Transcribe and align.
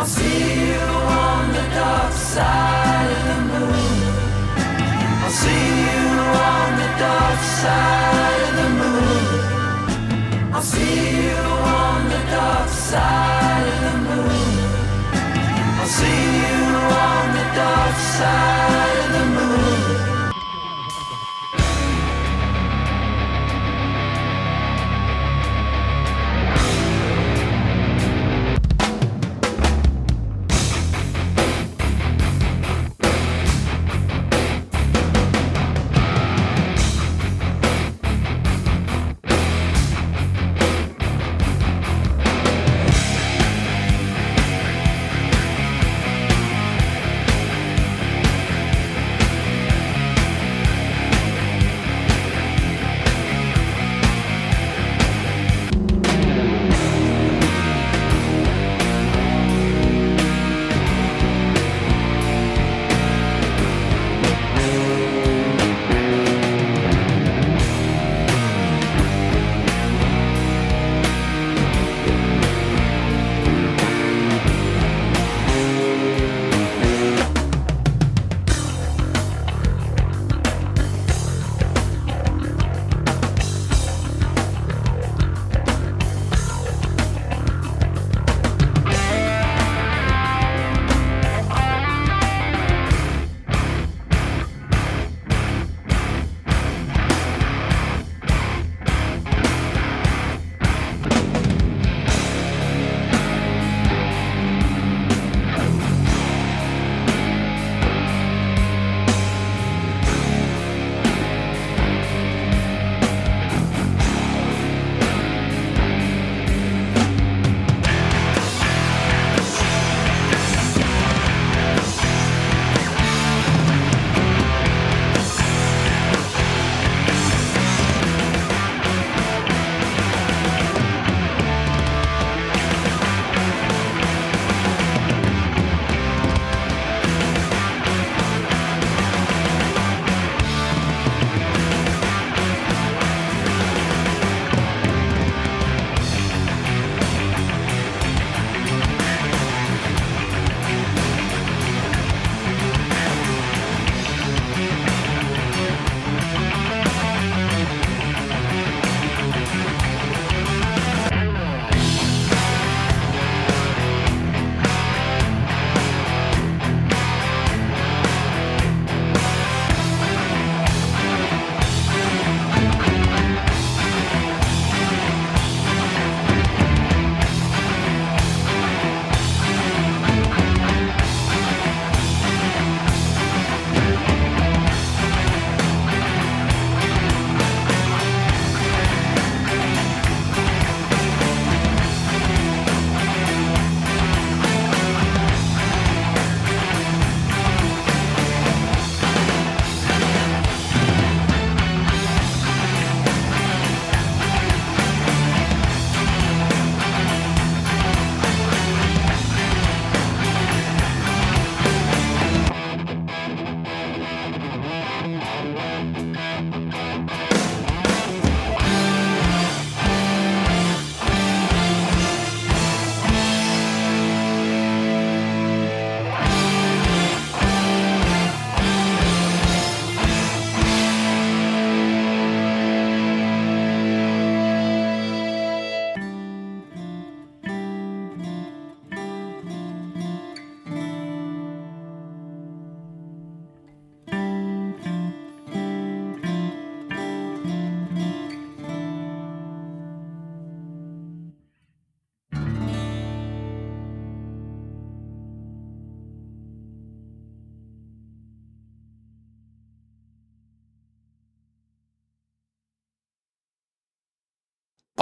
I'll 0.00 0.06
see 0.06 0.70
you 0.70 0.80
on 0.80 1.52
the 1.52 1.66
dark 1.74 2.12
side 2.14 3.10
of 3.12 3.24
the 3.28 3.40
moon. 3.52 4.00
I'll 5.22 5.30
see 5.30 5.66
you 5.84 6.06
on 6.48 6.68
the 6.80 6.90
dark 7.04 7.40
side 7.60 8.42
of 8.48 8.54
the 8.60 8.68
moon. 8.80 10.54
I'll 10.54 10.62
see 10.62 11.26
you 11.26 11.36
on 11.36 12.08
the 12.08 12.22
dark 12.32 12.68
side 12.70 13.66
of 13.68 13.80
the 13.84 13.94
moon. 14.08 14.56
I'll 15.78 15.92
see 16.00 16.22
you 16.44 16.60
on 17.04 17.24
the 17.36 17.46
dark 17.60 17.96
side 18.16 18.96
of 19.04 19.12
the 19.12 19.24
moon. 19.36 19.79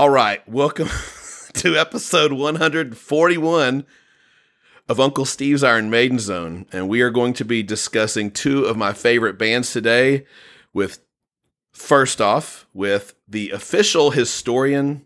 All 0.09 0.15
right, 0.15 0.49
welcome 0.49 0.89
to 1.53 1.77
episode 1.77 2.33
141 2.33 3.85
of 4.89 5.01
Uncle 5.01 5.27
Steve's 5.27 5.63
Iron 5.63 5.91
Maiden 5.91 6.19
Zone, 6.19 6.65
and 6.73 6.89
we 6.89 7.03
are 7.03 7.11
going 7.11 7.35
to 7.35 7.45
be 7.45 7.63
discussing 7.63 8.31
two 8.31 8.65
of 8.65 8.79
my 8.79 8.95
favorite 8.95 9.37
bands 9.37 9.71
today. 9.71 10.25
With 10.73 11.01
first 11.73 12.23
off, 12.23 12.67
with 12.73 13.17
the 13.29 13.51
official 13.51 14.13
historian 14.13 15.05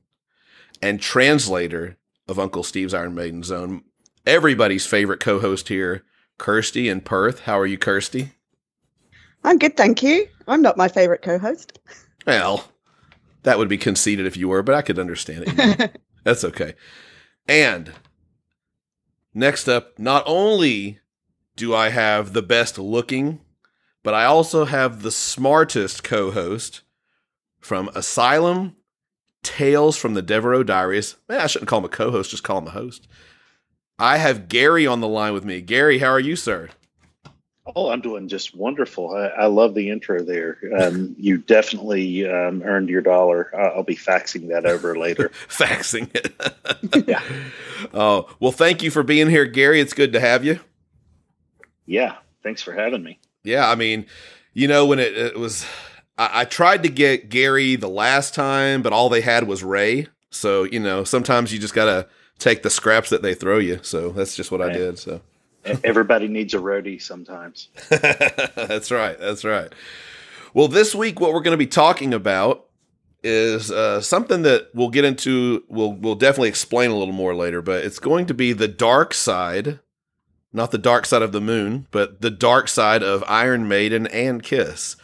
and 0.81 1.01
translator 1.01 1.97
of 2.29 2.39
Uncle 2.39 2.63
Steve's 2.63 2.95
Iron 2.95 3.17
Maiden 3.17 3.43
Zone, 3.43 3.83
everybody's 4.25 4.87
favorite 4.87 5.19
co-host 5.19 5.67
here, 5.67 6.05
Kirsty 6.39 6.89
in 6.89 7.01
Perth. 7.01 7.41
How 7.41 7.59
are 7.59 7.67
you, 7.67 7.77
Kirsty? 7.77 8.35
I'm 9.43 9.59
good, 9.59 9.77
thank 9.77 10.01
you. 10.01 10.29
I'm 10.47 10.63
not 10.63 10.77
my 10.77 10.87
favorite 10.87 11.23
co-host. 11.23 11.81
Well, 12.25 12.72
that 13.43 13.59
would 13.59 13.69
be 13.69 13.79
conceited 13.79 14.27
if 14.27 14.37
you 14.37 14.49
were, 14.49 14.63
but 14.63 14.75
I 14.75 14.83
could 14.83 14.99
understand 14.99 15.45
it. 15.47 16.01
That's 16.25 16.45
okay. 16.45 16.75
And 17.49 17.93
Next 19.35 19.69
up, 19.69 19.99
not 19.99 20.23
only 20.27 21.01
do 21.57 21.75
I 21.75 21.89
have 21.89 22.33
the 22.33 22.43
best 22.43 22.79
looking, 22.79 23.41
but 24.03 24.15
I 24.15 24.25
also 24.25 24.67
have 24.67 25.03
the 25.03 25.11
smartest 25.11 26.05
co 26.05 26.31
host 26.31 26.83
from 27.61 27.89
Asylum 27.95 28.77
Tales 29.43 29.97
from 29.97 30.15
the 30.15 30.23
Devereaux 30.23 30.65
Diaries. 30.65 31.17
Man, 31.29 31.41
I 31.41 31.47
shouldn't 31.47 31.69
call 31.69 31.79
him 31.79 31.87
a 31.87 31.89
co 31.89 32.11
host, 32.11 32.31
just 32.31 32.43
call 32.43 32.59
him 32.59 32.67
a 32.67 32.73
host. 32.73 33.09
I 33.99 34.19
have 34.19 34.49
Gary 34.49 34.87
on 34.87 35.01
the 35.01 35.09
line 35.09 35.33
with 35.33 35.45
me. 35.45 35.61
Gary, 35.61 35.99
how 35.99 36.09
are 36.09 36.21
you, 36.21 36.37
sir? 36.37 36.69
Oh, 37.65 37.91
I'm 37.91 38.01
doing 38.01 38.27
just 38.27 38.57
wonderful. 38.57 39.15
I, 39.15 39.27
I 39.27 39.47
love 39.47 39.75
the 39.75 39.91
intro 39.91 40.23
there. 40.23 40.59
Um, 40.81 41.15
you 41.17 41.39
definitely 41.39 42.29
um, 42.29 42.61
earned 42.65 42.89
your 42.89 43.03
dollar. 43.03 43.53
I'll, 43.57 43.79
I'll 43.79 43.83
be 43.85 43.95
faxing 43.95 44.49
that 44.49 44.67
over 44.67 44.99
later. 44.99 45.29
Faxing 45.49 46.11
it. 46.13 47.07
yeah. 47.09 47.23
Oh, 47.95 48.29
well, 48.41 48.51
thank 48.51 48.83
you 48.83 48.91
for 48.91 49.05
being 49.05 49.31
here, 49.31 49.47
Gary. 49.47 49.81
It's 49.81 49.93
good 49.93 50.13
to 50.13 50.21
have 50.21 50.45
you. 50.45 50.59
Yeah, 51.87 52.17
thanks 52.43 52.63
for 52.63 52.73
having 52.73 53.05
me. 53.05 53.21
Yeah, 53.45 53.71
I 53.71 53.77
mean, 53.77 54.07
you 54.55 54.67
know, 54.67 54.85
when 54.85 54.99
it, 54.99 55.17
it 55.17 55.39
was, 55.39 55.65
I, 56.19 56.41
I 56.41 56.45
tried 56.45 56.83
to 56.83 56.89
get 56.89 57.29
Gary 57.29 57.77
the 57.77 57.89
last 57.89 58.35
time, 58.35 58.83
but 58.83 58.93
all 58.93 59.09
they 59.09 59.21
had 59.21 59.47
was 59.47 59.63
Ray. 59.63 60.09
So, 60.31 60.65
you 60.65 60.81
know, 60.81 61.05
sometimes 61.05 61.53
you 61.53 61.61
just 61.61 61.75
got 61.75 61.85
to 61.85 62.09
take 62.41 62.65
the 62.65 62.71
scraps 62.71 63.11
that 63.11 63.23
they 63.23 63.35
throw 63.35 63.59
you. 63.59 63.79
So 63.83 64.11
that's 64.11 64.35
just 64.35 64.51
what 64.51 64.61
I 64.61 64.73
did. 64.73 64.99
So. 64.99 65.21
Everybody 65.85 66.29
needs 66.29 66.55
a 66.55 66.59
roadie 66.59 67.01
sometimes. 67.01 67.69
that's 67.89 68.91
right. 68.91 69.19
That's 69.19 69.45
right. 69.45 69.73
Well, 70.55 70.69
this 70.69 70.95
week, 70.95 71.21
what 71.21 71.33
we're 71.33 71.41
going 71.41 71.53
to 71.53 71.59
be 71.59 71.67
talking 71.67 72.13
about 72.13 72.67
is 73.23 73.71
uh, 73.71 74.01
something 74.01 74.43
that 74.43 74.69
we'll 74.75 74.91
get 74.91 75.05
into. 75.05 75.65
We'll 75.69 75.93
we'll 75.93 76.17
definitely 76.17 76.49
explain 76.49 76.91
a 76.91 76.97
little 76.97 77.15
more 77.15 77.35
later, 77.35 77.63
but 77.63 77.85
it's 77.85 77.99
going 77.99 78.27
to 78.27 78.35
be 78.35 78.53
the 78.53 78.69
dark 78.69 79.15
side, 79.15 79.79
not 80.53 80.73
the 80.73 80.79
dark 80.79 81.07
side 81.07 81.23
of 81.23 81.33
the 81.33 81.41
moon, 81.41 81.87
but 81.91 82.21
the 82.21 82.31
dark 82.31 82.69
side 82.69 83.03
of 83.03 83.25
Iron 83.29 83.69
Maiden 83.69 84.07
and 84.09 84.43
Kiss, 84.43 84.97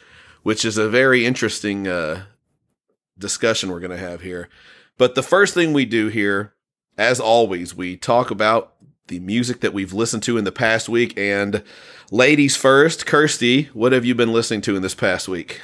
which 0.43 0.65
is 0.65 0.77
a 0.77 0.89
very 0.89 1.25
interesting 1.25 1.87
uh, 1.87 2.25
discussion 3.17 3.71
we're 3.71 3.81
going 3.81 3.91
to 3.91 3.97
have 3.97 4.23
here. 4.23 4.49
But 4.97 5.15
the 5.15 5.23
first 5.23 5.55
thing 5.55 5.73
we 5.73 5.85
do 5.85 6.09
here, 6.09 6.55
as 6.97 7.21
always, 7.21 7.75
we 7.75 7.97
talk 7.97 8.31
about 8.31 8.75
the 9.09 9.21
music 9.21 9.61
that 9.61 9.73
we've 9.75 9.93
listened 9.93 10.23
to 10.25 10.37
in 10.39 10.45
the 10.45 10.53
past 10.53 10.89
week. 10.89 11.19
And 11.19 11.63
ladies 12.11 12.57
first, 12.57 13.07
Kirsty, 13.07 13.65
what 13.75 13.93
have 13.93 14.05
you 14.05 14.15
been 14.15 14.33
listening 14.33 14.61
to 14.63 14.77
in 14.77 14.83
this 14.83 14.95
past 14.95 15.29
week? 15.29 15.61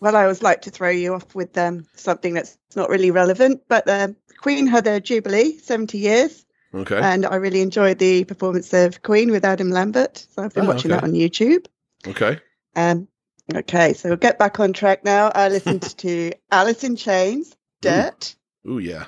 Well, 0.00 0.16
I 0.16 0.22
always 0.22 0.42
like 0.42 0.62
to 0.62 0.70
throw 0.70 0.90
you 0.90 1.14
off 1.14 1.34
with 1.34 1.56
um, 1.56 1.86
something 1.94 2.34
that's 2.34 2.58
not 2.74 2.88
really 2.90 3.10
relevant, 3.12 3.62
but 3.68 3.88
um, 3.88 4.16
Queen 4.38 4.66
had 4.66 4.84
their 4.84 4.98
Jubilee, 4.98 5.58
70 5.58 5.96
years, 5.96 6.44
Okay. 6.74 6.98
and 6.98 7.24
I 7.24 7.36
really 7.36 7.60
enjoyed 7.60 7.98
the 7.98 8.24
performance 8.24 8.72
of 8.72 9.02
Queen 9.02 9.30
with 9.30 9.44
Adam 9.44 9.70
Lambert. 9.70 10.26
So 10.34 10.42
I've 10.42 10.54
been 10.54 10.64
Oh, 10.64 10.68
watching 10.68 10.90
okay. 10.90 11.00
that 11.00 11.04
on 11.06 11.12
YouTube. 11.12 11.66
Okay. 12.08 12.40
Um, 12.74 13.06
okay, 13.54 13.92
so 13.92 14.08
we'll 14.08 14.16
get 14.18 14.38
back 14.40 14.58
on 14.58 14.72
track 14.72 15.04
now. 15.04 15.30
I 15.34 15.48
listened 15.50 15.82
to 15.98 16.32
Alice 16.50 16.82
in 16.82 16.96
Chains, 16.96 17.54
Dirt, 17.80 18.34
Ooh, 18.68 18.78
yeah. 18.78 19.04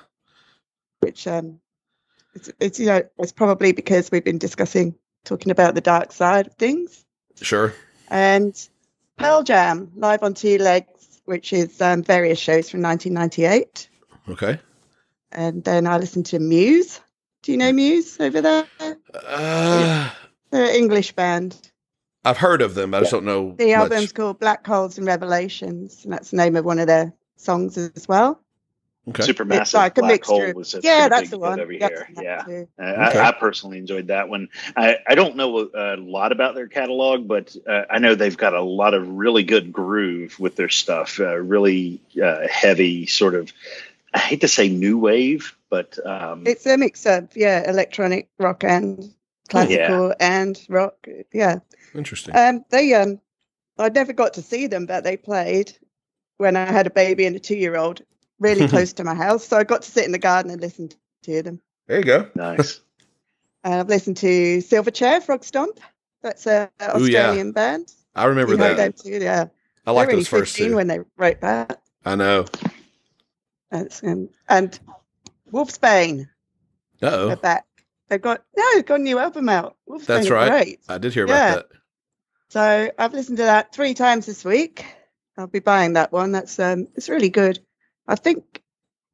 which 1.00 1.26
um, 1.26 1.58
it's, 2.34 2.50
it's 2.60 2.80
you 2.80 2.86
know 2.86 3.02
it's 3.18 3.32
probably 3.32 3.72
because 3.72 4.10
we've 4.10 4.24
been 4.24 4.38
discussing 4.38 4.94
talking 5.24 5.50
about 5.50 5.74
the 5.74 5.80
dark 5.80 6.12
side 6.12 6.46
of 6.46 6.54
things. 6.54 7.04
Sure. 7.40 7.74
and 8.08 8.68
Pearl 9.16 9.42
Jam 9.42 9.90
live 9.96 10.22
on 10.22 10.34
two 10.34 10.58
legs, 10.58 11.20
which 11.24 11.52
is 11.52 11.80
um, 11.80 12.02
various 12.02 12.38
shows 12.38 12.70
from 12.70 12.82
1998. 12.82 13.88
Okay. 14.28 14.60
And 15.32 15.64
then 15.64 15.86
I 15.86 15.98
listened 15.98 16.26
to 16.26 16.38
Muse. 16.38 17.00
Do 17.42 17.52
you 17.52 17.58
know 17.58 17.72
Muse 17.72 18.20
over 18.20 18.40
there? 18.40 18.66
Uh, 19.12 20.10
They're 20.50 20.64
an 20.64 20.74
English 20.76 21.12
band. 21.12 21.70
I've 22.24 22.38
heard 22.38 22.62
of 22.62 22.74
them. 22.74 22.94
I 22.94 23.00
just 23.00 23.10
don't 23.12 23.24
know. 23.24 23.54
The 23.58 23.66
much. 23.66 23.74
album's 23.74 24.12
called 24.12 24.40
Black 24.40 24.66
Holes 24.66 24.96
and 24.96 25.06
Revelations, 25.06 26.04
and 26.04 26.12
that's 26.12 26.30
the 26.30 26.38
name 26.38 26.56
of 26.56 26.64
one 26.64 26.78
of 26.78 26.86
their 26.86 27.12
songs 27.36 27.76
as 27.76 28.08
well. 28.08 28.40
Okay. 29.06 29.22
Supermassive 29.22 29.60
it's 29.60 29.74
like 29.74 29.98
a 29.98 30.00
black 30.00 30.12
mixture. 30.12 30.32
hole 30.32 30.52
was 30.54 30.74
a 30.74 30.80
yeah, 30.82 31.08
that's 31.10 31.22
big 31.22 31.30
the 31.32 31.38
one. 31.38 31.60
over 31.60 31.72
Yep, 31.72 31.90
here. 31.90 32.08
Yeah. 32.22 32.42
Okay. 32.48 32.66
I, 32.78 33.28
I 33.28 33.32
personally 33.32 33.76
enjoyed 33.76 34.06
that 34.06 34.30
one. 34.30 34.48
I, 34.76 34.96
I 35.06 35.14
don't 35.14 35.36
know 35.36 35.68
a 35.74 35.96
lot 35.96 36.32
about 36.32 36.54
their 36.54 36.68
catalog, 36.68 37.28
but 37.28 37.54
uh, 37.68 37.82
I 37.90 37.98
know 37.98 38.14
they've 38.14 38.36
got 38.36 38.54
a 38.54 38.62
lot 38.62 38.94
of 38.94 39.06
really 39.06 39.42
good 39.42 39.72
groove 39.72 40.40
with 40.40 40.56
their 40.56 40.70
stuff. 40.70 41.20
Uh, 41.20 41.36
really 41.36 42.00
uh, 42.22 42.48
heavy, 42.48 43.04
sort 43.06 43.34
of. 43.34 43.52
I 44.14 44.20
hate 44.20 44.40
to 44.40 44.48
say 44.48 44.68
new 44.68 44.96
wave, 44.96 45.54
but 45.68 45.98
um, 46.06 46.46
It's 46.46 46.64
a 46.64 46.78
mix 46.78 47.04
of 47.04 47.36
yeah, 47.36 47.68
electronic 47.68 48.28
rock 48.38 48.64
and 48.64 49.12
classical 49.50 50.14
and 50.18 50.58
rock. 50.70 51.06
Yeah. 51.32 51.58
Interesting. 51.94 52.34
Um, 52.34 52.64
they 52.70 52.94
um, 52.94 53.20
I 53.76 53.88
never 53.90 54.12
got 54.14 54.34
to 54.34 54.42
see 54.42 54.66
them, 54.66 54.86
but 54.86 55.04
they 55.04 55.16
played 55.16 55.76
when 56.38 56.56
I 56.56 56.64
had 56.64 56.86
a 56.86 56.90
baby 56.90 57.26
and 57.26 57.36
a 57.36 57.40
two-year-old, 57.40 58.02
really 58.38 58.68
close 58.74 58.92
to 58.94 59.04
my 59.04 59.14
house. 59.14 59.46
So 59.46 59.56
I 59.56 59.64
got 59.64 59.82
to 59.82 59.90
sit 59.90 60.04
in 60.04 60.12
the 60.12 60.18
garden 60.18 60.50
and 60.50 60.60
listen 60.60 60.90
to 61.24 61.42
them. 61.42 61.60
there 61.86 61.98
you 61.98 62.04
go. 62.04 62.30
nice. 62.34 62.80
And 63.66 63.72
I've 63.80 63.88
listened 63.88 64.18
to 64.18 64.58
Silverchair, 64.58 65.24
Frogstomp. 65.24 65.78
That's 66.22 66.46
a 66.46 66.70
a 66.80 66.98
Ooh, 67.00 67.06
yeah. 67.06 67.20
Australian 67.20 67.52
band. 67.52 67.90
I 68.14 68.26
remember 68.26 68.52
You 68.52 68.58
heard 68.58 68.76
that. 68.76 68.94
them 68.96 69.12
too, 69.12 69.24
yeah. 69.24 69.46
I 69.86 69.90
like 69.92 70.08
They're 70.08 70.16
those 70.16 70.30
only 70.32 70.40
first 70.42 70.52
15 70.56 70.68
two. 70.70 70.76
when 70.76 70.86
they 70.86 70.98
wrote 71.16 71.40
that. 71.40 71.80
I 72.04 72.14
know. 72.14 72.44
That's, 73.70 74.02
um, 74.04 74.28
and 74.50 74.78
Wolfsbane 75.50 76.28
Uh 77.02 77.06
are 77.06 77.32
oh. 77.32 77.36
back. 77.36 77.64
They've 78.08 78.20
got 78.20 78.42
no, 78.56 78.64
they've 78.74 78.84
got 78.84 79.00
a 79.00 79.02
new 79.02 79.18
album 79.18 79.48
out. 79.48 79.76
Wolfsbane 79.88 80.06
That's 80.06 80.30
are 80.30 80.34
right. 80.34 80.50
Great. 80.50 80.80
I 80.88 80.98
did 80.98 81.14
hear 81.14 81.26
Yeah. 81.26 81.52
about 81.54 81.70
that. 81.70 81.78
So 82.50 82.90
I've 82.98 83.14
listened 83.14 83.38
to 83.38 83.44
that 83.44 83.72
three 83.74 83.94
times 83.94 84.26
this 84.26 84.44
week. 84.44 84.84
I'll 85.38 85.46
be 85.46 85.58
buying 85.60 85.94
that 85.94 86.12
one. 86.12 86.32
That's 86.32 86.58
um, 86.58 86.86
it's 86.96 87.08
really 87.08 87.30
good. 87.30 87.60
I 88.08 88.14
think 88.16 88.62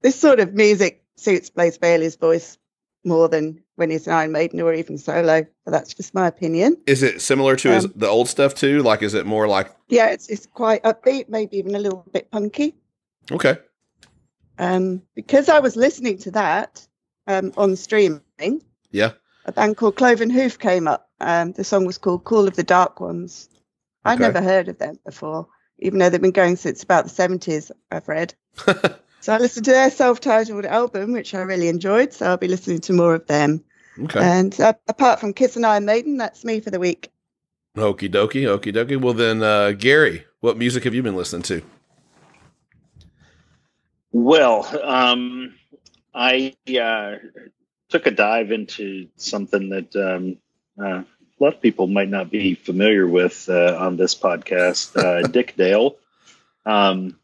this 0.03 0.19
sort 0.19 0.41
of 0.41 0.55
music 0.55 1.05
suits 1.17 1.51
Blaze 1.51 1.79
Bayley's 1.79 2.17
voice 2.17 2.59
more 3.05 3.29
than 3.29 3.63
when 3.77 3.91
he's 3.91 4.07
an 4.07 4.13
Iron 4.13 4.33
Maiden 4.33 4.61
or 4.61 4.75
even 4.75 4.99
solo. 4.99 5.47
But 5.65 5.71
that's 5.71 5.95
just 5.95 6.15
my 6.15 6.27
opinion. 6.27 6.77
Is 6.87 7.03
it 7.03 7.21
similar 7.23 7.57
to 7.57 7.71
his, 7.71 7.85
Um, 7.87 7.93
the 7.97 8.09
old 8.09 8.29
stuff 8.29 8.55
too? 8.55 8.83
Like, 8.83 9.03
is 9.03 9.15
it 9.15 9.27
more 9.27 9.47
like, 9.49 9.71
Yeah, 9.89 10.07
it's 10.11 10.29
it's 10.29 10.47
quite 10.47 10.83
upbeat, 10.83 11.29
maybe 11.29 11.57
even 11.59 11.75
a 11.75 11.79
little 11.79 12.05
bit 12.13 12.31
punky. 12.31 12.75
okay. 13.33 13.59
Um, 14.59 15.03
because 15.15 15.49
I 15.49 15.59
was 15.61 15.77
listening 15.77 16.19
to 16.19 16.31
that 16.33 16.87
um, 17.27 17.53
on 17.57 17.77
streaming, 17.77 18.63
Yeah. 18.91 19.13
a 19.47 19.53
band 19.53 19.77
called 19.79 19.97
Cloven 19.97 20.29
Hoof 20.29 20.59
came 20.59 20.87
up. 20.87 21.09
Um, 21.21 21.53
the 21.53 21.65
song 21.65 21.87
was 21.87 21.97
called 21.99 22.25
Call 22.25 22.47
of 22.47 22.57
the 22.57 22.63
Dark 22.63 23.01
Ones. 23.01 23.49
I'd 24.05 24.19
never 24.21 24.41
heard 24.43 24.69
of 24.69 24.79
them 24.79 24.99
before, 25.05 25.47
even 25.81 25.99
though 25.99 26.09
they've 26.09 26.21
been 26.21 26.31
going 26.31 26.57
since 26.57 26.83
about 26.83 27.05
the 27.05 27.11
70s, 27.11 27.71
I've 27.91 28.09
read. 28.09 28.35
So 29.23 29.35
I 29.35 29.39
listened 29.39 29.67
to 29.67 29.73
their 29.73 29.91
self-titled 29.91 30.65
album, 30.65 31.13
which 31.13 31.35
I 31.35 31.41
really 31.41 31.69
enjoyed. 31.69 32.15
So 32.15 32.27
I'll 32.27 32.37
be 32.39 32.49
listening 32.49 32.81
to 32.81 32.95
more 32.95 33.15
of 33.15 33.27
them. 33.27 33.63
Okay. 34.05 34.19
And 34.19 34.59
uh, 34.59 34.73
apart 34.89 35.21
from 35.21 35.35
Kiss 35.35 35.57
and 35.57 35.67
Iron 35.67 35.85
Maiden, 35.85 36.17
that's 36.17 36.43
me 36.43 36.61
for 36.61 36.71
the 36.71 36.81
week. 36.81 37.11
Okie 37.77 38.11
dokie. 38.11 38.45
Okie 38.45 38.75
dokie. 38.75 39.01
Well, 39.01 39.13
then, 39.13 39.43
uh, 39.43 39.73
Gary, 39.73 40.25
what 40.41 40.57
music 40.57 40.85
have 40.85 40.95
you 40.95 41.03
been 41.03 41.17
listening 41.17 41.43
to? 41.43 41.63
Well, 44.11 44.67
um, 44.83 45.55
I 46.15 46.57
uh, 46.69 47.17
took 47.91 48.07
a 48.07 48.11
dive 48.11 48.53
into 48.53 49.09
something 49.17 49.69
that 49.69 49.95
um, 49.97 50.39
uh, 50.83 51.03
a 51.41 51.45
lot 51.45 51.55
of 51.55 51.63
people 51.63 51.87
might 51.87 52.09
not 52.11 52.31
be 52.31 52.55
familiar 52.55 53.07
with 53.07 53.49
uh, 53.49 53.77
on 53.79 53.97
this 53.97 54.15
podcast. 54.15 54.95
Uh, 54.97 55.23
Dick 55.29 55.57
Dale. 55.57 55.97
Um, 56.67 57.17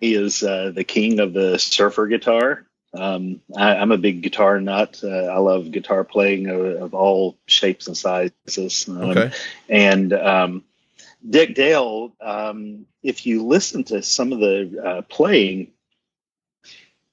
he 0.00 0.14
is 0.14 0.42
uh, 0.42 0.70
the 0.74 0.84
king 0.84 1.18
of 1.20 1.32
the 1.32 1.58
surfer 1.58 2.06
guitar. 2.06 2.66
Um, 2.92 3.40
I, 3.56 3.76
I'm 3.76 3.90
a 3.90 3.96
big 3.98 4.22
guitar 4.22 4.60
nut. 4.60 5.00
Uh, 5.02 5.08
I 5.08 5.38
love 5.38 5.70
guitar 5.70 6.04
playing 6.04 6.48
of, 6.48 6.60
of 6.60 6.94
all 6.94 7.36
shapes 7.46 7.86
and 7.86 7.96
sizes. 7.96 8.86
Um, 8.88 9.02
Okay. 9.02 9.32
and 9.68 10.12
um, 10.12 10.64
Dick 11.28 11.54
Dale, 11.54 12.12
um, 12.20 12.84
if 13.02 13.24
you 13.26 13.46
listen 13.46 13.84
to 13.84 14.02
some 14.02 14.32
of 14.32 14.40
the 14.40 14.82
uh, 14.84 15.02
playing, 15.02 15.72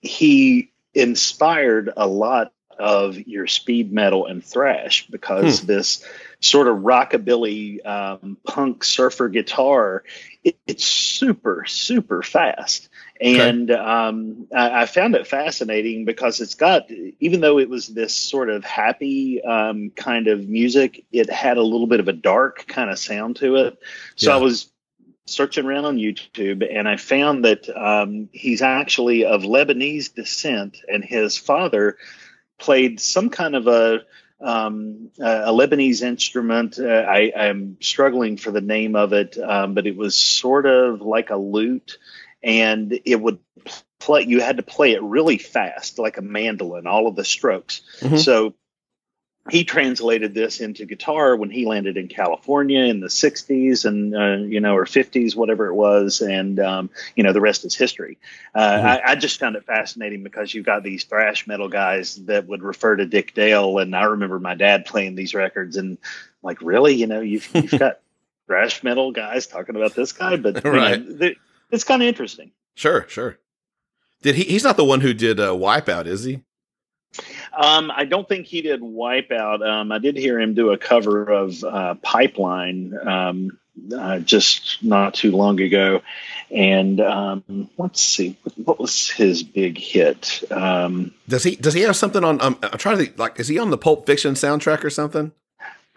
he 0.02 0.72
inspired 0.94 1.92
a 1.96 2.06
lot 2.08 2.52
of 2.78 3.18
your 3.28 3.48
speed 3.48 3.92
metal 3.94 4.26
and 4.26 4.44
thrash 4.44 5.08
because 5.08 5.62
this 5.62 6.04
sort 6.42 6.68
of 6.68 6.78
rockabilly 6.78 7.86
um, 7.86 8.38
punk 8.46 8.84
surfer 8.84 9.30
guitar 9.30 10.04
it, 10.44 10.58
it's 10.68 10.84
super 10.84 11.66
super 11.66 12.24
fast. 12.24 12.90
And 13.20 13.70
um, 13.70 14.48
I, 14.56 14.82
I 14.82 14.86
found 14.88 15.14
it 15.14 15.28
fascinating 15.28 16.06
because 16.06 16.42
it's 16.42 16.56
got 16.56 16.90
even 17.20 17.40
though 17.40 17.60
it 17.60 17.70
was 17.70 17.88
this 17.88 18.16
sort 18.16 18.50
of 18.50 18.64
happy 18.64 19.42
um, 19.44 19.92
kind 19.92 20.28
of 20.28 20.50
music 20.50 21.06
it 21.12 21.30
had 21.30 21.58
a 21.58 21.64
little 21.64 21.88
bit 21.88 22.00
of 22.00 22.08
a 22.08 22.14
dark 22.14 22.66
kind 22.68 22.90
of 22.90 22.98
sound 22.98 23.36
to 23.38 23.58
it. 23.58 23.78
So 24.16 24.32
Yeah. 24.32 24.38
i 24.38 24.40
was 24.40 24.72
searching 25.28 25.66
around 25.66 25.86
on 25.86 25.98
YouTube 25.98 26.68
and 26.70 26.90
I 26.90 26.98
found 26.98 27.46
that 27.46 27.70
um, 27.70 28.30
he's 28.34 28.62
actually 28.62 29.26
of 29.26 29.44
Lebanese 29.44 30.14
descent 30.14 30.78
and 30.92 31.06
his 31.06 31.38
father 31.38 31.98
played 32.60 33.00
some 33.00 33.30
kind 33.30 33.56
of 33.56 33.68
a 33.68 34.02
um, 34.42 35.10
a 35.20 35.52
Lebanese 35.52 36.02
instrument. 36.02 36.80
Uh, 36.80 36.86
I, 36.88 37.32
I'm 37.36 37.78
struggling 37.82 38.38
for 38.38 38.52
the 38.52 38.62
name 38.62 38.96
of 38.96 39.14
it, 39.14 39.38
um, 39.38 39.74
but 39.74 39.88
it 39.88 39.96
was 39.96 40.16
sort 40.16 40.66
of 40.66 41.02
like 41.02 41.30
a 41.30 41.38
lute, 41.38 41.98
and 42.44 43.00
it 43.06 43.22
would 43.22 43.40
play. 44.00 44.24
You 44.24 44.42
had 44.42 44.58
to 44.58 44.64
play 44.64 44.94
it 44.94 45.04
really 45.04 45.38
fast, 45.38 46.00
like 46.00 46.18
a 46.18 46.22
mandolin, 46.22 46.88
all 46.88 47.08
of 47.08 47.16
the 47.16 47.26
strokes. 47.26 47.82
Mhm. 48.00 48.20
So 48.20 48.56
he 49.50 49.64
translated 49.64 50.36
this 50.36 50.62
into 50.62 50.86
guitar 50.86 51.36
when 51.36 51.50
he 51.50 51.66
landed 51.66 51.98
in 51.98 52.08
California 52.08 52.84
in 52.84 53.00
the 53.00 53.08
60s 53.08 53.86
and 53.86 54.16
uh, 54.16 54.46
you 54.48 54.60
know 54.62 54.76
or 54.76 54.86
50s 54.86 55.36
whatever 55.36 55.66
it 55.68 55.74
was 55.74 56.22
and 56.22 56.60
um, 56.60 56.90
you 57.16 57.24
know 57.24 57.34
the 57.34 57.42
rest 57.42 57.66
is 57.66 57.76
history 57.76 58.20
uh, 58.54 58.60
Mhm. 58.60 58.84
I, 58.86 59.02
I 59.04 59.16
just 59.16 59.40
found 59.40 59.56
it 59.56 59.66
fascinating 59.66 60.22
because 60.24 60.54
you've 60.54 60.66
got 60.66 60.84
these 60.84 61.06
thrash 61.06 61.48
metal 61.48 61.70
guys 61.70 62.18
that 62.26 62.48
would 62.48 62.62
refer 62.62 62.96
to 62.98 63.06
Dick 63.08 63.34
Dale 63.34 63.80
and 63.80 63.96
I 63.96 64.04
remember 64.04 64.40
my 64.40 64.54
dad 64.54 64.86
playing 64.86 65.16
these 65.16 65.34
records 65.34 65.76
and 65.76 65.98
like 66.44 66.62
really 66.62 66.94
you 66.94 67.08
know 67.08 67.22
you've, 67.22 67.50
you've 67.56 67.72
got 67.80 68.00
thrash 68.48 68.84
metal 68.84 69.12
guys 69.12 69.48
talking 69.48 69.76
about 69.76 69.96
this 69.96 70.12
guy 70.12 70.36
but 70.36 70.64
you 70.64 70.72
know, 70.72 70.78
Right. 70.78 71.38
it's 71.72 71.84
kind 71.84 72.02
of 72.04 72.08
interesting 72.08 72.52
Sure, 72.76 73.06
sure. 73.10 73.38
Did 74.22 74.36
he? 74.36 74.44
He's 74.44 74.64
not 74.64 74.78
the 74.78 74.86
one 74.86 75.02
who 75.02 75.14
did 75.16 75.40
uh, 75.40 75.50
Wipeout, 75.50 76.06
is 76.06 76.24
he? 76.24 76.42
Um, 77.54 77.92
I 77.94 78.06
don't 78.06 78.28
think 78.28 78.48
he 78.48 78.62
did 78.62 78.82
Wipeout. 78.82 79.68
Um, 79.68 79.92
I 79.92 80.00
did 80.00 80.16
hear 80.16 80.40
him 80.40 80.54
do 80.54 80.72
a 80.72 80.78
cover 80.78 81.24
of 81.26 81.64
uh, 81.64 81.96
Pipeline 81.96 82.98
um, 83.06 83.60
uh, 83.96 84.20
just 84.20 84.84
not 84.84 85.14
too 85.14 85.32
long 85.32 85.60
ago. 85.60 86.02
And 86.50 87.00
um, 87.00 87.70
let's 87.78 88.02
see, 88.02 88.38
what, 88.56 88.80
was 88.80 89.10
his 89.10 89.44
big 89.44 89.78
hit? 89.78 90.44
Um, 90.52 91.14
Does 91.28 91.44
he? 91.44 91.56
Does 91.56 91.74
he 91.74 91.82
have 91.82 91.96
something 91.96 92.24
on? 92.24 92.42
Um, 92.42 92.58
I'm 92.62 92.78
trying 92.78 92.98
to 92.98 93.06
think. 93.06 93.18
Like, 93.18 93.40
is 93.40 93.48
he 93.48 93.58
on 93.58 93.70
the 93.70 93.78
Pulp 93.78 94.06
Fiction 94.06 94.34
soundtrack 94.34 94.84
or 94.84 94.90
something? 94.90 95.32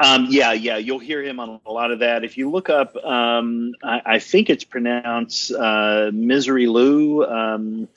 um, 0.00 0.26
yeah, 0.28 0.52
yeah, 0.52 0.76
you'll 0.76 0.98
hear 0.98 1.22
him 1.22 1.38
on 1.38 1.60
a 1.64 1.72
lot 1.72 1.90
of 1.90 2.00
that. 2.00 2.24
If 2.24 2.36
you 2.36 2.50
look 2.50 2.68
up, 2.68 2.96
um, 2.96 3.74
I, 3.82 4.02
I 4.04 4.18
think 4.18 4.50
it's 4.50 4.64
pronounced 4.64 5.52
uh, 5.52 6.10
Misirlou. 6.12 7.30
Um, 7.30 7.88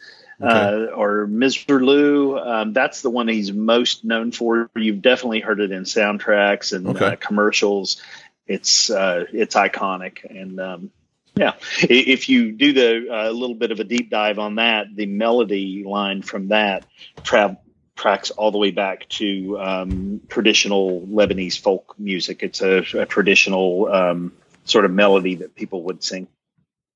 uh, 0.41 0.88
or 0.96 1.27
Mr. 1.27 1.82
Lou. 1.84 2.38
Um, 2.38 2.74
that's 2.74 3.01
the 3.01 3.10
one 3.10 3.27
he's 3.27 3.51
most 3.51 4.03
known 4.06 4.32
for. 4.32 4.70
You've 4.75 5.01
definitely 5.01 5.39
heard 5.39 5.60
it 5.60 5.72
in 5.72 5.84
soundtracks 5.84 6.74
and 6.74 6.88
Okay. 6.88 7.06
uh, 7.06 7.15
commercials. 7.15 8.01
It's 8.46 8.89
uh, 8.89 9.25
it's 9.34 9.56
iconic, 9.56 10.24
and 10.29 10.60
um, 10.60 10.91
yeah, 11.36 11.53
if 11.82 12.29
you 12.29 12.51
do 12.53 12.72
the 12.72 13.08
a 13.29 13.32
little 13.32 13.56
bit 13.56 13.72
of 13.72 13.79
a 13.79 13.84
deep 13.84 14.10
dive 14.10 14.39
on 14.39 14.56
that, 14.56 14.88
the 14.96 15.06
melody 15.06 15.84
line 15.86 16.22
from 16.22 16.48
that 16.50 16.86
tra- 17.24 17.58
tracks 17.96 18.32
all 18.32 18.51
the 18.51 18.58
way 18.58 18.72
back 18.72 19.10
to 19.10 19.60
um, 19.60 20.22
traditional 20.29 21.01
Lebanese 21.01 21.60
folk 21.60 21.96
music. 21.98 22.41
It's 22.41 22.62
a, 22.62 22.77
a 22.94 23.06
traditional 23.06 23.91
um, 23.94 24.32
sort 24.63 24.86
of 24.86 24.91
melody 24.91 25.36
that 25.36 25.53
people 25.56 25.84
would 25.84 26.03
sing. 26.03 26.27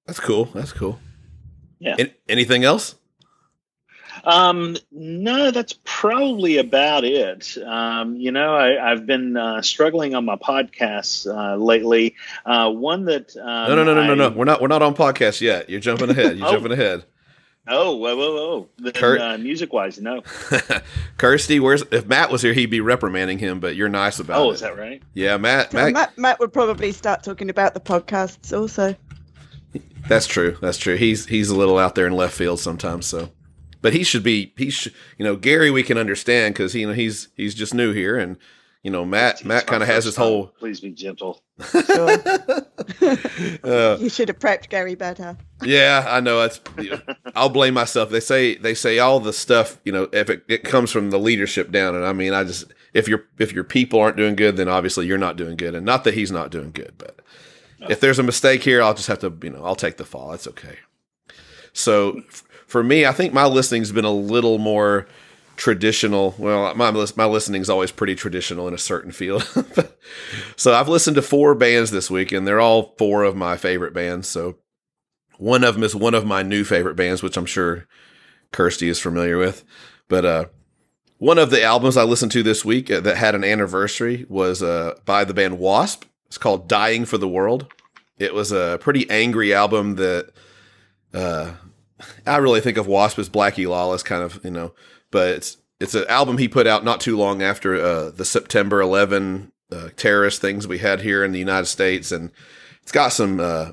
That's 0.05 0.19
cool. 0.21 0.45
That's 0.45 0.71
cool. 0.71 1.00
Yeah. 1.79 1.95
An- 2.00 2.12
anything 2.29 2.63
else? 2.63 2.95
Um, 4.23 4.77
no, 4.91 5.51
that's 5.51 5.73
probably 5.83 6.57
about 6.57 7.03
it. 7.03 7.57
Um, 7.57 8.15
you 8.15 8.31
know, 8.31 8.53
I, 8.55 8.91
I've 8.91 9.05
been 9.05 9.35
uh, 9.37 9.61
struggling 9.61 10.13
on 10.15 10.25
my 10.25 10.35
podcasts 10.35 11.25
uh, 11.25 11.55
lately. 11.55 12.15
Uh, 12.45 12.71
one 12.71 13.05
that 13.05 13.35
um, 13.37 13.43
No, 13.43 13.75
no, 13.75 13.83
no, 13.83 13.93
no, 13.95 14.03
no, 14.07 14.15
no. 14.15 14.29
We're 14.29 14.45
not. 14.45 14.61
We're 14.61 14.67
not 14.67 14.81
on 14.81 14.95
podcasts 14.95 15.41
yet. 15.41 15.69
You're 15.69 15.79
jumping 15.79 16.09
ahead. 16.11 16.37
You're 16.37 16.47
Oh. 16.47 16.51
jumping 16.53 16.71
ahead. 16.71 17.05
Oh, 17.67 17.95
whoa, 17.97 18.17
whoa, 18.17 18.33
whoa! 18.33 18.69
Then, 18.79 18.93
Kurt? 18.93 19.21
uh, 19.21 19.37
music 19.37 19.71
wise, 19.71 20.01
no. 20.01 20.23
Kirsty, 21.17 21.59
where's 21.59 21.83
if 21.91 22.07
Matt 22.07 22.31
was 22.31 22.41
here, 22.41 22.53
he'd 22.53 22.71
be 22.71 22.81
reprimanding 22.81 23.37
him, 23.37 23.59
but 23.59 23.75
you're 23.75 23.87
nice 23.87 24.19
about 24.19 24.41
Oh, 24.41 24.49
it. 24.49 24.55
is 24.55 24.59
that 24.61 24.75
right? 24.77 25.01
Yeah, 25.13 25.37
Matt. 25.37 25.71
Well, 25.71 25.85
Matt. 25.85 25.93
Matt, 25.93 26.17
Matt 26.17 26.39
would 26.39 26.51
probably 26.51 26.91
start 26.91 27.21
talking 27.23 27.49
about 27.51 27.75
the 27.75 27.79
podcasts 27.79 28.57
also. 28.57 28.95
That's 30.07 30.25
true. 30.25 30.57
That's 30.59 30.77
true. 30.79 30.95
He's 30.95 31.27
he's 31.27 31.49
a 31.49 31.55
little 31.55 31.77
out 31.77 31.93
there 31.93 32.07
in 32.07 32.13
left 32.13 32.33
field 32.33 32.59
sometimes. 32.59 33.05
So, 33.05 33.29
but 33.81 33.93
he 33.93 34.03
should 34.03 34.23
be. 34.23 34.53
He 34.57 34.69
should. 34.69 34.93
You 35.17 35.25
know, 35.25 35.35
Gary, 35.35 35.71
we 35.71 35.83
can 35.83 35.97
understand 35.97 36.53
because 36.53 36.73
you 36.75 36.88
know 36.88 36.93
he's 36.93 37.27
he's 37.35 37.53
just 37.55 37.73
new 37.73 37.91
here, 37.93 38.17
and 38.17 38.38
you 38.83 38.91
know 38.91 39.03
Matt 39.05 39.43
Matt 39.45 39.67
kind 39.67 39.81
of 39.83 39.89
has 39.89 40.05
his 40.05 40.15
whole. 40.15 40.47
Please 40.59 40.79
be 40.79 40.91
gentle. 40.91 41.41
Sure. 41.71 42.17
Uh, 43.63 43.97
you 44.00 44.09
should 44.09 44.27
have 44.27 44.39
prepped 44.39 44.69
Gary 44.69 44.95
better. 44.95 45.38
yeah, 45.63 46.05
I 46.07 46.19
know. 46.19 46.39
That's. 46.39 46.59
I'll 47.35 47.50
blame 47.50 47.73
myself. 47.73 48.09
They 48.09 48.19
say 48.19 48.55
they 48.55 48.73
say 48.73 49.00
all 49.00 49.19
the 49.19 49.33
stuff. 49.33 49.79
You 49.85 49.91
know, 49.91 50.09
if 50.11 50.29
it, 50.29 50.43
it 50.47 50.63
comes 50.63 50.91
from 50.91 51.11
the 51.11 51.19
leadership 51.19 51.71
down, 51.71 51.95
and 51.95 52.03
I 52.05 52.13
mean, 52.13 52.33
I 52.33 52.43
just 52.43 52.65
if 52.93 53.07
your 53.07 53.25
if 53.38 53.53
your 53.53 53.63
people 53.63 54.00
aren't 54.00 54.17
doing 54.17 54.35
good, 54.35 54.57
then 54.57 54.67
obviously 54.67 55.05
you're 55.05 55.17
not 55.17 55.35
doing 55.38 55.55
good, 55.57 55.75
and 55.75 55.85
not 55.85 56.03
that 56.05 56.13
he's 56.15 56.31
not 56.31 56.50
doing 56.51 56.71
good, 56.71 56.93
but 56.97 57.19
if 57.89 58.00
there's 58.00 58.19
a 58.19 58.23
mistake 58.23 58.63
here, 58.63 58.81
I'll 58.81 58.93
just 58.95 59.07
have 59.07 59.19
to 59.19 59.33
you 59.43 59.51
know 59.51 59.63
I'll 59.63 59.75
take 59.75 59.97
the 59.97 60.05
fall. 60.05 60.31
That's 60.31 60.47
okay. 60.47 60.77
So 61.73 62.21
f- 62.27 62.43
for 62.71 62.83
me, 62.83 63.05
I 63.05 63.11
think 63.11 63.33
my 63.33 63.45
listening's 63.45 63.91
been 63.91 64.05
a 64.05 64.13
little 64.13 64.57
more 64.57 65.05
traditional. 65.57 66.33
Well, 66.37 66.73
my 66.73 66.89
my 66.89 67.25
listening's 67.25 67.69
always 67.69 67.91
pretty 67.91 68.15
traditional 68.15 68.65
in 68.69 68.73
a 68.73 68.77
certain 68.77 69.11
field. 69.11 69.43
so 70.55 70.73
I've 70.73 70.87
listened 70.87 71.15
to 71.15 71.21
four 71.21 71.53
bands 71.53 71.91
this 71.91 72.09
week, 72.09 72.31
and 72.31 72.47
they're 72.47 72.61
all 72.61 72.95
four 72.97 73.23
of 73.23 73.35
my 73.35 73.57
favorite 73.57 73.93
bands. 73.93 74.29
So 74.29 74.57
one 75.37 75.65
of 75.65 75.73
them 75.73 75.83
is 75.83 75.93
one 75.93 76.13
of 76.13 76.25
my 76.25 76.43
new 76.43 76.63
favorite 76.63 76.95
bands, 76.95 77.21
which 77.21 77.35
I'm 77.35 77.45
sure 77.45 77.87
Kirsty 78.53 78.87
is 78.87 79.01
familiar 79.01 79.37
with. 79.37 79.65
But 80.07 80.23
uh, 80.23 80.45
one 81.17 81.39
of 81.39 81.49
the 81.49 81.61
albums 81.61 81.97
I 81.97 82.03
listened 82.03 82.31
to 82.31 82.43
this 82.43 82.63
week 82.63 82.89
uh, 82.89 83.01
that 83.01 83.17
had 83.17 83.35
an 83.35 83.43
anniversary 83.43 84.25
was 84.29 84.63
uh, 84.63 84.95
by 85.03 85.25
the 85.25 85.33
band 85.33 85.59
Wasp. 85.59 86.05
It's 86.27 86.37
called 86.37 86.69
"Dying 86.69 87.03
for 87.03 87.17
the 87.17 87.27
World." 87.27 87.67
It 88.17 88.33
was 88.33 88.53
a 88.53 88.77
pretty 88.79 89.09
angry 89.09 89.53
album 89.53 89.95
that 89.95 90.29
uh, 91.13 91.51
I 92.25 92.38
really 92.38 92.62
think 92.62 92.77
of 92.77 92.88
Wasp 92.88 93.20
as 93.20 93.29
Blackie 93.29 93.67
Lawless, 93.67 94.03
kind 94.03 94.24
of, 94.24 94.43
you 94.43 94.51
know. 94.51 94.74
But 95.12 95.29
it's 95.29 95.58
it's 95.79 95.96
an 95.96 96.05
album 96.08 96.38
he 96.38 96.48
put 96.48 96.67
out 96.67 96.84
not 96.84 97.01
too 97.01 97.17
long 97.17 97.41
after 97.41 97.75
uh, 97.75 98.12
the 98.12 98.25
September 98.25 98.81
11 98.81 99.51
uh, 99.72 99.89
terrorist 99.96 100.39
things 100.41 100.67
we 100.67 100.77
had 100.77 101.01
here 101.01 101.24
in 101.24 101.31
the 101.31 101.39
United 101.39 101.65
States, 101.65 102.12
and 102.12 102.31
it's 102.81 102.91
got 102.91 103.10
some 103.10 103.39
uh, 103.39 103.72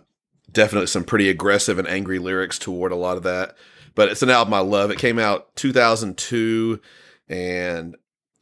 definitely 0.50 0.86
some 0.86 1.04
pretty 1.04 1.28
aggressive 1.28 1.78
and 1.78 1.88
angry 1.88 2.18
lyrics 2.18 2.58
toward 2.58 2.92
a 2.92 2.96
lot 2.96 3.16
of 3.16 3.22
that. 3.24 3.56
But 3.94 4.08
it's 4.08 4.22
an 4.22 4.30
album 4.30 4.54
I 4.54 4.60
love. 4.60 4.90
It 4.90 4.98
came 4.98 5.18
out 5.18 5.54
2002, 5.56 6.80
and 7.28 7.96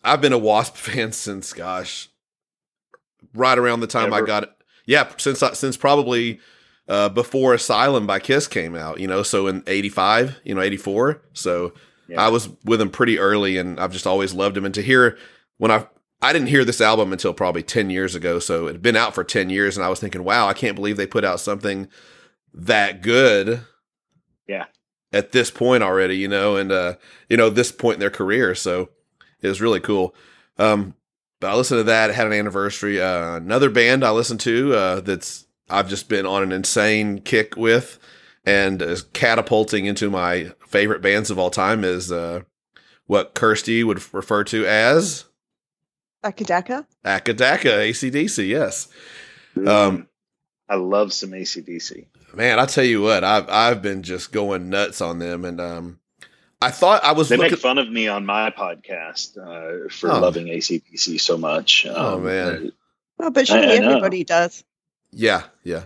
I've 0.04 0.20
been 0.20 0.32
a 0.32 0.38
Wasp 0.38 0.76
fan 0.76 1.12
since 1.12 1.52
gosh, 1.52 2.08
right 3.34 3.58
around 3.58 3.80
the 3.80 3.86
time 3.86 4.12
I 4.12 4.20
got 4.20 4.44
it. 4.44 4.52
Yeah, 4.84 5.08
since 5.16 5.42
since 5.54 5.76
probably 5.76 6.38
uh, 6.88 7.08
before 7.08 7.54
Asylum 7.54 8.06
by 8.06 8.18
Kiss 8.18 8.46
came 8.46 8.74
out. 8.74 9.00
You 9.00 9.06
know, 9.08 9.22
so 9.22 9.46
in 9.46 9.62
'85, 9.66 10.40
you 10.44 10.54
know, 10.54 10.60
'84. 10.62 11.22
So 11.32 11.72
Yeah. 12.08 12.22
I 12.22 12.28
was 12.28 12.48
with 12.64 12.80
him 12.80 12.90
pretty 12.90 13.18
early, 13.18 13.58
and 13.58 13.80
I've 13.80 13.92
just 13.92 14.06
always 14.06 14.34
loved 14.34 14.56
him. 14.56 14.64
And 14.64 14.74
to 14.74 14.82
hear 14.82 15.16
when 15.58 15.70
I 15.70 15.86
I 16.22 16.32
didn't 16.32 16.48
hear 16.48 16.64
this 16.64 16.80
album 16.80 17.12
until 17.12 17.34
probably 17.34 17.62
10 17.62 17.90
years 17.90 18.14
ago. 18.14 18.38
So 18.38 18.68
it 18.68 18.72
had 18.72 18.82
been 18.82 18.96
out 18.96 19.14
for 19.14 19.22
10 19.22 19.50
years, 19.50 19.76
and 19.76 19.84
I 19.84 19.90
was 19.90 20.00
thinking, 20.00 20.24
wow, 20.24 20.48
I 20.48 20.54
can't 20.54 20.74
believe 20.74 20.96
they 20.96 21.06
put 21.06 21.24
out 21.24 21.40
something 21.40 21.88
that 22.54 23.02
good. 23.02 23.60
Yeah. 24.48 24.64
At 25.12 25.32
this 25.32 25.50
point 25.50 25.82
already, 25.82 26.16
you 26.16 26.28
know, 26.28 26.56
and 26.56 26.72
uh, 26.72 26.94
you 27.28 27.36
know, 27.36 27.50
this 27.50 27.70
point 27.70 27.94
in 27.94 28.00
their 28.00 28.10
career. 28.10 28.54
So 28.54 28.88
it 29.40 29.48
was 29.48 29.60
really 29.60 29.80
cool. 29.80 30.14
Um, 30.58 30.94
but 31.40 31.50
I 31.50 31.54
listened 31.54 31.80
to 31.80 31.84
that, 31.84 32.14
had 32.14 32.26
an 32.26 32.32
anniversary. 32.32 33.00
Uh, 33.00 33.36
another 33.36 33.68
band 33.70 34.04
I 34.04 34.10
listened 34.10 34.40
to 34.40 34.74
uh, 34.74 35.00
that's 35.00 35.45
I've 35.68 35.88
just 35.88 36.08
been 36.08 36.26
on 36.26 36.42
an 36.42 36.52
insane 36.52 37.20
kick 37.20 37.56
with 37.56 37.98
and 38.44 38.80
is 38.80 39.02
catapulting 39.02 39.86
into 39.86 40.10
my 40.10 40.52
favorite 40.66 41.02
bands 41.02 41.30
of 41.30 41.38
all 41.38 41.50
time 41.50 41.82
is 41.84 42.12
uh, 42.12 42.42
what 43.06 43.34
Kirsty 43.34 43.82
would 43.84 44.00
refer 44.14 44.44
to 44.44 44.66
as 44.66 45.24
Acca 46.24 46.44
Dacca. 46.46 46.86
Akadaka, 47.04 47.88
ACDC, 47.90 48.48
yes. 48.48 48.88
Um, 49.66 50.08
I 50.68 50.74
love 50.76 51.12
some 51.12 51.30
ACDC. 51.30 52.06
Man, 52.34 52.58
I 52.58 52.66
tell 52.66 52.84
you 52.84 53.00
what, 53.02 53.22
I've 53.24 53.48
I've 53.48 53.82
been 53.82 54.02
just 54.02 54.32
going 54.32 54.68
nuts 54.68 55.00
on 55.00 55.18
them, 55.20 55.44
and 55.44 55.60
um, 55.60 56.00
I 56.60 56.70
thought 56.70 57.04
I 57.04 57.12
was 57.12 57.28
They 57.28 57.36
looking. 57.36 57.52
make 57.52 57.60
fun 57.60 57.78
of 57.78 57.88
me 57.90 58.08
on 58.08 58.26
my 58.26 58.50
podcast 58.50 59.36
uh, 59.38 59.88
for 59.88 60.10
Oh. 60.10 60.18
loving 60.20 60.46
ACDC 60.46 61.20
so 61.20 61.38
much. 61.38 61.86
Oh, 61.88 62.18
man. 62.18 62.72
Oh, 63.20 63.30
but 63.30 63.46
surely 63.46 63.66
I 63.76 63.78
know. 63.78 63.90
everybody 63.90 64.24
does. 64.24 64.64
Yeah, 65.16 65.42
yeah, 65.64 65.84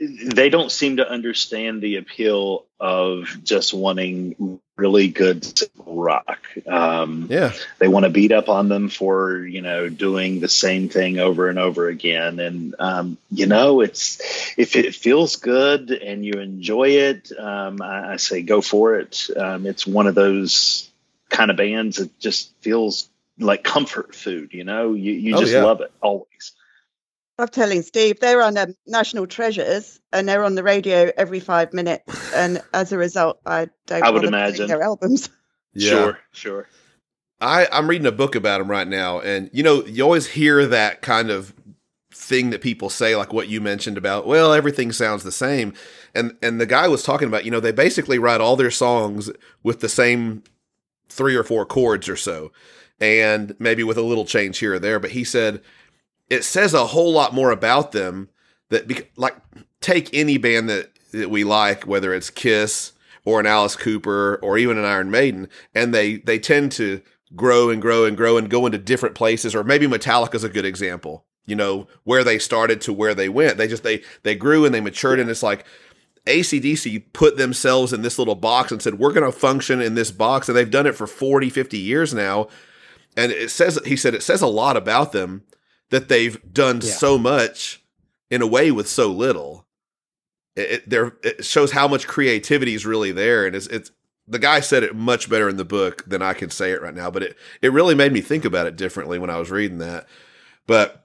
they 0.00 0.48
don't 0.48 0.70
seem 0.70 0.98
to 0.98 1.08
understand 1.08 1.82
the 1.82 1.96
appeal 1.96 2.64
of 2.78 3.24
just 3.42 3.74
wanting 3.74 4.60
really 4.76 5.08
good 5.08 5.46
rock. 5.76 6.46
Um, 6.66 7.26
yeah, 7.30 7.52
they 7.78 7.88
want 7.88 8.04
to 8.04 8.10
beat 8.10 8.30
up 8.32 8.48
on 8.48 8.68
them 8.68 8.88
for 8.88 9.38
you 9.38 9.62
know 9.62 9.88
doing 9.88 10.40
the 10.40 10.48
same 10.48 10.88
thing 10.88 11.18
over 11.18 11.48
and 11.48 11.58
over 11.58 11.88
again 11.88 12.38
and 12.38 12.74
um, 12.78 13.18
you 13.30 13.46
know 13.46 13.80
it's 13.80 14.20
if 14.58 14.76
it 14.76 14.94
feels 14.94 15.36
good 15.36 15.90
and 15.90 16.24
you 16.24 16.34
enjoy 16.34 16.90
it 16.90 17.32
um, 17.38 17.80
I, 17.82 18.12
I 18.12 18.16
say 18.16 18.42
go 18.42 18.60
for 18.60 18.96
it 18.96 19.28
um, 19.36 19.66
it's 19.66 19.86
one 19.86 20.06
of 20.06 20.14
those 20.14 20.90
kind 21.28 21.50
of 21.50 21.56
bands 21.56 21.96
that 21.96 22.18
just 22.20 22.52
feels 22.60 23.08
like 23.38 23.64
comfort 23.64 24.14
food. 24.14 24.52
You 24.52 24.64
know, 24.64 24.94
you 24.94 25.12
you 25.12 25.36
Oh, 25.36 25.40
just 25.40 25.52
yeah. 25.52 25.64
love 25.64 25.80
it 25.80 25.92
always. 26.00 26.52
I'm 27.38 27.48
telling 27.48 27.82
Steve, 27.82 28.18
they're 28.20 28.42
on 28.42 28.56
um, 28.56 28.74
National 28.86 29.26
Treasures 29.26 30.00
and 30.12 30.28
they're 30.28 30.44
on 30.44 30.54
the 30.54 30.62
radio 30.62 31.10
every 31.16 31.40
five 31.40 31.72
minutes. 31.74 32.32
And 32.34 32.62
as 32.72 32.92
a 32.92 32.98
result, 32.98 33.40
I 33.44 33.68
don't 33.86 34.02
I 34.02 34.10
would 34.10 34.24
imagine. 34.24 34.68
their 34.68 34.82
albums. 34.82 35.28
Sure, 35.78 36.18
sure. 36.32 36.66
I, 37.38 37.68
I'm 37.70 37.86
reading 37.86 38.06
a 38.06 38.12
book 38.12 38.34
about 38.34 38.60
them 38.60 38.70
right 38.70 38.88
now, 38.88 39.20
and 39.20 39.50
you 39.52 39.62
know, 39.62 39.84
you 39.84 40.02
always 40.02 40.26
hear 40.26 40.64
that 40.64 41.02
kind 41.02 41.28
of 41.30 41.52
thing 42.10 42.48
that 42.50 42.62
people 42.62 42.88
say, 42.88 43.14
like 43.14 43.32
what 43.32 43.48
you 43.48 43.60
mentioned 43.60 43.98
about, 43.98 44.26
well, 44.26 44.54
everything 44.54 44.90
sounds 44.90 45.22
the 45.22 45.32
same. 45.32 45.74
And 46.14 46.34
and 46.40 46.58
the 46.60 46.66
guy 46.66 46.88
was 46.88 47.02
talking 47.02 47.28
about, 47.28 47.44
you 47.44 47.50
know, 47.50 47.60
they 47.60 47.72
basically 47.72 48.18
write 48.18 48.40
all 48.40 48.56
their 48.56 48.70
songs 48.70 49.30
with 49.62 49.80
the 49.80 49.88
same 49.88 50.42
three 51.08 51.36
or 51.36 51.44
four 51.44 51.66
chords 51.66 52.08
or 52.08 52.16
so, 52.16 52.52
and 53.00 53.54
maybe 53.58 53.82
with 53.82 53.98
a 53.98 54.02
little 54.02 54.24
change 54.24 54.58
here 54.58 54.74
or 54.74 54.78
there. 54.78 54.98
But 54.98 55.10
he 55.10 55.24
said 55.24 55.60
it 56.28 56.44
says 56.44 56.74
a 56.74 56.86
whole 56.86 57.12
lot 57.12 57.34
more 57.34 57.50
about 57.50 57.92
them 57.92 58.28
that, 58.70 59.08
like, 59.16 59.36
take 59.80 60.12
any 60.12 60.38
band 60.38 60.68
that, 60.68 60.90
that 61.12 61.30
we 61.30 61.44
like, 61.44 61.86
whether 61.86 62.12
it's 62.12 62.30
Kiss 62.30 62.92
or 63.24 63.40
an 63.40 63.46
Alice 63.46 63.76
Cooper 63.76 64.38
or 64.42 64.58
even 64.58 64.78
an 64.78 64.84
Iron 64.84 65.10
Maiden, 65.10 65.48
and 65.74 65.92
they 65.92 66.16
they 66.16 66.38
tend 66.38 66.72
to 66.72 67.02
grow 67.34 67.70
and 67.70 67.82
grow 67.82 68.04
and 68.04 68.16
grow 68.16 68.38
and 68.38 68.48
go 68.48 68.66
into 68.66 68.78
different 68.78 69.14
places. 69.14 69.54
Or 69.54 69.64
maybe 69.64 69.86
Metallica's 69.86 70.44
a 70.44 70.48
good 70.48 70.64
example. 70.64 71.24
You 71.44 71.56
know 71.56 71.86
where 72.04 72.24
they 72.24 72.38
started 72.38 72.80
to 72.82 72.92
where 72.92 73.14
they 73.14 73.28
went. 73.28 73.58
They 73.58 73.68
just 73.68 73.82
they 73.82 74.02
they 74.22 74.34
grew 74.34 74.64
and 74.64 74.74
they 74.74 74.80
matured, 74.80 75.20
and 75.20 75.28
it's 75.28 75.42
like 75.42 75.66
ACDC 76.26 77.12
put 77.12 77.36
themselves 77.36 77.92
in 77.92 78.02
this 78.02 78.18
little 78.18 78.34
box 78.34 78.72
and 78.72 78.82
said, 78.82 78.98
we're 78.98 79.12
going 79.12 79.30
to 79.30 79.36
function 79.36 79.80
in 79.80 79.94
this 79.94 80.10
box. 80.10 80.48
And 80.48 80.56
they've 80.56 80.70
done 80.70 80.86
it 80.86 80.96
for 80.96 81.06
40, 81.06 81.48
50 81.50 81.78
years 81.78 82.12
now. 82.12 82.48
And 83.16 83.32
it 83.32 83.50
says, 83.50 83.78
he 83.86 83.96
said, 83.96 84.12
it 84.12 84.22
says 84.22 84.42
a 84.42 84.46
lot 84.46 84.76
about 84.76 85.12
them 85.12 85.44
that 85.90 86.08
they've 86.08 86.38
done 86.52 86.80
Yeah. 86.82 86.90
so 86.92 87.18
much 87.18 87.82
in 88.30 88.42
a 88.42 88.46
way 88.46 88.70
with 88.70 88.88
so 88.88 89.10
little. 89.10 89.66
It, 90.56 90.70
it, 90.70 90.88
there, 90.90 91.16
it 91.22 91.44
shows 91.44 91.72
how 91.72 91.86
much 91.86 92.06
creativity 92.06 92.74
is 92.74 92.86
really 92.86 93.12
there. 93.12 93.46
And 93.46 93.54
it's, 93.54 93.66
it's, 93.68 93.90
the 94.26 94.38
guy 94.38 94.60
said 94.60 94.82
it 94.82 94.96
much 94.96 95.30
better 95.30 95.48
in 95.48 95.56
the 95.56 95.64
book 95.64 96.04
than 96.06 96.22
I 96.22 96.32
can 96.32 96.50
say 96.50 96.72
it 96.72 96.82
right 96.82 96.94
now, 96.94 97.10
but 97.10 97.22
it, 97.22 97.36
it 97.62 97.72
really 97.72 97.94
made 97.94 98.12
me 98.12 98.20
think 98.20 98.44
about 98.44 98.66
it 98.66 98.74
differently 98.76 99.18
when 99.18 99.30
I 99.30 99.38
was 99.38 99.50
reading 99.50 99.78
that. 99.78 100.08
But 100.66 101.04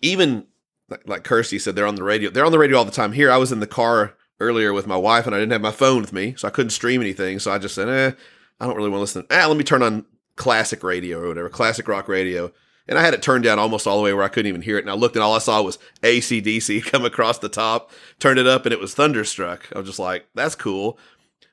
even 0.00 0.46
like, 0.88 1.08
like 1.08 1.24
Kirsty 1.24 1.58
said, 1.58 1.76
they're 1.76 1.86
on 1.86 1.94
the 1.94 2.02
radio. 2.02 2.30
They're 2.30 2.44
on 2.44 2.52
the 2.52 2.58
radio 2.58 2.78
all 2.78 2.84
the 2.84 2.90
time. 2.90 3.12
Here, 3.12 3.30
I 3.30 3.36
was 3.36 3.52
in 3.52 3.60
the 3.60 3.66
car 3.66 4.14
earlier 4.40 4.72
with 4.72 4.86
my 4.86 4.96
wife, 4.96 5.26
and 5.26 5.34
I 5.34 5.38
didn't 5.38 5.52
have 5.52 5.60
my 5.60 5.70
phone 5.72 6.00
with 6.00 6.12
me, 6.12 6.34
so 6.36 6.46
I 6.48 6.50
couldn't 6.50 6.70
stream 6.70 7.00
anything. 7.00 7.38
So 7.38 7.50
I 7.52 7.58
just 7.58 7.74
said, 7.74 7.88
"Eh, 7.88 8.12
I 8.60 8.66
don't 8.66 8.76
really 8.76 8.90
want 8.90 8.98
to 8.98 9.02
listen. 9.02 9.26
Ah, 9.30 9.46
let 9.46 9.56
me 9.56 9.64
turn 9.64 9.82
on 9.82 10.04
classic 10.36 10.82
radio 10.82 11.20
or 11.20 11.28
whatever, 11.28 11.48
classic 11.48 11.88
rock 11.88 12.08
radio." 12.08 12.52
And 12.88 12.98
I 12.98 13.02
had 13.02 13.14
it 13.14 13.22
turned 13.22 13.44
down 13.44 13.58
almost 13.58 13.86
all 13.86 13.96
the 13.96 14.02
way 14.04 14.12
where 14.12 14.22
I 14.22 14.28
couldn't 14.28 14.48
even 14.48 14.62
hear 14.62 14.78
it. 14.78 14.82
And 14.84 14.90
I 14.90 14.94
looked, 14.94 15.16
and 15.16 15.22
all 15.22 15.34
I 15.34 15.38
saw 15.38 15.60
was 15.62 15.78
ACDC 16.02 16.84
come 16.90 17.04
across 17.04 17.38
the 17.38 17.48
top. 17.48 17.90
Turned 18.18 18.38
it 18.38 18.46
up, 18.46 18.64
and 18.66 18.72
it 18.72 18.78
was 18.80 18.94
Thunderstruck. 18.94 19.66
I 19.74 19.78
was 19.78 19.86
just 19.88 19.98
like, 19.98 20.26
"That's 20.34 20.54
cool." 20.54 20.98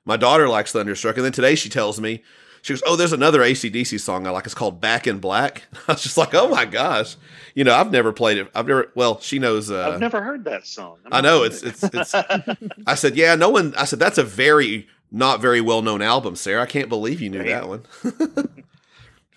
My 0.05 0.17
daughter 0.17 0.47
likes 0.49 0.71
Thunderstruck, 0.73 1.15
and 1.15 1.25
then 1.25 1.31
today 1.31 1.55
she 1.55 1.69
tells 1.69 1.99
me. 1.99 2.23
She 2.61 2.71
goes, 2.71 2.81
Oh, 2.87 2.95
there's 2.95 3.11
another 3.11 3.41
ACDC 3.41 3.99
song 3.99 4.25
I 4.25 4.29
like. 4.29 4.45
It's 4.45 4.53
called 4.55 4.79
Back 4.79 5.05
in 5.05 5.19
Black. 5.19 5.63
I 5.89 5.91
was 5.91 6.01
just 6.01 6.15
like, 6.17 6.33
Oh 6.33 6.47
my 6.47 6.63
gosh. 6.63 7.17
You 7.55 7.65
know, 7.65 7.73
I've 7.75 7.91
never 7.91 8.13
played 8.13 8.37
it. 8.37 8.49
I've 8.55 8.65
never, 8.67 8.89
well, 8.95 9.19
she 9.19 9.37
knows. 9.37 9.69
Uh, 9.69 9.89
I've 9.93 9.99
never 9.99 10.21
heard 10.21 10.45
that 10.45 10.65
song. 10.65 10.95
I'm 11.05 11.11
I 11.13 11.19
know 11.19 11.43
it's 11.43 11.61
it's 11.61 11.83
it's. 11.83 12.15
I 12.87 12.95
said, 12.95 13.17
yeah, 13.17 13.35
no 13.35 13.49
one. 13.49 13.75
I 13.75 13.83
said 13.83 13.99
that's 13.99 14.17
a 14.17 14.23
very 14.23 14.87
not 15.11 15.41
very 15.41 15.59
well 15.59 15.81
known 15.81 16.01
album, 16.01 16.37
Sarah. 16.37 16.61
I 16.61 16.65
can't 16.65 16.87
believe 16.87 17.19
you 17.19 17.29
knew 17.29 17.39
Right. 17.39 17.49
that 17.49 17.67
one. 17.67 17.83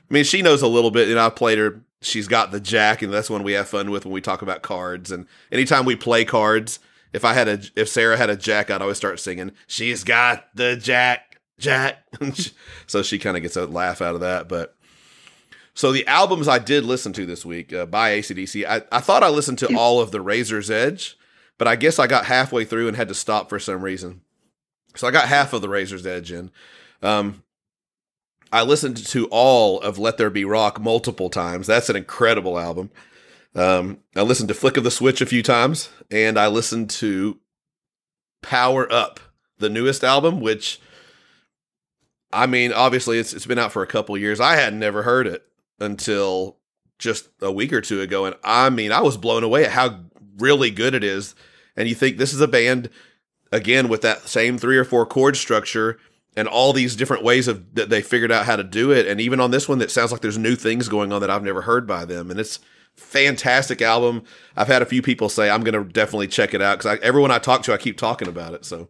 I 0.08 0.14
mean, 0.14 0.24
she 0.24 0.42
knows 0.42 0.62
a 0.62 0.68
little 0.68 0.90
bit, 0.90 1.08
and 1.08 1.18
I 1.18 1.30
played 1.30 1.58
her. 1.58 1.80
She's 2.00 2.28
got 2.28 2.52
the 2.52 2.60
jack, 2.60 3.02
and 3.02 3.12
that's 3.12 3.30
one 3.30 3.42
we 3.42 3.54
have 3.54 3.68
fun 3.68 3.90
with 3.90 4.04
when 4.04 4.12
we 4.12 4.20
talk 4.20 4.42
about 4.42 4.62
cards. 4.62 5.10
And 5.10 5.26
anytime 5.50 5.84
we 5.84 5.96
play 5.96 6.24
cards, 6.24 6.78
if 7.12 7.24
I 7.24 7.32
had 7.32 7.48
a 7.48 7.60
if 7.74 7.88
Sarah 7.88 8.16
had 8.16 8.30
a 8.30 8.36
jack, 8.36 8.70
I'd 8.70 8.82
always 8.82 8.96
start 8.96 9.18
singing. 9.18 9.52
She's 9.66 10.04
got 10.04 10.48
the 10.54 10.76
jack, 10.76 11.40
jack. 11.58 12.04
so 12.86 13.02
she 13.02 13.18
kind 13.18 13.36
of 13.36 13.42
gets 13.42 13.56
a 13.56 13.66
laugh 13.66 14.00
out 14.00 14.14
of 14.14 14.20
that, 14.20 14.48
but. 14.48 14.74
So 15.74 15.92
the 15.92 16.06
albums 16.06 16.48
I 16.48 16.58
did 16.58 16.86
listen 16.86 17.12
to 17.12 17.26
this 17.26 17.44
week 17.44 17.70
uh, 17.70 17.84
by 17.84 18.18
ACDC, 18.18 18.64
I, 18.66 18.80
I 18.90 19.00
thought 19.00 19.22
I 19.22 19.28
listened 19.28 19.58
to 19.58 19.76
all 19.76 20.00
of 20.00 20.10
the 20.10 20.22
Razor's 20.22 20.70
Edge, 20.70 21.18
but 21.58 21.68
I 21.68 21.76
guess 21.76 21.98
I 21.98 22.06
got 22.06 22.24
halfway 22.24 22.64
through 22.64 22.88
and 22.88 22.96
had 22.96 23.08
to 23.08 23.14
stop 23.14 23.50
for 23.50 23.58
some 23.58 23.82
reason. 23.82 24.22
So 24.94 25.06
I 25.06 25.10
got 25.10 25.28
half 25.28 25.52
of 25.52 25.60
the 25.60 25.68
Razor's 25.68 26.06
Edge 26.06 26.32
in. 26.32 26.50
Um, 27.02 27.42
I 28.56 28.62
listened 28.62 28.96
to 29.08 29.26
all 29.26 29.82
of 29.82 29.98
Let 29.98 30.16
There 30.16 30.30
Be 30.30 30.46
Rock 30.46 30.80
multiple 30.80 31.28
times. 31.28 31.66
That's 31.66 31.90
an 31.90 31.96
incredible 31.96 32.58
album. 32.58 32.90
Um, 33.54 33.98
I 34.16 34.22
listened 34.22 34.48
to 34.48 34.54
Flick 34.54 34.78
of 34.78 34.84
the 34.84 34.90
Switch 34.90 35.20
a 35.20 35.26
few 35.26 35.42
times, 35.42 35.90
and 36.10 36.38
I 36.38 36.46
listened 36.46 36.88
to 36.90 37.38
Power 38.40 38.90
Up, 38.90 39.20
the 39.58 39.68
newest 39.68 40.02
album, 40.02 40.40
which 40.40 40.80
I 42.32 42.46
mean, 42.46 42.72
obviously 42.72 43.18
it's 43.18 43.34
it's 43.34 43.44
been 43.44 43.58
out 43.58 43.72
for 43.72 43.82
a 43.82 43.86
couple 43.86 44.16
years. 44.16 44.40
I 44.40 44.56
had 44.56 44.72
never 44.72 45.02
heard 45.02 45.26
it 45.26 45.46
until 45.78 46.56
just 46.98 47.28
a 47.42 47.52
week 47.52 47.74
or 47.74 47.82
two 47.82 48.00
ago, 48.00 48.24
and 48.24 48.36
I 48.42 48.70
mean, 48.70 48.90
I 48.90 49.02
was 49.02 49.18
blown 49.18 49.44
away 49.44 49.66
at 49.66 49.72
how 49.72 50.00
really 50.38 50.70
good 50.70 50.94
it 50.94 51.04
is. 51.04 51.34
And 51.76 51.90
you 51.90 51.94
think 51.94 52.16
this 52.16 52.32
is 52.32 52.40
a 52.40 52.48
band 52.48 52.88
again 53.52 53.88
with 53.88 54.00
that 54.00 54.28
same 54.28 54.56
three 54.56 54.78
or 54.78 54.84
four 54.86 55.04
chord 55.04 55.36
structure 55.36 55.98
and 56.36 56.46
all 56.46 56.72
these 56.72 56.94
different 56.96 57.24
ways 57.24 57.48
of 57.48 57.74
that 57.74 57.88
they 57.90 58.02
figured 58.02 58.30
out 58.30 58.44
how 58.46 58.56
to 58.56 58.62
do 58.64 58.92
it. 58.92 59.06
And 59.06 59.20
even 59.20 59.40
on 59.40 59.50
this 59.50 59.68
one, 59.68 59.78
that 59.78 59.90
sounds 59.90 60.12
like 60.12 60.20
there's 60.20 60.38
new 60.38 60.54
things 60.54 60.88
going 60.88 61.12
on 61.12 61.20
that 61.22 61.30
I've 61.30 61.42
never 61.42 61.62
heard 61.62 61.86
by 61.86 62.04
them, 62.04 62.30
and 62.30 62.38
it's 62.38 62.58
fantastic 62.94 63.82
album. 63.82 64.22
I've 64.56 64.68
had 64.68 64.82
a 64.82 64.86
few 64.86 65.02
people 65.02 65.28
say 65.28 65.50
I'm 65.50 65.62
going 65.64 65.74
to 65.82 65.90
definitely 65.92 66.28
check 66.28 66.54
it 66.54 66.62
out 66.62 66.78
because 66.78 66.98
everyone 67.02 67.30
I 67.30 67.38
talk 67.38 67.62
to, 67.64 67.72
I 67.72 67.76
keep 67.78 67.98
talking 67.98 68.28
about 68.28 68.54
it. 68.54 68.64
So, 68.64 68.88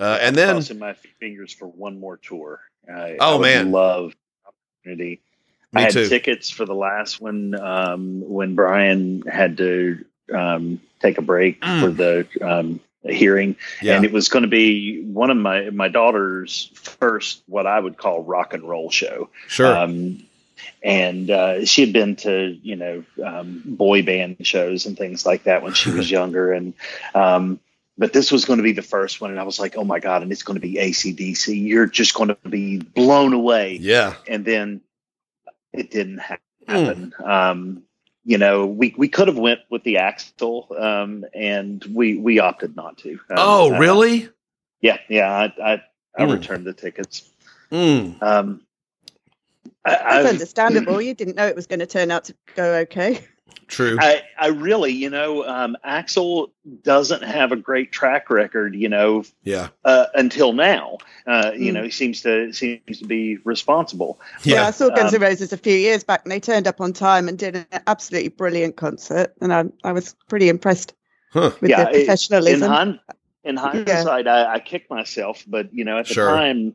uh, 0.00 0.18
and 0.20 0.34
then 0.36 0.54
crossing 0.56 0.78
my 0.78 0.94
fingers 1.20 1.52
for 1.52 1.66
one 1.66 1.98
more 2.00 2.16
tour. 2.16 2.60
I, 2.92 3.16
Oh, 3.20 3.38
I 3.38 3.42
man. 3.42 3.70
love 3.72 4.14
opportunity. 4.46 5.20
Me 5.72 5.80
I 5.80 5.84
had 5.84 5.92
too. 5.92 6.08
tickets 6.08 6.50
for 6.50 6.64
the 6.66 6.74
last 6.74 7.20
one 7.20 7.54
um, 7.60 8.20
when 8.28 8.54
Brian 8.54 9.22
had 9.22 9.56
to 9.58 10.04
um, 10.32 10.80
take 11.00 11.18
a 11.18 11.22
break 11.22 11.60
Mm. 11.60 11.80
for 11.80 11.90
the 11.90 12.26
um, 12.40 12.80
hearing, 13.04 13.56
yeah, 13.82 13.96
and 13.96 14.04
it 14.04 14.12
was 14.12 14.28
going 14.28 14.42
to 14.42 14.48
be 14.48 15.02
one 15.04 15.30
of 15.30 15.36
my 15.36 15.70
my 15.70 15.88
daughter's 15.88 16.70
first 16.74 17.42
what 17.46 17.66
I 17.66 17.78
would 17.78 17.96
call 17.96 18.22
rock 18.22 18.54
and 18.54 18.62
roll 18.62 18.90
show. 18.90 19.30
sure, 19.48 19.76
Um, 19.76 20.26
and 20.82 21.30
uh, 21.30 21.64
she 21.64 21.80
had 21.82 21.92
been 21.92 22.16
to 22.16 22.58
you 22.62 22.76
know 22.76 23.04
um, 23.24 23.62
boy 23.64 24.02
band 24.02 24.46
shows 24.46 24.86
and 24.86 24.96
things 24.96 25.24
like 25.24 25.44
that 25.44 25.62
when 25.62 25.74
she 25.74 25.90
was 25.90 26.10
younger, 26.18 26.52
and 26.52 26.74
um, 27.14 27.60
but 27.96 28.12
this 28.12 28.32
was 28.32 28.44
going 28.44 28.56
to 28.58 28.62
be 28.64 28.72
the 28.72 28.82
first 28.82 29.20
one, 29.20 29.30
and 29.30 29.38
I 29.38 29.44
was 29.44 29.60
like, 29.60 29.76
oh 29.76 29.84
my 29.84 30.00
god! 30.00 30.22
And 30.22 30.32
it's 30.32 30.42
going 30.42 30.60
to 30.60 30.66
be 30.66 30.74
ACDC. 30.74 31.66
You're 31.66 31.86
just 31.86 32.14
going 32.14 32.28
to 32.28 32.48
be 32.48 32.78
blown 32.78 33.32
away. 33.32 33.78
yeah, 33.80 34.14
And 34.26 34.44
then 34.44 34.80
it 35.72 35.90
didn't 35.90 36.18
ha- 36.18 36.38
happen. 36.66 37.14
Um, 37.22 37.83
you 38.24 38.38
know, 38.38 38.66
we, 38.66 38.94
we 38.96 39.08
could 39.08 39.28
have 39.28 39.38
went 39.38 39.60
with 39.70 39.82
the 39.84 39.96
Axl, 39.96 40.80
um, 40.80 41.24
and 41.34 41.84
we 41.92 42.16
we 42.16 42.38
opted 42.40 42.74
not 42.76 42.98
to. 42.98 43.12
Um, 43.12 43.18
oh, 43.36 43.74
uh, 43.74 43.78
really? 43.78 44.28
yeah, 44.80 44.98
yeah. 45.08 45.30
I 45.30 45.72
I, 45.72 45.82
I 46.16 46.24
Hmm. 46.26 46.32
returned 46.32 46.64
the 46.66 46.72
tickets. 46.72 47.30
Mm. 47.70 48.22
Um, 48.22 48.60
I, 49.84 49.90
That's 49.90 50.04
I've- 50.04 50.28
understandable. 50.28 51.02
You 51.02 51.14
didn't 51.14 51.36
know 51.36 51.46
it 51.46 51.56
was 51.56 51.66
going 51.66 51.80
to 51.80 51.86
turn 51.86 52.10
out 52.10 52.24
to 52.24 52.34
go 52.54 52.74
okay. 52.76 53.24
True. 53.66 53.96
I, 54.00 54.22
I 54.38 54.48
really, 54.48 54.92
you 54.92 55.10
know, 55.10 55.44
um, 55.46 55.76
Axl 55.84 56.50
doesn't 56.82 57.22
have 57.22 57.50
a 57.50 57.56
great 57.56 57.92
track 57.92 58.30
record, 58.30 58.74
you 58.74 58.88
know, 58.88 59.24
yeah, 59.42 59.68
uh, 59.84 60.06
until 60.14 60.52
now. 60.52 60.98
Uh, 61.26 61.52
you 61.54 61.70
Mm. 61.70 61.74
know, 61.74 61.82
he 61.82 61.90
seems 61.90 62.20
to 62.22 62.52
seems 62.52 62.98
to 62.98 63.04
be 63.06 63.38
responsible. 63.44 64.20
Yeah, 64.44 64.56
yeah. 64.56 64.66
I 64.68 64.70
saw 64.70 64.90
Guns 64.90 65.14
Um, 65.14 65.22
N' 65.22 65.28
Roses 65.28 65.52
a 65.52 65.56
few 65.56 65.74
years 65.76 66.04
back, 66.04 66.22
and 66.24 66.32
they 66.32 66.40
turned 66.40 66.66
up 66.66 66.80
on 66.80 66.92
time 66.92 67.28
and 67.28 67.38
did 67.38 67.56
an 67.56 67.66
absolutely 67.86 68.28
brilliant 68.28 68.76
concert, 68.76 69.34
and 69.40 69.52
I, 69.52 69.64
I 69.82 69.92
was 69.92 70.14
pretty 70.28 70.48
impressed 70.48 70.94
Huh. 71.32 71.50
with 71.60 71.70
Yeah, 71.70 71.84
their 71.84 71.88
it- 71.88 71.94
In, 71.96 72.00
professionalism. 72.06 72.70
hind, 72.70 73.00
in 73.44 73.56
hindsight, 73.56 74.28
I, 74.28 74.54
I 74.54 74.58
kicked 74.60 74.90
myself, 74.90 75.42
but 75.46 75.72
you 75.74 75.84
know, 75.84 75.98
at 75.98 76.06
the 76.06 76.14
Sure. 76.14 76.28
time, 76.28 76.74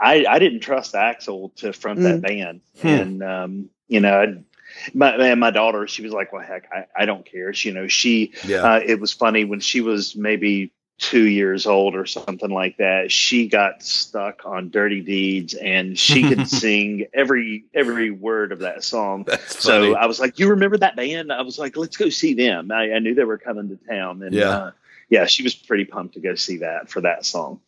I, 0.00 0.26
I 0.28 0.38
didn't 0.38 0.60
trust 0.60 0.94
Axl 0.94 1.54
to 1.56 1.72
front 1.72 2.00
that 2.02 2.16
Mm. 2.16 2.22
band, 2.22 2.60
Hmm. 2.80 2.88
and 2.88 3.22
um, 3.22 3.70
you 3.88 4.00
know, 4.00 4.20
I'd, 4.22 4.44
my 4.92 5.14
and 5.14 5.40
my 5.40 5.50
daughter, 5.50 5.86
she 5.88 6.02
was 6.02 6.12
like, 6.12 6.32
"Well, 6.32 6.42
heck, 6.42 6.68
I, 6.72 7.02
I 7.02 7.06
don't 7.06 7.24
care." 7.24 7.52
She, 7.54 7.68
you 7.68 7.74
know, 7.74 7.88
she 7.88 8.32
Yeah. 8.46 8.62
uh, 8.62 8.80
it 8.84 9.00
was 9.00 9.12
funny 9.12 9.44
when 9.44 9.60
she 9.60 9.80
was 9.80 10.16
maybe 10.16 10.70
two 10.98 11.26
years 11.26 11.66
old 11.66 11.96
or 11.96 12.06
something 12.06 12.50
like 12.50 12.76
that. 12.76 13.10
She 13.10 13.48
got 13.48 13.82
stuck 13.82 14.46
on 14.46 14.70
"Dirty 14.70 15.00
Deeds" 15.00 15.54
and 15.54 15.98
she 15.98 16.22
could 16.28 16.48
sing 16.62 17.06
every 17.12 17.64
every 17.74 18.10
word 18.10 18.52
of 18.52 18.60
that 18.60 18.84
song. 18.84 19.24
That's 19.26 19.58
So 19.62 19.80
funny. 19.80 19.94
I 19.96 20.06
was 20.06 20.20
like, 20.20 20.38
"You 20.38 20.50
remember 20.50 20.76
that 20.78 20.96
band?" 20.96 21.32
I 21.32 21.42
was 21.42 21.58
like, 21.58 21.76
"Let's 21.76 21.96
go 21.96 22.08
see 22.10 22.34
them." 22.34 22.70
I, 22.70 22.92
I 22.92 22.98
knew 23.00 23.14
they 23.14 23.24
were 23.24 23.38
coming 23.38 23.68
to 23.70 23.76
town, 23.88 24.22
and 24.22 24.32
Yeah. 24.34 24.48
uh, 24.50 24.70
yeah, 25.10 25.26
she 25.26 25.42
was 25.42 25.54
pretty 25.54 25.84
pumped 25.84 26.14
to 26.14 26.20
go 26.20 26.34
see 26.34 26.58
that 26.58 26.88
for 26.88 27.00
that 27.02 27.26
song. 27.26 27.60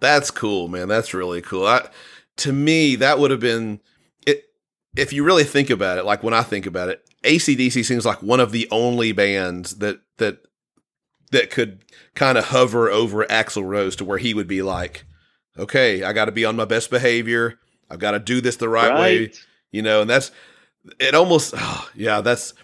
That's 0.00 0.30
cool, 0.30 0.66
man. 0.68 0.88
That's 0.88 1.12
really 1.12 1.42
cool. 1.42 1.66
I, 1.66 1.88
to 2.38 2.52
me, 2.52 2.96
that 2.96 3.18
would 3.18 3.30
have 3.30 3.40
been. 3.40 3.80
If 4.96 5.12
you 5.12 5.24
really 5.24 5.44
think 5.44 5.70
about 5.70 5.98
it, 5.98 6.04
like 6.04 6.22
when 6.22 6.34
I 6.34 6.42
think 6.42 6.66
about 6.66 6.88
it, 6.88 7.04
ACDC 7.24 7.84
seems 7.84 8.04
like 8.04 8.22
one 8.22 8.40
of 8.40 8.52
the 8.52 8.68
only 8.70 9.12
bands 9.12 9.76
that 9.78 10.00
that 10.18 10.38
that 11.30 11.50
could 11.50 11.84
kind 12.14 12.36
of 12.36 12.46
hover 12.46 12.90
over 12.90 13.24
Axl 13.26 13.64
Rose 13.64 13.96
to 13.96 14.04
where 14.04 14.18
he 14.18 14.34
would 14.34 14.48
be 14.48 14.62
like, 14.62 15.04
okay, 15.58 16.02
I 16.02 16.12
got 16.12 16.24
to 16.24 16.32
be 16.32 16.44
on 16.44 16.56
my 16.56 16.64
best 16.64 16.90
behavior. 16.90 17.58
I've 17.88 18.00
got 18.00 18.12
to 18.12 18.18
do 18.18 18.40
this 18.40 18.56
the 18.56 18.68
right, 18.68 18.98
way, 18.98 19.32
you 19.70 19.82
know. 19.82 20.00
And 20.00 20.10
that's 20.10 20.30
it. 20.98 21.14
Almost, 21.14 21.54
oh, 21.56 21.88
yeah. 21.94 22.20
That's 22.20 22.54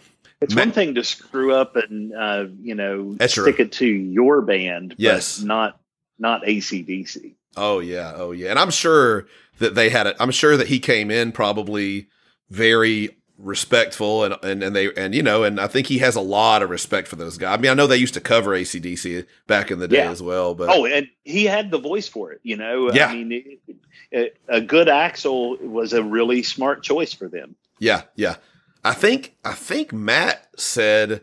it's 0.41 0.55
Ma- 0.55 0.63
one 0.63 0.73
thing 0.73 0.95
to 0.97 1.05
screw 1.05 1.55
up 1.55 1.77
and 1.77 2.13
uh, 2.15 2.47
you 2.61 2.75
know 2.75 3.17
stick 3.27 3.61
it 3.61 3.73
to 3.73 3.87
your 3.87 4.43
band, 4.43 4.91
but 4.91 5.01
Yes. 5.01 5.41
not 5.41 5.81
not 6.19 6.43
ACDC. 6.43 7.35
Oh 7.57 7.79
yeah, 7.81 8.13
oh 8.17 8.33
yeah, 8.33 8.51
and 8.51 8.59
I'm 8.59 8.71
sure 8.71 9.27
that 9.59 9.75
they 9.75 9.89
had 9.89 10.07
it. 10.07 10.17
I'm 10.21 10.31
sure 10.31 10.57
that 10.57 10.69
he 10.69 10.79
came 10.79 11.11
in 11.11 11.33
probably 11.33 12.09
very 12.51 13.11
respectful 13.39 14.25
and 14.25 14.35
and 14.43 14.63
and 14.63 14.75
they 14.75 14.91
and 14.95 15.15
you 15.15 15.23
know 15.23 15.45
and 15.45 15.61
I 15.61 15.67
think 15.67 15.89
he 15.89 15.99
has 15.99 16.17
a 16.17 16.23
lot 16.23 16.63
of 16.63 16.71
respect 16.71 17.07
for 17.07 17.17
those 17.17 17.37
guys. 17.37 17.59
I 17.59 17.61
mean, 17.61 17.71
I 17.71 17.75
know 17.75 17.87
they 17.87 17.99
used 17.99 18.15
to 18.15 18.21
cover 18.21 18.53
ACDC 18.53 19.27
back 19.47 19.71
in 19.71 19.79
the 19.79 19.87
day 19.89 19.99
Yeah. 19.99 20.11
as 20.11 20.23
well, 20.23 20.55
but 20.55 20.71
Oh, 20.71 20.87
and 20.87 21.07
he 21.25 21.45
had 21.45 21.71
the 21.71 21.79
voice 21.79 22.09
for 22.09 22.33
it. 22.33 22.41
You 22.45 22.57
know, 22.57 22.91
Yeah. 22.93 23.09
I 23.09 23.15
mean, 23.15 23.33
it, 23.33 23.77
it, 24.11 24.37
a 24.49 24.61
good 24.63 24.89
Axl 24.89 25.61
was 25.61 25.93
a 25.93 26.03
really 26.03 26.43
smart 26.43 26.83
choice 26.83 27.13
for 27.13 27.29
them. 27.29 27.57
yeah, 27.79 28.03
yeah. 28.15 28.37
I 28.85 28.95
think 28.95 29.35
I 29.45 29.53
think 29.53 29.93
Matt 29.93 30.47
said 30.57 31.21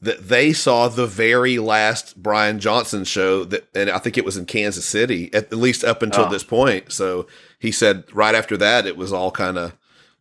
that 0.00 0.28
they 0.28 0.52
saw 0.52 0.88
the 0.88 1.06
very 1.06 1.58
last 1.60 2.20
Brian 2.20 2.58
Johnson 2.58 3.04
show 3.04 3.44
that, 3.44 3.68
and 3.72 3.88
I 3.88 3.98
think 3.98 4.18
it 4.18 4.24
was 4.24 4.36
in 4.36 4.46
Kansas 4.46 4.84
City 4.84 5.30
at, 5.32 5.44
at 5.44 5.52
least 5.52 5.84
up 5.84 6.02
until 6.02 6.24
Oh. 6.24 6.28
this 6.28 6.42
point. 6.42 6.90
So 6.90 7.28
he 7.60 7.70
said 7.70 8.02
right 8.12 8.34
after 8.34 8.56
that 8.56 8.84
it 8.84 8.96
was 8.96 9.12
all 9.12 9.30
kind 9.30 9.56
of, 9.58 9.74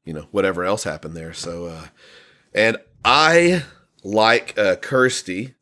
you 0.06 0.14
know, 0.14 0.28
whatever 0.32 0.64
else 0.64 0.84
happened 0.84 1.16
there. 1.16 1.34
So, 1.34 1.66
uh, 1.66 1.88
and 2.54 2.78
I 3.06 3.64
like 4.04 4.58
uh, 4.58 4.76
Kirsty, 4.78 5.54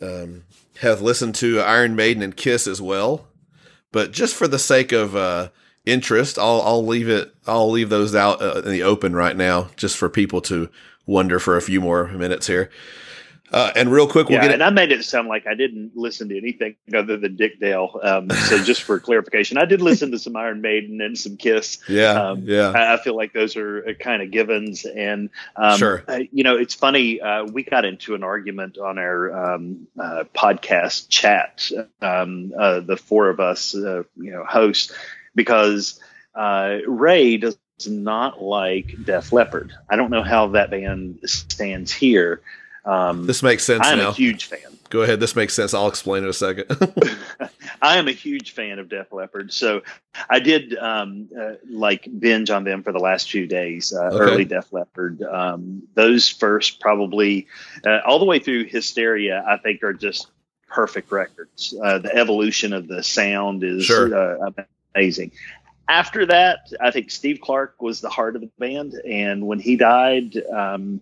um, 0.00 0.44
have 0.80 1.00
listened 1.00 1.34
to 1.36 1.60
Iron 1.60 1.96
Maiden 1.96 2.22
and 2.22 2.36
Kiss 2.36 2.66
as 2.66 2.80
well, 2.80 3.26
but 3.92 4.12
just 4.12 4.34
for 4.34 4.48
the 4.48 4.58
sake 4.58 4.92
of 4.92 5.14
uh, 5.14 5.48
interest, 5.86 6.38
I'll 6.38 6.60
I'll 6.62 6.84
leave 6.84 7.08
it. 7.08 7.34
I'll 7.46 7.70
leave 7.70 7.90
those 7.90 8.14
out 8.14 8.42
uh, 8.42 8.62
in 8.64 8.70
the 8.70 8.82
open 8.82 9.14
right 9.14 9.36
now, 9.36 9.70
just 9.76 9.96
for 9.96 10.08
people 10.08 10.40
to 10.42 10.68
wonder 11.06 11.38
for 11.38 11.56
a 11.56 11.62
few 11.62 11.80
more 11.80 12.08
minutes 12.08 12.46
here. 12.46 12.70
Uh, 13.52 13.70
and 13.76 13.92
real 13.92 14.08
quick, 14.08 14.28
we'll 14.28 14.42
yeah, 14.42 14.50
and 14.50 14.62
I 14.62 14.70
made 14.70 14.90
it 14.90 15.04
sound 15.04 15.28
like 15.28 15.46
I 15.46 15.54
didn't 15.54 15.92
listen 15.94 16.30
to 16.30 16.36
anything 16.36 16.76
other 16.94 17.16
than 17.18 17.36
Dick 17.36 17.60
Dale. 17.60 18.00
Um, 18.02 18.30
so 18.30 18.62
just 18.62 18.82
for 18.82 18.98
clarification, 19.08 19.58
I 19.58 19.64
did 19.64 19.80
listen 19.82 20.10
to 20.12 20.18
some 20.18 20.34
Iron 20.34 20.60
Maiden 20.60 21.00
and 21.00 21.16
some 21.16 21.36
Kiss. 21.36 21.78
yeah, 21.88 22.30
Um, 22.30 22.42
yeah, 22.44 22.70
I, 22.70 22.94
I 22.94 22.96
feel 22.96 23.14
like 23.14 23.32
those 23.32 23.56
are 23.56 23.94
kind 24.00 24.22
of 24.22 24.30
givens, 24.30 24.84
and 24.86 25.28
um, 25.56 25.78
Sure. 25.78 26.02
uh, 26.08 26.20
you 26.32 26.42
know, 26.42 26.56
it's 26.56 26.74
funny. 26.74 27.20
Uh, 27.20 27.44
we 27.44 27.62
got 27.62 27.84
into 27.84 28.14
an 28.14 28.24
argument 28.24 28.78
on 28.78 28.98
our 28.98 29.54
um, 29.54 29.86
uh, 30.00 30.24
podcast 30.34 31.08
chat, 31.10 31.70
um, 32.00 32.52
uh, 32.58 32.80
the 32.80 32.96
four 32.96 33.28
of 33.28 33.40
us, 33.40 33.74
uh, 33.74 34.04
you 34.16 34.32
know, 34.32 34.44
hosts, 34.44 34.92
because 35.34 36.00
uh, 36.34 36.78
Ray 36.86 37.36
does 37.36 37.56
not 37.86 38.42
like 38.42 38.94
Def 39.04 39.32
Leppard. 39.32 39.72
I 39.88 39.96
don't 39.96 40.10
know 40.10 40.22
how 40.22 40.48
that 40.48 40.70
band 40.70 41.20
stands 41.24 41.92
here. 41.92 42.40
Um, 42.84 43.26
this 43.26 43.42
makes 43.42 43.64
sense 43.64 43.82
I'm 43.84 43.98
now. 43.98 44.10
a 44.10 44.12
huge 44.12 44.44
fan. 44.46 44.60
Go 44.90 45.02
ahead. 45.02 45.18
This 45.18 45.34
makes 45.34 45.54
sense. 45.54 45.74
I'll 45.74 45.88
explain 45.88 46.22
in 46.22 46.28
a 46.28 46.32
second. 46.32 46.66
I 47.82 47.96
am 47.98 48.06
a 48.06 48.12
huge 48.12 48.52
fan 48.52 48.78
of 48.78 48.88
Def 48.88 49.12
Leppard, 49.12 49.52
so 49.52 49.82
I 50.30 50.38
did 50.38 50.76
um, 50.76 51.28
uh, 51.38 51.54
like 51.68 52.06
binge 52.18 52.50
on 52.50 52.64
them 52.64 52.82
for 52.82 52.92
the 52.92 52.98
last 53.00 53.30
few 53.30 53.46
days. 53.46 53.92
Uh, 53.92 54.04
Okay. 54.12 54.16
Early 54.18 54.44
Def 54.44 54.72
Leppard, 54.72 55.22
um, 55.22 55.82
those 55.94 56.28
first 56.28 56.80
probably 56.80 57.46
uh, 57.84 58.00
all 58.06 58.18
the 58.18 58.24
way 58.24 58.38
through 58.38 58.64
Hysteria, 58.66 59.42
I 59.48 59.56
think 59.56 59.82
are 59.82 59.94
just 59.94 60.28
perfect 60.68 61.10
records. 61.10 61.74
Uh, 61.82 61.98
the 61.98 62.14
evolution 62.14 62.72
of 62.72 62.86
the 62.86 63.02
sound 63.02 63.64
is 63.64 63.84
Sure. 63.84 64.14
uh, 64.46 64.50
amazing. 64.94 65.32
After 65.88 66.26
that, 66.26 66.70
I 66.80 66.90
think 66.90 67.10
Steve 67.10 67.40
Clark 67.42 67.80
was 67.82 68.00
the 68.00 68.08
heart 68.10 68.36
of 68.36 68.42
the 68.42 68.50
band, 68.58 68.94
and 69.08 69.46
when 69.46 69.58
he 69.58 69.76
died. 69.76 70.36
Um, 70.52 71.00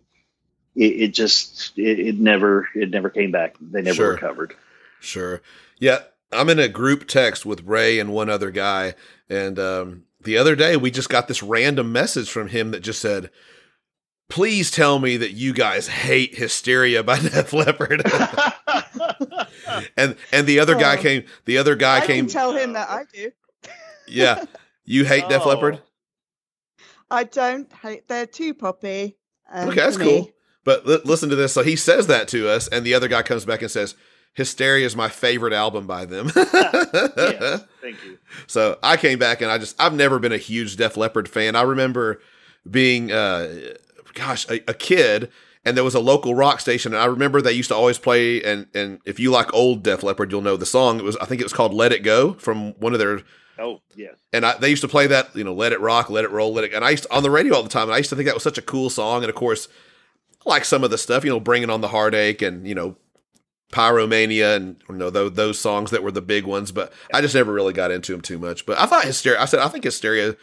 it, 0.77 0.85
it 0.85 1.09
just 1.15 1.77
it, 1.79 1.99
it 2.01 2.19
never 2.19 2.69
it 2.75 2.91
never 2.91 3.11
came 3.11 3.31
back. 3.31 3.57
They 3.61 3.83
never 3.83 3.95
Sure. 3.97 4.11
recovered. 4.13 4.55
Sure. 5.01 5.43
Yeah, 5.79 6.01
I'm 6.31 6.49
in 6.49 6.59
a 6.59 6.69
group 6.69 7.07
text 7.09 7.45
with 7.45 7.63
Ray 7.65 7.99
and 7.99 8.13
one 8.13 8.31
other 8.31 8.51
guy, 8.51 8.95
and 9.29 9.59
um, 9.59 10.05
the 10.21 10.39
other 10.39 10.55
day 10.57 10.77
we 10.77 10.91
just 10.91 11.09
got 11.09 11.29
this 11.29 11.43
random 11.43 11.91
message 11.93 12.31
from 12.31 12.49
him 12.49 12.71
that 12.71 12.81
just 12.81 13.01
said, 13.03 13.31
"Please 14.31 14.71
tell 14.71 14.99
me 15.01 15.17
that 15.17 15.33
you 15.33 15.53
guys 15.53 15.89
hate 15.89 16.37
Hysteria 16.37 17.03
by 17.03 17.19
Def 17.21 17.53
Leppard." 17.53 18.03
and 19.97 20.17
and 20.33 20.47
the 20.47 20.59
other 20.61 20.75
guy 20.75 20.97
Oh. 20.97 21.03
came. 21.03 21.25
The 21.45 21.59
other 21.59 21.75
guy 21.77 21.99
I 21.99 22.07
came. 22.07 22.27
tell 22.27 22.55
him 22.57 22.73
that 22.75 22.89
I 22.89 23.03
do. 23.13 23.31
yeah, 24.07 24.45
you 24.85 25.05
hate 25.05 25.29
Def 25.29 25.43
Oh. 25.45 25.49
Leppard. 25.51 25.83
I 27.11 27.25
don't 27.25 27.71
hate. 27.73 28.09
They're 28.09 28.27
too 28.27 28.55
poppy. 28.55 29.19
um, 29.53 29.69
Okay, 29.69 29.77
that's 29.81 29.97
for 29.97 30.05
me. 30.05 30.07
cool. 30.07 30.31
But 30.65 30.87
li- 30.87 31.01
listen 31.05 31.29
to 31.31 31.37
this. 31.37 31.53
So 31.53 31.63
he 31.63 31.77
says 31.77 32.07
that 32.07 32.29
to 32.29 32.49
us, 32.49 32.69
and 32.69 32.85
the 32.85 32.95
other 32.95 33.09
guy 33.09 33.23
comes 33.23 33.45
back 33.45 33.63
and 33.63 33.71
says, 33.71 33.95
"Hysteria 34.35 34.87
is 34.87 34.95
my 34.95 35.09
favorite 35.09 35.53
album 35.53 35.87
by 35.87 36.05
them." 36.05 36.31
yes, 36.37 37.65
thank 37.81 38.05
you. 38.05 38.19
So 38.47 38.79
I 38.83 38.97
came 38.97 39.19
back 39.19 39.41
and 39.41 39.51
I 39.51 39.59
just 39.59 39.81
I've 39.81 39.95
never 39.95 40.19
been 40.19 40.33
a 40.33 40.39
huge 40.39 40.77
Def 40.77 40.97
Leppard 40.97 41.29
fan. 41.29 41.57
I 41.57 41.63
remember 41.63 42.21
being 42.71 43.11
uh 43.11 43.75
gosh, 44.15 44.49
a, 44.49 44.63
a 44.71 44.75
kid 44.75 45.31
and 45.65 45.77
there 45.77 45.85
was 45.85 45.95
a 45.95 46.01
local 46.01 46.35
rock 46.35 46.61
station 46.61 46.93
and 46.93 47.03
I 47.03 47.07
remember 47.07 47.41
they 47.41 47.53
used 47.53 47.69
to 47.69 47.75
always 47.75 47.99
play 47.99 48.43
and 48.43 48.67
and 48.75 49.01
if 49.05 49.19
you 49.19 49.31
like 49.31 49.53
old 49.55 49.83
Def 49.83 50.03
Leppard, 50.03 50.31
you'll 50.31 50.43
know 50.43 50.57
the 50.57 50.67
song. 50.67 50.99
It 50.99 51.05
was 51.05 51.17
I 51.17 51.25
think 51.25 51.41
it 51.41 51.45
was 51.45 51.53
called 51.53 51.75
Let 51.75 51.93
It 51.93 52.03
Go 52.03 52.35
from 52.35 52.73
one 52.75 52.93
of 52.93 52.99
their 52.99 53.23
Oh, 53.59 53.81
yes. 53.95 54.15
and 54.33 54.47
I, 54.47 54.57
they 54.57 54.71
used 54.71 54.83
to 54.83 54.89
play 54.89 55.07
that, 55.09 55.37
you 55.37 55.45
know, 55.45 55.53
let 55.53 55.73
it 55.73 55.81
rock, 55.81 56.09
let 56.11 56.25
it 56.25 56.31
roll, 56.31 56.53
let 56.55 56.65
it. 56.65 56.73
And 56.73 56.85
I 56.85 56.91
used 56.91 57.05
to, 57.05 57.15
on 57.15 57.23
the 57.23 57.31
radio 57.31 57.55
all 57.55 57.63
the 57.63 57.69
time. 57.69 57.85
And 57.85 57.93
I 57.93 57.99
used 57.99 58.11
to 58.11 58.17
think 58.17 58.27
that 58.27 58.35
was 58.35 58.43
such 58.43 58.59
a 58.59 58.63
cool 58.63 58.91
song. 58.91 59.23
And 59.23 59.29
of 59.29 59.37
course, 59.37 59.69
I 60.45 60.51
like 60.51 60.65
some 60.65 60.85
of 60.85 60.91
the 60.91 60.99
stuff, 60.99 61.25
you 61.25 61.31
know, 61.31 61.41
bringing 61.41 61.71
on 61.71 61.81
the 61.81 61.89
heartache 61.89 62.43
and 62.43 62.67
you 62.67 62.75
know, 62.75 62.97
pyromania 63.73 64.57
and 64.57 64.77
you 64.89 64.95
know 64.95 65.11
those, 65.11 65.33
those 65.33 65.59
songs 65.59 65.91
that 65.91 66.03
were 66.03 66.13
the 66.13 66.23
big 66.23 66.45
ones. 66.45 66.73
But 66.73 66.93
I 67.13 67.21
just 67.21 67.35
never 67.35 67.53
really 67.53 67.73
got 67.73 67.91
into 67.91 68.13
them 68.13 68.21
too 68.21 68.39
much. 68.39 68.67
But 68.67 68.79
I 68.79 68.87
thought 68.87 69.05
hysteria. 69.05 69.41
I 69.41 69.47
said 69.47 69.61
I 69.61 69.69
think 69.69 69.85
hysteria. 69.85 70.37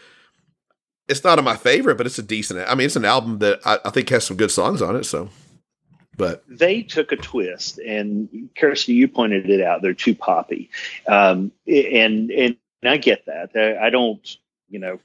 It's 1.08 1.24
not 1.24 1.44
my 1.44 1.56
favorite, 1.56 1.98
but 1.98 2.06
it's 2.06 2.20
a 2.20 2.24
decent. 2.24 2.60
I 2.70 2.76
mean, 2.76 2.86
it's 2.86 2.96
an 2.96 3.06
album 3.06 3.40
that 3.40 3.60
I, 3.66 3.80
I 3.84 3.90
think 3.90 4.10
has 4.10 4.26
some 4.26 4.38
good 4.38 4.52
songs 4.52 4.80
on 4.80 4.96
it. 4.96 5.06
So, 5.06 5.30
but 6.16 6.44
They 6.48 6.84
took 6.84 7.12
a 7.12 7.16
twist, 7.16 7.80
and 7.80 8.50
Kirsty, 8.56 8.94
you 8.94 9.08
pointed 9.08 9.50
it 9.50 9.62
out. 9.62 9.82
They're 9.82 9.94
too 9.96 10.14
poppy, 10.14 10.70
um, 11.08 11.52
and 11.68 12.30
and 12.30 12.58
I 12.84 12.98
get 12.98 13.26
that. 13.26 13.52
I 13.56 13.88
I 13.88 13.90
don't, 13.90 14.38
you 14.70 14.78
know, 14.78 15.00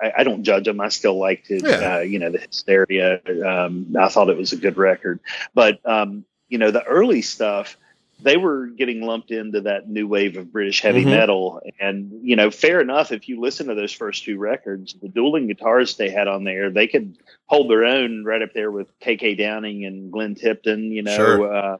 I, 0.00 0.12
I 0.18 0.24
don't 0.24 0.42
judge 0.44 0.64
them. 0.64 0.80
I 0.80 0.88
still 0.88 1.18
liked 1.18 1.50
it. 1.50 1.62
Yeah. 1.64 1.96
Uh, 1.96 2.00
you 2.00 2.18
know, 2.18 2.30
the 2.30 2.38
hysteria. 2.38 3.20
Um, 3.46 3.94
I 3.98 4.08
thought 4.08 4.28
it 4.30 4.36
was 4.36 4.52
a 4.52 4.56
good 4.56 4.76
record, 4.76 5.20
but 5.54 5.80
um, 5.84 6.24
you 6.48 6.58
know, 6.58 6.70
the 6.70 6.84
early 6.84 7.22
stuff. 7.22 7.76
They 8.20 8.36
were 8.36 8.66
getting 8.66 9.00
lumped 9.02 9.30
into 9.30 9.60
that 9.60 9.88
new 9.88 10.08
wave 10.08 10.36
of 10.38 10.50
British 10.52 10.80
heavy 10.80 11.04
Mhm. 11.04 11.10
metal, 11.10 11.62
and 11.78 12.10
you 12.24 12.34
know, 12.34 12.50
fair 12.50 12.80
enough. 12.80 13.12
If 13.12 13.28
you 13.28 13.38
listen 13.40 13.68
to 13.68 13.76
those 13.76 13.92
first 13.92 14.24
two 14.24 14.38
records, 14.38 14.94
the 15.00 15.08
dueling 15.08 15.46
guitars 15.46 15.94
they 15.96 16.10
had 16.10 16.26
on 16.26 16.42
there, 16.42 16.68
they 16.70 16.88
could 16.88 17.16
hold 17.46 17.70
their 17.70 17.84
own 17.84 18.24
right 18.24 18.42
up 18.42 18.52
there 18.54 18.72
with 18.72 18.88
KK 18.98 19.36
Downing 19.38 19.84
and 19.84 20.10
Glenn 20.10 20.34
Tipton. 20.34 20.90
You 20.90 21.02
know, 21.04 21.14
Sure. 21.16 21.54
uh, 21.54 21.76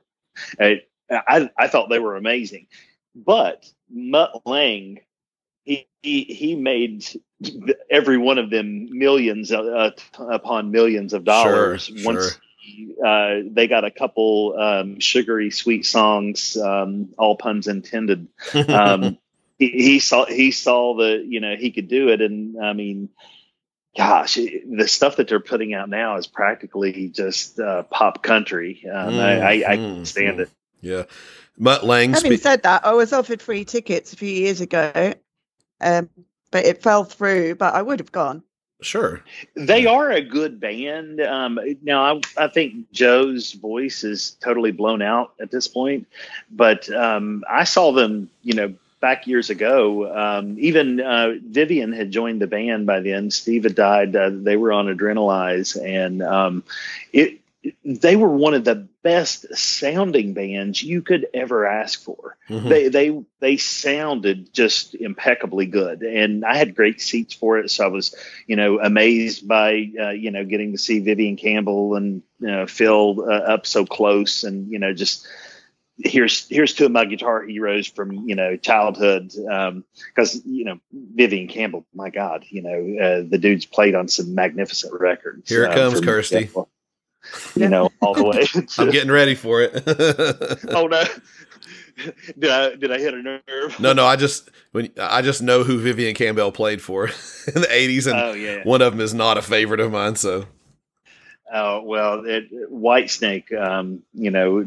I, 0.60 0.82
I 1.10 1.50
I 1.58 1.66
thought 1.66 1.88
they 1.90 1.98
were 1.98 2.14
amazing, 2.14 2.68
but 3.16 3.68
Mutt 3.90 4.46
Lange, 4.46 5.00
he 5.68 5.86
he, 6.02 6.22
he 6.24 6.56
made 6.56 7.04
every 7.90 8.16
one 8.18 8.38
of 8.38 8.50
them 8.50 8.88
millions 8.98 9.52
uh, 9.52 9.90
upon 10.18 10.70
millions 10.70 11.12
of 11.12 11.24
dollars 11.24 11.84
Sure, 11.84 12.04
once. 12.04 12.38
Uh, 13.04 13.40
they 13.50 13.66
got 13.66 13.84
a 13.84 13.90
couple 13.90 14.54
um, 14.58 15.00
sugary 15.00 15.50
sweet 15.50 15.86
songs, 15.86 16.56
um, 16.56 17.08
all 17.18 17.36
puns 17.36 17.66
intended. 17.66 18.28
Um, 18.54 19.18
he, 19.58 19.68
he 19.68 19.98
saw 20.00 20.26
he 20.26 20.50
saw 20.50 20.94
the 20.96 21.24
you 21.26 21.40
know 21.40 21.56
he 21.56 21.70
could 21.70 21.88
do 21.88 22.08
it, 22.08 22.20
and 22.20 22.62
I 22.62 22.72
mean, 22.72 23.08
gosh, 23.96 24.36
it- 24.36 24.64
the 24.74 24.88
stuff 24.88 25.16
that 25.16 25.28
they're 25.28 25.40
putting 25.40 25.74
out 25.74 25.88
now 25.88 26.16
is 26.16 26.26
practically 26.26 27.08
just 27.08 27.58
uh, 27.58 27.82
pop 27.84 28.22
country. 28.22 28.84
Um, 28.90 29.18
I, 29.18 29.40
I, 29.40 29.72
I 29.72 29.76
can 29.76 30.04
stand 30.04 30.40
it. 30.40 30.50
yeah, 30.80 31.04
Mutt 31.58 31.84
Lange. 31.84 32.12
Having 32.12 32.36
spe- 32.36 32.42
said 32.42 32.62
that, 32.64 32.84
I 32.86 32.92
was 32.92 33.12
offered 33.12 33.40
free 33.42 33.64
tickets 33.64 34.12
a 34.12 34.16
few 34.16 34.28
years 34.30 34.60
ago, 34.60 35.14
um, 35.80 36.08
but 36.50 36.64
it 36.64 36.82
fell 36.82 37.04
through. 37.04 37.56
But 37.56 37.74
I 37.74 37.82
would 37.82 38.00
have 38.00 38.12
gone. 38.12 38.42
sure. 38.80 39.22
They 39.54 39.86
are 39.86 40.10
a 40.10 40.22
good 40.22 40.60
band. 40.60 41.20
Um, 41.20 41.58
now, 41.82 42.16
I, 42.16 42.20
I 42.44 42.48
think 42.48 42.90
Joe's 42.92 43.52
voice 43.52 44.04
is 44.04 44.36
totally 44.40 44.72
blown 44.72 45.02
out 45.02 45.32
at 45.40 45.50
this 45.50 45.68
point, 45.68 46.06
but 46.50 46.88
um, 46.90 47.44
I 47.48 47.64
saw 47.64 47.92
them, 47.92 48.30
you 48.42 48.54
know, 48.54 48.74
back 49.00 49.26
years 49.26 49.50
ago. 49.50 50.12
Um, 50.14 50.56
even 50.58 51.00
uh, 51.00 51.34
Vivian 51.44 51.92
had 51.92 52.10
joined 52.10 52.40
the 52.42 52.46
band 52.46 52.86
by 52.86 53.00
then. 53.00 53.30
Steve 53.30 53.64
had 53.64 53.74
died. 53.74 54.14
Uh, 54.14 54.30
they 54.32 54.56
were 54.56 54.72
on 54.72 54.86
Adrenalize, 54.86 55.80
and 55.82 56.22
um, 56.22 56.64
it 57.12 57.40
they 57.84 58.16
were 58.16 58.28
one 58.28 58.54
of 58.54 58.64
the 58.64 58.86
best 59.08 59.56
sounding 59.56 60.34
bands 60.34 60.82
you 60.82 61.00
could 61.00 61.26
ever 61.32 61.66
ask 61.66 62.02
for. 62.02 62.36
Mhm. 62.50 62.68
They 62.68 62.88
they 62.88 63.22
they 63.40 63.56
sounded 63.56 64.52
just 64.52 64.94
impeccably 64.94 65.64
good, 65.64 66.02
and 66.02 66.44
I 66.44 66.58
had 66.58 66.74
great 66.74 67.00
seats 67.00 67.32
for 67.32 67.58
it. 67.58 67.70
So 67.70 67.84
I 67.84 67.88
was, 67.88 68.14
you 68.46 68.56
know, 68.56 68.80
amazed 68.80 69.48
by 69.48 69.90
uh, 69.98 70.10
you 70.10 70.30
know 70.30 70.44
getting 70.44 70.72
to 70.72 70.78
see 70.78 70.98
Vivian 70.98 71.36
Campbell 71.36 71.94
and 71.94 72.22
you 72.38 72.48
know, 72.48 72.66
Phil 72.66 73.24
uh, 73.26 73.54
up 73.54 73.66
so 73.66 73.86
close, 73.86 74.44
and 74.44 74.70
you 74.70 74.78
know 74.78 74.92
just 74.92 75.26
here's 75.96 76.46
here's 76.50 76.74
two 76.74 76.84
of 76.84 76.92
my 76.92 77.06
guitar 77.06 77.42
heroes 77.42 77.86
from 77.86 78.12
you 78.12 78.34
know 78.34 78.56
childhood 78.56 79.32
because 79.32 80.42
you 80.44 80.66
know 80.66 80.78
Vivian 80.92 81.48
Campbell, 81.48 81.86
my 81.94 82.10
God, 82.10 82.44
you 82.50 82.60
know 82.60 83.04
uh, 83.04 83.24
the 83.26 83.38
dude's 83.38 83.64
played 83.64 83.94
on 83.94 84.08
some 84.08 84.34
magnificent 84.34 84.92
records. 85.00 85.48
Here 85.48 85.64
it 85.64 85.70
uh, 85.70 85.74
comes, 85.74 86.02
Kirsty. 86.02 86.50
You 87.56 87.68
know 87.68 87.90
all 88.00 88.14
the 88.14 88.24
way. 88.24 88.46
I'm 88.78 88.90
getting 88.90 89.10
ready 89.10 89.34
for 89.34 89.60
it. 89.62 89.72
oh 90.70 90.86
no, 90.86 91.02
did 92.38 92.50
I 92.50 92.74
did 92.76 92.92
I 92.92 92.98
hit 92.98 93.14
a 93.14 93.22
nerve? 93.22 93.80
no, 93.80 93.92
no, 93.92 94.06
I 94.06 94.16
just 94.16 94.50
when 94.72 94.90
I 95.00 95.22
just 95.22 95.42
know 95.42 95.62
who 95.64 95.78
Vivian 95.78 96.14
Campbell 96.14 96.52
played 96.52 96.80
for 96.80 97.04
in 97.54 97.60
the 97.60 97.68
'80s, 97.70 98.06
and 98.06 98.18
Oh 98.18 98.32
yeah. 98.32 98.62
one 98.64 98.82
of 98.82 98.92
them 98.92 99.00
is 99.00 99.14
not 99.14 99.36
a 99.36 99.42
favorite 99.42 99.80
of 99.80 99.92
mine. 99.92 100.16
So 100.16 100.46
Oh 101.52 101.82
well, 101.82 102.24
it, 102.24 102.50
Whitesnake. 102.70 103.52
Um, 103.58 104.02
you 104.14 104.30
know, 104.30 104.60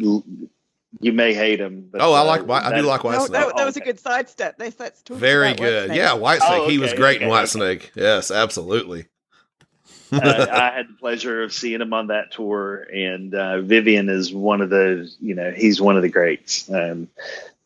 you 0.99 1.13
may 1.13 1.33
hate 1.33 1.59
him. 1.61 1.87
But, 1.91 2.01
Oh, 2.01 2.13
I 2.13 2.21
uh, 2.21 2.25
like 2.25 2.45
White- 2.47 2.63
I 2.63 2.75
do 2.75 2.83
like 2.85 3.01
Whitesnake. 3.01 3.31
that, 3.31 3.55
that 3.55 3.65
was 3.65 3.77
a 3.77 3.81
good 3.81 3.99
sidestep. 3.99 4.55
Let's, 4.59 4.79
let's 4.79 5.01
talk 5.01 5.17
very 5.17 5.53
good. 5.53 5.91
Whitesnake. 5.91 5.95
Yeah, 5.95 6.11
Whitesnake. 6.11 6.39
Oh, 6.41 6.69
he 6.69 6.77
was 6.79 6.89
okay, 6.91 6.97
great 6.97 7.21
in 7.21 7.29
okay, 7.29 7.43
Whitesnake. 7.43 7.91
Yes, 7.95 8.31
absolutely. 8.31 9.05
Uh, 10.11 10.47
I 10.51 10.71
had 10.75 10.89
the 10.89 10.93
pleasure 10.99 11.43
of 11.43 11.53
seeing 11.53 11.81
him 11.81 11.93
on 11.93 12.07
that 12.07 12.31
tour, 12.31 12.85
and 12.93 13.33
uh, 13.33 13.61
Vivian 13.61 14.09
is 14.09 14.33
one 14.33 14.61
of 14.61 14.69
the, 14.69 15.09
you 15.19 15.35
know, 15.35 15.51
he's 15.51 15.81
one 15.81 15.95
of 15.95 16.01
the 16.01 16.09
greats. 16.09 16.69
Um, 16.69 17.07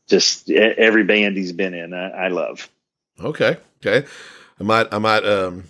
just 0.07 0.49
every 0.51 1.03
band 1.03 1.37
he's 1.37 1.51
been 1.51 1.73
in, 1.73 1.93
I, 1.93 2.09
I 2.09 2.27
love. 2.27 2.69
Okay. 3.19 3.57
Okay. 3.85 4.07
I 4.59 4.63
might 4.63 4.93
I 4.93 4.97
might 4.99 5.25
um 5.25 5.65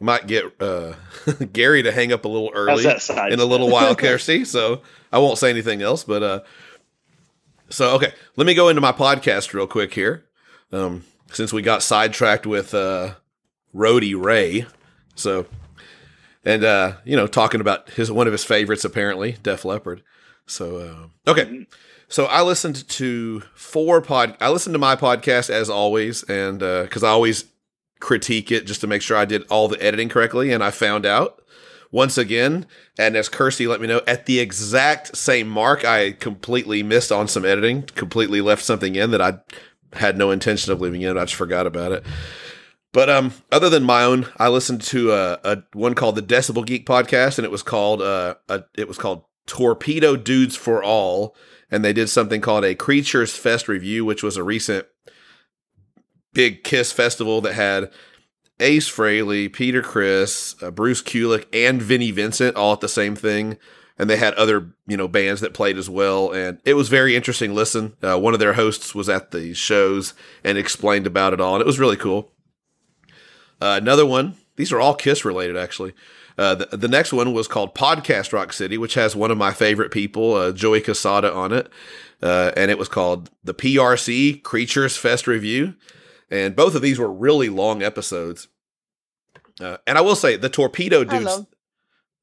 might 0.00 0.26
get 0.26 0.60
uh 0.60 0.94
Gary 1.52 1.82
to 1.82 1.92
hang 1.92 2.12
up 2.12 2.24
a 2.24 2.28
little 2.28 2.50
early 2.54 2.84
in 2.84 3.40
a 3.40 3.44
little 3.44 3.70
while, 3.70 3.94
Kirsty. 3.96 4.44
So 4.44 4.82
I 5.12 5.18
won't 5.18 5.38
say 5.38 5.50
anything 5.50 5.82
else, 5.82 6.04
but 6.04 6.22
uh 6.22 6.40
so 7.70 7.94
okay, 7.96 8.12
let 8.36 8.46
me 8.46 8.54
go 8.54 8.68
into 8.68 8.80
my 8.80 8.92
podcast 8.92 9.52
real 9.52 9.66
quick 9.66 9.94
here. 9.94 10.24
Um 10.72 11.04
since 11.32 11.52
we 11.52 11.62
got 11.62 11.82
sidetracked 11.82 12.46
with 12.46 12.74
uh 12.74 13.14
Roadie 13.74 14.20
Ray. 14.20 14.66
So 15.14 15.46
and 16.44 16.64
uh, 16.64 16.92
you 17.04 17.16
know, 17.16 17.26
talking 17.26 17.60
about 17.60 17.90
his 17.90 18.10
one 18.10 18.26
of 18.26 18.32
his 18.32 18.44
favorites 18.44 18.84
apparently, 18.84 19.36
Def 19.42 19.64
Leppard. 19.64 20.02
So 20.46 21.10
uh, 21.26 21.30
okay. 21.30 21.66
So 22.10 22.24
I 22.24 22.42
listened 22.42 22.88
to 22.88 23.40
four 23.54 24.00
pod. 24.00 24.36
I 24.40 24.48
listened 24.48 24.74
to 24.74 24.78
my 24.78 24.96
podcast 24.96 25.50
as 25.50 25.68
always, 25.68 26.22
and 26.22 26.60
because 26.60 27.02
I 27.02 27.10
always 27.10 27.44
critique 28.00 28.50
it 28.50 28.66
just 28.66 28.80
to 28.80 28.86
make 28.86 29.02
sure 29.02 29.16
I 29.16 29.26
did 29.26 29.44
all 29.50 29.68
the 29.68 29.82
editing 29.82 30.08
correctly, 30.08 30.50
and 30.52 30.64
I 30.64 30.70
found 30.70 31.04
out 31.04 31.42
once 31.90 32.18
again, 32.18 32.66
and 32.98 33.16
as 33.16 33.28
Kirsty 33.28 33.66
let 33.66 33.80
me 33.80 33.86
know, 33.86 34.02
at 34.06 34.26
the 34.26 34.40
exact 34.40 35.16
same 35.16 35.48
mark, 35.48 35.84
I 35.84 36.12
completely 36.12 36.82
missed 36.82 37.10
on 37.10 37.28
some 37.28 37.44
editing, 37.44 37.82
completely 37.82 38.40
left 38.40 38.62
something 38.62 38.94
in 38.94 39.10
that 39.12 39.22
I 39.22 39.38
had 39.94 40.18
no 40.18 40.30
intention 40.30 40.72
of 40.72 40.80
leaving 40.80 41.02
in. 41.02 41.16
I 41.16 41.22
just 41.22 41.34
forgot 41.34 41.66
about 41.66 41.92
it. 41.92 42.04
But 42.92 43.10
um, 43.10 43.32
other 43.52 43.68
than 43.68 43.82
my 43.82 44.02
own, 44.02 44.26
I 44.38 44.48
listened 44.48 44.80
to 44.82 45.12
a, 45.12 45.38
a 45.44 45.62
one 45.72 45.94
called 45.94 46.16
the 46.16 46.22
Decibel 46.22 46.64
Geek 46.64 46.86
podcast, 46.86 47.38
and 47.38 47.44
it 47.44 47.50
was 47.50 47.62
called 47.62 48.00
uh, 48.00 48.36
a, 48.48 48.64
it 48.76 48.88
was 48.88 48.96
called 48.96 49.24
Torpedo 49.46 50.16
Dudes 50.16 50.56
for 50.56 50.82
All, 50.82 51.36
and 51.70 51.84
they 51.84 51.92
did 51.92 52.08
something 52.08 52.40
called 52.40 52.64
a 52.64 52.74
Creatures 52.74 53.36
Fest 53.36 53.68
review, 53.68 54.04
which 54.04 54.22
was 54.22 54.36
a 54.36 54.42
recent 54.42 54.86
big 56.32 56.64
Kiss 56.64 56.92
festival 56.92 57.40
that 57.42 57.54
had 57.54 57.90
Ace 58.60 58.88
Frehley, 58.90 59.52
Peter 59.52 59.82
Criss, 59.82 60.54
uh, 60.62 60.70
Bruce 60.70 61.02
Kulick, 61.02 61.46
and 61.52 61.82
Vinnie 61.82 62.10
Vincent 62.10 62.56
all 62.56 62.72
at 62.72 62.80
the 62.80 62.88
same 62.88 63.14
thing. 63.14 63.58
And 64.00 64.08
they 64.08 64.16
had 64.16 64.34
other, 64.34 64.72
you 64.86 64.96
know, 64.96 65.08
bands 65.08 65.40
that 65.40 65.54
played 65.54 65.76
as 65.76 65.90
well, 65.90 66.30
and 66.30 66.60
it 66.64 66.74
was 66.74 66.88
very 66.88 67.16
interesting. 67.16 67.52
Listen, 67.52 67.96
uh, 68.00 68.16
one 68.18 68.32
of 68.32 68.38
their 68.38 68.52
hosts 68.52 68.94
was 68.94 69.08
at 69.08 69.32
the 69.32 69.52
shows 69.54 70.14
and 70.44 70.56
explained 70.56 71.06
about 71.06 71.32
it 71.32 71.40
all, 71.40 71.54
and 71.56 71.60
it 71.60 71.66
was 71.66 71.80
really 71.80 71.96
cool. 71.96 72.32
Uh, 73.60 73.78
another 73.80 74.06
one. 74.06 74.36
These 74.56 74.72
are 74.72 74.80
all 74.80 74.94
Kiss 74.94 75.24
related, 75.24 75.56
actually. 75.56 75.92
Uh, 76.36 76.54
the, 76.54 76.76
the 76.76 76.88
next 76.88 77.12
one 77.12 77.32
was 77.32 77.48
called 77.48 77.74
Podcast 77.74 78.32
Rock 78.32 78.52
City, 78.52 78.78
which 78.78 78.94
has 78.94 79.16
one 79.16 79.30
of 79.30 79.38
my 79.38 79.52
favorite 79.52 79.90
people, 79.90 80.34
uh, 80.34 80.52
Joey 80.52 80.80
Cassata, 80.80 81.34
on 81.34 81.52
it. 81.52 81.68
Uh, 82.22 82.52
and 82.56 82.70
it 82.70 82.78
was 82.78 82.88
called 82.88 83.30
the 83.42 83.54
PRC 83.54 84.42
Creatures 84.42 84.96
Fest 84.96 85.26
Review. 85.26 85.74
And 86.30 86.54
both 86.54 86.74
of 86.74 86.82
these 86.82 86.98
were 86.98 87.12
really 87.12 87.48
long 87.48 87.82
episodes. 87.82 88.48
Uh, 89.60 89.78
and 89.86 89.98
I 89.98 90.00
will 90.00 90.16
say, 90.16 90.36
the 90.36 90.48
Torpedo 90.48 91.02
Dudes. 91.04 91.46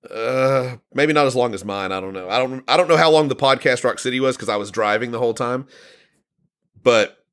Uh, 0.10 0.78
maybe 0.93 1.13
not 1.13 1.26
as 1.26 1.36
long 1.36 1.54
as 1.54 1.65
mine. 1.65 1.91
I 1.91 2.00
don't 2.00 2.13
know. 2.13 2.30
I 2.30 2.38
don't. 2.38 2.63
I 2.67 2.78
don't 2.78 2.88
know 2.88 2.98
how 2.98 3.10
long 3.10 3.28
the 3.28 3.36
podcast 3.36 3.84
Rock 3.84 3.98
City 3.98 4.19
was 4.19 4.36
because 4.36 4.50
I 4.50 4.56
was 4.56 4.69
driving 4.69 5.12
the 5.12 5.17
whole 5.17 5.34
time. 5.34 5.67
But 6.84 7.25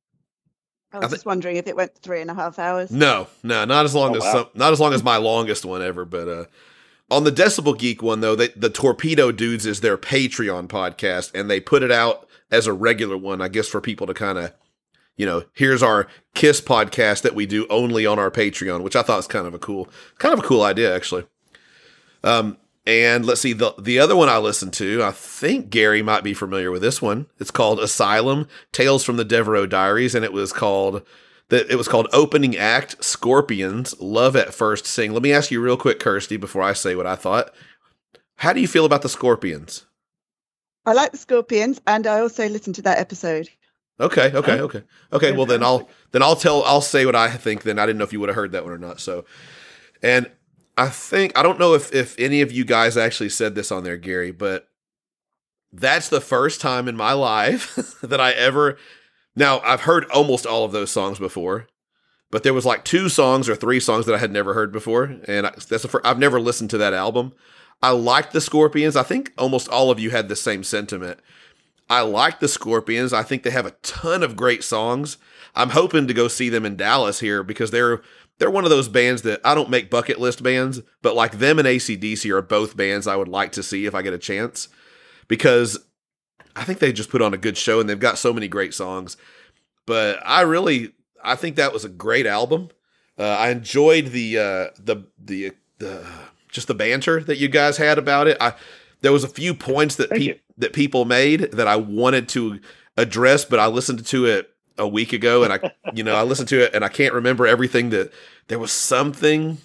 I 0.92 0.98
was 0.98 1.09
thi- 1.09 1.14
just 1.16 1.26
wondering 1.26 1.57
if 1.57 1.66
it 1.66 1.76
went 1.76 1.94
three 1.96 2.20
and 2.20 2.31
a 2.31 2.35
half 2.35 2.59
hours. 2.59 2.90
no, 2.90 3.26
no, 3.42 3.64
not 3.64 3.85
as 3.85 3.94
long 3.94 4.12
Oh, 4.12 4.16
as 4.18 4.22
wow. 4.22 4.33
some, 4.33 4.46
not 4.55 4.72
as 4.72 4.81
long 4.81 4.92
as 4.92 5.02
my 5.02 5.16
longest 5.16 5.64
one 5.64 5.83
ever. 5.83 6.05
But 6.05 6.28
uh, 6.28 6.44
on 7.11 7.24
the 7.24 7.33
Decibel 7.33 7.76
Geek 7.78 8.02
one 8.02 8.20
though, 8.20 8.35
they, 8.37 8.48
the 8.48 8.70
Torpedo 8.70 9.33
Dudes 9.33 9.66
is 9.66 9.81
their 9.81 9.96
Patreon 9.98 10.68
podcast, 10.68 11.33
and 11.38 11.50
they 11.50 11.61
put 11.61 11.83
it 11.83 11.90
out 11.92 12.28
as 12.50 12.66
a 12.66 12.72
regular 12.72 13.16
one, 13.16 13.40
I 13.40 13.48
guess, 13.48 13.68
for 13.68 13.81
people 13.81 14.07
to 14.07 14.14
kind 14.14 14.37
of, 14.38 14.52
you 15.16 15.24
know, 15.26 15.44
here's 15.55 15.83
our 15.83 16.07
Kiss 16.35 16.61
podcast 16.61 17.22
that 17.22 17.35
we 17.35 17.46
do 17.46 17.66
only 17.70 18.05
on 18.07 18.18
our 18.18 18.31
Patreon, 18.31 18.83
which 18.83 18.96
I 18.96 19.02
thought 19.02 19.16
was 19.16 19.26
kind 19.26 19.46
of 19.46 19.55
a 19.55 19.59
cool, 19.59 19.88
kind 20.18 20.33
of 20.35 20.40
a 20.40 20.46
cool 20.46 20.62
idea 20.62 20.94
actually. 20.94 21.24
Um, 22.24 22.57
and 22.86 23.24
let's 23.24 23.40
see 23.40 23.52
the 23.52 23.74
the 23.78 23.98
other 23.98 24.16
one 24.16 24.28
I 24.28 24.38
listened 24.38 24.72
to. 24.74 25.02
I 25.02 25.12
think 25.12 25.70
Gary 25.70 26.02
might 26.02 26.24
be 26.24 26.34
familiar 26.34 26.70
with 26.70 26.82
this 26.82 27.00
one. 27.00 27.26
It's 27.38 27.50
called 27.50 27.80
Asylum: 27.80 28.48
Tales 28.72 29.04
from 29.04 29.16
the 29.16 29.24
Devereaux 29.24 29.66
Diaries, 29.66 30.14
and 30.14 30.24
it 30.24 30.32
was 30.32 30.52
called 30.52 31.02
that 31.48 31.70
it 31.70 31.76
was 31.76 31.88
called 31.88 32.08
Opening 32.12 32.56
Act 32.56 33.02
Scorpions 33.04 33.98
Love 34.00 34.34
at 34.36 34.54
First 34.54 34.86
Sting. 34.86 35.12
Let 35.12 35.22
me 35.22 35.32
ask 35.32 35.50
you 35.50 35.60
real 35.60 35.76
quick, 35.76 36.00
Kirsty, 36.00 36.36
before 36.36 36.62
I 36.62 36.72
say 36.72 36.94
what 36.94 37.06
I 37.06 37.14
thought. 37.14 37.52
How 38.36 38.52
do 38.52 38.60
you 38.60 38.68
feel 38.68 38.84
about 38.84 39.02
the 39.02 39.08
Scorpions? 39.08 39.86
I 40.84 40.94
like 40.94 41.12
the 41.12 41.18
Scorpions, 41.18 41.80
and 41.86 42.06
I 42.06 42.20
also 42.20 42.48
listened 42.48 42.74
to 42.76 42.82
that 42.82 42.98
episode. 42.98 43.48
Okay, 44.00 44.32
okay, 44.34 44.60
okay, 44.60 44.82
okay. 45.12 45.32
Well, 45.32 45.46
then 45.46 45.62
I'll 45.62 45.88
then 46.10 46.22
I'll 46.22 46.34
tell 46.34 46.64
I'll 46.64 46.80
say 46.80 47.06
what 47.06 47.14
I 47.14 47.30
think. 47.30 47.62
Then 47.62 47.78
I 47.78 47.86
didn't 47.86 47.98
know 47.98 48.04
if 48.04 48.12
you 48.12 48.18
would 48.20 48.30
have 48.30 48.36
heard 48.36 48.52
that 48.52 48.64
one 48.64 48.72
or 48.72 48.78
not. 48.78 48.98
So, 48.98 49.24
and 50.02 50.28
I 50.76 50.88
think 50.88 51.37
I 51.37 51.42
don't 51.42 51.58
know 51.58 51.74
if 51.74 51.94
if 51.94 52.18
any 52.18 52.40
of 52.40 52.52
you 52.52 52.64
guys 52.64 52.96
actually 52.96 53.28
said 53.28 53.54
this 53.54 53.70
on 53.70 53.85
there, 53.85 53.96
Gary, 53.96 54.30
but 54.30 54.68
that's 55.72 56.08
the 56.08 56.20
first 56.20 56.61
time 56.61 56.88
in 56.88 56.96
my 56.96 57.12
life 57.12 57.74
that 58.02 58.20
I 58.20 58.32
ever. 58.32 58.78
Now 59.35 59.61
I've 59.61 59.82
heard 59.82 60.04
almost 60.11 60.46
all 60.46 60.64
of 60.64 60.72
those 60.72 60.90
songs 60.90 61.18
before, 61.18 61.68
but 62.30 62.42
there 62.42 62.54
was 62.54 62.66
like 62.66 62.85
two 62.85 63.08
songs 63.08 63.48
or 63.48 63.54
three 63.54 63.80
songs 63.80 64.06
that 64.06 64.14
I 64.14 64.18
had 64.18 64.32
never 64.32 64.54
heard 64.54 64.72
before, 64.72 65.04
and 65.26 65.46
I, 65.46 65.50
that's 65.50 65.82
the 65.82 65.88
first, 65.88 66.06
I've 66.06 66.18
never 66.18 66.40
listened 66.40 66.70
to 66.70 66.78
that 66.78 66.94
album. 66.94 67.32
I 67.82 67.90
liked 67.90 68.32
the 68.32 68.40
Scorpions. 68.40 68.94
I 68.94 69.02
think 69.02 69.32
almost 69.37 69.68
all 69.68 69.90
of 69.90 69.98
you 69.98 70.11
had 70.11 70.28
the 70.28 70.37
same 70.37 70.62
sentiment. 70.62 71.18
I 71.90 72.02
like 72.02 72.40
the 72.40 72.48
Scorpions. 72.48 73.12
I 73.12 73.22
think 73.22 73.42
they 73.42 73.50
have 73.50 73.66
a 73.66 73.76
ton 73.82 74.22
of 74.22 74.37
great 74.37 74.62
songs. 74.62 75.18
I'm 75.54 75.70
hoping 75.70 76.06
to 76.06 76.14
go 76.14 76.28
see 76.28 76.48
them 76.48 76.64
in 76.64 76.76
Dallas 76.76 77.20
here 77.20 77.42
because 77.42 77.70
they're 77.70 78.00
they're 78.38 78.50
one 78.50 78.64
of 78.64 78.70
those 78.70 78.88
bands 78.88 79.22
that 79.22 79.40
I 79.44 79.54
don't 79.54 79.70
make 79.70 79.90
bucket 79.90 80.18
list 80.20 80.42
bands, 80.42 80.80
but 81.00 81.14
like 81.14 81.38
them 81.38 81.58
and 81.58 81.68
ACDC 81.68 82.30
are 82.30 82.42
both 82.42 82.76
bands 82.76 83.06
I 83.06 83.16
would 83.16 83.28
like 83.28 83.52
to 83.52 83.62
see 83.62 83.86
if 83.86 83.94
I 83.94 84.02
get 84.02 84.12
a 84.12 84.18
chance 84.18 84.68
because 85.28 85.78
I 86.56 86.64
think 86.64 86.78
they 86.78 86.92
just 86.92 87.10
put 87.10 87.22
on 87.22 87.34
a 87.34 87.38
good 87.38 87.56
show 87.56 87.80
and 87.80 87.88
they've 87.88 87.98
got 87.98 88.18
so 88.18 88.32
many 88.32 88.48
great 88.48 88.74
songs. 88.74 89.16
But 89.86 90.20
I 90.24 90.42
really 90.42 90.92
I 91.22 91.36
think 91.36 91.56
that 91.56 91.72
was 91.72 91.84
a 91.84 91.88
great 91.88 92.26
album. 92.26 92.68
Uh, 93.18 93.24
I 93.24 93.50
enjoyed 93.50 94.06
the 94.06 94.38
uh, 94.38 94.66
the 94.78 95.06
the 95.22 95.52
the 95.78 96.04
just 96.48 96.68
the 96.68 96.74
banter 96.74 97.22
that 97.22 97.38
you 97.38 97.48
guys 97.48 97.76
had 97.76 97.98
about 97.98 98.26
it. 98.26 98.36
I 98.40 98.54
there 99.00 99.12
was 99.12 99.24
a 99.24 99.28
few 99.28 99.54
points 99.54 99.96
that 99.96 100.10
pe- 100.10 100.40
that 100.58 100.72
people 100.72 101.04
made 101.04 101.52
that 101.52 101.68
I 101.68 101.76
wanted 101.76 102.28
to 102.30 102.60
address, 102.96 103.44
but 103.44 103.58
I 103.58 103.66
listened 103.66 104.04
to 104.06 104.26
it 104.26 104.51
a 104.78 104.87
week 104.88 105.12
ago 105.12 105.44
and 105.44 105.52
I 105.52 105.72
you 105.94 106.02
know 106.04 106.14
I 106.14 106.22
listened 106.22 106.48
to 106.48 106.64
it 106.64 106.74
and 106.74 106.85
I 106.85 106.88
can't 106.88 107.14
remember 107.14 107.46
everything 107.46 107.90
that 107.90 108.12
there 108.48 108.58
was 108.58 108.72
something 108.72 109.58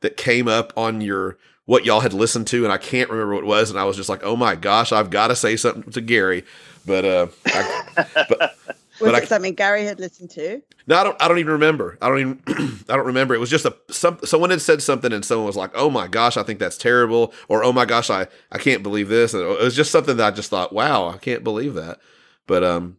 that 0.00 0.16
came 0.16 0.48
up 0.48 0.72
on 0.76 1.00
your 1.00 1.38
what 1.64 1.84
y'all 1.84 2.00
had 2.00 2.12
listened 2.12 2.46
to 2.48 2.64
and 2.64 2.72
I 2.72 2.78
can't 2.78 3.10
remember 3.10 3.34
what 3.34 3.44
it 3.44 3.46
was 3.46 3.70
and 3.70 3.78
I 3.78 3.84
was 3.84 3.96
just 3.96 4.08
like 4.08 4.22
oh 4.24 4.36
my 4.36 4.54
gosh 4.54 4.92
I've 4.92 5.10
got 5.10 5.28
to 5.28 5.36
say 5.36 5.56
something 5.56 5.90
to 5.92 6.00
Gary 6.00 6.44
but 6.84 7.04
uh 7.04 7.26
I, 7.46 7.84
but 8.28 8.54
Was 9.00 9.12
But 9.12 9.14
I- 9.14 9.24
something 9.26 9.54
Gary 9.54 9.84
had 9.84 10.00
listened 10.00 10.30
to? 10.30 10.62
No, 10.86 10.96
I 10.96 11.04
don't. 11.04 11.20
I 11.20 11.26
don't 11.28 11.38
even 11.38 11.52
remember. 11.52 11.98
I 12.00 12.08
don't 12.08 12.18
even. 12.20 12.42
I 12.88 12.94
don't 12.96 13.06
remember. 13.06 13.34
It 13.34 13.40
was 13.40 13.50
just 13.50 13.64
a 13.66 13.76
some. 13.90 14.18
Someone 14.24 14.50
had 14.50 14.62
said 14.62 14.80
something, 14.80 15.12
and 15.12 15.24
someone 15.24 15.46
was 15.48 15.56
like, 15.56 15.72
"Oh 15.74 15.90
my 15.90 16.06
gosh, 16.06 16.36
I 16.36 16.44
think 16.44 16.60
that's 16.60 16.78
terrible," 16.78 17.34
or 17.48 17.64
"Oh 17.64 17.72
my 17.72 17.84
gosh, 17.84 18.08
I 18.08 18.28
I 18.52 18.58
can't 18.58 18.84
believe 18.84 19.08
this." 19.08 19.34
And 19.34 19.42
it 19.42 19.60
was 19.60 19.74
just 19.74 19.90
something 19.90 20.16
that 20.18 20.26
I 20.32 20.34
just 20.34 20.48
thought, 20.48 20.72
"Wow, 20.72 21.08
I 21.08 21.18
can't 21.18 21.42
believe 21.42 21.74
that." 21.74 21.98
But 22.46 22.62
um, 22.62 22.84
m- 22.84 22.96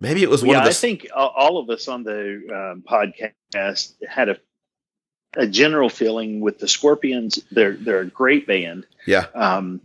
maybe 0.00 0.22
it 0.22 0.30
was 0.30 0.42
one 0.42 0.52
yeah, 0.52 0.58
of 0.58 0.64
the. 0.64 0.70
I 0.70 0.74
think 0.74 1.06
all 1.14 1.58
of 1.58 1.70
us 1.70 1.88
on 1.88 2.02
the 2.02 2.72
um, 2.74 2.82
podcast 2.88 3.94
had 4.08 4.28
a 4.28 4.36
a 5.36 5.46
general 5.46 5.88
feeling 5.88 6.40
with 6.40 6.58
the 6.58 6.66
Scorpions. 6.68 7.38
They're 7.50 7.74
they're 7.74 8.00
a 8.00 8.06
great 8.06 8.46
band. 8.46 8.86
yeah, 9.06 9.26
Um, 9.34 9.80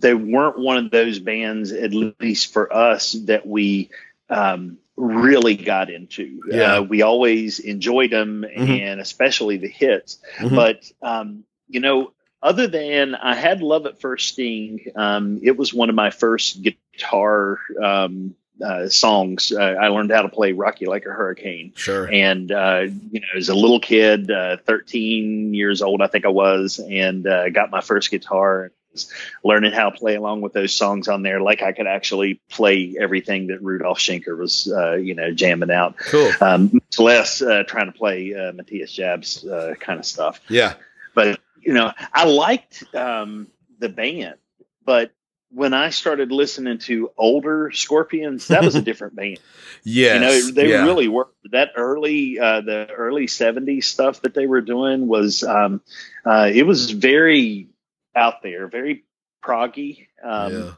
they 0.00 0.14
weren't 0.14 0.58
one 0.58 0.78
of 0.78 0.90
those 0.90 1.18
bands, 1.18 1.72
at 1.72 1.92
least 1.92 2.52
for 2.52 2.72
us, 2.72 3.12
that 3.12 3.46
we 3.46 3.90
um, 4.30 4.78
really 4.96 5.56
got 5.56 5.90
into. 5.90 6.40
Yeah. 6.50 6.76
Uh, 6.78 6.82
we 6.82 7.02
always 7.02 7.58
enjoyed 7.60 8.10
them, 8.10 8.44
Mhm. 8.44 8.80
and 8.80 9.00
especially 9.00 9.56
the 9.58 9.68
hits. 9.68 10.18
Mhm. 10.38 10.54
But 10.54 10.90
um, 11.02 11.44
you 11.68 11.80
know, 11.80 12.12
other 12.42 12.66
than 12.66 13.14
I 13.14 13.34
had 13.34 13.62
Love 13.62 13.86
at 13.86 14.00
First 14.00 14.28
Sting, 14.30 14.86
um, 14.96 15.40
it 15.42 15.56
was 15.56 15.72
one 15.74 15.88
of 15.88 15.94
my 15.94 16.10
first 16.10 16.62
guitar 16.62 17.58
um, 17.82 18.34
uh, 18.64 18.88
songs. 18.88 19.52
Uh, 19.52 19.60
I 19.60 19.88
learned 19.88 20.10
how 20.10 20.22
to 20.22 20.28
play 20.28 20.52
"Rock 20.52 20.80
You 20.80 20.88
Like 20.88 21.06
a 21.06 21.10
Hurricane." 21.10 21.72
sure. 21.76 22.10
and 22.12 22.50
uh, 22.50 22.86
you 23.10 23.20
know, 23.20 23.26
as 23.36 23.48
a 23.48 23.54
little 23.54 23.80
kid, 23.80 24.30
uh, 24.30 24.56
13 24.64 25.54
years 25.54 25.82
old, 25.82 26.02
I 26.02 26.06
think 26.06 26.24
I 26.24 26.30
was, 26.30 26.78
and 26.78 27.26
uh, 27.26 27.50
got 27.50 27.70
my 27.70 27.80
first 27.80 28.10
guitar. 28.10 28.64
and 28.64 28.72
was 28.92 29.12
Learning 29.44 29.72
how 29.72 29.90
to 29.90 29.96
play 29.96 30.14
along 30.16 30.40
with 30.40 30.52
those 30.52 30.74
songs 30.74 31.08
on 31.08 31.22
there, 31.22 31.40
like 31.40 31.62
I 31.62 31.72
could 31.72 31.86
actually 31.86 32.40
play 32.50 32.96
everything 32.98 33.48
that 33.48 33.62
Rudolf 33.62 33.98
Schenker 33.98 34.36
was, 34.36 34.72
uh, 34.72 34.94
you 34.94 35.14
know, 35.14 35.30
jamming 35.30 35.70
out. 35.70 35.96
Cool. 35.98 36.32
Um, 36.40 36.70
much 36.72 36.98
less 36.98 37.42
uh, 37.42 37.64
trying 37.66 37.86
to 37.86 37.96
play 37.96 38.34
uh, 38.34 38.52
Matthias 38.52 38.92
Jabs' 38.92 39.44
uh, 39.44 39.74
kind 39.78 39.98
of 39.98 40.06
stuff. 40.06 40.40
Yeah. 40.48 40.74
But 41.14 41.40
you 41.60 41.72
know, 41.72 41.92
I 42.12 42.24
liked 42.24 42.82
um, 42.94 43.48
the 43.78 43.88
band, 43.88 44.36
but 44.84 45.12
when 45.50 45.72
I 45.72 45.90
started 45.90 46.30
listening 46.30 46.78
to 46.78 47.10
older 47.16 47.70
Scorpions, 47.72 48.48
that 48.48 48.62
was 48.62 48.74
a 48.74 48.82
different 48.88 49.16
band. 49.16 49.38
yeah, 49.82 50.14
You 50.14 50.20
know, 50.20 50.50
they 50.50 50.70
yeah. 50.70 50.84
really 50.84 51.08
were 51.08 51.28
that 51.50 51.70
early, 51.76 52.38
uh, 52.38 52.60
the 52.60 52.88
early 52.90 53.26
'70s 53.26 53.84
stuff 53.84 54.22
that 54.22 54.34
they 54.34 54.46
were 54.46 54.60
doing 54.60 55.08
was, 55.08 55.42
um, 55.42 55.80
uh, 56.24 56.50
it 56.52 56.66
was 56.66 56.90
very 56.90 57.68
out 58.14 58.42
there, 58.42 58.68
very 58.68 59.04
proggy. 59.42 60.06
Um, 60.22 60.52
yeah. 60.52 60.70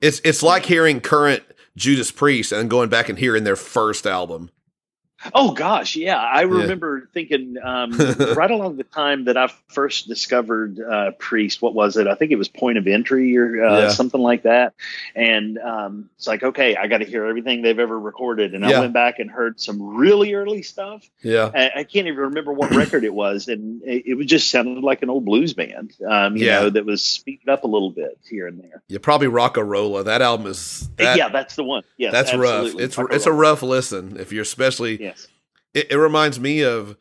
It's 0.00 0.20
it's 0.24 0.42
like 0.42 0.66
hearing 0.66 1.00
current 1.00 1.42
Judas 1.76 2.10
Priest 2.10 2.52
and 2.52 2.68
going 2.68 2.90
back 2.90 3.08
and 3.08 3.18
hearing 3.18 3.44
their 3.44 3.56
first 3.56 4.06
album. 4.06 4.50
Oh 5.34 5.52
gosh, 5.52 5.96
yeah. 5.96 6.18
I 6.18 6.42
remember 6.42 7.08
thinking 7.14 7.56
um, 7.62 7.90
right 8.36 8.50
along 8.50 8.76
the 8.76 8.84
time 8.84 9.24
that 9.24 9.36
I 9.36 9.50
first 9.68 10.08
discovered 10.08 10.78
uh, 10.78 11.12
Priest. 11.12 11.62
What 11.62 11.74
was 11.74 11.96
it? 11.96 12.06
I 12.06 12.14
think 12.14 12.32
it 12.32 12.36
was 12.36 12.48
Point 12.48 12.76
of 12.76 12.86
Entry 12.86 13.36
or 13.38 13.64
uh, 13.64 13.80
Yeah. 13.80 13.88
something 13.88 14.20
like 14.20 14.42
that. 14.42 14.74
And 15.14 15.58
um, 15.58 16.10
it's 16.18 16.26
like, 16.26 16.42
okay, 16.42 16.76
I 16.76 16.86
got 16.86 16.98
to 16.98 17.06
hear 17.06 17.24
everything 17.24 17.62
they've 17.62 17.78
ever 17.78 17.98
recorded. 17.98 18.54
And 18.54 18.62
Yeah. 18.62 18.76
I 18.76 18.80
went 18.80 18.92
back 18.92 19.18
and 19.18 19.30
heard 19.30 19.58
some 19.58 19.96
really 19.96 20.34
early 20.34 20.60
stuff. 20.62 21.08
Yeah. 21.22 21.50
I, 21.54 21.70
I 21.76 21.84
can't 21.84 22.06
even 22.08 22.16
remember 22.20 22.52
what 22.52 22.70
record 22.74 23.02
it 23.02 23.14
was, 23.14 23.48
and 23.48 23.82
it, 23.84 24.06
it 24.06 24.14
was 24.14 24.26
just 24.26 24.50
sounded 24.50 24.84
like 24.84 25.02
an 25.02 25.08
old 25.08 25.24
blues 25.24 25.54
band. 25.54 25.94
Um, 26.06 26.36
you 26.36 26.44
Yeah. 26.46 26.60
know, 26.60 26.70
that 26.70 26.84
was 26.84 27.00
speeded 27.02 27.48
up 27.48 27.64
a 27.64 27.68
little 27.68 27.90
bit 27.90 28.18
here 28.28 28.46
and 28.48 28.60
there. 28.62 28.82
You 28.88 28.98
probably 28.98 29.28
Rocka 29.28 29.66
Rolla. 29.66 30.04
That 30.04 30.20
album 30.20 30.46
is 30.46 30.88
that, 30.96 31.16
yeah, 31.16 31.30
that's 31.30 31.56
the 31.56 31.64
one. 31.64 31.84
Yeah, 31.96 32.10
that's 32.10 32.34
rough. 32.34 32.74
It's 32.78 32.98
Rock 32.98 33.08
and 33.08 33.16
it's 33.16 33.26
a 33.26 33.32
rough 33.32 33.62
listen 33.62 34.18
if 34.20 34.30
you're 34.30 34.42
especially 34.42 35.06
Yes. 35.06 35.15
It, 35.76 35.92
it 35.92 35.96
reminds 35.98 36.40
me 36.40 36.62
of 36.62 36.96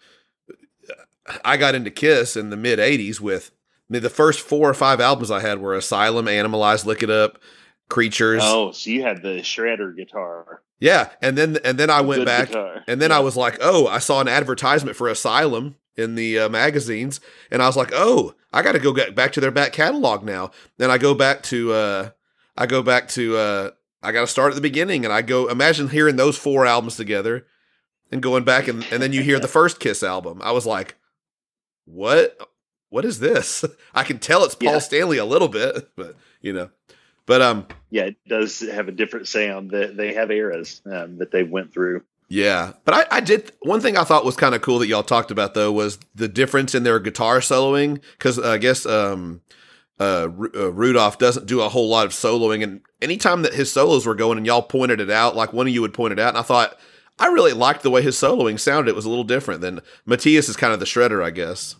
I 1.43 1.57
got 1.57 1.73
into 1.75 1.89
Kiss 1.89 2.35
in 2.37 2.49
the 2.49 2.57
mid 2.57 2.79
'80s 2.79 3.19
with 3.19 3.51
I 3.89 3.93
mean, 3.93 4.03
the 4.03 4.09
first 4.09 4.39
four 4.39 4.69
or 4.69 4.73
five 4.73 4.99
albums 4.99 5.31
I 5.31 5.39
had 5.39 5.59
were 5.59 5.73
Asylum, 5.75 6.27
Animalized, 6.27 6.85
Lick 6.85 7.03
It 7.03 7.09
Up, 7.09 7.39
Creatures. 7.89 8.41
Oh, 8.43 8.71
so 8.71 8.89
you 8.89 9.03
had 9.03 9.21
the 9.21 9.39
shredder 9.41 9.95
guitar. 9.95 10.61
Yeah, 10.79 11.09
and 11.21 11.37
then 11.37 11.57
and 11.63 11.77
then 11.77 11.89
I 11.89 12.01
went 12.01 12.21
Good 12.21 12.25
back 12.25 12.47
guitar. 12.49 12.83
and 12.87 13.01
then 13.01 13.09
Yeah. 13.11 13.17
I 13.17 13.19
was 13.21 13.35
like, 13.37 13.57
oh, 13.61 13.87
I 13.87 13.99
saw 13.99 14.21
an 14.21 14.27
advertisement 14.27 14.97
for 14.97 15.07
Asylum 15.07 15.75
in 15.95 16.15
the 16.15 16.39
uh, 16.39 16.49
magazines, 16.49 17.21
and 17.49 17.61
I 17.61 17.67
was 17.67 17.77
like, 17.77 17.91
oh, 17.93 18.35
I 18.51 18.61
got 18.61 18.73
to 18.73 18.79
go 18.79 18.91
get 18.93 19.15
back 19.15 19.31
to 19.33 19.39
their 19.41 19.51
back 19.51 19.71
catalog 19.71 20.23
now. 20.23 20.51
Then 20.77 20.91
I 20.91 20.97
go 20.97 21.13
back 21.13 21.43
to 21.43 21.73
uh, 21.73 22.09
I 22.57 22.65
go 22.65 22.83
back 22.83 23.07
to 23.09 23.37
uh, 23.37 23.71
I 24.03 24.11
got 24.11 24.21
to 24.21 24.27
start 24.27 24.51
at 24.51 24.55
the 24.55 24.61
beginning, 24.61 25.05
and 25.05 25.13
I 25.13 25.21
go 25.21 25.47
imagine 25.47 25.89
hearing 25.89 26.17
those 26.17 26.37
four 26.37 26.65
albums 26.65 26.97
together 26.97 27.47
and 28.11 28.21
going 28.21 28.43
back 28.43 28.67
and, 28.67 28.85
and 28.91 29.01
then 29.01 29.13
you 29.13 29.21
hear 29.23 29.39
the 29.39 29.47
first 29.47 29.79
Kiss 29.79 30.03
album. 30.03 30.41
I 30.43 30.51
was 30.51 30.65
like, 30.65 30.95
what? 31.85 32.37
What 32.89 33.05
is 33.05 33.19
this? 33.19 33.65
I 33.93 34.03
can 34.03 34.19
tell 34.19 34.43
it's 34.43 34.55
Paul 34.55 34.73
Yeah. 34.73 34.79
Stanley 34.79 35.17
a 35.17 35.25
little 35.25 35.47
bit, 35.47 35.89
but 35.95 36.15
you 36.41 36.53
know, 36.53 36.69
but 37.25 37.41
um, 37.41 37.67
yeah, 37.89 38.03
it 38.03 38.17
does 38.27 38.59
have 38.59 38.87
a 38.87 38.91
different 38.91 39.27
sound. 39.27 39.71
That 39.71 39.97
they 39.97 40.13
have 40.13 40.31
eras 40.31 40.81
um, 40.85 41.17
that 41.17 41.31
they 41.31 41.43
went 41.43 41.73
through. 41.73 42.03
Yeah, 42.27 42.73
but 42.85 42.93
I, 43.11 43.17
I 43.17 43.19
did 43.19 43.51
one 43.61 43.81
thing 43.81 43.97
I 43.97 44.03
thought 44.03 44.25
was 44.25 44.35
kind 44.35 44.55
of 44.55 44.61
cool 44.61 44.79
that 44.79 44.87
y'all 44.87 45.03
talked 45.03 45.29
about 45.31 45.53
though 45.53 45.71
was 45.71 45.99
the 46.15 46.27
difference 46.27 46.73
in 46.73 46.83
their 46.83 46.99
guitar 46.99 47.39
soloing 47.39 48.01
because 48.17 48.39
I 48.39 48.57
guess 48.57 48.85
um, 48.85 49.41
uh, 49.99 50.29
Ru- 50.31 50.51
uh, 50.55 50.71
Rudolf 50.71 51.17
doesn't 51.19 51.45
do 51.45 51.61
a 51.61 51.69
whole 51.69 51.87
lot 51.89 52.05
of 52.05 52.13
soloing, 52.13 52.63
and 52.63 52.81
anytime 53.01 53.41
that 53.43 53.53
his 53.53 53.71
solos 53.71 54.05
were 54.05 54.15
going 54.15 54.37
and 54.37 54.45
y'all 54.47 54.61
pointed 54.63 54.99
it 55.01 55.09
out, 55.11 55.35
like 55.35 55.53
one 55.53 55.67
of 55.67 55.73
you 55.73 55.81
would 55.81 55.93
point 55.93 56.13
it 56.13 56.19
out, 56.19 56.29
and 56.29 56.37
I 56.37 56.41
thought 56.43 56.77
I 57.17 57.27
really 57.27 57.53
liked 57.53 57.83
the 57.83 57.91
way 57.91 58.01
his 58.01 58.15
soloing 58.15 58.59
sounded. 58.59 58.91
It 58.91 58.95
was 58.95 59.05
a 59.05 59.09
little 59.09 59.23
different 59.23 59.61
than 59.61 59.81
Matthias 60.05 60.49
is 60.49 60.57
kind 60.57 60.73
of 60.73 60.79
the 60.79 60.85
shredder, 60.85 61.23
I 61.23 61.31
guess. 61.31 61.75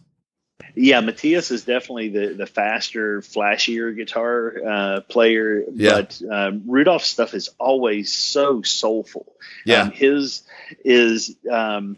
Yeah, 0.74 1.02
Matthias 1.02 1.52
is 1.52 1.66
definitely 1.66 2.10
the 2.10 2.34
the 2.34 2.46
faster, 2.46 3.22
flashier 3.22 3.96
guitar 3.96 4.54
uh, 4.66 5.02
player. 5.02 5.64
Yeah. 5.74 6.02
But 6.02 6.22
um, 6.32 6.64
Rudolf's 6.66 7.08
stuff 7.08 7.34
is 7.34 7.50
always 7.60 8.12
so 8.12 8.62
soulful. 8.62 9.36
Yeah, 9.66 9.84
Um, 9.84 9.92
his 9.92 10.44
is 10.86 11.36
um, 11.52 11.98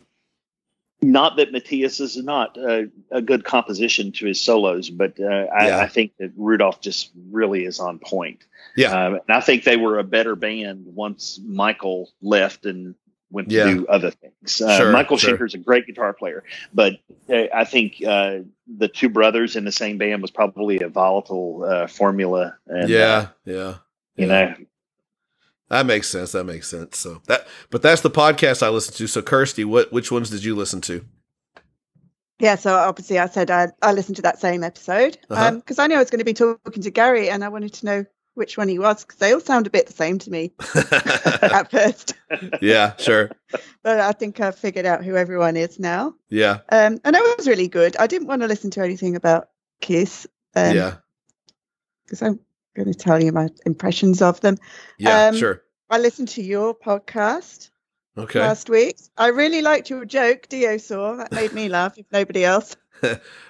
not 1.01 1.37
that 1.37 1.51
Matthias 1.51 1.99
is 1.99 2.17
not 2.17 2.57
a, 2.57 2.89
a 3.11 3.21
good 3.21 3.43
composition 3.43 4.11
to 4.13 4.25
his 4.25 4.41
solos, 4.41 4.89
but 4.89 5.19
uh, 5.19 5.25
I, 5.25 5.67
Yeah. 5.67 5.79
I 5.79 5.87
think 5.87 6.13
that 6.17 6.31
Rudolf 6.35 6.81
just 6.81 7.11
really 7.29 7.65
is 7.65 7.79
on 7.79 7.99
point. 7.99 8.43
Yeah. 8.75 8.89
Um, 8.91 9.13
and 9.15 9.29
I 9.29 9.41
think 9.41 9.63
they 9.63 9.77
were 9.77 9.99
a 9.99 10.03
better 10.03 10.35
band 10.35 10.85
once 10.87 11.39
Michael 11.43 12.09
left 12.21 12.65
and 12.65 12.95
went 13.31 13.49
to 13.49 13.55
Yeah. 13.55 13.65
do 13.73 13.87
other 13.87 14.11
things. 14.11 14.61
Uh, 14.61 14.77
Sure, 14.77 14.91
Michael 14.91 15.17
sure. 15.17 15.31
Schenker's 15.31 15.53
a 15.53 15.57
great 15.57 15.85
guitar 15.87 16.13
player, 16.13 16.43
but 16.73 16.93
uh, 17.29 17.43
I 17.53 17.65
think 17.65 17.95
uh, 18.05 18.39
the 18.67 18.87
two 18.87 19.09
brothers 19.09 19.55
in 19.55 19.65
the 19.65 19.71
same 19.71 19.97
band 19.97 20.21
was 20.21 20.31
probably 20.31 20.79
a 20.81 20.89
volatile 20.89 21.63
uh, 21.67 21.87
formula. 21.87 22.57
And, 22.67 22.85
uh, 22.85 22.87
yeah, 22.87 23.27
yeah. 23.45 23.75
you 24.15 24.27
yeah. 24.27 24.27
know, 24.27 24.55
That 25.69 25.85
makes 25.85 26.07
sense. 26.07 26.31
That 26.31 26.45
makes 26.45 26.67
sense. 26.69 26.97
So 26.97 27.21
that, 27.27 27.47
but 27.69 27.81
that's 27.81 28.01
the 28.01 28.11
podcast 28.11 28.63
I 28.63 28.69
listened 28.69 28.97
to. 28.97 29.07
So 29.07 29.21
Kirsty, 29.21 29.65
what 29.65 29.91
which 29.91 30.11
ones 30.11 30.29
did 30.29 30.43
you 30.43 30.55
listen 30.55 30.81
to? 30.81 31.05
Yeah, 32.39 32.55
so 32.55 32.75
obviously 32.75 33.17
I 33.19 33.25
said 33.27 33.49
I, 33.49 33.69
I 33.81 33.93
listened 33.93 34.17
to 34.17 34.21
that 34.21 34.39
same 34.39 34.63
episode 34.63 35.17
because 35.27 35.57
Uh-huh. 35.79 35.81
I 35.83 35.87
knew 35.87 35.95
I 35.95 35.99
was 35.99 36.11
going 36.11 36.19
to 36.19 36.25
be 36.25 36.33
talking 36.35 36.83
to 36.83 36.91
Gary 36.91 37.29
and 37.29 37.43
I 37.43 37.49
wanted 37.49 37.73
to 37.73 37.85
know 37.85 38.05
which 38.37 38.57
one 38.57 38.67
he 38.69 38.79
was 38.79 39.03
because 39.03 39.17
they 39.19 39.33
all 39.33 39.39
sound 39.41 39.67
a 39.67 39.69
bit 39.69 39.87
the 39.87 39.93
same 39.93 40.17
to 40.19 40.29
me 40.31 40.51
at 40.75 41.69
first. 41.71 42.13
yeah, 42.61 42.95
sure. 42.97 43.31
But 43.83 43.99
I 44.01 44.11
think 44.11 44.39
I've 44.41 44.57
figured 44.57 44.85
out 44.85 45.03
who 45.05 45.15
everyone 45.15 45.55
is 45.57 45.79
now. 45.79 46.13
Yeah, 46.29 46.59
Um, 46.69 46.99
and 47.05 47.15
it 47.15 47.37
was 47.37 47.47
really 47.47 47.67
good. 47.69 47.95
I 47.97 48.07
didn't 48.07 48.27
want 48.27 48.41
to 48.41 48.47
listen 48.47 48.69
to 48.71 48.81
anything 48.81 49.15
about 49.15 49.49
Kiss 49.81 50.27
because 50.53 50.75
yeah, 50.75 50.95
Because 52.05 52.21
I'm 52.21 52.39
going 52.75 52.91
to 52.91 52.97
tell 52.97 53.21
you 53.23 53.31
my 53.31 53.49
impressions 53.65 54.21
of 54.21 54.39
them. 54.41 54.57
yeah. 54.97 55.27
Um, 55.27 55.35
sure. 55.37 55.61
I 55.89 55.99
listened 55.99 56.27
to 56.29 56.41
your 56.43 56.75
podcast 56.75 57.69
Okay. 58.17 58.39
last 58.41 58.69
week. 58.69 58.97
I 59.17 59.27
really 59.27 59.61
liked 59.61 59.89
your 59.89 60.03
joke, 60.03 60.47
diosaur. 60.49 61.17
That 61.19 61.31
made 61.31 61.53
me 61.53 61.69
laugh, 61.69 61.97
if 61.97 62.05
nobody 62.11 62.43
else. 62.43 62.75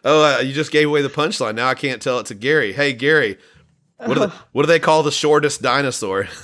Oh, 0.03 0.36
uh, 0.38 0.39
you 0.41 0.51
just 0.53 0.72
gave 0.74 0.88
away 0.89 1.01
the 1.01 1.07
punchline. 1.09 1.55
Now 1.55 1.70
I 1.70 1.74
can't 1.74 2.01
tell 2.01 2.20
it 2.20 2.26
to 2.28 2.36
Gary. 2.36 2.74
Hey, 2.74 2.91
Gary, 2.91 3.38
what 3.98 4.14
do 4.14 4.20
they, 4.22 4.28
what 4.52 4.64
do 4.64 4.68
they 4.68 4.80
call 4.80 5.04
the 5.04 5.12
shortest 5.12 5.62
dinosaur? 5.62 6.28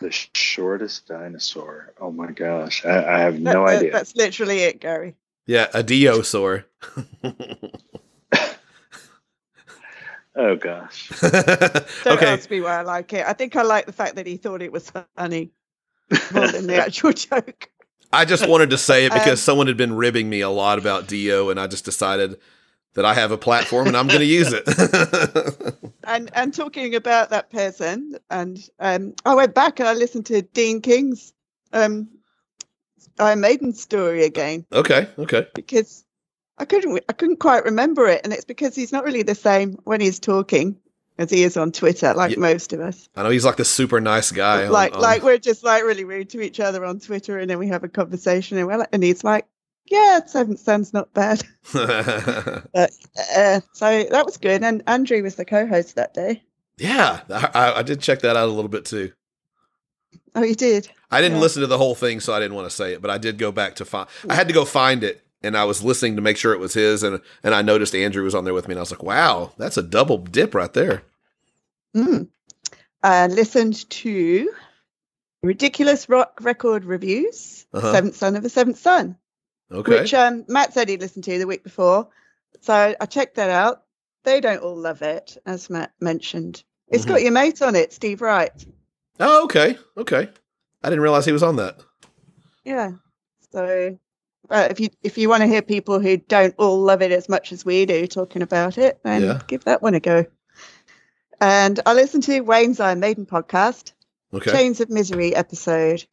the 0.00 0.10
shortest 0.34 1.06
dinosaur. 1.06 1.92
Oh 2.00 2.10
my 2.10 2.32
gosh, 2.32 2.84
I, 2.84 3.04
I 3.04 3.18
have 3.20 3.38
no 3.40 3.52
That- 3.52 3.66
that- 3.72 3.76
idea. 3.78 3.92
That's 3.92 4.16
literally 4.16 4.58
it, 4.60 4.80
Gary. 4.80 5.14
yeah, 5.46 5.68
a 5.74 5.82
diosaur. 5.82 6.64
Oh 10.34 10.56
gosh. 10.56 11.10
Don't 11.20 12.16
okay. 12.16 12.26
ask 12.26 12.50
me 12.50 12.62
why 12.62 12.78
I 12.78 12.82
like 12.82 13.12
it. 13.12 13.26
I 13.26 13.34
think 13.34 13.54
I 13.54 13.60
like 13.62 13.84
the 13.84 13.92
fact 13.92 14.16
that 14.16 14.26
he 14.26 14.38
thought 14.38 14.62
it 14.62 14.72
was 14.72 14.90
funny 15.14 15.50
more 16.32 16.48
than 16.48 16.66
the 16.66 16.76
actual 16.82 17.12
joke. 17.12 17.68
I 18.14 18.24
just 18.24 18.48
wanted 18.48 18.70
to 18.70 18.78
say 18.78 19.04
it 19.04 19.12
because 19.12 19.32
Um, 19.32 19.36
someone 19.36 19.66
had 19.66 19.76
been 19.76 19.94
ribbing 19.94 20.30
me 20.30 20.40
a 20.40 20.48
lot 20.48 20.78
about 20.78 21.06
Dio, 21.06 21.50
and 21.50 21.60
I 21.60 21.66
just 21.66 21.84
decided 21.84 22.38
that 22.94 23.04
I 23.04 23.14
have 23.14 23.32
a 23.32 23.38
platform 23.38 23.86
and 23.88 23.96
I'm 23.96 24.06
going 24.06 24.20
to 24.20 24.24
use 24.26 24.52
it. 24.52 25.74
And 26.04 26.30
and 26.34 26.52
talking 26.52 26.96
about 26.96 27.30
that 27.30 27.48
person, 27.50 28.16
and 28.28 28.58
um, 28.80 29.14
I 29.24 29.36
went 29.36 29.54
back 29.54 29.78
and 29.78 29.88
I 29.88 29.94
listened 29.94 30.26
to 30.26 30.42
Dean 30.42 30.80
King's 30.80 31.32
um, 31.72 32.08
Iron 33.20 33.40
Maiden 33.40 33.72
story 33.72 34.24
again 34.24 34.66
okay, 34.72 35.08
okay. 35.16 35.46
because 35.54 36.04
I 36.58 36.64
couldn't 36.64 37.04
I 37.08 37.12
couldn't 37.12 37.36
quite 37.38 37.64
remember 37.64 38.08
it, 38.08 38.22
and 38.24 38.32
it's 38.32 38.44
because 38.44 38.74
he's 38.74 38.90
not 38.90 39.04
really 39.04 39.22
the 39.22 39.36
same 39.36 39.78
when 39.84 40.00
he's 40.00 40.18
talking 40.18 40.76
as 41.18 41.30
he 41.30 41.44
is 41.44 41.56
on 41.56 41.70
Twitter, 41.70 42.14
like 42.14 42.32
Yeah. 42.32 42.40
most 42.40 42.72
of 42.72 42.80
us. 42.80 43.08
I 43.14 43.22
know 43.22 43.30
he's 43.30 43.44
like 43.44 43.56
the 43.56 43.64
super 43.64 44.00
nice 44.00 44.32
guy. 44.32 44.64
on- 44.66 44.72
like 44.72 44.96
on- 44.96 45.00
like 45.02 45.22
we're 45.22 45.38
just 45.38 45.62
like 45.62 45.84
really 45.84 46.04
rude 46.04 46.30
to 46.30 46.40
each 46.40 46.58
other 46.58 46.84
on 46.84 46.98
Twitter, 46.98 47.38
and 47.38 47.48
then 47.48 47.60
we 47.60 47.68
have 47.68 47.84
a 47.84 47.88
conversation, 47.88 48.58
and 48.58 48.66
we're 48.66 48.78
like, 48.78 48.88
and 48.92 49.04
he's 49.04 49.22
like, 49.22 49.46
"Yeah, 49.86 50.24
Seventh 50.26 50.60
Son's 50.60 50.92
not 50.92 51.12
bad." 51.12 51.42
Uh, 52.74 53.60
so 53.72 54.04
that 54.10 54.24
was 54.24 54.36
good, 54.38 54.62
and 54.62 54.82
Andrew 54.86 55.22
was 55.22 55.34
the 55.36 55.44
co-host 55.44 55.96
that 55.96 56.14
day. 56.14 56.42
yeah, 56.78 57.20
I, 57.30 57.50
I- 57.54 57.78
I 57.78 57.82
did 57.82 58.00
check 58.00 58.20
that 58.20 58.36
out 58.36 58.48
a 58.48 58.52
little 58.52 58.68
bit 58.68 58.84
too. 58.84 59.12
Oh, 60.34 60.42
you 60.42 60.54
did. 60.54 60.88
I 61.10 61.20
didn't 61.20 61.36
Yeah. 61.36 61.42
listen 61.42 61.60
to 61.60 61.66
the 61.66 61.76
whole 61.78 61.94
thing, 61.94 62.20
so 62.20 62.32
I 62.32 62.40
didn't 62.40 62.54
want 62.56 62.68
to 62.70 62.74
say 62.74 62.94
it, 62.94 63.02
but 63.02 63.10
I 63.10 63.18
did 63.18 63.36
go 63.38 63.52
back 63.52 63.76
to 63.76 63.84
find. 63.84 64.08
I 64.28 64.34
had 64.34 64.48
to 64.48 64.54
go 64.54 64.64
find 64.64 65.04
it, 65.04 65.22
and 65.42 65.56
I 65.56 65.64
was 65.64 65.82
listening 65.84 66.16
to 66.16 66.22
make 66.22 66.36
sure 66.38 66.52
it 66.54 66.58
was 66.60 66.72
his, 66.74 67.02
and 67.02 67.20
and 67.42 67.54
I 67.54 67.60
noticed 67.62 67.94
Andrew 67.94 68.24
was 68.24 68.34
on 68.34 68.44
there 68.44 68.54
with 68.54 68.66
me, 68.68 68.72
and 68.72 68.78
I 68.78 68.82
was 68.82 68.90
like, 68.90 69.02
"Wow, 69.02 69.52
that's 69.58 69.76
a 69.76 69.82
double 69.82 70.18
dip 70.18 70.54
right 70.54 70.72
there." 70.72 71.02
Mm. 71.94 72.28
And 73.02 73.34
listened 73.34 73.88
to 73.90 74.52
ridiculous 75.42 76.08
rock 76.08 76.38
record 76.40 76.84
reviews. 76.84 77.66
Uh-huh. 77.74 77.92
Seventh 77.92 78.16
Son 78.16 78.36
of 78.36 78.44
a 78.44 78.48
Seventh 78.48 78.78
Son, 78.78 79.16
Okay, 79.72 80.00
which 80.00 80.14
um, 80.14 80.44
Matt 80.48 80.72
said 80.74 80.88
he'd 80.88 81.00
listened 81.00 81.24
to 81.24 81.38
the 81.38 81.46
week 81.46 81.64
before. 81.64 82.08
So 82.60 82.94
I 83.00 83.06
checked 83.06 83.36
that 83.36 83.50
out. 83.50 83.82
They 84.24 84.40
don't 84.40 84.62
all 84.62 84.76
love 84.76 85.02
it, 85.02 85.36
as 85.46 85.68
Matt 85.70 85.92
mentioned. 86.00 86.62
It's 86.88 87.04
Mhm. 87.04 87.08
got 87.08 87.22
your 87.22 87.32
mate 87.32 87.62
on 87.62 87.74
it, 87.74 87.92
Steve 87.92 88.20
Wright. 88.20 88.52
oh, 89.20 89.44
okay, 89.44 89.78
okay. 89.96 90.28
I 90.82 90.88
didn't 90.88 91.02
realize 91.02 91.24
he 91.24 91.32
was 91.32 91.42
on 91.42 91.56
that. 91.56 91.80
Yeah. 92.64 92.92
So 93.52 93.98
uh, 94.50 94.68
if 94.70 94.80
you 94.80 94.88
if 95.02 95.16
you 95.18 95.28
want 95.28 95.42
to 95.42 95.46
hear 95.46 95.62
people 95.62 96.00
who 96.00 96.16
don't 96.16 96.54
all 96.58 96.78
love 96.80 97.02
it 97.02 97.12
as 97.12 97.28
much 97.28 97.52
as 97.52 97.64
we 97.64 97.86
do 97.86 98.06
talking 98.06 98.42
about 98.42 98.78
it, 98.78 98.98
then 99.04 99.22
Yeah. 99.22 99.40
give 99.46 99.64
that 99.64 99.80
one 99.82 99.94
a 99.94 100.00
go. 100.00 100.26
And 101.40 101.80
I 101.86 101.94
listened 101.94 102.22
to 102.24 102.40
Wayne's 102.40 102.78
Iron 102.80 103.00
Maiden 103.00 103.26
podcast, 103.26 103.92
Okay, 104.34 104.50
Chains 104.52 104.80
of 104.80 104.90
Misery 104.90 105.34
episode. 105.34 106.04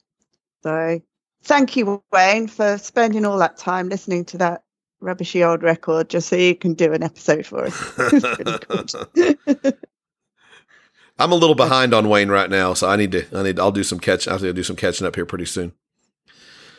So 0.64 1.02
thank 1.44 1.76
you, 1.76 2.04
Wayne, 2.12 2.48
for 2.48 2.78
spending 2.78 3.26
all 3.26 3.38
that 3.40 3.58
time 3.58 3.90
listening 3.90 4.26
to 4.26 4.38
that 4.40 4.64
rubbishy 5.02 5.44
old 5.44 5.64
record 5.64 6.10
just 6.10 6.30
so 6.30 6.36
you 6.36 6.56
can 6.56 6.74
do 6.74 6.94
an 6.94 7.04
episode 7.04 7.46
for 7.46 7.66
us. 7.66 7.94
It's 8.14 8.28
pretty 8.28 8.58
good. 8.68 9.78
I'm 11.20 11.34
a 11.34 11.36
little 11.36 11.56
behind 11.56 11.94
on 11.94 12.08
Wayne 12.08 12.30
right 12.30 12.50
now, 12.50 12.74
so 12.74 12.88
I 12.88 12.96
need 12.96 13.12
to. 13.12 13.26
I 13.38 13.44
need. 13.44 13.60
I'll 13.60 13.74
do 13.74 13.84
some 13.84 14.00
catch. 14.00 14.28
I 14.28 14.32
have 14.32 14.42
to 14.42 14.54
do 14.54 14.64
some 14.64 14.78
catching 14.78 15.06
up 15.06 15.16
here 15.16 15.26
pretty 15.26 15.46
soon. 15.46 15.74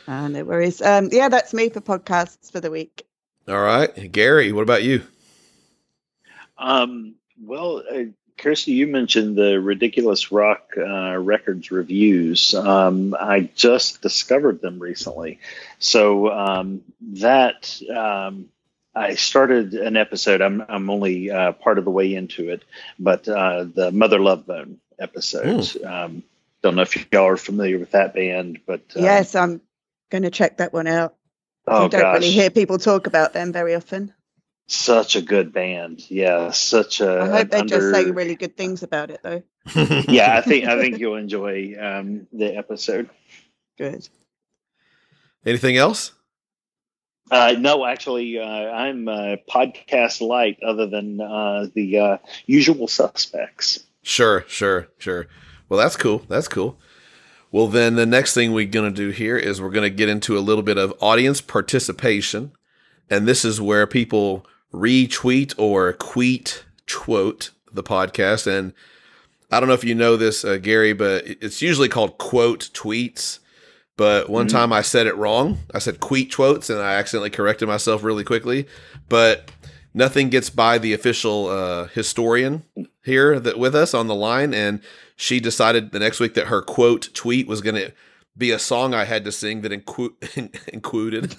Ah, 0.07 0.27
no 0.27 0.43
worries. 0.43 0.81
Um, 0.81 1.09
yeah, 1.11 1.29
that's 1.29 1.53
me 1.53 1.69
for 1.69 1.79
podcasts 1.79 2.51
for 2.51 2.59
the 2.59 2.71
week. 2.71 3.05
All 3.47 3.61
right, 3.61 4.11
Gary. 4.11 4.51
What 4.51 4.63
about 4.63 4.83
you? 4.83 5.03
Um, 6.57 7.15
well, 7.39 7.83
uh, 7.91 8.03
Kirsty, 8.41 8.71
you 8.71 8.87
mentioned 8.87 9.37
the 9.37 9.59
ridiculous 9.59 10.31
rock 10.31 10.73
uh, 10.75 11.15
records 11.17 11.69
reviews. 11.69 12.55
Um, 12.55 13.15
I 13.17 13.49
just 13.55 14.01
discovered 14.01 14.61
them 14.61 14.79
recently, 14.79 15.39
so 15.77 16.31
um, 16.31 16.81
that 17.01 17.79
um, 17.95 18.49
I 18.95 19.13
started 19.13 19.75
an 19.75 19.95
episode. 19.95 20.41
I'm 20.41 20.63
I'm 20.67 20.89
only 20.89 21.29
uh, 21.29 21.51
part 21.51 21.77
of 21.77 21.85
the 21.85 21.91
way 21.91 22.15
into 22.15 22.49
it, 22.49 22.63
but 22.97 23.27
uh, 23.27 23.65
the 23.65 23.91
Mother 23.91 24.19
Love 24.19 24.47
Bone 24.47 24.79
episode. 24.99 25.69
Um, 25.85 26.23
don't 26.63 26.75
know 26.75 26.81
if 26.83 27.11
y'all 27.11 27.27
are 27.27 27.37
familiar 27.37 27.77
with 27.77 27.91
that 27.91 28.13
band, 28.15 28.59
but 28.65 28.81
uh, 28.95 29.01
yes, 29.01 29.35
I'm 29.35 29.61
going 30.09 30.23
to 30.23 30.31
check 30.31 30.57
that 30.57 30.73
one 30.73 30.87
out. 30.87 31.15
oh 31.67 31.85
I 31.85 31.87
don't 31.87 32.01
gosh, 32.01 32.13
really 32.15 32.31
hear 32.31 32.49
people 32.49 32.79
talk 32.79 33.05
about 33.07 33.33
them 33.33 33.51
very 33.51 33.75
often. 33.75 34.13
Such 34.71 35.15
a 35.15 35.21
good 35.21 35.51
band. 35.51 36.09
Yeah, 36.09 36.51
such 36.51 37.01
a. 37.01 37.19
I 37.21 37.29
hope 37.29 37.49
they 37.49 37.59
an 37.59 37.67
just 37.67 37.91
say 37.91 38.09
really 38.11 38.35
good 38.35 38.55
things 38.55 38.83
about 38.83 39.11
it, 39.11 39.21
though. 39.21 39.43
yeah, 40.07 40.37
I 40.37 40.41
think 40.41 40.65
I 40.65 40.79
think 40.79 40.99
you'll 40.99 41.17
enjoy 41.17 41.75
um, 41.79 42.27
the 42.31 42.55
episode. 42.55 43.09
Good. 43.77 44.07
Anything 45.45 45.77
else? 45.77 46.13
Uh, 47.29 47.55
no, 47.57 47.85
actually, 47.85 48.37
uh, 48.39 48.43
I'm 48.43 49.07
uh, 49.07 49.37
podcast 49.49 50.21
light, 50.21 50.57
other 50.65 50.87
than 50.87 51.21
uh, 51.21 51.67
the 51.73 51.99
uh, 51.99 52.17
usual 52.45 52.87
suspects. 52.87 53.79
Sure, 54.03 54.43
sure, 54.47 54.87
sure. 54.97 55.27
Well, 55.69 55.79
that's 55.79 55.95
cool. 55.95 56.19
That's 56.27 56.47
cool. 56.47 56.77
Well, 57.51 57.67
then 57.67 57.95
the 57.95 58.05
next 58.05 58.33
thing 58.33 58.53
we're 58.53 58.65
going 58.65 58.93
to 58.93 58.95
do 58.95 59.09
here 59.09 59.37
is 59.37 59.61
we're 59.61 59.69
going 59.69 59.89
to 59.89 59.95
get 59.95 60.09
into 60.09 60.37
a 60.37 60.39
little 60.39 60.63
bit 60.63 60.77
of 60.77 60.93
audience 61.01 61.41
participation. 61.41 62.51
And 63.09 63.27
this 63.27 63.43
is 63.43 63.59
where 63.59 63.85
people 63.85 64.45
retweet 64.73 65.53
or 65.57 65.93
tweet, 65.93 66.63
quote 66.91 67.51
the 67.71 67.83
podcast. 67.83 68.47
And 68.47 68.73
I 69.51 69.59
don't 69.59 69.67
know 69.67 69.75
if 69.75 69.83
you 69.83 69.95
know 69.95 70.15
this, 70.17 70.43
uh, 70.45 70.57
Gary, 70.57 70.93
but 70.93 71.25
it's 71.25 71.61
usually 71.61 71.89
called 71.89 72.17
quote 72.17 72.69
tweets. 72.73 73.39
But 73.97 74.29
one 74.29 74.47
Mhm. 74.47 74.51
time 74.51 74.73
I 74.73 74.81
said 74.81 75.07
it 75.07 75.15
wrong. 75.15 75.59
I 75.73 75.79
said 75.79 75.99
queet 75.99 76.33
quotes 76.33 76.69
and 76.69 76.79
I 76.79 76.95
accidentally 76.95 77.29
corrected 77.29 77.67
myself 77.67 78.03
really 78.03 78.23
quickly. 78.23 78.65
But 79.09 79.51
nothing 79.93 80.29
gets 80.29 80.49
by 80.49 80.77
the 80.77 80.93
official 80.93 81.47
uh, 81.49 81.87
historian 81.87 82.63
here 83.03 83.39
that 83.39 83.59
with 83.59 83.75
us 83.75 83.93
on 83.93 84.07
the 84.07 84.15
line, 84.15 84.53
and 84.53 84.79
she 85.15 85.39
decided 85.39 85.91
the 85.91 85.99
next 85.99 86.19
week 86.19 86.33
that 86.35 86.47
her 86.47 86.61
quote 86.61 87.09
tweet 87.13 87.47
was 87.47 87.61
going 87.61 87.75
to 87.75 87.91
be 88.37 88.51
a 88.51 88.59
song 88.59 88.93
I 88.93 89.03
had 89.05 89.25
to 89.25 89.31
sing 89.31 89.61
that 89.61 89.71
inclu- 89.71 90.67
included 90.73 91.23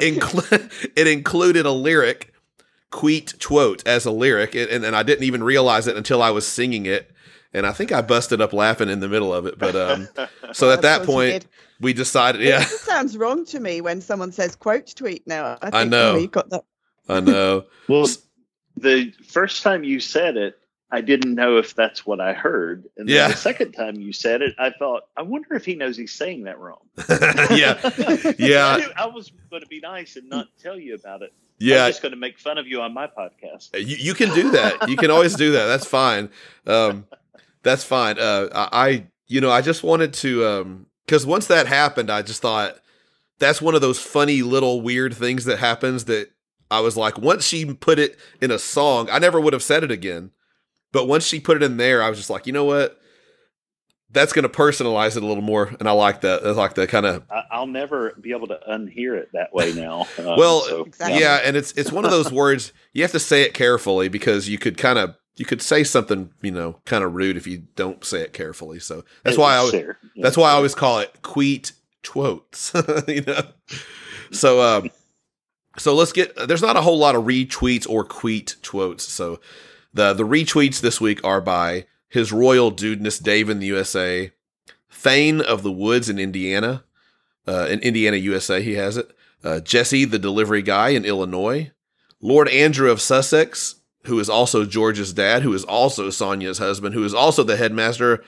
inclu- 0.00 0.90
it 0.96 1.06
included 1.06 1.66
a 1.66 1.72
lyric 1.72 2.32
queet 2.90 3.34
quote 3.44 3.86
as 3.86 4.06
a 4.06 4.10
lyric, 4.10 4.54
and, 4.54 4.84
and 4.84 4.96
I 4.96 5.02
didn't 5.02 5.24
even 5.24 5.42
realize 5.42 5.86
it 5.86 5.96
until 5.96 6.22
I 6.22 6.30
was 6.30 6.46
singing 6.46 6.86
it. 6.86 7.10
And 7.52 7.66
I 7.66 7.72
think 7.72 7.90
I 7.90 8.02
busted 8.02 8.40
up 8.40 8.52
laughing 8.52 8.88
in 8.90 9.00
the 9.00 9.08
middle 9.08 9.32
of 9.32 9.46
it. 9.46 9.58
But 9.58 9.74
um, 9.76 10.08
so 10.52 10.70
at 10.70 10.82
that 10.82 11.02
Of 11.02 11.06
point, 11.06 11.32
did. 11.42 11.46
we 11.80 11.92
decided, 11.94 12.42
It 12.42 12.48
yeah, 12.48 12.60
sounds 12.64 13.16
wrong 13.16 13.44
to 13.46 13.60
me 13.60 13.80
when 13.80 14.00
someone 14.00 14.30
says 14.32 14.54
quote 14.56 14.94
tweet 14.94 15.26
now. 15.26 15.56
I, 15.62 15.70
think, 15.70 15.74
I 15.74 15.84
know. 15.84 16.12
Oh, 16.12 16.16
you 16.18 16.28
got 16.28 16.50
that. 16.50 16.64
I 17.08 17.20
know. 17.20 17.64
Well, 17.88 18.06
the 18.76 19.12
first 19.26 19.62
time 19.62 19.84
you 19.84 20.00
said 20.00 20.36
it, 20.36 20.58
I 20.90 21.00
didn't 21.00 21.34
know 21.34 21.56
if 21.56 21.74
that's 21.74 22.06
what 22.06 22.20
I 22.20 22.32
heard, 22.32 22.84
and 22.96 23.08
then 23.08 23.16
Yeah. 23.16 23.28
the 23.28 23.36
second 23.36 23.72
time 23.72 23.96
you 23.96 24.12
said 24.12 24.40
it, 24.42 24.54
I 24.58 24.70
thought, 24.70 25.02
I 25.16 25.22
wonder 25.22 25.54
if 25.54 25.64
he 25.64 25.74
knows 25.74 25.96
he's 25.96 26.12
saying 26.12 26.44
that 26.44 26.58
wrong. 26.60 26.78
yeah, 27.50 27.78
yeah, 28.38 28.86
I 28.96 29.06
was 29.06 29.32
going 29.50 29.62
to 29.62 29.68
be 29.68 29.80
nice 29.80 30.16
and 30.16 30.28
not 30.28 30.46
tell 30.62 30.78
you 30.78 30.94
about 30.94 31.22
it. 31.22 31.32
yeah. 31.58 31.84
I'm 31.84 31.90
just 31.90 32.02
going 32.02 32.12
to 32.12 32.18
make 32.18 32.38
fun 32.38 32.56
of 32.58 32.66
you 32.68 32.80
on 32.82 32.94
my 32.94 33.08
podcast. 33.08 33.70
You, 33.74 33.96
you 33.96 34.14
can 34.14 34.32
do 34.34 34.50
that. 34.52 34.88
You 34.88 34.96
can 34.96 35.10
always 35.10 35.34
do 35.34 35.52
that. 35.52 35.66
That's 35.66 35.86
fine. 35.86 36.30
Um, 36.66 37.06
that's 37.62 37.82
fine. 37.82 38.18
Uh, 38.18 38.48
I, 38.54 38.68
I, 38.88 39.06
you 39.26 39.40
know, 39.40 39.50
I 39.50 39.62
just 39.62 39.82
wanted 39.82 40.12
to, 40.14 40.86
because 41.04 41.26
once 41.26 41.48
that 41.48 41.66
happened, 41.66 42.10
I 42.10 42.22
just 42.22 42.40
thought 42.42 42.78
that's 43.40 43.60
one 43.60 43.74
of 43.74 43.80
those 43.80 43.98
funny 43.98 44.42
little 44.42 44.80
weird 44.80 45.14
things 45.14 45.46
that 45.46 45.58
happens 45.58 46.04
that 46.04 46.30
I 46.70 46.78
was 46.80 46.96
like, 46.96 47.18
once 47.18 47.44
she 47.44 47.64
put 47.74 47.98
it 47.98 48.16
in 48.40 48.50
a 48.52 48.58
song, 48.58 49.08
I 49.10 49.18
never 49.18 49.40
would 49.40 49.52
have 49.52 49.62
said 49.64 49.82
it 49.82 49.90
again. 49.90 50.30
But 50.92 51.06
once 51.08 51.24
she 51.26 51.40
put 51.40 51.56
it 51.56 51.62
in 51.62 51.76
there, 51.76 52.02
I 52.02 52.08
was 52.08 52.18
just 52.18 52.30
like, 52.30 52.46
you 52.46 52.52
know 52.52 52.64
what? 52.64 52.98
That's 54.10 54.32
going 54.32 54.44
to 54.44 54.48
personalize 54.48 55.16
it 55.16 55.22
a 55.22 55.26
little 55.26 55.42
more, 55.42 55.74
and 55.80 55.88
I 55.88 55.92
like 55.92 56.20
that. 56.22 56.46
I 56.46 56.50
like 56.52 56.74
the 56.74 56.86
kind 56.86 57.04
of 57.04 57.24
I, 57.30 57.42
I'll 57.50 57.66
never 57.66 58.12
be 58.20 58.30
able 58.30 58.46
to 58.46 58.58
unhear 58.70 59.16
it 59.18 59.30
that 59.32 59.52
way 59.52 59.72
now. 59.72 60.06
Um, 60.18 60.36
Well, 60.38 60.60
so, 60.62 60.84
Exactly. 60.84 61.20
yeah, 61.20 61.40
and 61.44 61.56
it's 61.56 61.72
it's 61.72 61.90
one 61.92 62.04
of 62.04 62.10
those 62.12 62.32
words 62.32 62.72
you 62.92 63.02
have 63.02 63.10
to 63.12 63.18
say 63.18 63.42
it 63.42 63.52
carefully 63.52 64.08
because 64.08 64.48
you 64.48 64.58
could 64.58 64.78
kind 64.78 64.98
of 64.98 65.16
you 65.36 65.44
could 65.44 65.60
say 65.60 65.82
something 65.84 66.30
you 66.40 66.52
know 66.52 66.80
kind 66.86 67.02
of 67.04 67.14
rude 67.14 67.36
if 67.36 67.46
you 67.46 67.64
don't 67.74 68.04
say 68.04 68.20
it 68.22 68.32
carefully. 68.32 68.78
So 68.78 69.04
that's 69.24 69.36
why 69.36 69.54
I 69.54 69.56
always, 69.58 69.72
Fair. 69.72 69.98
that's 70.16 70.36
why 70.36 70.50
I 70.50 70.54
always 70.54 70.74
call 70.74 71.00
it 71.00 71.20
queet 71.22 71.72
quotes. 72.06 72.72
you 73.08 73.22
know, 73.22 73.42
so 74.30 74.62
um, 74.62 74.90
so 75.78 75.94
let's 75.94 76.12
get. 76.12 76.34
There's 76.48 76.62
not 76.62 76.76
a 76.76 76.80
whole 76.80 76.96
lot 76.96 77.16
of 77.16 77.24
retweets 77.24 77.88
or 77.90 78.04
queet 78.04 78.54
quotes. 78.64 79.04
So 79.04 79.40
the 79.96 80.12
the 80.12 80.24
retweets 80.24 80.80
this 80.80 81.00
week 81.00 81.20
are 81.24 81.40
by 81.40 81.86
His 82.08 82.30
Royal 82.30 82.70
Dudeness 82.70 83.18
Dave 83.18 83.48
in 83.48 83.58
the 83.58 83.66
USA, 83.66 84.30
Thane 84.90 85.40
of 85.40 85.62
the 85.62 85.72
Woods 85.72 86.08
in 86.08 86.18
Indiana, 86.18 86.84
uh, 87.48 87.66
in 87.70 87.80
Indiana, 87.80 88.16
USA. 88.18 88.62
He 88.62 88.74
has 88.74 88.96
it. 88.96 89.10
Uh, 89.42 89.60
Jesse, 89.60 90.04
the 90.04 90.18
delivery 90.18 90.62
guy 90.62 90.90
in 90.90 91.04
Illinois, 91.04 91.72
Lord 92.20 92.48
Andrew 92.48 92.90
of 92.90 93.00
Sussex, 93.00 93.76
who 94.04 94.18
is 94.18 94.28
also 94.28 94.64
George's 94.64 95.12
dad, 95.12 95.42
who 95.42 95.52
is 95.52 95.64
also 95.64 96.10
Sonia's 96.10 96.58
husband, 96.58 96.94
who 96.94 97.04
is 97.04 97.14
also 97.14 97.42
the 97.42 97.56
headmaster, 97.56 98.22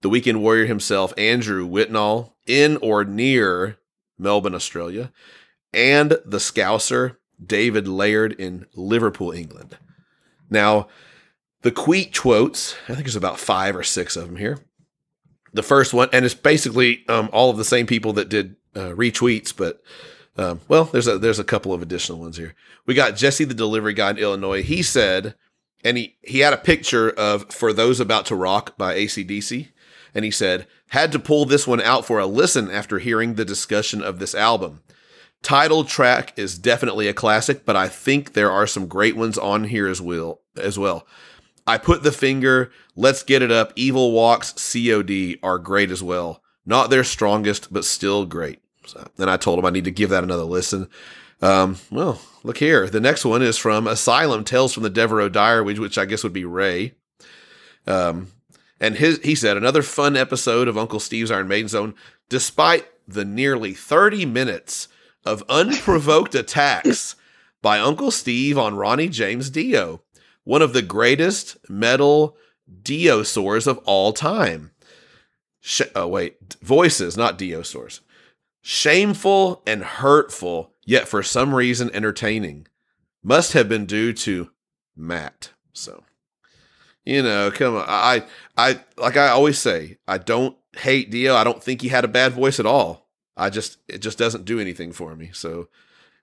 the 0.00 0.08
weekend 0.08 0.42
warrior 0.42 0.66
himself, 0.66 1.14
Andrew 1.16 1.66
Whitnall, 1.66 2.34
in 2.46 2.78
or 2.78 3.04
near 3.04 3.78
Melbourne, 4.18 4.54
Australia, 4.54 5.12
and 5.72 6.18
the 6.24 6.38
Scouser, 6.38 7.16
David 7.44 7.86
Laird 7.86 8.32
in 8.32 8.66
Liverpool, 8.74 9.30
England. 9.30 9.76
Now, 10.50 10.88
the 11.62 11.70
tweet 11.70 12.16
quotes, 12.16 12.74
I 12.84 12.94
think 12.94 13.04
there's 13.04 13.16
about 13.16 13.38
five 13.38 13.74
or 13.74 13.82
six 13.82 14.16
of 14.16 14.26
them 14.26 14.36
here. 14.36 14.58
The 15.52 15.62
first 15.62 15.94
one, 15.94 16.08
and 16.12 16.24
it's 16.24 16.34
basically 16.34 17.04
um, 17.08 17.28
all 17.32 17.50
of 17.50 17.56
the 17.56 17.64
same 17.64 17.86
people 17.86 18.12
that 18.14 18.28
did 18.28 18.56
uh, 18.74 18.90
retweets, 18.90 19.54
but 19.54 19.82
um, 20.36 20.60
well, 20.66 20.84
there's 20.84 21.06
a 21.06 21.18
there's 21.18 21.38
a 21.38 21.44
couple 21.44 21.72
of 21.72 21.82
additional 21.82 22.18
ones 22.18 22.36
here. 22.36 22.54
We 22.86 22.94
got 22.94 23.16
Jesse 23.16 23.44
the 23.44 23.54
delivery 23.54 23.92
guy 23.92 24.10
in 24.10 24.18
Illinois. 24.18 24.62
He 24.62 24.82
said, 24.82 25.34
and 25.84 25.98
he 25.98 26.16
he 26.22 26.40
had 26.40 26.54
a 26.54 26.58
picture 26.58 27.10
of 27.10 27.52
"For 27.52 27.72
Those 27.72 28.00
About 28.00 28.26
to 28.26 28.34
Rock" 28.34 28.78
by 28.78 28.96
ACDC, 28.96 29.68
and 30.14 30.24
he 30.24 30.30
said 30.30 30.66
had 30.88 31.12
to 31.12 31.18
pull 31.18 31.44
this 31.44 31.66
one 31.66 31.80
out 31.80 32.04
for 32.04 32.18
a 32.18 32.26
listen 32.26 32.70
after 32.70 32.98
hearing 32.98 33.34
the 33.34 33.44
discussion 33.44 34.02
of 34.02 34.18
this 34.18 34.34
album. 34.34 34.80
Title 35.42 35.84
track 35.84 36.32
is 36.36 36.58
definitely 36.58 37.08
a 37.08 37.14
classic, 37.14 37.64
but 37.64 37.76
I 37.76 37.88
think 37.88 38.32
there 38.32 38.50
are 38.50 38.66
some 38.66 38.86
great 38.86 39.16
ones 39.16 39.36
on 39.36 39.64
here 39.64 39.88
as 39.88 40.00
well. 40.00 40.40
As 40.56 40.78
well, 40.78 41.06
I 41.66 41.78
put 41.78 42.02
the 42.02 42.12
finger. 42.12 42.70
Let's 42.96 43.22
get 43.22 43.42
it 43.42 43.52
up. 43.52 43.72
Evil 43.76 44.12
Walks, 44.12 44.52
COD 44.52 45.38
are 45.42 45.58
great 45.58 45.90
as 45.90 46.02
well. 46.02 46.42
Not 46.64 46.90
their 46.90 47.04
strongest, 47.04 47.72
but 47.72 47.84
still 47.84 48.26
great. 48.26 48.60
So 48.86 49.06
then 49.16 49.28
I 49.28 49.36
told 49.36 49.58
him 49.58 49.66
I 49.66 49.70
need 49.70 49.84
to 49.84 49.90
give 49.90 50.10
that 50.10 50.24
another 50.24 50.44
listen. 50.44 50.88
Um, 51.40 51.78
well, 51.90 52.20
look 52.44 52.58
here. 52.58 52.88
The 52.88 53.00
next 53.00 53.24
one 53.24 53.42
is 53.42 53.58
from 53.58 53.86
Asylum 53.86 54.44
Tales 54.44 54.72
from 54.72 54.82
the 54.82 54.90
Devereaux 54.90 55.28
Diary, 55.28 55.78
which 55.78 55.98
I 55.98 56.04
guess 56.04 56.22
would 56.22 56.32
be 56.32 56.44
Ray. 56.44 56.94
Um, 57.86 58.28
and 58.80 58.96
his 58.96 59.18
he 59.22 59.34
said 59.34 59.56
another 59.56 59.82
fun 59.82 60.16
episode 60.16 60.68
of 60.68 60.78
Uncle 60.78 61.00
Steve's 61.00 61.30
Iron 61.30 61.48
Maiden 61.48 61.68
Zone, 61.68 61.94
despite 62.28 62.86
the 63.06 63.24
nearly 63.24 63.74
30 63.74 64.26
minutes 64.26 64.88
of 65.24 65.44
unprovoked 65.48 66.34
attacks 66.34 67.16
by 67.60 67.78
Uncle 67.78 68.10
Steve 68.10 68.58
on 68.58 68.76
Ronnie 68.76 69.08
James 69.08 69.50
Dio, 69.50 70.02
one 70.44 70.62
of 70.62 70.72
the 70.72 70.82
greatest 70.82 71.56
metal 71.68 72.36
diosaurs 72.82 73.66
of 73.66 73.78
all 73.78 74.12
time. 74.12 74.70
Sh- 75.60 75.82
oh 75.94 76.08
wait, 76.08 76.56
voices, 76.62 77.16
not 77.16 77.38
diosaurs. 77.38 78.00
Shameful 78.60 79.62
and 79.66 79.82
hurtful, 79.82 80.72
yet 80.84 81.08
for 81.08 81.22
some 81.22 81.54
reason 81.54 81.90
entertaining. 81.92 82.66
Must 83.22 83.52
have 83.52 83.68
been 83.68 83.86
due 83.86 84.12
to 84.12 84.50
Matt. 84.96 85.50
So, 85.72 86.04
you 87.04 87.22
know, 87.22 87.50
come 87.50 87.76
on. 87.76 87.84
I, 87.86 88.24
I, 88.56 88.80
like 88.96 89.16
I 89.16 89.28
always 89.28 89.58
say, 89.58 89.98
I 90.06 90.18
don't 90.18 90.56
hate 90.76 91.10
Dio. 91.10 91.34
I 91.34 91.44
don't 91.44 91.62
think 91.62 91.82
he 91.82 91.88
had 91.88 92.04
a 92.04 92.08
bad 92.08 92.32
voice 92.32 92.58
at 92.60 92.66
all. 92.66 93.08
I 93.36 93.50
just, 93.50 93.78
it 93.88 93.98
just 93.98 94.18
doesn't 94.18 94.44
do 94.44 94.60
anything 94.60 94.92
for 94.92 95.14
me. 95.14 95.30
So, 95.32 95.68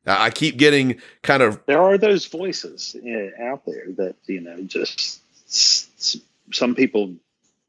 I 0.05 0.29
keep 0.31 0.57
getting 0.57 0.99
kind 1.23 1.43
of. 1.43 1.59
There 1.65 1.81
are 1.81 1.97
those 1.97 2.25
voices 2.25 2.95
uh, 2.95 3.43
out 3.43 3.65
there 3.65 3.85
that 3.97 4.15
you 4.25 4.41
know 4.41 4.61
just 4.63 5.21
some 6.51 6.75
people 6.75 7.15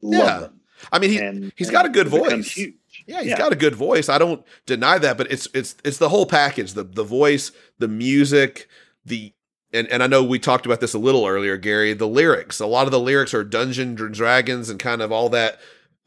love 0.01 0.19
Yeah. 0.27 0.39
them. 0.39 0.59
I 0.91 0.99
mean, 0.99 1.09
he, 1.11 1.17
and 1.19 1.53
he's 1.55 1.67
and 1.67 1.73
got 1.73 1.85
a 1.85 1.89
good 1.89 2.07
voice. 2.07 2.51
Huge. 2.51 2.73
Yeah, 3.05 3.21
he's 3.21 3.31
Yeah. 3.31 3.37
got 3.37 3.51
a 3.51 3.55
good 3.55 3.75
voice. 3.75 4.09
I 4.09 4.17
don't 4.17 4.43
deny 4.65 4.97
that, 4.97 5.17
but 5.17 5.31
it's 5.31 5.47
it's 5.53 5.75
it's 5.83 5.97
the 5.97 6.09
whole 6.09 6.25
package: 6.25 6.73
the 6.73 6.83
the 6.83 7.03
voice, 7.03 7.51
the 7.77 7.87
music, 7.87 8.67
the 9.05 9.31
and 9.73 9.87
and 9.89 10.01
I 10.01 10.07
know 10.07 10.23
we 10.23 10.39
talked 10.39 10.65
about 10.65 10.79
this 10.81 10.93
a 10.93 10.99
little 10.99 11.25
earlier, 11.27 11.57
Gary. 11.57 11.93
The 11.93 12.07
lyrics, 12.07 12.59
a 12.59 12.65
lot 12.65 12.85
of 12.87 12.91
the 12.91 12.99
lyrics 12.99 13.33
are 13.33 13.43
Dungeons 13.43 14.01
and 14.01 14.13
Dragons 14.13 14.69
and 14.69 14.79
kind 14.79 15.01
of 15.01 15.11
all 15.11 15.29
that 15.29 15.59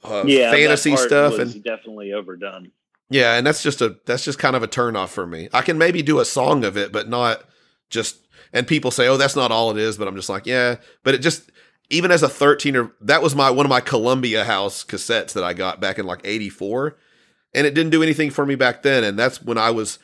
uh, 0.03 0.25
yeah, 0.27 0.51
that 0.51 0.57
fantasy 0.57 0.91
part 0.91 1.07
stuff, 1.07 1.39
and 1.39 1.62
definitely 1.62 2.12
overdone. 2.12 2.72
Yeah, 3.11 3.36
and 3.36 3.46
that's 3.46 3.62
just 3.62 3.80
a 3.80 3.96
that's 4.07 4.24
just 4.24 4.38
kind 4.38 4.57
of 4.57 4.62
a 4.62 4.68
turnoff 4.68 5.09
for 5.09 5.26
me. 5.26 5.48
I 5.52 5.62
can 5.62 5.78
maybe 5.78 6.02
do 6.02 6.20
a 6.20 6.24
song 6.24 6.64
of 6.64 6.76
it, 6.76 6.92
but 6.92 7.09
not 7.09 7.42
just. 7.90 8.18
And 8.52 8.68
people 8.68 8.92
say, 8.92 9.09
"Oh, 9.09 9.16
that's 9.16 9.34
not 9.34 9.50
all 9.50 9.70
it 9.72 9.78
is," 9.78 9.96
but 9.98 10.07
I'm 10.07 10.14
just 10.14 10.28
like, 10.28 10.46
yeah. 10.46 10.76
But 11.02 11.14
it 11.14 11.18
just 11.18 11.50
even 11.90 12.11
as 12.11 12.22
a 12.22 12.28
13 12.28 12.76
or 12.76 12.92
that 13.00 13.22
was 13.22 13.34
my 13.34 13.50
one 13.50 13.66
of 13.66 13.70
my 13.70 13.80
Columbia 13.80 14.44
House 14.44 14.84
cassettes 14.84 15.32
that 15.32 15.44
I 15.44 15.55
got 15.55 15.80
back 15.80 15.98
in 15.98 16.07
like 16.07 16.20
84, 16.24 16.96
and 17.52 17.66
it 17.66 17.74
didn't 17.74 17.90
do 17.90 18.02
anything 18.02 18.30
for 18.30 18.46
me 18.46 18.55
back 18.55 18.82
then. 18.82 19.05
And 19.05 19.18
that's 19.18 19.42
when 19.42 19.59
I 19.59 19.70
was 19.70 19.98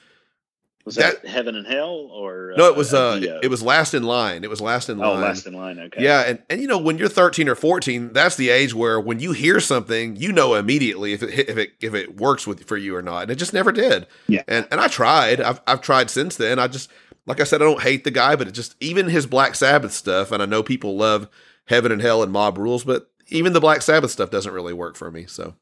Was 0.96 0.96
that, 0.96 1.24
Heaven 1.26 1.54
and 1.54 1.66
Hell 1.66 2.08
or 2.10 2.54
no, 2.56 2.66
it 2.66 2.76
was 2.76 2.92
uh, 2.92 3.18
Dio? 3.18 3.40
it 3.42 3.48
was 3.48 3.62
Last 3.62 3.94
in 3.94 4.02
Line. 4.02 4.44
It 4.44 4.50
was 4.50 4.60
Last 4.60 4.88
in 4.88 4.98
line. 4.98 5.08
oh 5.08 5.20
last 5.20 5.46
in 5.46 5.54
line. 5.54 5.78
Okay, 5.78 6.02
Yeah, 6.02 6.22
and, 6.22 6.42
and 6.50 6.60
you 6.60 6.66
know 6.66 6.78
when 6.78 6.98
you're 6.98 7.08
13 7.08 7.48
or 7.48 7.54
14, 7.54 8.12
that's 8.12 8.36
the 8.36 8.50
age 8.50 8.74
where 8.74 9.00
when 9.00 9.20
you 9.20 9.32
hear 9.32 9.60
something, 9.60 10.16
you 10.16 10.32
know 10.32 10.54
immediately 10.54 11.12
if 11.12 11.22
it 11.22 11.48
if 11.48 11.56
it 11.56 11.72
if 11.80 11.94
it 11.94 12.16
works 12.16 12.46
with 12.46 12.64
for 12.64 12.76
you 12.76 12.96
or 12.96 13.02
not, 13.02 13.22
and 13.22 13.30
it 13.30 13.36
just 13.36 13.52
never 13.52 13.72
did. 13.72 14.06
Yeah. 14.26 14.42
and 14.48 14.66
and 14.70 14.80
I 14.80 14.88
tried. 14.88 15.40
I've 15.40 15.60
I've 15.66 15.80
tried 15.80 16.10
since 16.10 16.36
then. 16.36 16.58
I 16.58 16.66
just 16.66 16.90
like 17.26 17.40
I 17.40 17.44
said, 17.44 17.62
I 17.62 17.66
don't 17.66 17.82
hate 17.82 18.04
the 18.04 18.10
guy, 18.10 18.34
but 18.34 18.48
it 18.48 18.52
just 18.52 18.74
even 18.80 19.08
his 19.08 19.26
Black 19.26 19.54
Sabbath 19.54 19.92
stuff, 19.92 20.32
and 20.32 20.42
I 20.42 20.46
know 20.46 20.62
people 20.62 20.96
love 20.96 21.28
Heaven 21.66 21.92
and 21.92 22.02
Hell 22.02 22.22
and 22.22 22.32
Mob 22.32 22.58
Rules, 22.58 22.82
but 22.84 23.10
even 23.28 23.52
the 23.52 23.60
Black 23.60 23.82
Sabbath 23.82 24.10
stuff 24.10 24.30
doesn't 24.30 24.52
really 24.52 24.72
work 24.72 24.96
for 24.96 25.10
me. 25.10 25.26
So, 25.26 25.54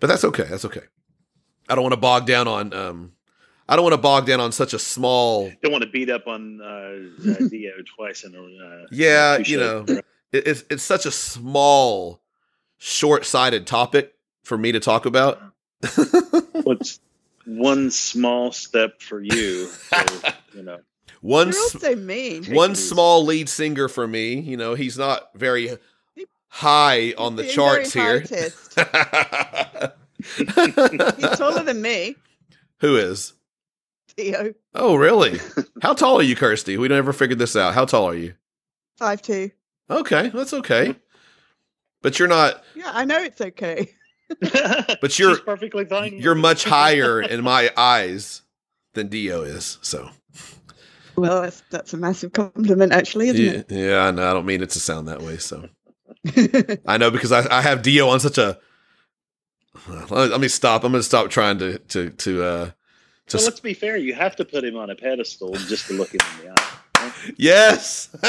but 0.00 0.08
that's 0.08 0.24
okay. 0.24 0.44
That's 0.44 0.64
okay. 0.64 0.82
I 1.68 1.74
don't 1.74 1.84
want 1.84 1.92
to 1.94 2.00
bog 2.00 2.26
down 2.26 2.48
on 2.48 2.72
um. 2.74 3.12
I 3.68 3.76
don't 3.76 3.84
want 3.84 3.94
to 3.94 3.98
bog 4.00 4.26
down 4.26 4.40
on 4.40 4.52
such 4.52 4.74
a 4.74 4.78
small 4.78 5.50
don't 5.62 5.72
want 5.72 5.84
to 5.84 5.90
beat 5.90 6.10
up 6.10 6.26
on 6.26 6.60
uh, 6.60 6.64
uh, 7.30 7.48
Dio 7.50 7.72
twice 7.96 8.24
in 8.24 8.34
a 8.34 8.38
uh, 8.82 8.86
Yeah, 8.90 9.38
you 9.38 9.58
know, 9.58 9.84
it, 9.88 10.04
it's 10.32 10.64
it's 10.70 10.82
such 10.82 11.06
a 11.06 11.10
small, 11.10 12.20
short-sighted 12.78 13.66
topic 13.66 14.14
for 14.42 14.58
me 14.58 14.72
to 14.72 14.80
talk 14.80 15.06
about. 15.06 15.40
What's 16.64 17.00
one 17.46 17.90
small 17.90 18.52
step 18.52 19.00
for 19.00 19.20
you? 19.22 19.66
So, 19.66 20.04
you 20.54 20.62
know, 20.62 20.78
one 21.20 21.48
You're 21.48 21.56
s- 21.56 21.74
also 21.74 21.96
mean. 21.96 22.44
One 22.46 22.74
small 22.74 23.24
lead 23.24 23.48
singer 23.48 23.88
for 23.88 24.06
me. 24.06 24.40
You 24.40 24.56
know, 24.56 24.74
he's 24.74 24.98
not 24.98 25.30
very 25.34 25.78
high 26.48 27.14
on 27.16 27.36
the 27.36 27.42
Being 27.42 27.54
charts 27.54 27.92
here. 27.92 28.20
He's 30.24 31.36
taller 31.36 31.64
than 31.64 31.82
me, 31.82 32.14
Who 32.78 32.96
is? 32.96 33.32
Dio. 34.16 34.54
Oh, 34.74 34.94
really? 34.96 35.38
How 35.82 35.94
tall 35.94 36.18
are 36.20 36.22
you, 36.22 36.36
Kirsty? 36.36 36.76
We 36.76 36.88
never 36.88 37.12
figured 37.12 37.38
this 37.38 37.56
out. 37.56 37.74
How 37.74 37.84
tall 37.84 38.06
are 38.08 38.14
you? 38.14 38.34
Five 38.98 39.22
two. 39.22 39.50
Okay, 39.90 40.28
that's 40.30 40.52
okay. 40.54 40.94
But 42.02 42.18
you're 42.18 42.28
not. 42.28 42.62
Yeah, 42.74 42.90
I 42.92 43.04
know 43.04 43.18
it's 43.22 43.40
okay. 43.40 43.90
But 44.40 45.18
you're- 45.18 45.34
She's 45.34 45.40
perfectly 45.44 45.84
fine. 45.84 46.18
You're 46.18 46.34
much 46.34 46.64
higher 46.64 47.20
in 47.20 47.42
my 47.44 47.70
eyes 47.76 48.40
than 48.94 49.08
Dio 49.08 49.42
is. 49.42 49.78
So 49.82 50.08
Well, 51.16 51.42
that's 51.42 51.62
that's 51.70 51.92
a 51.92 51.98
massive 51.98 52.32
compliment, 52.32 52.92
actually, 52.92 53.28
isn't 53.28 53.70
yeah, 53.70 53.78
yeah. 53.88 53.98
I 54.04 54.10
know. 54.10 54.30
I 54.30 54.32
don't 54.32 54.46
mean 54.46 54.62
it 54.62 54.70
to 54.70 54.80
sound 54.80 55.08
that 55.08 55.20
way. 55.20 55.36
So. 55.36 55.68
I 56.86 56.96
know 56.98 57.10
because 57.10 57.30
I, 57.32 57.58
I 57.58 57.60
have 57.62 57.82
Dio 57.82 58.08
on 58.08 58.20
such 58.20 58.38
a. 58.38 58.58
Let 59.88 60.10
let 60.30 60.40
me 60.40 60.48
stop. 60.48 60.84
I'm 60.84 60.92
going 60.92 61.00
to 61.00 61.06
stop 61.06 61.28
trying 61.30 61.58
to 61.58 61.78
to 61.78 62.10
to 62.10 62.44
uh 62.44 62.70
to 63.28 63.38
So 63.38 63.44
let's 63.44 63.60
be 63.60 63.74
fair. 63.74 63.96
You 63.96 64.14
have 64.14 64.36
to 64.36 64.44
put 64.44 64.64
him 64.64 64.76
on 64.76 64.90
a 64.90 64.94
pedestal 64.94 65.52
just 65.54 65.86
to 65.88 65.94
look 65.94 66.10
him 66.14 66.20
in 66.40 66.46
the 66.46 66.50
eye. 66.52 66.68
right? 66.98 67.34
yes. 67.36 68.08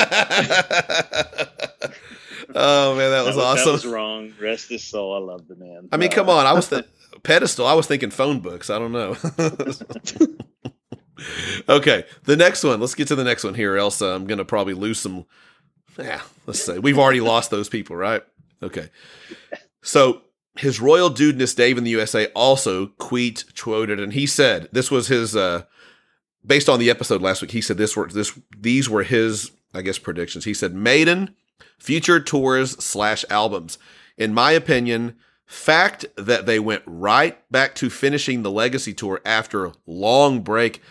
oh 2.55 2.95
man, 2.95 3.11
that 3.11 3.23
was 3.25 3.35
That 3.35 3.41
awesome. 3.43 3.71
was 3.73 3.85
wrong. 3.85 4.33
Rest 4.39 4.69
his 4.69 4.83
soul. 4.83 5.13
I 5.15 5.19
love 5.19 5.47
the 5.47 5.55
man. 5.55 5.89
I 5.91 5.97
mean, 5.97 6.09
come 6.11 6.29
on. 6.29 6.45
I 6.45 6.53
was 6.53 6.69
the 6.69 6.85
pedestal. 7.23 7.65
I 7.65 7.73
was 7.73 7.87
thinking 7.87 8.11
phone 8.11 8.39
books. 8.39 8.69
I 8.69 8.79
don't 8.79 8.91
know. 8.91 9.15
okay, 11.69 12.05
the 12.23 12.35
next 12.35 12.63
one. 12.63 12.79
Let's 12.79 12.95
get 12.95 13.07
to 13.09 13.15
the 13.15 13.23
next 13.23 13.43
one 13.43 13.53
here, 13.53 13.77
else 13.77 14.01
I'm 14.01 14.25
going 14.25 14.37
to 14.39 14.45
probably 14.45 14.73
lose 14.73 14.99
some. 14.99 15.25
Yeah, 15.97 16.21
let's 16.47 16.63
say 16.63 16.79
we've 16.79 16.97
already 16.97 17.21
lost 17.21 17.51
those 17.51 17.69
people, 17.69 17.95
right? 17.95 18.23
Okay. 18.61 18.89
So 19.83 20.21
his 20.55 20.79
royal 20.79 21.09
dudeness 21.09 21.55
Dave 21.55 21.77
in 21.77 21.83
the 21.83 21.91
USA 21.91 22.27
also 22.35 22.87
tweet 22.99 23.45
quoted, 23.57 23.99
and 23.99 24.13
he 24.13 24.25
said 24.27 24.69
this 24.71 24.91
was 24.91 25.07
his 25.07 25.35
uh 25.35 25.63
based 26.45 26.69
on 26.69 26.79
the 26.79 26.89
episode 26.89 27.21
last 27.21 27.41
week. 27.41 27.51
He 27.51 27.61
said 27.61 27.77
this 27.77 27.95
were 27.95 28.07
this 28.07 28.37
these 28.57 28.89
were 28.89 29.03
his 29.03 29.51
I 29.73 29.81
guess 29.81 29.97
predictions. 29.97 30.45
He 30.45 30.53
said 30.53 30.73
Maiden 30.73 31.35
future 31.79 32.19
tours 32.19 32.71
slash 32.83 33.25
albums. 33.29 33.77
In 34.17 34.33
my 34.33 34.51
opinion, 34.51 35.15
fact 35.45 36.05
that 36.15 36.45
they 36.45 36.59
went 36.59 36.83
right 36.85 37.39
back 37.51 37.75
to 37.75 37.89
finishing 37.89 38.41
the 38.41 38.51
legacy 38.51 38.93
tour 38.93 39.21
after 39.25 39.65
a 39.65 39.73
long 39.85 40.41
break 40.41 40.81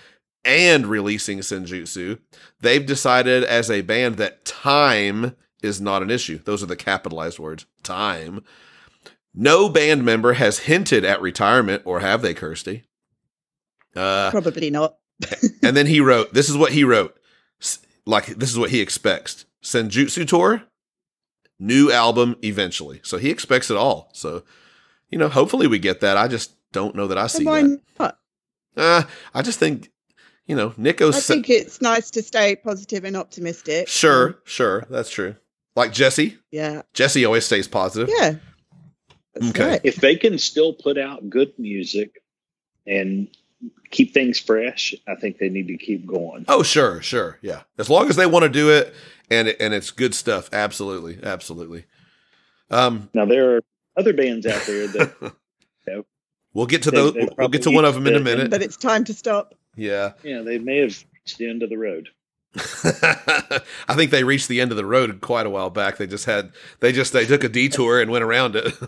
and 0.45 0.87
releasing 0.87 1.39
Senjutsu, 1.39 2.19
they've 2.61 2.85
decided 2.85 3.45
as 3.45 3.71
a 3.71 3.83
band 3.83 4.17
that 4.17 4.45
time 4.45 5.37
is 5.63 5.81
not 5.81 6.03
an 6.03 6.11
issue. 6.11 6.39
Those 6.45 6.63
are 6.63 6.67
the 6.67 6.77
capitalized 6.77 7.39
words. 7.39 7.65
Time. 7.83 8.45
No 9.35 9.69
band 9.69 10.05
member 10.05 10.35
has 10.35 10.61
hinted 10.61 11.05
at 11.05 11.21
retirement, 11.23 11.83
or 11.85 12.01
have 12.01 12.21
they, 12.23 12.35
Kirsty? 12.35 12.85
Uh, 13.97 14.31
Probably 14.31 14.71
not. 14.71 14.97
and 15.63 15.77
then 15.77 15.87
he 15.87 16.01
wrote, 16.01 16.35
this 16.35 16.49
is 16.49 16.57
what 16.57 16.73
he 16.73 16.85
wrote. 16.85 17.17
Like, 18.05 18.27
this 18.27 18.51
is 18.51 18.59
what 18.59 18.71
he 18.71 18.81
expects. 18.81 19.45
Senjutsu 19.63 20.27
Tour, 20.27 20.65
new 21.59 21.93
album 21.93 22.37
eventually. 22.43 23.01
So 23.05 23.17
he 23.19 23.31
expects 23.31 23.71
it 23.71 23.77
all. 23.77 24.11
So, 24.13 24.43
you 25.09 25.19
know, 25.19 25.29
hopefully 25.29 25.67
we 25.69 25.79
get 25.79 26.01
that. 26.01 26.17
I 26.17 26.27
just 26.29 26.53
don't 26.73 26.97
know 26.97 27.07
that 27.07 27.19
I 27.19 27.27
see 27.29 27.45
Why 27.45 27.63
that. 27.63 27.81
not? 28.01 28.19
Uh, 28.77 29.03
I 29.35 29.43
just 29.43 29.59
think 29.59 29.91
you 30.47 30.57
know, 30.57 30.71
Nicko's 30.71 31.17
I 31.17 31.21
think 31.21 31.49
it's 31.49 31.81
nice 31.81 32.11
to 32.11 32.23
stay 32.23 32.57
positive 32.57 33.05
and 33.05 33.17
optimistic. 33.17 33.87
sure, 33.89 34.39
sure, 34.45 34.85
that's 34.91 35.09
true. 35.11 35.37
Like 35.77 35.93
Jesse, 35.93 36.37
Yeah. 36.51 36.83
Jesse 36.93 37.25
always 37.25 37.45
stays 37.47 37.69
positive. 37.69 38.11
Yeah. 38.19 38.35
That's 39.35 39.49
Okay. 39.51 39.81
If 39.85 39.97
they 39.97 40.17
can 40.17 40.39
still 40.39 40.73
put 40.75 40.99
out 40.99 41.29
good 41.31 41.53
music 41.59 42.23
and 42.87 43.29
keep 43.91 44.13
things 44.13 44.39
fresh, 44.39 44.95
I 45.09 45.15
think 45.15 45.39
they 45.39 45.49
need 45.49 45.69
to 45.69 45.77
keep 45.77 46.07
going. 46.07 46.45
Oh, 46.49 46.63
sure, 46.63 47.01
sure, 47.03 47.39
yeah. 47.43 47.63
As 47.79 47.89
long 47.89 48.09
as 48.11 48.17
they 48.17 48.27
want 48.27 48.43
to 48.45 48.49
do 48.49 48.71
it 48.71 48.93
and 49.31 49.49
it, 49.49 49.57
and 49.61 49.73
it's 49.73 49.91
good 49.91 50.15
stuff, 50.15 50.49
absolutely, 50.53 51.19
absolutely. 51.23 51.85
Um, 52.71 53.09
Now 53.15 53.25
there 53.27 53.57
are 53.57 53.61
other 53.97 54.13
bands 54.13 54.47
out 54.47 54.63
there 54.67 54.87
that 54.89 55.35
we'll 56.55 56.67
get 56.67 56.83
to 56.85 56.91
They- 56.91 56.97
those. 56.97 57.15
they 57.15 57.29
We'll 57.39 57.49
get 57.49 57.63
to 57.63 57.71
one 57.71 57.85
of 57.85 57.95
them 57.95 58.07
in 58.07 58.15
a 58.17 58.21
minute. 58.21 58.51
But 58.51 58.63
it's 58.63 58.77
time 58.77 59.05
to 59.05 59.15
stop. 59.15 59.55
Yeah. 59.77 60.13
yeah 60.23 60.43
they 60.43 60.59
may 60.59 60.79
have 60.79 61.03
reached 61.15 61.39
the 61.39 61.49
end 61.49 61.63
of 61.63 61.71
the 61.71 61.79
road. 61.79 62.09
I 62.57 63.95
think 63.95 64.11
they 64.11 64.25
reached 64.25 64.49
the 64.49 64.61
end 64.61 64.71
of 64.73 64.77
the 64.77 64.85
road 64.85 65.21
quite 65.23 65.47
a 65.47 65.51
while 65.51 65.71
back. 65.71 65.97
They 65.97 66.07
just 66.07 66.27
had 66.27 66.53
they 66.81 66.93
just 66.93 67.13
they 67.15 67.25
took 67.25 67.45
a 67.45 67.49
detour 67.49 68.01
and 68.01 68.11
went 68.11 68.25
around 68.25 68.57
it. 68.57 68.75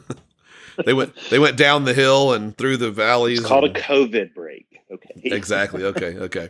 they 0.84 0.92
went 0.92 1.14
they 1.30 1.38
went 1.38 1.56
down 1.56 1.84
the 1.84 1.94
hill 1.94 2.32
and 2.32 2.56
through 2.56 2.76
the 2.76 2.90
valleys. 2.90 3.40
It's 3.40 3.48
called 3.48 3.64
a 3.64 3.72
COVID 3.72 4.34
break. 4.34 4.80
Okay. 4.90 5.10
exactly. 5.24 5.84
Okay. 5.84 6.16
Okay. 6.16 6.48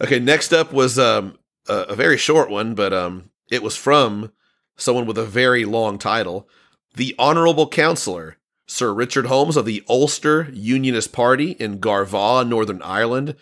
Okay. 0.00 0.18
Next 0.20 0.52
up 0.52 0.72
was 0.72 0.98
um 0.98 1.38
a, 1.68 1.74
a 1.90 1.94
very 1.94 2.16
short 2.16 2.50
one, 2.50 2.74
but 2.74 2.92
um 2.92 3.30
it 3.50 3.62
was 3.62 3.76
from 3.76 4.32
someone 4.76 5.06
with 5.06 5.18
a 5.18 5.24
very 5.24 5.64
long 5.64 5.98
title, 5.98 6.48
the 6.94 7.14
Honorable 7.18 7.68
Counselor 7.68 8.38
Sir 8.66 8.92
Richard 8.92 9.26
Holmes 9.26 9.56
of 9.56 9.66
the 9.66 9.82
Ulster 9.88 10.48
Unionist 10.52 11.12
Party 11.12 11.52
in 11.52 11.78
Garvagh, 11.78 12.48
Northern 12.48 12.82
Ireland. 12.82 13.36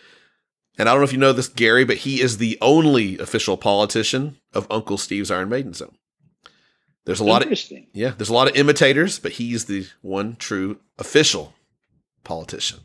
And 0.78 0.88
I 0.88 0.92
don't 0.92 1.00
know 1.00 1.04
if 1.04 1.12
you 1.12 1.18
know 1.18 1.32
this, 1.32 1.48
Gary, 1.48 1.84
but 1.84 1.98
he 1.98 2.20
is 2.20 2.38
the 2.38 2.58
only 2.60 3.18
official 3.18 3.56
politician 3.56 4.38
of 4.52 4.66
Uncle 4.70 4.98
Steve's 4.98 5.30
Iron 5.30 5.48
Maiden 5.48 5.74
Zone. 5.74 5.96
There's 7.04 7.20
a 7.20 7.24
lot 7.24 7.44
of 7.44 7.62
yeah, 7.92 8.10
there's 8.16 8.28
a 8.28 8.34
lot 8.34 8.48
of 8.48 8.56
imitators, 8.56 9.18
but 9.18 9.32
he's 9.32 9.64
the 9.64 9.86
one 10.02 10.36
true 10.36 10.78
official 10.98 11.54
politician. 12.22 12.80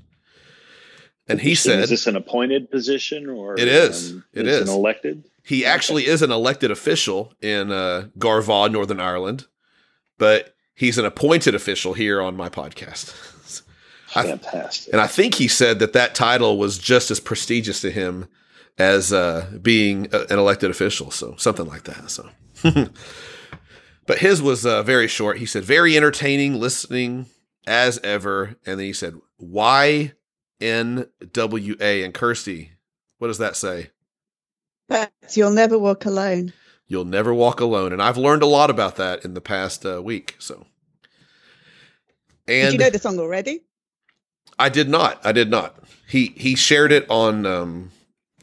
And 1.28 1.42
he 1.42 1.56
said 1.56 1.80
"Is 1.82 1.90
this 1.90 2.08
an 2.08 2.16
appointed 2.16 2.72
position 2.72 3.30
or 3.30 3.60
it 3.60 3.68
is? 3.68 4.12
Um, 4.14 4.24
it 4.34 4.48
is, 4.48 4.62
is. 4.62 4.70
an 4.70 4.76
elected?" 4.76 5.26
he 5.44 5.66
actually 5.66 6.08
is 6.08 6.22
an 6.22 6.32
elected 6.32 6.72
official 6.72 7.34
in 7.42 7.72
uh, 7.72 8.08
Garvagh, 8.18 8.72
Northern 8.72 9.00
Ireland, 9.00 9.46
but 10.18 10.56
he's 10.74 10.98
an 10.98 11.06
appointed 11.06 11.56
official 11.56 11.94
here 11.94 12.22
on 12.22 12.36
my 12.36 12.50
podcast. 12.50 13.14
I- 14.16 14.24
Fantastic. 14.24 14.94
and 14.94 15.02
I 15.02 15.08
think 15.08 15.36
he 15.36 15.48
said 15.48 15.80
that 15.80 15.94
that 15.94 16.16
title 16.16 16.58
was 16.58 16.78
just 16.78 17.12
as 17.12 17.20
prestigious 17.20 17.82
to 17.82 17.92
him 17.92 18.28
as 18.78 19.12
uh, 19.14 19.48
being 19.62 20.08
a, 20.14 20.22
an 20.30 20.40
elected 20.40 20.70
official, 20.72 21.12
so 21.12 21.36
something 21.38 21.66
like 21.66 21.84
that. 21.84 22.10
So, 22.10 22.30
but 24.08 24.20
his 24.20 24.42
was 24.42 24.66
uh, 24.66 24.82
very 24.82 25.08
short. 25.08 25.38
He 25.38 25.46
said, 25.46 25.64
"Very 25.64 25.96
entertaining 25.96 26.60
listening 26.60 27.28
as 27.68 28.00
ever," 28.00 28.56
and 28.66 28.80
then 28.80 28.88
he 28.88 28.94
said, 28.94 29.16
"Y 29.38 30.14
N 30.60 31.08
W 31.34 31.76
A." 31.80 32.04
And 32.04 32.14
Kirsty, 32.14 32.72
what 33.20 33.28
does 33.28 33.38
that 33.38 33.56
say? 33.56 33.92
That's 34.90 35.38
You'll 35.38 35.52
Never 35.52 35.78
Walk 35.78 36.06
Alone. 36.06 36.54
You'll 36.90 37.06
never 37.06 37.34
walk 37.34 37.60
alone, 37.60 37.92
and 37.92 38.02
I've 38.02 38.18
learned 38.18 38.44
a 38.44 38.48
lot 38.48 38.70
about 38.70 38.96
that 38.96 39.26
in 39.26 39.34
the 39.34 39.42
past 39.42 39.86
uh, 39.86 40.02
week. 40.02 40.38
So, 40.40 40.66
Did 42.48 42.64
and 42.64 42.74
you 42.74 42.80
know 42.80 42.90
the 42.90 43.00
song 43.00 43.20
already? 43.20 43.64
I 44.58 44.70
did 44.70 44.88
not. 44.88 45.20
I 45.26 45.34
did 45.34 45.50
not. 45.50 45.84
He 46.08 46.28
he 46.38 46.56
shared 46.56 46.94
it 46.94 47.06
on 47.10 47.46
um, 47.46 47.92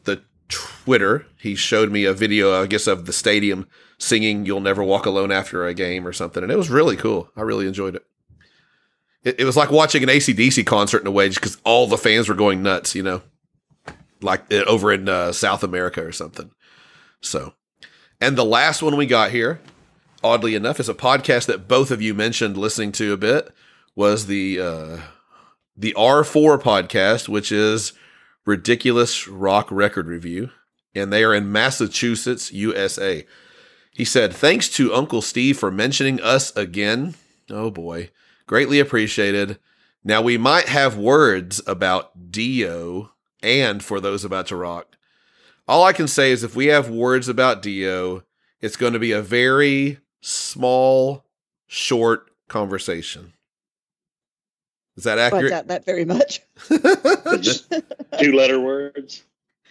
the 0.05 0.23
Twitter. 0.51 1.25
He 1.39 1.55
showed 1.55 1.91
me 1.91 2.05
a 2.05 2.12
video, 2.12 2.61
I 2.61 2.67
guess, 2.67 2.87
of 2.87 3.07
the 3.07 3.15
stadium 3.15 3.67
singing 3.99 4.47
"You'll 4.47 4.61
Never 4.61 4.83
Walk 4.83 5.07
Alone" 5.07 5.33
after 5.33 5.67
a 5.67 5.75
game 5.75 6.07
or 6.07 6.13
something, 6.13 6.43
and 6.43 6.53
it 6.53 6.59
was 6.59 6.71
really 6.71 6.97
cool. 6.97 7.31
I 7.37 7.43
really 7.43 7.67
enjoyed 7.67 7.97
it. 7.97 8.05
It, 9.23 9.41
it 9.41 9.45
was 9.45 9.57
like 9.57 9.71
watching 9.71 10.03
an 10.03 10.09
ACDC 10.09 10.67
concert 10.67 11.01
in 11.01 11.07
a 11.07 11.11
way, 11.11 11.29
just 11.29 11.41
because 11.41 11.59
all 11.65 11.87
the 11.87 11.99
fans 11.99 12.29
were 12.29 12.35
going 12.35 12.63
nuts. 12.63 12.95
You 12.95 13.03
know, 13.03 13.23
like 14.21 14.53
uh, 14.53 14.65
over 14.67 14.93
in 14.93 15.09
uh, 15.09 15.33
South 15.33 15.63
America 15.63 16.05
or 16.05 16.13
something. 16.13 16.51
So, 17.21 17.55
and 18.21 18.37
the 18.37 18.45
last 18.45 18.83
one 18.83 18.97
we 18.97 19.07
got 19.07 19.31
here, 19.31 19.61
oddly 20.23 20.55
enough, 20.55 20.81
is 20.81 20.89
a 20.89 20.95
podcast 20.95 21.47
that 21.47 21.69
both 21.69 21.91
of 21.91 22.03
you 22.03 22.15
mentioned 22.15 22.57
listening 22.57 22.93
to 22.93 23.13
a 23.13 23.17
bit. 23.17 23.53
Was 23.97 24.27
the 24.27 24.61
uh, 24.61 24.99
the 25.77 25.95
R4 25.97 26.61
podcast, 26.61 27.29
which 27.29 27.53
is 27.53 27.93
Ridiculous 28.45 29.29
Rock 29.29 29.69
Record 29.71 30.07
Review, 30.07 30.51
and 30.95 31.13
they 31.13 31.25
are 31.25 31.35
in 31.35 31.51
Massachusetts, 31.51 32.53
USA. 32.53 33.27
He 33.95 34.05
said, 34.05 34.33
Thanks 34.35 34.69
to 34.71 34.93
Uncle 34.93 35.23
Steve 35.23 35.59
for 35.59 35.71
mentioning 35.71 36.21
us 36.21 36.55
again. 36.57 37.15
Oh 37.51 37.71
boy, 37.71 38.11
greatly 38.47 38.81
appreciated. 38.81 39.59
Now 40.03 40.21
we 40.21 40.37
might 40.37 40.69
have 40.69 40.97
words 40.99 41.63
about 41.67 42.31
Dio 42.31 43.13
and 43.43 43.83
for 43.83 44.01
those 44.01 44.25
about 44.25 44.49
to 44.49 44.57
rock. 44.57 44.97
All 45.67 45.85
I 45.85 45.93
can 45.93 46.09
say 46.09 46.31
is 46.33 46.43
if 46.43 46.55
we 46.57 46.67
have 46.67 46.91
words 46.91 47.29
about 47.29 47.63
Dio, 47.63 48.25
it's 48.61 48.77
going 48.77 48.93
to 48.95 48.99
be 48.99 49.13
a 49.13 49.23
very 49.23 49.99
small, 50.21 51.25
short 51.67 52.31
conversation. 52.49 53.33
Is 54.97 55.05
that 55.05 55.19
accurate? 55.19 55.53
I 55.53 55.57
accurate? 55.57 55.69
doubt 55.69 55.69
that 55.69 55.85
very 55.87 56.05
much. 56.05 56.41
Two 58.21 58.33
letter 58.33 58.61
words. 58.61 59.25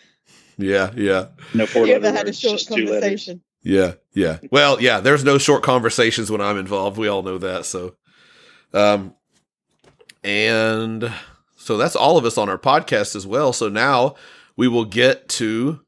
yeah, 0.57 0.91
yeah, 0.95 1.27
No 1.53 1.65
four 1.65 1.85
you 1.85 1.93
letter 1.93 2.07
ever 2.07 2.17
had 2.17 2.25
a 2.25 2.29
words, 2.29 2.39
short 2.39 2.53
just 2.53 2.67
two 2.69 2.85
letters. 2.85 2.91
conversation? 3.01 3.41
Yeah, 3.63 3.93
yeah. 4.13 4.39
Well, 4.51 4.81
yeah. 4.81 4.99
There's 4.99 5.23
no 5.23 5.37
short 5.37 5.63
conversations 5.63 6.29
when 6.29 6.41
I'm 6.41 6.57
involved. 6.57 6.97
We 6.97 7.07
all 7.07 7.23
know 7.23 7.37
that. 7.37 7.65
So, 7.65 7.95
um, 8.73 9.15
and 10.23 11.11
so 11.55 11.77
that's 11.77 11.95
all 11.95 12.17
of 12.17 12.25
us 12.25 12.37
on 12.37 12.49
our 12.49 12.57
podcast 12.57 13.15
as 13.15 13.25
well. 13.25 13.53
So 13.53 13.69
now 13.69 14.15
we 14.55 14.67
will 14.67 14.85
get 14.85 15.29
to 15.29 15.81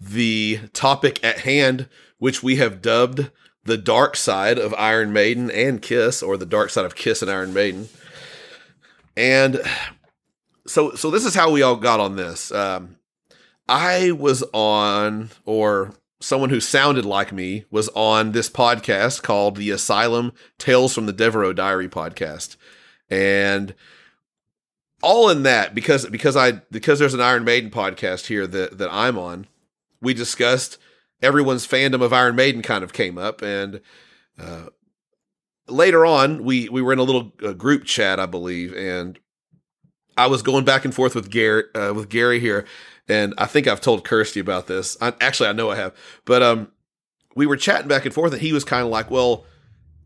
the 0.00 0.60
topic 0.72 1.22
at 1.22 1.40
hand, 1.40 1.88
which 2.18 2.42
we 2.42 2.56
have 2.56 2.80
dubbed 2.80 3.30
the 3.64 3.76
dark 3.76 4.16
side 4.16 4.58
of 4.58 4.72
Iron 4.74 5.12
Maiden 5.12 5.50
and 5.50 5.82
Kiss, 5.82 6.22
or 6.22 6.36
the 6.36 6.46
dark 6.46 6.70
side 6.70 6.86
of 6.86 6.94
Kiss 6.94 7.22
and 7.22 7.30
Iron 7.30 7.52
Maiden. 7.52 7.88
And 9.16 9.60
so, 10.66 10.94
so 10.94 11.10
this 11.10 11.26
is 11.26 11.34
how 11.34 11.50
we 11.50 11.62
all 11.62 11.76
got 11.76 12.00
on 12.00 12.16
this. 12.16 12.50
Um, 12.52 12.96
I 13.68 14.12
was 14.12 14.42
on, 14.52 15.30
or 15.44 15.92
someone 16.20 16.50
who 16.50 16.60
sounded 16.60 17.04
like 17.04 17.32
me 17.32 17.64
was 17.70 17.88
on 17.90 18.32
this 18.32 18.50
podcast 18.50 19.22
called 19.22 19.56
the 19.56 19.70
Asylum 19.70 20.32
Tales 20.58 20.94
from 20.94 21.06
the 21.06 21.12
Devereaux 21.12 21.52
Diary 21.52 21.88
podcast, 21.88 22.56
and 23.08 23.74
all 25.02 25.28
in 25.30 25.42
that 25.44 25.74
because 25.74 26.06
because 26.06 26.36
I 26.36 26.52
because 26.70 26.98
there's 26.98 27.14
an 27.14 27.20
Iron 27.20 27.44
Maiden 27.44 27.70
podcast 27.70 28.26
here 28.26 28.46
that 28.46 28.78
that 28.78 28.92
I'm 28.92 29.18
on, 29.18 29.46
we 30.00 30.14
discussed 30.14 30.78
everyone's 31.22 31.66
fandom 31.66 32.02
of 32.02 32.12
Iron 32.12 32.36
Maiden 32.36 32.62
kind 32.62 32.84
of 32.84 32.92
came 32.92 33.18
up. 33.18 33.42
And. 33.42 33.80
Uh, 34.38 34.70
later 35.70 36.04
on, 36.04 36.44
we 36.44 36.68
we 36.68 36.82
were 36.82 36.92
in 36.92 36.98
a 36.98 37.04
little 37.04 37.32
uh, 37.44 37.52
group 37.52 37.84
chat, 37.84 38.18
I 38.18 38.26
believe, 38.26 38.74
and 38.74 39.18
I 40.16 40.26
was 40.26 40.42
going 40.42 40.64
back 40.64 40.84
and 40.84 40.94
forth 40.94 41.14
with 41.14 41.30
Gary 41.30 41.64
uh, 41.74 41.94
with 41.94 42.08
Gary 42.08 42.40
here, 42.40 42.66
and 43.10 43.34
I 43.36 43.46
think 43.46 43.66
I've 43.66 43.80
told 43.80 44.04
Kirsty 44.04 44.40
about 44.40 44.66
this. 44.66 44.96
I, 45.00 45.12
actually, 45.20 45.48
I 45.48 45.52
know 45.52 45.70
I 45.70 45.76
have, 45.76 45.94
but 46.24 46.42
um, 46.42 46.70
we 47.34 47.46
were 47.46 47.56
chatting 47.56 47.88
back 47.88 48.04
and 48.04 48.14
forth, 48.14 48.32
and 48.32 48.40
he 48.40 48.52
was 48.52 48.64
kind 48.64 48.84
of 48.84 48.90
like, 48.90 49.10
"Well, 49.10 49.44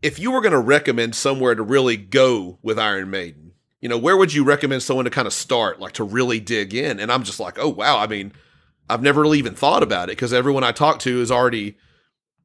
if 0.01 0.19
you 0.19 0.31
were 0.31 0.41
going 0.41 0.53
to 0.53 0.59
recommend 0.59 1.15
somewhere 1.15 1.55
to 1.55 1.63
really 1.63 1.97
go 1.97 2.59
with 2.61 2.79
Iron 2.79 3.09
Maiden, 3.09 3.51
you 3.79 3.89
know, 3.89 3.97
where 3.97 4.17
would 4.17 4.33
you 4.33 4.43
recommend 4.43 4.83
someone 4.83 5.05
to 5.05 5.11
kind 5.11 5.27
of 5.27 5.33
start, 5.33 5.79
like 5.79 5.93
to 5.93 6.03
really 6.03 6.39
dig 6.39 6.73
in?" 6.73 6.99
And 6.99 7.11
I'm 7.11 7.23
just 7.23 7.39
like, 7.39 7.57
"Oh 7.59 7.69
wow!" 7.69 7.99
I 7.99 8.07
mean, 8.07 8.33
I've 8.89 9.03
never 9.03 9.21
really 9.21 9.39
even 9.39 9.55
thought 9.55 9.83
about 9.83 10.09
it 10.09 10.17
because 10.17 10.33
everyone 10.33 10.63
I 10.63 10.71
talk 10.71 10.99
to 10.99 11.21
is 11.21 11.31
already 11.31 11.77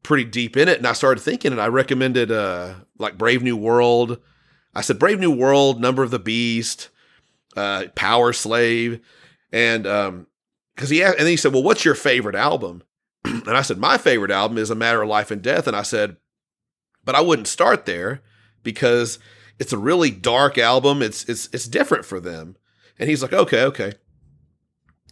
pretty 0.02 0.24
deep 0.24 0.56
in 0.56 0.68
it, 0.68 0.78
and 0.78 0.86
I 0.86 0.92
started 0.92 1.20
thinking, 1.20 1.52
and 1.52 1.60
I 1.60 1.68
recommended 1.68 2.30
uh 2.30 2.74
like 2.98 3.16
Brave 3.18 3.42
New 3.42 3.56
World. 3.56 4.18
I 4.74 4.82
said 4.82 4.98
Brave 4.98 5.18
New 5.18 5.32
World, 5.32 5.80
Number 5.80 6.02
of 6.02 6.12
the 6.12 6.18
Beast, 6.18 6.90
uh, 7.56 7.84
Powerslave, 7.96 9.00
and 9.52 9.84
um, 9.84 10.26
because 10.74 10.90
he 10.90 11.02
asked, 11.02 11.18
and 11.18 11.26
then 11.26 11.32
he 11.32 11.36
said, 11.36 11.52
"Well, 11.52 11.62
what's 11.62 11.84
your 11.84 11.94
favorite 11.94 12.34
album?" 12.36 12.82
and 13.24 13.48
I 13.50 13.62
said, 13.62 13.78
"My 13.78 13.98
favorite 13.98 14.30
album 14.30 14.58
is 14.58 14.70
A 14.70 14.74
Matter 14.74 15.02
of 15.02 15.08
Life 15.08 15.30
and 15.30 15.42
Death." 15.42 15.66
And 15.66 15.76
I 15.76 15.82
said, 15.82 16.16
"But 17.04 17.14
I 17.14 17.20
wouldn't 17.20 17.48
start 17.48 17.86
there 17.86 18.22
because 18.62 19.18
it's 19.58 19.72
a 19.72 19.78
really 19.78 20.10
dark 20.10 20.58
album. 20.58 21.02
It's 21.02 21.24
it's 21.28 21.48
it's 21.52 21.66
different 21.68 22.04
for 22.04 22.20
them." 22.20 22.56
And 22.98 23.08
he's 23.08 23.22
like, 23.22 23.32
"Okay, 23.32 23.62
okay." 23.64 23.92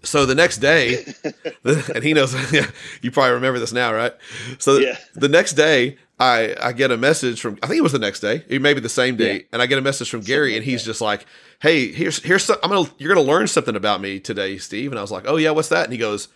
so 0.04 0.24
the 0.24 0.34
next 0.34 0.58
day, 0.58 1.04
and 1.64 2.04
he 2.04 2.14
knows. 2.14 2.34
You 3.02 3.10
probably 3.10 3.32
remember 3.34 3.58
this 3.58 3.72
now, 3.72 3.92
right? 3.92 4.14
So 4.58 4.78
Yeah. 4.78 4.96
the 5.14 5.28
next 5.28 5.54
day, 5.54 5.98
I 6.20 6.54
I 6.60 6.72
get 6.72 6.90
a 6.90 6.96
message 6.96 7.40
from. 7.40 7.58
I 7.62 7.66
think 7.66 7.78
it 7.78 7.82
was 7.82 7.92
the 7.92 7.98
next 7.98 8.20
day, 8.20 8.44
maybe 8.48 8.80
the 8.80 8.88
same 8.88 9.16
day, 9.16 9.34
Yeah. 9.36 9.42
and 9.52 9.62
I 9.62 9.66
get 9.66 9.78
a 9.78 9.82
message 9.82 10.10
from 10.10 10.20
Gary, 10.20 10.56
and 10.56 10.64
he's 10.64 10.84
just 10.84 11.00
like, 11.00 11.26
"Hey, 11.60 11.92
here's 11.92 12.22
here's 12.22 12.44
some, 12.44 12.56
I'm 12.62 12.70
gonna 12.70 12.90
you're 12.98 13.14
gonna 13.14 13.26
learn 13.26 13.46
something 13.46 13.76
about 13.76 14.00
me 14.00 14.18
today, 14.20 14.58
Steve." 14.58 14.90
And 14.90 14.98
I 14.98 15.02
was 15.02 15.10
like, 15.12 15.24
"Oh 15.26 15.36
yeah, 15.36 15.50
what's 15.50 15.68
that?" 15.68 15.84
And 15.84 15.92
he 15.92 15.98
goes, 15.98 16.28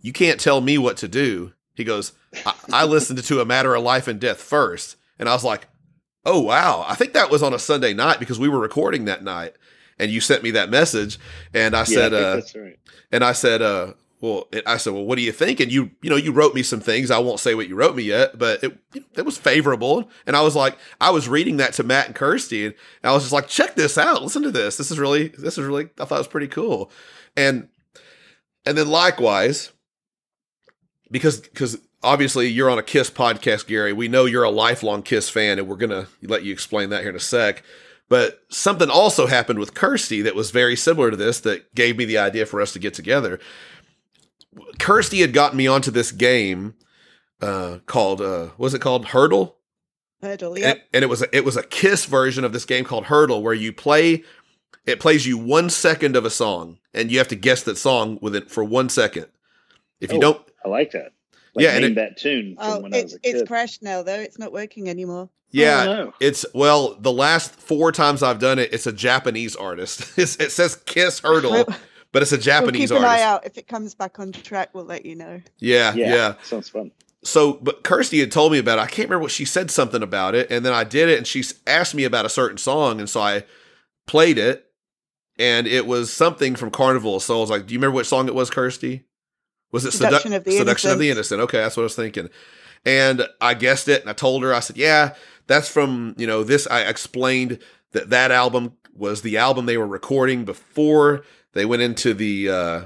"You 0.00 0.12
can't 0.12 0.38
tell 0.40 0.60
me 0.60 0.76
what 0.78 0.96
to 0.98 1.08
do." 1.08 1.52
He 1.74 1.84
goes, 1.84 2.12
"I, 2.44 2.54
I 2.72 2.84
listened 2.84 3.22
to 3.24 3.40
a 3.40 3.44
matter 3.46 3.74
of 3.74 3.82
life 3.82 4.06
and 4.08 4.20
death 4.20 4.40
first. 4.40 4.96
and 5.18 5.28
I 5.28 5.32
was 5.32 5.44
like, 5.44 5.68
"Oh 6.26 6.40
wow!" 6.40 6.84
I 6.86 6.94
think 6.94 7.14
that 7.14 7.30
was 7.30 7.42
on 7.42 7.54
a 7.54 7.58
Sunday 7.58 7.94
night 7.94 8.18
because 8.20 8.38
we 8.38 8.48
were 8.48 8.60
recording 8.60 9.06
that 9.06 9.24
night, 9.24 9.54
and 9.98 10.10
you 10.10 10.20
sent 10.20 10.42
me 10.42 10.50
that 10.52 10.68
message, 10.70 11.18
and 11.54 11.74
I 11.74 11.80
Yeah, 11.80 11.84
said, 11.84 12.14
I 12.14 12.16
uh, 12.18 12.34
that's 12.36 12.54
right. 12.54 12.78
and 13.10 13.24
I 13.24 13.32
said, 13.32 13.62
uh, 13.62 13.94
well, 14.20 14.48
it, 14.52 14.62
I 14.66 14.78
said, 14.78 14.92
well, 14.92 15.04
what 15.04 15.16
do 15.16 15.22
you 15.22 15.32
think? 15.32 15.60
And 15.60 15.70
you, 15.70 15.90
you 16.00 16.08
know, 16.08 16.16
you 16.16 16.32
wrote 16.32 16.54
me 16.54 16.62
some 16.62 16.80
things. 16.80 17.10
I 17.10 17.18
won't 17.18 17.40
say 17.40 17.54
what 17.54 17.68
you 17.68 17.74
wrote 17.74 17.94
me 17.94 18.04
yet, 18.04 18.38
but 18.38 18.64
it, 18.64 18.78
it 19.14 19.24
was 19.24 19.36
favorable. 19.36 20.08
And 20.26 20.34
I 20.34 20.40
was 20.42 20.56
like, 20.56 20.78
I 21.00 21.10
was 21.10 21.28
reading 21.28 21.58
that 21.58 21.74
to 21.74 21.82
Matt 21.82 22.06
and 22.06 22.14
Kirsty, 22.14 22.66
and 22.66 22.74
I 23.02 23.12
was 23.12 23.24
just 23.24 23.32
like, 23.32 23.48
check 23.48 23.74
this 23.74 23.98
out. 23.98 24.22
Listen 24.22 24.42
to 24.42 24.50
this. 24.50 24.76
This 24.76 24.90
is 24.90 24.98
really, 24.98 25.28
this 25.28 25.58
is 25.58 25.64
really, 25.64 25.90
I 25.98 26.04
thought 26.04 26.16
it 26.16 26.18
was 26.18 26.28
pretty 26.28 26.48
cool. 26.48 26.90
And, 27.36 27.68
and 28.64 28.78
then 28.78 28.88
likewise, 28.88 29.72
because, 31.10 31.40
because 31.40 31.78
obviously 32.02 32.46
you're 32.46 32.70
on 32.70 32.78
a 32.78 32.82
Kiss 32.82 33.10
podcast, 33.10 33.66
Gary, 33.66 33.92
we 33.92 34.08
know 34.08 34.24
you're 34.24 34.44
a 34.44 34.50
lifelong 34.50 35.02
Kiss 35.02 35.28
fan, 35.28 35.58
and 35.58 35.68
we're 35.68 35.76
going 35.76 35.90
to 35.90 36.06
let 36.22 36.44
you 36.44 36.52
explain 36.52 36.90
that 36.90 37.00
here 37.00 37.10
in 37.10 37.16
a 37.16 37.20
sec. 37.20 37.62
But 38.08 38.40
something 38.50 38.90
also 38.90 39.26
happened 39.26 39.58
with 39.58 39.74
Kirsty 39.74 40.22
that 40.22 40.34
was 40.34 40.50
very 40.50 40.76
similar 40.76 41.10
to 41.10 41.16
this 41.16 41.40
that 41.40 41.74
gave 41.74 41.96
me 41.96 42.04
the 42.04 42.18
idea 42.18 42.44
for 42.46 42.60
us 42.60 42.72
to 42.74 42.78
get 42.78 42.92
together. 42.92 43.40
Kirsty 44.78 45.20
had 45.20 45.32
gotten 45.32 45.56
me 45.56 45.66
onto 45.66 45.90
this 45.90 46.12
game 46.12 46.74
uh, 47.40 47.78
called 47.86 48.20
uh, 48.20 48.48
was 48.58 48.74
it 48.74 48.80
called 48.80 49.06
Heardle, 49.06 49.54
Heardle, 50.22 50.58
yep. 50.58 50.76
and, 50.76 50.82
and 50.94 51.02
it 51.04 51.08
was 51.08 51.22
a, 51.22 51.36
it 51.36 51.44
was 51.44 51.56
a 51.56 51.62
Kiss 51.62 52.04
version 52.06 52.44
of 52.44 52.52
this 52.52 52.64
game 52.64 52.84
called 52.84 53.04
Heardle 53.04 53.42
where 53.42 53.54
you 53.54 53.72
play 53.72 54.24
it 54.86 55.00
plays 55.00 55.26
you 55.26 55.38
one 55.38 55.70
second 55.70 56.14
of 56.16 56.24
a 56.24 56.30
song 56.30 56.78
and 56.92 57.10
you 57.10 57.18
have 57.18 57.28
to 57.28 57.36
guess 57.36 57.62
that 57.62 57.76
song 57.78 58.18
with 58.20 58.34
it 58.36 58.50
for 58.50 58.62
one 58.62 58.88
second. 58.88 59.26
If 60.00 60.10
you 60.12 60.18
Oh. 60.18 60.20
don't, 60.20 60.48
I 60.64 60.68
like 60.68 60.90
that. 60.92 61.12
Like 61.54 61.64
Yeah, 61.64 61.70
and 61.72 61.82
name 61.82 61.92
it- 61.92 61.94
that 61.96 62.16
tune 62.18 62.56
from 62.56 62.64
Oh, 62.66 62.80
when 62.80 62.92
I 62.94 63.02
was 63.02 63.04
it's, 63.04 63.14
a 63.14 63.18
kid. 63.20 63.36
it's 63.36 63.48
crashed 63.48 63.82
now, 63.82 64.02
though. 64.02 64.20
It's 64.20 64.38
not 64.38 64.52
working 64.52 64.88
anymore. 64.90 65.30
yeah, 65.50 65.84
Oh, 65.86 65.94
no. 66.06 66.14
it's 66.20 66.44
well 66.52 66.96
the 67.00 67.12
last 67.12 67.52
four 67.54 67.92
times 67.92 68.22
I've 68.22 68.40
done 68.40 68.58
it, 68.58 68.72
it's 68.74 68.86
a 68.86 68.92
Japanese 68.92 69.54
artist. 69.56 70.18
It's, 70.18 70.36
it 70.40 70.52
says 70.52 70.76
Kiss 70.84 71.20
Heardle, 71.20 71.50
We'll, 71.66 71.76
but 72.14 72.22
it's 72.22 72.30
a 72.30 72.36
we'll 72.36 72.70
keep 72.70 72.90
an 72.90 72.98
artist. 72.98 73.10
eye 73.10 73.22
out. 73.22 73.44
If 73.44 73.58
it 73.58 73.66
comes 73.66 73.96
back 73.96 74.20
on 74.20 74.30
track, 74.30 74.70
we'll 74.72 74.84
let 74.84 75.04
you 75.04 75.16
know. 75.16 75.42
Yeah, 75.58 75.92
yeah, 75.94 76.14
yeah. 76.14 76.34
sounds 76.44 76.68
fun. 76.68 76.92
so 77.24 77.54
but 77.54 77.82
Kirsty 77.82 78.20
had 78.20 78.30
told 78.30 78.52
me 78.52 78.58
about 78.58 78.78
it. 78.78 78.82
I 78.82 78.86
can't 78.86 79.08
remember 79.08 79.24
what 79.24 79.32
she 79.32 79.44
said 79.44 79.68
something 79.68 80.00
about 80.00 80.36
it, 80.36 80.48
and 80.48 80.64
then 80.64 80.72
I 80.72 80.84
did 80.84 81.08
it, 81.08 81.18
and 81.18 81.26
she 81.26 81.42
asked 81.66 81.92
me 81.92 82.04
about 82.04 82.24
a 82.24 82.28
certain 82.28 82.56
song, 82.56 83.00
and 83.00 83.10
so 83.10 83.20
I 83.20 83.42
played 84.06 84.38
it, 84.38 84.64
and 85.40 85.66
it 85.66 85.88
was 85.88 86.12
something 86.12 86.54
from 86.54 86.70
Carnival 86.70 87.16
of 87.16 87.22
Souls. 87.24 87.50
Like, 87.50 87.66
do 87.66 87.74
you 87.74 87.80
remember 87.80 87.96
what 87.96 88.06
song 88.06 88.28
it 88.28 88.34
was, 88.34 88.48
Kirsty? 88.48 89.02
Was 89.72 89.84
it 89.84 89.90
Seduction 89.90 90.30
Sedu- 90.30 90.36
of 90.36 90.44
the 90.44 90.56
Seduction 90.56 90.90
of 90.92 91.00
the 91.00 91.10
Innocent. 91.10 91.40
Innocent? 91.40 91.56
Okay, 91.56 91.58
that's 91.58 91.76
what 91.76 91.82
I 91.82 91.84
was 91.84 91.96
thinking. 91.96 92.30
And 92.86 93.26
I 93.40 93.54
guessed 93.54 93.88
it, 93.88 94.02
and 94.02 94.08
I 94.08 94.12
told 94.12 94.44
her, 94.44 94.54
I 94.54 94.60
said, 94.60 94.76
"Yeah, 94.76 95.14
that's 95.48 95.68
from 95.68 96.14
you 96.16 96.28
know 96.28 96.44
this." 96.44 96.68
I 96.70 96.82
explained 96.82 97.58
that 97.90 98.10
that 98.10 98.30
album 98.30 98.74
was 98.94 99.22
the 99.22 99.36
album 99.36 99.66
they 99.66 99.76
were 99.76 99.86
recording 99.86 100.44
before 100.44 101.24
they 101.54 101.64
went 101.64 101.82
into 101.82 102.14
the 102.14 102.50
uh, 102.50 102.80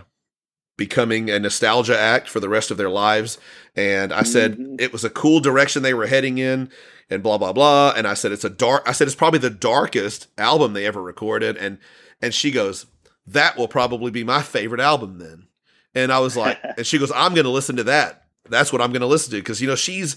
becoming 0.76 1.28
a 1.30 1.38
nostalgia 1.38 1.98
act 1.98 2.28
for 2.28 2.40
the 2.40 2.48
rest 2.48 2.70
of 2.70 2.76
their 2.76 2.90
lives. 2.90 3.38
And 3.74 4.12
I 4.12 4.22
said 4.22 4.56
Mhm. 4.58 4.80
it 4.80 4.92
was 4.92 5.04
a 5.04 5.10
cool 5.10 5.40
direction 5.40 5.82
they 5.82 5.94
were 5.94 6.06
heading 6.06 6.38
in, 6.38 6.70
and 7.10 7.22
blah 7.22 7.38
blah 7.38 7.52
blah. 7.52 7.94
And 7.96 8.06
I 8.06 8.14
said 8.14 8.32
it's 8.32 8.44
a 8.44 8.50
dark. 8.50 8.82
I 8.86 8.92
said 8.92 9.06
it's 9.08 9.14
probably 9.16 9.40
the 9.40 9.50
darkest 9.50 10.28
album 10.38 10.72
they 10.72 10.86
ever 10.86 11.02
recorded. 11.02 11.56
And 11.56 11.78
and 12.22 12.32
she 12.34 12.50
goes, 12.50 12.86
that 13.26 13.56
will 13.56 13.68
probably 13.68 14.10
be 14.10 14.24
my 14.24 14.42
favorite 14.42 14.80
album 14.80 15.18
then. 15.18 15.46
And 15.94 16.12
I 16.12 16.18
was 16.20 16.36
like, 16.36 16.58
and 16.76 16.86
she 16.86 16.98
goes, 16.98 17.12
I'm 17.14 17.34
going 17.34 17.44
to 17.44 17.50
listen 17.50 17.76
to 17.76 17.84
that. 17.84 18.24
That's 18.48 18.72
what 18.72 18.80
I'm 18.80 18.92
going 18.92 19.00
to 19.00 19.06
listen 19.06 19.30
to 19.32 19.36
because 19.38 19.60
you 19.60 19.68
know 19.68 19.76
she's 19.76 20.16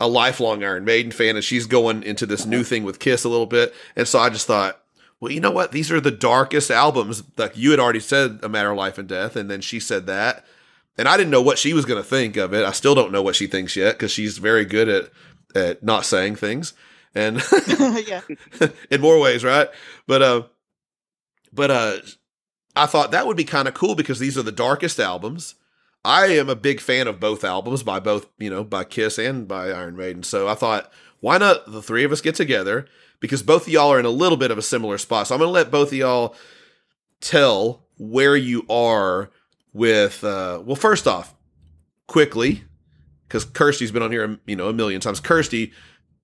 a 0.00 0.08
lifelong 0.08 0.62
Iron 0.64 0.84
Maiden 0.84 1.12
fan 1.12 1.36
and 1.36 1.44
she's 1.44 1.66
going 1.66 2.02
into 2.02 2.26
this 2.26 2.46
new 2.46 2.62
thing 2.64 2.82
with 2.84 2.98
Kiss 2.98 3.24
a 3.24 3.28
little 3.28 3.46
bit. 3.46 3.74
And 3.96 4.06
so 4.08 4.18
I 4.18 4.28
just 4.28 4.46
thought, 4.46 4.80
well, 5.20 5.32
you 5.32 5.40
know 5.40 5.50
what? 5.50 5.72
These 5.72 5.90
are 5.90 6.00
the 6.00 6.10
darkest 6.10 6.70
albums. 6.70 7.22
Like 7.36 7.56
you 7.56 7.70
had 7.70 7.80
already 7.80 8.00
said, 8.00 8.40
A 8.42 8.48
Matter 8.48 8.70
of 8.70 8.76
Life 8.76 8.98
and 8.98 9.08
Death, 9.08 9.36
and 9.36 9.50
then 9.50 9.60
she 9.60 9.80
said 9.80 10.06
that, 10.06 10.44
and 10.98 11.08
I 11.08 11.16
didn't 11.16 11.30
know 11.30 11.42
what 11.42 11.58
she 11.58 11.72
was 11.72 11.84
going 11.84 12.02
to 12.02 12.08
think 12.08 12.36
of 12.36 12.52
it. 12.52 12.64
I 12.64 12.72
still 12.72 12.94
don't 12.94 13.12
know 13.12 13.22
what 13.22 13.36
she 13.36 13.46
thinks 13.46 13.76
yet 13.76 13.94
because 13.94 14.10
she's 14.10 14.38
very 14.38 14.64
good 14.64 14.88
at 14.88 15.10
at 15.54 15.82
not 15.82 16.04
saying 16.04 16.36
things, 16.36 16.74
and 17.14 17.42
yeah. 18.06 18.22
in 18.90 19.00
more 19.00 19.18
ways, 19.18 19.44
right? 19.44 19.68
But 20.06 20.22
uh, 20.22 20.42
but 21.52 21.70
uh, 21.70 21.96
I 22.76 22.86
thought 22.86 23.12
that 23.12 23.26
would 23.26 23.36
be 23.36 23.44
kind 23.44 23.68
of 23.68 23.74
cool 23.74 23.94
because 23.94 24.18
these 24.18 24.36
are 24.36 24.42
the 24.42 24.52
darkest 24.52 24.98
albums. 24.98 25.54
I 26.04 26.26
am 26.26 26.50
a 26.50 26.56
big 26.56 26.80
fan 26.80 27.08
of 27.08 27.18
both 27.18 27.44
albums 27.44 27.82
by 27.82 27.98
both, 27.98 28.26
you 28.38 28.50
know, 28.50 28.62
by 28.62 28.84
Kiss 28.84 29.18
and 29.18 29.48
by 29.48 29.70
Iron 29.70 29.96
Maiden. 29.96 30.22
So 30.22 30.48
I 30.48 30.54
thought, 30.54 30.92
why 31.20 31.38
not 31.38 31.70
the 31.70 31.80
three 31.80 32.04
of 32.04 32.12
us 32.12 32.20
get 32.20 32.34
together? 32.34 32.86
Because 33.20 33.42
both 33.42 33.66
of 33.66 33.72
y'all 33.72 33.92
are 33.92 33.98
in 33.98 34.04
a 34.04 34.10
little 34.10 34.36
bit 34.36 34.50
of 34.50 34.58
a 34.58 34.62
similar 34.62 34.98
spot. 34.98 35.26
So 35.26 35.34
I'm 35.34 35.38
going 35.38 35.48
to 35.48 35.52
let 35.52 35.70
both 35.70 35.88
of 35.88 35.94
y'all 35.94 36.34
tell 37.20 37.86
where 37.96 38.36
you 38.36 38.66
are 38.68 39.30
with, 39.72 40.22
uh, 40.24 40.60
well, 40.64 40.76
first 40.76 41.06
off, 41.06 41.34
quickly, 42.06 42.64
because 43.26 43.44
Kirsty's 43.44 43.90
been 43.90 44.02
on 44.02 44.12
here, 44.12 44.38
you 44.46 44.56
know, 44.56 44.68
a 44.68 44.72
million 44.72 45.00
times. 45.00 45.20
Kirsty, 45.20 45.72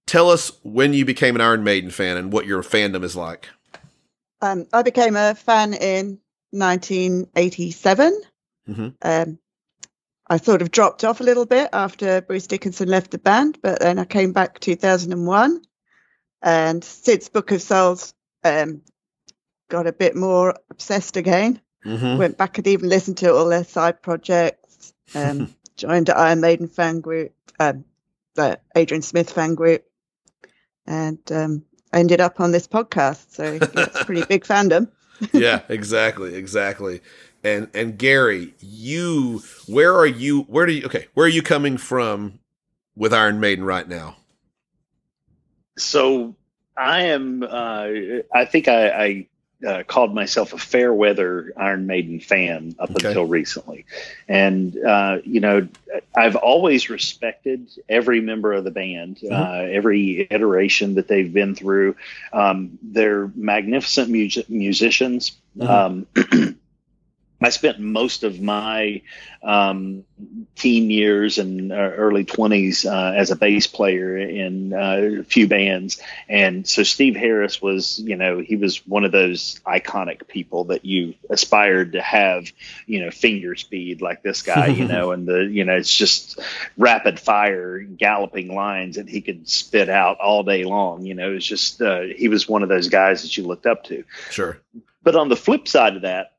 tell 0.06 0.30
us 0.30 0.52
when 0.62 0.92
you 0.92 1.04
became 1.04 1.34
an 1.34 1.40
Iron 1.40 1.64
Maiden 1.64 1.90
fan 1.90 2.16
and 2.16 2.32
what 2.32 2.46
your 2.46 2.62
fandom 2.62 3.02
is 3.02 3.16
like. 3.16 3.48
Um, 4.42 4.66
I 4.72 4.82
became 4.82 5.16
a 5.16 5.34
fan 5.34 5.74
in 5.74 6.18
1987. 6.50 8.20
Mhm. 8.68 8.94
Um, 9.02 9.38
I 10.28 10.36
sort 10.36 10.62
of 10.62 10.70
dropped 10.70 11.04
off 11.04 11.20
a 11.20 11.24
little 11.24 11.44
bit 11.44 11.68
after 11.72 12.20
Bruce 12.20 12.46
Dickinson 12.46 12.88
left 12.88 13.10
the 13.10 13.18
band, 13.18 13.58
but 13.62 13.80
then 13.80 13.98
I 13.98 14.04
came 14.04 14.32
back 14.32 14.60
2001. 14.60 15.60
And 16.42 16.82
since 16.82 17.28
Book 17.28 17.50
of 17.52 17.62
Souls, 17.62 18.14
um, 18.44 18.82
got 19.68 19.86
a 19.86 19.92
bit 19.92 20.16
more 20.16 20.54
obsessed 20.70 21.16
again. 21.16 21.60
Mm-hmm. 21.84 22.18
Went 22.18 22.38
back 22.38 22.58
and 22.58 22.66
even 22.66 22.88
listened 22.88 23.18
to 23.18 23.34
all 23.34 23.48
their 23.48 23.64
side 23.64 24.02
projects. 24.02 24.92
Um, 25.14 25.54
joined 25.76 26.06
the 26.06 26.16
Iron 26.16 26.40
Maiden 26.40 26.68
fan 26.68 27.00
group, 27.00 27.32
um, 27.58 27.84
the 28.34 28.60
Adrian 28.76 29.02
Smith 29.02 29.30
fan 29.30 29.54
group, 29.54 29.84
and 30.86 31.18
um, 31.32 31.64
ended 31.92 32.20
up 32.20 32.40
on 32.40 32.52
this 32.52 32.68
podcast. 32.68 33.32
So 33.32 33.44
it's 33.44 34.00
a 34.00 34.04
pretty 34.04 34.24
big 34.24 34.44
fandom. 34.46 34.90
yeah, 35.32 35.62
exactly, 35.68 36.34
exactly. 36.34 37.00
And 37.42 37.68
and 37.72 37.96
Gary, 37.96 38.54
you 38.60 39.42
where 39.66 39.94
are 39.94 40.06
you 40.06 40.42
where 40.42 40.66
do 40.66 40.72
you 40.72 40.84
okay, 40.86 41.06
where 41.14 41.24
are 41.24 41.30
you 41.30 41.42
coming 41.42 41.78
from 41.78 42.38
with 42.94 43.14
Iron 43.14 43.40
Maiden 43.40 43.64
right 43.64 43.88
now? 43.88 44.16
So 45.82 46.34
I 46.76 47.02
am. 47.04 47.42
Uh, 47.42 47.88
I 48.32 48.44
think 48.44 48.68
I, 48.68 48.88
I 48.88 49.26
uh, 49.66 49.82
called 49.82 50.14
myself 50.14 50.52
a 50.54 50.58
fair 50.58 50.92
weather 50.94 51.52
Iron 51.56 51.86
Maiden 51.86 52.20
fan 52.20 52.74
up 52.78 52.90
Okay. 52.90 53.08
until 53.08 53.26
recently, 53.26 53.84
and 54.28 54.76
uh, 54.82 55.18
you 55.24 55.40
know 55.40 55.68
I've 56.14 56.36
always 56.36 56.88
respected 56.88 57.68
every 57.88 58.20
member 58.20 58.52
of 58.52 58.64
the 58.64 58.70
band, 58.70 59.18
Mm-hmm. 59.18 59.32
uh, 59.34 59.74
every 59.76 60.26
iteration 60.30 60.94
that 60.94 61.08
they've 61.08 61.32
been 61.32 61.54
through. 61.54 61.96
Um, 62.32 62.78
they're 62.82 63.30
magnificent 63.34 64.08
music 64.10 64.48
musicians. 64.48 65.32
Um, 65.60 66.06
I 67.42 67.48
spent 67.48 67.80
most 67.80 68.22
of 68.22 68.40
my 68.40 69.02
um, 69.42 70.04
teen 70.54 70.90
years 70.90 71.38
and 71.38 71.72
uh, 71.72 71.76
early 71.76 72.26
20s 72.26 72.84
uh, 72.84 73.16
as 73.16 73.30
a 73.30 73.36
bass 73.36 73.66
player 73.66 74.18
in 74.18 74.74
uh, 74.74 75.20
a 75.20 75.24
few 75.24 75.48
bands. 75.48 76.02
And 76.28 76.68
so 76.68 76.82
Steve 76.82 77.16
Harris 77.16 77.62
was, 77.62 77.98
you 77.98 78.16
know, 78.16 78.40
he 78.40 78.56
was 78.56 78.86
one 78.86 79.04
of 79.04 79.12
those 79.12 79.58
iconic 79.66 80.28
people 80.28 80.64
that 80.64 80.84
you 80.84 81.14
aspired 81.30 81.92
to 81.92 82.02
have, 82.02 82.52
you 82.86 83.00
know, 83.00 83.10
finger 83.10 83.56
speed 83.56 84.02
like 84.02 84.22
this 84.22 84.42
guy, 84.42 84.66
you 84.66 84.84
know, 84.88 85.12
and 85.12 85.26
the, 85.26 85.44
you 85.44 85.64
know, 85.64 85.76
it's 85.76 85.94
just 85.94 86.38
rapid 86.76 87.18
fire 87.18 87.78
galloping 87.78 88.54
lines 88.54 88.96
that 88.96 89.08
he 89.08 89.22
could 89.22 89.48
spit 89.48 89.88
out 89.88 90.18
all 90.20 90.42
day 90.42 90.64
long. 90.64 91.06
You 91.06 91.14
know, 91.14 91.32
it's 91.32 91.46
just, 91.46 91.80
uh, 91.80 92.02
he 92.02 92.28
was 92.28 92.46
one 92.46 92.62
of 92.62 92.68
those 92.68 92.88
guys 92.88 93.22
that 93.22 93.34
you 93.38 93.46
looked 93.46 93.66
up 93.66 93.84
to. 93.84 94.04
Sure. 94.30 94.60
But 95.02 95.16
on 95.16 95.30
the 95.30 95.36
flip 95.36 95.66
side 95.66 95.96
of 95.96 96.02
that, 96.02 96.32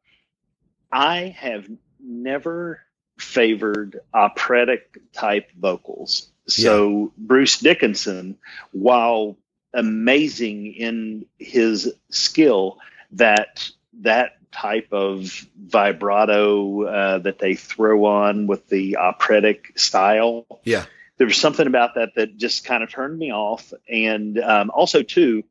I 0.92 1.36
have 1.38 1.70
never 2.00 2.82
favored 3.18 4.00
operatic 4.14 4.98
type 5.14 5.52
vocals. 5.58 6.30
So 6.48 7.14
Bruce 7.18 7.60
Dickinson, 7.60 8.38
while 8.72 9.38
amazing 9.74 10.74
in 10.74 11.26
his 11.38 11.94
skill, 12.10 12.80
that 13.14 13.70
that 14.02 14.38
type 14.52 14.90
of 14.92 15.48
vibrato 15.58 16.84
uh, 16.84 17.18
that 17.20 17.40
they 17.40 17.56
throw 17.56 18.06
on 18.06 18.48
with 18.48 18.68
the 18.68 18.98
operatic 18.98 19.78
style. 19.78 20.46
Yeah. 20.64 20.86
There 21.18 21.28
was 21.28 21.38
something 21.38 21.68
about 21.68 21.96
that 21.96 22.16
that 22.16 22.36
just 22.38 22.66
kind 22.66 22.84
of 22.84 22.90
turned 22.90 23.18
me 23.18 23.32
off. 23.32 23.72
And 23.88 24.40
um, 24.40 24.72
also, 24.72 25.04
too, 25.04 25.44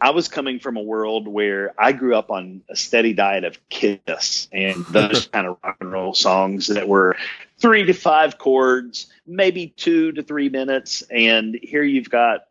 I 0.00 0.10
was 0.10 0.28
coming 0.28 0.60
from 0.60 0.76
a 0.76 0.82
world 0.82 1.26
where 1.26 1.74
I 1.78 1.92
grew 1.92 2.14
up 2.14 2.30
on 2.30 2.62
a 2.68 2.76
steady 2.76 3.14
diet 3.14 3.44
of 3.44 3.58
Kiss 3.68 4.48
and 4.52 4.84
those 4.90 5.26
kind 5.28 5.46
of 5.46 5.58
rock 5.64 5.76
and 5.80 5.90
roll 5.90 6.14
songs 6.14 6.66
that 6.68 6.86
were 6.86 7.16
three 7.58 7.84
to 7.84 7.94
five 7.94 8.38
chords, 8.38 9.06
maybe 9.26 9.68
two 9.68 10.12
to 10.12 10.22
three 10.22 10.50
minutes. 10.50 11.02
And 11.10 11.58
here 11.62 11.82
you've 11.82 12.10
got 12.10 12.46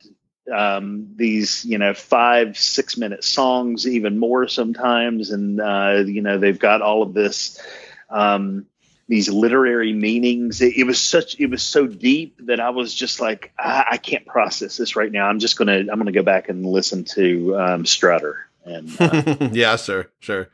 um, 0.52 1.14
these, 1.16 1.64
you 1.66 1.78
know, 1.78 1.94
five, 1.94 2.58
six 2.58 2.98
minute 2.98 3.24
songs, 3.24 3.88
even 3.88 4.18
more 4.18 4.48
sometimes. 4.48 5.32
And, 5.32 5.62
uh, 5.62 6.04
you 6.06 6.22
know, 6.22 6.40
they've 6.40 6.60
got 6.60 6.82
all 6.82 7.04
of 7.04 7.14
this, 7.14 7.62
um, 8.10 8.66
these 9.08 9.30
literary 9.30 9.94
meanings. 9.94 10.62
It, 10.62 10.78
it, 10.78 10.84
was 10.86 11.00
such, 11.00 11.40
it 11.40 11.48
was 11.48 11.64
so 11.64 11.88
deep 11.88 12.38
that 12.48 12.60
I 12.60 12.72
was 12.72 12.94
just 12.94 13.20
like, 13.20 13.54
I, 13.58 13.86
I 13.92 13.98
can't 13.98 14.26
process 14.26 14.78
this 14.78 14.96
right 14.96 15.12
now. 15.12 15.28
I'm 15.28 15.40
just 15.40 15.58
going 15.58 15.68
to, 15.68 15.92
I'm 15.92 16.04
to 16.06 16.12
go 16.12 16.24
back 16.24 16.50
and 16.50 16.66
listen 16.66 17.04
to, 17.16 17.58
um, 17.58 17.86
Strutter. 17.86 18.48
And, 18.64 18.90
uh, 19.00 19.50
yeah, 19.52 19.76
sure, 19.76 20.10
sure. 20.20 20.50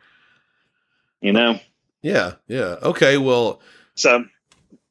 You 1.22 1.34
know? 1.34 1.60
Yeah, 2.02 2.34
yeah. 2.48 2.78
Okay, 2.82 3.18
well. 3.18 3.62
So, 3.96 4.26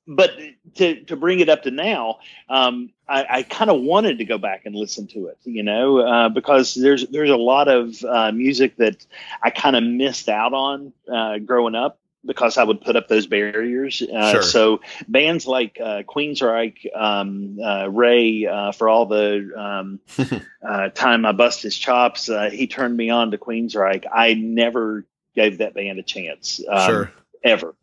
but 0.06 0.30
to 0.74 1.04
to 1.04 1.16
bring 1.16 1.40
it 1.40 1.48
up 1.48 1.62
to 1.64 1.70
now, 1.70 2.18
um, 2.48 2.90
I, 3.08 3.26
I 3.28 3.42
kind 3.42 3.70
of 3.70 3.80
wanted 3.80 4.18
to 4.18 4.24
go 4.24 4.38
back 4.38 4.66
and 4.66 4.74
listen 4.74 5.06
to 5.08 5.26
it, 5.26 5.38
you 5.44 5.62
know, 5.62 5.98
uh, 5.98 6.28
because 6.28 6.74
there's 6.74 7.06
there's 7.08 7.30
a 7.30 7.36
lot 7.36 7.68
of 7.68 8.04
uh, 8.04 8.32
music 8.32 8.76
that 8.76 9.04
I 9.42 9.50
kind 9.50 9.76
of 9.76 9.82
missed 9.84 10.28
out 10.28 10.52
on 10.52 10.92
uh, 11.12 11.38
growing 11.38 11.74
up 11.74 11.99
because 12.24 12.58
I 12.58 12.64
would 12.64 12.80
put 12.80 12.96
up 12.96 13.08
those 13.08 13.26
barriers. 13.26 14.02
Uh, 14.02 14.32
Sure. 14.32 14.42
So 14.42 14.80
bands 15.08 15.46
like 15.46 15.78
uh, 15.80 16.02
Queensryche, 16.02 16.86
um, 16.94 17.58
uh, 17.62 17.88
Ray, 17.88 18.46
uh, 18.46 18.72
for 18.72 18.88
all 18.88 19.06
the 19.06 19.50
um, 19.56 20.00
uh, 20.68 20.90
time 20.90 21.24
I 21.24 21.32
bust 21.32 21.62
his 21.62 21.76
chops, 21.76 22.28
uh, 22.28 22.50
he 22.50 22.66
turned 22.66 22.96
me 22.96 23.10
on 23.10 23.30
to 23.30 23.38
Queensryche. 23.38 24.04
I 24.12 24.34
never 24.34 25.06
gave 25.34 25.58
that 25.58 25.74
band 25.74 25.98
a 25.98 26.02
chance. 26.02 26.60
Um, 26.68 26.90
sure. 26.90 27.12
ever. 27.42 27.74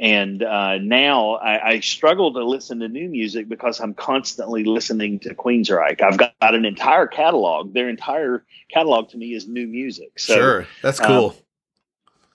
And 0.00 0.42
uh, 0.42 0.78
now 0.78 1.34
I, 1.34 1.68
I 1.68 1.80
struggle 1.80 2.32
to 2.32 2.42
listen 2.42 2.80
to 2.80 2.88
new 2.88 3.06
music 3.06 3.50
because 3.50 3.80
I'm 3.80 3.92
constantly 3.92 4.64
listening 4.64 5.18
to 5.20 5.34
Queensryche. 5.34 6.00
I've 6.00 6.16
got, 6.16 6.32
an 6.40 6.64
entire 6.64 7.06
catalog. 7.06 7.74
Their 7.74 7.90
entire 7.90 8.44
catalog 8.72 9.10
to 9.10 9.18
me 9.18 9.34
is 9.34 9.46
new 9.46 9.66
music. 9.66 10.18
So 10.18 10.34
sure. 10.34 10.66
That's 10.82 10.98
cool. 10.98 11.36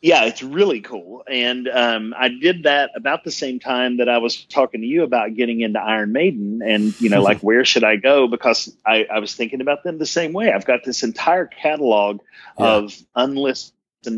Yeah, 0.05 0.25
it's 0.25 0.43
really 0.43 0.81
cool. 0.81 1.23
And 1.27 1.67
um, 1.67 2.13
I 2.15 2.29
did 2.29 2.63
that 2.63 2.91
about 2.95 3.23
the 3.23 3.31
same 3.31 3.59
time 3.59 3.97
that 3.97 4.07
I 4.07 4.19
was 4.19 4.45
talking 4.45 4.81
to 4.81 4.87
you 4.87 5.01
about 5.01 5.33
getting 5.33 5.61
into 5.61 5.79
Iron 5.79 6.11
Maiden 6.11 6.61
and, 6.61 6.93
you 6.99 7.09
know, 7.09 7.23
like 7.23 7.39
where 7.39 7.65
should 7.65 7.83
I 7.83 7.95
go? 7.95 8.27
Because 8.27 8.71
I, 8.85 9.07
I 9.11 9.17
was 9.17 9.33
thinking 9.33 9.61
about 9.61 9.83
them 9.83 9.97
the 9.97 10.05
same 10.05 10.31
way. 10.31 10.51
I've 10.53 10.65
got 10.65 10.83
this 10.83 11.01
entire 11.01 11.47
catalog 11.47 12.19
Yeah. 12.59 12.65
of 12.67 12.93
unlistened 13.15 13.73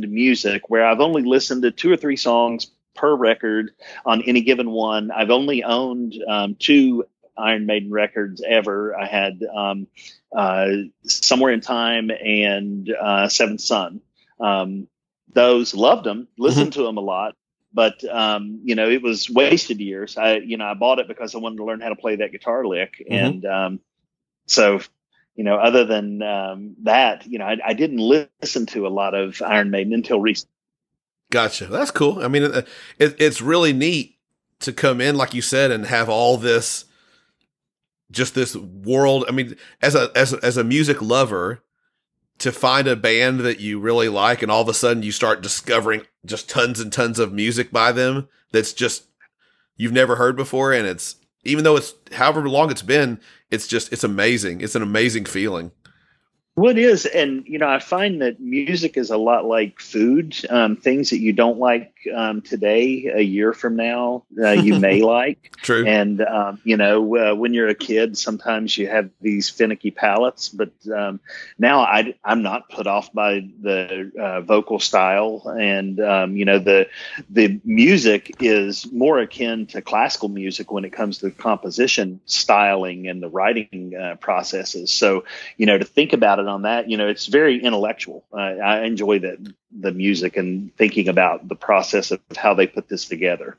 music 0.10 0.70
where 0.70 0.86
I've 0.86 1.00
only 1.00 1.24
listened 1.24 1.62
to 1.62 1.72
two 1.72 1.90
or 1.90 1.96
three 1.96 2.18
songs 2.18 2.68
per 2.94 3.16
record 3.16 3.72
on 4.06 4.24
any 4.24 4.42
given 4.42 4.70
one. 4.70 5.10
I've 5.10 5.32
only 5.32 5.64
owned 5.64 6.16
um, 6.28 6.56
two 6.60 7.06
Iron 7.38 7.66
Maiden 7.66 7.92
records 7.92 8.44
ever. 8.46 8.94
I 8.94 9.06
had 9.06 9.42
um, 9.56 9.88
uh, 10.36 10.68
Somewhere 11.04 11.54
in 11.54 11.62
Time 11.62 12.12
and 12.12 12.92
uh, 12.92 13.30
Seventh 13.30 13.62
Son. 13.62 14.02
Um, 14.38 14.90
those 15.38 15.76
loved 15.76 16.04
them, 16.04 16.28
listened 16.40 16.74
to 16.74 16.82
them 16.82 16.98
a 16.98 17.02
lot, 17.02 17.36
but 17.72 18.04
um, 18.10 18.62
you 18.64 18.74
know 18.74 18.90
it 18.90 19.04
was 19.04 19.30
wasted 19.30 19.80
years. 19.80 20.18
I 20.18 20.38
you 20.38 20.58
know 20.58 20.66
I 20.66 20.74
bought 20.74 20.98
it 20.98 21.08
because 21.08 21.36
I 21.36 21.38
wanted 21.38 21.58
to 21.58 21.66
learn 21.66 21.80
how 21.80 21.90
to 21.90 21.96
play 21.96 22.16
that 22.16 22.32
guitar 22.32 22.66
lick, 22.66 23.06
and 23.08 23.46
um, 23.46 23.80
so 24.48 24.80
you 25.36 25.44
know 25.44 25.58
other 25.58 25.86
than 25.86 26.24
um, 26.24 26.76
that, 26.84 27.28
you 27.28 27.38
know 27.38 27.46
I, 27.46 27.58
I 27.64 27.74
didn't 27.74 28.00
listen 28.00 28.66
to 28.68 28.88
a 28.88 28.90
lot 28.90 29.14
of 29.14 29.40
Iron 29.44 29.70
Maiden 29.70 29.94
until 29.94 30.20
recently. 30.20 30.52
Gotcha. 31.30 31.68
That's 31.68 31.92
cool. 31.92 32.24
I 32.24 32.30
mean, 32.30 32.44
it, 32.44 32.68
it, 32.98 33.16
it's 33.20 33.42
really 33.42 33.74
neat 33.74 34.18
to 34.62 34.74
come 34.74 35.00
in, 35.00 35.16
like 35.18 35.36
you 35.36 35.44
said, 35.44 35.72
and 35.72 35.86
have 35.86 36.10
all 36.10 36.38
this, 36.38 36.86
just 38.10 38.34
this 38.34 38.56
world. 38.56 39.26
I 39.28 39.34
mean, 39.34 39.56
as 39.84 39.94
a 39.94 40.10
as 40.16 40.34
a, 40.34 40.44
as 40.44 40.58
a 40.58 40.64
music 40.64 41.00
lover, 41.00 41.62
to 42.40 42.52
find 42.52 42.88
a 42.88 42.96
band 42.96 43.40
that 43.42 43.60
you 43.60 43.80
really 43.80 44.10
like, 44.10 44.42
and 44.42 44.52
all 44.52 44.62
of 44.62 44.70
a 44.70 44.74
sudden 44.74 45.04
you 45.04 45.12
start 45.12 45.42
discovering 45.42 46.04
just 46.26 46.50
tons 46.50 46.80
and 46.80 46.92
tons 46.94 47.20
of 47.20 47.34
music 47.34 47.72
by 47.72 47.92
them 47.92 48.28
that's 48.52 48.74
just 48.74 49.06
you've 49.76 49.92
never 49.92 50.16
heard 50.16 50.36
before, 50.36 50.74
and 50.74 50.88
it's 50.88 51.16
even 51.44 51.64
though 51.64 51.78
it's 51.78 51.94
however 52.14 52.48
long 52.48 52.70
it's 52.70 52.82
been, 52.82 53.20
it's 53.50 53.68
just 53.68 53.92
it's 53.92 54.04
amazing. 54.04 54.62
It's 54.62 54.76
an 54.76 54.84
amazing 54.84 55.26
feeling. 55.26 55.72
Well, 56.58 56.72
it 56.72 56.80
is, 56.80 57.06
and 57.06 57.46
you 57.46 57.60
know, 57.60 57.70
I 57.70 57.78
find 57.78 58.24
that 58.24 58.40
music 58.40 58.98
is 58.98 59.12
a 59.12 59.18
lot 59.18 59.46
like 59.46 59.80
food. 59.80 60.36
Um, 60.50 60.76
things 60.76 61.12
that 61.12 61.20
you 61.20 61.32
don't 61.32 61.60
like 61.60 61.94
um, 62.12 62.42
today, 62.42 63.12
a 63.14 63.22
year 63.22 63.54
from 63.54 63.76
now, 63.76 64.24
uh, 64.42 64.54
you 64.54 64.80
may 64.80 65.04
like. 65.04 65.56
True. 65.58 65.86
And 65.86 66.20
um, 66.20 66.60
you 66.64 66.76
know, 66.76 67.16
uh, 67.16 67.36
when 67.36 67.54
you're 67.54 67.68
a 67.68 67.76
kid, 67.76 68.18
sometimes 68.18 68.76
you 68.76 68.88
have 68.88 69.12
these 69.22 69.52
finicky 69.52 69.92
palates. 69.92 70.50
But 70.50 70.72
um, 70.92 71.20
now 71.60 71.82
I, 71.82 72.16
I'm 72.26 72.42
not 72.42 72.70
put 72.70 72.88
off 72.88 73.14
by 73.14 73.48
the 73.62 74.12
uh, 74.20 74.42
vocal 74.42 74.80
style, 74.80 75.56
and 75.56 76.00
um, 76.00 76.36
you 76.36 76.46
know, 76.46 76.58
the 76.58 76.90
the 77.30 77.62
music 77.66 78.38
is 78.40 78.92
more 78.92 79.20
akin 79.20 79.68
to 79.68 79.84
classical 79.84 80.30
music 80.30 80.72
when 80.72 80.86
it 80.86 80.92
comes 80.92 81.20
to 81.20 81.30
composition 81.30 82.20
styling 82.26 83.08
and 83.08 83.22
the 83.22 83.30
writing 83.30 83.94
uh, 83.96 84.16
processes. 84.16 84.92
So 84.92 85.24
you 85.58 85.68
know, 85.68 85.78
to 85.78 85.86
think 85.86 86.14
about 86.14 86.40
it 86.40 86.47
on 86.48 86.64
that, 86.64 86.90
you 86.90 86.98
know, 86.98 87.08
it's 87.08 87.28
very 87.28 87.64
intellectual. 87.64 88.26
Uh, 88.34 88.38
I 88.38 88.84
enjoy 88.84 89.20
the 89.20 89.54
the 89.72 89.92
music 89.92 90.38
and 90.38 90.76
thinking 90.76 91.08
about 91.08 91.48
the 91.48 91.56
process 91.56 92.12
of 92.12 92.20
how 92.36 92.54
they 92.54 92.68
put 92.68 92.90
this 92.90 93.06
together. 93.06 93.58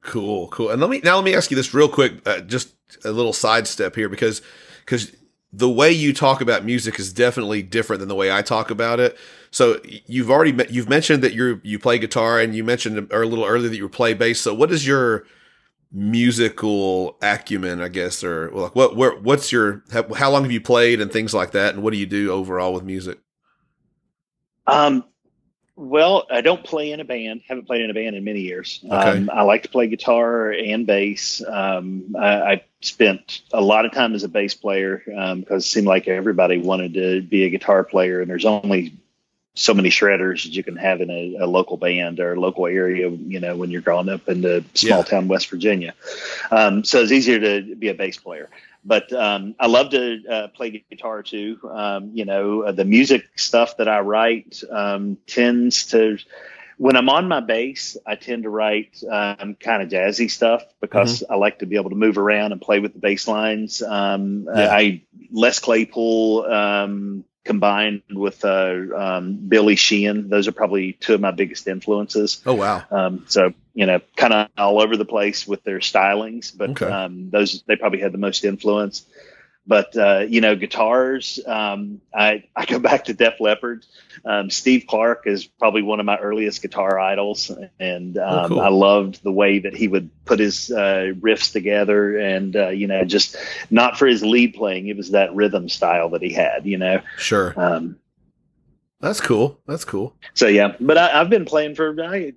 Cool, 0.00 0.48
cool. 0.48 0.70
And 0.70 0.80
let 0.80 0.90
me 0.90 1.00
now 1.02 1.16
let 1.16 1.24
me 1.24 1.34
ask 1.34 1.50
you 1.50 1.56
this 1.56 1.72
real 1.72 1.88
quick, 1.88 2.26
uh, 2.26 2.40
just 2.40 2.74
a 3.04 3.10
little 3.10 3.32
sidestep 3.32 3.96
here, 3.96 4.08
because 4.08 4.42
because 4.84 5.12
the 5.52 5.70
way 5.70 5.90
you 5.90 6.12
talk 6.12 6.40
about 6.40 6.64
music 6.64 6.98
is 6.98 7.12
definitely 7.12 7.62
different 7.62 8.00
than 8.00 8.08
the 8.08 8.14
way 8.14 8.32
I 8.32 8.42
talk 8.42 8.70
about 8.70 8.98
it. 9.00 9.16
So 9.50 9.80
you've 9.84 10.30
already 10.30 10.54
you've 10.68 10.88
mentioned 10.88 11.22
that 11.22 11.32
you 11.32 11.60
you 11.62 11.78
play 11.78 11.98
guitar, 11.98 12.40
and 12.40 12.54
you 12.54 12.64
mentioned 12.64 13.10
a 13.10 13.18
little 13.20 13.44
earlier 13.44 13.68
that 13.68 13.76
you 13.76 13.88
play 13.88 14.14
bass. 14.14 14.40
So 14.40 14.52
what 14.52 14.72
is 14.72 14.86
your 14.86 15.24
musical 15.94 17.16
acumen, 17.22 17.80
I 17.80 17.88
guess, 17.88 18.24
or 18.24 18.50
like 18.50 18.74
what 18.74 18.96
where, 18.96 19.14
what's 19.16 19.52
your 19.52 19.84
how, 19.92 20.12
how 20.12 20.30
long 20.30 20.42
have 20.42 20.52
you 20.52 20.60
played 20.60 21.00
and 21.00 21.10
things 21.10 21.32
like 21.32 21.52
that, 21.52 21.74
and 21.74 21.82
what 21.82 21.92
do 21.92 21.98
you 21.98 22.06
do 22.06 22.32
overall 22.32 22.74
with 22.74 22.82
music? 22.82 23.18
Um, 24.66 25.04
well, 25.76 26.26
I 26.30 26.40
don't 26.40 26.64
play 26.64 26.92
in 26.92 27.00
a 27.00 27.04
band. 27.04 27.42
Haven't 27.46 27.66
played 27.66 27.82
in 27.82 27.90
a 27.90 27.94
band 27.94 28.16
in 28.16 28.24
many 28.24 28.40
years. 28.40 28.80
Okay. 28.84 28.94
Um, 28.94 29.30
I 29.32 29.42
like 29.42 29.62
to 29.64 29.68
play 29.68 29.86
guitar 29.86 30.50
and 30.50 30.86
bass. 30.86 31.42
Um, 31.46 32.16
I, 32.18 32.28
I 32.28 32.64
spent 32.80 33.42
a 33.52 33.60
lot 33.60 33.84
of 33.84 33.92
time 33.92 34.14
as 34.14 34.24
a 34.24 34.28
bass 34.28 34.54
player 34.54 35.02
because 35.06 35.64
it 35.64 35.68
seemed 35.68 35.86
like 35.86 36.08
everybody 36.08 36.58
wanted 36.58 36.94
to 36.94 37.22
be 37.22 37.44
a 37.44 37.50
guitar 37.50 37.84
player, 37.84 38.20
and 38.20 38.28
there's 38.28 38.44
only 38.44 38.94
so 39.54 39.72
many 39.74 39.88
shredders 39.88 40.44
that 40.44 40.50
you 40.54 40.64
can 40.64 40.76
have 40.76 41.00
in 41.00 41.10
a, 41.10 41.36
a 41.40 41.46
local 41.46 41.76
band 41.76 42.20
or 42.20 42.34
a 42.34 42.40
local 42.40 42.66
area. 42.66 43.08
You 43.08 43.40
know, 43.40 43.56
when 43.56 43.70
you're 43.70 43.80
growing 43.82 44.08
up 44.08 44.28
in 44.28 44.40
the 44.40 44.64
small 44.74 44.98
Yeah. 44.98 45.04
town 45.04 45.28
West 45.28 45.48
Virginia, 45.50 45.94
um, 46.50 46.84
so 46.84 47.00
it's 47.00 47.12
easier 47.12 47.38
to 47.40 47.74
be 47.76 47.88
a 47.88 47.94
bass 47.94 48.16
player 48.16 48.48
but 48.84 49.10
um, 49.14 49.54
I 49.58 49.66
love 49.66 49.90
to 49.90 50.22
uh, 50.28 50.48
play 50.48 50.84
guitar 50.90 51.22
too. 51.22 51.58
Um, 51.72 52.10
you 52.12 52.26
know, 52.26 52.62
uh, 52.64 52.72
the 52.72 52.84
music 52.84 53.24
stuff 53.38 53.78
that 53.78 53.88
I 53.88 54.00
write 54.00 54.62
um, 54.70 55.16
tends 55.26 55.86
to, 55.86 56.18
when 56.76 56.94
I'm 56.96 57.08
on 57.08 57.26
my 57.26 57.40
bass, 57.40 57.96
I 58.04 58.16
tend 58.16 58.42
to 58.42 58.50
write 58.50 59.02
um, 59.10 59.54
kind 59.54 59.82
of 59.82 59.88
jazzy 59.88 60.30
stuff 60.30 60.62
because 60.82 61.22
I 61.30 61.36
like 61.36 61.60
to 61.60 61.66
be 61.66 61.76
able 61.76 61.90
to 61.90 61.96
move 61.96 62.18
around 62.18 62.52
and 62.52 62.60
play 62.60 62.78
with 62.78 62.92
the 62.92 62.98
bass 62.98 63.26
lines. 63.26 63.80
Um, 63.82 64.46
Yeah. 64.54 64.68
I 64.70 65.02
Les 65.32 65.58
Claypool 65.60 66.44
um, 66.44 67.24
combined 67.44 68.02
with 68.10 68.44
uh, 68.44 68.74
um, 68.96 69.34
Billy 69.48 69.76
Sheehan; 69.76 70.28
those 70.28 70.48
are 70.48 70.52
probably 70.52 70.92
two 70.92 71.14
of 71.14 71.20
my 71.20 71.30
biggest 71.30 71.66
influences. 71.68 72.42
Oh 72.46 72.54
wow, 72.54 72.84
Um, 72.90 73.24
so 73.28 73.52
you 73.74 73.86
know, 73.86 74.00
kind 74.16 74.32
of 74.32 74.48
all 74.56 74.80
over 74.80 74.96
the 74.96 75.04
place 75.04 75.46
with 75.46 75.64
their 75.64 75.78
stylings, 75.80 76.56
but 76.56 76.70
Okay. 76.70 76.86
um, 76.86 77.30
those 77.30 77.62
they 77.66 77.76
probably 77.76 78.00
had 78.00 78.12
the 78.12 78.18
most 78.18 78.44
influence. 78.44 79.04
But 79.66 79.96
uh, 79.96 80.26
you 80.28 80.42
know, 80.42 80.56
guitars. 80.56 81.40
Um, 81.46 82.02
I 82.14 82.44
I 82.54 82.66
go 82.66 82.78
back 82.78 83.04
to 83.06 83.14
Def 83.14 83.40
Leppard. 83.40 83.86
Um, 84.24 84.50
Steve 84.50 84.84
Clark 84.86 85.22
is 85.26 85.46
probably 85.46 85.80
one 85.82 86.00
of 86.00 86.06
my 86.06 86.18
earliest 86.18 86.60
guitar 86.60 86.98
idols, 86.98 87.50
and 87.80 88.18
um, 88.18 88.44
Oh, 88.44 88.48
cool. 88.48 88.60
I 88.60 88.68
loved 88.68 89.22
the 89.22 89.32
way 89.32 89.60
that 89.60 89.74
he 89.74 89.88
would 89.88 90.10
put 90.26 90.38
his 90.38 90.70
uh, 90.70 91.12
riffs 91.18 91.50
together, 91.50 92.18
and 92.18 92.54
uh, 92.54 92.68
you 92.68 92.86
know, 92.86 93.04
just 93.04 93.36
not 93.70 93.98
for 93.98 94.06
his 94.06 94.22
lead 94.22 94.54
playing, 94.54 94.88
it 94.88 94.96
was 94.98 95.12
that 95.12 95.34
rhythm 95.34 95.68
style 95.70 96.10
that 96.10 96.20
he 96.20 96.32
had. 96.32 96.66
You 96.66 96.76
know, 96.76 97.00
sure. 97.16 97.54
um, 97.56 97.96
That's 99.00 99.20
cool. 99.20 99.58
That's 99.66 99.84
cool. 99.84 100.14
So 100.34 100.46
yeah, 100.46 100.76
but 100.78 100.98
I, 100.98 101.20
I've 101.20 101.30
been 101.30 101.46
playing 101.46 101.74
for 101.74 101.90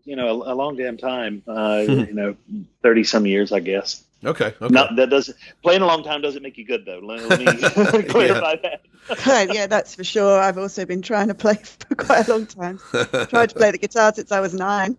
you 0.06 0.16
know 0.16 0.44
a, 0.44 0.54
a 0.54 0.56
long 0.56 0.78
damn 0.78 0.98
time. 0.98 1.44
Uh, 1.46 1.84
you 1.88 2.14
know, 2.14 2.36
thirty 2.82 3.04
some 3.04 3.26
years, 3.26 3.52
I 3.52 3.60
guess. 3.60 4.04
Okay. 4.26 4.54
Okay. 4.60 4.74
Not 4.74 4.96
that 4.96 5.10
doesn't 5.10 5.38
playing 5.62 5.82
a 5.82 5.86
long 5.86 6.04
time 6.04 6.22
doesn't 6.22 6.42
make 6.42 6.58
you 6.58 6.66
good 6.66 6.86
though. 6.86 7.00
Let, 7.00 7.22
let 7.30 7.40
me 7.40 7.46
clarify 8.10 8.56
that. 8.58 9.54
yeah, 9.54 9.68
that's 9.68 9.94
for 9.96 10.04
sure. 10.04 10.40
I've 10.40 10.58
also 10.58 10.86
been 10.86 11.02
trying 11.02 11.28
to 11.28 11.36
play 11.36 11.54
for 11.64 11.96
quite 11.96 12.28
a 12.28 12.32
long 12.32 12.46
time. 12.48 12.80
Tried 13.28 13.50
to 13.50 13.56
play 13.56 13.72
the 13.72 13.78
guitar 13.78 14.14
since 14.14 14.32
I 14.32 14.40
was 14.40 14.54
nine. 14.54 14.98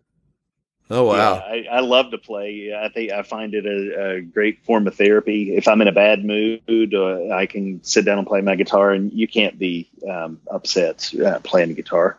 oh 0.90 1.04
wow. 1.04 1.14
Yeah, 1.16 1.32
I, 1.32 1.78
I 1.78 1.80
love 1.80 2.12
to 2.12 2.18
play. 2.18 2.72
I 2.74 2.88
think 2.90 3.10
I 3.10 3.22
find 3.22 3.54
it 3.54 3.66
a, 3.66 4.16
a 4.16 4.20
great 4.20 4.64
form 4.64 4.86
of 4.86 4.94
therapy. 4.94 5.56
If 5.56 5.66
I'm 5.66 5.80
in 5.80 5.88
a 5.88 5.92
bad 5.92 6.24
mood, 6.24 6.94
uh, 6.94 7.34
I 7.34 7.46
can 7.46 7.82
sit 7.82 8.04
down 8.04 8.18
and 8.18 8.26
play 8.26 8.40
my 8.40 8.54
guitar, 8.54 8.92
and 8.92 9.12
you 9.12 9.26
can't 9.26 9.58
be 9.58 9.90
um, 10.08 10.40
upset 10.50 11.12
uh, 11.24 11.40
playing 11.40 11.68
the 11.70 11.74
guitar. 11.74 12.18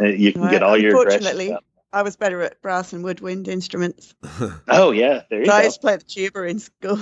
Uh, 0.00 0.04
You 0.04 0.32
can 0.32 0.48
get 0.48 0.62
all 0.62 0.78
your 0.78 0.98
aggression 0.98 1.18
Unfortunately, 1.18 1.52
out. 1.52 1.64
I 1.92 2.02
was 2.02 2.16
better 2.16 2.40
at 2.42 2.60
brass 2.62 2.92
and 2.92 3.02
woodwind 3.04 3.48
instruments. 3.48 4.14
Oh 4.68 4.90
yeah, 4.92 5.22
there 5.30 5.40
you 5.40 5.46
So 5.46 5.52
I 5.52 5.62
used 5.64 5.76
to 5.76 5.80
play 5.80 5.96
the 5.96 6.04
tuba 6.04 6.44
in 6.44 6.58
school. 6.60 6.98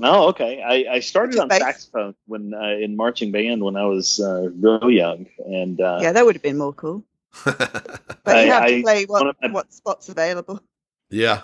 Oh, 0.00 0.28
okay. 0.28 0.62
I, 0.62 0.96
I 0.96 1.00
started 1.00 1.38
on 1.38 1.48
bass. 1.48 1.60
saxophone 1.60 2.14
when 2.26 2.52
uh, 2.52 2.76
in 2.78 2.94
marching 2.94 3.32
band 3.32 3.62
when 3.64 3.74
I 3.76 3.84
was 3.86 4.20
uh, 4.20 4.50
real 4.60 4.90
young, 4.90 5.26
and 5.46 5.80
uh, 5.80 5.98
yeah, 6.02 6.12
that 6.12 6.26
would 6.26 6.34
have 6.34 6.42
been 6.42 6.58
more 6.58 6.74
cool. 6.74 7.04
But 7.44 8.36
I- 8.36 8.44
you 8.44 8.50
have 8.52 8.62
I- 8.64 8.70
to 8.76 8.82
play 8.82 9.04
what, 9.06 9.36
my- 9.40 9.48
what 9.50 9.72
spot's 9.72 10.08
available. 10.10 10.60
yeah. 11.10 11.40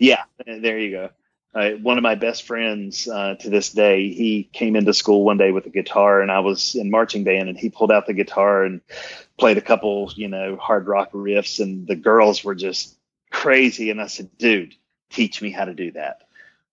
yeah, 0.00 0.24
there 0.46 0.78
you 0.78 0.90
go. 0.90 1.10
Uh, 1.56 1.70
one 1.82 1.96
of 1.96 2.02
my 2.02 2.14
best 2.14 2.42
friends 2.42 3.08
uh, 3.08 3.34
to 3.36 3.48
this 3.48 3.72
day, 3.72 4.12
he 4.12 4.46
came 4.52 4.76
into 4.76 4.92
school 4.92 5.24
one 5.24 5.38
day 5.38 5.52
with 5.52 5.64
a 5.64 5.70
guitar, 5.70 6.20
and 6.20 6.30
I 6.30 6.40
was 6.40 6.74
in 6.74 6.90
marching 6.90 7.24
band, 7.24 7.48
and 7.48 7.56
he 7.56 7.70
pulled 7.70 7.90
out 7.90 8.06
the 8.06 8.12
guitar 8.12 8.64
and 8.64 8.82
played 9.38 9.56
a 9.56 9.62
couple, 9.62 10.12
you 10.16 10.28
know, 10.28 10.56
hard 10.56 10.86
rock 10.86 11.12
riffs, 11.12 11.58
and 11.58 11.86
the 11.86 11.96
girls 11.96 12.44
were 12.44 12.54
just 12.54 12.98
crazy. 13.30 13.88
And 13.90 14.02
I 14.02 14.06
said, 14.08 14.28
"Dude, 14.36 14.74
teach 15.08 15.40
me 15.40 15.50
how 15.50 15.64
to 15.64 15.72
do 15.72 15.92
that." 15.92 16.24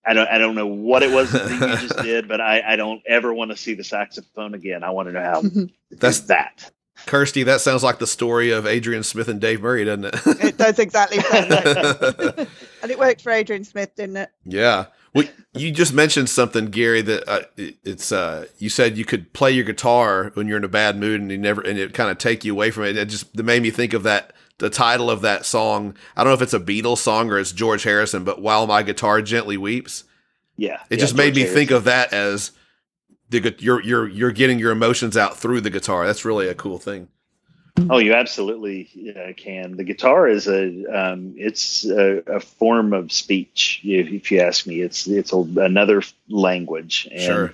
I 0.06 0.14
don't, 0.14 0.28
I 0.28 0.38
don't 0.38 0.56
know 0.56 0.68
what 0.68 1.02
it 1.02 1.12
was 1.12 1.32
that 1.32 1.50
you 1.50 1.88
just 1.88 1.98
did, 2.04 2.28
but 2.28 2.42
I, 2.42 2.74
I 2.74 2.76
don't 2.76 3.02
ever 3.08 3.34
want 3.34 3.52
to 3.52 3.58
see 3.58 3.76
the 3.76 3.86
saxophone 3.86 4.54
again. 4.54 4.84
I 4.84 4.90
want 4.90 5.08
to 5.08 5.14
know 5.14 5.24
how 5.24 5.42
That's- 5.44 5.70
that's 5.92 6.20
that. 6.22 6.72
Kirsty, 7.06 7.44
that 7.44 7.62
sounds 7.62 7.84
like 7.84 8.00
the 8.00 8.08
story 8.08 8.52
of 8.52 8.66
Adrian 8.66 9.04
Smith 9.04 9.28
and 9.28 9.40
Dave 9.42 9.62
Murray, 9.62 9.86
doesn't 9.86 10.06
it? 10.06 10.16
it 10.44 10.58
does 10.58 10.80
exactly 10.80 11.20
sound 11.20 11.50
like 11.50 11.64
that. 11.64 12.48
and 12.82 12.92
it 12.92 12.98
worked 13.00 13.22
for 13.22 13.32
Adrian 13.32 13.64
Smith, 13.64 13.96
didn't 13.96 14.18
it? 14.18 14.30
Yeah. 14.46 14.86
Well, 15.14 15.26
you 15.54 15.72
just 15.72 15.94
mentioned 15.94 16.30
something, 16.30 16.68
Gary. 16.68 17.02
That 17.04 17.30
uh, 17.30 17.42
it's 17.56 18.12
uh, 18.12 18.48
you 18.58 18.70
said 18.70 18.98
you 18.98 19.06
could 19.06 19.32
play 19.34 19.52
your 19.52 19.64
guitar 19.64 20.32
when 20.34 20.48
you're 20.48 20.58
in 20.58 20.64
a 20.64 20.70
bad 20.70 20.98
mood, 20.98 21.22
and 21.22 21.30
you 21.30 21.38
never, 21.38 21.62
and 21.62 21.78
it 21.78 21.94
kind 21.94 22.10
of 22.10 22.18
take 22.18 22.44
you 22.44 22.52
away 22.54 22.72
from 22.72 22.86
it. 22.86 22.98
It 22.98 23.06
just 23.10 23.28
it 23.38 23.46
made 23.46 23.62
me 23.62 23.70
think 23.70 23.94
of 23.94 24.04
that. 24.04 24.34
The 24.60 24.70
title 24.70 25.10
of 25.10 25.22
that 25.22 25.46
song. 25.46 25.96
I 26.16 26.24
don't 26.24 26.32
know 26.32 26.36
if 26.36 26.42
it's 26.42 26.54
a 26.54 26.60
Beatles 26.60 27.00
song 27.00 27.30
or 27.32 27.38
it's 27.38 27.52
George 27.52 27.84
Harrison, 27.84 28.24
but 28.24 28.42
"While 28.42 28.66
My 28.66 28.82
Guitar 28.82 29.22
Gently 29.22 29.58
Weeps." 29.58 30.04
Yeah, 30.58 30.80
It 30.90 30.98
yeah, 30.98 31.00
just 31.00 31.16
made 31.16 31.34
George 31.34 31.48
me 31.48 31.54
think 31.54 31.72
of 31.72 31.84
that 31.86 32.14
as 32.14 32.52
the 33.40 33.56
you're 33.60 33.82
you're 33.82 34.08
you're 34.08 34.32
getting 34.32 34.60
your 34.60 34.72
emotions 34.72 35.18
out 35.18 35.38
through 35.38 35.62
the 35.62 35.70
guitar. 35.70 36.06
That's 36.06 36.26
really 36.26 36.48
a 36.48 36.56
cool 36.56 36.80
thing. 36.80 37.08
Oh, 37.90 37.98
you 37.98 38.14
absolutely 38.14 38.88
uh, 39.18 39.34
can. 39.36 39.76
The 39.78 39.84
guitar 39.84 40.28
is 40.28 40.48
a 40.48 40.86
um, 40.86 41.34
it's 41.38 41.86
a, 41.86 42.22
a 42.28 42.40
form 42.40 42.94
of 42.94 43.12
speech. 43.12 43.82
If, 43.84 44.10
if 44.10 44.32
you 44.32 44.42
ask 44.42 44.68
me, 44.68 44.82
it's 44.82 45.08
it's 45.08 45.34
a, 45.34 45.38
another 45.38 46.04
language. 46.30 47.08
And, 47.12 47.22
Sure. 47.22 47.54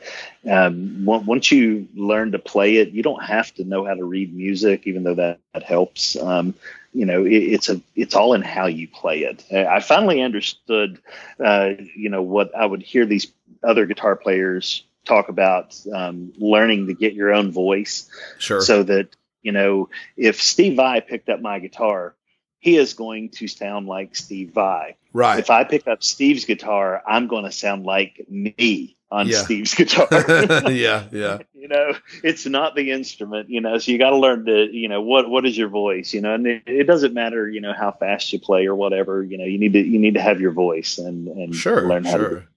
Um, 0.50 1.08
on- 1.08 1.26
once 1.26 1.52
you 1.52 1.88
learn 1.96 2.34
to 2.34 2.40
play 2.40 2.78
it, 2.78 2.90
you 2.90 3.02
don't 3.02 3.24
have 3.24 3.54
to 3.56 3.64
know 3.64 3.86
how 3.86 3.94
to 3.94 4.04
read 4.04 4.36
music, 4.36 4.88
even 4.88 5.04
though 5.04 5.16
that, 5.16 5.40
that 5.54 5.64
helps. 5.64 6.18
Um, 6.18 6.54
you 6.94 7.06
know, 7.06 7.24
it, 7.24 7.32
it's 7.32 7.70
a 7.70 7.82
it's 7.96 8.14
all 8.14 8.34
in 8.34 8.42
how 8.42 8.66
you 8.66 8.90
play 8.90 9.20
it. 9.20 9.46
I 9.54 9.80
finally 9.80 10.22
understood. 10.22 11.00
Uh, 11.42 11.72
you 11.96 12.10
know 12.10 12.22
what 12.22 12.54
I 12.54 12.66
would 12.66 12.82
hear 12.82 13.06
these 13.06 13.32
other 13.64 13.86
guitar 13.86 14.18
players 14.18 14.84
talk 15.06 15.30
about 15.30 15.80
um, 15.94 16.34
learning 16.38 16.88
to 16.88 16.94
get 16.94 17.14
your 17.14 17.34
own 17.34 17.52
voice 17.52 18.10
Sure. 18.38 18.62
so 18.62 18.84
that 18.84 19.10
you 19.42 19.52
know 19.52 19.90
if 20.18 20.42
steve 20.42 20.76
vai 20.76 21.00
picked 21.02 21.30
up 21.30 21.42
my 21.42 21.60
guitar 21.60 22.16
he 22.60 22.76
is 22.76 22.94
going 22.94 23.30
to 23.30 23.48
sound 23.48 23.88
like 23.88 24.16
steve 24.16 24.52
vai 24.54 24.96
right. 25.14 25.40
if 25.40 25.50
i 25.50 25.64
pick 25.64 25.88
up 25.88 26.04
steve's 26.04 26.46
guitar 26.46 27.02
i'm 27.08 27.28
going 27.28 27.46
to 27.46 27.52
sound 27.52 27.86
like 27.86 28.26
me 28.30 28.96
on 29.12 29.28
Yeah. 29.28 29.38
steve's 29.44 29.74
guitar 29.74 30.08
yeah. 30.70 31.06
Yeah. 31.12 31.38
you 31.56 31.68
know 31.70 31.94
it's 32.24 32.46
not 32.46 32.76
the 32.76 32.92
instrument 32.92 33.50
you 33.50 33.62
know 33.62 33.78
so 33.78 33.92
you 33.92 33.98
got 33.98 34.10
to 34.12 34.18
learn 34.18 34.46
to 34.46 34.68
you 34.72 34.88
know 34.90 35.02
what 35.02 35.30
what 35.30 35.46
is 35.46 35.58
your 35.58 35.70
voice 35.70 36.14
you 36.14 36.22
know 36.22 36.34
and 36.36 36.46
it, 36.46 36.64
it 36.68 36.84
doesn't 36.84 37.14
matter 37.14 37.48
you 37.50 37.62
know 37.62 37.74
how 37.74 37.92
fast 37.92 38.32
you 38.34 38.40
play 38.40 38.66
or 38.68 38.76
whatever 38.76 39.24
you 39.24 39.38
know 39.38 39.46
you 39.46 39.58
need 39.58 39.74
to 39.74 39.80
you 39.80 39.98
need 40.00 40.14
to 40.16 40.22
have 40.22 40.40
your 40.42 40.52
voice 40.52 40.98
and 41.00 41.28
and 41.30 41.56
Sure. 41.56 41.88
learn 41.88 42.04
how 42.04 42.18
to 42.18 42.24
Sure. 42.30 42.48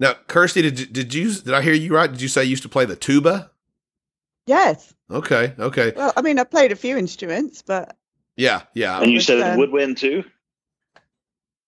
Now, 0.00 0.14
Kirsty, 0.28 0.62
did 0.62 0.78
you- 0.80 0.86
did 0.86 1.14
you 1.14 1.32
did 1.32 1.54
I 1.54 1.62
hear 1.62 1.72
you 1.74 1.94
right? 1.94 2.10
Did 2.10 2.20
you 2.22 2.28
say 2.28 2.44
you 2.44 2.50
used 2.50 2.62
to 2.62 2.68
play 2.68 2.84
the 2.84 2.96
tuba? 2.96 3.50
Yes. 4.46 4.94
Okay. 5.10 5.54
Okay. 5.58 5.92
Well, 5.96 6.12
I 6.16 6.22
mean, 6.22 6.38
I 6.38 6.44
played 6.44 6.72
a 6.72 6.76
few 6.76 6.96
instruments, 6.96 7.62
but 7.62 7.96
Yeah. 8.36 8.62
Yeah. 8.74 9.00
and 9.00 9.10
you 9.10 9.20
said 9.20 9.40
um, 9.42 9.58
woodwind 9.58 9.96
too 9.98 10.24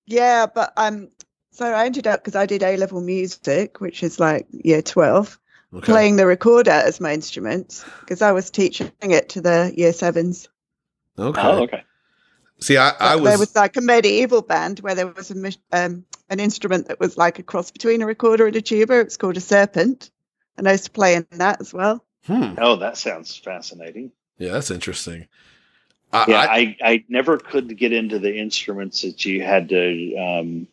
yeah, 0.07 0.47
but 0.53 0.73
um, 0.77 1.09
so 1.53 1.67
I 1.67 1.85
ended 1.87 2.07
up 2.07 2.21
because 2.21 2.35
I 2.35 2.47
did 2.47 2.63
A 2.65 2.77
level 2.77 3.01
music, 3.01 3.81
which 3.81 4.03
is 4.03 4.19
like 4.19 4.47
year 4.51 4.83
twelve, 4.83 5.39
Okay. 5.73 5.85
playing 5.87 6.17
the 6.17 6.27
recorder 6.27 6.71
as 6.73 7.01
my 7.01 7.13
instrument 7.13 7.85
because 8.01 8.21
I 8.23 8.33
was 8.33 8.51
teaching 8.51 8.91
it 9.03 9.29
to 9.31 9.41
the 9.41 9.73
year 9.77 9.93
sevens. 9.93 10.49
Okay. 11.19 11.41
oh 11.41 11.63
okay 11.63 11.85
See, 12.63 12.77
I, 12.77 12.91
I 12.91 13.17
But 13.17 13.25
there 13.25 13.33
was, 13.33 13.41
was 13.41 13.57
like 13.57 13.77
a 13.77 13.81
medieval 13.81 14.43
band 14.43 14.81
where 14.81 14.95
there 14.95 15.07
was 15.07 15.31
a 15.31 15.53
um, 15.73 16.05
an 16.29 16.41
instrument 16.41 16.89
that 16.89 17.01
was 17.01 17.17
like 17.17 17.39
a 17.39 17.43
cross 17.43 17.71
between 17.71 18.03
a 18.03 18.07
recorder 18.07 18.47
and 18.47 18.57
a 18.57 18.61
tuba. 18.61 19.01
It's 19.01 19.17
called 19.17 19.37
a 19.37 19.41
serpent, 19.41 20.11
and 20.57 20.69
I 20.69 20.73
used 20.73 20.85
to 20.85 20.91
play 20.91 21.15
in 21.15 21.27
that 21.33 21.61
as 21.61 21.73
well. 21.73 22.05
hmm. 22.27 22.55
oh 22.59 22.77
that 22.77 22.99
sounds 22.99 23.35
fascinating 23.37 24.13
Yeah, 24.39 24.53
that's 24.53 24.71
interesting. 24.71 25.27
I, 26.13 26.25
yeah, 26.29 26.39
I, 26.39 26.47
I, 26.47 26.77
I 26.83 27.05
never 27.09 27.39
could 27.39 27.77
get 27.79 27.93
into 27.93 28.19
the 28.19 28.37
instruments 28.37 29.03
that 29.03 29.25
you 29.25 29.43
had 29.43 29.69
to 29.69 30.17
um, 30.17 30.67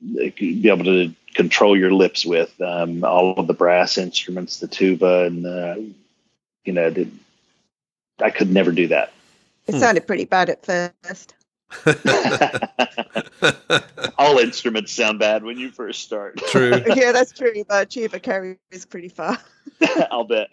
be 0.00 0.68
able 0.68 0.84
to 0.84 1.12
control 1.34 1.76
your 1.76 1.90
lips 1.90 2.24
with. 2.24 2.52
Um, 2.60 3.04
all 3.04 3.34
of 3.34 3.46
the 3.46 3.54
brass 3.54 3.98
instruments, 3.98 4.60
the 4.60 4.68
tuba, 4.68 5.24
and 5.24 5.46
uh, 5.46 5.76
you 6.64 6.72
know, 6.72 6.90
the, 6.90 7.08
I 8.20 8.30
could 8.30 8.52
never 8.52 8.72
do 8.72 8.88
that. 8.88 9.12
It 9.66 9.72
Hmm. 9.74 9.80
sounded 9.80 10.06
pretty 10.06 10.26
bad 10.26 10.50
at 10.50 10.64
first. 10.64 11.34
all 14.18 14.38
instruments 14.38 14.92
sound 14.92 15.18
bad 15.18 15.42
when 15.42 15.58
you 15.58 15.70
first 15.70 16.02
start. 16.02 16.36
True. 16.48 16.80
yeah, 16.94 17.12
that's 17.12 17.32
true. 17.32 17.64
But 17.68 17.90
tuba 17.90 18.20
carries 18.20 18.58
pretty 18.88 19.08
far. 19.08 19.38
I'll 20.10 20.24
bet. 20.24 20.48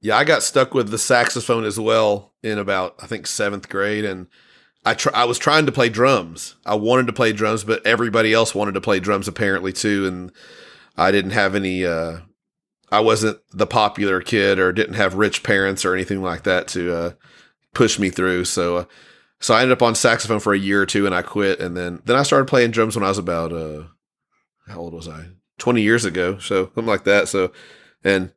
Yeah, 0.00 0.16
I 0.16 0.24
got 0.24 0.42
stuck 0.42 0.74
with 0.74 0.90
the 0.90 0.98
saxophone 0.98 1.64
as 1.64 1.78
well 1.78 2.32
in 2.42 2.58
about 2.58 2.94
I 3.02 3.06
think 3.06 3.26
seventh 3.26 3.68
grade, 3.68 4.04
and 4.04 4.26
I 4.84 4.94
tr- 4.94 5.14
I 5.14 5.24
was 5.24 5.38
trying 5.38 5.66
to 5.66 5.72
play 5.72 5.88
drums. 5.88 6.56
I 6.64 6.74
wanted 6.74 7.06
to 7.08 7.12
play 7.12 7.32
drums, 7.32 7.64
but 7.64 7.84
everybody 7.86 8.32
else 8.32 8.54
wanted 8.54 8.74
to 8.74 8.80
play 8.80 9.00
drums 9.00 9.28
apparently 9.28 9.72
too, 9.72 10.06
and 10.06 10.32
I 10.96 11.10
didn't 11.10 11.32
have 11.32 11.54
any. 11.54 11.84
Uh, 11.84 12.18
I 12.90 13.00
wasn't 13.00 13.38
the 13.52 13.66
popular 13.66 14.20
kid, 14.20 14.58
or 14.58 14.72
didn't 14.72 14.94
have 14.94 15.14
rich 15.14 15.42
parents 15.42 15.84
or 15.84 15.94
anything 15.94 16.22
like 16.22 16.42
that 16.44 16.68
to 16.68 16.94
uh, 16.94 17.10
push 17.74 17.98
me 17.98 18.10
through. 18.10 18.44
So, 18.44 18.76
uh, 18.78 18.84
so 19.40 19.54
I 19.54 19.62
ended 19.62 19.76
up 19.76 19.82
on 19.82 19.94
saxophone 19.94 20.40
for 20.40 20.52
a 20.52 20.58
year 20.58 20.82
or 20.82 20.86
two, 20.86 21.06
and 21.06 21.14
I 21.14 21.22
quit. 21.22 21.60
And 21.60 21.76
then 21.76 22.00
then 22.04 22.16
I 22.16 22.22
started 22.22 22.46
playing 22.46 22.70
drums 22.70 22.96
when 22.96 23.04
I 23.04 23.08
was 23.08 23.18
about 23.18 23.52
uh, 23.52 23.84
how 24.66 24.78
old 24.78 24.94
was 24.94 25.08
I? 25.08 25.26
Twenty 25.58 25.82
years 25.82 26.04
ago, 26.04 26.38
so 26.38 26.66
something 26.66 26.86
like 26.86 27.04
that. 27.04 27.28
So, 27.28 27.52
and 28.02 28.32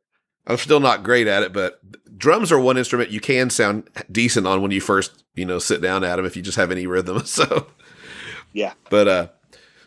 I'm 0.46 0.58
still 0.58 0.80
not 0.80 1.02
great 1.02 1.26
at 1.26 1.42
it, 1.42 1.52
but 1.52 1.80
drums 2.16 2.52
are 2.52 2.58
one 2.58 2.76
instrument 2.76 3.10
you 3.10 3.20
can 3.20 3.50
sound 3.50 3.88
decent 4.10 4.46
on 4.46 4.62
when 4.62 4.70
you 4.70 4.80
first, 4.80 5.24
you 5.34 5.44
know, 5.44 5.58
sit 5.58 5.80
down 5.80 6.04
at 6.04 6.16
them 6.16 6.24
if 6.24 6.36
you 6.36 6.42
just 6.42 6.56
have 6.56 6.70
any 6.70 6.86
rhythm. 6.86 7.22
So, 7.26 7.66
Yeah. 8.52 8.72
But 8.90 9.08
uh, 9.08 9.28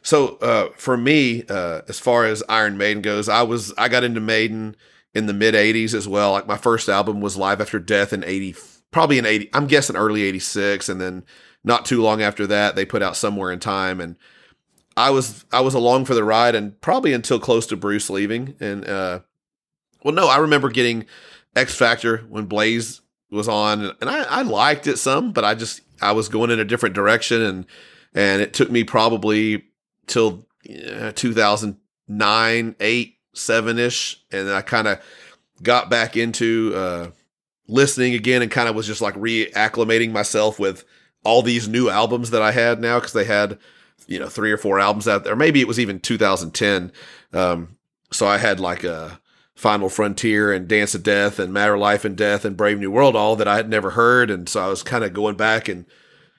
so 0.02 0.38
uh, 0.38 0.70
for 0.76 0.97
me, 0.97 1.43
uh, 1.50 1.82
as 1.88 2.00
far 2.00 2.26
as 2.26 2.43
Iron 2.50 2.78
Maiden 2.78 3.02
goes, 3.02 3.30
I 3.30 3.41
was 3.43 3.74
I 3.78 3.89
got 3.89 4.04
into 4.04 4.22
Maiden 4.22 4.76
in 5.14 5.26
the 5.26 5.34
mid 5.34 5.56
'80s 5.56 5.93
as 5.93 6.08
well. 6.08 6.32
Like 6.32 6.47
my 6.47 6.58
first 6.58 6.89
album 6.89 7.22
was 7.22 7.38
Live 7.38 7.62
After 7.62 7.80
Death 7.80 8.14
in 8.14 8.24
'80, 8.24 8.56
probably 8.91 9.17
in 9.17 9.25
'80. 9.25 9.49
I'm 9.53 9.67
guessing 9.67 9.95
early 9.95 10.23
'86, 10.23 10.89
and 10.89 10.99
then 10.99 11.23
not 11.63 11.85
too 11.85 12.01
long 12.01 12.21
after 12.21 12.47
that, 12.47 12.75
they 12.75 12.85
put 12.85 13.03
out 13.03 13.17
Somewhere 13.17 13.51
in 13.51 13.59
Time, 13.59 13.99
and 13.99 14.15
I 14.95 15.09
was 15.11 15.45
I 15.51 15.61
was 15.61 15.73
along 15.73 16.05
for 16.05 16.13
the 16.13 16.23
ride, 16.23 16.55
and 16.55 16.79
probably 16.81 17.13
until 17.13 17.39
close 17.39 17.65
to 17.67 17.77
Bruce 17.77 18.09
leaving, 18.09 18.55
and 18.59 18.87
uh, 18.87 19.19
well, 20.03 20.13
no, 20.13 20.27
I 20.27 20.37
remember 20.37 20.69
getting 20.69 21.05
X 21.55 21.75
Factor 21.75 22.19
when 22.29 22.45
Blaze 22.45 23.01
was 23.31 23.47
on, 23.47 23.93
and 24.01 24.09
I, 24.09 24.23
I 24.23 24.41
liked 24.41 24.87
it 24.87 24.97
some, 24.97 25.31
but 25.31 25.45
I 25.45 25.55
just 25.55 25.81
I 26.01 26.11
was 26.11 26.29
going 26.29 26.49
in 26.49 26.59
a 26.59 26.65
different 26.65 26.95
direction, 26.95 27.41
and 27.41 27.65
and 28.13 28.41
it 28.41 28.53
took 28.53 28.71
me 28.71 28.83
probably 28.83 29.65
till 30.07 30.45
uh, 30.67 31.11
2009, 31.13 32.75
eight, 32.79 33.17
seven 33.33 33.79
ish, 33.79 34.23
and 34.31 34.49
I 34.49 34.61
kind 34.61 34.87
of 34.87 35.01
got 35.61 35.89
back 35.89 36.17
into 36.17 36.73
uh, 36.75 37.07
listening 37.70 38.13
again 38.13 38.41
and 38.41 38.51
kind 38.51 38.67
of 38.67 38.76
was 38.76 38.88
just 38.88 39.01
like 39.01 39.15
reacclimating 39.15 40.11
myself 40.11 40.59
with 40.59 40.84
all 41.24 41.41
these 41.41 41.67
new 41.67 41.89
albums 41.89 42.32
that 42.32 42.41
I 42.41 42.51
had 42.51 42.80
now 42.82 42.99
because 42.99 43.13
they 43.13 43.26
had 43.26 43.57
you 44.07 44.20
know 44.20 44.28
three 44.28 44.51
or 44.51 44.57
four 44.57 44.80
albums 44.80 45.07
out 45.07 45.24
there. 45.24 45.36
Maybe 45.36 45.61
it 45.61 45.67
was 45.67 45.80
even 45.80 45.99
2010. 45.99 46.91
Um, 47.34 47.78
so 48.11 48.28
I 48.28 48.38
had 48.38 48.59
like 48.59 48.84
a 48.84 49.22
Final 49.55 49.89
Frontier 49.89 50.53
and 50.53 50.67
Dance 50.67 50.95
of 50.95 51.03
Death 51.03 51.38
and 51.38 51.53
Matter 51.53 51.78
Life 51.78 52.05
and 52.05 52.15
Death 52.15 52.45
and 52.45 52.57
Brave 52.57 52.80
New 52.80 52.91
World 52.91 53.15
all 53.15 53.36
that 53.36 53.47
I 53.47 53.57
had 53.57 53.70
never 53.70 53.91
heard, 53.91 54.32
and 54.32 54.47
so 54.47 54.61
I 54.61 54.67
was 54.67 54.84
kind 54.84 55.03
of 55.03 55.13
going 55.13 55.36
back 55.36 55.67
and 55.67 55.86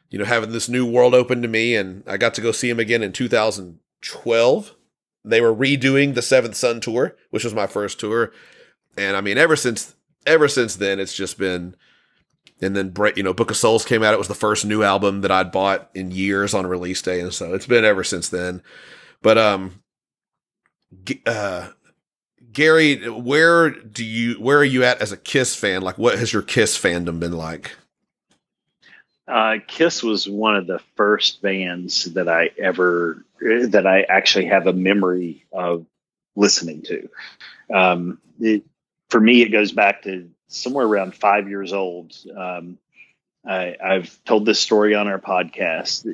you 0.09 0.19
know 0.19 0.25
having 0.25 0.53
this 0.53 0.69
new 0.69 0.85
world 0.85 1.15
open 1.15 1.43
to 1.43 1.49
me, 1.49 1.77
and 1.77 2.03
I 2.07 2.17
got 2.17 2.35
to 2.35 2.41
go 2.41 2.51
see 2.51 2.69
them 2.69 2.81
again 2.81 3.03
in 3.03 3.13
2012. 3.13 4.75
They 5.23 5.41
were 5.43 5.55
redoing 5.55 6.15
the 6.15 6.23
Seventh 6.23 6.57
Son 6.57 6.81
tour, 6.81 7.15
which 7.29 7.45
was 7.45 7.55
my 7.55 7.67
first 7.67 8.01
tour, 8.01 8.33
and 8.97 9.17
I 9.17 9.21
mean 9.21 9.39
ever 9.39 9.55
since 9.55 9.95
ever 10.27 10.49
since 10.49 10.77
then 10.77 11.01
it's 11.01 11.15
just 11.15 11.39
been 11.39 11.75
and 12.61 12.77
then 12.77 12.95
you 13.17 13.23
know 13.23 13.33
book 13.33 13.51
of 13.51 13.57
souls 13.57 13.85
came 13.85 14.03
out. 14.03 14.15
It 14.15 14.19
was 14.19 14.29
the 14.29 14.35
first 14.35 14.65
new 14.65 14.83
album 14.83 15.23
that 15.23 15.31
i'd 15.31 15.53
bought 15.53 15.91
in 15.95 16.11
years 16.11 16.55
on 16.55 16.67
release 16.67 17.03
day 17.03 17.21
and 17.21 17.33
so 17.33 17.55
it's 17.55 17.67
been 17.67 17.85
ever 17.85 18.05
since 18.05 18.29
then. 18.29 18.63
But 19.23 19.39
um 19.39 19.83
uh 21.27 21.69
gary 22.53 23.09
where 23.09 23.71
do 23.71 24.05
you 24.05 24.35
where 24.35 24.59
are 24.59 24.65
you 24.65 24.85
at 24.85 25.01
as 25.01 25.13
a 25.13 25.17
kiss 25.17 25.55
fan? 25.55 25.83
Like 25.83 25.99
what 25.99 26.19
has 26.19 26.33
your 26.33 26.43
kiss 26.43 26.79
fandom 26.79 27.21
been 27.21 27.33
like? 27.33 27.73
Uh, 29.31 29.59
Kiss 29.69 30.03
was 30.03 30.29
one 30.29 30.57
of 30.57 30.67
the 30.67 30.81
first 30.97 31.41
bands 31.41 32.05
that 32.15 32.29
I 32.29 32.51
ever 32.59 33.25
that 33.41 33.87
I 33.87 34.03
actually 34.03 34.47
have 34.47 34.67
a 34.67 34.73
memory 34.73 35.47
of 35.53 35.87
listening 36.35 36.83
to. 36.83 37.09
Um, 37.73 38.19
it, 38.41 38.65
for 39.11 39.21
me, 39.21 39.43
it 39.43 39.51
goes 39.51 39.73
back 39.73 40.03
to 40.03 40.31
somewhere 40.49 40.87
around 40.87 41.15
five 41.15 41.49
years 41.49 41.73
old. 41.73 42.15
Um, 42.35 42.79
I, 43.47 43.77
I've 43.83 44.25
told 44.25 44.47
this 44.47 44.61
story 44.61 44.95
on 44.95 45.09
our 45.09 45.19
podcast. 45.19 46.07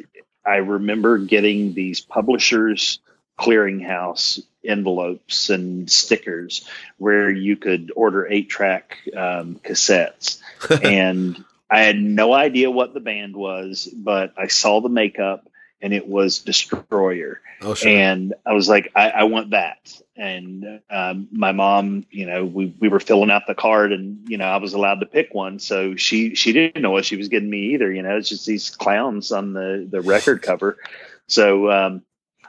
I 0.44 0.56
remember 0.56 1.18
getting 1.18 1.74
these 1.74 2.00
publishers 2.00 3.00
clearinghouse 3.38 4.42
envelopes 4.64 5.50
and 5.50 5.90
stickers 5.90 6.66
where 6.98 7.30
you 7.30 7.56
could 7.56 7.92
order 7.94 8.26
eight 8.26 8.48
track 8.48 8.98
um, 9.14 9.60
cassettes. 9.62 10.40
and 10.82 11.44
I 11.68 11.82
had 11.82 12.00
no 12.00 12.32
idea 12.32 12.70
what 12.70 12.94
the 12.94 13.00
band 13.00 13.36
was, 13.36 13.88
but 13.92 14.32
I 14.36 14.46
saw 14.46 14.80
the 14.80 14.88
makeup 14.88 15.48
and 15.80 15.92
it 15.92 16.06
was 16.08 16.38
Destroyer. 16.40 17.40
Oh, 17.60 17.74
sure. 17.74 17.90
And 17.90 18.34
I 18.44 18.52
was 18.52 18.68
like, 18.68 18.92
I, 18.94 19.10
I 19.10 19.24
want 19.24 19.50
that. 19.50 19.92
And 20.16 20.80
um, 20.90 21.28
my 21.30 21.52
mom, 21.52 22.06
you 22.10 22.26
know, 22.26 22.44
we, 22.44 22.74
we 22.80 22.88
were 22.88 23.00
filling 23.00 23.30
out 23.30 23.46
the 23.46 23.54
card 23.54 23.92
and, 23.92 24.28
you 24.28 24.38
know, 24.38 24.46
I 24.46 24.56
was 24.56 24.72
allowed 24.72 25.00
to 25.00 25.06
pick 25.06 25.34
one. 25.34 25.58
So 25.58 25.96
she, 25.96 26.34
she 26.34 26.52
didn't 26.52 26.82
know 26.82 26.90
what 26.90 27.04
she 27.04 27.16
was 27.16 27.28
getting 27.28 27.50
me 27.50 27.74
either. 27.74 27.92
You 27.92 28.02
know, 28.02 28.16
it's 28.16 28.28
just 28.28 28.46
these 28.46 28.70
clowns 28.70 29.32
on 29.32 29.52
the, 29.52 29.86
the 29.88 30.00
record 30.00 30.42
cover. 30.42 30.78
So 31.26 31.70
um, 31.70 32.02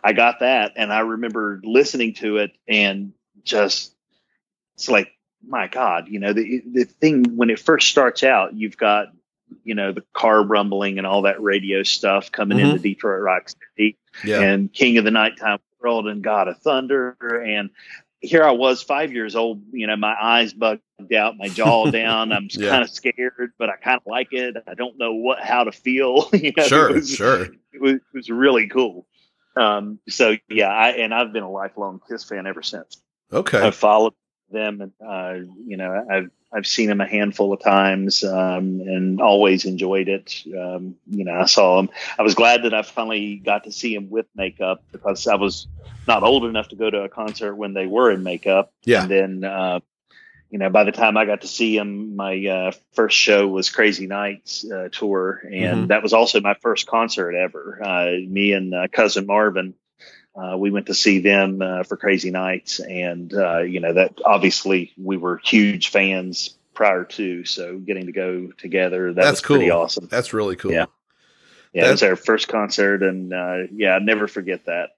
I 0.03 0.13
got 0.13 0.39
that. 0.39 0.73
And 0.75 0.93
I 0.93 0.99
remember 0.99 1.61
listening 1.63 2.13
to 2.15 2.37
it 2.37 2.51
and 2.67 3.13
just, 3.43 3.93
it's 4.75 4.89
like, 4.89 5.11
my 5.45 5.67
God, 5.67 6.07
you 6.07 6.19
know, 6.19 6.33
the, 6.33 6.63
the 6.71 6.83
thing 6.85 7.37
when 7.37 7.49
it 7.49 7.59
first 7.59 7.89
starts 7.89 8.23
out, 8.23 8.53
you've 8.53 8.77
got 8.77 9.13
you 9.63 9.75
know 9.75 9.91
the 9.91 10.03
car 10.13 10.43
rumbling 10.43 10.97
and 10.97 11.07
all 11.07 11.23
that 11.23 11.41
radio 11.41 11.83
stuff 11.83 12.31
coming 12.31 12.57
mm-hmm. 12.57 12.71
into 12.71 12.81
Detroit 12.81 13.21
Rock 13.21 13.49
City 13.49 13.97
yeah. 14.23 14.41
and 14.41 14.71
King 14.71 14.97
of 14.97 15.05
the 15.05 15.11
Nighttime 15.11 15.59
World 15.81 16.07
and 16.07 16.23
God 16.23 16.47
of 16.47 16.57
Thunder. 16.59 17.15
And 17.21 17.69
here 18.19 18.43
I 18.43 18.51
was 18.51 18.81
five 18.81 19.11
years 19.13 19.35
old 19.35 19.61
you 19.71 19.87
know 19.87 19.95
my 19.95 20.15
eyes 20.19 20.53
bugged 20.53 20.81
out 21.15 21.37
my 21.37 21.47
jaw 21.47 21.89
down. 21.91 22.31
I'm 22.31 22.47
yeah. 22.51 22.69
kind 22.69 22.83
of 22.83 22.89
scared 22.89 23.51
but 23.57 23.69
I 23.69 23.77
kind 23.77 23.97
of 23.97 24.09
like 24.09 24.29
it. 24.31 24.55
I 24.67 24.73
don't 24.73 24.97
know 24.97 25.13
what 25.13 25.39
how 25.39 25.63
to 25.63 25.71
feel. 25.71 26.29
You 26.33 26.53
know, 26.55 26.63
sure 26.63 26.89
it 26.89 26.95
was, 26.95 27.15
sure. 27.15 27.43
it 27.43 27.81
was, 27.81 27.93
it 27.95 28.01
was 28.13 28.29
really 28.29 28.67
cool. 28.67 29.05
Um, 29.55 29.99
so 30.07 30.35
yeah 30.49 30.69
I 30.69 30.89
and 30.89 31.13
I've 31.13 31.33
been 31.33 31.43
a 31.43 31.51
lifelong 31.51 32.01
Kiss 32.09 32.23
fan 32.23 32.47
ever 32.47 32.61
since. 32.61 33.01
Okay. 33.31 33.59
I've 33.59 33.75
followed 33.75 34.13
them 34.51 34.93
uh, 35.05 35.35
you 35.65 35.77
know 35.77 36.05
I've 36.09 36.29
I've 36.53 36.65
seen 36.65 36.89
him 36.89 37.01
a 37.01 37.07
handful 37.07 37.51
of 37.51 37.61
times 37.61 38.23
um, 38.23 38.81
and 38.81 39.21
always 39.21 39.65
enjoyed 39.65 40.07
it. 40.07 40.43
Um, 40.47 40.95
you 41.05 41.25
know, 41.25 41.33
I 41.33 41.45
saw 41.45 41.79
him. 41.79 41.89
I 42.17 42.21
was 42.21 42.35
glad 42.35 42.63
that 42.63 42.73
I 42.73 42.83
finally 42.83 43.35
got 43.35 43.65
to 43.65 43.71
see 43.71 43.93
him 43.93 44.09
with 44.09 44.27
makeup 44.33 44.81
because 44.91 45.27
I 45.27 45.35
was 45.35 45.67
not 46.07 46.23
old 46.23 46.45
enough 46.45 46.69
to 46.69 46.75
go 46.75 46.89
to 46.89 47.03
a 47.03 47.09
concert 47.09 47.55
when 47.55 47.73
they 47.73 47.85
were 47.85 48.11
in 48.11 48.23
makeup. 48.23 48.71
Yeah. 48.85 49.01
And 49.01 49.11
then, 49.11 49.43
uh, 49.43 49.79
you 50.49 50.59
know, 50.59 50.69
by 50.69 50.85
the 50.85 50.93
time 50.93 51.17
I 51.17 51.25
got 51.25 51.41
to 51.41 51.47
see 51.47 51.75
him, 51.75 52.15
my 52.15 52.45
uh, 52.45 52.71
first 52.93 53.17
show 53.17 53.45
was 53.47 53.69
Crazy 53.69 54.07
Nights 54.07 54.65
uh, 54.71 54.87
tour, 54.89 55.41
and 55.43 55.53
mm-hmm. 55.53 55.87
that 55.87 56.01
was 56.01 56.13
also 56.13 56.39
my 56.39 56.53
first 56.61 56.87
concert 56.87 57.35
ever. 57.35 57.81
Uh, 57.83 58.11
me 58.25 58.53
and 58.53 58.73
uh, 58.73 58.87
cousin 58.89 59.25
Marvin 59.25 59.73
uh, 60.37 60.55
we 60.57 60.69
went 60.69 60.85
to 60.85 60.93
see 60.93 61.19
them 61.19 61.61
uh, 61.61 61.83
for 61.83 61.97
Crazy 61.97 62.29
Nights, 62.29 62.79
and 62.79 63.33
uh, 63.33 63.59
you 63.59 63.79
know 63.79 63.93
that 63.93 64.19
obviously 64.23 64.93
we 64.97 65.17
were 65.17 65.41
huge 65.43 65.89
fans 65.89 66.55
prior 66.73 67.05
to, 67.05 67.43
so 67.43 67.77
getting 67.77 68.05
to 68.05 68.11
go 68.11 68.51
together 68.57 69.13
that 69.13 69.21
that's 69.21 69.31
was 69.31 69.41
cool. 69.41 69.57
pretty 69.57 69.71
awesome. 69.71 70.07
That's 70.09 70.33
really 70.33 70.55
cool. 70.55 70.71
Yeah, 70.71 70.85
yeah, 71.73 71.87
it 71.87 71.91
was 71.91 72.03
our 72.03 72.15
first 72.15 72.47
concert, 72.47 73.01
and 73.01 73.33
uh, 73.33 73.63
yeah, 73.71 73.95
I'd 73.95 74.03
never 74.03 74.27
forget 74.27 74.65
that. 74.65 74.91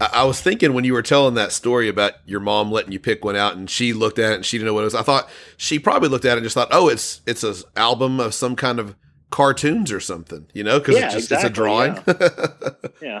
I, 0.00 0.10
I 0.12 0.24
was 0.24 0.40
thinking 0.40 0.74
when 0.74 0.84
you 0.84 0.92
were 0.92 1.02
telling 1.02 1.34
that 1.34 1.52
story 1.52 1.88
about 1.88 2.12
your 2.26 2.40
mom 2.40 2.70
letting 2.70 2.92
you 2.92 3.00
pick 3.00 3.24
one 3.24 3.36
out, 3.36 3.56
and 3.56 3.70
she 3.70 3.94
looked 3.94 4.18
at 4.18 4.32
it 4.32 4.36
and 4.36 4.44
she 4.44 4.58
didn't 4.58 4.66
know 4.66 4.74
what 4.74 4.82
it 4.82 4.84
was. 4.84 4.94
I 4.94 5.02
thought 5.02 5.30
she 5.56 5.78
probably 5.78 6.10
looked 6.10 6.26
at 6.26 6.32
it 6.32 6.38
and 6.38 6.44
just 6.44 6.54
thought, 6.54 6.68
"Oh, 6.70 6.88
it's 6.88 7.22
it's 7.26 7.42
an 7.42 7.54
album 7.74 8.20
of 8.20 8.34
some 8.34 8.54
kind 8.54 8.78
of 8.78 8.94
cartoons 9.30 9.90
or 9.90 10.00
something," 10.00 10.46
you 10.52 10.62
know, 10.62 10.78
because 10.78 10.96
yeah, 10.96 11.06
it's 11.06 11.14
just 11.14 11.32
exactly, 11.32 11.48
it's 11.48 11.50
a 11.50 11.54
drawing. 11.54 11.94
yeah. 13.02 13.20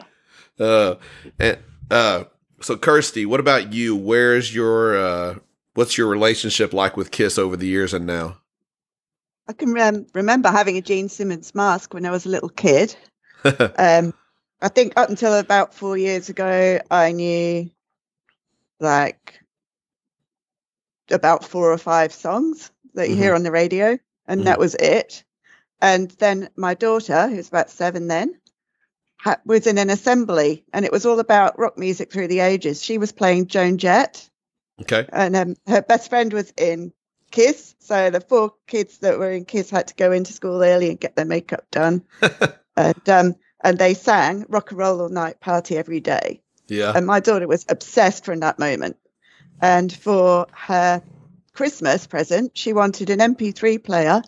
Uh, 0.58 0.96
and 1.38 1.58
uh, 1.90 2.24
so 2.60 2.76
Kirsty, 2.76 3.26
what 3.26 3.40
about 3.40 3.72
you? 3.72 3.96
Where's 3.96 4.54
your 4.54 4.96
uh, 4.96 5.34
what's 5.74 5.98
your 5.98 6.08
relationship 6.08 6.72
like 6.72 6.96
with 6.96 7.10
Kiss 7.10 7.38
over 7.38 7.56
the 7.56 7.66
years 7.66 7.92
and 7.94 8.06
now? 8.06 8.38
I 9.46 9.52
can 9.52 9.78
um, 9.78 10.06
remember 10.14 10.50
having 10.50 10.76
a 10.78 10.80
Gene 10.80 11.08
Simmons 11.08 11.54
mask 11.54 11.92
when 11.92 12.06
I 12.06 12.10
was 12.10 12.24
a 12.24 12.30
little 12.30 12.48
kid. 12.48 12.96
um, 13.44 14.14
I 14.62 14.68
think 14.68 14.94
up 14.96 15.10
until 15.10 15.34
about 15.34 15.74
four 15.74 15.98
years 15.98 16.30
ago, 16.30 16.80
I 16.90 17.12
knew 17.12 17.70
like 18.80 19.40
about 21.10 21.44
four 21.44 21.70
or 21.70 21.78
five 21.78 22.12
songs 22.12 22.70
that 22.94 23.08
you 23.08 23.14
mm-hmm. 23.14 23.22
hear 23.22 23.34
on 23.34 23.42
the 23.42 23.50
radio, 23.50 23.98
and 24.26 24.40
mm-hmm. 24.40 24.44
that 24.44 24.58
was 24.58 24.74
it. 24.76 25.24
And 25.82 26.10
then 26.12 26.48
my 26.56 26.72
daughter, 26.72 27.28
who's 27.28 27.48
about 27.48 27.68
seven 27.68 28.08
then, 28.08 28.40
was 29.44 29.66
in 29.66 29.78
an 29.78 29.90
assembly, 29.90 30.64
and 30.72 30.84
it 30.84 30.92
was 30.92 31.06
all 31.06 31.20
about 31.20 31.58
rock 31.58 31.78
music 31.78 32.12
through 32.12 32.28
the 32.28 32.40
ages. 32.40 32.82
She 32.82 32.98
was 32.98 33.12
playing 33.12 33.46
Joan 33.46 33.78
Jett. 33.78 34.28
Okay. 34.82 35.06
And 35.12 35.36
um, 35.36 35.56
her 35.66 35.82
best 35.82 36.10
friend 36.10 36.32
was 36.32 36.52
in 36.56 36.92
Kiss, 37.30 37.74
so 37.80 38.10
the 38.10 38.20
four 38.20 38.54
kids 38.66 38.98
that 38.98 39.18
were 39.18 39.30
in 39.30 39.44
Kiss 39.44 39.70
had 39.70 39.88
to 39.88 39.94
go 39.94 40.12
into 40.12 40.32
school 40.32 40.62
early 40.62 40.90
and 40.90 41.00
get 41.00 41.16
their 41.16 41.24
makeup 41.24 41.64
done. 41.70 42.02
and 42.76 43.08
um, 43.08 43.34
and 43.62 43.78
they 43.78 43.94
sang 43.94 44.46
"Rock 44.48 44.70
and 44.70 44.78
Roll 44.78 45.00
All 45.00 45.08
Night, 45.08 45.40
Party 45.40 45.76
Every 45.76 46.00
Day." 46.00 46.42
Yeah. 46.68 46.92
And 46.94 47.06
my 47.06 47.20
daughter 47.20 47.48
was 47.48 47.66
obsessed 47.68 48.24
from 48.24 48.40
that 48.40 48.58
moment. 48.58 48.96
And 49.60 49.92
for 49.92 50.46
her 50.52 51.02
Christmas 51.52 52.06
present, 52.06 52.56
she 52.56 52.72
wanted 52.72 53.10
an 53.10 53.20
MP3 53.20 53.82
player 53.82 54.22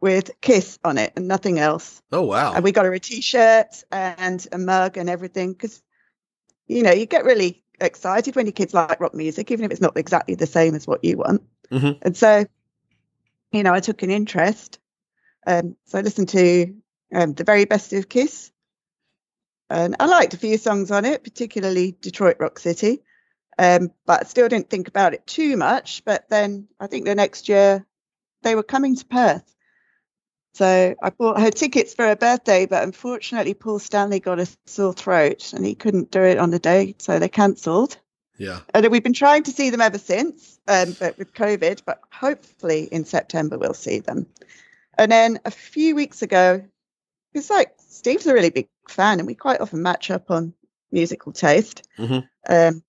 with 0.00 0.30
Kiss 0.40 0.78
on 0.84 0.98
it 0.98 1.12
and 1.16 1.26
nothing 1.26 1.58
else. 1.58 2.02
Oh 2.12 2.22
wow! 2.22 2.54
And 2.54 2.62
we 2.62 2.72
got 2.72 2.84
her 2.84 2.92
a 2.92 3.00
T-shirt 3.00 3.84
and 3.90 4.46
a 4.52 4.58
mug 4.58 4.96
and 4.96 5.10
everything 5.10 5.52
because, 5.52 5.82
you 6.66 6.82
know, 6.82 6.92
you 6.92 7.06
get 7.06 7.24
really 7.24 7.64
excited 7.80 8.36
when 8.36 8.46
your 8.46 8.52
kids 8.52 8.74
like 8.74 9.00
rock 9.00 9.14
music, 9.14 9.50
even 9.50 9.64
if 9.64 9.70
it's 9.70 9.80
not 9.80 9.96
exactly 9.96 10.34
the 10.34 10.46
same 10.46 10.74
as 10.74 10.86
what 10.86 11.04
you 11.04 11.18
want. 11.18 11.42
Mm-hmm. 11.70 11.98
And 12.02 12.16
so, 12.16 12.44
you 13.52 13.62
know, 13.62 13.72
I 13.74 13.80
took 13.80 14.02
an 14.02 14.10
interest. 14.10 14.78
Um, 15.46 15.76
so 15.86 15.98
I 15.98 16.02
listened 16.02 16.28
to 16.30 16.74
um, 17.14 17.34
the 17.34 17.44
very 17.44 17.64
best 17.64 17.92
of 17.92 18.08
Kiss, 18.08 18.52
and 19.70 19.96
I 19.98 20.06
liked 20.06 20.34
a 20.34 20.38
few 20.38 20.58
songs 20.58 20.90
on 20.90 21.04
it, 21.04 21.24
particularly 21.24 21.96
Detroit 22.00 22.36
Rock 22.38 22.58
City. 22.58 23.02
Um, 23.58 23.90
but 24.06 24.20
I 24.20 24.24
still 24.24 24.48
didn't 24.48 24.70
think 24.70 24.86
about 24.86 25.14
it 25.14 25.26
too 25.26 25.56
much. 25.56 26.04
But 26.04 26.28
then 26.30 26.68
I 26.78 26.86
think 26.86 27.04
the 27.04 27.16
next 27.16 27.48
year 27.48 27.84
they 28.42 28.54
were 28.54 28.62
coming 28.62 28.94
to 28.94 29.04
Perth 29.04 29.56
so 30.54 30.94
I 31.02 31.10
bought 31.10 31.40
her 31.40 31.50
tickets 31.50 31.94
for 31.94 32.06
her 32.06 32.16
birthday, 32.16 32.66
but 32.66 32.82
unfortunately, 32.82 33.54
Paul 33.54 33.78
Stanley 33.78 34.20
got 34.20 34.40
a 34.40 34.48
sore 34.66 34.92
throat 34.92 35.52
and 35.52 35.64
he 35.64 35.74
couldn't 35.74 36.10
do 36.10 36.22
it 36.22 36.38
on 36.38 36.50
the 36.50 36.58
day, 36.58 36.94
so 36.98 37.18
they 37.18 37.28
cancelled. 37.28 37.98
Yeah. 38.38 38.60
And 38.72 38.86
we've 38.88 39.02
been 39.02 39.12
trying 39.12 39.42
to 39.44 39.50
see 39.50 39.70
them 39.70 39.80
ever 39.80 39.98
since, 39.98 40.58
um, 40.68 40.96
but 40.98 41.18
with 41.18 41.34
COVID, 41.34 41.82
but 41.84 42.00
hopefully 42.12 42.88
in 42.90 43.04
September 43.04 43.58
we'll 43.58 43.74
see 43.74 43.98
them. 43.98 44.26
And 44.96 45.12
then 45.12 45.40
a 45.44 45.50
few 45.50 45.94
weeks 45.94 46.22
ago, 46.22 46.64
it's 47.34 47.50
like 47.50 47.74
Steve's 47.78 48.26
a 48.26 48.34
really 48.34 48.50
big 48.50 48.68
fan 48.88 49.18
and 49.18 49.26
we 49.26 49.34
quite 49.34 49.60
often 49.60 49.82
match 49.82 50.10
up 50.10 50.30
on 50.30 50.54
musical 50.90 51.32
taste. 51.32 51.86
Mm-hmm. 51.98 52.52
Um, 52.52 52.82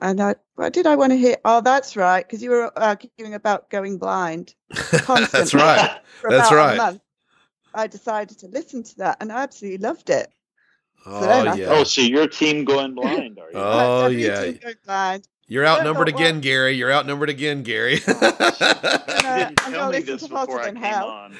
And 0.00 0.20
I, 0.20 0.34
why 0.56 0.68
did 0.68 0.86
I 0.86 0.94
want 0.96 1.12
to 1.12 1.16
hear? 1.16 1.36
Oh, 1.44 1.60
that's 1.62 1.96
right, 1.96 2.26
because 2.26 2.42
you 2.42 2.50
were 2.50 2.70
arguing 2.78 3.34
about 3.34 3.70
going 3.70 3.96
blind. 3.98 4.54
That's 4.70 5.54
right. 5.54 5.98
For 6.20 6.30
That's 6.30 6.50
about 6.50 6.56
right. 6.56 6.74
A 6.74 6.76
month. 6.76 7.00
I 7.74 7.86
decided 7.86 8.38
to 8.40 8.46
listen 8.48 8.82
to 8.82 8.96
that, 8.98 9.18
and 9.20 9.32
I 9.32 9.42
absolutely 9.42 9.78
loved 9.78 10.10
it. 10.10 10.28
Oh 11.06 11.20
then 11.20 11.48
I 11.48 11.54
yeah. 11.54 11.66
Oh, 11.70 11.84
so 11.84 12.00
your 12.00 12.26
team 12.26 12.64
going 12.64 12.94
blind, 12.94 13.38
are 13.38 13.50
you? 13.50 13.56
Oh, 13.56 14.06
yeah. 14.08 14.40
didn't 14.40 14.82
blind. 14.84 15.28
You're 15.46 15.66
outnumbered 15.66 16.08
Well, 16.12 16.16
again, 16.16 16.40
Gary. 16.40 16.72
You're 16.72 16.92
outnumbered 16.92 17.28
again, 17.30 17.62
Gary. 17.62 18.00
Uh, 18.06 19.50
I'm 19.50 19.54
tell 19.54 19.70
gonna 19.70 19.92
me 19.92 19.98
listen 19.98 20.06
this 20.14 20.26
to 20.26 20.34
Hotter 20.34 20.46
before 20.46 20.60
I 20.62 20.64
Than 20.66 20.76
Hell. 20.76 21.08
on. 21.08 21.36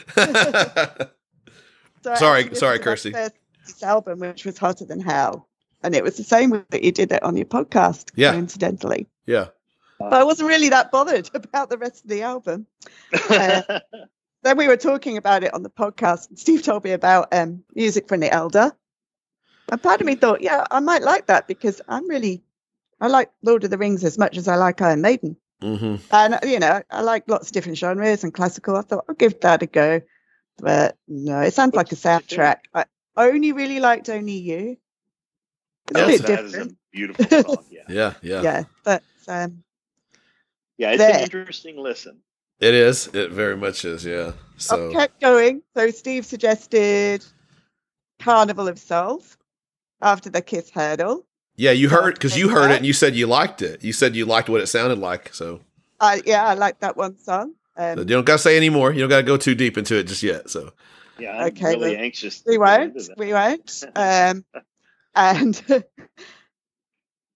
So 2.03 2.15
Sorry- 2.15 2.15
sorry, 2.15 2.43
listened 2.45 2.57
to 2.59 2.67
my 2.67 2.79
Kirsty. 2.79 3.11
first 3.13 3.83
album, 3.83 4.21
which 4.21 4.45
was 4.45 4.57
Hotter 4.59 4.85
Than 4.85 5.01
Hell, 5.01 5.49
and 5.83 5.95
it 5.95 6.03
was 6.05 6.17
the 6.17 6.25
same 6.25 6.51
way 6.51 6.63
that 6.71 6.83
you 6.83 6.93
did 6.93 7.13
it 7.13 7.23
on 7.23 7.37
your 7.37 7.47
podcast, 7.47 8.11
Yeah. 8.15 8.33
coincidentally. 8.33 9.07
yeah. 9.27 9.49
But 9.99 10.13
I 10.13 10.25
wasn't 10.25 10.49
really 10.51 10.69
that 10.69 10.91
bothered 10.91 11.31
about 11.35 11.71
the 11.71 11.79
rest 11.79 12.05
of 12.05 12.11
the 12.11 12.23
album. 12.23 12.67
Uh, 13.31 13.63
then 14.43 14.59
we 14.59 14.69
were 14.69 14.77
talking 14.77 15.17
about 15.17 15.43
it 15.43 15.55
on 15.55 15.63
the 15.63 15.71
podcast, 15.71 16.29
and 16.29 16.39
Steve 16.39 16.63
told 16.63 16.85
me 16.85 16.91
about 16.93 17.33
um, 17.33 17.63
music 17.75 18.07
from 18.09 18.21
the 18.21 18.31
Elder. 18.31 18.73
And 19.73 19.83
part 19.83 20.01
of 20.01 20.07
me 20.07 20.15
thought, 20.15 20.43
yeah, 20.43 20.67
I 20.71 20.81
might 20.81 21.03
like 21.03 21.27
that 21.27 21.49
because 21.49 21.81
I'm 21.89 22.07
really, 22.09 22.45
I 23.01 23.09
like 23.09 23.31
Lord 23.43 23.65
of 23.65 23.71
the 23.71 23.79
Rings 23.79 24.05
as 24.05 24.19
much 24.19 24.37
as 24.37 24.47
I 24.49 24.57
like 24.57 24.81
Iron 24.83 25.01
Maiden. 25.01 25.37
hmm 25.63 25.97
And, 26.13 26.39
you 26.45 26.59
know, 26.61 26.83
I 26.91 27.01
like 27.01 27.25
lots 27.27 27.49
of 27.49 27.53
different 27.55 27.79
genres 27.79 28.23
and 28.23 28.33
classical. 28.35 28.77
I 28.77 28.83
thought, 28.83 29.07
I'll 29.09 29.15
give 29.15 29.41
that 29.41 29.63
a 29.63 29.67
go. 29.67 30.03
But 30.59 30.97
no, 31.09 31.41
it 31.41 31.55
sounds 31.55 31.75
like 31.75 31.91
a 31.91 31.95
What's 31.97 32.05
your 32.05 32.21
favorite? 32.21 32.29
soundtrack. 32.35 32.59
I 32.75 32.85
only 33.17 33.53
really 33.53 33.81
liked 33.81 34.09
Only 34.11 34.35
You. 34.39 34.77
It's 35.91 35.99
a 35.99 36.03
Yes, 36.03 36.21
bit 36.21 36.27
that 36.27 36.45
is 36.45 36.55
a 36.55 36.69
beautiful 36.93 37.25
song. 37.43 37.65
Yeah, 37.71 37.83
Yeah. 37.89 38.15
Yeah. 38.23 38.43
Yeah. 38.43 38.65
But 38.85 39.03
um, 39.29 39.63
yeah, 40.79 40.91
it's 40.93 40.99
There. 40.99 41.15
an 41.17 41.23
interesting 41.23 41.77
listen. 41.79 42.19
It 42.61 42.75
is. 42.75 43.09
It 43.09 43.31
very 43.33 43.57
much 43.57 43.85
is. 43.85 44.05
Yeah. 44.05 44.33
So 44.57 44.89
I've 44.89 44.93
kept 44.93 45.21
going. 45.21 45.63
So 45.77 45.91
Steve 45.91 46.25
suggested 46.25 47.25
Carnival 48.19 48.67
of 48.69 48.79
Souls 48.79 49.37
after 50.01 50.31
the 50.31 50.41
Kiss 50.43 50.71
Heardle. 50.71 51.25
yeah, 51.57 51.71
you 51.73 51.89
heard 51.89 52.15
because 52.15 52.37
you 52.37 52.49
heard 52.49 52.71
it 52.71 52.79
and 52.79 52.87
you 52.87 52.93
said 52.93 53.15
you 53.15 53.27
liked 53.27 53.63
it. 53.63 53.85
You 53.85 53.93
said 53.93 54.17
you 54.17 54.25
liked 54.27 54.49
what 54.49 54.61
it 54.61 54.67
sounded 54.69 54.99
like. 54.99 55.35
So 55.35 55.61
I 56.01 56.23
yeah, 56.27 56.45
I 56.47 56.55
like 56.55 56.81
that 56.81 56.97
one 56.97 57.19
song. 57.19 57.55
So 57.77 57.93
Um, 57.93 57.99
you 58.01 58.05
don't 58.07 58.25
gotta 58.25 58.39
say 58.39 58.57
any 58.57 58.71
more. 58.71 58.93
You 58.93 59.01
don't 59.01 59.11
gotta 59.11 59.23
go 59.23 59.37
too 59.37 59.55
deep 59.55 59.77
into 59.79 59.97
it 59.99 60.05
just 60.05 60.23
yet. 60.23 60.49
So 60.51 60.73
Yeah, 61.19 61.37
I'm 61.37 61.49
Okay, 61.49 61.75
really 61.77 61.95
well, 61.95 62.03
anxious. 62.05 62.43
we 62.47 62.57
won't. 62.59 63.09
We 63.17 63.33
won't. 63.35 63.85
Um, 63.97 64.45
and 65.17 65.61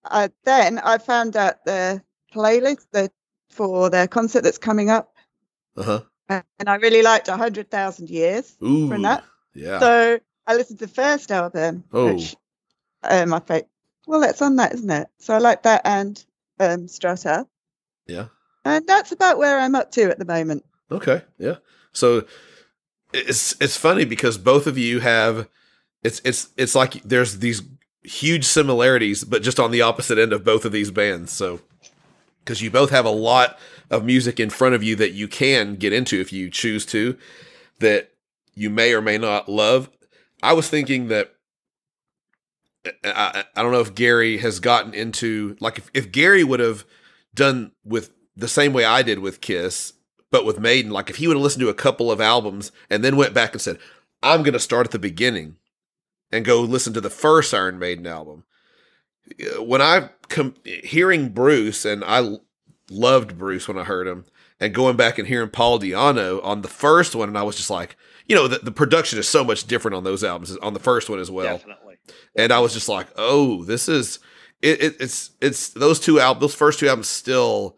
uh, 0.05 0.29
then 0.45 0.79
I 0.79 0.99
found 0.99 1.37
out 1.37 1.65
the 1.65 2.03
playlist 2.35 2.87
the, 2.93 3.11
for 3.51 3.91
their 3.91 4.07
concert 4.07 4.43
that's 4.43 4.59
coming 4.59 4.91
up, 4.91 5.15
uh 5.77 5.83
huh. 6.29 6.43
and 6.59 6.69
I 6.69 6.77
really 6.77 7.03
liked 7.03 7.29
A 7.29 7.37
Hundred 7.37 7.71
Thousand 7.71 8.11
Years 8.11 8.57
Ooh. 8.63 8.89
from 8.89 9.03
that. 9.03 9.25
Yeah. 9.55 9.81
So 9.81 10.21
I 10.47 10.55
listened 10.57 10.79
to 10.79 10.87
the 10.87 10.93
first 10.93 11.33
album, 11.33 11.85
Oh. 11.93 12.15
which 12.15 12.37
uh, 13.03 13.27
my 13.27 13.41
favorite. 13.41 13.69
Well, 14.07 14.21
that's 14.21 14.43
on 14.43 14.57
that, 14.57 14.75
isn't 14.75 14.91
it? 14.91 15.09
So 15.19 15.35
I 15.35 15.39
like 15.39 15.63
that 15.65 15.83
and 15.85 16.23
um, 16.59 16.89
Strutter, 16.89 17.47
yeah. 18.07 18.27
and 18.65 18.87
that's 18.87 19.13
about 19.13 19.39
where 19.39 19.59
I'm 19.59 19.75
up 19.75 19.91
to 19.93 20.11
at 20.11 20.19
the 20.19 20.25
moment. 20.25 20.65
Okay. 20.91 21.23
Yeah. 21.39 21.57
So 21.93 22.25
it's 23.13 23.61
it's 23.61 23.77
funny 23.77 24.05
because 24.05 24.39
both 24.39 24.67
of 24.67 24.79
you 24.79 25.01
have 25.01 25.49
it's 26.03 26.21
it's 26.25 26.49
it's 26.57 26.75
like 26.75 27.03
there's 27.03 27.39
these 27.39 27.63
huge 28.03 28.45
similarities, 28.45 29.25
but 29.25 29.43
just 29.43 29.61
on 29.61 29.71
the 29.71 29.83
opposite 29.83 30.19
end 30.19 30.33
of 30.33 30.45
both 30.45 30.65
of 30.65 30.73
these 30.73 30.91
bands. 30.91 31.33
So 31.33 31.61
because 32.45 32.63
you 32.63 32.71
both 32.71 32.91
have 32.91 33.05
a 33.05 33.11
lot 33.11 33.59
of 33.91 34.05
music 34.05 34.41
in 34.41 34.51
front 34.51 34.75
of 34.75 34.83
you 34.83 34.97
that 34.97 35.13
you 35.13 35.29
can 35.29 35.77
get 35.77 35.93
into 35.93 36.21
if 36.21 36.33
you 36.33 36.51
choose 36.51 36.87
to, 36.87 37.17
that 37.81 38.13
you 38.55 38.71
may 38.71 38.95
or 38.95 39.01
may 39.01 39.19
not 39.19 39.49
love. 39.49 39.91
I 40.43 40.55
was 40.55 40.69
thinking 40.69 41.09
that 41.09 41.35
I, 43.05 43.45
I 43.55 43.63
don't 43.63 43.73
know 43.73 43.81
if 43.81 43.95
Gary 43.95 44.39
has 44.39 44.59
gotten 44.59 44.95
into 44.95 45.57
like 45.61 45.79
if, 45.79 45.91
if 45.93 46.11
Gary 46.11 46.45
would 46.45 46.61
have 46.61 46.85
done 47.35 47.73
with 47.85 48.11
the 48.35 48.49
same 48.49 48.73
way 48.73 48.85
I 48.85 49.03
did 49.03 49.19
with 49.19 49.43
Kiss, 49.43 49.93
but 50.31 50.47
with 50.47 50.59
Maiden, 50.59 50.91
like 50.91 51.11
if 51.11 51.17
he 51.17 51.27
would 51.27 51.37
have 51.37 51.43
listened 51.43 51.61
to 51.61 51.69
a 51.69 51.75
couple 51.75 52.11
of 52.11 52.21
albums 52.21 52.73
and 52.89 53.05
then 53.05 53.17
went 53.17 53.35
back 53.35 53.53
and 53.53 53.61
said, 53.61 53.79
I'm 54.23 54.43
going 54.43 54.55
to 54.55 54.59
start 54.59 54.87
at 54.87 54.93
the 54.93 54.99
beginning 54.99 55.57
and 56.33 56.45
go 56.45 56.61
listen 56.61 56.93
to 56.95 57.01
the 57.01 57.11
first 57.11 57.53
Iron 57.55 57.79
Maiden 57.79 58.07
album. 58.07 58.45
Uh, 59.57 59.63
When 59.63 59.81
I 59.83 60.11
com- 60.29 60.55
hearing 60.65 61.29
Bruce 61.31 61.85
and 61.85 62.05
I 62.05 62.19
l- 62.19 62.45
loved 62.91 63.39
Bruce 63.39 63.69
when 63.69 63.79
I 63.79 63.85
heard 63.85 64.07
him 64.07 64.25
and 64.59 64.75
going 64.75 64.97
back 64.97 65.19
and 65.19 65.29
hearing 65.29 65.49
Paul 65.51 65.79
Di'Anno 65.81 66.43
on 66.45 66.63
the 66.63 66.69
first 66.69 67.15
one 67.15 67.29
and 67.29 67.39
I 67.39 67.43
was 67.43 67.57
just 67.57 67.71
like, 67.71 67.97
you 68.27 68.35
know, 68.37 68.47
the, 68.49 68.59
the 68.59 68.73
production 68.73 69.19
is 69.19 69.29
so 69.29 69.43
much 69.45 69.67
different 69.67 69.95
on 69.95 70.05
those 70.05 70.23
albums 70.25 70.57
on 70.59 70.75
the 70.75 70.81
first 70.81 71.09
one 71.11 71.19
as 71.19 71.31
well 71.31 71.57
Definitely. 71.59 71.97
and 72.37 72.53
I 72.53 72.61
was 72.61 72.73
just 72.75 72.89
like, 72.89 73.09
"Oh, 73.17 73.65
this 73.65 73.89
is 73.89 74.19
it, 74.63 74.83
it, 74.83 74.97
it's 75.01 75.31
it's 75.41 75.69
those 75.71 75.99
two 75.99 76.21
albums, 76.21 76.41
those 76.43 76.55
first 76.55 76.79
two 76.79 76.89
albums 76.89 77.09
still 77.09 77.77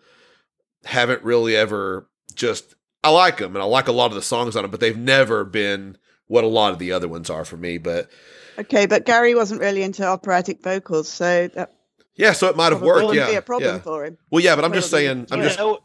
haven't 0.85 1.23
really 1.23 1.55
ever 1.57 2.09
just 2.35 2.75
I 3.05 3.11
like 3.11 3.39
them 3.39 3.55
and 3.55 3.63
I 3.63 3.67
like 3.67 3.89
a 3.89 3.93
lot 3.93 4.07
of 4.11 4.15
the 4.15 4.23
songs 4.23 4.57
on 4.57 4.63
them, 4.63 4.71
but 4.71 4.81
they've 4.81 4.97
never 4.97 5.45
been 5.45 5.97
what 6.27 6.45
a 6.45 6.49
lot 6.49 6.73
of 6.73 6.79
the 6.79 6.93
other 6.93 7.09
ones 7.09 7.31
are 7.31 7.45
for 7.45 7.57
me. 7.57 7.79
But 7.79 8.09
Okay, 8.59 8.87
but 8.87 9.05
Gary 9.07 9.35
wasn't 9.35 9.61
really 9.61 9.83
into 9.83 10.05
operatic 10.05 10.63
vocals, 10.63 11.09
so 11.09 11.49
that 11.49 11.73
yeah, 12.15 12.33
so 12.33 12.49
it 12.49 12.57
might 12.57 12.73
have 12.73 12.83
worked. 12.83 13.15
Yeah, 13.15 13.31
be 13.31 13.37
a 13.37 13.43
problem 13.43 13.77
yeah. 13.77 13.81
for 13.83 14.05
him. 14.05 14.19
Well, 14.31 14.43
yeah, 14.43 14.55
but 14.57 14.65
I'm 14.65 14.73
just 14.73 14.91
saying. 14.91 15.27
I'm 15.31 15.39
you 15.39 15.45
just 15.47 15.59
know, 15.59 15.81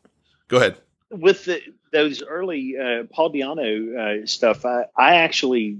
go 0.50 0.58
ahead. 0.58 0.78
with 1.10 1.46
the, 1.46 1.62
those 1.94 2.22
early 2.22 2.76
uh, 2.78 3.04
Paul 3.12 3.32
Di'Anno 3.32 4.24
uh, 4.24 4.26
stuff, 4.28 4.66
I, 4.66 4.86
I 4.98 5.16
actually 5.18 5.78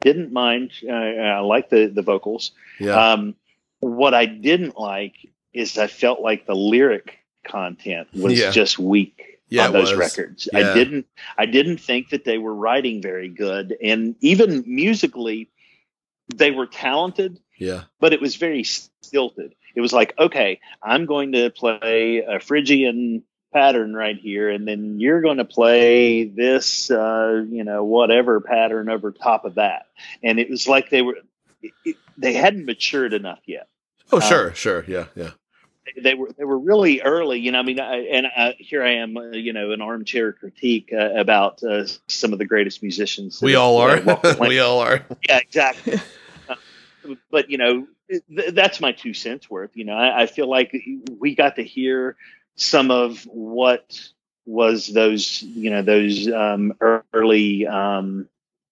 didn't 0.00 0.32
mind. 0.32 0.72
Uh, 0.86 0.92
I 0.92 1.38
like 1.40 1.70
the 1.70 1.86
the 1.86 2.02
vocals. 2.02 2.50
Yeah, 2.80 3.12
Um, 3.12 3.36
what 3.80 4.14
I 4.14 4.26
didn't 4.26 4.78
like 4.78 5.14
is 5.52 5.78
I 5.78 5.86
felt 5.86 6.20
like 6.20 6.46
the 6.46 6.56
lyric 6.56 7.18
content 7.46 8.08
was 8.14 8.38
Yeah. 8.38 8.50
just 8.50 8.78
weak 8.78 9.38
Yeah, 9.48 9.66
on 9.66 9.72
those 9.72 9.90
was. 9.90 9.98
records. 9.98 10.48
Yeah. 10.52 10.58
I 10.58 10.74
didn't 10.74 11.06
I 11.38 11.46
didn't 11.46 11.78
think 11.78 12.10
that 12.10 12.24
they 12.24 12.38
were 12.38 12.54
writing 12.54 13.00
very 13.00 13.28
good, 13.28 13.76
and 13.82 14.16
even 14.20 14.64
musically, 14.66 15.50
they 16.36 16.50
were 16.50 16.66
talented, 16.66 17.40
yeah, 17.58 17.84
but 18.00 18.12
it 18.12 18.20
was 18.20 18.36
very 18.36 18.64
stilted. 18.64 19.54
It 19.74 19.80
was 19.80 19.92
like, 19.92 20.14
okay, 20.18 20.60
I'm 20.82 21.06
going 21.06 21.32
to 21.32 21.50
play 21.50 22.18
a 22.26 22.40
Phrygian 22.40 23.22
pattern 23.52 23.94
right 23.94 24.16
here, 24.18 24.48
and 24.50 24.66
then 24.68 24.98
you're 25.00 25.20
going 25.20 25.38
to 25.38 25.44
play 25.44 26.24
this, 26.24 26.90
uh, 26.90 27.44
you 27.48 27.64
know, 27.64 27.84
whatever 27.84 28.40
pattern 28.40 28.88
over 28.90 29.12
top 29.12 29.44
of 29.44 29.54
that. 29.56 29.86
And 30.22 30.38
it 30.38 30.48
was 30.50 30.66
like 30.68 30.90
they 30.90 31.02
were, 31.02 31.16
it, 31.62 31.72
it- 31.84 31.96
they 32.18 32.34
hadn't 32.34 32.66
matured 32.66 33.14
enough 33.14 33.40
yet. 33.46 33.66
Oh, 34.12 34.16
Um, 34.16 34.22
sure, 34.22 34.54
sure, 34.54 34.84
yeah, 34.86 35.06
yeah, 35.16 35.30
They 36.02 36.12
were 36.14 36.30
they 36.36 36.44
were 36.44 36.58
really 36.58 37.00
early, 37.00 37.40
you 37.40 37.50
know. 37.52 37.58
I 37.58 37.62
mean, 37.62 37.80
I, 37.80 37.96
and 38.12 38.26
I, 38.26 38.54
here 38.58 38.82
I 38.84 38.96
am, 38.96 39.16
uh, 39.16 39.30
you 39.30 39.52
know, 39.54 39.70
an 39.72 39.80
armchair 39.80 40.32
critique 40.34 40.90
uh, 40.92 41.10
about 41.14 41.62
uh, 41.62 41.86
some 42.08 42.32
of 42.34 42.38
the 42.38 42.44
greatest 42.44 42.82
musicians. 42.82 43.40
we 43.40 43.54
all 43.54 43.78
are. 43.78 44.00
we 44.40 44.58
all 44.60 44.80
are. 44.80 45.06
yeah, 45.26 45.38
exactly. 45.38 45.94
But 47.30 47.50
you 47.50 47.58
know, 47.58 47.86
th- 48.10 48.54
that's 48.54 48.80
my 48.80 48.92
two 48.92 49.14
cents 49.14 49.48
worth. 49.50 49.70
You 49.74 49.84
know, 49.84 49.94
I, 49.94 50.22
I 50.22 50.26
feel 50.26 50.48
like 50.48 50.74
we 51.18 51.34
got 51.34 51.56
to 51.56 51.62
hear 51.64 52.16
some 52.56 52.90
of 52.90 53.22
what 53.24 53.98
was 54.44 54.88
those, 54.88 55.42
you 55.42 55.70
know, 55.70 55.82
those 55.82 56.28
um, 56.28 56.74
early, 57.14 57.66
um, 57.66 58.28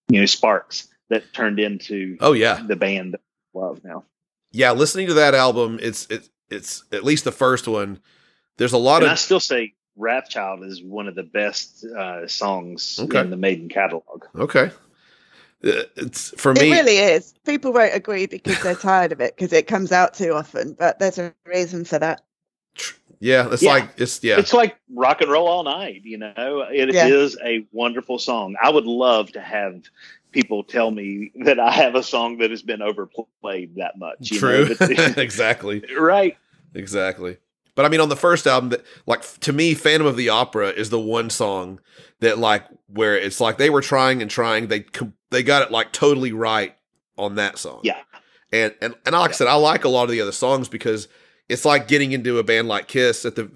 you 0.08 0.20
know, 0.20 0.26
sparks 0.26 0.88
that 1.08 1.32
turned 1.32 1.58
into 1.60 2.16
Oh 2.20 2.32
yeah, 2.32 2.60
the 2.66 2.76
band 2.76 3.14
that 3.14 3.20
love 3.54 3.82
now. 3.84 4.04
yeah. 4.52 4.72
Listening 4.72 5.06
to 5.08 5.14
that 5.14 5.34
album, 5.34 5.78
it's 5.82 6.06
it's 6.10 6.28
it's 6.50 6.84
at 6.92 7.04
least 7.04 7.24
the 7.24 7.32
first 7.32 7.66
one. 7.68 8.00
There's 8.58 8.72
a 8.72 8.78
lot 8.78 9.02
And 9.02 9.10
I 9.10 9.14
still 9.14 9.40
say 9.40 9.74
"Wrathchild" 9.98 10.64
is 10.66 10.82
one 10.82 11.08
of 11.08 11.14
the 11.14 11.22
best 11.22 11.84
uh, 11.84 12.26
songs 12.26 12.98
Okay. 13.00 13.20
in 13.20 13.30
the 13.30 13.36
Maiden 13.36 13.68
catalog. 13.68 14.24
okay. 14.36 14.70
Uh, 15.64 15.82
It's 15.96 16.30
for 16.40 16.54
me. 16.54 16.70
It 16.70 16.72
really 16.72 16.96
is. 16.98 17.34
People 17.44 17.72
won't 17.72 17.94
agree 17.94 18.26
because 18.26 18.62
they're 18.62 18.74
tired 18.74 19.12
of 19.12 19.20
it 19.20 19.36
because 19.36 19.52
it 19.52 19.66
comes 19.66 19.92
out 19.92 20.14
too 20.14 20.32
often, 20.32 20.74
but 20.78 20.98
there's 20.98 21.18
a 21.18 21.34
reason 21.46 21.84
for 21.84 21.98
that. 21.98 22.22
Yeah, 23.22 23.48
it's 23.52 23.62
Yeah. 23.62 23.70
like 23.72 23.90
it's 23.98 24.22
yeah. 24.24 24.38
It's 24.38 24.54
like 24.54 24.76
rock 24.94 25.20
and 25.20 25.30
roll 25.30 25.46
all 25.46 25.62
night, 25.64 26.00
you 26.04 26.16
know. 26.16 26.66
It 26.72 26.94
is 26.94 27.36
Yeah. 27.40 27.46
a 27.46 27.66
wonderful 27.72 28.18
song. 28.18 28.56
I 28.62 28.70
would 28.70 28.86
love 28.86 29.32
to 29.32 29.40
have 29.40 29.82
people 30.32 30.62
tell 30.64 30.90
me 30.90 31.30
that 31.44 31.58
I 31.60 31.70
have 31.72 31.94
a 31.94 32.02
song 32.02 32.38
that 32.38 32.50
has 32.50 32.62
been 32.62 32.80
overplayed 32.80 33.74
that 33.76 33.98
much. 33.98 34.30
you 34.30 34.38
True. 34.38 34.68
know, 34.68 34.74
but- 34.78 34.90
exactly. 35.18 35.84
right. 35.98 36.38
Exactly. 36.74 37.36
But 37.74 37.84
I 37.84 37.88
mean, 37.88 38.00
on 38.00 38.08
the 38.08 38.16
first 38.16 38.46
album, 38.46 38.70
that 38.70 38.84
like 39.06 39.22
to 39.40 39.52
me, 39.52 39.74
Phantom 39.74 40.06
of 40.06 40.16
the 40.16 40.28
Opera 40.30 40.68
is 40.70 40.88
the 40.90 41.00
one 41.00 41.28
song 41.30 41.80
that 42.20 42.38
like 42.38 42.64
where 42.86 43.16
it's 43.16 43.40
like 43.40 43.58
they 43.58 43.68
were 43.70 43.82
trying 43.82 44.22
and 44.22 44.30
trying. 44.30 44.68
They 44.68 44.80
com- 44.80 45.14
they 45.30 45.42
got 45.42 45.62
it 45.62 45.70
like 45.70 45.92
totally 45.92 46.32
right 46.32 46.76
on 47.16 47.36
that 47.36 47.58
song. 47.58 47.80
Yeah. 47.82 48.00
And 48.52 48.74
and 48.80 48.94
and 49.06 49.14
like 49.14 49.30
I 49.30 49.34
said, 49.34 49.46
I 49.46 49.54
like 49.54 49.84
a 49.84 49.88
lot 49.88 50.04
of 50.04 50.10
the 50.10 50.20
other 50.20 50.32
songs 50.32 50.68
because 50.68 51.08
it's 51.48 51.64
like 51.64 51.88
getting 51.88 52.12
into 52.12 52.38
a 52.38 52.42
band 52.42 52.68
like 52.68 52.88
Kiss 52.88 53.24
at 53.24 53.36
the 53.36 53.50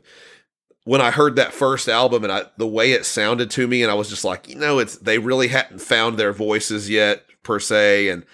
when 0.85 1.01
I 1.01 1.11
heard 1.11 1.37
that 1.37 1.53
first 1.53 1.89
album 1.89 2.25
and 2.25 2.33
I 2.33 2.45
the 2.57 2.67
way 2.67 2.93
it 2.93 3.07
sounded 3.07 3.51
to 3.53 3.67
me 3.67 3.83
and 3.83 3.91
I 3.91 3.95
was 3.95 4.09
just 4.09 4.25
like, 4.25 4.49
you 4.49 4.57
know, 4.57 4.79
it's 4.79 4.97
they 4.99 5.19
really 5.19 5.49
hadn't 5.49 5.81
found 5.81 6.17
their 6.17 6.33
voices 6.33 6.89
yet 6.89 7.25
per 7.43 7.59
se 7.59 8.09
and 8.09 8.25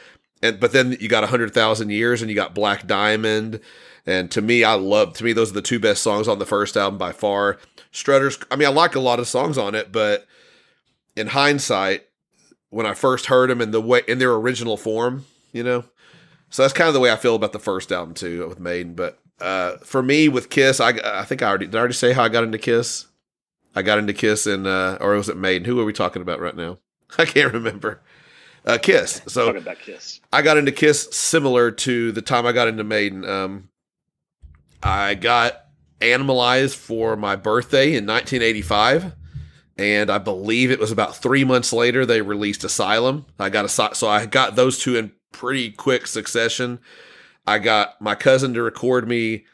and 0.42 0.60
but 0.60 0.72
then 0.72 0.96
you 1.00 1.08
got 1.08 1.24
a 1.24 1.28
hundred 1.28 1.54
thousand 1.54 1.90
years 1.90 2.20
and 2.20 2.30
you 2.30 2.34
got 2.34 2.54
Black 2.54 2.86
Diamond 2.86 3.60
and 4.04 4.30
to 4.32 4.42
me 4.42 4.64
I 4.64 4.74
love 4.74 5.14
to 5.14 5.24
me 5.24 5.32
those 5.32 5.50
are 5.50 5.54
the 5.54 5.62
two 5.62 5.78
best 5.78 6.02
songs 6.02 6.28
on 6.28 6.38
the 6.38 6.46
first 6.46 6.76
album 6.76 6.98
by 6.98 7.12
far. 7.12 7.58
Strutters 7.92 8.38
I 8.50 8.56
mean 8.56 8.68
I 8.68 8.72
like 8.72 8.94
a 8.94 9.00
lot 9.00 9.20
of 9.20 9.28
songs 9.28 9.56
on 9.56 9.74
it 9.74 9.92
but 9.92 10.26
in 11.16 11.28
hindsight 11.28 12.06
when 12.70 12.86
I 12.86 12.94
first 12.94 13.26
heard 13.26 13.50
them 13.50 13.60
in 13.60 13.70
the 13.70 13.80
way 13.80 14.02
in 14.08 14.18
their 14.18 14.32
original 14.32 14.76
form, 14.76 15.26
you 15.52 15.62
know. 15.62 15.84
So 16.48 16.62
that's 16.62 16.72
kind 16.72 16.88
of 16.88 16.94
the 16.94 17.00
way 17.00 17.12
I 17.12 17.16
feel 17.16 17.36
about 17.36 17.52
the 17.52 17.58
first 17.58 17.92
album 17.92 18.14
too 18.14 18.48
with 18.48 18.58
Maiden, 18.58 18.94
but 18.94 19.20
uh, 19.40 19.76
for 19.78 20.02
me 20.02 20.28
with 20.28 20.50
Kiss, 20.50 20.80
I 20.80 20.98
I 21.04 21.24
think 21.24 21.42
I 21.42 21.48
already 21.48 21.66
did 21.66 21.74
I 21.74 21.78
already 21.78 21.94
say 21.94 22.12
how 22.12 22.24
I 22.24 22.28
got 22.28 22.44
into 22.44 22.58
Kiss. 22.58 23.06
I 23.74 23.82
got 23.82 23.98
into 23.98 24.12
Kiss 24.12 24.46
and 24.46 24.66
uh, 24.66 24.98
or 25.00 25.14
was 25.14 25.28
it 25.28 25.36
Maiden? 25.36 25.64
Who 25.64 25.80
are 25.80 25.84
we 25.84 25.92
talking 25.92 26.22
about 26.22 26.40
right 26.40 26.56
now? 26.56 26.78
I 27.18 27.24
can't 27.24 27.52
remember. 27.52 28.00
Uh, 28.66 28.78
Kiss. 28.78 29.22
So 29.26 29.46
Talking 29.46 29.62
about 29.62 29.78
Kiss. 29.78 30.20
I 30.32 30.42
got 30.42 30.58
into 30.58 30.72
Kiss 30.72 31.08
similar 31.12 31.70
to 31.70 32.12
the 32.12 32.22
time 32.22 32.46
I 32.46 32.52
got 32.52 32.68
into 32.68 32.84
Maiden. 32.84 33.24
Um, 33.24 33.68
I 34.82 35.14
got 35.14 35.66
Animalized 36.02 36.76
for 36.76 37.14
my 37.14 37.36
birthday 37.36 37.88
in 37.88 38.06
1985, 38.06 39.12
and 39.80 40.10
I 40.10 40.18
believe 40.18 40.70
it 40.70 40.78
was 40.78 40.92
about 40.92 41.16
three 41.16 41.42
months 41.42 41.72
later 41.72 42.04
they 42.04 42.20
released 42.20 42.64
Asylum. 42.64 43.24
I 43.38 43.48
got 43.48 43.64
a 43.64 43.94
so 43.94 44.08
I 44.08 44.26
got 44.26 44.54
those 44.54 44.78
two 44.78 44.94
in 44.94 45.12
pretty 45.32 45.70
quick 45.70 46.06
succession. 46.06 46.80
I 47.46 47.60
got 47.60 47.98
my 47.98 48.14
cousin 48.14 48.52
to 48.54 48.62
record 48.62 49.08
me 49.08 49.46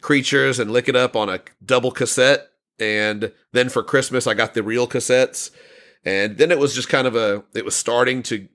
Creatures 0.00 0.58
and 0.58 0.70
Lick 0.70 0.88
It 0.88 0.96
Up 0.96 1.14
on 1.14 1.28
a 1.28 1.40
double 1.62 1.90
cassette, 1.90 2.48
and 2.78 3.30
then 3.52 3.68
for 3.68 3.82
Christmas 3.82 4.26
I 4.26 4.32
got 4.32 4.54
the 4.54 4.62
real 4.62 4.88
cassettes, 4.88 5.50
and 6.02 6.38
then 6.38 6.50
it 6.50 6.58
was 6.58 6.74
just 6.74 6.88
kind 6.88 7.06
of 7.06 7.14
a 7.14 7.44
it 7.54 7.66
was 7.66 7.76
starting 7.76 8.22
to 8.24 8.48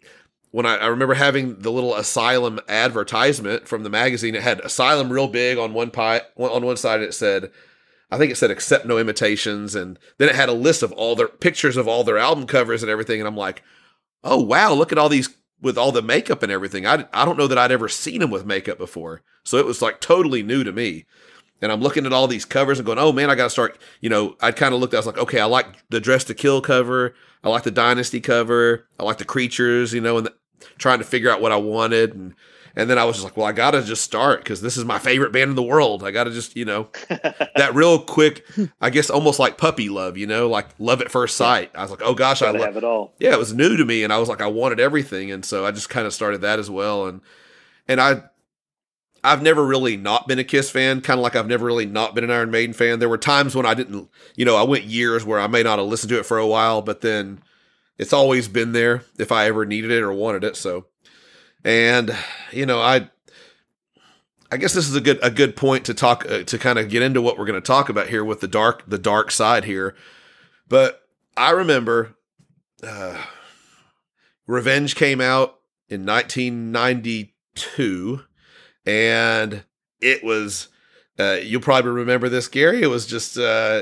when 0.50 0.66
I, 0.66 0.78
I 0.78 0.88
remember 0.88 1.14
having 1.14 1.60
the 1.60 1.72
little 1.72 1.94
asylum 1.94 2.60
advertisement 2.68 3.68
from 3.68 3.84
the 3.84 3.92
magazine 3.92 4.34
it 4.34 4.42
had 4.42 4.62
asylum 4.62 5.14
real 5.14 5.28
big 5.28 5.60
on 5.60 5.74
one 5.74 5.92
pie 5.92 6.22
on 6.38 6.66
one 6.66 6.78
side 6.78 7.02
it 7.02 7.14
said 7.14 7.52
i 8.12 8.18
think 8.18 8.32
it 8.32 8.36
said 8.36 8.52
accept 8.52 8.86
no 8.86 8.98
imitations 8.98 9.76
and 9.76 10.00
then 10.18 10.30
it 10.30 10.36
had 10.36 10.50
a 10.50 10.54
list 10.54 10.84
of 10.84 10.92
all 10.94 11.16
their 11.16 11.28
pictures 11.28 11.78
of 11.78 11.88
all 11.88 12.04
their 12.04 12.18
album 12.18 12.46
covers 12.46 12.84
and 12.84 12.90
everything 12.90 13.20
and 13.20 13.28
i'm 13.28 13.38
like 13.38 13.64
oh 14.24 14.42
wow 14.42 14.74
look 14.74 14.92
at 14.92 14.98
all 14.98 15.10
these 15.10 15.30
with 15.62 15.78
all 15.78 15.92
the 15.92 16.02
makeup 16.02 16.44
and 16.44 16.52
everything. 16.52 16.86
I, 16.86 17.06
I 17.14 17.26
don't 17.26 17.38
know 17.38 17.48
that 17.48 17.58
i'd 17.58 17.72
ever 17.72 17.90
seen 17.90 18.20
them 18.20 18.32
with 18.32 18.46
makeup 18.46 18.78
before. 18.78 19.22
So 19.44 19.58
it 19.58 19.66
was 19.66 19.82
like 19.82 20.00
totally 20.00 20.44
new 20.44 20.64
to 20.64 20.72
me. 20.72 21.06
And 21.62 21.72
i'm 21.72 21.82
looking 21.82 22.06
at 22.06 22.14
all 22.14 22.28
these 22.28 22.46
covers 22.46 22.80
and 22.80 22.86
going 22.86 23.00
oh 23.00 23.12
man 23.12 23.30
i 23.30 23.36
gotta 23.36 23.50
start 23.50 23.78
you 24.00 24.10
know 24.10 24.38
i 24.42 24.52
kind 24.52 24.74
of 24.74 24.80
looked 24.80 24.94
i 24.94 24.98
was 24.98 25.06
like 25.06 25.18
okay 25.18 25.42
i 25.42 25.46
like 25.46 25.68
the 25.90 26.00
dress 26.00 26.24
to 26.26 26.34
kill 26.34 26.62
cover. 26.62 27.16
I 27.42 27.48
like 27.50 27.64
the 27.64 27.72
dynasty 27.72 28.20
cover. 28.20 28.86
I 29.00 29.04
like 29.04 29.18
the 29.18 29.26
creatures 29.26 29.94
you 29.94 30.02
know 30.02 30.18
and 30.18 30.28
the, 30.28 30.34
trying 30.78 31.00
to 31.00 31.06
figure 31.06 31.30
out 31.30 31.42
what 31.42 31.52
I 31.52 31.58
wanted 31.58 32.14
and 32.14 32.34
and 32.76 32.90
then 32.90 32.98
I 32.98 33.06
was 33.06 33.18
just 33.18 33.24
like, 33.24 33.38
well, 33.38 33.46
I 33.46 33.52
gotta 33.52 33.82
just 33.84 34.04
start 34.04 34.44
because 34.44 34.62
this 34.62 34.78
is 34.78 34.86
my 34.86 35.00
favorite 35.00 35.32
band 35.32 35.50
in 35.50 35.56
the 35.56 35.64
world. 35.64 36.04
I 36.04 36.12
gotta 36.12 36.32
just, 36.32 36.56
you 36.56 36.66
know, 36.66 36.90
that 37.10 37.72
real 37.74 38.00
quick, 38.00 38.46
I 38.82 38.90
guess 38.90 39.10
almost 39.10 39.40
like 39.40 39.58
puppy 39.58 39.90
love, 39.90 40.18
you 40.18 40.28
know, 40.28 40.48
like 40.50 40.68
love 40.80 41.02
at 41.02 41.12
first 41.12 41.36
sight. 41.36 41.72
I 41.76 41.82
was 41.82 41.92
like, 41.92 42.02
oh 42.04 42.14
gosh, 42.14 42.42
I 42.42 42.52
love 42.52 42.78
it 42.78 42.84
all. 42.84 43.14
yeah, 43.20 43.34
it 43.34 43.40
was 43.40 43.54
new 43.54 43.78
to 43.78 43.86
me, 43.86 44.04
and 44.04 44.14
I 44.14 44.20
was 44.20 44.30
like, 44.30 44.42
I 44.42 44.48
wanted 44.48 44.80
everything, 44.80 45.32
and 45.32 45.44
so 45.44 45.66
I 45.66 45.72
just 45.72 45.90
kind 45.90 46.06
of 46.08 46.14
started 46.14 46.42
that 46.42 46.60
as 46.60 46.70
well, 46.70 47.08
and 47.08 47.22
and 47.88 48.00
I. 48.00 48.24
I've 49.22 49.44
never 49.44 49.66
really 49.66 49.98
not 49.98 50.30
been 50.30 50.40
a 50.40 50.46
Kiss 50.46 50.72
fan, 50.72 51.02
kind 51.02 51.20
of 51.20 51.24
like 51.24 51.36
I've 51.36 51.46
never 51.46 51.66
really 51.66 51.86
not 51.86 52.16
been 52.16 52.24
an 52.24 52.32
Iron 52.32 52.52
Maiden 52.52 52.72
fan. 52.74 53.00
There 53.00 53.10
were 53.10 53.18
times 53.18 53.54
when 53.54 53.66
I 53.66 53.74
didn't, 53.74 54.10
you 54.38 54.46
know, 54.46 54.56
I 54.56 54.64
went 54.64 54.86
years 54.86 55.26
where 55.26 55.42
I 55.42 55.48
may 55.48 55.62
not 55.62 55.78
have 55.78 55.90
listened 55.90 56.10
to 56.12 56.20
it 56.20 56.26
for 56.26 56.38
a 56.38 56.48
while, 56.48 56.82
but 56.82 57.02
then 57.02 57.42
it's 57.98 58.14
always 58.14 58.48
been 58.48 58.72
there 58.72 59.04
if 59.18 59.34
I 59.34 59.48
ever 59.48 59.66
needed 59.66 59.92
it 59.92 60.04
or 60.04 60.14
wanted 60.14 60.46
it. 60.46 60.56
So, 60.56 60.86
and 61.64 62.14
you 62.52 62.66
know, 62.66 62.82
I 62.82 63.10
I 64.52 64.58
guess 64.58 64.74
this 64.74 64.90
is 64.90 64.96
a 64.96 65.02
good 65.02 65.20
a 65.22 65.30
good 65.30 65.56
point 65.56 65.86
to 65.86 65.94
talk 65.94 66.26
uh, 66.30 66.42
to 66.44 66.58
kind 66.58 66.80
of 66.80 66.90
get 66.90 67.04
into 67.04 67.22
what 67.22 67.38
we're 67.38 67.46
going 67.46 67.62
to 67.62 67.66
talk 67.66 67.88
about 67.90 68.10
here 68.10 68.26
with 68.26 68.42
the 68.42 68.48
dark 68.48 68.84
the 68.88 68.98
dark 68.98 69.30
side 69.32 69.66
here. 69.66 69.96
But 70.68 71.04
I 71.38 71.52
remember 71.52 72.16
uh, 72.84 73.24
Revenge 74.48 74.96
came 74.96 75.22
out 75.22 75.60
in 75.88 76.04
1992, 76.06 78.22
and 78.86 79.64
it 80.02 80.24
was. 80.24 80.70
Uh, 81.18 81.40
you'll 81.44 81.60
probably 81.60 81.92
remember 81.92 82.30
this, 82.30 82.48
Gary. 82.48 82.82
It 82.82 82.88
was 82.88 83.06
just 83.06 83.38
uh, 83.38 83.82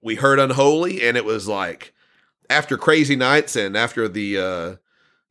we 0.00 0.14
heard 0.14 0.38
Unholy, 0.38 1.02
and 1.02 1.16
it 1.16 1.24
was 1.24 1.48
like 1.48 1.92
after 2.48 2.78
Crazy 2.78 3.16
Nights 3.16 3.56
and 3.56 3.76
after 3.76 4.06
the 4.06 4.38
uh, 4.38 4.76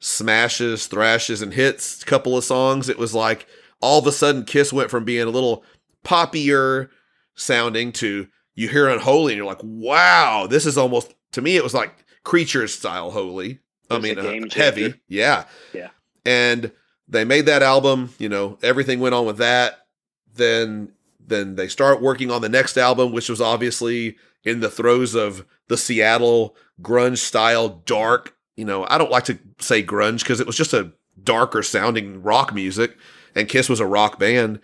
smashes, 0.05 0.85
thrashes, 0.85 1.41
and 1.41 1.53
hits 1.53 2.03
a 2.03 2.05
couple 2.05 2.37
of 2.37 2.43
songs, 2.43 2.89
it 2.89 2.99
was 2.99 3.13
like 3.13 3.47
all 3.81 3.99
of 3.99 4.07
a 4.07 4.11
sudden 4.11 4.45
Kiss 4.45 4.71
went 4.71 4.91
from 4.91 5.03
being 5.03 5.27
a 5.27 5.31
little 5.31 5.63
poppier 6.03 6.89
sounding 7.33 7.91
to 7.91 8.27
you 8.53 8.69
hear 8.69 8.87
Unholy 8.87 9.33
and 9.33 9.37
you're 9.37 9.47
like, 9.47 9.63
wow, 9.63 10.47
this 10.47 10.65
is 10.65 10.77
almost 10.77 11.13
to 11.31 11.41
me 11.41 11.57
it 11.57 11.63
was 11.63 11.73
like 11.73 12.05
Creatures 12.23 12.73
style 12.73 13.11
Holy. 13.11 13.59
I 13.89 13.99
mean, 13.99 14.17
uh, 14.17 14.47
heavy, 14.53 14.95
yeah, 15.07 15.45
Yeah. 15.73 15.89
And 16.25 16.71
they 17.07 17.23
made 17.23 17.45
that 17.45 17.61
album. 17.61 18.13
You 18.17 18.29
know, 18.29 18.57
everything 18.63 18.99
went 18.99 19.13
on 19.13 19.25
with 19.25 19.37
that. 19.37 19.85
Then, 20.33 20.91
then 21.19 21.55
they 21.55 21.67
start 21.67 22.01
working 22.01 22.31
on 22.31 22.41
the 22.41 22.49
next 22.49 22.77
album, 22.77 23.11
which 23.11 23.29
was 23.29 23.41
obviously 23.41 24.17
in 24.43 24.59
the 24.59 24.69
throes 24.69 25.13
of 25.13 25.45
the 25.67 25.77
Seattle 25.77 26.55
grunge 26.81 27.19
style 27.19 27.69
dark. 27.85 28.34
You 28.55 28.65
know, 28.65 28.85
I 28.89 28.97
don't 28.97 29.11
like 29.11 29.25
to 29.25 29.37
say 29.59 29.83
grunge 29.83 30.19
because 30.19 30.39
it 30.39 30.47
was 30.47 30.57
just 30.57 30.73
a 30.73 30.91
darker 31.21 31.63
sounding 31.63 32.21
rock 32.21 32.53
music, 32.53 32.97
and 33.35 33.49
Kiss 33.49 33.69
was 33.69 33.79
a 33.79 33.85
rock 33.85 34.19
band. 34.19 34.59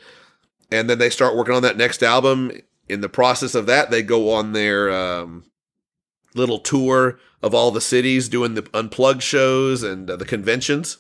And 0.71 0.89
then 0.89 0.99
they 0.99 1.09
start 1.09 1.35
working 1.35 1.55
on 1.55 1.63
that 1.63 1.77
next 1.77 2.01
album. 2.01 2.51
In 2.87 3.01
the 3.01 3.09
process 3.09 3.55
of 3.55 3.65
that, 3.65 3.91
they 3.91 4.01
go 4.01 4.31
on 4.31 4.53
their 4.53 4.89
um, 4.89 5.43
little 6.33 6.59
tour 6.59 7.19
of 7.41 7.53
all 7.53 7.71
the 7.71 7.81
cities, 7.81 8.29
doing 8.29 8.53
the 8.53 8.67
unplugged 8.73 9.23
shows 9.23 9.83
and 9.83 10.09
uh, 10.09 10.15
the 10.15 10.25
conventions. 10.25 10.97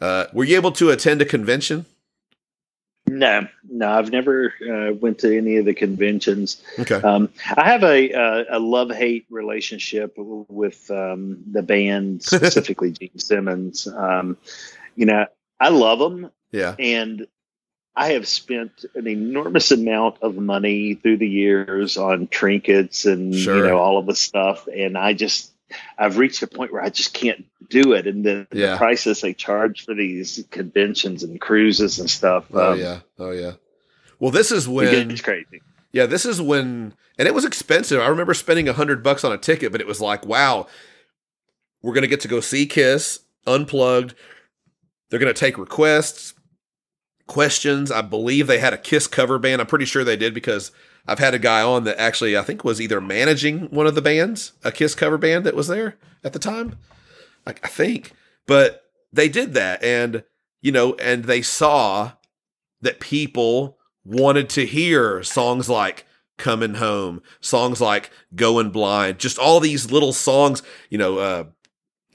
Uh, 0.00 0.26
were 0.32 0.44
you 0.44 0.56
able 0.56 0.72
to 0.72 0.90
attend 0.90 1.20
a 1.22 1.24
convention? 1.24 1.86
No, 3.10 3.48
no, 3.68 3.90
I've 3.90 4.10
never 4.12 4.52
uh, 4.62 4.94
went 4.94 5.18
to 5.20 5.36
any 5.36 5.56
of 5.56 5.64
the 5.64 5.74
conventions. 5.74 6.62
Okay. 6.78 6.96
Um, 6.96 7.30
I 7.56 7.64
have 7.70 7.82
a 7.84 8.10
a, 8.12 8.58
a 8.58 8.58
love 8.58 8.90
hate 8.90 9.26
relationship 9.30 10.14
with 10.16 10.90
um, 10.90 11.42
the 11.50 11.62
band, 11.62 12.22
specifically 12.24 12.92
Gene 12.92 13.18
Simmons. 13.18 13.86
Um, 13.86 14.36
you 14.96 15.06
know, 15.06 15.26
I 15.58 15.68
love 15.70 15.98
them, 15.98 16.30
Yeah. 16.52 16.74
and 16.78 17.26
I 17.96 18.12
have 18.12 18.28
spent 18.28 18.84
an 18.94 19.08
enormous 19.08 19.72
amount 19.72 20.18
of 20.22 20.36
money 20.36 20.94
through 20.94 21.16
the 21.18 21.28
years 21.28 21.96
on 21.96 22.28
trinkets 22.28 23.06
and 23.06 23.34
Sure. 23.34 23.56
you 23.56 23.62
know 23.64 23.78
all 23.78 23.98
of 23.98 24.06
the 24.06 24.14
stuff, 24.14 24.68
and 24.68 24.96
I 24.96 25.14
just 25.14 25.50
I've 25.98 26.18
reached 26.18 26.42
a 26.42 26.46
point 26.46 26.72
where 26.72 26.82
I 26.82 26.90
just 26.90 27.12
can't 27.14 27.44
do 27.68 27.92
it, 27.92 28.06
and 28.06 28.24
the, 28.24 28.46
Yeah. 28.52 28.72
the 28.72 28.76
prices 28.78 29.20
they 29.20 29.34
charge 29.34 29.84
for 29.84 29.94
these 29.94 30.44
conventions 30.50 31.22
and 31.22 31.40
cruises 31.40 31.98
and 31.98 32.10
stuff. 32.10 32.46
Oh 32.52 32.72
um, 32.72 32.80
yeah. 32.80 33.00
Oh 33.18 33.30
yeah. 33.30 33.52
Well, 34.18 34.30
this 34.30 34.50
is 34.50 34.66
when 34.68 35.08
gets 35.08 35.20
crazy. 35.20 35.60
Yeah, 35.92 36.06
this 36.06 36.24
is 36.24 36.40
when, 36.40 36.94
and 37.18 37.28
it 37.28 37.34
was 37.34 37.44
expensive. 37.44 38.00
I 38.00 38.08
remember 38.08 38.34
spending 38.34 38.68
a 38.68 38.72
hundred 38.72 39.02
bucks 39.02 39.24
on 39.24 39.32
a 39.32 39.38
ticket, 39.38 39.72
but 39.72 39.80
it 39.80 39.86
was 39.86 40.00
like, 40.00 40.26
wow, 40.26 40.66
we're 41.82 41.94
gonna 41.94 42.06
get 42.06 42.20
to 42.20 42.28
go 42.28 42.40
see 42.40 42.66
Kiss 42.66 43.20
unplugged. 43.46 44.14
They're 45.10 45.20
gonna 45.20 45.32
take 45.32 45.56
requests, 45.56 46.34
questions. 47.26 47.90
I 47.90 48.02
believe 48.02 48.46
they 48.46 48.58
had 48.58 48.72
a 48.74 48.78
Kiss 48.78 49.06
cover 49.06 49.38
band. 49.38 49.60
I'm 49.60 49.66
pretty 49.66 49.84
sure 49.86 50.04
they 50.04 50.16
did 50.16 50.34
because 50.34 50.72
I've 51.08 51.18
had 51.18 51.34
a 51.34 51.38
guy 51.38 51.62
on 51.62 51.84
that 51.84 51.98
actually 51.98 52.36
I 52.36 52.42
think 52.42 52.62
was 52.62 52.80
either 52.80 53.00
managing 53.00 53.70
one 53.70 53.86
of 53.86 53.94
the 53.94 54.02
bands, 54.02 54.52
a 54.62 54.70
Kiss 54.70 54.94
cover 54.94 55.16
band 55.16 55.46
that 55.46 55.56
was 55.56 55.66
there 55.66 55.96
at 56.22 56.34
the 56.34 56.38
time. 56.38 56.78
I, 57.46 57.54
I 57.62 57.68
think, 57.68 58.12
but 58.46 58.84
they 59.12 59.28
did 59.28 59.54
that, 59.54 59.82
and 59.82 60.22
you 60.60 60.70
know, 60.70 60.94
and 60.94 61.24
they 61.24 61.40
saw 61.40 62.12
that 62.82 63.00
people 63.00 63.78
wanted 64.04 64.48
to 64.50 64.66
hear 64.66 65.22
songs 65.22 65.68
like 65.68 66.04
Coming 66.36 66.74
Home, 66.74 67.22
songs 67.40 67.80
like 67.80 68.10
Going 68.34 68.70
Blind, 68.70 69.18
just 69.18 69.38
all 69.38 69.60
these 69.60 69.90
little 69.90 70.12
songs, 70.12 70.62
you 70.90 70.98
know, 70.98 71.18
uh, 71.18 71.44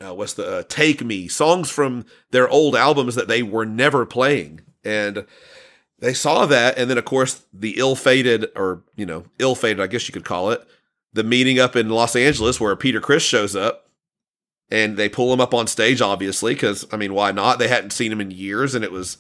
uh, 0.06 0.14
what's 0.14 0.34
the 0.34 0.60
uh, 0.60 0.64
Take 0.70 1.04
Me, 1.04 1.28
songs 1.28 1.70
from 1.70 2.06
their 2.32 2.48
old 2.48 2.76
albums 2.76 3.16
that 3.16 3.28
they 3.28 3.44
were 3.44 3.66
never 3.66 4.06
playing. 4.06 4.62
And 4.84 5.26
they 6.04 6.14
saw 6.14 6.46
that. 6.46 6.78
And 6.78 6.90
then, 6.90 6.98
of 6.98 7.06
course, 7.06 7.46
the 7.54 7.76
ill 7.78 7.96
fated, 7.96 8.48
or, 8.58 8.84
you 8.98 9.06
know, 9.06 9.24
ill 9.40 9.56
fated, 9.56 9.80
I 9.80 9.88
guess 9.88 10.06
you 10.06 10.12
could 10.12 10.26
call 10.26 10.52
it, 10.52 10.62
the 11.14 11.24
meeting 11.24 11.60
up 11.60 11.78
in 11.78 11.88
Los 11.88 12.14
Angeles 12.14 12.60
where 12.60 12.76
Peter 12.76 13.00
Criss 13.00 13.24
shows 13.24 13.56
up 13.56 13.90
and 14.70 14.98
they 14.98 15.08
pull 15.08 15.32
him 15.32 15.40
up 15.40 15.54
on 15.54 15.66
stage, 15.66 16.02
obviously, 16.02 16.56
because, 16.56 16.86
I 16.92 16.98
mean, 16.98 17.14
why 17.14 17.32
not? 17.32 17.58
They 17.58 17.70
hadn't 17.70 17.94
seen 17.94 18.12
him 18.12 18.20
in 18.20 18.32
years 18.32 18.76
and 18.76 18.84
it 18.84 18.92
was 18.92 19.18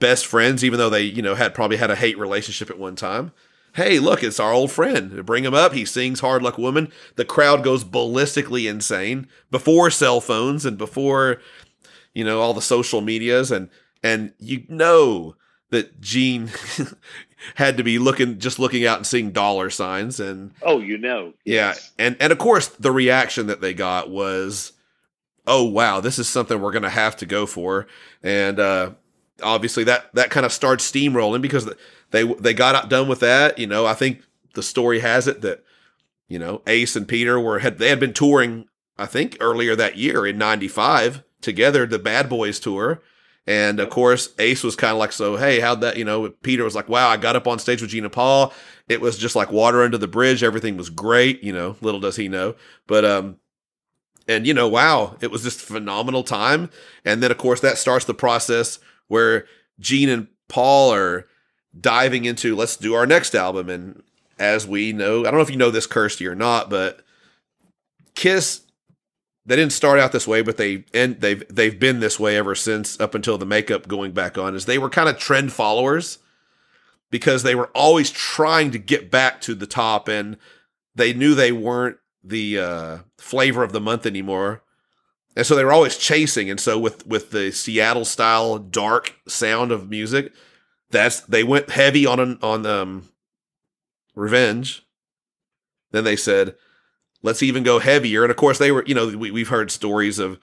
best 0.00 0.26
friends, 0.26 0.64
even 0.64 0.80
though 0.80 0.90
they, 0.90 1.02
you 1.02 1.22
know, 1.22 1.36
had 1.36 1.54
probably 1.54 1.76
had 1.76 1.92
a 1.92 1.96
hate 1.96 2.18
relationship 2.18 2.70
at 2.70 2.78
one 2.78 2.96
time. 2.96 3.30
Hey, 3.74 4.00
look, 4.00 4.24
it's 4.24 4.40
our 4.40 4.52
old 4.52 4.72
friend. 4.72 5.24
Bring 5.24 5.44
him 5.44 5.54
up. 5.54 5.74
He 5.74 5.84
sings 5.84 6.18
Hard 6.18 6.42
Luck 6.42 6.58
Woman. 6.58 6.90
The 7.14 7.24
crowd 7.24 7.62
goes 7.62 7.84
ballistically 7.84 8.68
insane 8.68 9.28
before 9.52 9.92
cell 9.92 10.20
phones 10.20 10.66
and 10.66 10.76
before, 10.76 11.40
you 12.14 12.24
know, 12.24 12.40
all 12.40 12.52
the 12.52 12.60
social 12.60 13.00
medias. 13.00 13.52
And, 13.52 13.70
and 14.02 14.32
you 14.40 14.64
know 14.68 15.36
that 15.70 16.00
Gene 16.00 16.50
had 17.56 17.76
to 17.76 17.84
be 17.84 17.98
looking, 17.98 18.38
just 18.38 18.58
looking 18.58 18.86
out 18.86 18.98
and 18.98 19.06
seeing 19.06 19.30
dollar 19.32 19.70
signs. 19.70 20.20
And 20.20 20.52
Oh, 20.62 20.78
you 20.80 20.98
know. 20.98 21.34
yeah. 21.44 21.68
Yes. 21.68 21.92
And, 21.98 22.16
and 22.20 22.32
of 22.32 22.38
course, 22.38 22.68
the 22.68 22.92
reaction 22.92 23.46
that 23.48 23.60
they 23.60 23.74
got 23.74 24.10
was, 24.10 24.72
oh, 25.46 25.64
wow, 25.64 26.00
this 26.00 26.18
is 26.18 26.28
something 26.28 26.60
we're 26.60 26.72
going 26.72 26.82
to 26.82 26.88
have 26.90 27.16
to 27.16 27.26
go 27.26 27.46
for. 27.46 27.86
And, 28.22 28.58
uh, 28.60 28.90
obviously 29.42 29.84
that 29.84 30.06
that 30.14 30.30
kind 30.30 30.46
of 30.46 30.52
starts 30.52 30.90
steamrolling 30.90 31.42
because 31.42 31.70
they 32.10 32.22
they 32.24 32.54
got 32.54 32.74
out 32.74 32.88
done 32.88 33.06
with 33.06 33.20
that. 33.20 33.58
You 33.58 33.66
know, 33.66 33.84
I 33.84 33.92
think 33.92 34.22
the 34.54 34.62
story 34.62 35.00
has 35.00 35.28
it 35.28 35.42
that 35.42 35.62
you 36.26 36.38
know 36.38 36.62
Ace 36.66 36.96
and 36.96 37.06
Peter 37.06 37.38
were 37.38 37.58
had 37.58 37.76
they 37.76 37.90
had 37.90 38.00
been 38.00 38.14
touring. 38.14 38.64
I 38.96 39.04
think 39.04 39.36
earlier 39.38 39.76
that 39.76 39.98
year 39.98 40.26
in 40.26 40.38
'95 40.38 41.22
together, 41.42 41.84
the 41.84 41.98
Bad 41.98 42.30
Boys 42.30 42.58
tour, 42.58 43.02
and 43.46 43.80
of 43.80 43.90
course 43.90 44.30
Ace 44.38 44.62
was 44.62 44.76
kind 44.76 44.92
of 44.92 44.98
like, 44.98 45.12
so 45.12 45.36
hey, 45.36 45.60
how'd 45.60 45.80
that? 45.80 45.96
You 45.96 46.04
know, 46.04 46.30
Peter 46.42 46.64
was 46.64 46.74
like, 46.74 46.88
wow, 46.88 47.08
I 47.08 47.16
got 47.16 47.36
up 47.36 47.46
on 47.46 47.58
stage 47.58 47.80
with 47.80 47.90
Gina 47.90 48.10
Paul. 48.10 48.52
It 48.88 49.00
was 49.00 49.18
just 49.18 49.36
like 49.36 49.50
water 49.50 49.82
under 49.82 49.98
the 49.98 50.08
bridge. 50.08 50.42
Everything 50.42 50.76
was 50.76 50.90
great. 50.90 51.42
You 51.42 51.52
know, 51.52 51.76
little 51.80 52.00
does 52.00 52.16
he 52.16 52.28
know, 52.28 52.54
but 52.86 53.04
um. 53.04 53.36
And 54.28 54.44
you 54.44 54.54
know, 54.54 54.66
wow, 54.66 55.16
it 55.20 55.30
was 55.30 55.44
just 55.44 55.62
a 55.62 55.66
phenomenal 55.66 56.24
time. 56.24 56.68
And 57.04 57.22
then, 57.22 57.30
of 57.30 57.38
course, 57.38 57.60
that 57.60 57.78
starts 57.78 58.06
the 58.06 58.12
process 58.12 58.80
where 59.06 59.46
Gene 59.78 60.08
and 60.08 60.26
Paul 60.48 60.92
are 60.92 61.28
diving 61.80 62.24
into 62.24 62.56
let's 62.56 62.76
do 62.76 62.94
our 62.94 63.06
next 63.06 63.36
album. 63.36 63.68
And 63.68 64.02
as 64.38 64.66
we 64.66 64.92
know, 64.92 65.20
I 65.20 65.24
don't 65.24 65.34
know 65.34 65.42
if 65.42 65.50
you 65.50 65.56
know 65.56 65.70
this, 65.70 65.86
Kirsty, 65.86 66.26
or 66.26 66.34
not, 66.34 66.70
but 66.70 67.04
Kiss, 68.16 68.62
they 69.46 69.56
didn't 69.56 69.72
start 69.72 70.00
out 70.00 70.12
this 70.12 70.26
way, 70.26 70.42
but 70.42 70.56
they 70.56 70.84
and 70.92 71.20
they've 71.20 71.42
they've 71.48 71.78
been 71.78 72.00
this 72.00 72.18
way 72.18 72.36
ever 72.36 72.54
since 72.54 72.98
up 73.00 73.14
until 73.14 73.38
the 73.38 73.46
makeup 73.46 73.86
going 73.88 74.12
back 74.12 74.36
on, 74.36 74.54
is 74.54 74.66
they 74.66 74.78
were 74.78 74.90
kind 74.90 75.08
of 75.08 75.18
trend 75.18 75.52
followers 75.52 76.18
because 77.10 77.42
they 77.42 77.54
were 77.54 77.70
always 77.74 78.10
trying 78.10 78.72
to 78.72 78.78
get 78.78 79.10
back 79.10 79.40
to 79.42 79.54
the 79.54 79.66
top 79.66 80.08
and 80.08 80.36
they 80.94 81.12
knew 81.12 81.34
they 81.34 81.52
weren't 81.52 81.98
the 82.24 82.58
uh, 82.58 82.98
flavor 83.18 83.62
of 83.62 83.72
the 83.72 83.80
month 83.80 84.04
anymore. 84.04 84.62
And 85.36 85.46
so 85.46 85.54
they 85.54 85.64
were 85.64 85.72
always 85.72 85.96
chasing 85.96 86.50
and 86.50 86.58
so 86.58 86.78
with 86.78 87.06
with 87.06 87.30
the 87.30 87.52
seattle 87.52 88.04
style 88.04 88.58
dark 88.58 89.16
sound 89.28 89.70
of 89.70 89.88
music 89.88 90.32
that's 90.90 91.20
they 91.20 91.44
went 91.44 91.70
heavy 91.70 92.06
on 92.06 92.18
an, 92.18 92.38
on 92.42 92.66
um 92.66 93.08
revenge. 94.14 94.84
Then 95.92 96.04
they 96.04 96.16
said 96.16 96.56
let's 97.22 97.42
even 97.42 97.62
go 97.62 97.78
heavier 97.78 98.22
and 98.22 98.30
of 98.30 98.36
course 98.36 98.58
they 98.58 98.70
were 98.70 98.84
you 98.86 98.94
know 98.94 99.16
we, 99.16 99.30
we've 99.30 99.48
heard 99.48 99.70
stories 99.70 100.18
of 100.18 100.38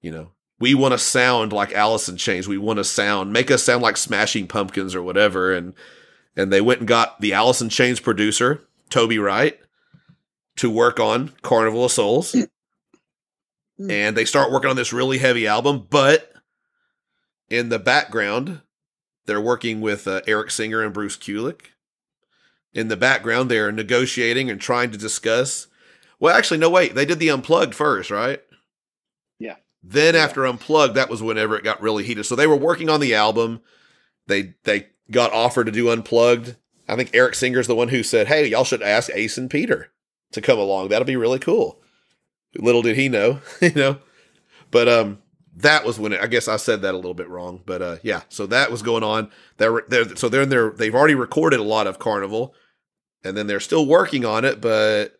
you 0.00 0.10
know 0.10 0.30
we 0.60 0.74
want 0.74 0.92
to 0.92 0.98
sound 0.98 1.52
like 1.52 1.72
alice 1.72 2.08
in 2.08 2.16
chains 2.16 2.48
we 2.48 2.58
want 2.58 2.78
to 2.78 2.84
sound 2.84 3.32
make 3.32 3.50
us 3.50 3.62
sound 3.62 3.82
like 3.82 3.96
smashing 3.96 4.46
pumpkins 4.46 4.94
or 4.94 5.02
whatever 5.02 5.52
and 5.52 5.74
and 6.36 6.52
they 6.52 6.60
went 6.60 6.80
and 6.80 6.88
got 6.88 7.20
the 7.20 7.32
alice 7.32 7.60
in 7.60 7.68
chains 7.68 8.00
producer 8.00 8.62
toby 8.90 9.18
wright 9.18 9.58
to 10.56 10.70
work 10.70 11.00
on 11.00 11.32
carnival 11.42 11.84
of 11.84 11.92
souls 11.92 12.34
and 13.78 14.16
they 14.16 14.24
start 14.24 14.52
working 14.52 14.70
on 14.70 14.76
this 14.76 14.92
really 14.92 15.18
heavy 15.18 15.46
album. 15.46 15.86
But 15.90 16.32
in 17.48 17.68
the 17.68 17.78
background, 17.78 18.60
they're 19.26 19.40
working 19.40 19.80
with 19.80 20.06
uh, 20.06 20.20
Eric 20.26 20.50
Singer 20.50 20.82
and 20.82 20.94
Bruce 20.94 21.16
Kulick. 21.16 21.72
In 22.72 22.88
the 22.88 22.96
background, 22.96 23.50
they're 23.50 23.72
negotiating 23.72 24.50
and 24.50 24.60
trying 24.60 24.90
to 24.90 24.98
discuss. 24.98 25.66
Well, 26.24 26.34
actually, 26.34 26.56
no, 26.56 26.70
wait. 26.70 26.94
They 26.94 27.04
did 27.04 27.18
the 27.18 27.28
unplugged 27.28 27.74
first, 27.74 28.10
right? 28.10 28.40
Yeah. 29.38 29.56
Then 29.82 30.16
after 30.16 30.46
unplugged, 30.46 30.94
that 30.94 31.10
was 31.10 31.22
whenever 31.22 31.54
it 31.54 31.64
got 31.64 31.82
really 31.82 32.02
heated. 32.02 32.24
So 32.24 32.34
they 32.34 32.46
were 32.46 32.56
working 32.56 32.88
on 32.88 33.00
the 33.00 33.14
album. 33.14 33.60
They 34.26 34.54
they 34.64 34.86
got 35.10 35.34
offered 35.34 35.66
to 35.66 35.70
do 35.70 35.90
unplugged. 35.90 36.56
I 36.88 36.96
think 36.96 37.10
Eric 37.12 37.34
Singer's 37.34 37.66
the 37.66 37.74
one 37.74 37.88
who 37.88 38.02
said, 38.02 38.28
"Hey, 38.28 38.46
y'all 38.46 38.64
should 38.64 38.80
ask 38.80 39.10
Ace 39.12 39.36
and 39.36 39.50
Peter 39.50 39.92
to 40.32 40.40
come 40.40 40.58
along. 40.58 40.88
That'll 40.88 41.04
be 41.04 41.14
really 41.14 41.38
cool." 41.38 41.82
Little 42.56 42.80
did 42.80 42.96
he 42.96 43.10
know, 43.10 43.42
you 43.60 43.72
know. 43.72 43.98
But 44.70 44.88
um, 44.88 45.18
that 45.54 45.84
was 45.84 45.98
when 45.98 46.14
it, 46.14 46.22
I 46.22 46.26
guess 46.26 46.48
I 46.48 46.56
said 46.56 46.80
that 46.80 46.94
a 46.94 46.96
little 46.96 47.12
bit 47.12 47.28
wrong. 47.28 47.60
But 47.66 47.82
uh, 47.82 47.96
yeah, 48.02 48.22
so 48.30 48.46
that 48.46 48.70
was 48.70 48.80
going 48.80 49.04
on. 49.04 49.30
They're, 49.58 49.82
they're 49.88 50.16
so 50.16 50.30
they're 50.30 50.40
in 50.40 50.48
there. 50.48 50.70
They've 50.70 50.94
already 50.94 51.16
recorded 51.16 51.60
a 51.60 51.64
lot 51.64 51.86
of 51.86 51.98
Carnival, 51.98 52.54
and 53.22 53.36
then 53.36 53.46
they're 53.46 53.60
still 53.60 53.84
working 53.84 54.24
on 54.24 54.46
it, 54.46 54.62
but 54.62 55.18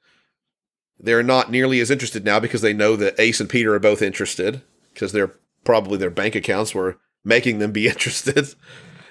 they're 0.98 1.22
not 1.22 1.50
nearly 1.50 1.80
as 1.80 1.90
interested 1.90 2.24
now 2.24 2.40
because 2.40 2.60
they 2.60 2.72
know 2.72 2.96
that 2.96 3.18
Ace 3.18 3.40
and 3.40 3.50
Peter 3.50 3.74
are 3.74 3.80
both 3.80 4.02
interested 4.02 4.62
because 4.92 5.12
they're 5.12 5.34
probably 5.64 5.98
their 5.98 6.10
bank 6.10 6.34
accounts 6.34 6.74
were 6.74 6.98
making 7.24 7.58
them 7.58 7.72
be 7.72 7.86
interested, 7.88 8.54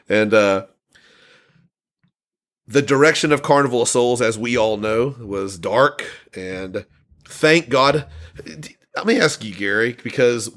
and 0.07 0.33
uh, 0.33 0.65
the 2.67 2.81
direction 2.81 3.31
of 3.31 3.41
Carnival 3.41 3.81
of 3.81 3.89
Souls, 3.89 4.21
as 4.21 4.37
we 4.37 4.57
all 4.57 4.77
know, 4.77 5.15
was 5.19 5.57
dark 5.57 6.05
and 6.35 6.85
thank 7.27 7.69
God. 7.69 8.07
Let 8.95 9.05
me 9.05 9.19
ask 9.19 9.43
you, 9.43 9.53
Gary, 9.53 9.97
because 10.03 10.49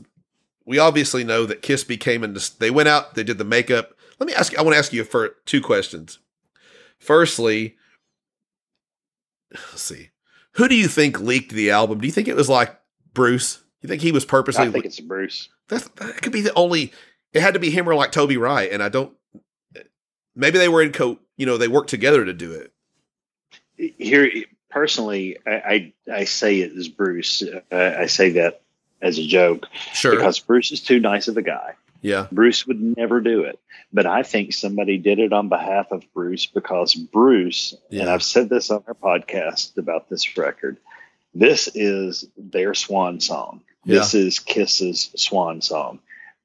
we 0.65 0.79
obviously 0.79 1.25
know 1.25 1.47
that 1.47 1.63
Kiss 1.63 1.85
became 1.85 2.23
and 2.23 2.37
they 2.59 2.71
went 2.71 2.89
out, 2.89 3.15
they 3.15 3.25
did 3.25 3.39
the 3.39 3.45
makeup. 3.45 3.95
Let 4.19 4.27
me 4.27 4.35
ask 4.35 4.57
I 4.57 4.63
want 4.63 4.75
to 4.75 4.79
ask 4.79 4.93
you 4.93 5.05
for 5.05 5.37
two 5.47 5.61
questions. 5.61 6.19
Firstly, 6.99 7.77
let's 9.53 9.83
see. 9.83 10.11
Who 10.57 10.69
do 10.69 10.75
you 10.75 10.89
think 10.89 11.21
leaked 11.21 11.53
the 11.53 11.71
album? 11.71 12.01
Do 12.01 12.07
you 12.07 12.13
think 12.13 12.29
it 12.29 12.37
was 12.37 12.49
like 12.49 12.79
Bruce? 13.13 13.63
You 13.83 13.89
think 13.89 14.03
he 14.03 14.13
was 14.13 14.25
purposely 14.25 14.67
I 14.67 14.71
think 14.71 14.85
it's 14.85 15.01
Bruce. 15.01 15.49
that's, 15.69 15.87
that 15.89 16.23
could 16.23 16.33
be 16.33 16.41
the 16.41 16.55
only 16.55 16.93
it 17.33 17.43
had 17.43 17.55
to 17.55 17.61
be 17.61 17.71
him 17.71 17.89
or 17.89 17.95
like 17.95 18.13
Toby 18.13 18.37
Wright, 18.37 18.71
and 18.73 18.83
I 18.83 18.89
don't 18.89 19.13
maybe 20.35 20.59
they 20.59 20.69
were 20.69 20.83
in 20.83 20.93
co 20.93 21.19
you 21.37 21.47
know, 21.47 21.59
they 21.59 21.69
worked 21.69 21.91
together 21.91 22.25
to 22.25 22.33
do 22.33 22.53
it. 22.53 22.73
Here, 23.99 24.31
personally, 24.71 25.37
I 25.47 25.93
I, 26.09 26.13
I 26.21 26.25
say 26.25 26.61
it 26.61 26.73
is 26.73 26.89
Bruce. 26.89 27.43
Uh, 27.43 27.95
I 27.99 28.07
say 28.07 28.31
that 28.31 28.63
as 29.03 29.19
a 29.19 29.27
joke 29.27 29.67
Sure. 29.93 30.17
because 30.17 30.39
Bruce 30.41 30.73
is 30.73 30.81
too 30.81 31.01
nice 31.01 31.29
of 31.29 31.37
a 31.37 31.43
guy. 31.43 31.75
Yeah. 32.07 32.29
Bruce 32.31 32.67
would 32.67 32.81
never 32.97 33.21
do 33.21 33.43
it. 33.43 33.59
But 33.93 34.07
I 34.07 34.23
think 34.23 34.53
somebody 34.53 34.97
did 34.97 35.19
it 35.19 35.33
on 35.33 35.49
behalf 35.49 35.91
of 35.91 36.05
Bruce 36.15 36.47
because 36.47 36.95
Bruce, 36.95 37.75
and 37.91 38.09
I've 38.09 38.23
said 38.23 38.49
this 38.49 38.71
on 38.71 38.85
our 38.87 38.95
podcast 38.95 39.77
about 39.77 40.09
this 40.09 40.37
record, 40.37 40.79
this 41.35 41.69
is 41.75 42.29
their 42.37 42.75
swan 42.75 43.21
song. 43.21 43.63
This 43.85 44.15
is 44.15 44.39
Kiss's 44.39 45.11
swan 45.17 45.61
song. 45.61 46.01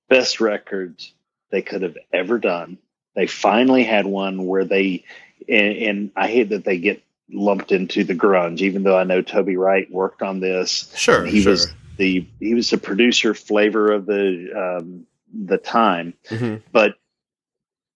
Best 0.10 0.42
records 0.42 1.14
they 1.52 1.62
could 1.62 1.82
have 1.84 1.98
ever 2.12 2.38
done. 2.38 2.78
They 3.16 3.28
finally 3.28 3.84
had 3.84 4.06
one 4.06 4.46
where 4.46 4.66
they, 4.66 5.06
and, 5.48 5.78
and 5.78 6.12
I 6.16 6.28
hate 6.28 6.50
that 6.50 6.64
they 6.64 6.80
get 6.80 7.04
lumped 7.32 7.72
into 7.72 8.04
the 8.04 8.16
grunge, 8.16 8.62
even 8.62 8.84
though 8.84 8.98
I 8.98 9.04
know 9.04 9.22
Toby 9.22 9.58
Wright 9.58 9.90
worked 9.92 10.22
on 10.22 10.40
this 10.40 10.92
Sure. 10.96 11.26
he 11.26 11.42
sure. 11.42 11.52
was 11.52 11.74
the 11.98 12.28
he 12.40 12.54
was 12.54 12.70
the 12.70 12.78
producer 12.78 13.34
flavor 13.34 13.92
of 13.92 14.06
the 14.06 14.80
um, 14.80 15.06
the 15.34 15.58
time 15.58 16.14
Mhm. 16.30 16.62
but 16.72 16.96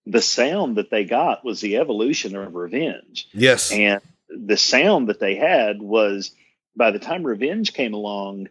the 0.05 0.21
sound 0.21 0.77
that 0.77 0.89
they 0.91 1.03
got 1.03 1.43
was 1.43 1.61
the 1.61 1.77
evolution 1.77 2.35
of 2.35 2.55
revenge 2.55 3.27
Yes. 3.33 3.71
and 3.71 4.01
the 4.29 4.57
sound 4.57 5.07
that 5.09 5.19
they 5.19 5.35
had 5.35 5.81
was 5.81 6.31
by 6.75 6.91
the 6.91 6.99
time 6.99 7.23
revenge 7.23 7.73
came 7.73 7.93
along 7.93 8.49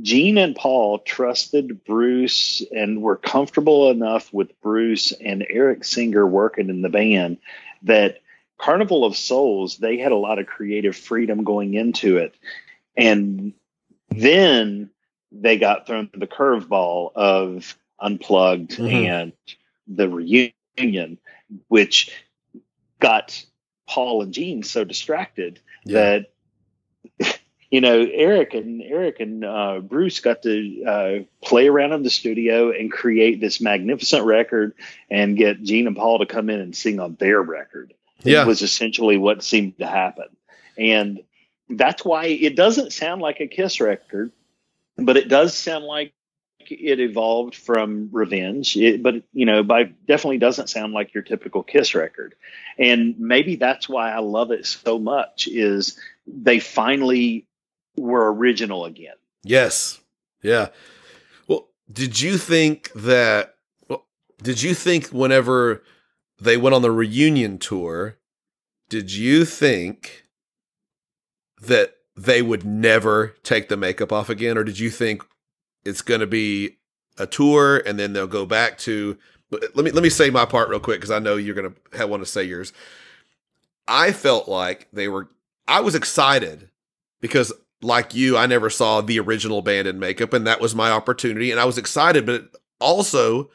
gene 0.00 0.38
and 0.38 0.54
paul 0.54 0.98
trusted 1.00 1.84
bruce 1.84 2.62
and 2.72 3.02
were 3.02 3.16
comfortable 3.16 3.90
enough 3.90 4.32
with 4.32 4.60
bruce 4.60 5.12
and 5.12 5.44
eric 5.50 5.84
singer 5.84 6.26
working 6.26 6.68
in 6.70 6.82
the 6.82 6.88
band 6.88 7.38
that 7.82 8.20
carnival 8.58 9.04
of 9.04 9.16
souls 9.16 9.76
they 9.78 9.98
had 9.98 10.12
a 10.12 10.16
lot 10.16 10.38
of 10.38 10.46
creative 10.46 10.96
freedom 10.96 11.44
going 11.44 11.74
into 11.74 12.16
it 12.18 12.34
and 12.96 13.52
then 14.10 14.90
they 15.30 15.58
got 15.58 15.86
thrown 15.86 16.08
the 16.14 16.26
curveball 16.26 17.12
of 17.14 17.76
unplugged 18.00 18.72
Mhm. 18.78 18.92
and 19.06 19.32
the 19.86 20.08
reunion 20.08 21.18
which 21.68 22.10
got 23.00 23.44
paul 23.86 24.22
and 24.22 24.32
gene 24.34 24.62
so 24.62 24.84
distracted 24.84 25.60
Yeah. 25.84 26.22
that 27.18 27.38
you 27.70 27.80
know 27.80 28.06
eric 28.10 28.54
and 28.54 28.82
eric 28.82 29.20
and 29.20 29.44
uh, 29.44 29.80
bruce 29.80 30.20
got 30.20 30.42
to 30.42 30.84
uh, 30.84 31.18
play 31.44 31.68
around 31.68 31.92
in 31.92 32.02
the 32.02 32.10
studio 32.10 32.70
and 32.70 32.90
create 32.92 33.40
this 33.40 33.60
magnificent 33.60 34.24
record 34.24 34.74
and 35.10 35.36
get 35.36 35.62
gene 35.62 35.86
and 35.86 35.96
paul 35.96 36.18
to 36.18 36.26
come 36.26 36.50
in 36.50 36.60
and 36.60 36.76
sing 36.76 37.00
on 37.00 37.14
their 37.18 37.40
record 37.42 37.94
Yeah. 38.22 38.42
it 38.42 38.46
was 38.46 38.62
essentially 38.62 39.16
what 39.16 39.42
seemed 39.42 39.78
to 39.78 39.86
happen 39.86 40.28
and 40.76 41.20
that's 41.70 42.04
why 42.04 42.26
it 42.26 42.56
doesn't 42.56 42.92
sound 42.92 43.20
like 43.20 43.40
a 43.40 43.46
kiss 43.46 43.80
record 43.80 44.32
but 44.96 45.16
it 45.16 45.28
does 45.28 45.54
sound 45.54 45.84
like 45.84 46.12
it 46.70 47.00
evolved 47.00 47.54
from 47.54 48.08
Revenge, 48.12 48.76
it, 48.76 49.02
but 49.02 49.22
you 49.32 49.46
know, 49.46 49.62
by 49.62 49.84
definitely 50.06 50.38
doesn't 50.38 50.70
sound 50.70 50.92
like 50.92 51.14
your 51.14 51.22
typical 51.22 51.62
Kiss 51.62 51.94
record. 51.94 52.34
And 52.78 53.18
maybe 53.18 53.56
that's 53.56 53.88
why 53.88 54.12
I 54.12 54.18
love 54.18 54.50
it 54.50 54.66
so 54.66 54.98
much 54.98 55.48
is 55.48 55.98
they 56.26 56.60
finally 56.60 57.46
were 57.96 58.32
original 58.32 58.84
again. 58.84 59.16
Yes. 59.42 60.00
Yeah. 60.42 60.68
Well, 61.46 61.68
did 61.92 62.20
you 62.20 62.38
think 62.38 62.92
that 62.94 63.54
well, 63.88 64.06
did 64.42 64.62
you 64.62 64.74
think 64.74 65.08
whenever 65.08 65.82
they 66.40 66.56
went 66.56 66.74
on 66.74 66.82
the 66.82 66.92
reunion 66.92 67.58
tour, 67.58 68.16
did 68.88 69.12
you 69.12 69.44
think 69.44 70.24
that 71.60 71.94
they 72.16 72.42
would 72.42 72.64
never 72.64 73.34
take 73.42 73.68
the 73.68 73.76
makeup 73.76 74.12
off 74.12 74.28
again 74.28 74.58
or 74.58 74.64
did 74.64 74.78
you 74.78 74.90
think 74.90 75.22
it's 75.84 76.02
going 76.02 76.20
to 76.20 76.26
be 76.26 76.78
a 77.18 77.26
tour 77.26 77.82
and 77.84 77.98
then 77.98 78.12
they'll 78.12 78.26
go 78.26 78.46
back 78.46 78.78
to 78.78 79.18
let 79.50 79.76
me 79.76 79.90
let 79.90 80.02
me 80.02 80.10
say 80.10 80.30
my 80.30 80.44
part 80.44 80.68
real 80.68 80.78
quick 80.78 81.00
cuz 81.00 81.10
I 81.10 81.18
know 81.18 81.36
you're 81.36 81.54
going 81.54 81.74
to 81.92 82.06
want 82.06 82.22
to 82.22 82.28
say 82.28 82.44
yours. 82.44 82.72
I 83.86 84.12
felt 84.12 84.48
like 84.48 84.88
they 84.92 85.08
were 85.08 85.30
I 85.66 85.80
was 85.80 85.94
excited 85.94 86.70
because 87.20 87.52
like 87.82 88.14
you, 88.14 88.36
I 88.36 88.46
never 88.46 88.70
saw 88.70 89.00
the 89.00 89.20
original 89.20 89.62
band 89.62 89.86
in 89.86 89.98
makeup, 89.98 90.32
and 90.32 90.46
that 90.46 90.60
was 90.60 90.74
my 90.74 90.90
opportunity, 90.90 91.50
and 91.50 91.60
I 91.60 91.64
was 91.64 91.78
excited. 91.78 92.26
But 92.26 92.50
also, 92.80 93.50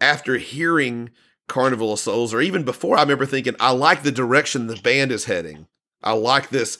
after 0.00 0.36
hearing 0.36 1.10
Carnival 1.48 1.94
of 1.94 1.98
Souls, 1.98 2.34
or 2.34 2.40
even 2.40 2.64
before, 2.64 2.96
I 2.96 3.02
remember 3.02 3.26
thinking, 3.26 3.56
I 3.58 3.70
like 3.70 4.02
the 4.02 4.12
direction 4.12 4.66
the 4.66 4.76
band 4.76 5.12
is 5.12 5.24
heading. 5.24 5.66
I 6.02 6.12
like 6.12 6.50
this, 6.50 6.78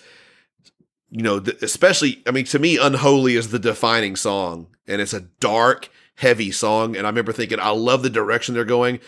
you 1.11 1.23
know, 1.23 1.41
th- 1.41 1.62
especially. 1.62 2.23
I 2.27 2.31
mean, 2.31 2.45
to 2.47 2.59
me, 2.59 2.78
"Unholy" 2.78 3.37
is 3.37 3.51
the 3.51 3.59
defining 3.59 4.16
song, 4.16 4.69
and 4.87 5.01
it's 5.01 5.15
a 5.15 5.28
dark, 5.41 5.89
heavy 6.16 6.51
song. 6.51 6.97
And 6.97 7.07
I 7.07 7.11
remember 7.11 7.33
thinking, 7.33 7.61
I 7.61 7.70
love 7.70 8.03
the 8.03 8.11
direction 8.11 8.55
they're 8.55 8.65
going. 8.65 9.01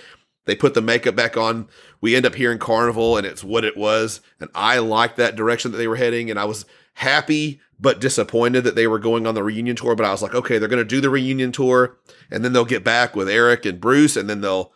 They 0.45 0.57
put 0.57 0.75
the 0.75 0.81
makeup 0.81 1.15
back 1.15 1.37
on. 1.37 1.69
We 2.01 2.17
end 2.17 2.25
up 2.25 2.35
here 2.35 2.51
in 2.51 2.59
Carnival, 2.59 3.17
and 3.17 3.27
it's 3.27 3.45
what 3.45 3.65
it 3.65 3.77
was. 3.77 4.21
And 4.41 4.49
I 4.55 4.79
liked 4.79 5.17
that 5.17 5.37
direction 5.37 5.73
that 5.73 5.79
they 5.79 5.89
were 5.89 5.97
heading, 5.97 6.31
and 6.31 6.39
I 6.39 6.45
was 6.45 6.65
happy 6.95 7.61
but 7.81 8.01
disappointed 8.01 8.65
that 8.65 8.75
they 8.75 8.87
were 8.87 8.99
going 8.99 9.27
on 9.27 9.35
the 9.35 9.43
reunion 9.43 9.77
tour. 9.77 9.95
But 9.95 10.07
I 10.07 10.11
was 10.11 10.23
like, 10.23 10.35
okay, 10.35 10.59
they're 10.59 10.69
going 10.69 10.79
to 10.79 10.85
do 10.85 11.01
the 11.01 11.11
reunion 11.11 11.53
tour 11.53 11.97
and 12.31 12.45
then 12.45 12.53
they'll 12.53 12.65
get 12.65 12.85
back 12.85 13.15
with 13.15 13.29
Eric 13.29 13.65
and 13.65 13.81
Bruce 13.81 14.17
and 14.17 14.29
then 14.29 14.41
they'll 14.41 14.73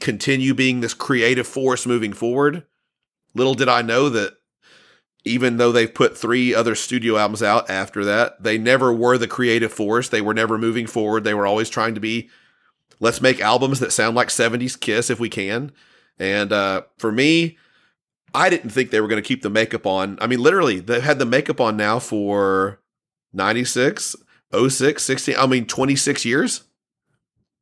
continue 0.00 0.54
being 0.54 0.80
this 0.80 0.94
creative 0.94 1.46
force 1.46 1.86
moving 1.86 2.12
forward. 2.12 2.64
Little 3.34 3.54
did 3.54 3.68
I 3.68 3.82
know 3.82 4.08
that 4.08 4.34
even 5.24 5.58
though 5.58 5.72
they've 5.72 5.92
put 5.92 6.16
three 6.16 6.54
other 6.54 6.74
studio 6.74 7.16
albums 7.16 7.42
out 7.42 7.68
after 7.68 8.04
that, 8.04 8.42
they 8.42 8.56
never 8.56 8.92
were 8.92 9.18
the 9.18 9.28
creative 9.28 9.72
force. 9.72 10.08
They 10.08 10.22
were 10.22 10.34
never 10.34 10.56
moving 10.56 10.86
forward. 10.86 11.24
They 11.24 11.34
were 11.34 11.46
always 11.46 11.68
trying 11.68 11.94
to 11.94 12.00
be, 12.00 12.30
let's 13.00 13.20
make 13.20 13.40
albums 13.40 13.80
that 13.80 13.92
sound 13.92 14.16
like 14.16 14.28
70s 14.28 14.78
Kiss 14.78 15.10
if 15.10 15.20
we 15.20 15.28
can. 15.28 15.72
And 16.18 16.52
uh, 16.52 16.82
for 16.98 17.12
me, 17.12 17.58
I 18.34 18.48
didn't 18.48 18.70
think 18.70 18.90
they 18.90 19.00
were 19.00 19.08
going 19.08 19.22
to 19.22 19.26
keep 19.26 19.42
the 19.42 19.50
makeup 19.50 19.86
on. 19.86 20.18
I 20.20 20.26
mean, 20.26 20.40
literally, 20.40 20.80
they've 20.80 21.02
had 21.02 21.18
the 21.18 21.26
makeup 21.26 21.60
on 21.60 21.76
now 21.76 21.98
for 21.98 22.80
96, 23.32 24.16
06, 24.68 25.02
16, 25.02 25.34
I 25.36 25.46
mean, 25.46 25.66
26 25.66 26.24
years. 26.24 26.62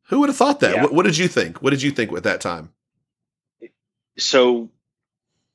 Who 0.09 0.21
would 0.21 0.29
have 0.29 0.37
thought 0.37 0.61
that? 0.61 0.77
Yeah. 0.77 0.83
What, 0.83 0.95
what 0.95 1.05
did 1.05 1.19
you 1.19 1.29
think? 1.29 1.61
What 1.63 1.71
did 1.71 1.83
you 1.83 1.91
think 1.91 2.13
at 2.13 2.23
that 2.23 2.41
time? 2.41 2.73
So 4.17 4.71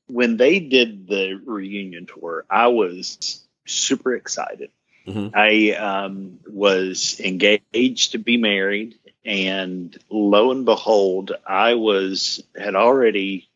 when 0.06 0.36
they 0.36 0.60
did 0.60 1.06
the 1.08 1.40
reunion 1.44 2.06
tour, 2.06 2.44
I 2.50 2.68
was 2.68 3.42
super 3.66 4.14
excited. 4.14 4.70
Mhm. 5.06 5.32
I 5.34 5.72
um, 5.72 6.38
was 6.46 7.20
engaged 7.20 8.12
to 8.12 8.18
be 8.18 8.36
married, 8.36 8.94
and 9.24 9.96
lo 10.10 10.50
and 10.50 10.64
behold, 10.64 11.32
I 11.46 11.74
was 11.74 12.42
had 12.58 12.74
already 12.74 13.48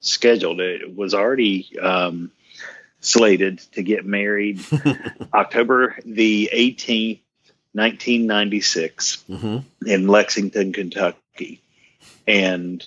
scheduled 0.00 0.60
it. 0.60 0.94
Was 0.96 1.14
already 1.14 1.78
um, 1.78 2.32
slated 3.00 3.58
to 3.72 3.82
get 3.82 4.04
married 4.04 4.64
October 5.34 5.96
the 6.04 6.48
eighteenth, 6.50 7.20
nineteen 7.72 8.26
ninety 8.26 8.60
six 8.60 9.22
hmm 9.28 9.58
in 9.86 10.08
Lexington, 10.08 10.72
Kentucky. 10.72 11.60
And 12.26 12.84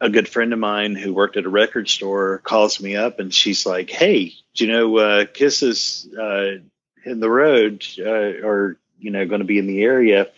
a 0.00 0.10
good 0.10 0.28
friend 0.28 0.52
of 0.52 0.58
mine 0.58 0.94
who 0.94 1.14
worked 1.14 1.36
at 1.36 1.46
a 1.46 1.48
record 1.50 1.88
store 1.88 2.38
calls 2.38 2.80
me 2.80 2.96
up 2.96 3.18
and 3.18 3.32
she's 3.32 3.64
like, 3.64 3.90
Hey, 3.90 4.32
do 4.54 4.66
you 4.66 4.72
know, 4.72 4.96
uh, 4.98 5.24
Kiss 5.26 5.62
is 5.62 6.08
uh, 6.18 6.56
in 7.04 7.20
the 7.20 7.30
road 7.30 7.84
uh, 7.98 8.46
or, 8.46 8.76
you 8.98 9.10
know, 9.10 9.26
going 9.26 9.40
to 9.40 9.46
be 9.46 9.58
in 9.58 9.66
the 9.66 9.82
area. 9.82 10.28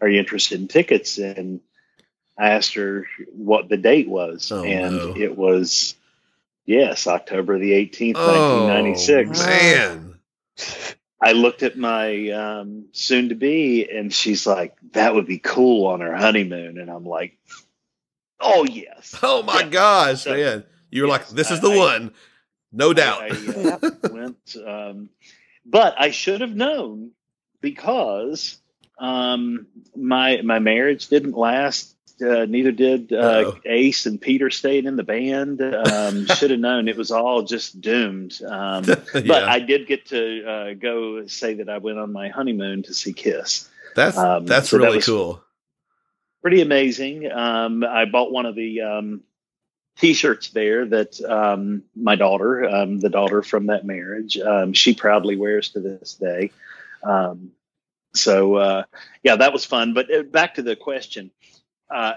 Are 0.00 0.08
you 0.08 0.18
interested 0.18 0.60
in 0.60 0.68
tickets? 0.68 1.18
And 1.18 1.60
I 2.38 2.50
asked 2.50 2.74
her 2.74 3.06
what 3.32 3.68
the 3.68 3.76
date 3.76 4.08
was. 4.08 4.50
Oh, 4.52 4.62
and 4.64 4.96
no. 4.96 5.14
it 5.16 5.36
was, 5.36 5.94
yes, 6.64 7.06
October 7.06 7.58
the 7.58 7.72
18th, 7.72 8.16
Oh, 8.16 8.66
1996. 8.66 9.38
man. 9.46 10.14
I 11.20 11.32
looked 11.32 11.62
at 11.62 11.78
my 11.78 12.30
um, 12.30 12.86
soon 12.92 13.28
to 13.28 13.36
be, 13.36 13.88
and 13.88 14.12
she's 14.12 14.44
like, 14.44 14.74
"That 14.92 15.14
would 15.14 15.26
be 15.26 15.38
cool 15.38 15.86
on 15.86 16.02
our 16.02 16.16
honeymoon." 16.16 16.78
And 16.78 16.90
I'm 16.90 17.06
like, 17.06 17.38
"Oh 18.42 18.64
yes." 18.64 19.16
Oh 19.22 19.42
my 19.42 19.60
Yeah. 19.60 19.68
gosh, 19.68 20.22
So- 20.24 20.34
man. 20.34 20.64
You 20.90 21.02
were 21.02 21.08
like, 21.08 21.26
this 21.30 21.50
is 21.50 21.58
I- 21.58 21.62
the 21.62 21.70
I- 21.70 21.76
one. 21.76 22.14
No 22.74 22.92
doubt. 22.92 23.22
I, 23.22 23.28
uh, 23.28 23.90
went, 24.10 24.56
um, 24.66 25.08
but 25.66 25.94
I 25.98 26.10
should 26.10 26.40
have 26.40 26.54
known 26.54 27.10
because 27.60 28.58
um, 28.98 29.66
my 29.96 30.40
my 30.42 30.58
marriage 30.58 31.08
didn't 31.08 31.36
last. 31.36 31.94
Uh, 32.20 32.44
neither 32.44 32.70
did 32.70 33.12
uh, 33.12 33.52
Ace 33.64 34.06
and 34.06 34.20
Peter 34.20 34.48
stayed 34.48 34.84
in 34.86 34.96
the 34.96 35.02
band. 35.02 35.60
Um, 35.60 36.26
should 36.36 36.50
have 36.52 36.60
known 36.60 36.86
it 36.88 36.96
was 36.96 37.10
all 37.10 37.42
just 37.42 37.80
doomed. 37.80 38.38
Um, 38.46 38.84
But. 39.12 39.30
I 39.44 39.58
did 39.58 39.86
get 39.88 40.06
to 40.06 40.44
uh, 40.46 40.74
go 40.74 41.26
say 41.26 41.54
that 41.54 41.68
I 41.68 41.78
went 41.78 41.98
on 41.98 42.12
my 42.12 42.28
honeymoon 42.28 42.84
to 42.84 42.94
see 42.94 43.12
Kiss. 43.12 43.68
that's 43.96 44.16
um, 44.16 44.46
that's 44.46 44.68
so 44.68 44.78
that 44.78 44.84
really 44.84 44.96
was- 44.98 45.06
cool. 45.06 45.42
Pretty 46.42 46.60
amazing. 46.60 47.30
Um, 47.30 47.84
I 47.84 48.04
bought 48.04 48.32
one 48.32 48.46
of 48.46 48.56
the 48.56 48.80
um, 48.82 49.22
T-shirts 49.98 50.50
there 50.50 50.86
that 50.86 51.20
um, 51.22 51.84
my 51.94 52.16
daughter, 52.16 52.64
um, 52.68 52.98
the 52.98 53.10
daughter 53.10 53.42
from 53.42 53.66
that 53.66 53.86
marriage, 53.86 54.36
um, 54.38 54.72
she 54.72 54.94
proudly 54.94 55.36
wears 55.36 55.70
to 55.70 55.80
this 55.80 56.14
day. 56.14 56.50
Um, 57.04 57.52
so 58.14 58.56
uh, 58.56 58.82
yeah, 59.22 59.36
that 59.36 59.52
was 59.52 59.64
fun. 59.64 59.94
But 59.94 60.12
uh, 60.12 60.22
back 60.24 60.54
to 60.54 60.62
the 60.62 60.76
question. 60.76 61.30
Uh, 61.88 62.14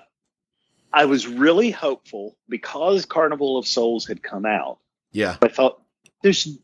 I 0.92 1.06
was 1.06 1.28
really 1.28 1.72
hopeful 1.72 2.38
because 2.48 3.06
Carnival 3.06 3.58
of 3.58 3.68
Souls 3.68 4.08
had 4.08 4.24
come 4.24 4.46
out. 4.46 4.80
Yeah. 5.12 5.36
I 5.42 5.50
thought 5.50 5.82
there's 6.24 6.58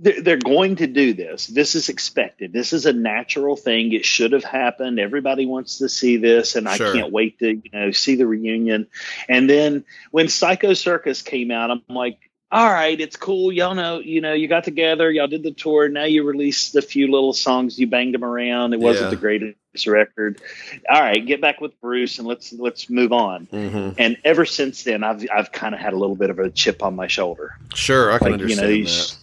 they're, 0.00 0.22
they're 0.22 0.36
going 0.36 0.76
to 0.76 0.86
do 0.86 1.12
this. 1.12 1.46
This 1.46 1.74
is 1.74 1.88
expected. 1.88 2.52
This 2.52 2.72
is 2.72 2.86
a 2.86 2.92
natural 2.92 3.56
thing. 3.56 3.92
It 3.92 4.04
should 4.04 4.32
have 4.32 4.44
happened. 4.44 4.98
Everybody 5.00 5.44
wants 5.46 5.78
to 5.78 5.88
see 5.88 6.16
this, 6.16 6.54
and 6.56 6.68
Sure. 6.68 6.88
I 6.88 6.92
can't 6.92 7.12
wait 7.12 7.38
to 7.40 7.54
you 7.54 7.70
know 7.72 7.90
see 7.90 8.14
the 8.14 8.26
reunion. 8.26 8.86
And 9.28 9.48
then 9.50 9.84
when 10.10 10.28
Psycho 10.28 10.74
Circus 10.74 11.22
came 11.22 11.50
out, 11.50 11.70
I'm 11.70 11.82
like, 11.88 12.18
all 12.50 12.70
right, 12.72 12.98
it's 12.98 13.16
cool. 13.16 13.52
Y'all 13.52 13.74
know, 13.74 13.98
you 13.98 14.22
know, 14.22 14.32
you 14.32 14.48
got 14.48 14.64
together, 14.64 15.10
y'all 15.10 15.26
did 15.26 15.42
the 15.42 15.50
tour. 15.52 15.88
Now 15.88 16.04
you 16.04 16.22
released 16.24 16.74
a 16.76 16.82
few 16.82 17.10
little 17.10 17.34
songs. 17.34 17.78
You 17.78 17.86
banged 17.86 18.14
them 18.14 18.24
around. 18.24 18.72
It 18.72 18.80
wasn't 18.80 19.06
Yeah. 19.06 19.10
the 19.10 19.16
greatest 19.16 19.86
record. 19.86 20.40
All 20.88 21.00
right, 21.00 21.24
get 21.26 21.42
back 21.42 21.60
with 21.60 21.78
Bruce 21.80 22.18
and 22.18 22.26
let's 22.26 22.52
let's 22.54 22.88
move 22.88 23.12
on. 23.12 23.46
hmm 23.50 23.90
And 23.98 24.16
ever 24.24 24.46
since 24.46 24.84
then, 24.84 25.04
I've 25.04 25.26
I've 25.30 25.52
kind 25.52 25.74
of 25.74 25.80
had 25.80 25.92
a 25.92 25.96
little 25.98 26.16
bit 26.16 26.30
of 26.30 26.38
a 26.38 26.48
chip 26.50 26.82
on 26.82 26.96
my 26.96 27.06
shoulder 27.06 27.52
Sure, 27.74 28.10
I 28.12 28.18
can 28.18 28.32
like 28.32 28.40
you 28.40 28.56
know 28.56 28.62
understand 28.62 28.78
you 28.78 28.84
that. 28.86 29.16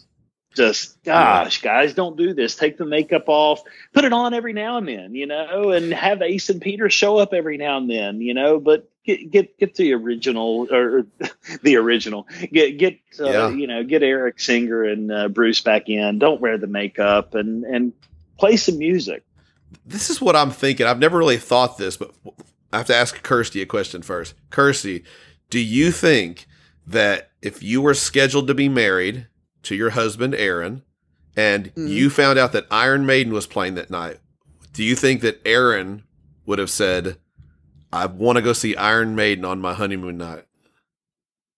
Just 0.55 1.01
gosh 1.03 1.61
guys 1.61 1.93
don't 1.93 2.17
do 2.17 2.33
this 2.33 2.55
take 2.55 2.77
the 2.77 2.85
makeup 2.85 3.25
off 3.27 3.61
put 3.93 4.05
it 4.05 4.13
on 4.13 4.33
every 4.33 4.53
now 4.53 4.77
and 4.77 4.87
then 4.87 5.13
you 5.13 5.25
know 5.25 5.71
and 5.71 5.93
have 5.93 6.21
ace 6.21 6.49
and 6.49 6.61
peter 6.61 6.89
show 6.89 7.17
up 7.17 7.33
every 7.33 7.57
now 7.57 7.77
and 7.77 7.89
then 7.89 8.21
you 8.21 8.33
know 8.33 8.59
but 8.59 8.89
get 9.05 9.29
get 9.31 9.57
get 9.59 9.75
the 9.75 9.93
original 9.93 10.67
or 10.71 11.05
the 11.63 11.75
original 11.75 12.27
get 12.51 12.77
get 12.77 12.99
uh, 13.19 13.25
Yeah. 13.29 13.49
you 13.49 13.67
know 13.67 13.83
get 13.83 14.01
eric 14.03 14.39
singer 14.39 14.83
and 14.83 15.11
uh, 15.11 15.27
bruce 15.27 15.61
back 15.61 15.89
in 15.89 16.19
don't 16.19 16.41
wear 16.41 16.57
the 16.57 16.67
makeup 16.67 17.35
and 17.35 17.63
and 17.65 17.93
play 18.37 18.57
some 18.57 18.77
music 18.77 19.23
This 19.85 20.09
is 20.09 20.19
what 20.21 20.35
I'm 20.35 20.51
thinking. 20.51 20.87
I've 20.87 20.99
never 20.99 21.17
really 21.17 21.37
thought 21.37 21.77
this, 21.77 21.97
but 21.97 22.11
I 22.73 22.77
have 22.77 22.87
to 22.87 22.95
ask 22.95 23.21
Kirsty 23.23 23.61
a 23.61 23.65
question 23.65 24.01
first. 24.01 24.33
Kirsty, 24.49 25.03
do 25.49 25.59
you 25.59 25.91
think 25.91 26.47
that 26.87 27.29
if 27.41 27.61
you 27.61 27.81
were 27.81 27.93
scheduled 27.93 28.47
to 28.47 28.53
be 28.53 28.67
married 28.69 29.27
to 29.65 29.75
your 29.75 29.91
husband 29.91 30.33
Aaron 30.35 30.81
and 31.37 31.73
Mhm. 31.75 31.89
you 31.89 32.09
found 32.09 32.39
out 32.39 32.51
that 32.53 32.65
Iron 32.71 33.05
Maiden 33.05 33.33
was 33.33 33.45
playing 33.47 33.75
that 33.75 33.89
night, 33.91 34.19
do 34.73 34.83
you 34.83 34.95
think 34.95 35.21
that 35.21 35.41
Aaron 35.45 36.03
would 36.45 36.59
have 36.59 36.69
said, 36.69 37.17
"I 37.91 38.05
want 38.05 38.37
to 38.37 38.41
go 38.41 38.53
see 38.53 38.75
Iron 38.75 39.15
Maiden 39.15 39.43
on 39.45 39.59
my 39.59 39.73
honeymoon 39.73 40.17
night"? 40.17 40.45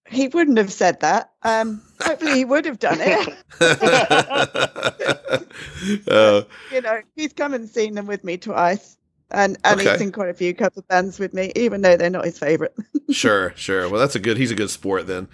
He 0.09 0.29
wouldn't 0.29 0.57
have 0.57 0.71
said 0.71 1.01
that. 1.01 1.31
Um, 1.43 1.81
hopefully, 2.01 2.35
he 2.35 2.45
would 2.45 2.63
have 2.65 2.79
done 2.79 2.99
it. 3.01 3.35
uh, 6.07 6.41
you 6.71 6.81
know, 6.81 7.01
he's 7.15 7.33
come 7.33 7.53
and 7.53 7.67
seen 7.69 7.93
them 7.95 8.07
with 8.07 8.23
me 8.23 8.37
twice. 8.37 8.95
And 9.31 9.57
and 9.65 9.81
Okay. 9.81 9.91
he's 9.91 10.01
in 10.01 10.13
quite 10.13 10.29
a 10.29 10.33
few 10.33 10.53
cover 10.53 10.81
bands 10.83 11.19
with 11.19 11.33
me, 11.33 11.51
even 11.57 11.81
though 11.81 11.97
they're 11.97 12.09
not 12.09 12.23
his 12.25 12.39
favourite. 12.39 12.71
sure, 13.11 13.51
sure. 13.57 13.89
Well, 13.89 13.99
that's 13.99 14.15
a 14.15 14.19
good. 14.19 14.37
He's 14.37 14.51
a 14.51 14.55
good 14.55 14.69
sport 14.69 15.07
then. 15.07 15.27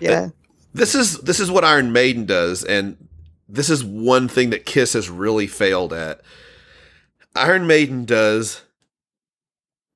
yeah. 0.00 0.28
This 0.74 0.94
is 0.94 1.18
this 1.18 1.40
is 1.40 1.50
what 1.50 1.64
Iron 1.64 1.92
Maiden 1.92 2.24
does, 2.24 2.64
and 2.64 3.08
this 3.48 3.68
is 3.68 3.84
one 3.84 4.28
thing 4.28 4.50
that 4.50 4.66
Kiss 4.66 4.94
has 4.94 5.10
really 5.10 5.46
failed 5.46 5.92
at. 5.92 6.20
Iron 7.36 7.66
Maiden 7.66 8.04
does. 8.04 8.62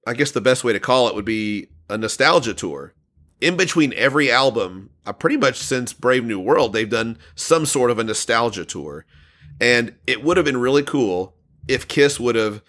I 0.07 0.15
guess 0.15 0.31
the 0.31 0.41
best 0.41 0.63
way 0.63 0.73
to 0.73 0.81
call 0.81 1.09
it 1.09 1.15
would 1.15 1.25
be 1.25 1.69
a 1.89 1.99
nostalgia 1.99 2.55
tour. 2.55 2.95
In 3.41 3.57
between 3.57 3.93
every 3.95 4.31
album, 4.31 4.91
uh, 5.05 5.13
pretty 5.13 5.37
much 5.37 5.59
since 5.59 5.93
Brave 5.93 6.25
New 6.25 6.39
World, 6.39 6.73
they've 6.73 6.89
done 6.89 7.19
some 7.35 7.67
sort 7.67 7.91
of 7.91 7.99
a 7.99 8.05
nostalgia 8.05 8.65
tour. 8.65 9.05
And 9.61 9.95
it 10.07 10.23
would 10.23 10.37
have 10.37 10.47
been 10.47 10.59
really 10.59 10.83
cool 10.83 11.35
if 11.67 11.89
Kiss 11.89 12.21
would 12.21 12.35
have 12.37 12.63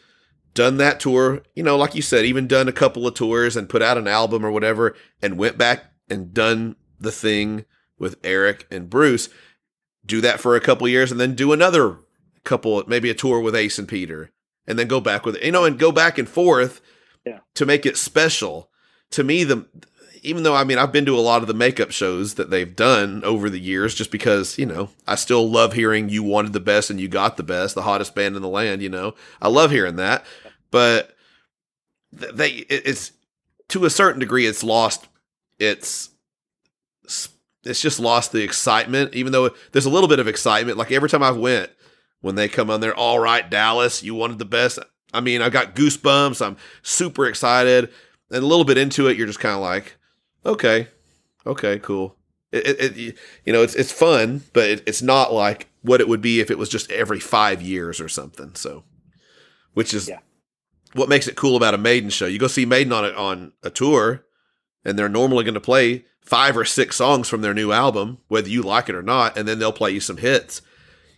done 0.53 0.77
that 0.77 0.99
tour, 0.99 1.43
you 1.55 1.61
know, 1.61 1.77
like 1.77 1.93
you 1.93 2.01
said, 2.01 2.25
even 2.25 2.47
done 2.47 2.67
a 2.67 2.73
couple 2.73 3.05
of 3.05 3.13
tours 3.13 3.55
and 3.55 3.69
put 3.69 3.83
out 3.83 3.97
an 3.97 4.07
album 4.07 4.43
or 4.43 4.51
whatever, 4.51 4.95
and 5.21 5.37
went 5.37 5.57
back 5.57 5.85
and 6.09 6.33
done 6.33 6.75
the 6.99 7.11
thing 7.11 7.65
with 7.99 8.17
Eric 8.23 8.67
and 8.71 8.89
Bruce. 8.89 9.29
Do 10.05 10.21
that 10.21 10.39
for 10.39 10.55
a 10.55 10.61
couple 10.61 10.87
years 10.87 11.11
and 11.11 11.19
then 11.19 11.35
do 11.35 11.51
another 11.51 11.97
couple, 12.43 12.83
maybe 12.87 13.09
a 13.09 13.13
tour 13.13 13.39
with 13.41 13.55
Ace 13.55 13.77
and 13.77 13.87
Peter, 13.87 14.31
and 14.65 14.79
then 14.79 14.87
go 14.87 14.99
back 15.01 15.25
with 15.25 15.41
you 15.43 15.51
know, 15.51 15.65
and 15.65 15.77
go 15.79 15.91
back 15.91 16.17
and 16.17 16.29
forth 16.29 16.79
Yeah. 17.25 17.39
to 17.55 17.65
make 17.65 17.85
it 17.85 17.97
special. 17.97 18.69
To 19.11 19.23
me, 19.23 19.43
the 19.43 19.65
even 20.23 20.43
though 20.43 20.55
I 20.55 20.63
mean 20.63 20.77
I've 20.77 20.91
been 20.91 21.05
to 21.05 21.17
a 21.17 21.21
lot 21.21 21.41
of 21.41 21.47
the 21.47 21.53
makeup 21.53 21.91
shows 21.91 22.33
that 22.35 22.49
they've 22.49 22.75
done 22.75 23.23
over 23.23 23.49
the 23.49 23.59
years, 23.59 23.93
just 23.95 24.11
because 24.11 24.57
you 24.57 24.65
know 24.65 24.89
I 25.05 25.15
still 25.15 25.49
love 25.49 25.73
hearing 25.73 26.09
you 26.09 26.23
wanted 26.23 26.53
the 26.53 26.59
best 26.59 26.89
and 26.89 26.99
you 26.99 27.07
got 27.07 27.37
the 27.37 27.43
best, 27.43 27.75
the 27.75 27.81
hottest 27.83 28.15
band 28.15 28.35
in 28.35 28.41
the 28.41 28.47
land. 28.47 28.81
You 28.81 28.89
know, 28.89 29.13
I 29.41 29.49
love 29.49 29.71
hearing 29.71 29.97
that, 29.97 30.25
but 30.71 31.15
they 32.13 32.49
it's 32.69 33.11
to 33.69 33.83
a 33.85 33.89
certain 33.89 34.19
degree 34.19 34.45
it's 34.47 34.63
lost 34.63 35.07
its 35.59 36.09
it's 37.67 37.81
just 37.81 37.99
lost 37.99 38.31
the 38.31 38.43
excitement 38.43 39.13
even 39.13 39.31
though 39.31 39.49
there's 39.71 39.85
a 39.85 39.89
little 39.89 40.07
bit 40.09 40.19
of 40.19 40.27
excitement. 40.27 40.77
Like 40.77 40.91
every 40.91 41.09
time 41.09 41.23
i 41.23 41.31
went 41.31 41.69
when 42.21 42.35
they 42.35 42.47
come 42.47 42.69
on 42.69 42.81
there 42.81 42.95
all 42.95 43.19
right 43.19 43.49
dallas 43.49 44.01
you 44.03 44.15
wanted 44.15 44.39
the 44.39 44.45
best. 44.45 44.79
I 45.13 45.21
mean 45.21 45.41
i 45.41 45.49
got 45.49 45.75
goosebumps. 45.75 46.45
I'm 46.45 46.57
super 46.81 47.25
excited. 47.25 47.89
And 48.31 48.43
a 48.43 48.47
little 48.47 48.65
bit 48.65 48.77
into 48.77 49.07
it 49.07 49.17
you're 49.17 49.27
just 49.27 49.39
kind 49.39 49.55
of 49.55 49.61
like 49.61 49.95
okay 50.45 50.87
okay 51.45 51.79
cool. 51.79 52.15
It, 52.51 52.65
it, 52.79 52.97
it 52.97 53.17
you 53.45 53.53
know 53.53 53.61
it's 53.61 53.75
it's 53.75 53.91
fun 53.91 54.43
but 54.53 54.63
it, 54.69 54.83
it's 54.87 55.01
not 55.01 55.33
like 55.33 55.67
what 55.81 56.01
it 56.01 56.07
would 56.07 56.21
be 56.21 56.39
if 56.39 56.49
it 56.51 56.57
was 56.57 56.69
just 56.69 56.89
every 56.91 57.19
five 57.19 57.61
years 57.61 57.99
or 58.01 58.09
something 58.09 58.55
so. 58.55 58.83
Which 59.73 59.93
is 59.93 60.07
Yeah. 60.09 60.19
what 60.93 61.07
makes 61.09 61.27
it 61.27 61.35
cool 61.35 61.55
about 61.55 61.73
a 61.73 61.77
maiden 61.77 62.09
show. 62.09 62.25
You 62.25 62.39
go 62.39 62.47
see 62.47 62.65
maiden 62.65 62.91
on 62.93 63.05
a, 63.05 63.09
on 63.09 63.51
a 63.63 63.69
tour 63.69 64.23
and 64.83 64.97
they're 64.97 65.09
normally 65.09 65.43
going 65.43 65.53
to 65.53 65.59
play 65.61 66.05
five 66.27 66.57
or 66.57 66.65
six 66.65 66.97
songs 66.97 67.29
from 67.29 67.41
their 67.41 67.53
new 67.53 67.71
album, 67.71 68.17
whether 68.27 68.49
you 68.49 68.61
like 68.61 68.89
it 68.89 68.95
or 68.95 69.01
not, 69.01 69.37
and 69.37 69.47
then 69.47 69.59
they'll 69.59 69.71
play 69.71 69.91
you 69.91 70.01
some 70.01 70.17
hits. 70.17 70.61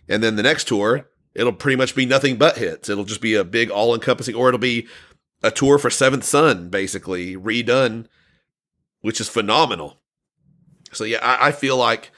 And 0.08 0.22
then 0.22 0.36
the 0.36 0.42
next 0.42 0.68
tour, 0.68 1.08
it'll 1.34 1.52
pretty 1.52 1.74
much 1.76 1.96
be 1.96 2.06
nothing 2.06 2.36
but 2.36 2.56
hits. 2.58 2.88
It'll 2.88 3.04
just 3.04 3.20
be 3.20 3.34
a 3.34 3.42
big 3.42 3.70
all 3.70 3.92
encompassing, 3.92 4.36
or 4.36 4.46
it'll 4.48 4.60
be 4.60 4.86
a 5.42 5.50
tour 5.50 5.78
for 5.78 5.90
Seventh 5.90 6.22
Son, 6.24 6.68
basically 6.68 7.34
redone, 7.36 8.06
which 9.00 9.20
is 9.20 9.28
phenomenal. 9.28 9.98
So 10.92 11.02
yeah, 11.02 11.18
I, 11.22 11.48
I 11.48 11.52
feel 11.52 11.76
like, 11.76 12.12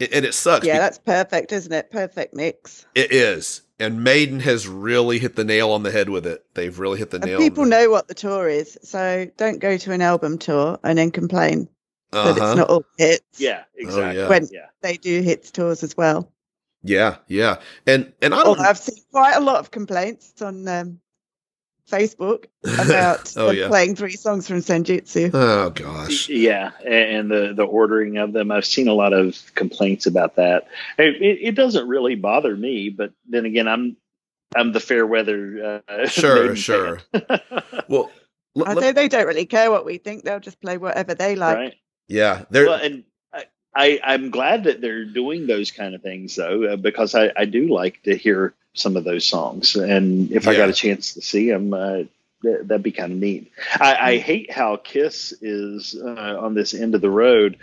and 0.00 0.24
it 0.24 0.34
sucks. 0.34 0.66
Yeah, 0.66 0.78
that's 0.78 0.98
perfect, 0.98 1.52
isn't 1.52 1.72
it? 1.72 1.90
Perfect 1.92 2.34
mix. 2.34 2.84
it 2.96 3.12
is. 3.12 3.62
And 3.78 4.02
Maiden 4.02 4.40
has 4.40 4.66
really 4.66 5.18
hit 5.18 5.36
the 5.36 5.44
nail 5.44 5.70
on 5.70 5.82
the 5.82 5.90
head 5.90 6.08
with 6.08 6.26
it. 6.26 6.46
They've 6.54 6.76
really 6.78 6.98
hit 6.98 7.10
the 7.10 7.18
And 7.18 7.26
nail. 7.26 7.38
people 7.38 7.62
on 7.62 7.68
the, 7.68 7.76
head. 7.76 7.82
People 7.82 7.86
know 7.86 7.90
what 7.92 8.08
the 8.08 8.14
tour 8.14 8.48
is, 8.48 8.76
so 8.82 9.30
don't 9.36 9.58
go 9.60 9.76
to 9.76 9.92
an 9.92 10.00
album 10.00 10.38
tour 10.38 10.78
and 10.82 10.96
then 10.98 11.10
complain 11.10 11.68
that 12.12 12.18
uh-huh. 12.26 12.30
it's 12.30 12.56
not 12.56 12.68
all 12.70 12.84
hits. 12.98 13.40
Yeah, 13.40 13.64
exactly. 13.74 14.20
yeah. 14.20 14.28
When 14.28 14.48
yeah. 14.52 14.66
they 14.82 14.96
do 14.96 15.20
hits 15.22 15.50
tours 15.50 15.82
as 15.82 15.96
well. 15.96 16.32
Yeah, 16.82 17.16
yeah. 17.26 17.56
And 17.86 18.12
and 18.22 18.32
I 18.34 18.44
don't... 18.44 18.60
I've 18.60 18.78
seen 18.78 19.02
quite 19.10 19.34
a 19.36 19.40
lot 19.40 19.56
of 19.56 19.70
complaints 19.72 20.40
on 20.40 20.68
um, 20.68 21.00
Facebook 21.90 22.46
about 22.64 23.32
Oh, 23.36 23.50
yeah. 23.50 23.68
playing 23.68 23.96
three 23.96 24.12
songs 24.12 24.46
from 24.46 24.58
Senjutsu. 24.58 25.30
Oh 25.34 25.70
gosh. 25.70 26.28
Yeah, 26.28 26.70
and 26.86 27.30
the 27.30 27.52
the 27.54 27.64
ordering 27.64 28.18
of 28.18 28.32
them, 28.32 28.50
I've 28.52 28.66
seen 28.66 28.88
a 28.88 28.92
lot 28.94 29.12
of 29.12 29.36
complaints 29.54 30.06
about 30.06 30.36
that. 30.36 30.68
It, 30.98 31.16
it, 31.22 31.38
it 31.42 31.54
doesn't 31.54 31.88
really 31.88 32.14
bother 32.14 32.56
me, 32.56 32.88
but 32.88 33.12
then 33.28 33.46
again, 33.46 33.66
I'm 33.68 33.96
I'm 34.54 34.72
the 34.72 34.80
fair 34.80 35.06
weather. 35.06 35.82
Uh, 35.88 36.06
Sure, 36.08 36.54
sure. 36.54 37.00
fan. 37.12 37.40
Well, 37.88 38.10
l- 38.56 38.64
I 38.66 38.72
l- 38.72 38.80
think 38.80 38.94
they 38.94 39.08
don't 39.08 39.26
really 39.26 39.46
care 39.46 39.70
what 39.70 39.84
we 39.84 39.98
think. 39.98 40.24
They'll 40.24 40.40
just 40.40 40.60
play 40.60 40.78
whatever 40.78 41.14
they 41.14 41.34
like. 41.36 41.56
right. 41.56 41.74
Yeah, 42.08 42.44
there. 42.50 42.66
Well, 42.66 42.80
and 42.80 43.04
I, 43.32 43.44
I 43.74 44.00
I'm 44.04 44.30
glad 44.30 44.64
that 44.64 44.80
they're 44.80 45.04
doing 45.04 45.46
those 45.46 45.70
kind 45.70 45.94
of 45.94 46.02
things 46.02 46.36
though, 46.36 46.64
uh, 46.64 46.76
because 46.76 47.14
I 47.14 47.32
I 47.36 47.44
do 47.44 47.68
like 47.68 48.02
to 48.04 48.16
hear 48.16 48.54
some 48.74 48.96
of 48.96 49.04
those 49.04 49.26
songs, 49.26 49.74
and 49.76 50.30
if 50.30 50.46
I 50.48 50.56
got 50.56 50.68
a 50.68 50.74
chance 50.74 51.14
to 51.14 51.20
see 51.20 51.50
them. 51.50 51.72
Uh, 51.72 52.02
th- 52.42 52.60
That'd 52.64 52.82
be 52.82 52.92
kind 52.92 53.12
of 53.12 53.18
neat. 53.18 53.50
I, 53.74 53.96
I 54.12 54.18
hate 54.18 54.50
how 54.50 54.76
Kiss 54.76 55.32
is 55.42 55.96
uh, 56.00 56.38
on 56.38 56.54
this 56.54 56.74
end 56.74 56.94
of 56.94 57.00
the 57.00 57.10
road. 57.10 57.58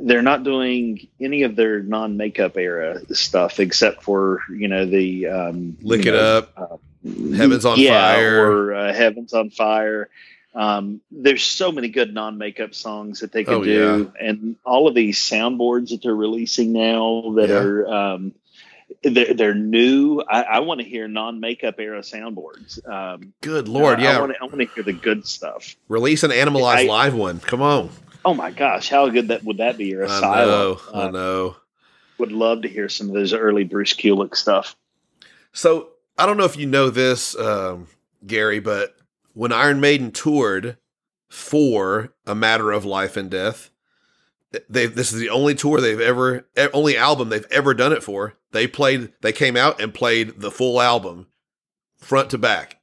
They're 0.00 0.22
not 0.22 0.42
doing 0.42 1.06
any 1.20 1.42
of 1.42 1.54
their 1.54 1.82
non-makeup 1.82 2.56
era 2.56 3.00
stuff 3.14 3.60
except 3.60 4.02
for 4.02 4.42
you 4.50 4.68
know 4.68 4.86
the 4.86 5.26
um, 5.26 5.76
Lick 5.82 6.06
it 6.06 6.12
know, 6.12 6.38
up. 6.38 6.80
Heaven's 7.04 7.64
on 7.64 7.78
yeah, 7.78 8.14
Fire. 8.14 8.50
or 8.50 8.74
uh, 8.74 8.92
Heaven's 8.94 9.34
on 9.34 9.50
Fire. 9.50 10.08
Um, 10.54 11.00
there's 11.10 11.42
so 11.42 11.72
many 11.72 11.88
good 11.88 12.12
non-makeup 12.12 12.74
songs 12.74 13.20
that 13.20 13.32
they 13.32 13.44
can 13.44 13.54
Oh, 13.54 13.64
do, 13.64 14.12
and 14.20 14.56
all 14.64 14.86
of 14.86 14.94
these 14.94 15.18
soundboards 15.18 15.88
that 15.90 16.02
they're 16.02 16.14
releasing 16.14 16.72
now 16.72 17.32
that 17.36 17.48
Yeah. 17.48 17.56
are 17.56 17.86
um, 17.88 18.34
they're, 19.02 19.32
they're 19.32 19.54
new. 19.54 20.20
I, 20.20 20.42
I 20.42 20.58
want 20.60 20.80
to 20.82 20.86
hear 20.86 21.08
non-makeup 21.08 21.76
era 21.80 22.00
soundboards. 22.00 22.86
Um, 22.86 23.32
Good 23.40 23.66
lord, 23.66 23.98
I, 24.00 24.02
yeah. 24.02 24.18
I 24.18 24.20
want 24.44 24.58
to 24.60 24.66
hear 24.74 24.84
the 24.84 24.92
good 24.92 25.26
stuff. 25.26 25.74
Release 25.88 26.22
an 26.22 26.30
Animalize 26.30 26.84
I- 26.84 26.86
live 26.86 27.14
one. 27.14 27.40
Come 27.40 27.62
on. 27.62 27.88
Oh 28.24 28.34
my 28.34 28.50
gosh, 28.52 28.88
how 28.90 29.08
good 29.08 29.28
that 29.28 29.42
would 29.44 29.56
that 29.56 29.76
be? 29.78 29.96
Or 29.96 30.04
I 30.04 30.08
know. 30.08 30.14
Asylum. 30.74 30.78
I 30.94 31.02
Uh, 31.06 31.10
know. 31.10 31.56
would 32.18 32.30
love 32.30 32.62
to 32.62 32.68
hear 32.68 32.88
some 32.88 33.08
of 33.08 33.14
those 33.14 33.32
early 33.32 33.64
Bruce 33.64 33.94
Kulick 33.94 34.36
stuff. 34.36 34.76
So 35.52 35.88
I 36.18 36.26
don't 36.26 36.36
know 36.36 36.44
if 36.44 36.56
you 36.56 36.66
know 36.66 36.90
this, 36.90 37.34
um, 37.36 37.88
Gary, 38.26 38.60
but 38.60 38.94
when 39.34 39.52
Iron 39.52 39.80
Maiden 39.80 40.10
toured 40.10 40.76
for 41.28 42.12
A 42.26 42.34
Matter 42.34 42.70
of 42.72 42.84
Life 42.84 43.16
and 43.16 43.30
Death, 43.30 43.70
they 44.68 44.86
this 44.86 45.12
is 45.12 45.18
the 45.18 45.30
only 45.30 45.54
tour 45.54 45.80
they've 45.80 46.00
ever, 46.00 46.46
only 46.74 46.96
album 46.96 47.28
they've 47.30 47.46
ever 47.50 47.72
done 47.74 47.92
it 47.92 48.02
for. 48.02 48.34
They 48.52 48.66
played, 48.66 49.12
they 49.22 49.32
came 49.32 49.56
out 49.56 49.80
and 49.80 49.94
played 49.94 50.40
the 50.40 50.50
full 50.50 50.80
album, 50.80 51.26
front 51.96 52.28
to 52.30 52.38
back, 52.38 52.80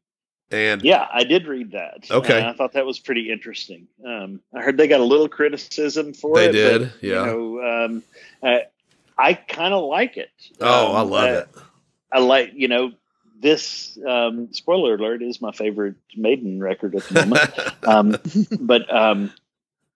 and 0.50 0.82
Yeah, 0.82 1.08
I 1.14 1.24
did 1.24 1.46
read 1.46 1.72
that. 1.74 2.10
Okay. 2.10 2.40
And 2.40 2.48
I 2.48 2.54
thought 2.54 2.74
that 2.74 2.88
was 2.88 2.98
pretty 2.98 3.32
interesting. 3.32 3.88
Um, 4.04 4.42
I 4.52 4.62
heard 4.62 4.78
they 4.78 4.88
got 4.88 5.00
a 5.00 5.04
little 5.04 5.30
criticism 5.30 6.14
for 6.14 6.36
They 6.36 6.50
it. 6.50 6.52
They 6.54 6.58
did, 6.58 6.82
but, 6.82 7.04
yeah. 7.04 7.26
You 7.26 7.26
know, 7.60 7.86
um, 7.86 8.04
I, 8.42 8.64
I 9.16 9.34
kind 9.36 9.74
of 9.76 9.84
like 9.84 10.18
it. 10.18 10.32
oh, 10.60 10.94
I 10.94 11.02
Um, 11.02 11.10
love 11.12 11.24
I, 11.26 11.34
it. 11.34 11.50
I 12.12 12.20
like, 12.20 12.52
you 12.56 12.68
know, 12.68 12.94
this 13.40 13.98
um, 14.06 14.52
spoiler 14.52 14.96
alert 14.96 15.22
is 15.22 15.42
my 15.42 15.52
favorite 15.52 15.96
Maiden 16.16 16.62
record 16.62 16.96
at 16.96 17.04
the 17.04 17.26
moment. 17.26 17.50
um, 17.88 18.18
but 18.60 18.94
um, 18.94 19.32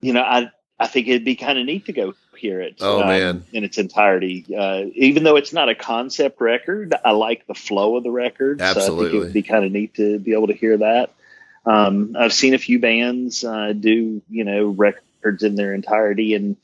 you 0.02 0.14
know, 0.14 0.22
I 0.22 0.52
I 0.80 0.88
think 0.88 1.07
it'd 1.07 1.26
be 1.26 1.36
kind 1.36 1.60
of 1.60 1.65
neat 1.65 1.86
to 1.86 1.94
go 1.94 2.14
hear 2.38 2.61
it. 2.61 2.78
Oh, 2.82 3.02
um, 3.02 3.07
man. 3.07 3.44
in 3.53 3.64
its 3.64 3.78
entirety. 3.78 4.45
Uh, 4.56 4.86
even 4.95 5.24
though 5.24 5.36
it's 5.36 5.53
not 5.53 5.70
a 5.70 5.76
concept 5.76 6.41
record, 6.41 6.94
I 7.06 7.11
like 7.11 7.48
the 7.48 7.53
flow 7.53 7.95
of 7.95 8.03
the 8.03 8.11
record. 8.11 8.60
So 8.60 8.65
I 8.65 8.74
think 8.74 8.78
Absolutely. 8.78 9.18
it 9.18 9.20
would 9.22 9.34
be 9.34 9.44
kind 9.44 9.65
of 9.65 9.72
neat 9.72 9.95
to 9.95 10.20
be 10.20 10.34
able 10.34 10.48
to 10.48 10.53
hear 10.53 10.78
that. 10.78 11.11
Um, 11.65 12.15
I've 12.20 12.34
seen 12.34 12.53
a 12.53 12.57
few 12.57 12.80
bands 12.80 13.44
uh, 13.44 13.74
do 13.74 14.22
you 14.30 14.44
know 14.44 14.68
records 14.70 15.44
in 15.44 15.56
their 15.56 15.74
entirety, 15.74 16.34
and 16.34 16.57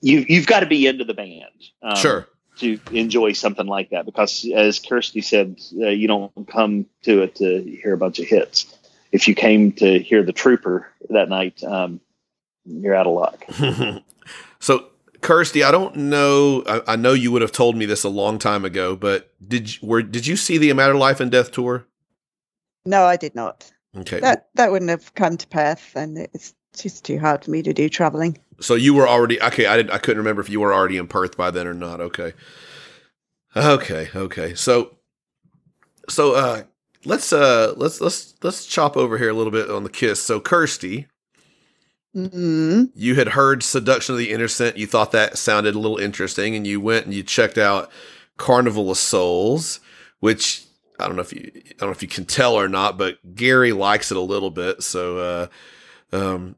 you 0.00 0.24
you've 0.26 0.46
got 0.46 0.60
to 0.60 0.66
be 0.66 0.86
into 0.86 1.04
the 1.04 1.14
band. 1.14 1.44
Um, 1.82 1.96
sure. 1.96 2.28
To 2.58 2.78
enjoy 2.92 3.32
something 3.32 3.66
like 3.66 3.90
that 3.90 4.06
because 4.06 4.46
as 4.54 4.78
kirsty 4.78 5.20
said 5.20 5.58
uh, 5.80 5.88
you 5.88 6.06
don't 6.08 6.32
come 6.48 6.86
to 7.02 7.22
it 7.22 7.34
to 7.36 7.62
hear 7.62 7.92
a 7.92 7.98
bunch 7.98 8.18
of 8.18 8.26
hits 8.26 8.74
if 9.12 9.26
you 9.26 9.34
came 9.34 9.72
to 9.72 9.98
hear 9.98 10.22
the 10.22 10.32
trooper 10.32 10.86
that 11.10 11.28
night 11.28 11.62
um, 11.64 12.00
you're 12.64 12.94
out 12.94 13.06
of 13.06 13.14
luck 13.14 13.44
so, 14.60 14.86
Kirsty, 15.20 15.64
I 15.64 15.70
don't 15.70 15.96
know. 15.96 16.62
I, 16.66 16.92
I 16.92 16.96
know 16.96 17.12
you 17.12 17.32
would 17.32 17.42
have 17.42 17.52
told 17.52 17.76
me 17.76 17.86
this 17.86 18.04
a 18.04 18.08
long 18.08 18.38
time 18.38 18.64
ago, 18.64 18.94
but 18.94 19.32
did 19.46 19.74
you, 19.74 19.88
were 19.88 20.02
did 20.02 20.26
you 20.26 20.36
see 20.36 20.58
the 20.58 20.70
A 20.70 20.74
Matter 20.74 20.92
of 20.92 21.00
Life 21.00 21.20
and 21.20 21.30
Death 21.30 21.50
tour? 21.50 21.86
No, 22.84 23.04
I 23.04 23.16
did 23.16 23.34
not. 23.34 23.70
Okay, 23.96 24.20
That 24.20 24.48
that 24.54 24.70
wouldn't 24.70 24.90
have 24.90 25.14
come 25.14 25.36
to 25.36 25.46
Perth, 25.48 25.96
and 25.96 26.18
it's 26.18 26.54
just 26.76 27.04
too 27.04 27.18
hard 27.18 27.44
for 27.44 27.50
me 27.50 27.62
to 27.62 27.72
do 27.72 27.88
traveling. 27.88 28.38
So 28.60 28.74
you 28.74 28.94
were 28.94 29.08
already 29.08 29.40
okay. 29.42 29.66
I 29.66 29.76
didn't. 29.76 29.92
I 29.92 29.98
couldn't 29.98 30.18
remember 30.18 30.40
if 30.40 30.48
you 30.48 30.60
were 30.60 30.74
already 30.74 30.96
in 30.96 31.06
Perth 31.06 31.36
by 31.36 31.50
then 31.50 31.66
or 31.66 31.74
not. 31.74 32.00
Okay, 32.00 32.32
okay, 33.56 34.08
okay. 34.14 34.54
So, 34.54 34.96
so 36.08 36.34
uh, 36.34 36.62
let's 37.04 37.32
uh 37.32 37.74
let's 37.76 38.00
let's 38.00 38.34
let's 38.42 38.66
chop 38.66 38.96
over 38.96 39.18
here 39.18 39.30
a 39.30 39.34
little 39.34 39.52
bit 39.52 39.70
on 39.70 39.84
the 39.84 39.90
kiss. 39.90 40.22
So 40.22 40.40
Kirsty, 40.40 41.06
hmm 42.14 42.84
you 42.94 43.14
had 43.14 43.28
heard 43.28 43.62
Seduction 43.62 44.14
of 44.14 44.18
the 44.18 44.30
Innocent. 44.30 44.76
You 44.76 44.86
thought 44.86 45.12
that 45.12 45.38
sounded 45.38 45.74
a 45.74 45.78
little 45.78 45.98
interesting, 45.98 46.54
and 46.54 46.66
you 46.66 46.80
went 46.80 47.04
and 47.04 47.14
you 47.14 47.22
checked 47.22 47.58
out 47.58 47.90
Carnival 48.36 48.90
of 48.90 48.98
Souls, 48.98 49.80
which 50.20 50.64
I 50.98 51.06
don't 51.06 51.16
know 51.16 51.22
if 51.22 51.32
you 51.32 51.50
I 51.54 51.60
don't 51.78 51.88
know 51.88 51.92
if 51.92 52.02
you 52.02 52.08
can 52.08 52.24
tell 52.24 52.54
or 52.54 52.68
not, 52.68 52.98
but 52.98 53.34
Gary 53.34 53.72
likes 53.72 54.10
it 54.10 54.16
a 54.16 54.20
little 54.20 54.50
bit. 54.50 54.82
So, 54.82 55.18
uh, 56.12 56.16
um, 56.16 56.56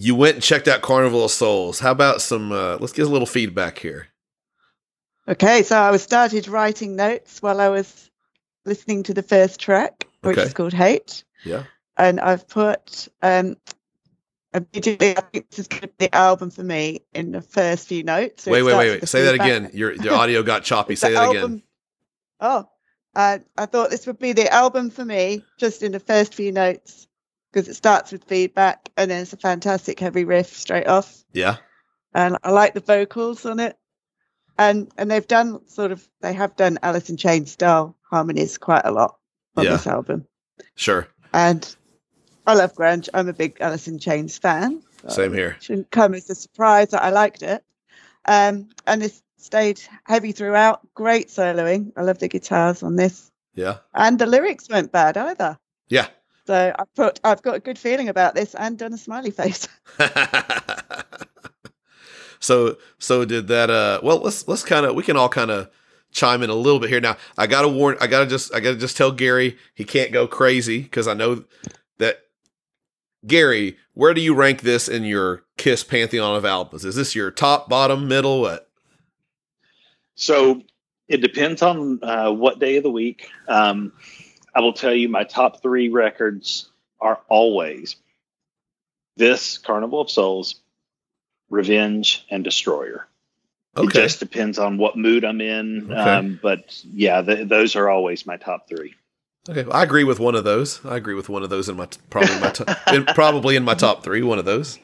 you 0.00 0.14
went 0.14 0.34
and 0.36 0.42
checked 0.42 0.68
out 0.68 0.82
Carnival 0.82 1.24
of 1.24 1.30
Souls. 1.30 1.80
How 1.80 1.92
about 1.92 2.20
some? 2.22 2.52
Uh, 2.52 2.76
let's 2.78 2.92
get 2.92 3.06
a 3.06 3.10
little 3.10 3.26
feedback 3.26 3.78
here. 3.78 4.08
Okay, 5.26 5.62
so 5.62 5.78
I 5.80 5.96
started 5.98 6.48
writing 6.48 6.96
notes 6.96 7.42
while 7.42 7.60
I 7.60 7.68
was 7.68 8.10
listening 8.64 9.02
to 9.04 9.14
the 9.14 9.22
first 9.22 9.60
track, 9.60 10.06
which 10.22 10.38
Okay. 10.38 10.46
is 10.46 10.54
called 10.54 10.72
Hate. 10.72 11.24
Yeah. 11.44 11.64
And 11.96 12.20
I've 12.20 12.48
put 12.48 13.08
um 13.22 13.56
immediately 14.54 15.16
I 15.16 15.20
think 15.20 15.50
this 15.50 15.58
is 15.58 15.68
gonna 15.68 15.88
be 15.88 16.06
the 16.06 16.14
album 16.14 16.50
for 16.50 16.62
me 16.62 17.00
in 17.12 17.32
the 17.32 17.42
first 17.42 17.88
few 17.88 18.02
notes. 18.02 18.44
So 18.44 18.52
wait, 18.52 18.62
wait, 18.62 18.76
wait, 18.76 18.90
wait. 19.00 19.08
Say 19.08 19.24
that 19.24 19.34
again. 19.34 19.70
Your 19.72 19.92
your 19.92 20.14
audio 20.22 20.42
got 20.42 20.64
choppy. 20.64 20.96
Say 20.96 21.12
that 21.12 21.30
again. 21.30 21.62
Oh, 22.40 22.68
uh, 23.14 23.38
I 23.56 23.66
thought 23.66 23.90
this 23.90 24.06
would 24.06 24.18
be 24.18 24.32
the 24.32 24.52
album 24.52 24.90
for 24.90 25.04
me, 25.04 25.44
just 25.58 25.82
in 25.82 25.92
the 25.92 26.00
first 26.00 26.34
few 26.34 26.52
notes, 26.52 27.08
because 27.52 27.68
it 27.68 27.74
starts 27.74 28.12
with 28.12 28.24
feedback 28.24 28.88
and 28.96 29.10
then 29.10 29.22
it's 29.22 29.32
a 29.32 29.36
fantastic 29.36 29.98
heavy 30.00 30.24
riff 30.24 30.56
straight 30.56 30.86
off, 30.86 31.24
Yeah. 31.32 31.56
and 32.14 32.36
I 32.42 32.50
like 32.50 32.74
the 32.74 32.80
vocals 32.80 33.44
on 33.46 33.60
it, 33.60 33.76
and 34.58 34.90
and 34.98 35.10
they've 35.10 35.26
done 35.26 35.66
sort 35.68 35.92
of 35.92 36.06
they 36.20 36.32
have 36.32 36.56
done 36.56 36.78
Alice 36.82 37.10
in 37.10 37.16
Chains 37.16 37.50
style 37.52 37.96
harmonies 38.10 38.58
quite 38.58 38.84
a 38.84 38.90
lot 38.90 39.18
on 39.56 39.64
Yeah. 39.64 39.72
this 39.72 39.86
album, 39.86 40.26
Sure. 40.74 41.06
and 41.32 41.74
I 42.46 42.54
love 42.54 42.74
grunge. 42.74 43.08
I'm 43.12 43.28
a 43.28 43.32
big 43.34 43.58
Alice 43.60 43.88
in 43.88 43.98
Chains 43.98 44.38
fan. 44.38 44.82
Same 45.08 45.32
here. 45.32 45.56
shouldn't 45.60 45.90
come 45.90 46.14
as 46.14 46.28
a 46.28 46.34
surprise 46.34 46.88
that 46.88 47.02
I 47.02 47.10
liked 47.10 47.42
it. 47.42 47.62
Um, 48.24 48.68
and 48.86 49.00
this 49.00 49.22
stayed 49.36 49.80
heavy 50.04 50.32
throughout. 50.32 50.80
Great 50.94 51.28
soloing. 51.28 51.92
I 51.96 52.02
love 52.02 52.18
the 52.18 52.28
guitars 52.28 52.82
on 52.82 52.96
this, 52.96 53.30
Yeah. 53.54 53.78
and 53.94 54.18
the 54.18 54.26
lyrics 54.26 54.68
weren't 54.68 54.90
bad 54.92 55.16
either. 55.16 55.58
Yeah. 55.88 56.08
So 56.48 56.72
I 56.78 56.84
put 56.96 57.20
I've 57.22 57.42
got 57.42 57.56
a 57.56 57.60
good 57.60 57.78
feeling 57.78 58.08
about 58.08 58.34
this 58.34 58.54
and 58.54 58.78
done 58.78 58.94
a 58.94 58.96
smiley 58.96 59.30
face. 59.30 59.68
so 62.40 62.78
so 62.98 63.26
did 63.26 63.48
that 63.48 63.68
uh 63.68 64.00
well 64.02 64.16
let's 64.20 64.48
let's 64.48 64.64
kind 64.64 64.86
of 64.86 64.94
we 64.94 65.02
can 65.02 65.14
all 65.14 65.28
kind 65.28 65.50
of 65.50 65.68
chime 66.10 66.42
in 66.42 66.48
a 66.48 66.54
little 66.54 66.80
bit 66.80 66.88
here 66.88 67.02
now 67.02 67.18
i 67.36 67.46
gotta 67.46 67.68
warn 67.68 67.98
i 68.00 68.06
gotta 68.06 68.24
just 68.24 68.54
i 68.54 68.60
gotta 68.60 68.78
just 68.78 68.96
tell 68.96 69.12
gary 69.12 69.58
he 69.74 69.84
can't 69.84 70.10
go 70.10 70.26
crazy 70.26 70.80
because 70.80 71.06
i 71.06 71.12
know 71.12 71.44
that 71.98 72.20
gary 73.26 73.76
where 73.92 74.14
do 74.14 74.22
you 74.22 74.34
rank 74.34 74.62
this 74.62 74.88
in 74.88 75.04
your 75.04 75.42
kiss 75.58 75.84
pantheon 75.84 76.34
of 76.34 76.46
albums 76.46 76.82
is 76.82 76.94
this 76.94 77.14
your 77.14 77.30
top 77.30 77.68
bottom 77.68 78.08
middle 78.08 78.40
what 78.40 78.70
So 80.14 80.62
it 81.08 81.22
depends 81.22 81.62
on 81.62 81.98
uh, 82.02 82.30
what 82.30 82.58
day 82.58 82.76
of 82.76 82.82
the 82.82 82.90
week. 82.90 83.30
Um, 83.48 83.92
I 84.58 84.60
will 84.60 84.72
tell 84.72 84.92
you 84.92 85.08
my 85.08 85.22
top 85.22 85.62
three 85.62 85.88
records 85.88 86.68
are 87.00 87.20
always 87.28 87.94
this 89.16 89.56
Carnival 89.56 90.00
of 90.00 90.10
Souls, 90.10 90.56
Revenge, 91.48 92.26
and 92.28 92.42
Destroyer. 92.42 93.06
Okay. 93.76 93.86
It 93.86 93.92
just 93.92 94.18
depends 94.18 94.58
on 94.58 94.76
what 94.76 94.96
mood 94.96 95.24
I'm 95.24 95.40
in. 95.40 95.92
Okay. 95.92 95.94
Um, 96.00 96.40
but 96.42 96.82
yeah, 96.92 97.22
th- 97.22 97.46
those 97.48 97.76
are 97.76 97.88
always 97.88 98.26
my 98.26 98.36
top 98.36 98.68
three. 98.68 98.94
okay 99.48 99.62
well, 99.62 99.76
i 99.76 99.84
agree 99.84 100.02
with 100.02 100.18
one 100.18 100.34
of 100.34 100.42
those 100.42 100.84
i 100.84 100.96
agree 100.96 101.14
with 101.14 101.28
one 101.28 101.44
of 101.44 101.50
those 101.50 101.68
in 101.68 101.76
my 101.76 101.86
t- 101.86 102.00
probably 102.10 102.40
my 102.40 102.52
in, 102.94 103.04
probably 103.14 103.54
in 103.54 103.62
my 103.64 103.74
top 103.74 104.02
three 104.02 104.22
one 104.22 104.40
of 104.40 104.44
those 104.44 104.80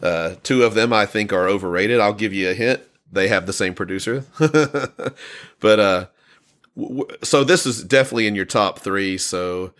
uh 0.00 0.36
two 0.44 0.62
of 0.62 0.74
them 0.74 0.92
i 0.92 1.04
think 1.04 1.32
are 1.32 1.48
overrated 1.48 1.98
i'll 1.98 2.14
give 2.14 2.32
you 2.32 2.48
a 2.48 2.54
hint 2.54 2.80
they 3.10 3.26
have 3.26 3.46
the 3.46 3.52
same 3.52 3.74
producer 3.74 4.24
but 4.38 5.80
uh 5.80 6.06
so 7.22 7.44
this 7.44 7.66
is 7.66 7.82
definitely 7.84 8.26
in 8.26 8.34
your 8.34 8.44
top 8.44 8.78
three 8.78 9.18
so 9.18 9.74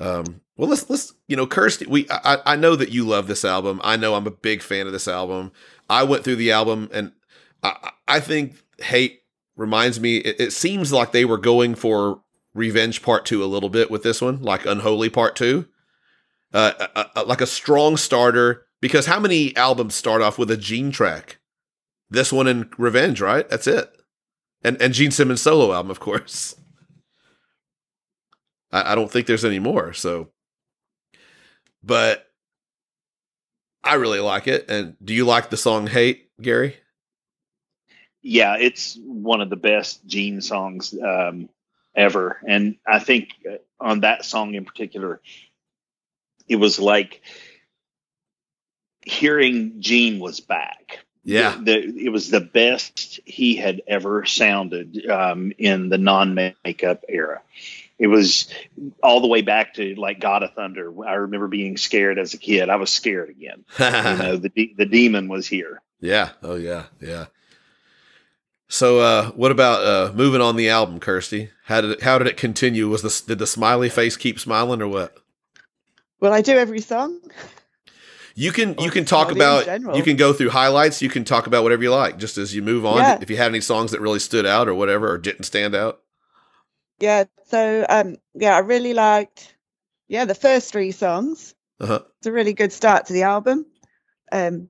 um 0.00 0.40
well 0.56 0.68
let's 0.68 0.88
let's 0.90 1.14
you 1.28 1.36
know 1.36 1.46
kirsty 1.46 1.86
we 1.86 2.06
i 2.10 2.38
i 2.46 2.56
know 2.56 2.74
that 2.74 2.90
you 2.90 3.06
love 3.06 3.26
this 3.26 3.44
album. 3.44 3.80
I 3.84 3.96
know 3.96 4.14
i'm 4.14 4.26
a 4.26 4.32
big 4.32 4.62
fan 4.62 4.86
of 4.86 4.92
this 4.92 5.08
album. 5.08 5.52
I 5.88 6.02
went 6.02 6.24
through 6.24 6.36
the 6.36 6.52
album 6.52 6.88
and 6.92 7.12
i 7.62 7.92
i 8.08 8.20
think 8.20 8.56
hate 8.78 9.20
reminds 9.56 10.00
me 10.00 10.16
it, 10.18 10.40
it 10.40 10.52
seems 10.52 10.92
like 10.92 11.12
they 11.12 11.24
were 11.24 11.38
going 11.38 11.74
for 11.74 12.22
revenge 12.54 13.02
part 13.02 13.24
two 13.24 13.44
a 13.44 13.46
little 13.46 13.70
bit 13.70 13.90
with 13.90 14.02
this 14.02 14.20
one 14.20 14.42
like 14.42 14.66
unholy 14.66 15.10
part 15.10 15.36
two. 15.36 15.66
Uh, 16.54 16.72
uh, 16.94 17.04
uh, 17.16 17.24
like 17.26 17.40
a 17.40 17.46
strong 17.46 17.96
starter 17.96 18.66
because 18.82 19.06
how 19.06 19.18
many 19.18 19.56
albums 19.56 19.94
start 19.94 20.20
off 20.20 20.38
with 20.38 20.50
a 20.50 20.56
gene 20.56 20.90
track? 20.90 21.38
This 22.10 22.30
one 22.30 22.46
and 22.46 22.68
revenge 22.76 23.22
right? 23.22 23.48
That's 23.48 23.66
it 23.66 23.90
and 24.64 24.80
and 24.80 24.94
gene 24.94 25.10
simmons 25.10 25.42
solo 25.42 25.72
album 25.72 25.90
of 25.90 26.00
course. 26.00 26.56
I, 28.70 28.92
I 28.92 28.94
don't 28.94 29.10
think 29.10 29.26
there's 29.26 29.44
any 29.44 29.58
more 29.58 29.92
so. 29.92 30.28
But 31.82 32.26
i 33.84 33.94
really 33.94 34.20
like 34.20 34.46
it. 34.46 34.70
And 34.70 34.96
do 35.04 35.12
you 35.12 35.24
like 35.24 35.50
the 35.50 35.56
song 35.56 35.86
hate 35.86 36.30
gary? 36.40 36.76
Yeah, 38.22 38.56
it's 38.58 38.96
one 39.02 39.40
of 39.40 39.50
the 39.50 39.56
best 39.56 40.06
Gene 40.06 40.40
songs 40.40 40.94
um, 40.94 41.48
ever, 41.96 42.40
and 42.46 42.76
I 42.86 43.00
think 43.00 43.30
uh, 43.50 43.56
on 43.80 44.00
that 44.00 44.24
song 44.24 44.54
in 44.54 44.64
particular, 44.64 45.20
it 46.46 46.54
was 46.54 46.78
like 46.78 47.20
hearing 49.04 49.80
Gene 49.80 50.20
was 50.20 50.38
back. 50.38 51.00
Yeah 51.24 51.56
the, 51.56 51.92
the, 51.92 52.06
it 52.06 52.08
was 52.10 52.30
the 52.30 52.40
best 52.40 53.20
he 53.24 53.56
had 53.56 53.82
ever 53.86 54.24
sounded 54.24 55.08
um, 55.08 55.52
in 55.58 55.88
the 55.88 55.98
non-makeup 55.98 57.04
era. 57.08 57.40
It 57.98 58.08
was 58.08 58.48
all 59.00 59.20
the 59.20 59.28
way 59.28 59.42
back 59.42 59.74
to 59.74 59.94
like 59.94 60.18
God 60.18 60.42
of 60.42 60.54
Thunder. 60.54 60.92
I 61.06 61.14
remember 61.14 61.46
being 61.46 61.76
scared 61.76 62.18
as 62.18 62.34
a 62.34 62.38
kid. 62.38 62.68
I 62.68 62.74
was 62.76 62.90
scared 62.90 63.28
again. 63.30 63.64
You 63.78 64.18
know, 64.18 64.36
the 64.36 64.48
de- 64.48 64.74
the 64.76 64.86
demon 64.86 65.28
was 65.28 65.46
here. 65.46 65.80
Yeah. 66.00 66.30
Oh 66.42 66.56
yeah. 66.56 66.86
Yeah. 67.00 67.26
So 68.68 68.98
uh 68.98 69.26
what 69.32 69.52
about 69.52 69.84
uh 69.84 70.12
moving 70.14 70.40
on 70.40 70.56
the 70.56 70.68
album, 70.68 70.98
Kirsty? 70.98 71.50
How 71.66 71.80
did 71.80 71.90
it 71.92 72.02
how 72.02 72.18
did 72.18 72.26
it 72.26 72.36
continue? 72.36 72.88
Was 72.88 73.02
the 73.02 73.22
did 73.28 73.38
the 73.38 73.46
smiley 73.46 73.88
face 73.88 74.16
keep 74.16 74.40
smiling 74.40 74.82
or 74.82 74.88
what? 74.88 75.16
Well, 76.18 76.32
I 76.32 76.40
do 76.40 76.56
every 76.56 76.80
song. 76.80 77.20
You 78.34 78.52
can 78.52 78.76
you 78.78 78.90
can 78.90 79.04
talk 79.04 79.30
about 79.30 79.66
you 79.96 80.02
can 80.02 80.16
go 80.16 80.32
through 80.32 80.50
highlights, 80.50 81.02
you 81.02 81.08
can 81.08 81.24
talk 81.24 81.46
about 81.46 81.62
whatever 81.62 81.82
you 81.82 81.90
like 81.90 82.18
just 82.18 82.38
as 82.38 82.54
you 82.54 82.62
move 82.62 82.86
on. 82.86 82.98
Yeah. 82.98 83.18
If 83.20 83.30
you 83.30 83.36
had 83.36 83.50
any 83.50 83.60
songs 83.60 83.90
that 83.92 84.00
really 84.00 84.18
stood 84.18 84.46
out 84.46 84.68
or 84.68 84.74
whatever 84.74 85.10
or 85.10 85.18
didn't 85.18 85.44
stand 85.44 85.74
out. 85.74 86.00
Yeah. 86.98 87.24
So 87.46 87.84
um, 87.88 88.16
yeah, 88.34 88.56
I 88.56 88.60
really 88.60 88.94
liked 88.94 89.54
yeah 90.08 90.24
the 90.24 90.34
first 90.34 90.72
three 90.72 90.92
songs. 90.92 91.54
Uh-huh. 91.80 92.00
It's 92.18 92.26
a 92.26 92.32
really 92.32 92.54
good 92.54 92.72
start 92.72 93.06
to 93.06 93.12
the 93.12 93.24
album. 93.24 93.66
Um, 94.30 94.68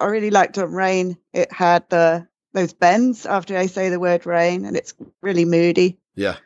I 0.00 0.06
really 0.06 0.30
liked 0.30 0.58
on 0.58 0.72
Rain. 0.72 1.16
It 1.32 1.52
had 1.52 1.88
the 1.90 2.28
those 2.52 2.72
bends 2.72 3.26
after 3.26 3.56
I 3.56 3.66
say 3.66 3.88
the 3.88 4.00
word 4.00 4.26
rain, 4.26 4.64
and 4.64 4.76
it's 4.76 4.94
really 5.22 5.44
moody. 5.44 5.98
Yeah. 6.14 6.36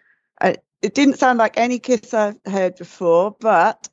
It 0.83 0.95
didn't 0.95 1.19
sound 1.19 1.39
like 1.39 1.57
any 1.57 1.79
Kiss 1.79 2.13
I've 2.13 2.41
heard 2.45 2.75
before, 2.75 3.37
but 3.39 3.89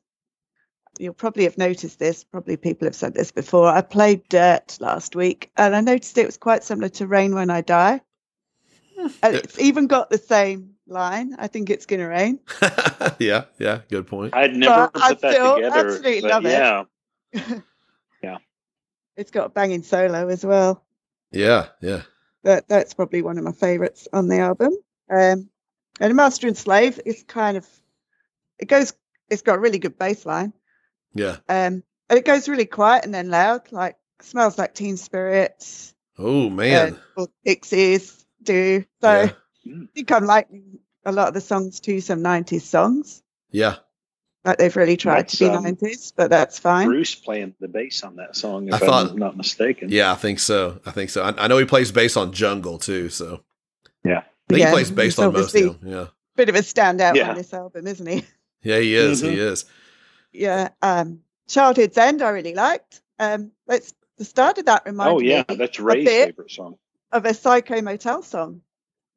you'll 1.00 1.14
probably 1.14 1.46
have 1.46 1.58
noticed 1.58 1.98
this. 1.98 2.24
Probably 2.24 2.58
people 2.58 2.86
have 2.88 2.96
said 2.96 3.14
this 3.14 3.32
before. 3.32 3.68
I 3.70 3.82
played 3.82 4.28
Dirt 4.30 4.78
last 4.80 5.16
week, 5.16 5.50
and 5.58 5.76
I 5.76 5.82
noticed 5.82 6.18
it 6.18 6.26
was 6.26 6.38
quite 6.38 6.64
similar 6.64 6.90
to 6.90 7.08
Rain 7.08 7.34
When 7.34 7.50
I 7.50 7.62
Die. 7.62 8.02
And 9.24 9.36
it's 9.36 9.58
even 9.60 9.88
got 9.88 10.10
the 10.10 10.18
same 10.18 10.76
line. 10.86 11.36
I 11.40 11.48
think 11.48 11.70
it's 11.70 11.86
gonna 11.86 12.08
rain. 12.10 12.40
yeah, 13.20 13.46
yeah, 13.58 13.80
good 13.90 14.08
point. 14.08 14.36
I'd 14.36 14.56
never 14.56 14.92
But 14.94 15.02
I 15.02 15.14
put 15.14 15.22
that 15.22 15.34
still 15.34 15.56
together. 15.56 15.88
absolutely 15.88 16.22
but 16.22 16.30
love 16.30 16.46
it. 17.34 17.64
yeah, 18.24 18.38
It's 19.16 19.32
got 19.32 19.46
a 19.46 19.50
banging 19.50 19.84
solo 19.84 20.28
as 20.28 20.46
well. 20.46 20.84
Yeah, 21.32 21.68
yeah. 21.82 22.02
that 22.44 22.68
that's 22.68 22.94
probably 22.94 23.22
one 23.22 23.38
of 23.38 23.44
my 23.44 23.52
favorites 23.54 24.08
on 24.12 24.28
the 24.28 24.40
album. 24.40 24.74
Um, 25.10 25.50
and 26.00 26.16
Master 26.16 26.48
and 26.48 26.58
Slave 26.58 27.00
is 27.06 27.24
kind 27.24 27.56
of 27.56 27.68
it 28.58 28.68
goes. 28.68 28.94
It's 29.30 29.44
got 29.44 29.58
a 29.58 29.60
really 29.60 29.78
good 29.80 29.98
bass 29.98 30.26
line. 30.26 30.54
Yeah. 31.14 31.38
Um, 31.48 31.84
and 32.10 32.18
it 32.18 32.26
goes 32.26 32.48
really 32.50 32.66
quiet 32.66 33.06
and 33.06 33.14
then 33.14 33.30
loud. 33.30 33.72
Like 33.72 33.98
smells 34.22 34.58
like 34.58 34.74
Teen 34.74 34.98
Spirits. 34.98 35.94
Oh 36.18 36.50
man. 36.50 36.96
uh, 37.18 37.22
or 37.22 37.28
Pixies 37.46 38.26
do. 38.44 38.84
So 39.02 39.32
Yeah. 39.66 39.74
I 39.82 39.88
think 39.94 40.12
I'm 40.12 40.26
liking 40.26 40.80
a 41.06 41.12
lot 41.12 41.28
of 41.30 41.34
the 41.34 41.42
songs 41.42 41.80
to 41.82 42.02
some 42.02 42.20
'90s 42.22 42.62
songs. 42.62 43.22
Yeah. 43.52 43.76
Like 44.46 44.58
they've 44.58 44.76
really 44.76 44.98
tried 44.98 45.28
to 45.30 45.38
be 45.38 45.46
That's, 45.46 45.58
um, 45.58 45.64
'90s, 45.66 46.14
but 46.16 46.30
that's 46.30 46.58
fine. 46.60 46.88
Bruce 46.88 47.14
playing 47.16 47.56
the 47.60 47.68
bass 47.68 48.04
on 48.04 48.16
that 48.18 48.36
song, 48.36 48.68
if 48.70 48.74
I 48.74 48.78
I 48.78 48.80
thought- 48.80 49.10
am 49.12 49.18
not 49.18 49.36
mistaken. 49.38 49.90
Yeah, 49.90 50.12
I 50.12 50.16
think 50.16 50.40
so. 50.40 50.80
I 50.86 50.92
think 50.92 51.10
so. 51.10 51.24
I, 51.24 51.34
I 51.44 51.48
know 51.48 51.58
he 51.58 51.66
plays 51.66 51.92
bass 51.92 52.16
on 52.18 52.32
Jungle 52.34 52.78
too, 52.78 53.10
so 53.10 53.44
Yeah. 54.06 54.20
I 54.20 54.24
think 54.48 54.60
Yeah, 54.62 54.68
he 54.68 54.74
plays 54.74 54.92
bass 54.92 55.20
on 55.20 55.34
most 55.34 55.54
of 55.56 55.80
them. 55.82 55.90
Yeah. 55.90 56.08
bit 56.36 56.48
of 56.50 56.56
a 56.56 56.60
standout 56.60 57.16
Yeah. 57.16 57.30
on 57.32 57.36
this 57.36 57.54
album, 57.54 57.86
isn't 57.86 58.08
he? 58.08 58.24
Yeah, 58.64 58.80
he 58.80 58.96
is. 58.96 59.22
Mhm. 59.24 59.32
He 59.32 59.40
is. 59.40 59.66
Yeah. 60.32 60.70
Um, 60.82 61.22
Childhood's 61.48 61.98
End, 61.98 62.22
I 62.22 62.30
really 62.30 62.54
liked. 62.54 63.02
Um, 63.18 63.52
let's 63.68 63.94
the 64.18 64.26
start 64.26 64.58
of 64.60 64.66
that 64.66 64.84
reminded 64.86 65.14
Oh 65.16 65.20
yeah, 65.20 65.44
me 65.50 65.56
that's 65.56 65.80
a 65.80 65.84
Ray's 65.84 66.06
bit 66.06 66.28
favorite 66.28 66.52
song. 66.52 66.78
of 67.12 67.26
a 67.26 67.34
Psycho 67.34 67.82
Motel 67.82 68.22
song, 68.22 68.62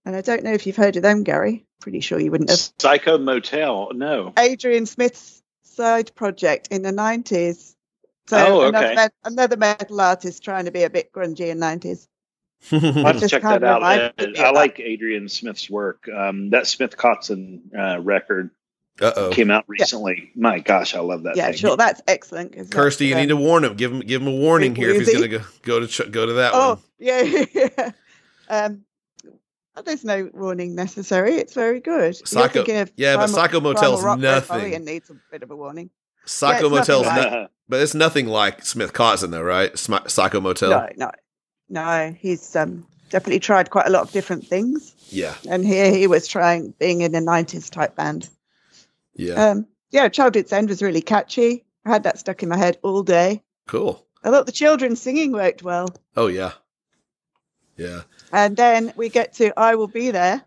and 0.05 0.17
I 0.17 0.21
don't 0.23 0.43
know 0.45 0.53
if 0.53 0.67
you've 0.67 0.77
heard 0.77 0.97
of 0.97 1.03
them, 1.03 1.23
Gary. 1.25 1.67
Pretty 1.81 2.01
sure 2.01 2.19
you 2.21 2.31
wouldn't 2.31 2.51
have. 2.51 2.71
Psycho 2.79 3.19
Motel. 3.19 3.91
No. 3.95 4.33
Adrian 4.39 4.87
Smith's 4.87 5.43
side 5.65 6.15
project 6.15 6.69
in 6.71 6.83
the 6.83 6.93
nineties. 6.93 7.77
So 8.29 8.37
Oh, 8.39 8.69
another, 8.69 8.87
okay. 8.87 8.95
met- 8.95 9.15
another 9.25 9.57
metal 9.57 10.01
artist 10.01 10.43
trying 10.45 10.65
to 10.67 10.71
be 10.71 10.85
a 10.85 10.91
bit 10.91 11.13
grungy 11.13 11.49
in 11.51 11.59
nineties. 11.59 12.09
I'll 12.73 12.81
have 12.81 13.19
to 13.21 13.29
check 13.29 13.43
that 13.43 13.65
out. 13.65 13.81
reminded 13.83 14.17
me 14.19 14.39
of 14.39 14.45
I 14.45 14.51
like 14.51 14.79
Adrian 14.81 15.29
Smith's 15.29 15.69
work. 15.69 16.09
Um, 16.09 16.51
that 16.51 16.67
Smith 16.69 16.97
Kotzen 16.97 17.61
uh, 17.77 18.01
record 18.01 18.51
uh 19.01 19.13
oh. 19.17 19.31
came 19.31 19.51
out 19.51 19.65
recently. 19.69 20.31
My 20.35 20.59
gosh, 20.59 20.95
I 20.95 21.01
love 21.01 21.23
that. 21.23 21.37
Yeah, 21.37 21.47
thing. 21.47 21.57
sure, 21.57 21.77
that's 21.77 22.03
excellent. 22.07 22.71
Kirsty, 22.71 23.07
you 23.07 23.15
need 23.15 23.29
to 23.31 23.37
warn 23.37 23.65
him. 23.65 23.75
Give 23.75 23.91
him 23.93 24.01
give 24.01 24.21
him 24.23 24.29
a 24.29 24.37
warning 24.37 24.75
here 24.75 24.91
if 24.91 24.99
he's 24.99 25.11
going 25.17 25.31
to 25.31 25.39
go 25.39 25.45
go 25.63 25.81
to 25.81 25.87
ch- 25.87 26.11
go 26.11 26.27
to 26.27 26.33
that 26.35 26.53
Oh, 26.55 26.69
one. 26.75 26.79
yeah, 26.99 27.23
yeah. 27.55 27.91
Um, 28.49 28.85
there's 29.85 30.05
no 30.05 30.31
warning 30.35 30.75
necessary. 30.75 31.37
It's 31.37 31.55
very 31.55 31.81
good. 31.81 32.15
Psycho- 32.29 32.63
of 32.63 32.93
yeah, 32.97 33.17
but 33.17 33.29
Primal- 33.29 33.29
Psycho 33.29 33.61
Primal 33.61 33.73
Motel's 33.73 34.05
nothing. 34.21 34.57
Rebellion 34.57 34.85
needs 34.85 35.11
a 35.11 35.15
bit 35.31 35.43
of 35.43 35.51
a 35.51 35.57
warning. 35.57 35.91
Psycho 36.27 36.71
yeah, 36.71 36.79
it's 36.81 36.89
nothing 36.89 37.03
Motel's 37.03 37.07
like- 37.07 37.33
not, 37.33 37.51
but 37.69 37.81
it's 37.81 37.95
nothing 37.95 38.27
like 38.27 38.65
Smith 38.65 38.93
Kotzen 38.93 39.31
though, 39.31 39.43
right? 39.43 39.73
Smi- 39.73 40.09
Psycho 40.11 40.41
Motel. 40.41 40.71
No, 40.71 40.89
no, 40.97 41.11
no. 41.71 42.15
He's 42.19 42.55
um, 42.55 42.87
definitely 43.09 43.41
tried 43.41 43.71
quite 43.71 43.87
a 43.87 43.91
lot 43.91 44.03
of 44.03 44.13
different 44.13 44.47
things, 44.47 44.95
Yeah, 45.09 45.35
and 45.49 45.65
here 45.65 45.91
he 45.91 46.07
was 46.07 46.29
trying 46.29 46.75
being 46.79 47.01
in 47.01 47.15
a 47.15 47.21
'90s 47.21 47.71
type 47.71 47.97
band. 47.97 48.29
Yeah, 49.15 49.35
Um, 49.51 49.67
yeah, 49.91 50.09
Childhood's 50.09 50.53
End 50.53 50.69
was 50.69 50.83
really 50.83 51.03
catchy. 51.03 51.65
I 51.85 51.91
had 51.91 52.05
that 52.05 52.19
stuck 52.19 52.43
in 52.43 52.49
my 52.49 52.57
head 52.57 52.79
all 52.83 53.03
day. 53.03 53.43
cool. 53.67 54.07
I 54.25 54.31
thought 54.31 54.47
the 54.47 54.53
children 54.53 54.95
singing 54.95 55.33
worked 55.33 55.63
well. 55.65 55.89
Oh 56.17 56.29
yeah, 56.29 56.53
yeah. 57.77 58.03
And 58.33 58.57
then 58.57 58.93
we 58.97 59.09
get 59.09 59.35
to 59.35 59.53
I 59.59 59.75
Will 59.75 59.89
Be 59.89 60.11
There. 60.13 60.43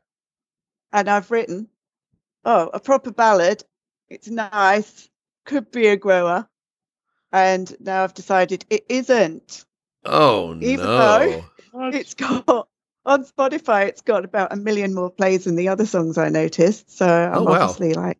And 0.93 1.09
I've 1.09 1.29
written, 1.29 1.67
oh, 2.45 2.69
a 2.73 2.79
proper 2.79 3.11
ballad. 3.11 3.63
It's 4.07 4.29
nice. 4.29 5.09
Could 5.45 5.71
be 5.71 5.87
a 5.87 5.97
grower. 5.97 6.47
And 7.33 7.75
now 7.81 8.03
I've 8.05 8.13
decided 8.13 8.63
it 8.69 8.85
isn't. 8.87 9.65
Oh 10.05 10.55
Even 10.61 10.85
no. 10.85 11.43
though- 11.73 11.89
It's 11.89 12.13
got 12.13 12.69
on 13.05 13.25
Spotify, 13.25 13.87
it's 13.87 14.01
got 14.01 14.23
about 14.23 14.53
a 14.53 14.55
million 14.55 14.93
more 14.93 15.09
plays 15.11 15.43
than 15.43 15.55
the 15.57 15.67
other 15.67 15.85
songs 15.85 16.17
I 16.17 16.29
noticed. 16.29 16.89
So 16.97 17.05
I'm 17.05 17.39
Oh, 17.39 17.43
wow. 17.43 17.51
obviously 17.63 17.93
like 17.93 18.17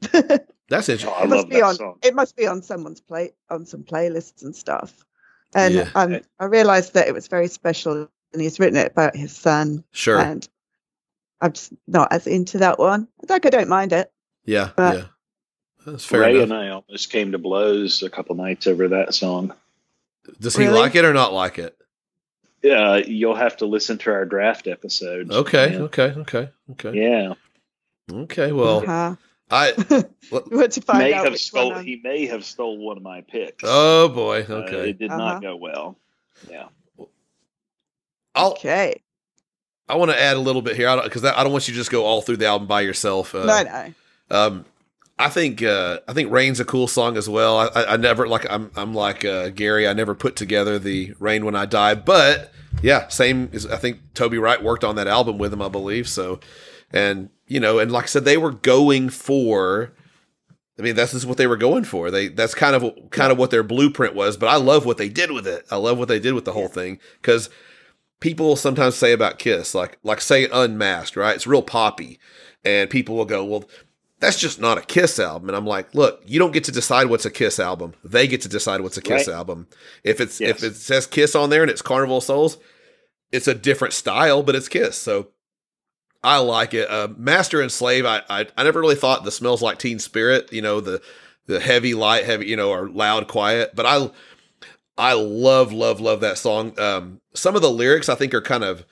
That's 0.68 0.88
Oh. 0.88 0.92
I 1.10 1.24
it 1.24 1.28
must 1.28 1.30
love 1.30 1.48
be 1.48 1.56
that 1.56 1.62
on 1.64 1.74
song. 1.74 1.98
it 2.02 2.14
must 2.14 2.36
be 2.36 2.46
on 2.46 2.62
someone's 2.62 3.00
play 3.00 3.32
on 3.50 3.66
some 3.66 3.82
playlists 3.82 4.42
and 4.42 4.54
stuff. 4.54 5.04
And 5.54 5.74
Yeah. 5.74 5.90
um, 5.96 6.20
I 6.38 6.44
realized 6.44 6.94
that 6.94 7.08
it 7.08 7.14
was 7.14 7.26
very 7.28 7.48
special 7.48 8.08
and 8.32 8.40
he's 8.42 8.60
written 8.60 8.76
it 8.78 8.92
about 8.92 9.16
his 9.16 9.34
son 9.36 9.82
Sure. 9.90 10.18
and 10.18 10.48
I'm 11.40 11.52
just 11.52 11.72
not 11.88 12.12
as 12.12 12.26
into 12.26 12.58
that 12.58 12.78
one. 12.78 13.08
Like 13.28 13.46
I 13.46 13.50
don't 13.50 13.68
mind 13.68 13.92
it. 13.92 14.12
yeah, 14.44 14.70
but- 14.76 14.96
yeah. 14.96 15.04
That's 15.86 16.04
fair 16.04 16.20
Ray 16.20 16.30
enough. 16.32 16.42
and 16.44 16.52
I 16.52 16.68
almost 16.68 17.10
came 17.10 17.32
to 17.32 17.38
blows 17.38 18.02
a 18.02 18.10
couple 18.10 18.36
nights 18.36 18.66
over 18.66 18.86
that 18.88 19.14
song. 19.14 19.54
Does 20.38 20.54
he 20.54 20.64
Really? 20.66 20.78
like 20.78 20.94
it 20.94 21.06
or 21.06 21.14
not 21.14 21.32
like 21.32 21.58
it? 21.58 21.74
Uh, 22.62 23.00
you'll 23.06 23.34
have 23.34 23.56
to 23.56 23.66
listen 23.66 23.96
to 23.98 24.10
our 24.12 24.26
draft 24.26 24.66
episodes. 24.66 25.30
Okay, 25.34 25.72
Yeah. 25.72 25.78
okay, 25.78 26.12
okay, 26.18 26.48
okay. 26.72 26.92
Yeah. 26.98 27.32
Okay, 28.12 28.52
well, 28.52 28.80
Uh-huh. 28.80 29.16
I 29.50 29.72
we 30.30 30.56
want 30.56 30.72
to 30.72 30.80
find 30.80 30.98
May 31.00 31.12
out 31.12 31.24
have 31.24 31.38
stole. 31.38 31.72
I'm- 31.74 31.84
He 31.84 32.00
may 32.02 32.26
have 32.26 32.44
stole 32.44 32.78
one 32.78 32.96
of 32.96 33.02
my 33.02 33.20
picks. 33.22 33.62
oh 33.66 34.08
boy, 34.08 34.46
Uh, 34.48 34.52
okay. 34.54 34.90
it 34.90 34.98
did 34.98 35.10
Uh-huh. 35.10 35.18
not 35.18 35.42
go 35.42 35.56
well. 35.56 35.96
Yeah. 36.48 36.66
I'll 38.34 38.52
Okay. 38.52 39.02
I 39.88 39.96
want 39.96 40.12
to 40.12 40.20
add 40.20 40.36
a 40.36 40.40
little 40.40 40.62
bit 40.62 40.76
here 40.76 40.96
because 41.02 41.24
I, 41.24 41.42
don't 41.42 41.52
want 41.52 41.66
you 41.66 41.74
to 41.74 41.78
just 41.80 41.90
go 41.90 42.04
all 42.04 42.22
through 42.22 42.36
the 42.36 42.46
album 42.46 42.68
by 42.68 42.82
yourself. 42.82 43.34
Uh, 43.34 43.44
no, 43.44 43.62
no. 43.64 43.94
Um, 44.30 44.64
I 45.18 45.28
think 45.28 45.62
uh, 45.64 45.98
I 46.06 46.12
think 46.12 46.30
Rain's 46.30 46.60
a 46.60 46.64
cool 46.64 46.86
song 46.86 47.16
as 47.16 47.28
well. 47.28 47.58
I, 47.58 47.66
I, 47.74 47.92
I 47.94 47.96
never 47.96 48.28
like 48.28 48.48
I'm 48.48 48.70
I'm 48.76 48.94
like 48.94 49.24
uh, 49.24 49.48
Gary. 49.50 49.88
I 49.88 49.92
never 49.92 50.14
put 50.14 50.36
together 50.36 50.78
the 50.78 51.12
Rain 51.18 51.44
When 51.44 51.56
I 51.56 51.66
Die, 51.66 51.94
but 51.96 52.52
yeah, 52.82 53.08
same. 53.08 53.50
As, 53.52 53.66
I 53.66 53.76
think 53.76 53.98
Toby 54.14 54.38
Wright 54.38 54.62
worked 54.62 54.84
on 54.84 54.94
that 54.94 55.08
album 55.08 55.36
with 55.38 55.52
him, 55.52 55.60
I 55.60 55.68
believe. 55.68 56.08
So, 56.08 56.38
and 56.92 57.28
you 57.50 57.58
know, 57.58 57.80
and 57.80 57.90
like 57.90 58.04
I 58.04 58.06
said, 58.06 58.24
they 58.24 58.36
were 58.38 58.52
going 58.52 59.10
for. 59.10 59.92
I 60.78 60.82
mean, 60.82 60.94
that's 60.94 61.12
just 61.12 61.26
what 61.26 61.36
they 61.36 61.48
were 61.48 61.58
going 61.58 61.84
for. 61.84 62.10
They 62.10 62.28
that's 62.28 62.54
kind 62.54 62.74
of 62.76 63.10
kind 63.10 63.32
of 63.32 63.38
what 63.38 63.50
their 63.50 63.64
blueprint 63.64 64.14
was. 64.14 64.36
But 64.38 64.48
I 64.48 64.56
love 64.56 64.86
what 64.86 64.96
they 64.96 65.08
did 65.10 65.32
with 65.32 65.46
it. 65.46 65.66
I 65.70 65.76
love 65.76 65.98
what 65.98 66.08
they 66.08 66.20
did 66.20 66.32
with 66.32 66.44
the 66.46 66.52
whole 66.52 66.68
thing 66.68 66.98
because 67.20 67.50
people 68.20 68.54
sometimes 68.56 68.94
say 68.94 69.12
about 69.12 69.38
Kiss, 69.38 69.74
like 69.74 69.98
like 70.04 70.20
say 70.20 70.48
Unmasked, 70.50 71.16
right? 71.16 71.34
It's 71.34 71.46
real 71.46 71.60
poppy, 71.62 72.18
and 72.64 72.88
people 72.88 73.16
will 73.16 73.24
go, 73.26 73.44
well, 73.44 73.64
that's 74.20 74.38
just 74.38 74.60
not 74.60 74.78
a 74.78 74.82
Kiss 74.82 75.18
album. 75.18 75.48
And 75.48 75.56
I'm 75.56 75.66
like, 75.66 75.92
look, 75.94 76.22
you 76.24 76.38
don't 76.38 76.52
get 76.52 76.64
to 76.64 76.72
decide 76.72 77.08
what's 77.08 77.26
a 77.26 77.30
Kiss 77.30 77.58
album. 77.58 77.94
They 78.04 78.28
get 78.28 78.40
to 78.42 78.48
decide 78.48 78.80
what's 78.80 78.96
a 78.96 79.02
Kiss 79.02 79.26
Right. 79.26 79.34
album. 79.36 79.66
If 80.04 80.20
it's 80.20 80.40
if 80.40 80.62
it 80.62 80.76
says 80.76 81.06
Kiss 81.06 81.34
on 81.34 81.50
there 81.50 81.62
and 81.62 81.70
it's 81.70 81.82
Carnival 81.82 82.18
of 82.18 82.24
Souls, 82.24 82.58
it's 83.32 83.48
a 83.48 83.54
different 83.54 83.92
style, 83.92 84.42
but 84.42 84.54
it's 84.54 84.68
Kiss. 84.68 84.96
So 84.96 85.28
I 86.22 86.38
like 86.38 86.74
it. 86.74 86.90
Uh, 86.90 87.08
Master 87.16 87.60
and 87.62 87.72
Slave, 87.72 88.04
I, 88.04 88.22
I 88.28 88.46
I 88.56 88.62
never 88.64 88.80
really 88.80 88.94
thought 88.94 89.24
the 89.24 89.30
smells 89.30 89.62
like 89.62 89.78
Teen 89.78 89.98
Spirit, 89.98 90.52
you 90.52 90.60
know, 90.62 90.80
the 90.80 91.00
the 91.46 91.60
heavy, 91.60 91.94
light, 91.94 92.24
heavy, 92.24 92.46
you 92.46 92.56
know, 92.56 92.70
or 92.70 92.88
loud, 92.90 93.26
quiet. 93.28 93.74
But 93.74 93.86
I 93.86 94.10
I 94.98 95.14
love, 95.14 95.72
love, 95.72 95.98
love 96.00 96.20
that 96.20 96.36
song. 96.38 96.78
Um, 96.78 97.20
some 97.34 97.56
of 97.56 97.62
the 97.62 97.70
lyrics 97.70 98.08
I 98.10 98.14
think 98.16 98.34
are 98.34 98.42
kind 98.42 98.62
of, 98.64 98.84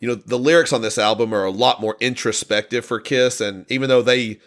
you 0.00 0.08
know, 0.08 0.14
the 0.14 0.38
lyrics 0.38 0.72
on 0.72 0.80
this 0.80 0.96
album 0.96 1.34
are 1.34 1.44
a 1.44 1.50
lot 1.50 1.80
more 1.80 1.96
introspective 2.00 2.86
for 2.86 2.98
Kiss, 3.00 3.40
and 3.40 3.66
even 3.70 3.90
though 3.90 4.00
they, 4.02 4.40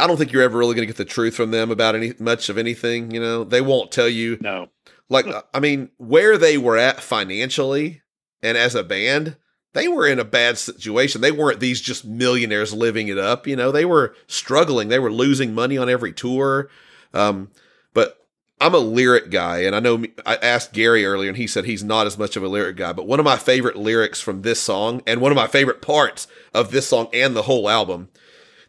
I 0.00 0.08
don't 0.08 0.16
think 0.16 0.32
you're 0.32 0.42
ever 0.42 0.58
really 0.58 0.74
going 0.74 0.82
to 0.86 0.92
get 0.92 0.96
the 0.96 1.04
truth 1.04 1.36
from 1.36 1.52
them 1.52 1.70
about 1.70 1.94
any 1.94 2.12
much 2.18 2.48
of 2.48 2.58
anything. 2.58 3.12
You 3.12 3.20
know, 3.20 3.44
they 3.44 3.60
won't 3.60 3.92
tell 3.92 4.08
you 4.08 4.36
No. 4.40 4.68
like 5.08 5.26
I 5.54 5.60
mean, 5.60 5.90
where 5.98 6.36
they 6.36 6.58
were 6.58 6.76
at 6.76 7.00
financially 7.00 8.02
and 8.42 8.58
as 8.58 8.74
a 8.74 8.82
band, 8.82 9.36
they 9.74 9.88
were 9.88 10.06
in 10.06 10.18
a 10.18 10.24
bad 10.24 10.56
situation. 10.56 11.20
They 11.20 11.32
weren't 11.32 11.60
these 11.60 11.80
just 11.80 12.04
millionaires 12.04 12.72
living 12.72 13.08
it 13.08 13.18
up. 13.18 13.46
You 13.46 13.56
know, 13.56 13.70
they 13.70 13.84
were 13.84 14.14
struggling. 14.26 14.88
They 14.88 15.00
were 15.00 15.12
losing 15.12 15.52
money 15.54 15.76
on 15.76 15.90
every 15.90 16.12
tour. 16.12 16.70
Um, 17.12 17.50
but 17.92 18.24
I'm 18.60 18.74
a 18.74 18.78
lyric 18.78 19.30
guy, 19.30 19.58
and 19.58 19.74
I 19.74 19.80
know 19.80 20.04
I 20.24 20.36
asked 20.36 20.72
Gary 20.72 21.04
earlier, 21.04 21.28
and 21.28 21.36
he 21.36 21.48
said 21.48 21.64
he's 21.64 21.82
not 21.82 22.06
as 22.06 22.16
much 22.16 22.36
of 22.36 22.44
a 22.44 22.48
lyric 22.48 22.76
guy. 22.76 22.92
But 22.92 23.08
one 23.08 23.18
of 23.18 23.24
my 23.24 23.36
favorite 23.36 23.76
lyrics 23.76 24.20
from 24.20 24.42
this 24.42 24.60
song, 24.60 25.02
and 25.08 25.20
one 25.20 25.32
of 25.32 25.36
my 25.36 25.48
favorite 25.48 25.82
parts 25.82 26.28
of 26.54 26.70
this 26.70 26.88
song 26.88 27.08
and 27.12 27.34
the 27.34 27.42
whole 27.42 27.68
album, 27.68 28.08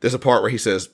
there's 0.01 0.15
a 0.15 0.19
part 0.19 0.41
where 0.41 0.51
he 0.51 0.57
says, 0.57 0.89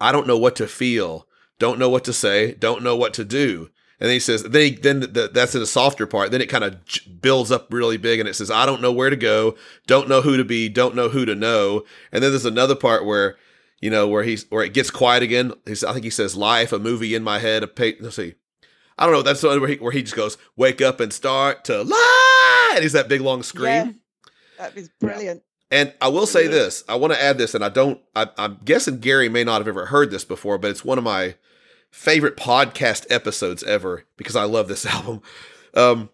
"I 0.00 0.12
don't 0.12 0.26
know 0.26 0.38
what 0.38 0.56
to 0.56 0.66
feel, 0.66 1.28
don't 1.58 1.78
know 1.78 1.90
what 1.90 2.04
to 2.04 2.14
say, 2.14 2.52
don't 2.54 2.82
know 2.82 2.96
what 2.96 3.12
to 3.14 3.24
do." 3.24 3.68
And 4.00 4.08
then 4.08 4.14
he 4.14 4.20
says, 4.20 4.42
then, 4.44 4.78
then 4.80 5.00
the, 5.00 5.30
that's 5.32 5.54
in 5.54 5.60
the 5.60 5.66
softer 5.66 6.06
part. 6.06 6.30
Then 6.30 6.40
it 6.40 6.48
kind 6.48 6.64
of 6.64 6.82
j- 6.86 7.08
builds 7.20 7.52
up 7.52 7.70
really 7.70 7.98
big, 7.98 8.18
and 8.18 8.26
it 8.26 8.34
says, 8.34 8.50
"I 8.50 8.64
don't 8.64 8.80
know 8.80 8.92
where 8.92 9.10
to 9.10 9.16
go, 9.16 9.56
don't 9.86 10.08
know 10.08 10.22
who 10.22 10.38
to 10.38 10.44
be, 10.44 10.70
don't 10.70 10.94
know 10.94 11.10
who 11.10 11.26
to 11.26 11.34
know." 11.34 11.84
And 12.10 12.24
then 12.24 12.32
there's 12.32 12.46
another 12.46 12.74
part 12.74 13.04
where, 13.04 13.36
you 13.78 13.90
know, 13.90 14.08
where 14.08 14.22
he's 14.22 14.46
where 14.50 14.64
it 14.64 14.72
gets 14.72 14.90
quiet 14.90 15.22
again. 15.22 15.52
He's, 15.66 15.84
I 15.84 15.92
think 15.92 16.04
he 16.04 16.10
says, 16.10 16.34
"Life, 16.34 16.72
a 16.72 16.78
movie 16.78 17.14
in 17.14 17.22
my 17.22 17.40
head." 17.40 17.62
A 17.62 17.66
pa- 17.66 17.98
let's 18.00 18.16
see, 18.16 18.36
I 18.98 19.04
don't 19.04 19.14
know. 19.14 19.22
That's 19.22 19.42
where 19.42 19.68
he, 19.68 19.76
where 19.76 19.92
he 19.92 20.02
just 20.02 20.16
goes, 20.16 20.38
"Wake 20.56 20.80
up 20.80 20.98
and 20.98 21.12
start 21.12 21.64
to 21.66 21.82
lie," 21.82 22.72
and 22.74 22.82
he's 22.82 22.92
that 22.92 23.08
big 23.08 23.20
long 23.20 23.42
scream. 23.42 23.66
Yeah, 23.66 23.92
that 24.58 24.74
was 24.74 24.88
brilliant. 24.98 25.42
And 25.70 25.92
I 26.00 26.08
will 26.08 26.26
say 26.26 26.46
this: 26.46 26.84
I 26.88 26.94
want 26.96 27.12
to 27.12 27.22
add 27.22 27.36
this, 27.36 27.54
and 27.54 27.62
I 27.62 27.68
don't. 27.68 28.00
I, 28.16 28.28
I'm 28.38 28.60
guessing 28.64 28.98
Gary 28.98 29.28
may 29.28 29.44
not 29.44 29.60
have 29.60 29.68
ever 29.68 29.86
heard 29.86 30.10
this 30.10 30.24
before, 30.24 30.56
but 30.56 30.70
it's 30.70 30.86
one 30.86 30.96
of 30.96 31.04
my 31.04 31.34
favorite 31.90 32.36
podcast 32.36 33.06
episodes 33.10 33.62
ever 33.62 34.04
because 34.16 34.36
I 34.36 34.44
love 34.44 34.68
this 34.68 34.86
album. 34.94 35.22
Um, 35.74 36.10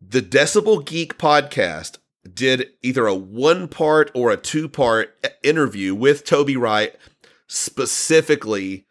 the 0.00 0.22
Decibel 0.22 0.84
Geek 0.84 1.18
podcast 1.18 1.98
did 2.32 2.68
either 2.82 3.06
a 3.06 3.14
one 3.14 3.68
part 3.68 4.10
or 4.14 4.30
a 4.30 4.36
two 4.36 4.68
part 4.68 5.16
interview 5.42 5.94
with 5.94 6.24
Toby 6.24 6.56
Wright, 6.56 6.94
specifically 7.46 8.86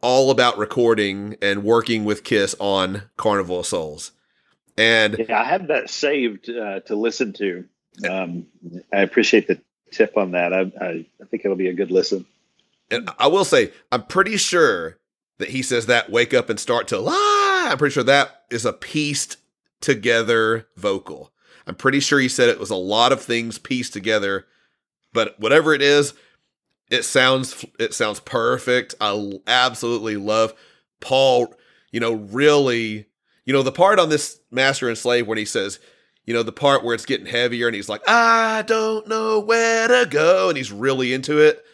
all 0.00 0.30
about 0.30 0.58
recording 0.58 1.36
and 1.42 1.64
working 1.64 2.04
with 2.04 2.24
Kiss 2.24 2.54
on 2.58 3.02
Carnival 3.16 3.60
of 3.60 3.66
Souls. 3.66 4.12
And 4.76 5.18
Yeah, 5.18 5.40
I 5.40 5.44
have 5.44 5.66
that 5.68 5.90
saved 5.90 6.48
uh, 6.48 6.80
to 6.80 6.94
listen 6.94 7.32
to. 7.34 7.64
Um, 8.08 8.46
I 8.92 9.00
appreciate 9.00 9.48
the 9.48 9.60
tip 9.90 10.16
on 10.16 10.32
that. 10.32 10.52
I, 10.52 10.60
I, 10.80 11.06
I 11.20 11.24
think 11.28 11.44
it'll 11.44 11.56
be 11.56 11.68
a 11.68 11.74
good 11.74 11.90
listen. 11.90 12.26
And 12.90 13.10
I 13.18 13.26
will 13.26 13.44
say, 13.44 13.72
I'm 13.90 14.04
pretty 14.04 14.36
sure 14.36 14.97
that 15.38 15.50
he 15.50 15.62
says 15.62 15.86
that 15.86 16.10
wake 16.10 16.34
up 16.34 16.50
and 16.50 16.58
start 16.58 16.88
to 16.88 16.98
lie. 16.98 17.68
I'm 17.70 17.78
pretty 17.78 17.92
sure 17.92 18.04
that 18.04 18.44
is 18.50 18.64
a 18.64 18.72
pieced 18.72 19.36
together 19.80 20.66
vocal. 20.76 21.32
I'm 21.66 21.74
pretty 21.74 22.00
sure 22.00 22.18
he 22.18 22.28
said 22.28 22.48
it 22.48 22.60
was 22.60 22.70
a 22.70 22.76
lot 22.76 23.12
of 23.12 23.22
things 23.22 23.58
pieced 23.58 23.92
together, 23.92 24.46
but 25.12 25.38
whatever 25.38 25.74
it 25.74 25.82
is, 25.82 26.14
it 26.90 27.04
sounds 27.04 27.64
it 27.78 27.92
sounds 27.92 28.20
perfect. 28.20 28.94
I 29.00 29.34
absolutely 29.46 30.16
love 30.16 30.54
Paul. 31.00 31.54
You 31.92 32.00
know, 32.00 32.14
really, 32.14 33.06
you 33.44 33.52
know 33.52 33.62
the 33.62 33.72
part 33.72 33.98
on 33.98 34.08
this 34.08 34.40
Master 34.50 34.88
and 34.88 34.96
Slave 34.96 35.26
when 35.26 35.38
he 35.38 35.44
says, 35.44 35.78
you 36.24 36.34
know, 36.34 36.42
the 36.42 36.52
part 36.52 36.82
where 36.82 36.94
it's 36.94 37.06
getting 37.06 37.26
heavier 37.26 37.66
and 37.66 37.76
he's 37.76 37.88
like, 37.88 38.02
I 38.08 38.62
don't 38.66 39.06
know 39.06 39.38
where 39.40 39.88
to 39.88 40.08
go, 40.10 40.48
and 40.48 40.56
he's 40.56 40.72
really 40.72 41.12
into 41.12 41.38
it. 41.38 41.64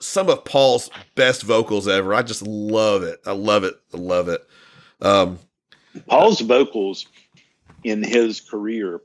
Some 0.00 0.28
of 0.28 0.44
Paul's 0.44 0.90
best 1.14 1.42
vocals 1.42 1.88
ever. 1.88 2.12
I 2.14 2.22
just 2.22 2.42
love 2.42 3.02
it. 3.02 3.20
I 3.26 3.32
love 3.32 3.64
it. 3.64 3.74
I 3.94 3.96
love 3.96 4.28
it. 4.28 4.46
Um, 5.00 5.38
Paul's 6.06 6.40
vocals 6.40 7.06
in 7.82 8.02
his 8.02 8.40
career, 8.40 9.00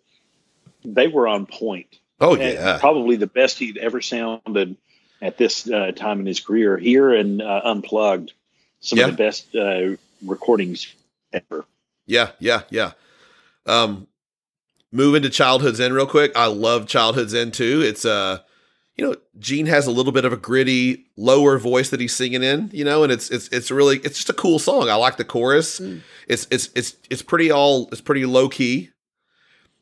they 0.84 1.07
were 1.07 1.27
on 1.27 1.45
point. 1.45 1.99
oh 2.19 2.35
yeah, 2.35 2.77
probably 2.80 3.15
the 3.15 3.27
best 3.27 3.57
he'd 3.59 3.77
ever 3.77 4.01
sounded 4.01 4.76
at 5.22 5.38
this 5.38 5.69
uh, 5.69 5.91
time 5.95 6.19
in 6.19 6.26
his 6.26 6.39
career. 6.39 6.77
Here 6.77 7.13
and 7.13 7.41
uh, 7.41 7.61
Unplugged, 7.63 8.34
some 8.80 8.99
Yeah. 8.99 9.05
of 9.05 9.11
the 9.11 9.18
best 9.18 9.55
uh, 9.55 9.95
recordings 10.26 10.93
ever. 11.31 11.65
Yeah, 12.05 12.31
yeah, 12.39 12.63
yeah. 12.69 12.91
Um, 13.65 14.07
moving 14.91 15.22
to 15.22 15.30
Childhood's 15.30 15.80
End 15.80 15.93
real 15.93 16.07
quick. 16.07 16.31
I 16.35 16.47
love 16.47 16.88
Childhood's 16.88 17.34
End 17.34 17.53
too. 17.53 17.81
It's 17.85 18.03
uh, 18.03 18.39
you 18.95 19.05
know, 19.05 19.15
Gene 19.39 19.68
has 19.68 19.88
a 19.88 19.91
little 19.91 20.11
bit 20.11 20.26
of 20.26 20.34
a 20.34 20.38
gritty, 20.38 21.05
lower 21.15 21.57
voice 21.57 21.89
that 21.89 21.99
he's 21.99 22.15
singing 22.15 22.43
in, 22.43 22.69
you 22.73 22.84
know, 22.84 23.03
and 23.03 23.11
it's 23.11 23.30
it's 23.30 23.47
it's 23.49 23.72
really 23.72 23.97
it's 23.99 24.18
just 24.18 24.30
a 24.30 24.34
cool 24.34 24.59
song. 24.59 24.89
I 24.89 24.95
like 24.95 25.18
the 25.18 25.23
chorus. 25.23 25.80
Mm. 25.80 26.01
It's 26.27 26.47
it's 26.51 26.69
it's 26.76 26.95
it's 27.09 27.22
pretty 27.22 27.51
all 27.51 27.88
it's 27.91 28.01
pretty 28.01 28.26
low 28.26 28.49
key. 28.49 28.89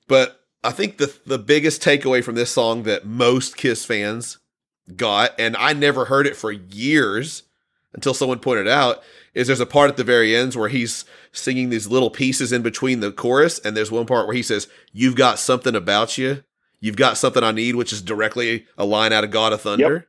But 0.08 0.40
I 0.64 0.72
think 0.72 0.98
the 0.98 1.14
the 1.26 1.40
biggest 1.40 1.82
takeaway 1.82 2.24
from 2.24 2.36
this 2.36 2.52
song 2.52 2.84
that 2.84 3.06
most 3.06 3.58
Kiss 3.58 3.84
fans 3.84 4.38
got, 4.96 5.32
and 5.40 5.56
I 5.58 5.74
never 5.74 6.06
heard 6.06 6.28
it 6.28 6.36
for 6.36 6.52
years 6.52 7.44
until 7.94 8.14
someone 8.14 8.40
pointed 8.40 8.68
out, 8.68 9.02
is 9.34 9.48
there's 9.48 9.60
a 9.60 9.66
part 9.66 9.90
at 9.90 9.98
the 9.98 10.04
very 10.04 10.36
ends 10.36 10.56
where 10.56 10.70
he's 10.70 11.06
singing 11.32 11.70
these 11.70 11.88
little 11.88 12.12
pieces 12.12 12.52
in 12.52 12.62
between 12.62 13.00
the 13.00 13.12
chorus, 13.12 13.60
and 13.60 13.76
there's 13.76 13.92
one 13.92 14.06
part 14.06 14.28
where 14.28 14.36
he 14.36 14.44
says, 14.44 14.68
"You've 14.94 15.16
got 15.16 15.40
something 15.40 15.76
about 15.76 16.18
you. 16.18 16.44
You've 16.80 16.96
got 16.96 17.18
something 17.18 17.44
I 17.44 17.52
need," 17.52 17.76
which 17.76 17.92
is 17.94 18.02
directly 18.02 18.66
a 18.78 18.86
line 18.86 19.14
out 19.14 19.24
of 19.24 19.32
God 19.32 19.54
of 19.54 19.62
Thunder. 19.62 20.08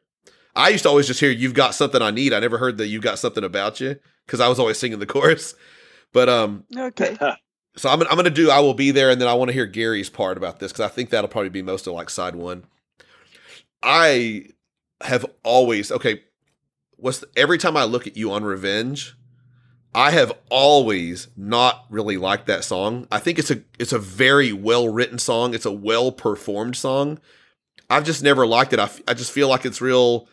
I 0.54 0.68
used 0.70 0.82
to 0.82 0.88
always 0.88 1.06
just 1.06 1.20
hear 1.20 1.30
"You've 1.30 1.54
got 1.54 1.74
something 1.74 2.02
I 2.02 2.10
need." 2.10 2.32
I 2.32 2.40
never 2.40 2.58
heard 2.58 2.78
that 2.78 2.88
"You've 2.88 3.02
got 3.02 3.18
something 3.18 3.44
about 3.44 3.80
you" 3.80 3.96
because 4.26 4.40
I 4.40 4.48
was 4.48 4.58
always 4.58 4.78
singing 4.78 4.98
the 4.98 5.06
chorus. 5.14 5.54
But 6.12 6.28
um, 6.28 6.64
Okay. 6.76 7.16
so 7.76 7.88
I'm 7.88 8.02
I'm 8.02 8.16
gonna 8.16 8.30
do 8.30 8.50
"I 8.50 8.60
Will 8.60 8.74
Be 8.74 8.90
There," 8.90 9.10
and 9.10 9.20
then 9.20 9.28
I 9.28 9.34
want 9.34 9.48
to 9.48 9.52
hear 9.52 9.66
Gary's 9.66 10.10
part 10.10 10.36
about 10.36 10.58
this 10.58 10.72
because 10.72 10.84
I 10.84 10.88
think 10.88 11.10
that'll 11.10 11.28
probably 11.28 11.50
be 11.50 11.62
most 11.62 11.86
of 11.86 11.92
like 11.94 12.10
side 12.10 12.36
one. 12.36 12.64
I 13.82 14.46
have 15.02 15.24
always 15.42 15.90
okay. 15.90 16.22
What's 16.96 17.20
the, 17.20 17.28
every 17.36 17.56
time 17.56 17.76
I 17.76 17.84
look 17.84 18.06
at 18.06 18.16
you 18.16 18.30
on 18.32 18.44
Revenge, 18.44 19.16
I 19.94 20.12
have 20.12 20.32
always 20.50 21.28
not 21.36 21.84
really 21.90 22.16
liked 22.16 22.46
that 22.46 22.64
song. 22.64 23.08
I 23.10 23.18
think 23.18 23.38
it's 23.38 23.50
a 23.50 23.62
it's 23.78 23.92
a 23.92 23.98
very 23.98 24.52
well 24.52 24.88
written 24.88 25.18
song. 25.18 25.52
It's 25.52 25.66
a 25.66 25.72
well 25.72 26.12
performed 26.12 26.76
song. 26.76 27.18
I've 27.88 28.04
just 28.04 28.22
never 28.22 28.46
liked 28.46 28.72
it. 28.72 28.78
I, 28.78 28.84
f- 28.84 29.00
I 29.08 29.14
just 29.14 29.32
feel 29.32 29.48
like 29.48 29.66
it's 29.66 29.80
real. 29.80 30.28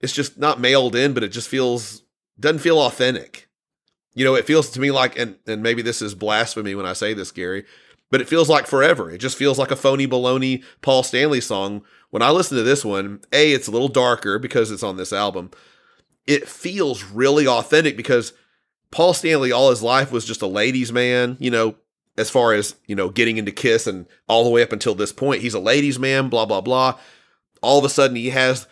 It's 0.00 0.12
just 0.12 0.38
not 0.38 0.60
mailed 0.60 0.96
in, 0.96 1.14
but 1.14 1.22
it 1.22 1.28
just 1.28 1.48
feels 1.48 2.02
doesn't 2.40 2.58
feel 2.58 2.80
authentic. 2.80 3.48
You 4.14 4.24
know, 4.24 4.34
it 4.34 4.46
feels 4.46 4.70
to 4.70 4.80
me 4.80 4.90
like, 4.90 5.16
and 5.16 5.36
and 5.46 5.62
maybe 5.62 5.82
this 5.82 6.02
is 6.02 6.16
blasphemy 6.16 6.74
when 6.74 6.86
I 6.86 6.92
say 6.92 7.14
this, 7.14 7.30
Gary, 7.30 7.64
but 8.10 8.20
it 8.20 8.28
feels 8.28 8.48
like 8.48 8.66
forever. 8.66 9.10
It 9.10 9.18
just 9.18 9.38
feels 9.38 9.60
like 9.60 9.70
a 9.70 9.76
phony 9.76 10.08
baloney 10.08 10.64
Paul 10.82 11.04
Stanley 11.04 11.40
song. 11.40 11.82
When 12.10 12.22
I 12.22 12.30
listen 12.30 12.56
to 12.56 12.64
this 12.64 12.84
one, 12.84 13.20
a 13.32 13.52
it's 13.52 13.68
a 13.68 13.72
little 13.72 13.88
darker 13.88 14.40
because 14.40 14.72
it's 14.72 14.82
on 14.82 14.96
this 14.96 15.12
album. 15.12 15.52
It 16.26 16.48
feels 16.48 17.04
really 17.04 17.46
authentic 17.46 17.96
because 17.96 18.32
Paul 18.90 19.14
Stanley 19.14 19.52
all 19.52 19.70
his 19.70 19.82
life 19.82 20.10
was 20.12 20.24
just 20.24 20.42
a 20.42 20.46
ladies' 20.46 20.92
man, 20.92 21.36
you 21.40 21.50
know, 21.50 21.76
as 22.16 22.30
far 22.30 22.52
as, 22.52 22.74
you 22.86 22.96
know, 22.96 23.10
getting 23.10 23.36
into 23.36 23.52
Kiss 23.52 23.86
and 23.86 24.06
all 24.28 24.44
the 24.44 24.50
way 24.50 24.62
up 24.62 24.72
until 24.72 24.94
this 24.94 25.12
point. 25.12 25.42
He's 25.42 25.54
a 25.54 25.60
ladies' 25.60 25.98
man, 25.98 26.28
blah, 26.28 26.46
blah, 26.46 26.60
blah. 26.60 26.98
All 27.62 27.78
of 27.78 27.84
a 27.84 27.88
sudden 27.88 28.16
he 28.16 28.30
has, 28.30 28.66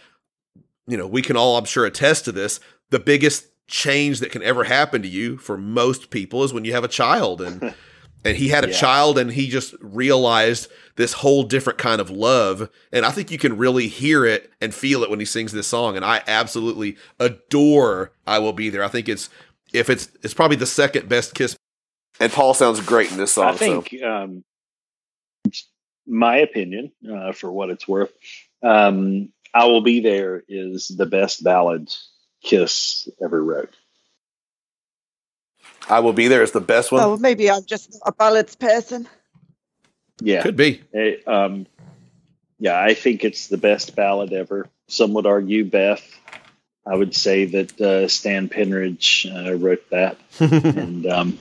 you 0.87 0.97
know, 0.97 1.07
we 1.07 1.23
can 1.23 1.37
all, 1.37 1.57
I'm 1.57 1.65
sure, 1.65 1.85
attest 1.87 2.25
to 2.25 2.33
this. 2.33 2.61
The 2.91 2.99
biggest 2.99 3.47
change 3.69 4.21
that 4.21 4.31
can 4.31 4.43
ever 4.43 4.65
happen 4.65 5.03
to 5.03 5.09
you 5.09 5.37
for 5.39 5.59
most 5.59 6.11
people 6.11 6.45
is 6.45 6.53
when 6.53 6.65
you 6.65 6.73
have 6.73 6.85
a 6.85 6.89
child. 6.89 7.41
And 7.41 7.75
and 8.25 8.37
he 8.37 8.49
had 8.49 8.65
a 8.65 8.69
Yeah. 8.71 8.77
child 8.79 9.19
and 9.19 9.31
he 9.33 9.49
just 9.49 9.75
realized 9.81 10.69
this 10.97 11.13
whole 11.13 11.43
different 11.45 11.79
kind 11.79 12.01
of 12.01 12.11
love. 12.11 12.69
And 12.93 13.05
I 13.05 13.11
think 13.11 13.31
you 13.31 13.39
can 13.39 13.57
really 13.57 13.87
hear 13.89 14.25
it 14.25 14.51
and 14.61 14.75
feel 14.75 15.03
it 15.05 15.11
when 15.11 15.21
he 15.21 15.25
sings 15.27 15.53
this 15.53 15.67
song. 15.69 15.95
And 15.97 16.05
I 16.05 16.23
absolutely 16.27 16.97
adore 17.21 18.13
I 18.27 18.39
Will 18.41 18.53
Be 18.53 18.71
There. 18.71 18.83
I 18.83 18.89
think 18.89 19.09
it's 19.09 19.29
if 19.73 19.91
it's 19.91 20.09
it's 20.23 20.35
probably 20.35 20.57
the 20.57 20.67
second 20.67 21.09
best 21.09 21.35
kiss. 21.35 21.57
And 22.19 22.33
Paul 22.33 22.55
sounds 22.55 22.81
great 22.81 23.11
in 23.11 23.19
this 23.19 23.35
song. 23.35 23.49
I 23.49 23.57
think, 23.57 24.03
um, 24.03 24.43
my 26.07 26.39
opinion, 26.39 26.93
uh, 27.11 27.33
for 27.33 27.53
what 27.53 27.69
it's 27.71 27.87
worth, 27.87 28.13
um, 28.63 29.33
"I 29.53 29.67
Will 29.67 29.83
Be 29.83 30.01
There" 30.01 30.43
is 30.49 30.89
the 30.89 31.07
best 31.07 31.45
ballad 31.45 31.93
Kiss 32.43 33.09
ever 33.23 33.43
wrote. 33.43 33.75
I 35.89 36.01
Will 36.01 36.13
Be 36.13 36.29
There" 36.29 36.39
There 36.39 36.43
is 36.43 36.53
the 36.53 36.61
best 36.61 36.91
one. 36.91 37.03
Oh, 37.03 37.09
well, 37.09 37.19
maybe 37.19 37.51
I'm 37.51 37.65
just 37.65 37.99
a 38.05 38.13
ballads 38.13 38.57
person. 38.57 39.09
Yeah, 40.21 40.43
Could 40.43 40.57
be. 40.57 40.83
Eh, 40.95 41.17
um, 41.27 41.67
yeah, 42.59 42.81
I 42.81 42.95
think 42.95 43.25
it's 43.25 43.49
the 43.49 43.59
best 43.59 43.95
ballad 43.95 44.33
ever. 44.33 44.69
Some 44.89 45.13
would 45.15 45.27
argue 45.27 45.65
Beth. 45.65 46.03
I 46.87 46.95
would 46.95 47.15
say 47.15 47.47
that 47.47 47.81
uh, 47.81 48.09
Stan 48.09 48.49
Penridge 48.49 49.27
uh, 49.27 49.57
wrote 49.57 49.91
that, 49.91 50.19
and 50.41 51.07
um, 51.07 51.39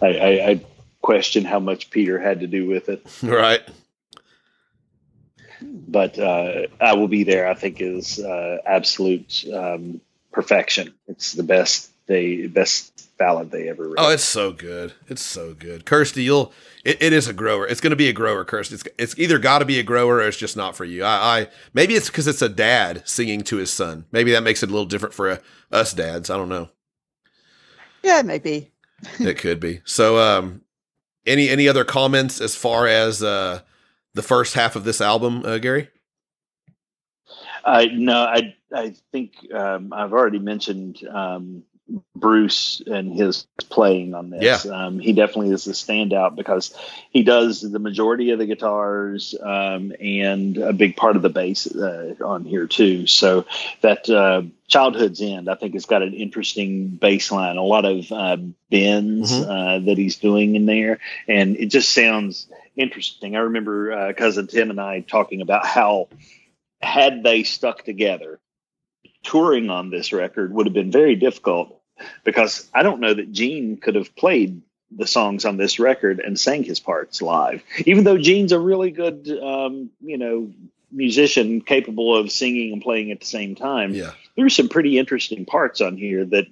I, 0.00 0.06
I, 0.06 0.50
I 0.50 0.64
question 1.00 1.44
how 1.44 1.60
much 1.60 1.90
Peter 1.90 2.18
had 2.18 2.40
to 2.40 2.46
do 2.46 2.66
with 2.66 2.88
it. 2.88 3.06
right. 3.22 3.62
But 5.60 6.18
uh, 6.18 6.66
I 6.80 6.94
will 6.94 7.06
be 7.06 7.22
there. 7.22 7.48
I 7.48 7.54
think 7.54 7.80
is 7.80 8.18
uh, 8.18 8.58
absolute 8.66 9.44
um, 9.52 10.00
perfection. 10.32 10.94
It's 11.06 11.32
the 11.32 11.44
best 11.44 11.91
they 12.06 12.46
best 12.46 13.16
ballad 13.18 13.50
they 13.50 13.68
ever 13.68 13.88
wrote. 13.88 13.96
Oh, 13.98 14.10
it's 14.10 14.24
so 14.24 14.52
good. 14.52 14.92
It's 15.08 15.22
so 15.22 15.54
good. 15.54 15.84
Kirsty, 15.84 16.24
you'll 16.24 16.52
it, 16.84 17.02
it 17.02 17.12
is 17.12 17.28
a 17.28 17.32
grower. 17.32 17.66
It's 17.66 17.80
gonna 17.80 17.96
be 17.96 18.08
a 18.08 18.12
grower, 18.12 18.44
Kirsty. 18.44 18.74
It's 18.74 18.84
it's 18.98 19.18
either 19.18 19.38
gotta 19.38 19.64
be 19.64 19.78
a 19.78 19.82
grower 19.82 20.16
or 20.16 20.28
it's 20.28 20.36
just 20.36 20.56
not 20.56 20.76
for 20.76 20.84
you. 20.84 21.04
I, 21.04 21.40
I 21.40 21.48
maybe 21.72 21.94
it's 21.94 22.08
because 22.08 22.26
it's 22.26 22.42
a 22.42 22.48
dad 22.48 23.02
singing 23.04 23.42
to 23.42 23.56
his 23.56 23.72
son. 23.72 24.06
Maybe 24.12 24.32
that 24.32 24.42
makes 24.42 24.62
it 24.62 24.68
a 24.68 24.72
little 24.72 24.86
different 24.86 25.14
for 25.14 25.30
uh, 25.30 25.38
us 25.70 25.92
dads. 25.92 26.30
I 26.30 26.36
don't 26.36 26.48
know. 26.48 26.68
Yeah, 28.02 28.22
maybe. 28.22 28.70
it 29.20 29.38
could 29.38 29.60
be. 29.60 29.80
So 29.84 30.18
um 30.18 30.62
any 31.26 31.48
any 31.48 31.68
other 31.68 31.84
comments 31.84 32.40
as 32.40 32.56
far 32.56 32.86
as 32.86 33.22
uh 33.22 33.60
the 34.14 34.22
first 34.22 34.54
half 34.54 34.76
of 34.76 34.84
this 34.84 35.00
album, 35.00 35.42
uh, 35.44 35.58
Gary? 35.58 35.88
I 37.64 37.86
no, 37.86 38.16
I 38.24 38.54
I 38.74 38.94
think 39.12 39.34
um, 39.54 39.92
I've 39.92 40.12
already 40.12 40.38
mentioned 40.38 41.06
um, 41.08 41.62
Bruce 42.14 42.80
and 42.86 43.12
his 43.12 43.46
playing 43.70 44.14
on 44.14 44.30
this. 44.30 44.64
Um, 44.66 44.98
he 44.98 45.12
definitely 45.12 45.50
is 45.52 45.64
the 45.64 45.72
standout 45.72 46.36
because 46.36 46.74
he 47.10 47.22
does 47.22 47.60
the 47.60 47.78
majority 47.78 48.30
of 48.30 48.38
the 48.38 48.46
guitars 48.46 49.34
um, 49.40 49.92
and 50.00 50.56
a 50.58 50.72
big 50.72 50.96
part 50.96 51.16
of 51.16 51.22
the 51.22 51.28
bass 51.28 51.66
uh, 51.66 52.14
on 52.24 52.44
here 52.44 52.66
too. 52.66 53.06
So 53.06 53.44
that 53.80 54.08
uh, 54.08 54.42
childhood's 54.68 55.20
end, 55.20 55.48
I 55.48 55.54
think, 55.54 55.74
has 55.74 55.86
got 55.86 56.02
an 56.02 56.14
interesting 56.14 56.88
bass 56.88 57.30
line, 57.30 57.56
a 57.56 57.62
lot 57.62 57.84
of 57.84 58.10
uh, 58.12 58.36
bends 58.70 59.32
Mhm. 59.32 59.42
uh, 59.42 59.78
that 59.86 59.98
he's 59.98 60.16
doing 60.16 60.54
in 60.54 60.66
there, 60.66 60.98
and 61.28 61.56
it 61.56 61.66
just 61.66 61.92
sounds 61.92 62.48
interesting. 62.76 63.36
I 63.36 63.40
remember 63.40 63.92
uh, 63.92 64.12
cousin 64.14 64.46
Tim 64.46 64.70
and 64.70 64.80
I 64.80 65.00
talking 65.00 65.40
about 65.42 65.66
how 65.66 66.08
had 66.80 67.22
they 67.22 67.42
stuck 67.42 67.84
together, 67.84 68.40
touring 69.22 69.70
on 69.70 69.90
this 69.90 70.12
record 70.12 70.52
would 70.52 70.66
have 70.66 70.74
been 70.74 70.90
very 70.90 71.14
difficult 71.16 71.78
because 72.24 72.68
I 72.74 72.82
don't 72.82 73.00
know 73.00 73.14
that 73.14 73.32
Gene 73.32 73.76
could 73.76 73.94
have 73.94 74.14
played 74.16 74.62
the 74.94 75.06
songs 75.06 75.44
on 75.44 75.56
this 75.56 75.78
record 75.78 76.20
and 76.20 76.38
sang 76.38 76.62
his 76.64 76.78
parts 76.80 77.22
live. 77.22 77.62
Even 77.86 78.04
though 78.04 78.18
Gene's 78.18 78.52
a 78.52 78.58
really 78.58 78.90
good, 78.90 79.28
um, 79.42 79.90
you 80.00 80.18
know, 80.18 80.50
musician 80.90 81.62
capable 81.62 82.14
of 82.14 82.30
singing 82.30 82.72
and 82.74 82.82
playing 82.82 83.10
at 83.10 83.20
the 83.20 83.26
same 83.26 83.54
time, 83.54 83.94
Yeah. 83.94 84.12
there's 84.36 84.54
some 84.54 84.68
pretty 84.68 84.98
interesting 84.98 85.46
parts 85.46 85.80
on 85.80 85.96
here 85.96 86.24
that, 86.26 86.46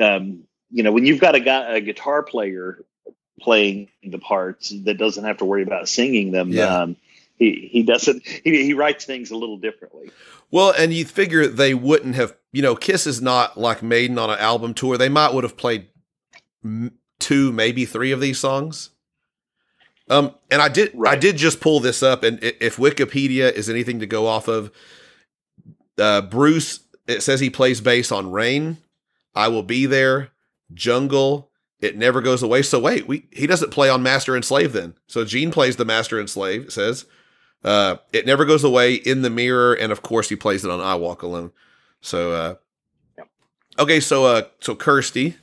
um, 0.00 0.44
you 0.70 0.82
know, 0.82 0.92
when 0.92 1.04
you've 1.04 1.20
got 1.20 1.34
a 1.34 1.40
guy, 1.40 1.76
a 1.76 1.80
guitar 1.82 2.22
player 2.22 2.82
playing 3.40 3.88
the 4.02 4.18
parts 4.18 4.70
that 4.70 4.96
doesn't 4.96 5.24
have 5.24 5.36
to 5.38 5.44
worry 5.44 5.62
about 5.62 5.88
singing 5.88 6.32
them, 6.32 6.50
Yeah. 6.50 6.82
um, 6.82 6.96
he, 7.36 7.68
he 7.70 7.82
doesn't, 7.82 8.26
he, 8.26 8.64
he 8.64 8.74
writes 8.74 9.04
things 9.04 9.30
a 9.30 9.36
little 9.36 9.58
differently. 9.58 10.10
Well, 10.50 10.74
and 10.76 10.92
you 10.92 11.04
figure 11.04 11.46
they 11.46 11.74
wouldn't 11.74 12.14
have, 12.14 12.36
you 12.52 12.62
know, 12.62 12.76
Kiss 12.76 13.06
is 13.06 13.20
not 13.20 13.58
like 13.58 13.82
Maiden 13.82 14.18
on 14.18 14.30
an 14.30 14.38
album 14.38 14.74
tour. 14.74 14.96
They 14.96 15.08
might 15.08 15.34
would 15.34 15.44
have 15.44 15.56
played 15.56 15.88
two, 17.18 17.52
maybe 17.52 17.84
three 17.84 18.12
of 18.12 18.20
these 18.20 18.38
songs. 18.38 18.90
Um, 20.08 20.34
and 20.50 20.62
I 20.62 20.68
did 20.68 20.96
I 21.04 21.16
did 21.16 21.36
just 21.36 21.60
pull 21.60 21.80
this 21.80 22.00
up, 22.00 22.22
and 22.22 22.38
if 22.40 22.76
Wikipedia 22.76 23.52
is 23.52 23.68
anything 23.68 23.98
to 23.98 24.06
go 24.06 24.28
off 24.28 24.46
of, 24.46 24.70
uh, 25.98 26.20
Bruce 26.22 26.80
it 27.06 27.22
says 27.22 27.40
he 27.40 27.50
plays 27.50 27.80
bass 27.80 28.10
on 28.12 28.30
Rain, 28.30 28.78
I 29.34 29.48
Will 29.48 29.62
Be 29.62 29.86
There, 29.86 30.30
Jungle. 30.72 31.50
It 31.80 31.96
never 31.96 32.20
goes 32.20 32.42
away. 32.42 32.62
So 32.62 32.78
wait, 32.78 33.06
we 33.06 33.26
he 33.32 33.46
doesn't 33.46 33.70
play 33.72 33.88
on 33.88 34.02
Master 34.02 34.34
and 34.34 34.44
Slave 34.44 34.72
then. 34.72 34.94
So 35.06 35.24
Gene 35.24 35.50
plays 35.50 35.76
the 35.76 35.84
Master 35.84 36.18
and 36.18 36.30
Slave. 36.30 36.66
It 36.66 36.72
says, 36.72 37.04
uh, 37.64 37.96
it 38.12 38.26
never 38.26 38.44
goes 38.44 38.64
away 38.64 38.94
in 38.94 39.22
the 39.22 39.30
mirror, 39.30 39.74
and 39.74 39.92
of 39.92 40.02
course 40.02 40.28
he 40.28 40.36
plays 40.36 40.64
it 40.64 40.70
on 40.70 40.80
I 40.80 40.94
Walk 40.94 41.22
Alone. 41.22 41.52
So 42.00 42.32
uh, 42.32 42.54
okay, 43.78 44.00
so 44.00 44.24
uh, 44.24 44.42
so 44.60 44.74
Kirsty, 44.74 45.36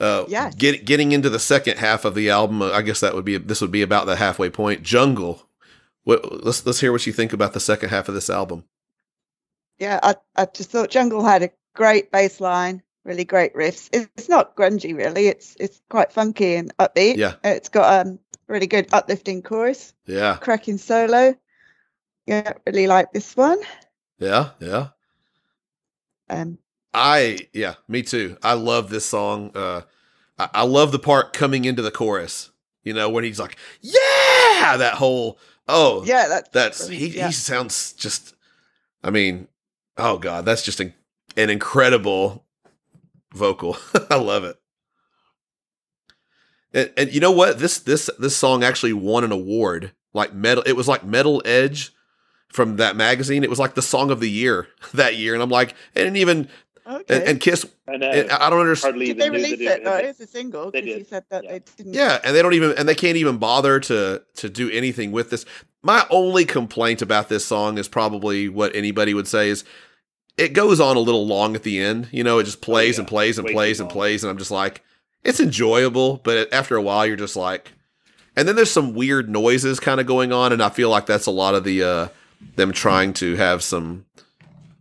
uh, 0.00 0.24
Yes. 0.28 0.54
get, 0.54 0.84
getting 0.84 1.12
into 1.12 1.30
the 1.30 1.38
second 1.38 1.78
half 1.78 2.04
of 2.04 2.14
the 2.14 2.30
album, 2.30 2.62
I 2.62 2.82
guess 2.82 3.00
that 3.00 3.14
would 3.14 3.24
be 3.24 3.36
this 3.38 3.60
would 3.60 3.70
be 3.72 3.82
about 3.82 4.06
the 4.06 4.16
halfway 4.16 4.50
point. 4.50 4.82
Jungle. 4.82 5.42
What, 6.04 6.44
let's 6.44 6.64
let's 6.64 6.80
hear 6.80 6.92
what 6.92 7.06
you 7.06 7.12
think 7.12 7.32
about 7.32 7.52
the 7.52 7.60
second 7.60 7.88
half 7.88 8.08
of 8.08 8.14
this 8.14 8.30
album. 8.30 8.64
Yeah, 9.78 9.98
I, 10.02 10.14
I 10.36 10.46
just 10.46 10.70
thought 10.70 10.90
Jungle 10.90 11.24
had 11.24 11.42
a 11.42 11.50
great 11.74 12.10
bass 12.12 12.40
line, 12.40 12.82
really 13.04 13.24
great 13.24 13.54
riffs. 13.54 13.90
It's, 13.92 14.08
it's 14.16 14.28
not 14.28 14.56
grungy, 14.56 14.96
really. 14.96 15.26
It's 15.26 15.56
it's 15.58 15.80
quite 15.90 16.12
funky 16.12 16.54
and 16.54 16.74
upbeat. 16.78 17.16
Yeah. 17.16 17.34
It's 17.44 17.68
got 17.68 18.06
um 18.06 18.18
really 18.48 18.66
good 18.66 18.88
uplifting 18.92 19.42
chorus, 19.42 19.94
Yeah, 20.06 20.36
cracking 20.40 20.78
solo. 20.78 21.34
Yeah, 22.26 22.52
really 22.66 22.86
like 22.86 23.12
this 23.12 23.36
one. 23.36 23.58
yeah, 24.18 24.50
yeah. 24.60 24.88
Um, 26.28 26.58
I 26.92 27.38
yeah, 27.52 27.74
me 27.88 28.02
too. 28.02 28.36
I 28.42 28.54
love 28.54 28.90
this 28.90 29.06
song. 29.06 29.50
Uh, 29.54 29.82
I, 30.38 30.48
I 30.54 30.62
love 30.64 30.90
the 30.92 30.98
part 30.98 31.32
coming 31.32 31.64
into 31.64 31.82
the 31.82 31.90
chorus. 31.90 32.50
You 32.82 32.94
know 32.94 33.08
when 33.10 33.24
he's 33.24 33.38
like, 33.38 33.56
"Yeah!" 33.80 34.76
That 34.78 34.94
whole 34.94 35.38
oh 35.68 36.04
yeah, 36.04 36.26
that's 36.28 36.48
that's 36.50 36.88
he 36.88 37.08
yeah. 37.08 37.26
he 37.28 37.32
sounds 37.32 37.92
just. 37.92 38.34
I 39.04 39.10
mean, 39.10 39.46
oh 39.96 40.18
god, 40.18 40.44
that's 40.44 40.62
just 40.62 40.80
an, 40.80 40.94
an 41.36 41.50
incredible 41.50 42.44
vocal. 43.34 43.76
I 44.10 44.16
love 44.16 44.42
it. 44.44 44.56
And, 46.76 46.92
and 46.96 47.12
you 47.12 47.20
know 47.20 47.32
what? 47.32 47.58
This 47.58 47.78
this 47.80 48.08
this 48.18 48.36
song 48.36 48.62
actually 48.62 48.92
won 48.92 49.24
an 49.24 49.32
award. 49.32 49.92
Like 50.14 50.32
metal, 50.34 50.62
it 50.66 50.72
was 50.74 50.86
like 50.88 51.04
Metal 51.04 51.42
Edge 51.44 51.92
from 52.50 52.76
that 52.76 52.94
magazine. 52.96 53.42
It 53.44 53.50
was 53.50 53.58
like 53.58 53.74
the 53.74 53.82
song 53.82 54.10
of 54.10 54.20
the 54.20 54.30
year 54.30 54.68
that 54.94 55.16
year, 55.16 55.34
and 55.34 55.42
I'm 55.42 55.50
like, 55.50 55.70
it 55.94 56.04
didn't 56.04 56.16
even. 56.16 56.48
Okay. 56.88 57.16
And, 57.16 57.24
and 57.24 57.40
Kiss, 57.40 57.66
I 57.88 57.96
know. 57.96 58.08
and 58.08 58.30
I 58.30 58.48
don't 58.48 58.60
understand. 58.60 58.92
hardly 58.94 59.06
Did 59.12 59.16
even 59.16 59.32
they 59.32 59.38
release 59.50 59.60
it 59.60 59.80
oh, 59.80 59.84
though? 59.90 59.96
had- 59.96 60.04
It's 60.04 60.20
a 60.20 60.26
single 60.28 60.70
They 60.70 60.82
because 60.82 60.88
you 60.88 60.98
did, 60.98 61.08
said 61.08 61.24
that 61.30 61.42
yeah. 61.42 61.50
they 61.50 61.60
didn't. 61.76 61.94
Yeah, 61.94 62.20
and 62.22 62.36
they 62.36 62.42
don't 62.42 62.54
even 62.54 62.74
and 62.78 62.88
they 62.88 62.94
can't 62.94 63.16
even 63.16 63.38
bother 63.38 63.80
to 63.80 64.22
to 64.36 64.48
do 64.48 64.70
anything 64.70 65.10
with 65.10 65.30
this. 65.30 65.44
My 65.82 66.06
only 66.10 66.44
complaint 66.44 67.02
about 67.02 67.28
this 67.28 67.44
song 67.44 67.76
is 67.78 67.88
probably 67.88 68.48
what 68.48 68.74
anybody 68.76 69.14
would 69.14 69.26
say 69.26 69.48
is 69.48 69.64
it 70.38 70.52
goes 70.52 70.78
on 70.78 70.96
a 70.96 71.00
little 71.00 71.26
long 71.26 71.56
at 71.56 71.64
the 71.64 71.80
end. 71.80 72.08
You 72.12 72.22
know, 72.22 72.38
it 72.38 72.44
just 72.44 72.58
oh, 72.58 72.66
plays 72.66 72.98
Oh, 72.98 72.98
yeah. 72.98 73.02
and 73.02 73.08
plays 73.08 73.38
and 73.38 73.46
Way 73.46 73.52
plays 73.54 73.80
and 73.80 73.88
long. 73.88 73.92
plays, 73.92 74.22
and 74.22 74.30
I'm 74.30 74.38
just 74.38 74.50
like, 74.52 74.82
it's 75.24 75.40
enjoyable, 75.40 76.20
but 76.22 76.52
after 76.52 76.76
a 76.76 76.82
while, 76.82 77.06
you're 77.06 77.16
just 77.16 77.36
like, 77.36 77.72
and 78.36 78.46
then 78.46 78.56
there's 78.56 78.70
some 78.70 78.94
weird 78.94 79.28
noises 79.28 79.80
kind 79.80 80.00
of 80.00 80.06
going 80.06 80.32
on, 80.32 80.52
and 80.52 80.62
I 80.62 80.68
feel 80.68 80.90
like 80.90 81.06
that's 81.06 81.26
a 81.26 81.30
lot 81.30 81.54
of 81.54 81.64
the 81.64 81.82
uh 81.82 82.08
them 82.56 82.72
trying 82.72 83.12
to 83.14 83.34
have 83.36 83.62
some 83.62 84.04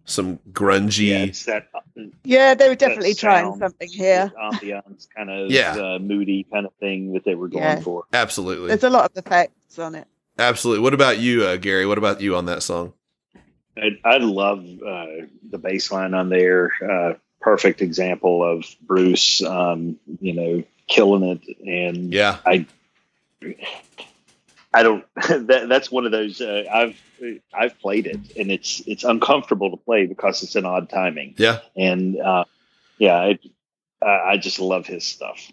some 0.06 0.40
grungy. 0.52 1.08
Yeah, 1.10 1.18
it's 1.24 1.46
that 1.46 1.68
uh, 1.74 1.80
Yeah, 2.24 2.54
they 2.54 2.70
were 2.70 2.76
definitely 2.76 3.16
trying 3.16 3.56
something 3.58 3.90
here. 3.90 4.32
ambiance 4.40 5.08
kind 5.16 5.30
of 5.32 5.50
Yeah. 5.50 5.72
uh, 5.76 6.00
moody 6.00 6.46
kind 6.52 6.66
of 6.68 6.74
thing 6.80 7.14
that 7.14 7.24
they 7.26 7.34
were 7.34 7.48
going 7.48 7.64
Yeah. 7.64 7.80
for. 7.80 8.04
Absolutely, 8.14 8.68
There's 8.68 8.84
a 8.84 8.90
lot 8.90 9.10
of 9.10 9.18
effects 9.18 9.80
on 9.80 9.96
it. 9.96 10.06
absolutely. 10.38 10.84
What 10.84 10.94
about 10.94 11.18
you, 11.18 11.44
uh, 11.46 11.56
Gary? 11.58 11.86
What 11.88 11.98
about 11.98 12.22
you 12.22 12.36
on 12.36 12.46
that 12.46 12.62
song? 12.62 12.94
I, 13.78 13.90
I 14.06 14.18
love 14.18 14.60
uh, 14.86 15.26
the 15.50 15.58
bass 15.58 15.92
line 15.92 16.14
on 16.14 16.30
there. 16.30 16.72
Perfect 17.46 17.84
example 17.84 18.44
of 18.44 18.66
Bruce, 18.82 19.44
um, 19.44 20.00
you 20.20 20.34
know, 20.34 20.64
killing 20.88 21.22
it. 21.22 21.42
And 21.60 22.12
Yeah, 22.12 22.40
I, 22.44 22.66
I 24.74 24.82
don't. 24.82 25.06
That, 25.46 25.68
that's 25.70 25.92
one 25.92 26.08
of 26.08 26.12
those. 26.12 26.42
Uh, 26.42 26.64
I've 26.74 27.00
I've 27.54 27.78
played 27.80 28.08
it, 28.08 28.36
and 28.36 28.52
it's 28.52 28.82
it's 28.88 29.04
uncomfortable 29.04 29.70
to 29.70 29.78
play 29.78 30.08
because 30.08 30.42
it's 30.42 30.56
an 30.56 30.66
odd 30.66 30.90
timing. 30.90 31.36
yeah. 31.38 31.60
And 31.78 32.20
uh, 32.20 32.46
yeah, 32.98 33.26
it, 33.26 33.42
uh, 34.02 34.22
I 34.26 34.38
just 34.38 34.60
love 34.60 34.88
his 34.88 35.04
stuff. 35.04 35.52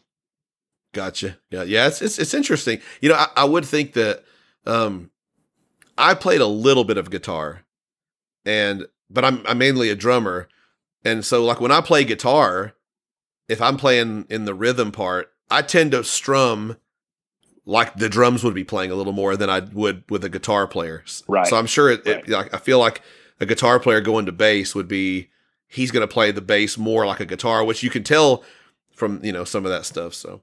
Gotcha. 0.95 1.37
Yeah, 1.51 1.65
yeah. 1.65 1.89
It's 1.89 2.01
it's, 2.01 2.19
it's 2.19 2.33
interesting. 2.33 2.81
You 3.03 3.11
know, 3.11 3.17
I, 3.17 3.27
I 3.37 3.45
would 3.45 3.67
think 3.67 3.93
that 3.93 4.25
um, 4.65 5.11
I 5.99 6.15
played 6.15 6.41
a 6.41 6.47
little 6.47 6.85
bit 6.85 6.97
of 6.97 7.11
guitar, 7.11 7.67
and 8.47 8.87
but 9.11 9.27
I'm 9.27 9.47
I'm 9.47 9.59
mainly 9.59 9.91
a 9.91 9.95
drummer, 9.95 10.49
and 11.05 11.25
so 11.25 11.45
like 11.45 11.61
when 11.61 11.73
I 11.73 11.81
play 11.81 12.05
guitar, 12.05 12.75
if 13.49 13.61
I'm 13.61 13.77
playing 13.77 14.27
in 14.29 14.45
the 14.45 14.55
rhythm 14.55 14.93
part, 14.93 15.33
I 15.51 15.63
tend 15.63 15.93
to 15.93 16.05
strum 16.05 16.77
like 17.65 17.95
the 17.97 18.09
drums 18.09 18.43
would 18.43 18.55
be 18.55 18.65
playing 18.65 18.91
a 18.91 18.95
little 18.95 19.13
more 19.13 19.37
than 19.37 19.49
I 19.49 19.61
would 19.61 20.05
with 20.11 20.25
a 20.25 20.29
guitar 20.29 20.67
player. 20.67 21.05
Right. 21.29 21.47
So 21.47 21.57
I'm 21.57 21.67
sure 21.67 21.91
it, 21.91 22.07
it 22.07 22.29
like 22.29 22.53
I 22.55 22.59
feel 22.59 22.79
like 22.79 23.03
a 23.41 23.47
guitar 23.47 23.79
player 23.79 24.01
going 24.01 24.27
to 24.27 24.33
bass 24.33 24.75
would 24.75 24.89
be 24.89 25.31
he's 25.69 25.91
going 25.91 26.07
to 26.07 26.13
play 26.13 26.31
the 26.31 26.41
bass 26.41 26.77
more 26.77 27.07
like 27.07 27.21
a 27.21 27.27
guitar, 27.27 27.65
which 27.65 27.83
you 27.83 27.91
can 27.91 28.05
tell 28.05 28.45
from 28.95 29.25
you 29.25 29.33
know 29.33 29.45
some 29.45 29.65
of 29.65 29.71
that 29.71 29.85
stuff. 29.85 30.15
So. 30.15 30.43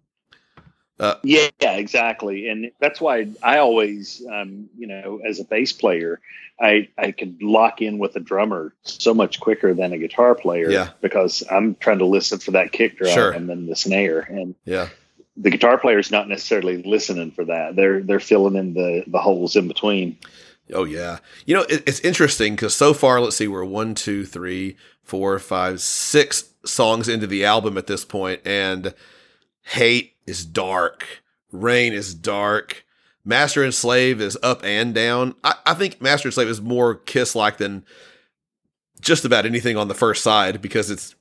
Yeah, 1.23 1.47
yeah, 1.61 1.73
exactly, 1.77 2.47
and 2.49 2.71
that's 2.79 2.99
why 2.99 3.27
I 3.41 3.59
always, 3.59 4.21
um, 4.29 4.69
you 4.77 4.87
know, 4.87 5.21
as 5.25 5.39
a 5.39 5.43
bass 5.45 5.71
player, 5.71 6.19
I 6.59 6.89
I 6.97 7.11
could 7.11 7.41
lock 7.41 7.81
in 7.81 7.99
with 7.99 8.15
a 8.17 8.19
drummer 8.19 8.73
so 8.83 9.13
much 9.13 9.39
quicker 9.39 9.73
than 9.73 9.93
a 9.93 9.97
guitar 9.97 10.35
player. 10.35 10.69
Yeah. 10.69 10.89
because 11.01 11.41
I'm 11.49 11.75
trying 11.75 11.99
to 11.99 12.05
listen 12.05 12.39
for 12.39 12.51
that 12.51 12.71
kick 12.73 12.97
drum 12.97 13.11
Sure. 13.13 13.31
and 13.31 13.49
then 13.49 13.67
the 13.67 13.75
snare, 13.77 14.19
and 14.19 14.55
Yeah. 14.65 14.89
the 15.37 15.49
guitar 15.51 15.77
player 15.77 15.99
is 15.99 16.11
not 16.11 16.27
necessarily 16.27 16.83
listening 16.83 17.31
for 17.31 17.45
that. 17.45 17.77
They're 17.77 18.01
they're 18.01 18.19
filling 18.19 18.55
in 18.57 18.73
the 18.73 19.03
the 19.07 19.19
holes 19.19 19.55
in 19.55 19.67
between. 19.69 20.17
Oh 20.73 20.83
yeah. 20.83 21.19
You 21.45 21.55
know, 21.55 21.61
it, 21.63 21.81
it's 21.87 22.01
interesting 22.01 22.55
because 22.55 22.75
so 22.75 22.93
far, 22.93 23.21
let's 23.21 23.37
see, 23.37 23.47
we're 23.47 23.63
one, 23.63 23.95
two, 23.95 24.25
three, 24.25 24.75
four, 25.01 25.39
five, 25.39 25.79
six 25.81 26.49
songs 26.65 27.07
into 27.07 27.25
the 27.25 27.45
album 27.45 27.77
at 27.77 27.87
this 27.87 28.03
point, 28.05 28.41
and 28.45 28.93
hate 29.63 30.13
is 30.29 30.45
dark, 30.45 31.05
rain 31.51 31.91
is 31.93 32.13
dark, 32.13 32.85
master 33.25 33.63
and 33.63 33.73
slave 33.73 34.21
is 34.21 34.37
up 34.41 34.63
and 34.63 34.93
down. 34.93 35.35
I, 35.43 35.55
I 35.65 35.73
think 35.73 36.01
master 36.01 36.27
and 36.29 36.33
slave 36.33 36.47
is 36.47 36.61
more 36.61 36.95
kiss 36.95 37.35
like 37.35 37.57
than 37.57 37.83
just 39.01 39.25
about 39.25 39.45
anything 39.45 39.77
on 39.77 39.87
the 39.87 39.93
first 39.95 40.23
side 40.23 40.61
because 40.61 40.89
it's 40.91 41.15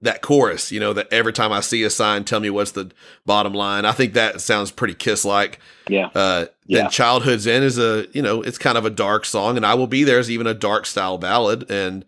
that 0.00 0.20
chorus, 0.20 0.72
you 0.72 0.80
know, 0.80 0.92
that 0.92 1.06
every 1.12 1.32
time 1.32 1.52
I 1.52 1.60
see 1.60 1.84
a 1.84 1.90
sign, 1.90 2.24
tell 2.24 2.40
me 2.40 2.50
what's 2.50 2.72
the 2.72 2.90
bottom 3.24 3.52
line. 3.54 3.84
I 3.84 3.92
think 3.92 4.14
that 4.14 4.40
sounds 4.40 4.72
pretty 4.72 4.94
kiss 4.94 5.24
like. 5.24 5.60
Yeah, 5.88 6.08
Uh, 6.14 6.46
Yeah. 6.66 6.82
Then 6.82 6.90
Childhood's 6.90 7.46
End 7.46 7.64
is 7.64 7.78
a, 7.78 8.06
you 8.12 8.20
know, 8.20 8.42
it's 8.42 8.58
kind 8.58 8.76
of 8.76 8.84
a 8.84 8.90
dark 8.90 9.24
song, 9.24 9.56
and 9.56 9.64
I 9.64 9.74
Will 9.74 9.86
Be 9.86 10.02
There 10.02 10.18
is 10.18 10.28
even 10.30 10.48
a 10.48 10.54
dark 10.54 10.86
style 10.86 11.18
ballad, 11.18 11.70
and 11.70 12.04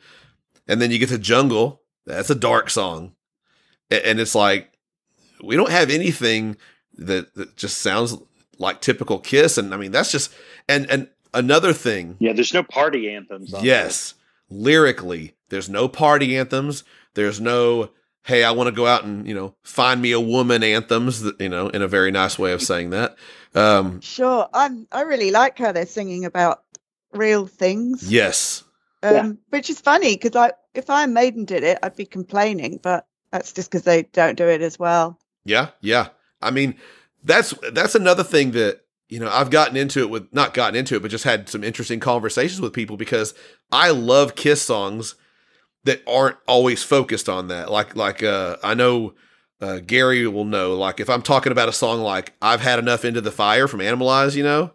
and 0.66 0.80
then 0.82 0.90
you 0.90 0.98
get 0.98 1.10
to 1.10 1.18
Jungle, 1.18 1.82
that's 2.06 2.30
a 2.30 2.34
dark 2.34 2.68
song, 2.70 3.14
A- 3.92 4.04
and 4.04 4.18
it's 4.18 4.34
like 4.34 4.72
we 5.42 5.56
don't 5.56 5.70
have 5.70 5.90
anything 5.90 6.56
that, 6.98 7.34
that 7.34 7.56
just 7.56 7.78
sounds 7.78 8.16
like 8.58 8.80
typical 8.80 9.18
Kiss, 9.18 9.58
and 9.58 9.74
I 9.74 9.76
mean 9.76 9.90
that's 9.92 10.12
just 10.12 10.32
and 10.68 10.88
and 10.90 11.08
another 11.32 11.72
thing, 11.72 12.16
yeah. 12.20 12.32
There's 12.32 12.54
no 12.54 12.62
party 12.62 13.10
anthems. 13.10 13.52
On 13.52 13.64
yes, 13.64 14.14
lyrically, 14.48 15.34
there's 15.48 15.68
no 15.68 15.88
party 15.88 16.36
anthems, 16.36 16.84
there's 17.14 17.40
no 17.40 17.90
hey, 18.26 18.42
I 18.42 18.52
want 18.52 18.68
to 18.68 18.72
go 18.74 18.86
out 18.86 19.04
and 19.04 19.26
you 19.26 19.34
know 19.34 19.54
find 19.62 20.00
me 20.00 20.12
a 20.12 20.20
woman 20.20 20.62
anthems, 20.62 21.20
that, 21.22 21.40
you 21.40 21.48
know, 21.48 21.68
in 21.68 21.82
a 21.82 21.88
very 21.88 22.10
nice 22.10 22.38
way 22.38 22.52
of 22.52 22.62
saying 22.62 22.90
that. 22.90 23.16
Um, 23.54 24.00
Sure, 24.00 24.48
I'm. 24.54 24.86
I 24.92 25.02
really 25.02 25.30
like 25.30 25.58
how 25.58 25.72
they're 25.72 25.86
singing 25.86 26.24
about 26.24 26.62
real 27.12 27.46
things. 27.46 28.10
yes, 28.10 28.64
Um, 29.02 29.12
Yeah. 29.14 29.32
which 29.50 29.70
is 29.70 29.80
funny 29.80 30.16
because 30.16 30.34
I, 30.34 30.52
if 30.74 30.90
Iron 30.90 31.12
Maiden 31.12 31.44
did 31.44 31.62
it, 31.62 31.78
I'd 31.82 31.94
be 31.96 32.06
complaining, 32.06 32.80
but 32.82 33.06
that's 33.30 33.52
just 33.52 33.70
because 33.70 33.82
they 33.84 34.02
don't 34.12 34.36
do 34.36 34.48
it 34.48 34.62
as 34.62 34.78
well. 34.78 35.18
Yeah, 35.44 35.68
yeah. 35.80 36.08
I 36.40 36.50
mean, 36.50 36.74
that's 37.22 37.54
that's 37.72 37.94
another 37.94 38.22
thing 38.24 38.52
that 38.52 38.80
you 39.08 39.20
know 39.20 39.30
I've 39.30 39.50
gotten 39.50 39.76
into 39.76 40.00
it 40.00 40.10
with 40.10 40.32
not 40.32 40.54
gotten 40.54 40.74
into 40.76 40.96
it, 40.96 41.02
but 41.02 41.10
just 41.10 41.24
had 41.24 41.48
some 41.48 41.64
interesting 41.64 42.00
conversations 42.00 42.60
with 42.60 42.72
people 42.72 42.96
because 42.96 43.34
I 43.72 43.90
love 43.90 44.34
Kiss 44.34 44.62
songs 44.62 45.14
that 45.84 46.02
aren't 46.06 46.36
always 46.48 46.82
focused 46.82 47.28
on 47.28 47.48
that. 47.48 47.70
Like 47.70 47.94
like 47.96 48.22
uh, 48.22 48.56
I 48.62 48.74
know 48.74 49.14
uh, 49.60 49.80
Gary 49.80 50.26
will 50.26 50.44
know. 50.44 50.74
Like 50.74 51.00
if 51.00 51.08
I'm 51.10 51.22
talking 51.22 51.52
about 51.52 51.68
a 51.68 51.72
song 51.72 52.00
like 52.00 52.34
"I've 52.42 52.60
Had 52.60 52.78
Enough 52.78 53.04
Into 53.04 53.20
the 53.20 53.30
Fire" 53.32 53.68
from 53.68 53.80
Animalize, 53.80 54.34
you 54.34 54.42
know, 54.42 54.72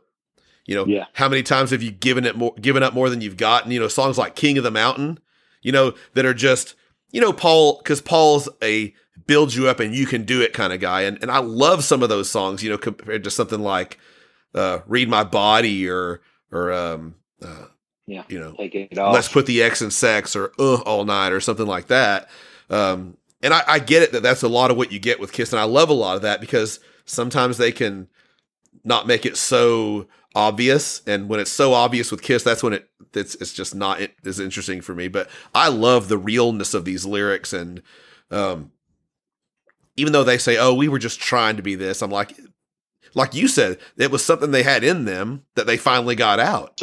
you 0.65 0.75
know, 0.75 0.85
Yeah. 0.85 1.05
how 1.13 1.27
many 1.29 1.43
times 1.43 1.71
have 1.71 1.81
you 1.83 1.91
given 1.91 2.25
it 2.25 2.35
more, 2.37 2.53
given 2.61 2.83
up 2.83 2.93
more 2.93 3.09
than 3.09 3.21
you've 3.21 3.37
gotten? 3.37 3.71
You 3.71 3.79
know, 3.79 3.87
songs 3.87 4.17
like 4.17 4.35
"King 4.35 4.57
of 4.57 4.63
the 4.63 4.71
Mountain," 4.71 5.19
you 5.61 5.71
know, 5.71 5.93
that 6.13 6.25
are 6.25 6.33
just 6.33 6.75
you 7.11 7.19
know 7.21 7.33
Paul 7.33 7.79
because 7.79 8.01
Paul's 8.01 8.47
a 8.61 8.93
build 9.29 9.53
you 9.53 9.67
up 9.69 9.79
and 9.79 9.93
you 9.95 10.05
can 10.07 10.23
do 10.23 10.41
it 10.41 10.53
kind 10.53 10.73
of 10.73 10.79
guy. 10.81 11.03
And 11.03 11.19
and 11.21 11.29
I 11.31 11.37
love 11.39 11.83
some 11.83 12.01
of 12.03 12.09
those 12.09 12.29
songs, 12.29 12.63
you 12.63 12.69
know, 12.71 12.77
compared 12.79 13.23
to 13.23 13.31
something 13.31 13.61
like 13.61 13.97
uh, 14.55 14.79
"Read 14.87 15.07
My 15.07 15.23
Body" 15.23 15.87
or 15.87 16.21
or 16.51 16.73
um, 16.73 17.15
uh, 17.41 17.65
Yeah. 18.07 18.23
you 18.27 18.39
know, 18.39 18.53
Take 18.57 18.73
it 18.75 18.97
off. 18.97 19.13
let's 19.13 19.29
put 19.29 19.45
the 19.45 19.61
X 19.61 19.81
in 19.83 19.91
sex 19.91 20.35
or 20.35 20.51
uh 20.57 20.81
all 20.81 21.05
night 21.05 21.31
or 21.31 21.39
something 21.39 21.67
like 21.67 21.87
that. 21.87 22.27
Um, 22.71 23.17
and 23.43 23.53
I, 23.53 23.61
I 23.67 23.79
get 23.79 24.01
it 24.03 24.11
that 24.13 24.23
that's 24.23 24.43
a 24.43 24.49
lot 24.49 24.71
of 24.71 24.77
what 24.77 24.91
you 24.91 24.99
get 24.99 25.19
with 25.19 25.31
Kiss, 25.31 25.53
and 25.53 25.59
I 25.59 25.65
love 25.65 25.89
a 25.89 25.93
lot 25.93 26.15
of 26.15 26.23
that 26.23 26.41
because 26.41 26.79
sometimes 27.05 27.57
they 27.57 27.71
can 27.71 28.07
not 28.83 29.07
make 29.07 29.25
it 29.25 29.37
so 29.37 30.07
obvious, 30.35 31.01
and 31.07 31.29
when 31.29 31.39
it's 31.39 31.51
so 31.51 31.73
obvious 31.73 32.11
with 32.11 32.21
Kiss, 32.21 32.43
that's 32.43 32.63
when 32.63 32.73
it 32.73 32.89
it's 33.13 33.35
it's 33.35 33.53
just 33.53 33.75
not 33.75 34.01
it, 34.01 34.15
as 34.25 34.39
interesting 34.39 34.81
for 34.81 34.93
me. 34.95 35.07
But 35.07 35.29
I 35.55 35.69
love 35.69 36.07
the 36.09 36.17
realness 36.17 36.73
of 36.73 36.83
these 36.85 37.05
lyrics, 37.05 37.53
and 37.53 37.81
um, 38.31 38.71
even 39.99 40.13
though 40.13 40.23
they 40.23 40.37
say, 40.37 40.57
"Oh, 40.57 40.73
we 40.73 40.87
were 40.87 40.99
just 40.99 41.19
trying 41.19 41.57
to 41.57 41.63
be 41.63 41.75
this," 41.75 42.01
I'm 42.01 42.11
like, 42.11 42.35
like 43.13 43.33
you 43.33 43.47
said, 43.47 43.77
it 43.97 44.11
was 44.11 44.23
something 44.23 44.51
they 44.51 44.63
had 44.63 44.83
in 44.83 45.05
them 45.05 45.43
that 45.55 45.67
they 45.67 45.77
finally 45.77 46.15
got 46.15 46.39
out. 46.39 46.81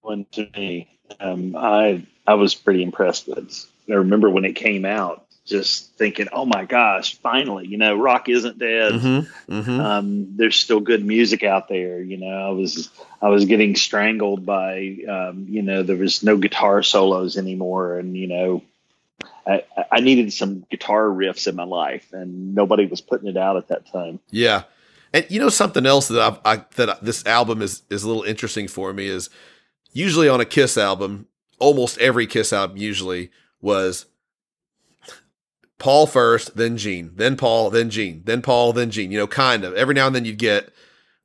one 0.00 0.26
to 0.32 0.48
me. 0.56 0.98
Um, 1.20 1.56
I 1.56 2.06
I 2.26 2.34
was 2.34 2.54
pretty 2.54 2.82
impressed 2.82 3.28
with. 3.28 3.66
I 3.88 3.94
remember 3.94 4.30
when 4.30 4.44
it 4.44 4.54
came 4.54 4.84
out, 4.84 5.26
just 5.44 5.94
thinking, 5.96 6.28
"Oh 6.32 6.44
my 6.44 6.64
gosh, 6.64 7.16
finally!" 7.18 7.66
You 7.66 7.78
know, 7.78 7.96
rock 7.96 8.28
isn't 8.28 8.58
dead. 8.58 8.92
Mm-hmm, 8.92 9.52
mm-hmm. 9.52 9.80
Um, 9.80 10.36
there's 10.36 10.56
still 10.56 10.80
good 10.80 11.04
music 11.04 11.42
out 11.42 11.68
there. 11.68 12.00
You 12.00 12.18
know, 12.18 12.48
I 12.48 12.50
was 12.50 12.90
I 13.20 13.28
was 13.28 13.44
getting 13.44 13.76
strangled 13.76 14.46
by 14.46 14.96
um, 15.08 15.46
you 15.48 15.62
know 15.62 15.82
there 15.82 15.96
was 15.96 16.22
no 16.22 16.36
guitar 16.36 16.82
solos 16.82 17.36
anymore, 17.36 17.98
and 17.98 18.16
you 18.16 18.28
know. 18.28 18.62
I, 19.46 19.62
I 19.90 20.00
needed 20.00 20.32
some 20.32 20.64
guitar 20.70 21.04
riffs 21.04 21.46
in 21.46 21.56
my 21.56 21.64
life, 21.64 22.12
and 22.12 22.54
nobody 22.54 22.86
was 22.86 23.00
putting 23.00 23.28
it 23.28 23.36
out 23.36 23.56
at 23.56 23.68
that 23.68 23.86
time. 23.86 24.20
Yeah, 24.30 24.64
and 25.12 25.26
you 25.28 25.40
know 25.40 25.48
something 25.48 25.86
else 25.86 26.08
that 26.08 26.20
I've, 26.20 26.40
I 26.44 26.64
that 26.76 27.02
this 27.02 27.26
album 27.26 27.62
is 27.62 27.82
is 27.90 28.04
a 28.04 28.08
little 28.08 28.22
interesting 28.22 28.68
for 28.68 28.92
me 28.92 29.06
is 29.06 29.30
usually 29.92 30.28
on 30.28 30.40
a 30.40 30.44
Kiss 30.44 30.78
album, 30.78 31.26
almost 31.58 31.98
every 31.98 32.26
Kiss 32.26 32.52
album 32.52 32.76
usually 32.76 33.30
was 33.60 34.06
Paul 35.78 36.06
first, 36.06 36.56
then 36.56 36.76
Gene, 36.76 37.10
then 37.14 37.36
Paul, 37.36 37.70
then 37.70 37.90
Gene, 37.90 38.22
then 38.24 38.42
Paul, 38.42 38.72
then 38.72 38.90
Gene. 38.90 39.10
You 39.10 39.18
know, 39.18 39.26
kind 39.26 39.64
of 39.64 39.74
every 39.74 39.94
now 39.94 40.06
and 40.06 40.14
then 40.14 40.24
you'd 40.24 40.38
get 40.38 40.72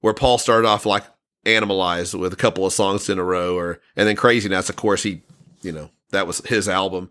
where 0.01 0.13
Paul 0.13 0.37
started 0.37 0.67
off 0.67 0.85
like 0.85 1.03
Animalize 1.45 2.17
with 2.17 2.33
a 2.33 2.37
couple 2.37 2.65
of 2.65 2.73
songs 2.73 3.09
in 3.09 3.19
a 3.19 3.23
row, 3.23 3.55
or 3.55 3.79
and 3.95 4.07
then 4.07 4.15
Crazy 4.15 4.49
Nights. 4.49 4.69
Of 4.69 4.75
course, 4.75 5.03
he, 5.03 5.21
you 5.61 5.71
know, 5.71 5.89
that 6.09 6.27
was 6.27 6.39
his 6.45 6.67
album. 6.67 7.09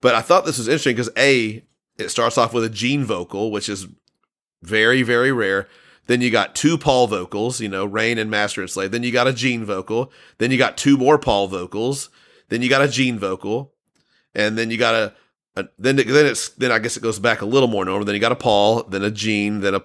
But 0.00 0.14
I 0.14 0.20
thought 0.20 0.44
this 0.44 0.58
was 0.58 0.68
interesting 0.68 0.94
because 0.94 1.10
a 1.16 1.64
it 1.98 2.10
starts 2.10 2.38
off 2.38 2.54
with 2.54 2.64
a 2.64 2.68
Gene 2.70 3.04
vocal, 3.04 3.50
which 3.50 3.68
is 3.68 3.86
very 4.62 5.02
very 5.02 5.32
rare. 5.32 5.68
Then 6.06 6.22
you 6.22 6.30
got 6.30 6.54
two 6.54 6.78
Paul 6.78 7.06
vocals, 7.06 7.60
you 7.60 7.68
know, 7.68 7.84
Rain 7.84 8.16
and 8.16 8.30
Master 8.30 8.62
and 8.62 8.70
Slave. 8.70 8.92
Then 8.92 9.02
you 9.02 9.12
got 9.12 9.28
a 9.28 9.32
Gene 9.32 9.64
vocal. 9.64 10.10
Then 10.38 10.50
you 10.50 10.56
got 10.56 10.78
two 10.78 10.96
more 10.96 11.18
Paul 11.18 11.48
vocals. 11.48 12.08
Then 12.48 12.62
you 12.62 12.70
got 12.70 12.82
a 12.82 12.88
Gene 12.88 13.18
vocal, 13.18 13.74
and 14.34 14.56
then 14.56 14.70
you 14.70 14.78
got 14.78 14.94
a, 14.94 15.14
a 15.56 15.68
then 15.78 15.96
then 15.96 16.26
it's 16.26 16.48
then 16.50 16.72
I 16.72 16.78
guess 16.78 16.96
it 16.96 17.02
goes 17.02 17.18
back 17.18 17.42
a 17.42 17.46
little 17.46 17.68
more 17.68 17.84
normal. 17.84 18.06
Then 18.06 18.14
you 18.14 18.20
got 18.20 18.32
a 18.32 18.36
Paul, 18.36 18.84
then 18.84 19.02
a 19.02 19.10
Gene, 19.10 19.60
then 19.60 19.74
a 19.74 19.82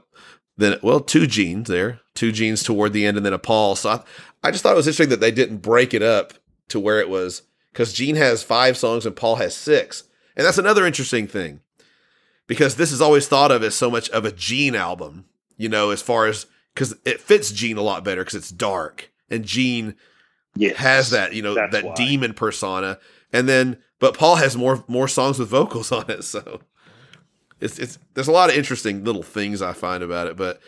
then 0.55 0.79
well 0.81 1.01
two 1.01 1.27
Genes 1.27 1.67
there, 1.67 1.99
two 2.15 2.31
Genes 2.31 2.63
toward 2.63 2.93
the 2.93 3.05
end, 3.05 3.17
and 3.17 3.25
then 3.25 3.33
a 3.33 3.39
Paul. 3.39 3.75
So 3.75 3.89
I, 3.89 4.03
I 4.43 4.51
just 4.51 4.63
thought 4.63 4.73
it 4.73 4.77
was 4.77 4.87
interesting 4.87 5.09
that 5.09 5.19
they 5.19 5.31
didn't 5.31 5.57
break 5.57 5.93
it 5.93 6.01
up 6.01 6.33
to 6.69 6.79
where 6.79 6.99
it 6.99 7.09
was 7.09 7.41
because 7.73 7.91
Gene 7.91 8.15
has 8.15 8.43
five 8.43 8.77
songs 8.77 9.05
and 9.05 9.15
Paul 9.15 9.35
has 9.35 9.53
six, 9.55 10.03
and 10.37 10.45
that's 10.45 10.57
another 10.57 10.85
interesting 10.85 11.27
thing 11.27 11.59
because 12.47 12.75
this 12.75 12.91
is 12.91 13.01
always 13.01 13.27
thought 13.27 13.51
of 13.51 13.63
as 13.63 13.75
so 13.75 13.89
much 13.91 14.09
of 14.11 14.23
a 14.25 14.31
Gene 14.31 14.75
album, 14.75 15.25
you 15.57 15.67
know, 15.69 15.89
as 15.89 16.01
far 16.01 16.27
as 16.27 16.45
because 16.73 16.95
it 17.05 17.19
fits 17.19 17.51
Gene 17.51 17.77
a 17.77 17.81
lot 17.81 18.03
better 18.03 18.21
because 18.21 18.35
it's 18.35 18.49
dark 18.51 19.11
and 19.29 19.43
Gene 19.43 19.95
Yes. 20.55 20.75
has 20.77 21.09
that, 21.09 21.33
you 21.33 21.41
know, 21.41 21.55
that 21.55 21.83
why. 21.83 21.95
demon 21.95 22.33
persona, 22.35 22.99
and 23.31 23.49
then 23.49 23.77
but 23.99 24.15
Paul 24.15 24.35
has 24.35 24.55
more 24.55 24.83
more 24.87 25.07
songs 25.07 25.39
with 25.39 25.49
vocals 25.49 25.91
on 25.91 26.09
it, 26.11 26.23
so 26.23 26.61
it's 27.59 27.79
it's 27.79 27.97
there's 28.13 28.27
a 28.27 28.31
lot 28.31 28.51
of 28.51 28.55
interesting 28.55 29.03
little 29.03 29.23
things 29.23 29.63
I 29.63 29.73
find 29.73 30.03
about 30.03 30.27
it. 30.27 30.37
But 30.37 30.59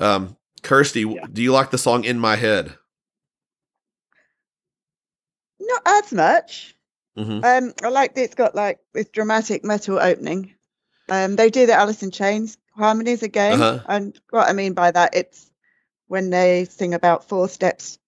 um, 0.00 0.36
Kirsty, 0.62 1.02
Yeah. 1.02 1.26
do 1.32 1.40
you 1.40 1.52
like 1.52 1.70
the 1.70 1.78
song 1.78 2.02
"In 2.02 2.18
My 2.18 2.34
Head"? 2.34 2.74
Not 5.68 5.82
as 5.86 6.12
much. 6.12 6.76
hmm 7.16 7.40
Um, 7.44 7.72
I 7.82 7.88
like 7.88 8.14
that 8.14 8.22
it's 8.22 8.34
got 8.34 8.54
like 8.54 8.78
this 8.94 9.08
dramatic 9.08 9.64
metal 9.64 9.98
opening. 9.98 10.54
Um, 11.08 11.36
they 11.36 11.50
do 11.50 11.66
the 11.66 11.74
Alice 11.74 12.02
in 12.02 12.10
Chains 12.10 12.58
harmonies 12.76 13.22
again, 13.22 13.60
Uh-huh. 13.60 13.80
and 13.88 14.18
what 14.30 14.48
I 14.48 14.52
mean 14.52 14.74
by 14.74 14.90
that, 14.90 15.14
it's 15.14 15.50
when 16.08 16.30
they 16.30 16.64
sing 16.64 16.94
about 16.94 17.28
four 17.28 17.48
steps. 17.48 17.98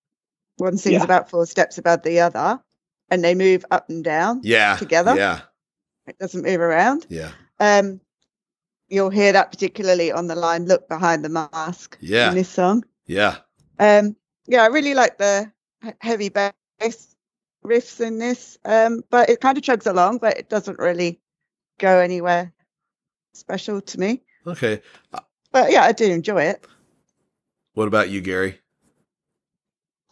One 0.57 0.77
sings 0.78 0.99
Yeah. 0.99 1.05
about 1.05 1.31
four 1.31 1.47
steps 1.47 1.78
above 1.78 2.03
the 2.03 2.20
other, 2.20 2.61
and 3.11 3.24
they 3.24 3.35
move 3.35 3.65
up 3.70 3.89
and 3.89 4.05
down. 4.05 4.41
Yeah, 4.43 4.77
Together? 4.77 5.15
Yeah, 5.16 5.41
It 6.07 6.19
doesn't 6.19 6.43
move 6.43 6.61
around. 6.61 7.07
yeah, 7.09 7.32
Um, 7.59 8.01
you'll 8.89 9.11
hear 9.11 9.32
that 9.32 9.51
particularly 9.51 10.12
on 10.12 10.27
the 10.27 10.35
line 10.35 10.66
"Look 10.66 10.89
behind 10.89 11.24
the 11.24 11.28
mask" 11.28 11.97
Yeah. 12.01 12.28
in 12.31 12.35
this 12.37 12.49
song. 12.49 12.85
yeah, 13.07 13.39
Um, 13.78 14.16
yeah, 14.47 14.62
I 14.62 14.66
really 14.66 14.95
like 14.95 15.16
the 15.19 15.51
heavy 16.01 16.28
bass 16.28 17.10
riffs 17.65 18.01
in 18.01 18.19
this, 18.19 18.59
um, 18.65 19.03
but 19.11 19.28
it 19.31 19.41
kind 19.41 19.59
of 19.59 19.65
chugs 19.65 19.87
along, 19.87 20.19
but 20.19 20.39
it 20.39 20.49
doesn't 20.49 20.78
really 20.78 21.20
go 21.78 21.99
anywhere 21.99 22.53
special 23.32 23.81
to 23.81 24.01
me. 24.01 24.23
okay. 24.47 24.82
But 25.53 25.73
yeah, 25.73 25.82
I 25.82 25.93
do 25.93 26.05
enjoy 26.11 26.43
it. 26.45 26.65
What 27.74 27.89
about 27.89 28.11
you, 28.11 28.20
Gary? 28.20 28.59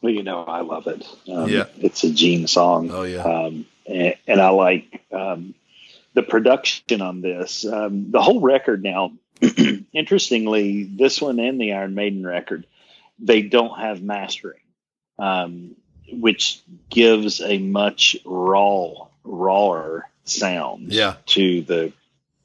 Well, 0.03 0.12
you 0.12 0.23
know, 0.23 0.45
I 0.45 0.61
love 0.61 0.87
it. 0.87 1.07
Um, 1.29 1.49
Yeah. 1.49 1.65
It's 1.79 2.05
a 2.05 2.12
Gene 2.12 2.47
song. 2.47 2.91
Oh 2.91 3.03
yeah, 3.03 3.23
Um, 3.23 3.66
and, 3.87 4.15
and 4.27 4.41
I 4.41 4.51
like 4.51 5.03
um, 5.12 5.55
the 6.15 6.23
production 6.23 7.01
on 7.03 7.20
this. 7.20 7.65
Um, 7.65 8.11
the 8.11 8.23
whole 8.23 8.41
record 8.41 8.83
now, 8.83 9.12
interestingly, 9.93 10.85
this 10.85 11.20
one 11.20 11.39
and 11.41 11.61
the 11.61 11.73
Iron 11.73 11.95
Maiden 11.95 12.27
record, 12.27 12.66
they 13.19 13.43
don't 13.43 13.79
have 13.79 14.03
mastering, 14.03 14.61
um, 15.19 15.75
which 16.12 16.60
gives 16.90 17.40
a 17.40 17.59
much 17.59 18.16
raw, 18.24 19.06
rawer 19.24 20.09
sound 20.24 20.93
yeah, 20.93 21.16
to 21.26 21.62
the 21.62 21.93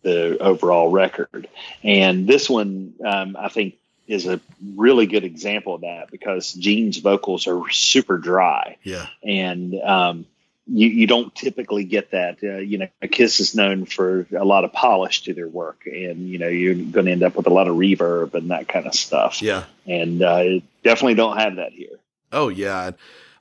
the 0.02 0.38
overall 0.38 0.90
record. 0.90 1.48
And 1.82 2.28
this 2.28 2.50
one, 2.50 2.94
um, 3.06 3.38
I 3.40 3.48
think, 3.50 3.76
is 4.06 4.28
a 4.28 4.42
really 4.76 5.08
good 5.08 5.24
example 5.24 5.76
of 5.76 5.82
that 5.82 6.12
because 6.12 6.54
Gene's 6.54 6.98
vocals 6.98 7.48
are 7.48 7.70
super 7.70 8.18
dry, 8.18 8.78
yeah, 8.84 9.08
and 9.24 9.74
um, 9.82 10.26
you 10.68 10.88
you 10.90 11.08
don't 11.08 11.34
typically 11.34 11.84
get 11.84 12.12
that. 12.12 12.38
Uh, 12.44 12.58
you 12.58 12.80
know, 12.80 12.88
Kiss 13.10 13.40
is 13.40 13.56
known 13.56 13.86
for 13.86 14.28
a 14.36 14.46
lot 14.46 14.66
of 14.66 14.74
polish 14.74 15.24
to 15.24 15.34
their 15.34 15.48
work, 15.48 15.84
and 15.86 16.28
you 16.28 16.38
know 16.38 16.48
you're 16.48 16.76
going 16.76 17.06
to 17.06 17.12
end 17.12 17.24
up 17.24 17.36
with 17.36 17.48
a 17.48 17.54
lot 17.54 17.68
of 17.68 17.76
reverb 17.76 18.34
and 18.34 18.52
that 18.52 18.68
kind 18.68 18.86
of 18.86 18.94
stuff. 18.94 19.42
yeah. 19.42 19.66
And 19.86 20.22
uh, 20.22 20.60
definitely 20.84 21.16
don't 21.16 21.38
have 21.38 21.58
that 21.58 21.74
here. 21.74 22.00
Oh 22.32 22.50
yeah. 22.50 22.92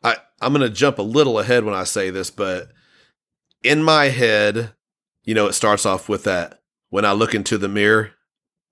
I 0.03 0.17
I'm 0.41 0.53
gonna 0.53 0.69
jump 0.69 0.99
a 0.99 1.03
little 1.03 1.39
ahead 1.39 1.65
when 1.65 1.75
I 1.75 1.85
say 1.85 2.11
this, 2.11 2.31
but 2.31 2.71
in 3.63 3.83
my 3.83 4.07
head, 4.07 4.73
you 5.25 5.35
know, 5.35 5.47
it 5.47 5.53
starts 5.53 5.87
off 5.87 6.09
with 6.09 6.25
that 6.25 6.61
when 6.91 7.05
I 7.05 7.13
look 7.13 7.35
into 7.35 7.59
the 7.59 7.69
mirror, 7.69 8.13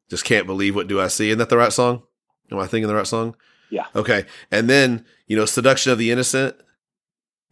just 0.09 0.25
can't 0.25 0.47
believe 0.47 0.75
what 0.75 0.89
do 0.89 1.01
I 1.01 1.09
see. 1.09 1.29
Isn't 1.29 1.39
that 1.39 1.49
the 1.49 1.57
right 1.57 1.73
song? 1.73 2.03
Am 2.51 2.59
I 2.59 2.67
thinking 2.67 2.89
the 2.89 2.95
right 2.95 3.07
song? 3.07 3.37
Yeah. 3.71 3.87
Okay. 3.95 4.27
And 4.51 4.69
then, 4.69 5.05
you 5.27 5.37
know, 5.37 5.45
Seduction 5.45 5.93
of 5.93 5.99
the 5.99 6.11
Innocent 6.11 6.57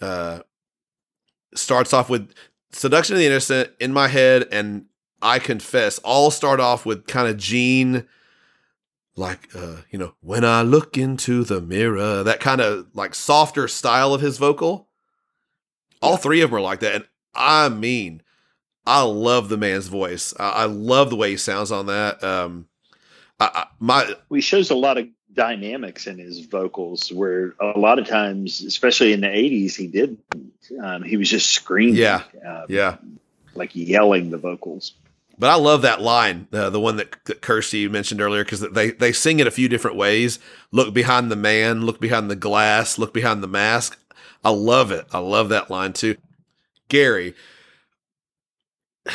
uh 0.00 0.40
starts 1.54 1.92
off 1.92 2.10
with 2.10 2.32
Seduction 2.72 3.14
of 3.14 3.20
the 3.20 3.26
Innocent 3.26 3.70
in 3.80 3.92
my 3.92 4.08
head 4.08 4.46
and 4.50 4.86
I 5.22 5.38
confess 5.38 5.98
all 6.00 6.30
start 6.30 6.60
off 6.60 6.84
with 6.86 7.06
kind 7.06 7.28
of 7.28 7.36
Gene 7.36 8.06
like 9.18 9.48
uh 9.54 9.76
you 9.90 9.98
know 9.98 10.14
when 10.20 10.44
i 10.44 10.62
look 10.62 10.96
into 10.96 11.44
the 11.44 11.60
mirror 11.60 12.22
that 12.22 12.40
kind 12.40 12.60
of 12.60 12.86
like 12.94 13.14
softer 13.14 13.68
style 13.68 14.14
of 14.14 14.20
his 14.20 14.38
vocal 14.38 14.88
all 16.00 16.16
three 16.16 16.40
of 16.40 16.50
them 16.50 16.58
are 16.58 16.62
like 16.62 16.80
that 16.80 16.94
and 16.94 17.08
i 17.34 17.68
mean 17.68 18.22
i 18.86 19.02
love 19.02 19.48
the 19.48 19.56
man's 19.56 19.88
voice 19.88 20.32
i, 20.38 20.50
I 20.50 20.64
love 20.64 21.10
the 21.10 21.16
way 21.16 21.30
he 21.30 21.36
sounds 21.36 21.72
on 21.72 21.86
that 21.86 22.22
um 22.22 22.68
I, 23.40 23.50
I 23.54 23.66
my 23.78 24.04
Well, 24.28 24.36
he 24.36 24.40
shows 24.40 24.70
a 24.70 24.74
lot 24.74 24.98
of 24.98 25.08
dynamics 25.32 26.06
in 26.06 26.18
his 26.18 26.40
vocals 26.40 27.12
where 27.12 27.54
a 27.60 27.78
lot 27.78 27.98
of 27.98 28.06
times, 28.06 28.60
especially 28.62 29.12
in 29.12 29.20
the 29.20 29.28
80s, 29.28 29.76
he 29.76 29.86
did. 29.86 30.18
Um, 30.82 31.02
he 31.02 31.16
was 31.16 31.30
just 31.30 31.50
screaming. 31.50 31.94
Yeah. 31.94 32.22
um, 32.44 32.64
yeah 32.68 32.96
Like 33.54 33.74
yelling 33.74 34.30
the 34.30 34.38
vocals. 34.38 34.94
But 35.38 35.50
I 35.50 35.54
love 35.54 35.82
that 35.82 36.00
line, 36.00 36.48
uh, 36.52 36.68
the 36.70 36.80
one 36.80 36.96
that, 36.96 37.24
that 37.26 37.42
Kirsty 37.42 37.88
mentioned 37.88 38.20
earlier, 38.20 38.42
because 38.42 38.60
they, 38.60 38.90
they 38.90 39.12
sing 39.12 39.38
it 39.38 39.46
a 39.46 39.52
few 39.52 39.68
different 39.68 39.96
ways. 39.96 40.40
Look 40.72 40.92
behind 40.92 41.30
the 41.30 41.36
man, 41.36 41.86
look 41.86 42.00
behind 42.00 42.28
the 42.28 42.36
glass, 42.36 42.98
look 42.98 43.14
behind 43.14 43.42
the 43.42 43.48
mask. 43.48 43.98
I 44.44 44.50
love 44.50 44.90
it. 44.90 45.06
I 45.12 45.18
love 45.18 45.48
that 45.50 45.70
line 45.70 45.92
too. 45.92 46.16
Gary, 46.88 47.34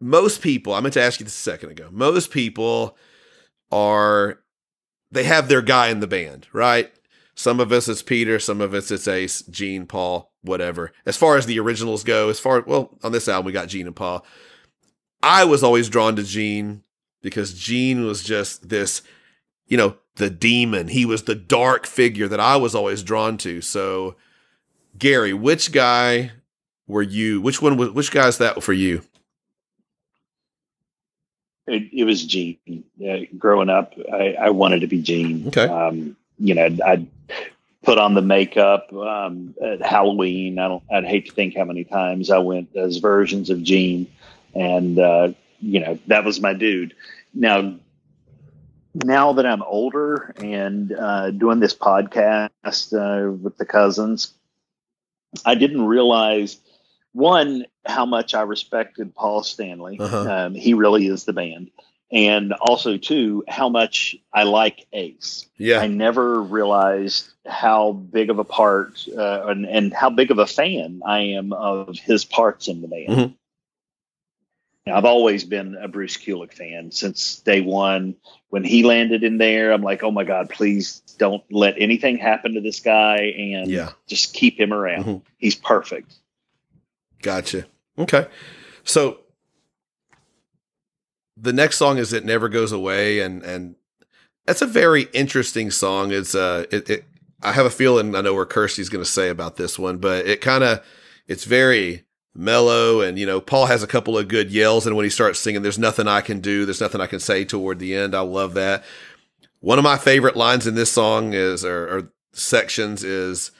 most 0.00 0.42
people, 0.42 0.74
I 0.74 0.80
meant 0.80 0.94
to 0.94 1.02
ask 1.02 1.18
you 1.18 1.24
this 1.24 1.34
a 1.34 1.42
second 1.42 1.70
ago. 1.70 1.88
Most 1.90 2.30
people 2.30 2.96
are 3.72 4.40
they 5.10 5.24
have 5.24 5.48
their 5.48 5.62
guy 5.62 5.88
in 5.88 6.00
the 6.00 6.06
band, 6.06 6.46
right? 6.52 6.92
Some 7.34 7.60
of 7.60 7.72
us 7.72 7.88
it's 7.88 8.02
Peter, 8.02 8.38
some 8.38 8.60
of 8.60 8.74
us 8.74 8.90
it's 8.90 9.08
Ace, 9.08 9.42
Gene, 9.42 9.86
Paul, 9.86 10.32
whatever. 10.42 10.92
As 11.06 11.16
far 11.16 11.36
as 11.36 11.46
the 11.46 11.58
originals 11.58 12.04
go, 12.04 12.28
as 12.28 12.40
far 12.40 12.60
well, 12.60 12.98
on 13.02 13.12
this 13.12 13.28
album 13.28 13.46
we 13.46 13.52
got 13.52 13.68
Gene 13.68 13.86
and 13.86 13.96
Paul. 13.96 14.24
I 15.22 15.44
was 15.44 15.62
always 15.62 15.88
drawn 15.88 16.16
to 16.16 16.22
Gene 16.22 16.82
because 17.22 17.54
Gene 17.54 18.04
was 18.04 18.22
just 18.22 18.68
this, 18.68 19.02
you 19.66 19.76
know, 19.76 19.96
the 20.16 20.30
demon. 20.30 20.88
He 20.88 21.04
was 21.04 21.24
the 21.24 21.34
dark 21.34 21.86
figure 21.86 22.28
that 22.28 22.40
I 22.40 22.56
was 22.56 22.74
always 22.74 23.02
drawn 23.02 23.36
to. 23.38 23.60
So, 23.60 24.16
Gary, 24.98 25.32
which 25.32 25.72
guy 25.72 26.32
were 26.86 27.02
you? 27.02 27.40
Which 27.40 27.62
one 27.62 27.76
was? 27.76 27.90
Which 27.90 28.10
guy 28.10 28.28
is 28.28 28.38
that 28.38 28.62
for 28.62 28.72
you? 28.72 29.02
It, 31.66 31.90
it 31.92 32.04
was 32.04 32.24
Gene. 32.24 32.84
Uh, 33.06 33.18
growing 33.36 33.68
up, 33.68 33.94
I, 34.12 34.34
I 34.40 34.50
wanted 34.50 34.80
to 34.80 34.86
be 34.86 35.02
Gene. 35.02 35.48
Okay. 35.48 35.66
Um, 35.66 36.16
you 36.38 36.54
know, 36.54 36.68
I'd 36.86 37.06
put 37.82 37.98
on 37.98 38.14
the 38.14 38.22
makeup 38.22 38.92
um, 38.92 39.54
at 39.62 39.82
Halloween. 39.82 40.58
I 40.58 40.68
don't. 40.68 40.82
I'd 40.90 41.04
hate 41.04 41.26
to 41.26 41.32
think 41.32 41.56
how 41.56 41.64
many 41.64 41.84
times 41.84 42.30
I 42.30 42.38
went 42.38 42.74
as 42.74 42.96
versions 42.96 43.50
of 43.50 43.62
Gene, 43.62 44.06
and 44.54 44.98
uh, 44.98 45.32
you 45.60 45.80
know 45.80 45.98
that 46.06 46.24
was 46.24 46.40
my 46.40 46.54
dude. 46.54 46.94
Now, 47.34 47.74
now 48.94 49.32
that 49.34 49.46
I'm 49.46 49.62
older 49.62 50.34
and 50.36 50.92
uh, 50.92 51.30
doing 51.30 51.60
this 51.60 51.74
podcast 51.74 52.92
uh, 52.92 53.32
with 53.32 53.56
the 53.58 53.66
cousins, 53.66 54.32
I 55.44 55.54
didn't 55.54 55.82
realize 55.82 56.58
one 57.12 57.66
how 57.86 58.06
much 58.06 58.34
I 58.34 58.42
respected 58.42 59.14
Paul 59.14 59.42
Stanley. 59.42 59.98
Uh-huh. 59.98 60.30
Um, 60.30 60.54
he 60.54 60.74
really 60.74 61.06
is 61.06 61.24
the 61.24 61.32
band, 61.32 61.70
and 62.10 62.52
also 62.52 62.96
too, 62.96 63.44
how 63.48 63.68
much 63.68 64.16
I 64.32 64.44
like 64.44 64.86
Ace. 64.92 65.46
Yeah. 65.56 65.80
I 65.80 65.86
never 65.86 66.42
realized 66.42 67.28
how 67.46 67.92
big 67.92 68.30
of 68.30 68.38
a 68.38 68.44
part 68.44 69.04
uh, 69.16 69.46
and, 69.46 69.66
and 69.66 69.92
how 69.92 70.10
big 70.10 70.30
of 70.30 70.38
a 70.38 70.46
fan 70.46 71.02
I 71.04 71.20
am 71.20 71.52
of 71.52 71.98
his 71.98 72.24
parts 72.24 72.68
in 72.68 72.82
the 72.82 72.88
band. 72.88 73.08
Mhm. 73.08 73.34
I've 74.90 75.04
always 75.04 75.44
been 75.44 75.76
a 75.76 75.88
Bruce 75.88 76.16
Kulick 76.16 76.52
fan 76.54 76.90
since 76.90 77.40
day 77.40 77.60
one. 77.60 78.14
When 78.50 78.64
he 78.64 78.82
landed 78.82 79.22
in 79.24 79.38
there, 79.38 79.72
I'm 79.72 79.82
like, 79.82 80.02
oh 80.02 80.10
my 80.10 80.24
God, 80.24 80.48
please 80.50 81.00
don't 81.18 81.42
let 81.50 81.74
anything 81.78 82.16
happen 82.16 82.54
to 82.54 82.60
this 82.60 82.80
guy 82.80 83.16
and 83.18 83.70
Yeah. 83.70 83.90
just 84.06 84.32
keep 84.34 84.58
him 84.58 84.72
around. 84.72 85.04
Mhm. 85.04 85.22
He's 85.36 85.54
perfect. 85.54 86.14
Gotcha. 87.22 87.66
Okay. 87.98 88.26
So 88.84 89.18
the 91.36 91.52
next 91.52 91.76
song 91.76 91.98
is 91.98 92.12
"It 92.12 92.24
Never 92.24 92.48
Goes 92.48 92.72
Away," 92.72 93.20
and 93.20 93.42
and 93.42 93.74
that's 94.46 94.62
a 94.62 94.66
very 94.66 95.02
interesting 95.12 95.70
song. 95.70 96.10
It's 96.12 96.34
uh, 96.34 96.64
it, 96.70 96.88
it 96.90 97.04
I 97.42 97.52
have 97.52 97.66
a 97.66 97.70
feeling 97.70 98.14
I 98.14 98.20
know 98.22 98.34
where 98.34 98.46
Kirsty's 98.46 98.88
going 98.88 99.04
to 99.04 99.10
say 99.10 99.28
about 99.28 99.56
this 99.56 99.78
one, 99.78 99.98
but 99.98 100.26
it 100.26 100.40
kind 100.40 100.64
of 100.64 100.84
it's 101.26 101.44
very 101.44 102.04
mellow, 102.38 103.00
and 103.00 103.18
you 103.18 103.26
know 103.26 103.40
Paul 103.40 103.66
has 103.66 103.82
a 103.82 103.88
couple 103.88 104.16
of 104.16 104.28
good 104.28 104.50
yells, 104.50 104.86
and 104.86 104.96
when 104.96 105.04
he 105.04 105.10
starts 105.10 105.38
singing, 105.38 105.62
"There's 105.62 105.78
nothing 105.78 106.08
I 106.08 106.20
can 106.20 106.40
do," 106.40 106.64
"There's 106.64 106.80
nothing 106.80 107.00
I 107.00 107.06
can 107.06 107.20
say" 107.20 107.44
toward 107.44 107.78
the 107.78 107.94
end. 107.94 108.14
I 108.14 108.20
love 108.20 108.54
that. 108.54 108.84
One 109.60 109.78
of 109.78 109.84
my 109.84 109.98
favorite 109.98 110.36
lines 110.36 110.66
in 110.66 110.76
this 110.76 110.92
song 110.92 111.34
is 111.34 111.64
or, 111.64 111.84
or 111.88 112.12
sections 112.32 113.04
is. 113.04 113.50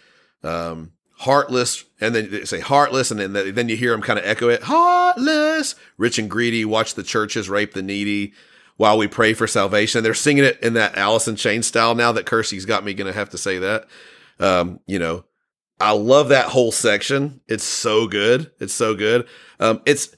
Um, 0.45 0.93
heartless, 1.19 1.85
and 2.01 2.15
then 2.15 2.31
they 2.31 2.45
say 2.45 2.61
heartless, 2.61 3.11
and 3.11 3.19
then 3.19 3.33
then 3.33 3.69
you 3.69 3.77
hear 3.77 3.93
him 3.93 4.03
kind 4.03 4.21
of 4.21 4.25
echo 4.25 4.49
it, 4.49 4.63
heartless, 4.63 5.75
rich 5.97 6.19
and 6.19 6.31
greedy, 6.31 6.65
watch 6.65 6.95
the 6.95 7.03
churches 7.03 7.49
rape 7.49 7.75
the 7.75 7.83
needy, 7.83 8.33
while 8.77 8.97
we 8.97 9.09
pray 9.09 9.35
for 9.35 9.47
salvation. 9.47 10.03
They're 10.03 10.15
singing 10.15 10.45
it 10.45 10.61
in 10.63 10.75
that 10.75 10.97
Alice 10.97 11.29
in 11.29 11.37
Chains 11.37 11.67
style 11.67 11.95
now 11.95 12.13
that 12.13 12.25
Kirsty's 12.27 12.65
got 12.65 12.85
me 12.85 12.95
to 12.95 13.13
have 13.13 13.31
to 13.31 13.39
say 13.39 13.59
that. 13.59 13.87
Um, 14.39 14.79
you 14.87 15.01
know, 15.01 15.25
I 15.81 15.93
love 15.93 16.29
that 16.31 16.47
whole 16.47 16.73
section. 16.73 17.41
It's 17.47 17.65
so 17.65 18.07
good. 18.07 18.51
It's 18.59 18.75
so 18.75 18.95
good. 18.95 19.27
Um, 19.61 19.81
it's 19.87 20.15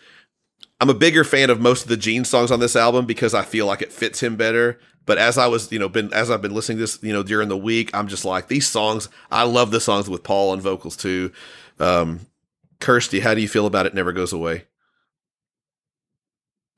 I'm 0.80 0.88
a 0.88 0.94
bigger 0.94 1.24
fan 1.24 1.50
of 1.50 1.60
most 1.60 1.82
of 1.82 1.88
the 1.88 1.96
Gene 1.96 2.24
songs 2.24 2.50
on 2.50 2.60
this 2.60 2.74
album 2.74 3.04
because 3.04 3.34
I 3.34 3.42
feel 3.42 3.66
like 3.66 3.82
it 3.82 3.92
fits 3.92 4.22
him 4.22 4.36
better. 4.36 4.78
But 5.04 5.18
as 5.18 5.36
I 5.36 5.46
was, 5.46 5.70
you 5.70 5.78
know, 5.78 5.88
been 5.88 6.12
as 6.14 6.30
I've 6.30 6.42
been 6.42 6.54
listening 6.54 6.78
this, 6.78 6.98
you 7.02 7.12
know, 7.12 7.22
during 7.22 7.48
the 7.48 7.56
week, 7.56 7.90
I'm 7.92 8.08
just 8.08 8.24
like 8.24 8.48
these 8.48 8.68
songs. 8.68 9.08
I 9.30 9.42
love 9.42 9.70
the 9.70 9.80
songs 9.80 10.08
with 10.08 10.22
Paul 10.22 10.50
on 10.50 10.60
vocals 10.60 10.96
too. 10.96 11.32
Um, 11.78 12.20
Kirsty, 12.78 13.20
how 13.20 13.34
do 13.34 13.42
you 13.42 13.48
feel 13.48 13.66
about 13.66 13.86
it? 13.86 13.94
Never 13.94 14.12
goes 14.12 14.32
away. 14.32 14.64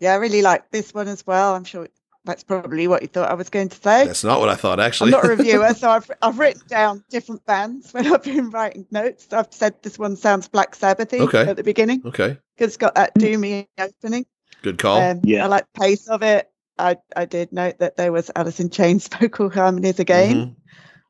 Yeah, 0.01 0.15
I 0.15 0.17
really 0.17 0.43
like 0.43 0.71
this 0.71 0.93
one 0.93 1.07
as 1.07 1.25
well. 1.25 1.55
I'm 1.55 1.65
sure 1.65 1.87
that's 2.25 2.45
probably 2.45 2.87
what 2.87 3.03
you 3.03 3.09
thought 3.09 3.31
I 3.31 3.35
was 3.35 3.51
going 3.51 3.69
to 3.69 3.77
say. 3.77 4.07
That's 4.07 4.25
not 4.25 4.41
what 4.41 4.49
I 4.49 4.55
thought 4.55 4.79
actually. 4.81 5.09
I'm 5.15 5.23
not 5.23 5.25
a 5.25 5.29
reviewer, 5.37 5.75
so 5.75 5.91
I've 5.91 6.11
I've 6.23 6.39
written 6.39 6.63
down 6.69 7.05
different 7.11 7.45
bands 7.47 7.93
when 7.93 8.07
I've 8.13 8.23
been 8.23 8.51
writing 8.51 8.87
notes. 8.91 9.27
I've 9.33 9.53
said 9.53 9.75
this 9.83 9.99
one 9.99 10.17
sounds 10.17 10.49
Black 10.49 10.75
Sabbathy 10.77 11.21
Okay. 11.21 11.49
at 11.49 11.57
the 11.57 11.65
beginning 11.65 12.03
okay, 12.07 12.39
because 12.57 12.69
it's 12.69 12.77
got 12.77 12.95
that 12.95 13.15
doomy 13.17 13.67
opening. 13.79 14.27
good 14.63 14.79
call. 14.79 15.01
Um, 15.03 15.21
Yeah. 15.25 15.45
I 15.45 15.49
like 15.49 15.67
the 15.75 15.81
pace 15.81 16.09
of 16.09 16.23
it. 16.23 16.49
I 16.79 16.97
I 17.17 17.25
did 17.25 17.53
note 17.53 17.79
that 17.79 17.97
there 17.97 18.13
was 18.13 18.31
Alice 18.37 18.61
in 18.61 18.71
Chains 18.71 19.09
vocal 19.21 19.51
harmonies 19.51 19.99
again, 19.99 20.37
Mhm. 20.37 20.57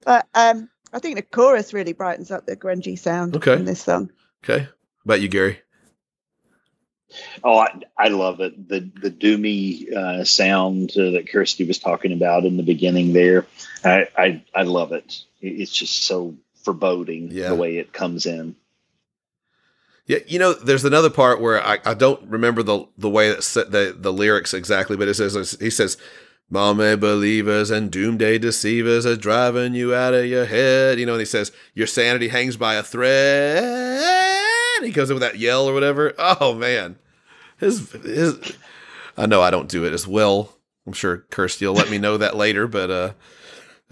but 0.05 0.27
um, 0.35 0.69
I 0.93 0.99
think 0.99 1.17
the 1.17 1.23
chorus 1.23 1.73
really 1.73 1.93
brightens 1.93 2.31
up 2.31 2.47
the 2.47 2.57
grungy 2.57 2.99
sound 2.99 3.37
Okay. 3.37 3.55
in 3.55 3.65
this 3.65 3.83
song. 3.83 4.11
Okay, 4.45 4.65
How 4.65 4.69
about 5.05 5.21
you, 5.21 5.29
Gary. 5.29 5.61
Oh, 7.45 7.59
I, 7.59 7.81
I 7.99 8.09
love 8.09 8.41
it. 8.41 8.69
The 8.69 8.81
the 8.81 9.11
doomy 9.11 9.93
uh, 9.93 10.25
sound 10.25 10.93
uh, 10.97 11.11
that 11.13 11.29
Kirsty 11.31 11.65
was 11.65 11.79
talking 11.79 12.13
about 12.13 12.45
in 12.45 12.57
the 12.57 12.63
beginning 12.63 13.13
there. 13.13 13.47
I 13.85 14.09
I, 14.17 14.43
I 14.55 14.63
love 14.63 14.93
it. 14.93 15.23
It- 15.41 15.61
It's 15.61 15.73
just 15.73 16.05
so 16.05 16.35
foreboding 16.65 17.31
Yeah. 17.33 17.49
the 17.49 17.55
way 17.57 17.79
it 17.79 17.93
comes 17.93 18.27
in. 18.27 18.55
Yeah, 20.07 20.19
you 20.27 20.39
know, 20.39 20.53
there's 20.53 20.85
another 20.85 21.11
part 21.11 21.41
where 21.41 21.65
I, 21.65 21.79
I 21.85 21.95
don't 21.95 22.23
remember 22.29 22.63
the 22.63 22.87
the 22.99 23.11
way 23.11 23.31
that 23.31 23.41
the 23.71 23.97
the 23.99 24.13
lyrics 24.13 24.53
exactly, 24.53 24.97
but 24.97 25.09
it 25.09 25.15
says 25.15 25.57
he 25.61 25.71
says, 25.71 25.97
"Mama 26.51 26.97
believers 26.97 27.71
and 27.71 27.91
doomsday 27.91 28.39
deceivers 28.39 29.07
are 29.07 29.17
driving 29.17 29.75
you 29.75 29.95
out 29.95 30.13
of 30.13 30.27
your 30.27 30.47
head." 30.47 30.99
You 30.99 31.07
know, 31.07 31.13
and 31.13 31.21
he 31.21 31.25
says, 31.27 31.53
"Your 31.75 31.87
sanity 31.87 32.29
hangs 32.29 32.57
by 32.57 32.75
a 32.75 32.83
thread." 32.83 34.83
He 34.83 34.91
goes 34.91 35.09
in 35.11 35.15
with 35.15 35.23
that 35.23 35.39
yell 35.39 35.69
or 35.69 35.75
whatever. 35.75 36.13
Oh 36.19 36.55
man, 36.55 36.97
his 37.63 37.91
his. 37.93 38.57
I 39.17 39.27
know 39.27 39.41
I 39.43 39.51
don't 39.51 39.69
do 39.69 39.85
it 39.85 39.93
as 39.93 40.07
well. 40.07 40.55
I'm 40.87 40.93
sure 40.93 41.19
Kirsty 41.31 41.67
will 41.67 41.75
let 41.75 41.91
me 41.91 41.99
know 41.99 42.17
that 42.17 42.37
later, 42.37 42.67
but 42.67 42.91
uh, 42.91 43.13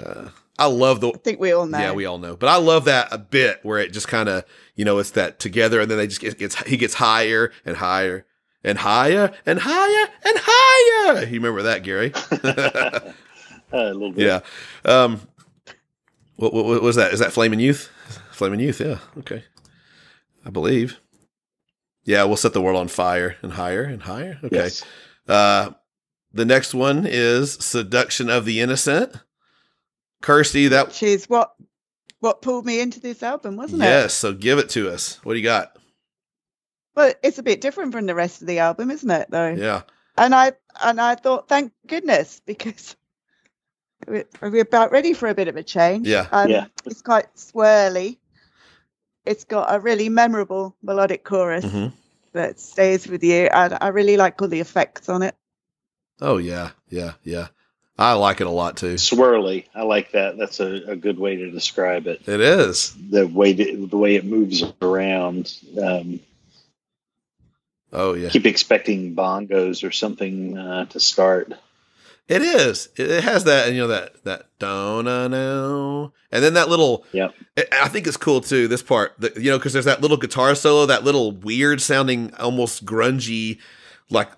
uh, 0.02 0.28
I 0.58 0.66
love 0.66 1.00
the 1.00 1.08
I 1.12 1.18
think 1.18 1.40
we 1.40 1.52
all 1.52 1.66
know. 1.66 1.78
yeah, 1.78 1.92
we 1.92 2.04
all 2.04 2.18
know. 2.18 2.36
But 2.36 2.48
I 2.48 2.56
love 2.56 2.84
that 2.86 3.08
a 3.12 3.18
bit 3.18 3.60
where 3.62 3.78
it 3.78 3.92
just 3.92 4.08
kind 4.08 4.28
of, 4.28 4.44
you 4.74 4.84
know, 4.84 4.98
it's 4.98 5.12
that 5.12 5.38
together 5.38 5.80
and 5.80 5.90
then 5.90 5.98
they 5.98 6.06
just 6.06 6.20
get 6.20 6.38
gets 6.38 6.60
he 6.66 6.76
gets 6.76 6.94
higher 6.94 7.52
and 7.64 7.76
higher 7.76 8.26
and 8.64 8.78
higher 8.78 9.32
and 9.46 9.60
higher 9.62 10.08
and 10.24 10.38
higher. 10.42 11.24
You 11.24 11.34
remember 11.40 11.62
that, 11.62 11.82
Gary? 11.82 12.12
Uh, 12.14 13.00
a 13.72 13.94
little 13.94 14.12
bit. 14.12 14.26
yeah. 14.26 14.40
Um 14.84 15.20
what, 16.36 16.52
what, 16.54 16.64
what 16.64 16.82
was 16.82 16.96
that? 16.96 17.12
Is 17.12 17.20
that 17.20 17.32
Flaming 17.32 17.60
Youth? 17.60 17.90
Flaming 18.32 18.60
Youth, 18.60 18.80
yeah. 18.80 18.98
Okay. 19.18 19.44
I 20.44 20.50
believe. 20.50 20.98
Yeah, 22.10 22.24
we'll 22.24 22.36
set 22.36 22.52
the 22.54 22.60
world 22.60 22.76
on 22.76 22.88
fire 22.88 23.36
and 23.40 23.52
higher 23.52 23.84
and 23.84 24.02
higher. 24.02 24.36
Okay. 24.42 24.56
Yes. 24.56 24.84
Uh 25.28 25.70
the 26.32 26.44
next 26.44 26.74
one 26.74 27.06
is 27.08 27.52
Seduction 27.52 28.28
of 28.28 28.44
the 28.44 28.60
Innocent. 28.60 29.14
Kirsty, 30.20 30.66
that 30.68 30.88
Which 30.88 31.04
is 31.04 31.26
what 31.28 31.52
what 32.18 32.42
pulled 32.42 32.66
me 32.66 32.80
into 32.80 32.98
this 32.98 33.22
album, 33.22 33.56
wasn't 33.56 33.82
it? 33.82 33.86
Yes, 33.86 34.12
so 34.14 34.32
give 34.32 34.58
it 34.58 34.68
to 34.70 34.90
us. 34.90 35.20
What 35.22 35.34
do 35.34 35.38
you 35.38 35.44
got? 35.44 35.76
Well, 36.96 37.14
it's 37.22 37.38
a 37.38 37.44
bit 37.44 37.60
different 37.60 37.92
from 37.92 38.06
the 38.06 38.14
rest 38.16 38.42
of 38.42 38.48
the 38.48 38.58
album, 38.58 38.90
isn't 38.90 39.10
it? 39.10 39.30
Though. 39.30 39.50
Yeah. 39.50 39.82
And 40.18 40.34
I 40.34 40.54
and 40.82 41.00
I 41.00 41.14
thought, 41.14 41.48
thank 41.48 41.72
goodness, 41.86 42.42
because 42.44 42.96
we're, 44.08 44.26
we're 44.42 44.62
about 44.62 44.90
ready 44.90 45.14
for 45.14 45.28
a 45.28 45.34
bit 45.34 45.46
of 45.46 45.56
a 45.56 45.62
change. 45.62 46.08
Yeah. 46.08 46.26
Um, 46.32 46.50
Yeah. 46.50 46.66
It's 46.86 47.02
quite 47.02 47.32
swirly. 47.36 48.18
It's 49.24 49.44
got 49.44 49.72
a 49.72 49.78
really 49.78 50.08
memorable 50.08 50.74
melodic 50.82 51.22
chorus 51.22 51.64
hmm 51.70 51.86
that 52.32 52.60
stays 52.60 53.06
with 53.06 53.22
you, 53.24 53.48
and 53.52 53.76
I 53.80 53.88
really 53.88 54.16
like 54.16 54.40
all 54.40 54.48
the 54.48 54.60
effects 54.60 55.08
on 55.08 55.22
it. 55.22 55.34
Oh 56.20 56.36
yeah, 56.36 56.70
yeah, 56.88 57.12
yeah. 57.22 57.48
I 57.98 58.14
like 58.14 58.40
it 58.40 58.46
a 58.46 58.50
lot 58.50 58.78
too. 58.78 58.94
Swirly. 58.94 59.66
I 59.74 59.82
like 59.82 60.12
that. 60.12 60.38
That's 60.38 60.58
a, 60.60 60.92
a 60.92 60.96
good 60.96 61.18
way 61.18 61.36
to 61.36 61.50
describe 61.50 62.06
it. 62.06 62.26
It 62.26 62.40
is. 62.40 62.96
The 63.10 63.26
way 63.26 63.52
that, 63.52 63.90
the 63.90 63.98
way 63.98 64.14
it 64.14 64.24
moves 64.24 64.64
around. 64.80 65.54
Um, 65.80 66.20
Oh 67.92 68.14
yeah, 68.14 68.28
keep 68.28 68.46
expecting 68.46 69.14
bongos 69.16 69.86
or 69.86 69.90
something 69.90 70.56
uh, 70.56 70.84
to 70.86 71.00
start. 71.00 71.52
It 72.30 72.42
is. 72.42 72.88
It, 72.96 73.10
it 73.10 73.24
has 73.24 73.44
that, 73.44 73.66
and 73.66 73.76
you 73.76 73.82
know 73.82 73.88
that 73.88 74.24
that 74.24 74.46
don't 74.58 75.04
know, 75.04 76.12
and 76.32 76.42
then 76.42 76.54
that 76.54 76.68
little. 76.68 77.04
Yeah. 77.12 77.28
I- 77.58 77.66
I 77.82 77.88
think 77.88 78.06
it's 78.06 78.16
cool 78.16 78.40
too. 78.40 78.68
This 78.68 78.82
part, 78.82 79.14
that, 79.18 79.36
you 79.36 79.50
know, 79.50 79.58
because 79.58 79.72
there's 79.74 79.84
that 79.84 80.00
little 80.00 80.16
guitar 80.16 80.54
solo, 80.54 80.86
that 80.86 81.04
little 81.04 81.32
weird 81.32 81.80
sounding, 81.82 82.32
almost 82.36 82.84
grungy, 82.86 83.58
like 84.10 84.30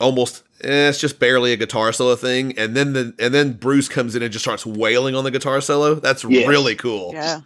almost 0.00 0.42
eh, 0.62 0.88
it's 0.88 0.98
just 1.00 1.18
barely 1.18 1.52
a 1.52 1.56
guitar 1.56 1.92
solo 1.92 2.16
thing, 2.16 2.58
and 2.58 2.76
then 2.76 2.92
the 2.92 3.14
and 3.18 3.32
then 3.32 3.52
Bruce 3.54 3.88
comes 3.88 4.14
in 4.14 4.22
and 4.22 4.32
just 4.32 4.44
starts 4.44 4.66
wailing 4.66 5.14
on 5.14 5.24
the 5.24 5.30
guitar 5.30 5.60
solo. 5.60 5.94
That's 5.94 6.24
Yes. 6.24 6.46
really 6.48 6.74
cool. 6.74 7.12
Yeah. 7.14 7.40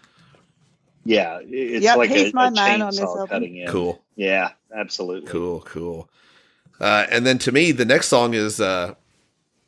Yeah, 1.04 1.38
it- 1.40 1.48
it's 1.50 1.84
Yep, 1.84 1.96
like 1.96 2.10
a, 2.10 2.14
he's 2.14 2.34
my 2.34 2.46
a 2.48 2.50
man 2.52 2.80
on 2.82 2.90
this 2.90 3.00
chainsaw 3.00 3.06
album. 3.08 3.28
cutting 3.28 3.56
in. 3.56 3.68
Cool. 3.68 4.02
Yeah, 4.16 4.50
absolutely. 4.74 5.28
Cool, 5.30 5.60
cool. 5.62 6.08
Uh, 6.80 7.06
and 7.10 7.26
then 7.26 7.38
to 7.38 7.52
me, 7.52 7.72
the 7.72 7.84
next 7.84 8.08
song 8.08 8.34
is 8.34 8.60
uh, 8.60 8.94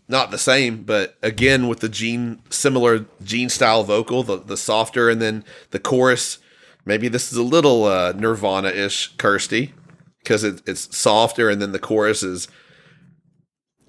not 0.08 0.30
the 0.30 0.38
same, 0.38 0.82
but 0.82 1.16
again 1.22 1.68
with 1.68 1.80
the 1.80 1.88
Gene 1.88 2.40
similar 2.50 3.06
Gene 3.22 3.48
style 3.48 3.84
vocal, 3.84 4.22
the 4.22 4.38
the 4.38 4.56
softer, 4.56 5.08
and 5.10 5.20
then 5.20 5.44
the 5.70 5.78
chorus. 5.78 6.38
Maybe 6.86 7.08
this 7.08 7.32
is 7.32 7.38
a 7.38 7.42
little 7.42 7.84
uh, 7.84 8.12
Nirvana 8.12 8.68
ish, 8.68 9.16
Kirsty, 9.16 9.72
because 10.18 10.44
it, 10.44 10.60
it's 10.66 10.94
softer, 10.94 11.48
and 11.48 11.62
then 11.62 11.72
the 11.72 11.78
chorus 11.78 12.22
is 12.22 12.46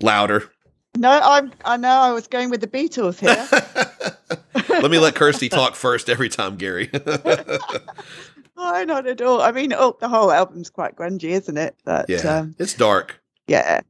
louder. 0.01 0.49
No, 0.97 1.09
I'm. 1.11 1.51
I 1.65 1.75
know. 1.77 1.89
I 1.89 2.13
was 2.13 2.27
going 2.27 2.49
with 2.49 2.61
the 2.61 2.67
Beatles 2.67 3.19
here. 3.19 3.47
Let 4.69 4.91
me 4.91 4.99
let 4.99 5.15
Kirsty 5.15 5.49
talk 5.49 5.75
first 5.75 6.09
every 6.09 6.29
time, 6.29 6.55
Gary. 6.55 6.89
oh, 6.93 8.83
not 8.87 9.05
at 9.07 9.21
all. 9.21 9.41
I 9.41 9.51
mean, 9.51 9.73
oh, 9.73 9.97
the 9.99 10.07
whole 10.07 10.31
album's 10.31 10.69
quite 10.69 10.95
grungy, 10.95 11.29
isn't 11.29 11.57
it? 11.57 11.75
But 11.83 12.09
yeah, 12.09 12.19
um, 12.19 12.55
it's 12.57 12.73
dark. 12.73 13.21
yeah. 13.47 13.81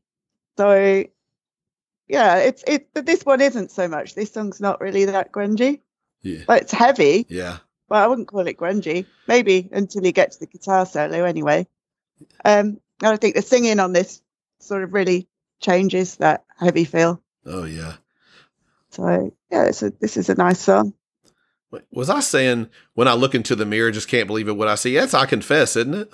So, 0.58 1.06
yeah, 2.08 2.38
it's 2.38 2.64
it. 2.68 2.90
But 2.94 3.06
this 3.06 3.26
one 3.26 3.42
isn't 3.42 3.72
so 3.72 3.88
much. 3.88 4.16
This 4.16 4.32
song's 4.32 4.60
not 4.62 4.82
really 4.82 5.06
that 5.06 5.32
grungy. 5.32 5.82
Yeah, 6.22 6.44
But 6.48 6.64
it's 6.64 6.72
heavy, 6.72 7.26
yeah, 7.30 7.58
but 7.88 7.98
I 8.04 8.08
wouldn't 8.08 8.28
call 8.28 8.48
it 8.48 8.58
grungy. 8.58 9.06
Maybe 9.28 9.70
until 9.72 10.04
you 10.04 10.12
get 10.12 10.32
to 10.32 10.40
the 10.40 10.48
guitar 10.48 10.86
solo, 10.86 11.24
anyway. 11.24 11.68
Um, 12.44 12.80
and 13.02 13.14
I 13.14 13.18
think 13.18 13.36
the 13.36 13.42
singing 13.42 13.80
on 13.80 13.94
this 13.94 14.22
sort 14.60 14.84
of 14.84 14.94
really 14.94 15.28
changes 15.60 16.16
that 16.18 16.46
heavy 16.60 16.86
feel. 16.86 17.22
oh 17.46 17.66
yeah. 17.66 17.94
So 18.90 19.32
yeah, 19.52 19.66
it's 19.66 19.84
a, 19.84 19.92
this 19.92 20.18
is 20.18 20.30
a 20.30 20.36
nice 20.36 20.60
song. 20.60 20.94
Was 21.92 22.10
I 22.10 22.22
saying 22.22 22.70
when 22.94 23.08
I 23.10 23.14
look 23.14 23.36
into 23.36 23.56
the 23.56 23.66
mirror, 23.66 23.92
just 23.92 24.08
can't 24.08 24.28
believe 24.28 24.48
it 24.48 24.56
what 24.56 24.70
I 24.70 24.76
see? 24.76 24.96
That's 24.96 25.14
I 25.14 25.26
confess, 25.26 25.76
isn't 25.76 25.94
it? 25.94 26.14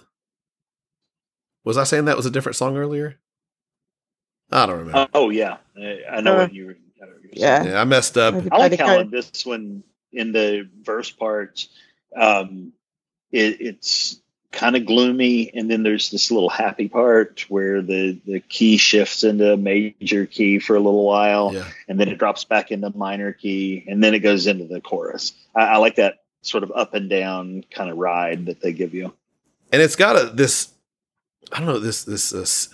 Was 1.63 1.77
I 1.77 1.84
saying 1.84 2.05
that 2.05 2.18
was 2.18 2.26
a 2.26 2.31
different 2.31 2.55
song 2.55 2.76
earlier? 2.77 3.19
I 4.51 4.65
don't 4.65 4.80
remember. 4.80 5.07
Oh 5.13 5.30
yeah, 5.30 5.57
I 5.82 6.18
I 6.18 6.22
know 6.22 6.34
Uh, 6.36 6.38
what 6.44 6.53
you 6.53 6.68
were. 6.68 6.78
I 7.02 7.06
know 7.06 7.12
what 7.14 7.24
you 7.24 7.30
were 7.30 7.36
Yeah. 7.38 7.64
yeah, 7.64 7.82
I 7.82 7.84
messed 7.84 8.18
up. 8.18 8.36
I 8.52 8.58
like 8.58 8.78
how 8.80 8.88
code. 8.98 9.02
in 9.08 9.12
this 9.12 9.45
one 9.45 9.84
in 10.14 10.32
the 10.34 10.68
verse 10.84 11.10
parts, 11.10 11.70
um, 12.16 12.74
it, 13.32 13.62
it's 13.62 14.20
kind 14.52 14.76
of 14.76 14.86
gloomy, 14.86 15.49
and 15.53 15.72
then 15.72 15.84
there's 15.84 16.12
this 16.12 16.30
little 16.30 16.49
happy 16.49 16.90
part 16.90 17.45
where 17.49 17.82
the 17.82 18.20
the 18.26 18.41
key 18.41 18.76
shifts 18.78 19.24
into 19.24 19.53
a 19.53 19.58
major 19.58 20.26
key 20.26 20.60
for 20.60 20.76
a 20.76 20.80
little 20.80 21.06
while, 21.06 21.52
Yeah, 21.53 21.66
and 21.88 21.98
then 21.99 22.10
it 22.10 22.18
drops 22.18 22.44
back 22.44 22.72
into 22.72 22.91
minor 22.95 23.32
key, 23.32 23.86
and 23.88 24.03
then 24.03 24.14
it 24.14 24.20
goes 24.20 24.48
into 24.48 24.66
the 24.66 24.82
chorus. 24.82 25.32
I, 25.56 25.62
I 25.62 25.78
like 25.78 25.95
that 25.95 26.24
sort 26.41 26.64
of 26.64 26.72
up 26.76 26.94
and 26.94 27.10
down 27.10 27.64
kind 27.72 27.90
of 27.90 27.98
ride 27.98 28.48
that 28.48 28.60
they 28.62 28.74
give 28.74 28.94
you. 28.94 29.14
and 29.72 29.82
it's 29.82 29.95
got 29.95 30.18
a 30.22 30.26
this. 30.36 30.70
I 31.53 31.58
don't 31.60 31.68
know 31.68 31.80
this 31.80 32.03
this. 32.03 32.32
this 32.32 32.70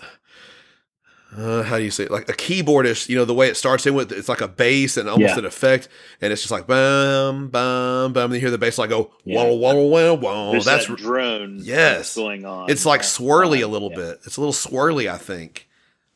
uh, 1.35 1.63
how 1.63 1.77
do 1.77 1.83
you 1.83 1.91
say 1.91 2.03
it? 2.05 2.11
Like 2.11 2.29
a 2.29 2.33
keyboardish, 2.33 3.09
you 3.09 3.15
know, 3.17 3.25
the 3.25 3.33
way 3.33 3.47
it 3.49 3.57
starts 3.57 3.85
in 3.85 3.93
with 3.95 4.11
it's 4.11 4.29
like 4.29 4.41
a 4.41 4.47
bass 4.47 4.95
and 4.97 5.09
almost 5.09 5.33
Yeah. 5.33 5.39
an 5.39 5.45
effect, 5.45 5.89
and 6.21 6.31
it's 6.31 6.41
just 6.41 6.51
like 6.51 6.67
bum 6.67 7.49
bum 7.49 8.13
bum. 8.13 8.25
And 8.25 8.33
you 8.35 8.39
hear 8.39 8.51
the 8.51 8.57
bass 8.57 8.77
like 8.77 8.89
go 8.89 9.11
Yeah. 9.25 9.43
whoa 9.43 9.53
whoa 9.55 9.75
whoa 9.87 10.15
whoa. 10.17 10.51
There's 10.51 10.65
That's 10.65 10.87
that 10.87 10.97
drone 10.97 11.59
yes. 11.61 11.97
that's 11.97 12.15
going 12.15 12.45
on. 12.45 12.69
It's 12.69 12.85
like 12.85 13.01
swirly 13.01 13.61
a 13.63 13.67
little 13.67 13.89
Yeah. 13.91 13.97
bit. 13.97 14.19
It's 14.25 14.37
a 14.37 14.41
little 14.41 14.53
swirly, 14.53 15.09
I 15.11 15.17
think. 15.17 15.67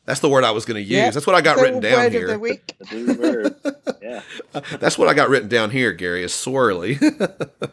That's 0.04 0.18
the 0.18 0.28
word 0.28 0.42
I 0.42 0.50
was 0.50 0.64
going 0.64 0.76
to 0.76 0.80
use. 0.82 0.90
Yeah. 0.90 1.10
That's 1.10 1.28
what 1.28 1.36
I 1.36 1.40
got 1.42 1.58
So 1.58 1.62
written 1.62 1.78
down 1.80 1.96
word 2.04 2.12
here. 2.12 2.26
the 2.26 2.38
week. 2.40 2.72
The 2.90 3.14
blue. 3.14 3.74
Yeah, 4.02 4.22
That's 4.80 4.98
what 4.98 5.06
I 5.08 5.14
got 5.14 5.28
written 5.28 5.48
down 5.48 5.70
here, 5.70 5.92
Gary. 5.92 6.24
Is 6.24 6.32
swirly. 6.32 6.98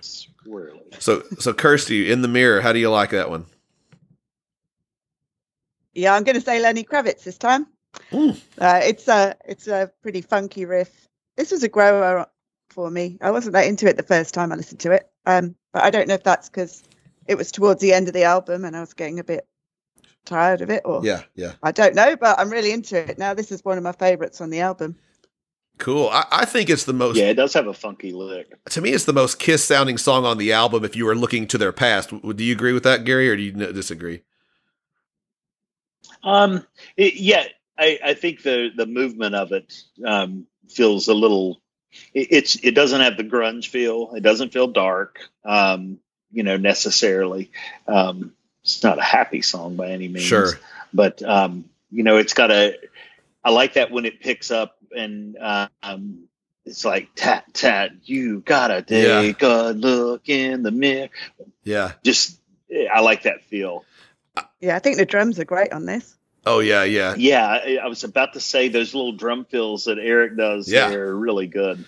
swirly. 0.00 0.80
so, 1.00 1.22
so 1.38 1.52
Kirsty, 1.52 2.10
in 2.10 2.22
the 2.22 2.28
mirror, 2.28 2.60
how 2.62 2.72
do 2.72 2.78
you 2.78 2.90
like 2.90 3.10
that 3.10 3.28
one? 3.28 3.44
Yeah, 5.96 6.14
I'm 6.14 6.24
going 6.24 6.34
to 6.34 6.40
say 6.42 6.60
Lenny 6.60 6.84
Kravitz 6.84 7.24
this 7.24 7.38
time. 7.38 7.66
Mm. 8.12 8.38
Uh, 8.58 8.80
it's 8.84 9.08
a 9.08 9.34
it's 9.46 9.66
a 9.66 9.90
pretty 10.02 10.20
funky 10.20 10.66
riff. 10.66 11.08
This 11.36 11.50
was 11.50 11.62
a 11.62 11.68
grower 11.68 12.26
for 12.70 12.90
me. 12.90 13.16
I 13.22 13.30
wasn't 13.30 13.54
that 13.54 13.66
into 13.66 13.88
it 13.88 13.96
the 13.96 14.02
first 14.02 14.34
time 14.34 14.52
I 14.52 14.56
listened 14.56 14.80
to 14.80 14.92
it, 14.92 15.08
um, 15.24 15.54
but 15.72 15.82
I 15.82 15.90
don't 15.90 16.06
know 16.06 16.14
if 16.14 16.22
that's 16.22 16.50
because 16.50 16.82
it 17.26 17.36
was 17.36 17.50
towards 17.50 17.80
the 17.80 17.94
end 17.94 18.08
of 18.08 18.14
the 18.14 18.24
album 18.24 18.64
and 18.64 18.76
I 18.76 18.80
was 18.80 18.92
getting 18.92 19.18
a 19.18 19.24
bit 19.24 19.46
tired 20.26 20.60
of 20.60 20.68
it, 20.68 20.82
or 20.84 21.00
Yeah, 21.02 21.22
yeah, 21.34 21.52
I 21.62 21.72
don't 21.72 21.94
know. 21.94 22.16
But 22.16 22.38
I'm 22.38 22.50
really 22.50 22.72
into 22.72 22.98
it 22.98 23.18
now. 23.18 23.32
This 23.32 23.50
is 23.50 23.64
one 23.64 23.78
of 23.78 23.84
my 23.84 23.92
favorites 23.92 24.42
on 24.42 24.50
the 24.50 24.60
album. 24.60 24.96
cool. 25.78 26.10
I, 26.10 26.24
I 26.30 26.44
think 26.44 26.68
it's 26.68 26.84
the 26.84 26.92
most. 26.92 27.16
Yeah, 27.16 27.30
it 27.30 27.34
does 27.34 27.54
have 27.54 27.68
a 27.68 27.74
funky 27.74 28.12
lick. 28.12 28.52
To 28.70 28.82
me, 28.82 28.90
it's 28.90 29.04
the 29.06 29.14
most 29.14 29.38
Kiss 29.38 29.64
sounding 29.64 29.96
song 29.96 30.26
on 30.26 30.36
the 30.36 30.52
album. 30.52 30.84
If 30.84 30.94
you 30.94 31.06
were 31.06 31.16
looking 31.16 31.46
to 31.46 31.56
their 31.56 31.72
past, 31.72 32.10
W- 32.10 32.34
do 32.34 32.44
you 32.44 32.52
agree 32.52 32.74
with 32.74 32.82
that, 32.82 33.04
Gary, 33.04 33.30
or 33.30 33.36
do 33.36 33.42
you 33.42 33.52
disagree? 33.52 34.22
Um, 36.26 36.66
it, 36.96 37.14
yeah, 37.14 37.44
I, 37.78 37.98
I 38.04 38.14
think 38.14 38.42
the 38.42 38.70
the 38.76 38.86
movement 38.86 39.34
of 39.34 39.52
it 39.52 39.72
um, 40.04 40.46
feels 40.68 41.08
a 41.08 41.14
little. 41.14 41.60
It, 42.12 42.28
it's 42.30 42.56
it 42.64 42.72
doesn't 42.74 43.00
have 43.00 43.16
the 43.16 43.24
grunge 43.24 43.68
feel. 43.68 44.12
It 44.14 44.22
doesn't 44.22 44.52
feel 44.52 44.66
dark. 44.66 45.20
Um, 45.44 45.98
you 46.32 46.42
know, 46.42 46.56
necessarily. 46.56 47.50
Um, 47.86 48.32
it's 48.62 48.82
not 48.82 48.98
a 48.98 49.02
happy 49.02 49.42
song 49.42 49.76
by 49.76 49.90
any 49.90 50.08
means. 50.08 50.24
Sure. 50.26 50.50
but 50.92 51.22
um, 51.22 51.66
you 51.90 52.02
know, 52.02 52.16
it's 52.16 52.34
got 52.34 52.50
a. 52.50 52.76
I 53.44 53.50
like 53.50 53.74
that 53.74 53.92
when 53.92 54.04
it 54.04 54.20
picks 54.20 54.50
up 54.50 54.76
and 54.96 55.36
um, 55.82 56.24
it's 56.64 56.84
like 56.84 57.10
tat 57.14 57.44
tat. 57.54 57.92
You 58.02 58.40
gotta 58.40 58.84
Yeah. 58.88 59.20
take 59.22 59.42
a 59.42 59.72
look 59.76 60.28
in 60.28 60.64
the 60.64 60.72
mirror. 60.72 61.10
Yeah. 61.62 61.92
Just, 62.02 62.40
I 62.92 63.00
like 63.00 63.22
that 63.22 63.44
feel. 63.44 63.84
Yeah, 64.66 64.74
I 64.74 64.80
think 64.80 64.96
the 64.96 65.06
drums 65.06 65.38
are 65.38 65.44
great 65.44 65.72
on 65.72 65.86
this. 65.86 66.16
Oh 66.44 66.58
yeah, 66.58 66.82
yeah, 66.82 67.14
Yeah, 67.16 67.46
I, 67.46 67.78
I 67.82 67.86
was 67.86 68.02
about 68.02 68.32
to 68.32 68.40
say 68.40 68.68
those 68.68 68.94
little 68.94 69.12
drum 69.12 69.44
fills 69.44 69.84
that 69.84 69.98
Eric 69.98 70.36
does. 70.36 70.70
Yeah. 70.70 70.88
They're 70.88 71.14
really 71.14 71.46
good. 71.46 71.84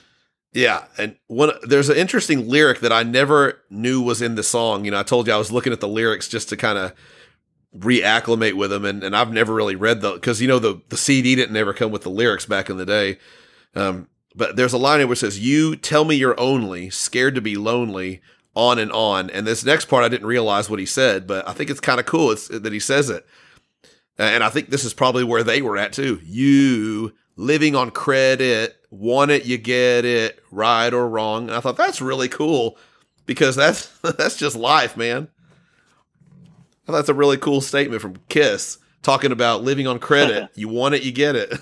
yeah. 0.53 0.85
And 0.97 1.17
one, 1.27 1.53
there's 1.63 1.89
an 1.89 1.97
interesting 1.97 2.49
lyric 2.49 2.81
that 2.81 2.93
I 2.93 3.03
never 3.03 3.61
knew 3.69 4.01
was 4.01 4.23
in 4.23 4.37
the 4.37 4.43
song. 4.43 4.85
You 4.85 4.93
know, 4.93 5.01
I 5.01 5.03
told 5.03 5.27
you 5.27 5.33
I 5.33 5.39
was 5.39 5.51
looking 5.53 5.73
at 5.73 5.81
the 5.81 5.89
lyrics 5.89 6.29
just 6.29 6.49
to 6.51 6.57
kind 6.57 6.79
of 6.79 6.93
reacclimate 7.77 8.55
with 8.55 8.71
them, 8.71 8.85
and, 8.85 9.03
and 9.03 9.17
I've 9.17 9.33
never 9.33 9.55
really 9.55 9.77
read 9.77 10.01
the 10.01 10.13
because 10.13 10.41
you 10.41 10.49
know 10.49 10.59
the 10.59 10.81
the 10.89 10.97
CD 10.97 11.35
didn't 11.35 11.57
ever 11.57 11.75
come 11.75 11.91
with 11.91 12.03
the 12.03 12.11
lyrics 12.11 12.47
back 12.47 12.71
in 12.71 12.77
the 12.77 12.87
day. 12.87 13.19
Um, 13.75 14.09
but 14.35 14.57
there's 14.57 14.73
a 14.73 14.79
line 14.79 15.01
in 15.01 15.09
which 15.09 15.19
says, 15.19 15.39
"You 15.39 15.77
tell 15.77 16.05
me 16.05 16.15
you're 16.15 16.39
only 16.39 16.91
scared 16.91 17.35
to 17.35 17.41
be 17.41 17.57
lonely." 17.57 18.21
On 18.59 18.81
and 18.81 18.91
on, 18.91 19.31
and 19.31 19.47
this 19.47 19.65
next 19.65 19.85
part 19.85 20.03
I 20.03 20.09
didn't 20.09 20.27
realize 20.27 20.69
what 20.69 20.81
he 20.81 20.87
said, 20.87 21.29
but 21.29 21.49
I 21.49 21.53
think 21.53 21.71
it's 21.71 21.79
kind 21.79 22.01
of 22.01 22.07
cool 22.07 22.33
it's, 22.33 22.49
that 22.49 22.73
he 22.73 22.81
says 22.81 23.09
it. 23.09 23.25
And 24.19 24.43
I 24.43 24.49
think 24.49 24.71
this 24.71 24.85
is 24.85 24.93
probably 24.93 25.23
where 25.23 25.45
they 25.45 25.63
were 25.63 25.77
at 25.77 25.93
too. 25.93 26.21
You 26.25 27.13
living 27.37 27.77
on 27.77 27.93
credit, 27.93 28.77
want 28.91 29.31
it, 29.31 29.45
you 29.45 29.59
get 29.59 30.05
it, 30.05 30.43
right 30.51 30.93
or 30.93 31.09
wrong. 31.09 31.45
And 31.45 31.57
I 31.57 31.61
thought 31.61 31.77
that's 31.77 32.03
really 32.03 32.29
cool 32.29 32.77
because 33.27 33.55
that's 33.55 33.87
that's 34.03 34.37
just 34.37 34.57
life, 34.57 34.97
man. 34.97 35.29
I 36.43 36.87
thought 36.87 36.99
that's 36.99 37.09
a 37.09 37.15
really 37.15 37.37
cool 37.37 37.61
statement 37.61 38.03
from 38.03 38.17
Kiss 38.29 38.79
talking 39.03 39.31
about 39.31 39.63
living 39.63 39.87
on 39.87 40.01
credit. 40.01 40.51
you 40.57 40.69
want 40.69 40.97
it, 40.97 41.05
you 41.05 41.13
get 41.13 41.37
it. 41.37 41.53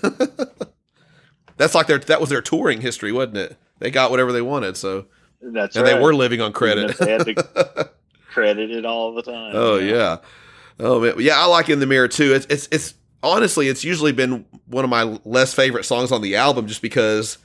that's 1.57 1.75
like 1.75 1.85
their 1.85 1.99
that 1.99 2.19
was 2.19 2.29
their 2.29 2.41
touring 2.41 2.81
history, 2.81 3.11
wasn't 3.11 3.37
it? 3.37 3.57
They 3.79 3.91
got 3.91 4.09
whatever 4.09 4.31
they 4.31 4.41
wanted, 4.41 4.75
so 4.75 5.05
That's 5.41 5.75
and 5.75 5.85
right. 5.85 5.95
they 5.95 6.01
were 6.01 6.15
living 6.15 6.41
on 6.41 6.53
credit. 6.53 6.97
They 6.97 7.11
had 7.11 7.25
to 7.25 7.89
credit 8.29 8.71
it 8.71 8.85
all 8.85 9.13
the 9.13 9.21
time. 9.21 9.51
Oh 9.53 9.77
yeah. 9.77 10.17
Oh 10.79 10.99
man. 10.99 11.15
Yeah, 11.19 11.39
I 11.39 11.45
like 11.45 11.69
In 11.69 11.79
the 11.79 11.85
Mirror 11.85 12.09
too. 12.09 12.33
It's 12.33 12.45
it's 12.49 12.67
it's 12.71 12.93
honestly 13.23 13.67
it's 13.67 13.83
usually 13.83 14.11
been 14.11 14.45
one 14.65 14.83
of 14.83 14.89
my 14.89 15.03
less 15.25 15.53
favorite 15.53 15.85
songs 15.85 16.11
on 16.11 16.21
the 16.21 16.35
album 16.35 16.67
just 16.67 16.81
because 16.81 17.37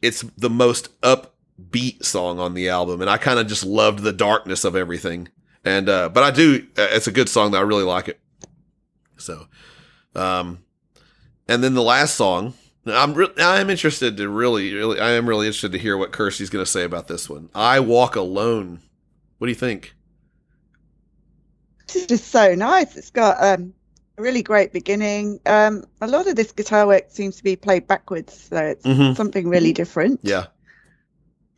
it's 0.00 0.22
the 0.36 0.50
most 0.50 1.00
upbeat 1.00 2.04
song 2.04 2.38
on 2.38 2.54
the 2.54 2.68
album 2.68 3.00
and 3.00 3.10
I 3.10 3.18
kind 3.18 3.38
of 3.38 3.46
just 3.48 3.64
loved 3.64 4.00
the 4.00 4.12
darkness 4.12 4.64
of 4.64 4.76
everything. 4.76 5.28
And 5.64 5.88
uh 5.88 6.08
but 6.08 6.22
I 6.22 6.30
do 6.30 6.66
uh, 6.76 6.88
it's 6.90 7.06
a 7.06 7.12
good 7.12 7.28
song 7.28 7.52
that 7.52 7.58
I 7.58 7.62
really 7.62 7.84
like 7.84 8.08
it. 8.08 8.20
So 9.16 9.46
um 10.14 10.60
and 11.48 11.64
then 11.64 11.74
the 11.74 11.82
last 11.82 12.14
song 12.14 12.54
I'm 12.90 13.14
re- 13.14 13.32
I'm 13.38 13.70
interested 13.70 14.16
to 14.18 14.28
really 14.28 14.74
really 14.74 15.00
I 15.00 15.12
am 15.12 15.28
really 15.28 15.46
interested 15.46 15.72
to 15.72 15.78
hear 15.78 15.96
what 15.96 16.12
Kirsty's 16.12 16.50
going 16.50 16.64
to 16.64 16.70
say 16.70 16.84
about 16.84 17.08
this 17.08 17.28
one. 17.28 17.48
I 17.54 17.80
walk 17.80 18.16
alone. 18.16 18.80
What 19.38 19.46
do 19.46 19.50
you 19.50 19.54
think? 19.56 19.94
It's 21.84 22.06
just 22.06 22.28
so 22.28 22.54
nice. 22.54 22.96
It's 22.96 23.10
got 23.10 23.42
um, 23.42 23.72
a 24.18 24.22
really 24.22 24.42
great 24.42 24.72
beginning. 24.72 25.40
Um, 25.46 25.84
a 26.00 26.06
lot 26.06 26.26
of 26.26 26.36
this 26.36 26.52
guitar 26.52 26.86
work 26.86 27.04
seems 27.08 27.36
to 27.36 27.44
be 27.44 27.56
played 27.56 27.86
backwards, 27.86 28.48
so 28.50 28.56
it's 28.58 28.84
Mhm. 28.84 29.16
something 29.16 29.48
really 29.48 29.72
different. 29.72 30.20
Yeah. 30.22 30.46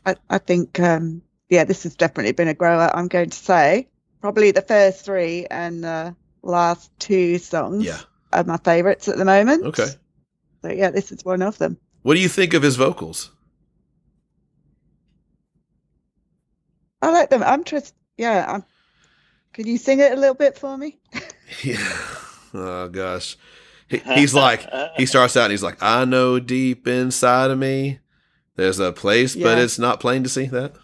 I, 0.07 0.15
I 0.31 0.39
think, 0.39 0.78
um, 0.78 1.23
yeah, 1.48 1.65
this 1.65 1.82
has 1.82 1.97
definitely 1.97 2.32
been 2.32 2.48
a 2.48 2.55
grower. 2.55 2.90
I'm 2.94 3.09
going 3.09 3.31
to 3.31 3.36
say 3.36 3.89
probably 4.20 4.51
the 4.52 4.62
first 4.62 5.05
three 5.05 5.47
and 5.51 5.82
the 5.82 6.15
last 6.43 6.90
two 7.01 7.39
songs 7.39 7.85
Yeah. 7.85 7.98
are 8.32 8.44
my 8.44 8.57
favorites 8.59 9.09
at 9.09 9.16
the 9.16 9.24
moment. 9.24 9.65
Okay. 9.65 9.89
So 10.62 10.70
yeah, 10.70 10.91
this 10.91 11.11
is 11.12 11.24
one 11.24 11.43
of 11.43 11.59
them. 11.59 11.78
What 12.03 12.15
do 12.15 12.20
you 12.20 12.28
think 12.28 12.55
of 12.55 12.62
his 12.62 12.77
vocals? 12.77 13.31
I 17.03 17.11
like 17.11 17.31
them. 17.31 17.43
I'm 17.43 17.65
just 17.65 17.95
yeah. 18.16 18.45
I'm, 18.49 18.65
can 19.53 19.66
you 19.66 19.78
sing 19.78 20.01
it 20.01 20.12
a 20.12 20.16
little 20.16 20.35
bit 20.35 20.57
for 20.59 20.77
me? 20.77 20.99
Yeah. 21.65 21.99
Oh 22.55 22.89
gosh. 22.89 23.37
He, 23.89 23.99
he's 24.15 24.32
like 24.35 24.65
he 24.97 25.05
starts 25.05 25.37
out 25.37 25.45
and 25.45 25.51
he's 25.51 25.65
like, 25.65 25.82
I 25.82 26.05
know 26.05 26.39
deep 26.39 26.87
inside 26.87 27.51
of 27.51 27.59
me 27.59 27.99
there's 28.55 28.78
a 28.78 28.93
place, 28.93 29.35
but 29.35 29.59
it's 29.59 29.78
not 29.78 29.99
plain 29.99 30.23
to 30.23 30.28
see 30.28 30.47
that. 30.47 30.74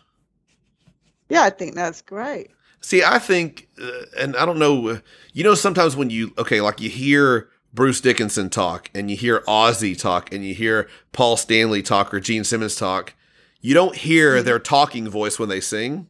Yeah, 1.28 1.42
I 1.42 1.50
think 1.50 1.74
that's 1.74 2.02
great. 2.02 2.50
See, 2.80 3.02
I 3.04 3.18
think, 3.18 3.68
uh, 3.82 4.06
and 4.18 4.36
I 4.36 4.46
don't 4.46 4.58
know, 4.58 4.88
uh, 4.88 4.98
you 5.32 5.42
know, 5.44 5.54
sometimes 5.54 5.96
when 5.96 6.08
you, 6.08 6.32
okay, 6.38 6.60
like 6.60 6.80
you 6.80 6.88
hear 6.88 7.48
Bruce 7.76 8.00
Dickinson 8.00 8.48
talk 8.50 8.90
and 8.94 9.08
you 9.10 9.16
hear 9.16 9.40
Ozzy 9.46 9.96
talk 9.96 10.32
and 10.32 10.44
you 10.44 10.54
hear 10.54 10.88
Paul 11.12 11.36
Stanley 11.36 11.82
talk 11.82 12.12
or 12.12 12.18
Gene 12.18 12.42
Simmons 12.42 12.74
talk, 12.74 13.12
you 13.60 13.74
don't 13.74 13.94
hear 13.94 14.38
Mhm. 14.40 14.44
their 14.44 14.58
talking 14.58 15.08
voice 15.08 15.38
when 15.38 15.50
they 15.50 15.60
sing. 15.60 16.08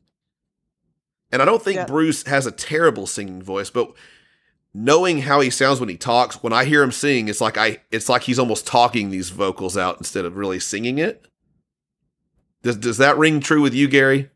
And 1.32 1.42
I 1.42 1.44
don't 1.44 1.62
think 1.62 1.76
Yeah. 1.76 1.84
Bruce 1.86 2.22
has 2.22 2.46
a 2.46 2.52
terrible 2.52 3.06
singing 3.08 3.42
voice, 3.42 3.68
but 3.68 3.92
knowing 4.72 5.22
how 5.22 5.40
he 5.40 5.50
sounds 5.50 5.80
when 5.80 5.88
he 5.88 5.96
talks, 5.96 6.36
when 6.40 6.52
I 6.52 6.64
hear 6.66 6.82
him 6.84 6.92
sing, 6.92 7.28
it's 7.28 7.40
like 7.40 7.58
I, 7.58 7.82
it's 7.90 8.08
like 8.08 8.22
he's 8.22 8.38
almost 8.38 8.64
talking 8.66 9.10
these 9.10 9.30
vocals 9.30 9.76
out 9.76 9.98
instead 9.98 10.24
of 10.24 10.36
really 10.36 10.60
singing 10.60 10.98
it. 10.98 11.26
Does 12.62 12.76
does 12.76 12.98
that 12.98 13.18
ring 13.18 13.40
true 13.40 13.60
with 13.60 13.74
you, 13.74 13.88
Gary? 13.88 14.30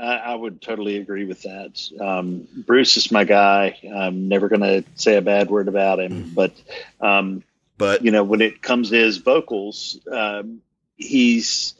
I, 0.00 0.16
I 0.16 0.34
would 0.34 0.62
totally 0.62 0.96
agree 0.96 1.24
with 1.26 1.42
that. 1.42 1.80
Um, 2.00 2.48
Bruce 2.66 2.96
is 2.96 3.10
my 3.12 3.24
guy. 3.24 3.78
I'm 3.94 4.28
never 4.28 4.48
going 4.48 4.60
to 4.62 4.84
say 4.94 5.16
a 5.16 5.22
bad 5.22 5.50
word 5.50 5.68
about 5.68 6.00
him, 6.00 6.24
Mhm. 6.30 6.34
but 6.34 6.52
um, 7.00 7.42
But 7.78 8.04
you 8.04 8.10
know, 8.10 8.24
when 8.24 8.40
it 8.40 8.62
comes 8.62 8.90
to 8.90 8.96
his 8.96 9.18
vocals, 9.18 9.98
um, 10.10 10.60
he's 10.96 11.74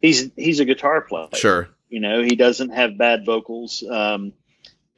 he's 0.00 0.30
he's 0.36 0.60
a 0.60 0.64
guitar 0.64 1.00
player. 1.02 1.28
sure, 1.34 1.68
You 1.88 2.00
know, 2.00 2.22
he 2.22 2.36
doesn't 2.36 2.70
have 2.70 2.96
bad 2.98 3.24
vocals. 3.26 3.82
Um, 3.88 4.32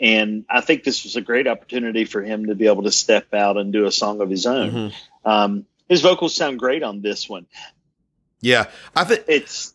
and 0.00 0.44
I 0.48 0.60
think 0.60 0.84
this 0.84 1.02
was 1.05 1.16
a 1.16 1.20
great 1.20 1.46
opportunity 1.48 2.05
for 2.05 2.22
him 2.22 2.46
to 2.46 2.55
be 2.55 2.66
able 2.68 2.84
to 2.84 2.92
step 2.92 3.34
out 3.34 3.56
and 3.56 3.72
do 3.72 3.84
a 3.86 3.90
song 3.92 4.20
of 4.20 4.30
his 4.30 4.46
own. 4.46 4.70
Mhm. 4.70 4.92
Um, 5.24 5.66
his 5.88 6.02
vocals 6.02 6.34
sound 6.34 6.59
great 6.59 6.82
on 6.84 7.00
this 7.02 7.28
one. 7.28 7.46
yeah, 8.40 8.66
I 8.94 9.05
think 9.05 9.24
It's 9.26 9.68
it 9.68 9.74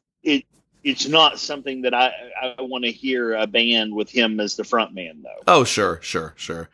it's 0.83 1.07
not 1.07 1.39
something 1.39 1.81
that 1.83 1.93
I 1.93 2.11
I 2.41 2.61
want 2.61 2.83
to 2.85 2.91
hear 2.91 3.33
a 3.33 3.47
band 3.47 3.93
with 3.95 4.09
him 4.09 4.39
as 4.39 4.55
the 4.55 4.63
front 4.63 4.93
man 4.93 5.23
though. 5.23 5.43
Oh, 5.47 5.63
sure, 5.63 5.99
sure, 6.01 6.33
sure. 6.35 6.69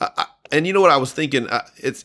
I, 0.00 0.08
I, 0.16 0.26
and 0.52 0.66
you 0.66 0.72
know 0.72 0.80
what 0.80 0.90
I 0.90 0.96
was 0.96 1.12
thinking? 1.12 1.48
Uh, 1.48 1.66
it's 1.76 2.04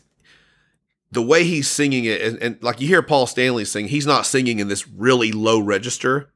the 1.12 1.22
way 1.22 1.44
he's 1.44 1.68
singing 1.68 2.04
it, 2.04 2.20
and, 2.20 2.42
and 2.42 2.62
like 2.62 2.80
you 2.80 2.88
hear 2.88 3.02
Paul 3.02 3.26
Stanley 3.26 3.64
sing, 3.64 3.88
he's 3.88 4.06
not 4.06 4.26
singing 4.26 4.58
in 4.58 4.68
this 4.68 4.88
really 4.88 5.32
low 5.32 5.58
register. 5.60 6.30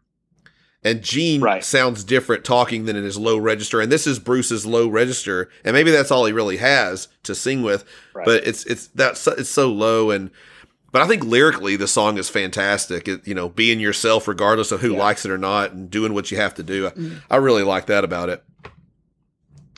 And 0.82 1.02
Gene 1.02 1.42
Right. 1.42 1.62
sounds 1.62 2.04
different 2.04 2.42
talking 2.42 2.86
than 2.86 2.96
in 2.96 3.04
his 3.04 3.18
low 3.18 3.36
register, 3.36 3.82
and 3.82 3.92
this 3.92 4.06
is 4.06 4.18
Bruce's 4.18 4.64
low 4.64 4.88
register, 4.88 5.50
and 5.62 5.74
maybe 5.74 5.90
that's 5.90 6.10
all 6.10 6.24
he 6.24 6.32
really 6.32 6.56
has 6.56 7.08
to 7.24 7.34
sing 7.34 7.62
with. 7.62 7.84
Right. 8.14 8.24
But 8.24 8.46
it's 8.46 8.64
it's 8.64 8.86
that's 8.86 9.26
it's 9.26 9.50
so 9.50 9.70
low, 9.70 10.10
and 10.10 10.30
but 10.92 11.02
I 11.02 11.06
think 11.06 11.24
lyrically 11.24 11.76
the 11.76 11.86
song 11.88 12.18
is 12.18 12.28
fantastic. 12.28 13.08
It, 13.08 13.26
you 13.26 13.34
know, 13.34 13.48
being 13.48 13.80
yourself 13.80 14.26
regardless 14.28 14.72
of 14.72 14.80
who 14.80 14.92
Yeah. 14.92 14.98
likes 14.98 15.24
it 15.24 15.30
or 15.30 15.38
not, 15.38 15.72
and 15.72 15.90
doing 15.90 16.14
what 16.14 16.30
you 16.30 16.36
have 16.38 16.54
to 16.54 16.62
do. 16.62 16.86
I, 16.86 16.90
Mm. 16.90 17.22
I 17.30 17.36
really 17.36 17.62
like 17.62 17.86
that 17.86 18.04
about 18.04 18.28
it. 18.28 18.42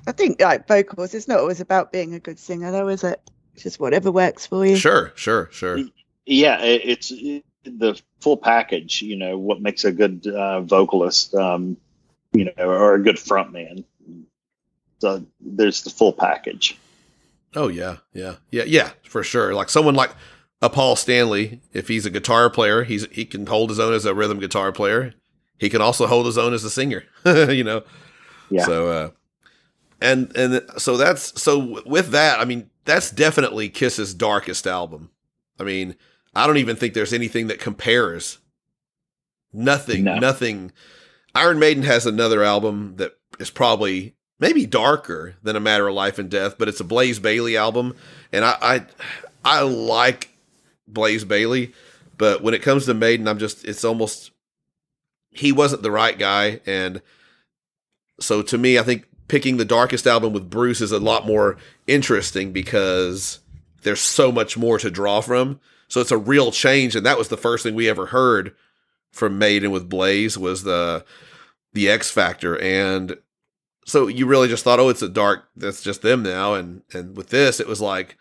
I 0.06 0.12
think 0.12 0.40
like 0.40 0.66
vocals, 0.66 1.14
it's 1.14 1.28
not 1.28 1.38
always 1.38 1.60
about 1.60 1.92
being 1.92 2.14
a 2.14 2.18
good 2.18 2.38
singer, 2.38 2.72
though, 2.72 2.88
is 2.88 3.04
it? 3.04 3.20
It's 3.54 3.62
just 3.62 3.78
whatever 3.78 4.10
works 4.10 4.46
for 4.46 4.66
you. 4.66 4.76
Sure, 4.76 5.12
sure, 5.14 5.48
sure. 5.52 5.78
yeah, 6.26 6.60
it, 6.62 6.82
it's 6.84 7.10
it, 7.12 7.44
the 7.64 8.00
full 8.20 8.36
package. 8.36 9.02
You 9.02 9.16
know 9.16 9.38
what 9.38 9.60
makes 9.60 9.84
a 9.84 9.92
good 9.92 10.26
uh, 10.26 10.62
vocalist, 10.62 11.34
um, 11.34 11.76
you 12.32 12.46
know, 12.46 12.52
or 12.64 12.94
a 12.94 13.02
good 13.02 13.18
front 13.18 13.52
man. 13.52 13.84
So 15.00 15.24
there's 15.40 15.82
the 15.82 15.90
full 15.90 16.12
package. 16.12 16.76
Oh 17.54 17.68
yeah, 17.68 17.98
yeah, 18.14 18.36
yeah, 18.50 18.64
yeah, 18.64 18.90
for 19.04 19.22
sure. 19.22 19.54
Like 19.54 19.68
someone 19.68 19.94
like 19.94 20.10
a 20.62 20.70
Paul 20.70 20.96
Stanley, 20.96 21.60
if 21.74 21.88
he's 21.88 22.06
a 22.06 22.10
guitar 22.10 22.48
player, 22.48 22.84
he's 22.84 23.06
he 23.10 23.24
can 23.26 23.46
hold 23.46 23.68
his 23.68 23.78
own 23.80 23.92
as 23.92 24.04
a 24.06 24.14
rhythm 24.14 24.38
guitar 24.38 24.72
player. 24.72 25.12
He 25.58 25.68
can 25.68 25.82
also 25.82 26.06
hold 26.06 26.24
his 26.26 26.38
own 26.38 26.54
as 26.54 26.64
a 26.64 26.70
singer. 26.70 27.04
you 27.26 27.64
know. 27.64 27.82
Yeah. 28.48 28.64
So 28.64 28.88
uh, 28.88 29.10
and 30.00 30.34
and 30.36 30.62
so 30.78 30.96
that's 30.96 31.40
so 31.40 31.82
with 31.84 32.10
that, 32.10 32.40
I 32.40 32.44
mean, 32.44 32.70
that's 32.84 33.10
definitely 33.10 33.68
Kiss's 33.68 34.14
darkest 34.14 34.66
album. 34.66 35.10
I 35.60 35.64
mean, 35.64 35.96
I 36.34 36.46
don't 36.46 36.56
even 36.58 36.76
think 36.76 36.94
there's 36.94 37.12
anything 37.12 37.48
that 37.48 37.60
compares. 37.60 38.38
Nothing, 39.52 40.04
No. 40.04 40.18
nothing. 40.18 40.72
Iron 41.34 41.58
Maiden 41.58 41.82
has 41.82 42.06
another 42.06 42.42
album 42.42 42.94
that 42.96 43.12
is 43.38 43.50
probably 43.50 44.14
maybe 44.38 44.66
darker 44.66 45.34
than 45.42 45.56
A 45.56 45.60
Matter 45.60 45.88
of 45.88 45.94
Life 45.94 46.18
and 46.18 46.30
Death, 46.30 46.56
but 46.58 46.68
it's 46.68 46.80
a 46.80 46.84
Blaze 46.84 47.18
Bayley 47.18 47.56
album, 47.56 47.94
and 48.32 48.44
I 48.44 48.56
I, 48.62 48.86
I 49.44 49.60
like 49.62 50.30
Blaze 50.86 51.24
Bayley, 51.24 51.72
but 52.18 52.42
when 52.42 52.54
it 52.54 52.62
comes 52.62 52.86
to 52.86 52.94
Maiden, 52.94 53.28
I'm 53.28 53.38
just 53.38 53.64
it's 53.64 53.84
almost 53.84 54.30
he 55.30 55.52
wasn't 55.52 55.82
the 55.82 55.90
right 55.90 56.18
guy, 56.18 56.60
and 56.66 57.02
so 58.20 58.42
to 58.42 58.58
me, 58.58 58.78
I 58.78 58.82
think 58.82 59.08
picking 59.28 59.56
the 59.56 59.64
darkest 59.64 60.06
album 60.06 60.32
with 60.32 60.50
Bruce 60.50 60.80
is 60.80 60.92
a 60.92 60.98
lot 60.98 61.26
more 61.26 61.56
interesting 61.86 62.52
because 62.52 63.40
there's 63.82 64.00
so 64.00 64.30
much 64.30 64.56
more 64.56 64.78
to 64.78 64.90
draw 64.90 65.20
from. 65.20 65.60
So 65.88 66.00
it's 66.00 66.10
a 66.10 66.18
real 66.18 66.52
change, 66.52 66.96
and 66.96 67.04
that 67.04 67.18
was 67.18 67.28
the 67.28 67.36
first 67.36 67.62
thing 67.62 67.74
we 67.74 67.88
ever 67.88 68.06
heard 68.06 68.54
from 69.10 69.38
Maiden 69.38 69.70
with 69.70 69.88
Blaze 69.88 70.38
was 70.38 70.62
the 70.64 71.04
the 71.72 71.88
X 71.88 72.10
Factor, 72.10 72.58
and 72.60 73.16
so 73.84 74.06
you 74.06 74.26
really 74.26 74.48
just 74.48 74.64
thought, 74.64 74.78
oh, 74.78 74.88
it's 74.88 75.02
a 75.02 75.08
dark. 75.08 75.48
That's 75.56 75.82
just 75.82 76.02
them 76.02 76.22
now, 76.22 76.54
and 76.54 76.82
and 76.92 77.16
with 77.16 77.28
this, 77.28 77.60
it 77.60 77.66
was 77.66 77.80
like 77.80 78.16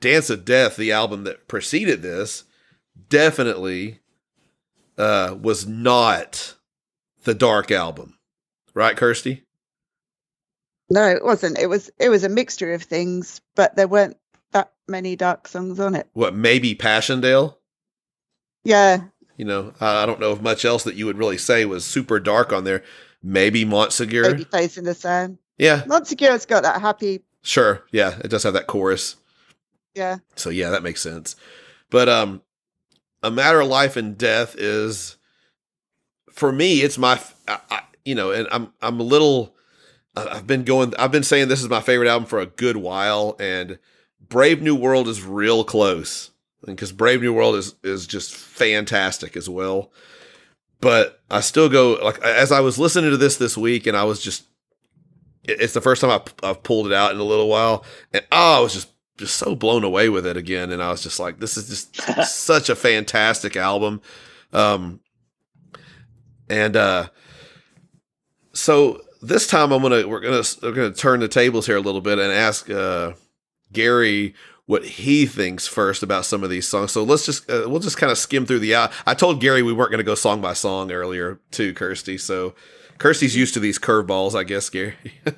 Dance 0.00 0.30
of 0.30 0.44
Death, 0.44 0.76
the 0.76 0.92
album 0.92 1.24
that 1.24 1.46
preceded 1.48 2.02
this, 2.02 2.44
definitely 3.08 4.00
uh, 4.98 5.36
was 5.40 5.66
not 5.66 6.56
the 7.24 7.34
dark 7.34 7.70
album, 7.70 8.18
right, 8.74 8.96
Kirsty? 8.96 9.44
No, 10.88 11.06
it 11.08 11.24
wasn't. 11.24 11.58
It 11.58 11.68
was 11.68 11.90
it 11.98 12.08
was 12.08 12.24
a 12.24 12.28
mixture 12.28 12.72
of 12.72 12.82
things, 12.82 13.40
but 13.54 13.76
there 13.76 13.86
weren't 13.86 14.16
that 14.52 14.72
many 14.88 15.14
dark 15.16 15.46
songs 15.46 15.78
on 15.78 15.94
it. 15.94 16.08
What 16.14 16.34
maybe 16.34 16.74
Passchendaele? 16.74 17.56
Yeah, 18.64 19.04
You 19.36 19.44
know, 19.44 19.72
I 19.80 20.02
I 20.02 20.06
don't 20.06 20.18
know 20.20 20.32
if 20.32 20.40
much 20.40 20.64
else 20.64 20.82
that 20.84 20.96
you 20.96 21.06
would 21.06 21.18
really 21.18 21.38
say 21.38 21.64
was 21.64 21.84
super 21.84 22.18
dark 22.18 22.52
on 22.52 22.64
there. 22.64 22.82
Maybe 23.22 23.64
Montsegur. 23.64 24.22
maybe 24.22 24.44
Face 24.44 24.76
in 24.78 24.84
the 24.84 24.94
Sand. 24.94 25.38
Yeah, 25.58 25.82
Montsegur's 25.82 26.46
got 26.46 26.62
that 26.64 26.80
happy. 26.80 27.22
sure. 27.42 27.84
Yeah, 27.92 28.18
it 28.24 28.28
does 28.28 28.42
have 28.42 28.54
that 28.54 28.66
chorus. 28.66 29.16
Yeah, 29.94 30.18
So 30.36 30.50
yeah, 30.50 30.70
that 30.70 30.82
makes 30.82 31.00
sense. 31.00 31.36
But 31.90 32.08
um 32.08 32.42
a 33.22 33.30
matter 33.30 33.60
of 33.60 33.68
life 33.68 33.96
and 33.96 34.16
death 34.16 34.54
is 34.56 35.16
for 36.32 36.52
me 36.52 36.80
it's 36.80 36.98
my 36.98 37.20
I, 37.48 37.58
I- 37.70 37.82
you 38.04 38.14
know, 38.14 38.30
and 38.30 38.48
I'm 38.50 38.72
I'm 38.80 38.98
a 38.98 39.02
little 39.04 39.54
I've 40.16 40.46
been 40.46 40.64
going 40.64 40.94
I've 40.98 41.12
been 41.12 41.22
saying 41.22 41.48
this 41.48 41.62
is 41.62 41.68
my 41.68 41.80
favorite 41.82 42.08
album 42.08 42.26
for 42.26 42.38
a 42.38 42.46
good 42.46 42.76
while 42.78 43.36
and 43.38 43.78
Brave 44.26 44.62
New 44.62 44.74
World 44.74 45.06
is 45.08 45.22
real 45.22 45.64
close. 45.64 46.30
Because 46.64 46.92
Brave 46.92 47.20
New 47.22 47.32
World 47.32 47.56
is 47.56 47.74
is 47.82 48.06
just 48.06 48.34
fantastic 48.34 49.36
as 49.36 49.48
well. 49.48 49.90
But 50.80 51.20
I 51.30 51.40
still 51.40 51.68
go 51.68 51.98
like 52.02 52.18
as 52.22 52.52
I 52.52 52.60
was 52.60 52.78
listening 52.78 53.10
to 53.10 53.16
this 53.18 53.36
this 53.36 53.56
week 53.56 53.86
and 53.86 53.96
I 53.96 54.04
was 54.04 54.20
just 54.22 54.44
it's 55.44 55.72
the 55.74 55.80
first 55.80 56.00
time 56.00 56.10
I've, 56.10 56.34
I've 56.42 56.62
pulled 56.62 56.86
it 56.86 56.92
out 56.92 57.12
in 57.12 57.18
a 57.18 57.24
little 57.24 57.48
while 57.48 57.84
and 58.12 58.24
oh, 58.32 58.58
I 58.58 58.60
was 58.60 58.72
just 58.74 58.88
just 59.20 59.36
so 59.36 59.54
blown 59.54 59.84
away 59.84 60.08
with 60.08 60.26
it 60.26 60.36
again 60.36 60.72
and 60.72 60.82
i 60.82 60.90
was 60.90 61.02
just 61.02 61.20
like 61.20 61.38
this 61.38 61.56
is 61.56 61.68
just 61.68 61.94
such 62.34 62.68
a 62.68 62.74
fantastic 62.74 63.56
album. 63.56 64.00
Um 64.52 65.00
and 66.48 66.74
uh 66.74 67.08
so 68.52 69.00
this 69.22 69.46
time 69.46 69.70
i'm 69.70 69.82
gonna 69.82 70.08
we're 70.08 70.20
gonna 70.20 70.42
we're 70.62 70.72
gonna 70.72 70.92
turn 70.92 71.20
the 71.20 71.28
tables 71.28 71.66
here 71.66 71.76
a 71.76 71.80
little 71.80 72.00
bit 72.00 72.18
and 72.18 72.32
ask 72.32 72.68
uh 72.68 73.12
gary 73.72 74.34
what 74.66 74.84
he 74.84 75.26
thinks 75.26 75.66
first 75.68 76.02
about 76.02 76.24
some 76.24 76.44
of 76.44 76.50
these 76.50 76.66
songs. 76.66 76.92
So 76.92 77.02
let's 77.02 77.26
just 77.26 77.48
uh, 77.50 77.64
we'll 77.66 77.80
just 77.80 77.96
kind 77.96 78.10
of 78.10 78.18
skim 78.18 78.46
through 78.46 78.60
the 78.60 78.74
out 78.74 78.90
i 79.06 79.14
told 79.14 79.40
gary 79.40 79.62
we 79.62 79.72
weren't 79.72 79.90
gonna 79.92 80.02
go 80.02 80.16
song 80.16 80.40
by 80.40 80.54
song 80.54 80.90
earlier 80.90 81.38
too 81.52 81.74
kirsty. 81.74 82.18
So 82.18 82.54
kirsty's 82.98 83.36
used 83.36 83.54
to 83.54 83.60
these 83.60 83.78
curveballs 83.78 84.34
i 84.34 84.42
guess 84.42 84.68
gary. 84.70 84.96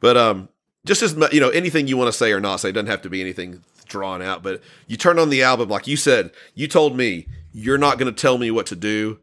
But 0.00 0.16
um 0.16 0.48
just 0.88 1.02
as 1.02 1.14
you 1.32 1.40
know 1.40 1.50
anything 1.50 1.86
you 1.86 1.96
want 1.96 2.08
to 2.08 2.12
say 2.16 2.32
or 2.32 2.40
not 2.40 2.56
say 2.56 2.70
it 2.70 2.72
doesn't 2.72 2.88
have 2.90 3.02
to 3.02 3.08
be 3.10 3.20
anything 3.20 3.62
drawn 3.86 4.20
out 4.20 4.42
but 4.42 4.60
you 4.86 4.96
turn 4.96 5.18
on 5.18 5.30
the 5.30 5.42
album 5.42 5.68
like 5.68 5.86
you 5.86 5.96
said 5.96 6.30
you 6.54 6.66
told 6.66 6.96
me 6.96 7.26
you're 7.52 7.78
not 7.78 7.98
going 7.98 8.12
to 8.12 8.20
tell 8.20 8.38
me 8.38 8.50
what 8.50 8.66
to 8.66 8.74
do 8.76 9.18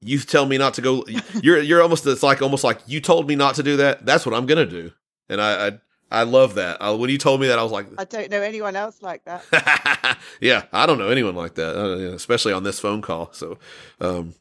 you 0.00 0.18
tell 0.18 0.46
me 0.46 0.58
not 0.58 0.74
to 0.74 0.82
go 0.82 1.04
you're 1.42 1.60
you're 1.60 1.80
almost 1.82 2.06
it's 2.06 2.22
like 2.22 2.42
almost 2.42 2.62
like 2.64 2.78
you 2.86 3.00
told 3.00 3.26
me 3.26 3.34
not 3.34 3.54
to 3.54 3.62
do 3.62 3.76
that 3.78 4.04
that's 4.04 4.26
what 4.26 4.34
i'm 4.34 4.46
going 4.46 4.68
to 4.68 4.70
do 4.82 4.92
and 5.28 5.40
I 5.40 5.66
I, 5.68 5.78
I 6.08 6.22
love 6.22 6.54
that. 6.54 6.80
I, 6.80 6.92
when 6.92 7.10
you 7.10 7.18
told 7.18 7.40
me 7.40 7.48
that, 7.48 7.58
I 7.58 7.64
was 7.64 7.72
like, 7.72 7.88
I 7.98 8.04
don't 8.04 8.30
know 8.30 8.40
anyone 8.40 8.76
else 8.76 9.02
like 9.02 9.24
that. 9.24 10.18
yeah, 10.40 10.62
I 10.72 10.86
don't 10.86 10.98
know 10.98 11.08
anyone 11.08 11.34
like 11.34 11.56
that, 11.56 11.76
uh, 11.76 12.14
especially 12.14 12.52
on 12.52 12.62
this 12.62 12.78
phone 12.78 13.02
call. 13.02 13.30
So, 13.32 13.58
um, 14.00 14.34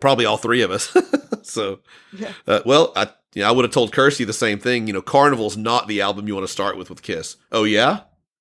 probably 0.00 0.24
all 0.24 0.38
three 0.38 0.62
of 0.62 0.70
us. 0.70 0.96
so, 1.42 1.80
Yeah. 2.18 2.32
uh, 2.46 2.60
well, 2.64 2.92
I 2.96 3.10
yeah, 3.34 3.48
I 3.48 3.52
would 3.52 3.64
have 3.64 3.72
told 3.72 3.92
Kirsty 3.92 4.24
the 4.24 4.32
same 4.32 4.58
thing. 4.58 4.86
You 4.86 4.92
know, 4.92 5.02
Carnival's 5.02 5.56
not 5.56 5.88
the 5.88 6.00
album 6.02 6.28
you 6.28 6.34
want 6.34 6.46
to 6.46 6.52
start 6.52 6.76
with 6.76 6.90
with 6.90 7.02
Kiss. 7.02 7.36
Oh 7.50 7.64
yeah, 7.64 8.00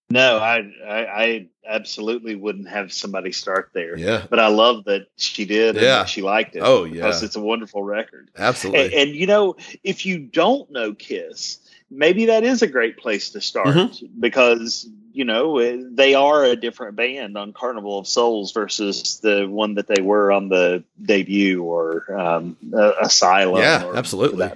No, 0.09 0.37
I, 0.37 0.57
I 0.87 1.23
I 1.23 1.47
absolutely 1.67 2.35
wouldn't 2.35 2.67
have 2.67 2.91
somebody 2.91 3.31
start 3.31 3.69
there. 3.73 3.97
yeah, 3.97 4.25
But 4.29 4.39
I 4.39 4.47
love 4.47 4.85
that 4.85 5.07
she 5.15 5.45
did 5.45 5.75
Yeah. 5.75 6.05
she 6.05 6.21
liked 6.21 6.55
it. 6.55 6.61
Oh, 6.65 6.83
yeah. 6.83 6.93
Because 7.05 7.23
it's 7.23 7.35
a 7.35 7.39
wonderful 7.41 7.83
record. 7.83 8.29
absolutely. 8.37 8.85
And, 8.85 8.93
and 8.93 9.11
you 9.15 9.27
know, 9.27 9.55
if 9.83 10.05
you 10.05 10.19
don't 10.19 10.69
know 10.71 10.93
Kiss, 10.93 11.59
maybe 11.89 12.25
that 12.25 12.43
is 12.43 12.61
a 12.61 12.67
great 12.67 12.97
place 12.97 13.29
to 13.31 13.41
start 13.41 13.67
Mm-hmm. 13.67 14.19
because 14.19 14.89
you 15.13 15.25
know 15.25 15.57
eh, 15.59 15.77
they 15.91 16.13
are 16.13 16.43
a 16.45 16.55
different 16.55 16.95
band 16.95 17.37
on 17.37 17.51
Carnival 17.53 17.99
of 17.99 18.07
Souls 18.07 18.51
versus 18.53 19.19
the 19.21 19.45
one 19.45 19.75
that 19.75 19.87
they 19.87 20.01
were 20.01 20.31
on 20.31 20.47
the 20.49 20.83
debut 21.01 21.61
or 21.63 22.11
um, 22.17 22.55
uh, 22.73 22.93
Asylum. 23.01 23.61
Yeah, 23.61 23.83
or 23.85 23.95
absolutely. 23.97 24.49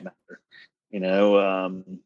For 1.00 1.08
that 1.08 1.12
matter. 1.12 1.26
You 1.30 1.34
know, 1.36 1.40
um, 1.40 2.00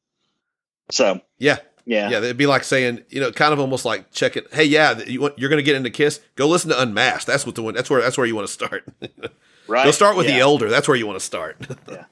so 0.92 1.22
yeah, 1.38 1.58
yeah, 1.86 2.10
yeah, 2.10 2.18
it'd 2.18 2.38
be 2.38 2.46
like 2.46 2.64
saying, 2.64 3.04
you 3.10 3.20
know, 3.20 3.32
kind 3.32 3.54
of 3.54 3.60
almost 3.60 3.86
like 3.86 4.12
check 4.12 4.38
it. 4.38 4.48
Hey, 4.54 4.66
yeah, 4.66 5.00
you 5.00 5.22
want, 5.22 5.40
you're 5.40 5.50
going 5.50 5.58
to 5.58 5.64
get 5.64 5.76
into 5.76 5.90
Kiss? 5.90 6.20
Go 6.36 6.48
listen 6.48 6.70
to 6.70 6.82
Unmasked. 6.82 7.28
That's 7.28 7.46
what 7.46 7.56
the 7.56 7.64
one. 7.64 7.74
That's 7.74 7.90
where 7.90 8.02
that's 8.02 8.18
where 8.18 8.28
you 8.28 8.36
want 8.36 8.48
to 8.48 8.54
start. 8.54 8.88
right. 9.68 9.86
Go 9.86 9.92
start 9.92 10.16
with 10.16 10.28
the 10.28 10.40
Elder. 10.40 10.70
That's 10.70 10.88
where 10.88 10.98
you 10.98 11.08
want 11.08 11.20
to 11.20 11.26
start. 11.26 11.68
Yeah. 11.90 12.06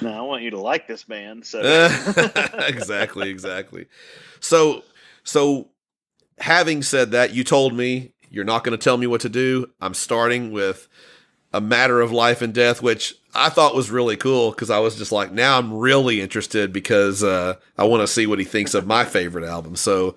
No, 0.00 0.16
I 0.16 0.20
want 0.20 0.44
you 0.44 0.50
to 0.50 0.60
like 0.60 0.86
this 0.86 1.02
band. 1.02 1.44
So 1.44 1.58
exactly, 2.54 3.28
exactly. 3.28 3.86
So, 4.38 4.84
so 5.24 5.68
having 6.38 6.82
said 6.82 7.10
that, 7.10 7.34
you 7.34 7.42
told 7.42 7.74
me 7.74 8.12
you're 8.30 8.44
not 8.44 8.62
going 8.62 8.78
to 8.78 8.82
tell 8.82 8.96
me 8.96 9.08
what 9.08 9.20
to 9.22 9.28
do. 9.28 9.68
I'm 9.80 9.94
starting 9.94 10.52
with 10.52 10.86
a 11.52 11.60
matter 11.60 12.00
of 12.00 12.12
life 12.12 12.42
and 12.42 12.54
death, 12.54 12.82
which 12.82 13.14
I 13.34 13.48
thought 13.48 13.74
was 13.74 13.90
really 13.90 14.16
cool 14.16 14.50
because 14.50 14.70
I 14.70 14.78
was 14.78 14.96
just 14.96 15.12
like, 15.12 15.32
now 15.32 15.58
I'm 15.58 15.72
really 15.72 16.20
interested 16.20 16.72
because 16.72 17.22
uh, 17.22 17.54
I 17.76 17.84
want 17.84 18.02
to 18.02 18.06
see 18.06 18.26
what 18.26 18.38
he 18.38 18.44
thinks 18.44 18.74
of 18.74 18.86
my 18.86 19.04
favorite 19.04 19.44
album. 19.44 19.76
So, 19.76 20.16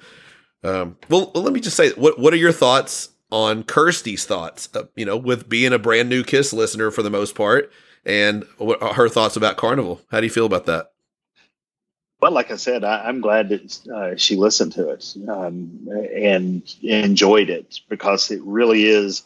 um, 0.63 0.97
well, 1.09 1.31
let 1.33 1.53
me 1.53 1.59
just 1.59 1.77
say, 1.77 1.91
what 1.91 2.19
what 2.19 2.33
are 2.33 2.37
your 2.37 2.51
thoughts 2.51 3.09
on 3.31 3.63
Kirsty's 3.63 4.25
thoughts? 4.25 4.69
Uh, 4.73 4.83
you 4.95 5.05
know, 5.05 5.17
with 5.17 5.49
being 5.49 5.73
a 5.73 5.79
brand 5.79 6.09
new 6.09 6.23
Kiss 6.23 6.53
listener 6.53 6.91
for 6.91 7.01
the 7.03 7.09
most 7.09 7.35
part, 7.35 7.71
and 8.05 8.45
what 8.57 8.81
her 8.95 9.09
thoughts 9.09 9.35
about 9.35 9.57
Carnival? 9.57 10.01
How 10.11 10.19
do 10.19 10.25
you 10.25 10.31
feel 10.31 10.45
about 10.45 10.65
that? 10.67 10.91
Well, 12.21 12.31
like 12.31 12.51
I 12.51 12.55
said, 12.55 12.85
I, 12.85 13.09
I'm 13.09 13.19
glad 13.19 13.49
that 13.49 13.89
uh, 13.89 14.15
she 14.15 14.37
listened 14.37 14.71
to 14.73 14.91
it 14.91 15.13
um, 15.27 15.89
and 16.15 16.63
enjoyed 16.81 17.49
it 17.49 17.81
because 17.89 18.31
it 18.31 18.41
really 18.43 18.85
is 18.85 19.23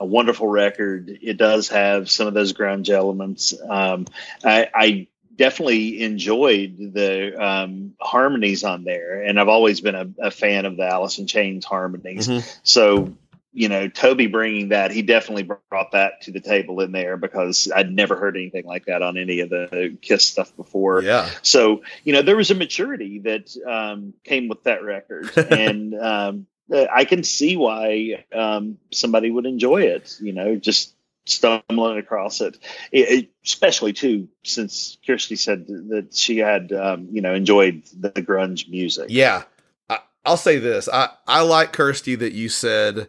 a 0.00 0.06
wonderful 0.06 0.48
record. 0.48 1.10
It 1.22 1.36
does 1.36 1.68
have 1.68 2.10
some 2.10 2.26
of 2.26 2.34
those 2.34 2.54
grunge 2.54 2.88
elements. 2.88 3.54
Um, 3.68 4.06
I, 4.42 4.68
I 4.74 5.08
definitely 5.36 6.02
enjoyed 6.02 6.76
the 6.78 7.34
um, 7.42 7.94
harmonies 8.00 8.64
on 8.64 8.82
there, 8.84 9.22
and 9.22 9.38
I've 9.38 9.48
always 9.48 9.82
been 9.82 9.94
a, 9.94 10.08
a 10.18 10.30
fan 10.30 10.64
of 10.64 10.78
the 10.78 10.86
Alice 10.86 11.18
in 11.18 11.26
Chains 11.26 11.66
harmonies. 11.66 12.28
Mhm. 12.28 12.58
So, 12.62 13.14
you 13.52 13.68
know, 13.68 13.88
Toby 13.88 14.26
bringing 14.26 14.68
that, 14.68 14.90
he 14.90 15.02
definitely 15.02 15.42
brought 15.42 15.92
that 15.92 16.22
to 16.22 16.30
the 16.30 16.40
table 16.40 16.80
in 16.80 16.92
there 16.92 17.16
because 17.16 17.70
I'd 17.74 17.92
never 17.92 18.16
heard 18.16 18.36
anything 18.36 18.64
like 18.64 18.86
that 18.86 19.02
on 19.02 19.18
any 19.18 19.40
of 19.40 19.50
the 19.50 19.98
Kiss 20.00 20.24
stuff 20.24 20.54
before. 20.56 21.02
Yeah. 21.02 21.28
So, 21.42 21.82
you 22.04 22.12
know, 22.12 22.22
there 22.22 22.36
was 22.36 22.50
a 22.50 22.54
maturity 22.54 23.18
that 23.20 23.54
um, 23.66 24.14
came 24.24 24.48
with 24.48 24.62
that 24.64 24.82
record. 24.82 25.36
and 25.36 25.94
um, 25.94 26.46
I 26.72 27.04
can 27.04 27.24
see 27.24 27.56
why 27.56 28.24
um, 28.32 28.78
somebody 28.92 29.30
would 29.30 29.46
enjoy 29.46 29.82
it, 29.82 30.16
you 30.20 30.32
know, 30.32 30.56
just 30.56 30.94
stumbling 31.26 31.98
across 31.98 32.40
it. 32.40 32.58
It- 32.92 33.30
especially, 33.44 33.92
too, 33.92 34.28
since 34.44 34.98
Kirsty 35.06 35.36
said 35.36 35.66
that 35.66 36.14
she 36.14 36.38
had, 36.38 36.72
um, 36.72 37.08
you 37.10 37.22
know, 37.22 37.34
enjoyed 37.34 37.82
the 37.98 38.10
grunge 38.10 38.68
music. 38.68 39.06
Yeah. 39.08 39.44
I, 39.88 40.00
I'll 40.24 40.36
say 40.36 40.58
this. 40.58 40.88
I, 40.92 41.08
I 41.26 41.40
like 41.40 41.72
Kirsty 41.72 42.14
that 42.16 42.32
you 42.32 42.48
said 42.48 43.08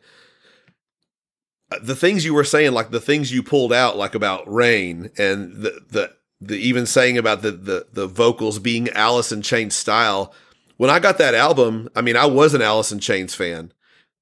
uh, 1.72 1.80
the 1.82 1.96
things 1.96 2.26
you 2.26 2.34
were 2.34 2.44
saying, 2.44 2.72
like 2.72 2.92
the 2.92 3.02
things 3.02 3.32
you 3.32 3.44
pulled 3.44 3.74
out, 3.74 3.98
like 3.98 4.16
about 4.16 4.52
rain 4.52 5.12
and 5.18 5.54
the, 5.54 5.82
the, 5.90 6.14
the 6.40 6.56
even 6.56 6.86
saying 6.86 7.18
about 7.18 7.42
the, 7.42 7.52
the, 7.52 7.88
the 7.92 8.08
vocals 8.08 8.58
being 8.58 8.90
Alice 8.90 9.32
in 9.32 9.42
Chains 9.42 9.76
style. 9.76 10.34
When 10.82 10.90
I 10.90 10.98
got 10.98 11.20
that 11.20 11.36
album, 11.36 11.90
I 11.96 12.02
mean, 12.02 12.16
I 12.18 12.26
was 12.26 12.56
an 12.56 12.64
Alice 12.64 12.92
in 12.92 12.98
Chains 12.98 13.36
fan, 13.36 13.72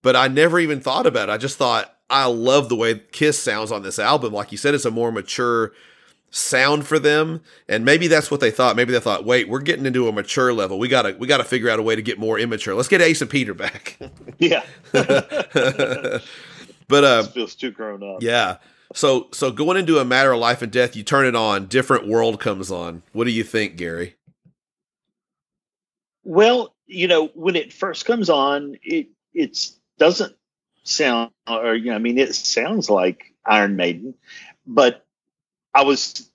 but 0.03 0.13
I 0.17 0.27
never 0.27 0.59
even 0.59 0.81
thought 0.81 1.05
about 1.05 1.29
it. 1.29 1.31
I 1.31 1.37
just 1.37 1.55
thought, 1.57 1.95
I 2.09 2.25
love 2.25 2.67
the 2.67 2.75
way 2.75 2.99
Kiss 3.13 3.39
sounds 3.39 3.71
on 3.71 3.81
this 3.81 3.97
album. 3.97 4.33
Like 4.33 4.51
you 4.51 4.57
said, 4.57 4.73
it's 4.75 4.83
a 4.83 4.91
more 4.91 5.09
mature 5.09 5.71
sound 6.31 6.85
for 6.85 6.99
them 6.99 7.39
and 7.69 7.85
maybe 7.85 8.07
that's 8.07 8.29
what 8.29 8.39
they 8.41 8.51
thought 8.51 8.75
maybe 8.75 8.91
they 8.91 8.99
thought 8.99 9.25
wait 9.25 9.49
we're 9.49 9.59
getting 9.59 9.87
into 9.87 10.07
a 10.07 10.11
mature 10.11 10.53
level 10.53 10.77
we 10.77 10.87
gotta 10.87 11.15
we 11.17 11.25
gotta 11.25 11.43
figure 11.43 11.71
out 11.71 11.79
a 11.79 11.81
way 11.81 11.95
to 11.95 12.03
get 12.03 12.19
more 12.19 12.37
immature 12.37 12.75
let's 12.75 12.87
get 12.87 13.01
ace 13.01 13.19
and 13.21 13.31
peter 13.31 13.55
back 13.55 13.97
Yeah. 14.37 14.63
but 14.93 16.23
uh 17.03 17.23
This 17.23 17.27
feels 17.31 17.55
too 17.55 17.71
grown 17.71 18.03
up. 18.03 18.21
yeah 18.21 18.57
so 18.93 19.27
so 19.31 19.51
going 19.51 19.75
into 19.77 19.97
a 19.97 20.05
matter 20.05 20.31
of 20.31 20.39
life 20.39 20.61
and 20.61 20.71
death 20.71 20.95
you 20.95 21.01
turn 21.01 21.25
it 21.25 21.35
on 21.35 21.65
different 21.65 22.07
world 22.07 22.39
comes 22.39 22.69
on 22.69 23.01
what 23.11 23.23
do 23.25 23.31
you 23.31 23.43
think 23.43 23.75
gary 23.75 24.15
Well, 26.23 26.73
you 26.85 27.07
know, 27.07 27.27
when 27.27 27.55
it 27.55 27.73
first 27.73 28.05
comes 28.05 28.29
on, 28.29 28.77
it 28.83 29.07
it 29.33 29.69
doesn't 29.97 30.35
sound, 30.83 31.31
or 31.47 31.75
you 31.75 31.91
know, 31.91 31.95
I 31.95 31.99
mean, 31.99 32.17
it 32.17 32.35
sounds 32.35 32.89
like 32.89 33.33
Iron 33.45 33.75
Maiden, 33.75 34.15
but 34.65 35.05
I 35.73 35.83
was 35.83 36.29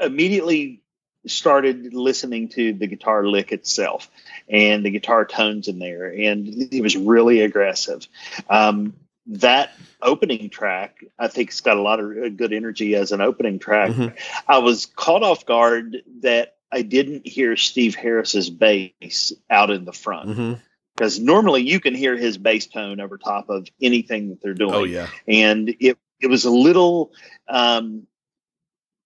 immediately 0.00 0.82
started 1.26 1.92
listening 1.92 2.48
to 2.48 2.72
the 2.72 2.86
guitar 2.86 3.26
lick 3.26 3.52
itself 3.52 4.10
and 4.48 4.84
the 4.84 4.90
guitar 4.90 5.24
tones 5.24 5.68
in 5.68 5.78
there, 5.78 6.06
and 6.12 6.48
it 6.72 6.82
was 6.82 6.96
really 6.96 7.40
aggressive. 7.40 8.06
Um, 8.48 8.94
that 9.26 9.70
opening 10.02 10.50
track, 10.50 11.04
I 11.18 11.28
think, 11.28 11.50
it's 11.50 11.60
got 11.60 11.76
a 11.76 11.82
lot 11.82 12.00
of 12.00 12.10
uh, 12.10 12.28
good 12.30 12.52
energy 12.52 12.94
as 12.94 13.12
an 13.12 13.20
opening 13.20 13.58
track. 13.58 13.90
Mhm. 13.90 14.18
I 14.48 14.58
was 14.58 14.86
caught 14.86 15.22
off 15.22 15.46
guard 15.46 16.02
that 16.22 16.56
I 16.72 16.82
didn't 16.82 17.26
hear 17.26 17.56
Steve 17.56 17.94
Harris's 17.94 18.50
bass 18.50 19.32
out 19.48 19.70
in 19.70 19.84
the 19.84 19.92
front 19.92 20.30
mm-hmm. 20.30 20.52
because 20.96 21.18
normally 21.18 21.62
you 21.62 21.80
can 21.80 21.94
hear 21.94 22.16
his 22.16 22.38
bass 22.38 22.66
tone 22.66 23.00
over 23.00 23.18
top 23.18 23.48
of 23.48 23.68
anything 23.80 24.30
that 24.30 24.40
they're 24.42 24.54
doing. 24.54 24.74
oh 24.74 24.84
yeah 24.84 25.08
And 25.26 25.68
it 25.80 25.98
it 26.20 26.26
was 26.28 26.44
a 26.44 26.50
little. 26.50 27.12
Um, 27.48 28.06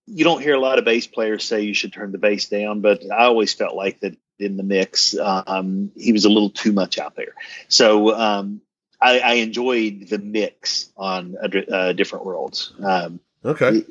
you 0.07 0.25
don't 0.25 0.43
hear 0.43 0.55
a 0.55 0.61
lot 0.61 0.79
of 0.79 0.85
bass 0.85 1.07
players 1.07 1.45
say 1.45 1.63
you 1.63 1.73
should 1.73 1.95
turn 1.95 2.13
the 2.13 2.19
bass 2.19 2.49
down, 2.49 2.83
but 2.83 3.03
I 3.11 3.25
always 3.25 3.55
felt 3.55 3.75
like 3.75 4.01
that 4.01 4.15
in 4.39 4.59
the 4.59 4.63
mix, 4.63 5.17
um, 5.17 5.93
he 5.97 6.13
was 6.13 6.27
a 6.27 6.29
little 6.29 6.51
too 6.51 6.73
much 6.73 6.99
out 6.99 7.17
there. 7.17 7.35
So 7.69 8.15
um, 8.15 8.61
I, 9.01 9.21
I 9.21 9.33
enjoyed 9.35 10.09
the 10.11 10.19
mix 10.19 10.93
on 10.95 11.37
uh, 11.41 11.95
different 11.95 12.27
worlds. 12.27 12.75
Um, 12.83 13.21
okay 13.43 13.85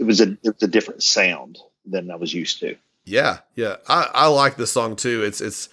it 0.00 0.04
was 0.04 0.20
a 0.20 0.32
it 0.42 0.54
was 0.54 0.62
a 0.62 0.66
different 0.66 1.02
sound 1.02 1.58
than 1.84 2.10
I 2.10 2.16
was 2.16 2.32
used 2.32 2.60
to. 2.60 2.76
Yeah, 3.10 3.38
yeah. 3.56 3.76
I, 3.88 4.08
I 4.14 4.26
like 4.28 4.56
this 4.56 4.70
song 4.70 4.94
too. 4.94 5.24
It's 5.24 5.40
it's 5.40 5.68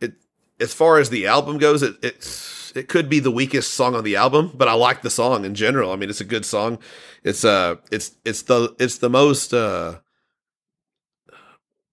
it 0.00 0.14
as 0.58 0.72
far 0.72 0.98
as 0.98 1.10
the 1.10 1.26
album 1.26 1.58
goes, 1.58 1.82
it 1.82 1.96
it's 2.02 2.72
it 2.74 2.88
could 2.88 3.10
be 3.10 3.20
the 3.20 3.30
weakest 3.30 3.74
song 3.74 3.94
on 3.94 4.02
the 4.02 4.16
album, 4.16 4.52
but 4.54 4.66
I 4.66 4.72
like 4.72 5.02
the 5.02 5.10
song 5.10 5.44
in 5.44 5.54
general. 5.54 5.92
I 5.92 5.96
mean, 5.96 6.08
it's 6.08 6.22
a 6.22 6.24
good 6.24 6.46
song. 6.46 6.78
It's 7.22 7.44
uh 7.44 7.76
it's 7.92 8.12
it's 8.24 8.42
the 8.42 8.74
it's 8.78 8.96
the 8.96 9.10
most 9.10 9.52
uh 9.52 9.98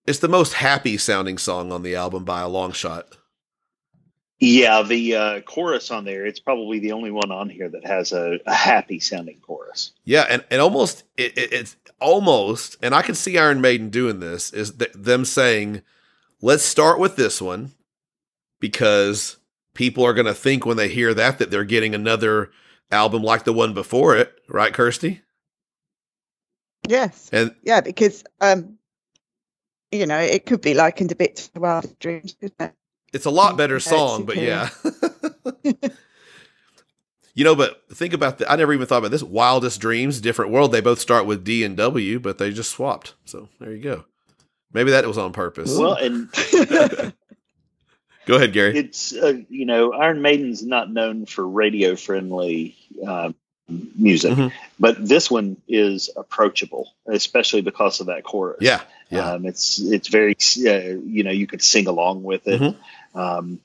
it's 0.06 0.20
the 0.20 0.30
most 0.30 0.54
happy 0.54 0.98
sounding 0.98 1.38
song 1.38 1.74
on 1.74 1.84
the 1.84 1.96
album 1.96 2.24
by 2.24 2.40
a 2.40 2.48
long 2.48 2.72
shot. 2.72 3.18
Yeah, 4.40 4.84
the 4.84 5.16
uh, 5.16 5.42
chorus 5.42 5.90
on 5.90 6.06
there, 6.06 6.26
it's 6.26 6.40
probably 6.40 6.80
the 6.80 6.92
only 6.92 7.10
one 7.10 7.32
on 7.32 7.50
here 7.50 7.70
that 7.70 7.86
has 7.86 8.12
a, 8.12 8.40
a 8.46 8.54
happy 8.54 9.00
sounding 9.00 9.40
chorus. 9.40 9.94
Yeah, 10.04 10.26
and, 10.30 10.46
and 10.52 10.62
almost 10.62 11.04
it, 11.18 11.36
it, 11.38 11.54
it's 11.54 11.76
almost, 12.00 12.78
and 12.84 12.94
I 12.94 13.02
can 13.02 13.16
see 13.16 13.38
Iron 13.38 13.62
Maiden 13.62 13.90
doing 13.90 14.20
this 14.20 14.52
is 14.54 14.72
th- 14.74 14.94
them 14.94 15.26
saying, 15.26 15.82
"Let's 16.40 16.64
start 16.64 17.00
with 17.00 17.16
this 17.16 17.42
one," 17.42 17.72
because 18.60 19.38
people 19.74 20.06
are 20.06 20.14
going 20.14 20.28
to 20.28 20.34
think 20.34 20.66
when 20.66 20.78
they 20.78 20.90
hear 20.90 21.14
that 21.16 21.40
that 21.40 21.50
they're 21.50 21.64
getting 21.64 21.96
another 21.96 22.52
album 22.92 23.24
like 23.24 23.44
the 23.44 23.54
one 23.54 23.74
before 23.74 24.16
it, 24.16 24.34
right, 24.48 24.74
Kirsty? 24.74 25.22
Yes. 26.88 27.30
And 27.34 27.56
Yeah, 27.64 27.82
because 27.82 28.24
um, 28.40 28.78
you 29.92 30.06
know, 30.06 30.20
it 30.20 30.46
could 30.46 30.62
be 30.62 30.74
likened 30.74 31.12
a 31.12 31.16
bit 31.16 31.36
to 31.54 31.60
Wild 31.60 31.98
Dreams, 32.00 32.36
couldn't 32.40 32.62
it? 32.62 32.74
It's 33.14 33.26
a 33.26 33.30
lot 33.32 33.58
better 33.58 33.80
song, 33.80 34.26
but 34.26 34.38
yeah. 34.38 34.70
you 37.34 37.44
know, 37.44 37.56
but 37.56 37.84
think 37.92 38.14
about 38.14 38.40
that. 38.40 38.52
I 38.52 38.56
never 38.56 38.74
even 38.74 38.88
thought 38.88 38.98
about 39.00 39.12
this. 39.12 39.24
Wildest 39.24 39.80
Dreams, 39.80 40.20
Different 40.22 40.52
World. 40.52 40.72
They 40.72 40.82
both 40.82 41.00
start 41.00 41.26
with 41.26 41.44
D 41.44 41.64
and 41.64 41.78
W, 41.78 42.20
but 42.20 42.38
they 42.38 42.52
just 42.52 42.72
swapped. 42.72 43.14
So 43.26 43.50
there 43.60 43.72
you 43.72 43.82
go. 43.84 44.06
Maybe 44.74 44.92
that 44.92 45.06
was 45.06 45.18
on 45.18 45.34
purpose. 45.34 45.76
Well, 45.78 45.94
and 45.94 46.30
Go 48.26 48.36
ahead, 48.36 48.52
Gary. 48.52 48.78
it's 48.78 49.14
uh, 49.14 49.40
you 49.50 49.66
know 49.66 49.94
Iron 49.94 50.22
Maiden's 50.22 50.62
not 50.62 50.92
known 50.92 51.26
for 51.26 51.48
radio 51.48 51.96
friendly 51.96 52.76
uh, 53.06 53.32
music, 53.98 54.34
Mhm. 54.34 54.52
but 54.78 54.98
this 55.08 55.32
one 55.32 55.56
is 55.68 56.10
approachable, 56.16 56.92
especially 57.08 57.62
because 57.62 58.02
of 58.02 58.08
that 58.08 58.24
chorus. 58.26 58.58
Yeah, 58.60 58.82
yeah. 59.10 59.32
Um, 59.32 59.46
it's 59.46 59.80
it's 59.80 60.10
very 60.10 60.34
uh, 60.34 61.00
you 61.06 61.24
know 61.24 61.32
you 61.32 61.48
could 61.48 61.62
sing 61.64 61.88
along 61.88 62.24
with 62.24 62.48
it. 62.50 62.60
Mhm. 62.60 62.76
Um, 63.18 63.60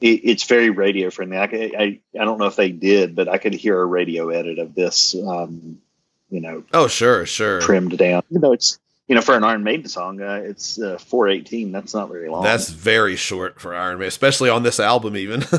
it 0.00 0.20
it's 0.24 0.44
very 0.44 0.70
radio 0.70 1.10
friendly. 1.10 1.36
I, 1.38 1.44
I 1.44 2.00
I 2.18 2.24
don't 2.24 2.38
know 2.38 2.46
if 2.46 2.56
they 2.56 2.70
did, 2.70 3.14
but 3.14 3.28
I 3.28 3.38
could 3.38 3.54
hear 3.54 3.80
a 3.80 3.84
radio 3.86 4.28
edit 4.30 4.58
of 4.58 4.74
this. 4.74 5.14
Um, 5.14 5.78
you 6.30 6.40
know, 6.40 6.62
Oh, 6.72 6.88
sure, 6.88 7.24
sure. 7.26 7.60
trimmed 7.60 7.96
down. 7.96 8.22
You 8.30 8.38
know, 8.40 8.52
it's 8.52 8.78
you 9.06 9.14
know 9.14 9.20
for 9.22 9.34
an 9.34 9.44
Iron 9.44 9.64
Maiden 9.64 9.88
song, 9.88 10.20
uh, 10.20 10.42
it's 10.44 10.78
uh, 10.80 10.98
four 10.98 11.28
eighteen. 11.28 11.72
That's 11.72 11.94
not 11.94 12.10
very 12.10 12.28
long. 12.28 12.42
That's 12.44 12.68
very 12.70 13.16
short 13.16 13.60
for 13.60 13.74
Iron 13.74 13.98
Man, 13.98 14.08
especially 14.08 14.50
on 14.50 14.62
this 14.62 14.78
album. 14.80 15.16
Even 15.16 15.42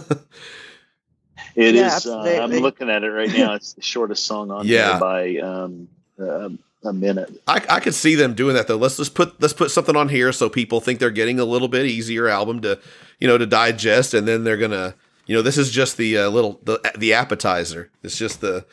It 1.56 1.76
Yeah, 1.76 1.98
is. 1.98 2.06
Uh, 2.06 2.20
I'm 2.22 2.52
looking 2.52 2.90
at 2.90 3.04
it 3.04 3.10
right 3.10 3.32
now. 3.32 3.54
It's 3.56 3.74
the 3.74 3.82
shortest 3.82 4.26
song 4.26 4.52
on 4.52 4.68
Yeah. 4.68 4.92
here 4.92 5.00
by 5.00 5.38
um, 5.38 5.88
uh, 6.22 6.50
a 6.84 6.94
minute. 6.94 7.42
I, 7.48 7.64
I 7.70 7.80
could 7.80 7.94
see 7.94 8.16
them 8.16 8.34
doing 8.34 8.56
that 8.56 8.68
though. 8.68 8.78
Let's 8.78 8.98
just 8.98 9.16
put 9.16 9.42
let's 9.42 9.54
put 9.54 9.72
something 9.72 9.96
on 9.96 10.10
here 10.10 10.32
so 10.32 10.50
people 10.50 10.80
think 10.80 11.00
they're 11.00 11.10
getting 11.10 11.40
a 11.40 11.46
little 11.46 11.68
bit 11.68 11.86
easier 11.86 12.28
album 12.28 12.62
to 12.62 12.80
you 13.20 13.28
know 13.28 13.38
to 13.38 13.46
digest, 13.46 14.14
and 14.14 14.28
then 14.28 14.44
they're 14.44 14.58
gonna 14.58 14.96
you 15.26 15.36
know 15.36 15.42
this 15.42 15.58
is 15.58 15.72
just 15.72 15.98
the 15.98 16.18
uh, 16.18 16.30
little 16.30 16.60
the 16.64 16.80
the 16.98 17.14
appetizer. 17.14 17.90
It's 18.04 18.18
just 18.18 18.42
the 18.42 18.66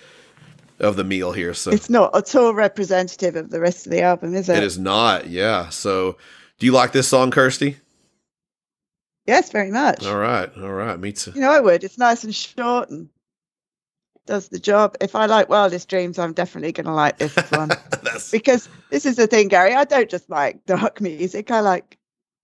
of 0.78 0.96
the 0.96 1.04
meal 1.04 1.32
here. 1.32 1.54
So 1.54 1.70
it's 1.70 1.90
not 1.90 2.14
at 2.14 2.34
all 2.34 2.54
representative 2.54 3.36
of 3.36 3.50
the 3.50 3.60
rest 3.60 3.86
of 3.86 3.92
the 3.92 4.02
album, 4.02 4.34
is 4.34 4.48
it? 4.48 4.58
it 4.58 4.62
is 4.62 4.78
not. 4.78 5.26
Yeah. 5.28 5.70
So 5.70 6.16
do 6.58 6.66
you 6.66 6.72
like 6.72 6.92
this 6.92 7.08
song, 7.08 7.30
Kirsty? 7.30 7.78
Yes, 9.26 9.50
very 9.50 9.70
much. 9.70 10.06
All 10.06 10.16
right. 10.16 10.50
All 10.56 10.72
right. 10.72 10.98
Me 10.98 11.12
too. 11.12 11.32
You 11.34 11.40
know, 11.40 11.50
I 11.50 11.60
would. 11.60 11.82
It's 11.82 11.98
nice 11.98 12.22
and 12.22 12.34
short 12.34 12.90
and 12.90 13.08
does 14.26 14.48
the 14.48 14.58
job. 14.58 14.96
If 15.00 15.14
I 15.14 15.26
like 15.26 15.48
Wildest 15.48 15.88
Dreams, 15.88 16.18
I'm 16.18 16.32
definitely 16.32 16.72
going 16.72 16.86
to 16.86 16.92
like 16.92 17.18
this 17.18 17.34
one 17.50 17.70
because 18.32 18.68
this 18.90 19.06
is 19.06 19.16
the 19.16 19.26
thing, 19.26 19.48
Gary. 19.48 19.74
I 19.74 19.84
don't 19.84 20.10
just 20.10 20.28
like 20.30 20.64
dark 20.66 21.00
music. 21.00 21.50
I 21.50 21.60
like 21.60 21.98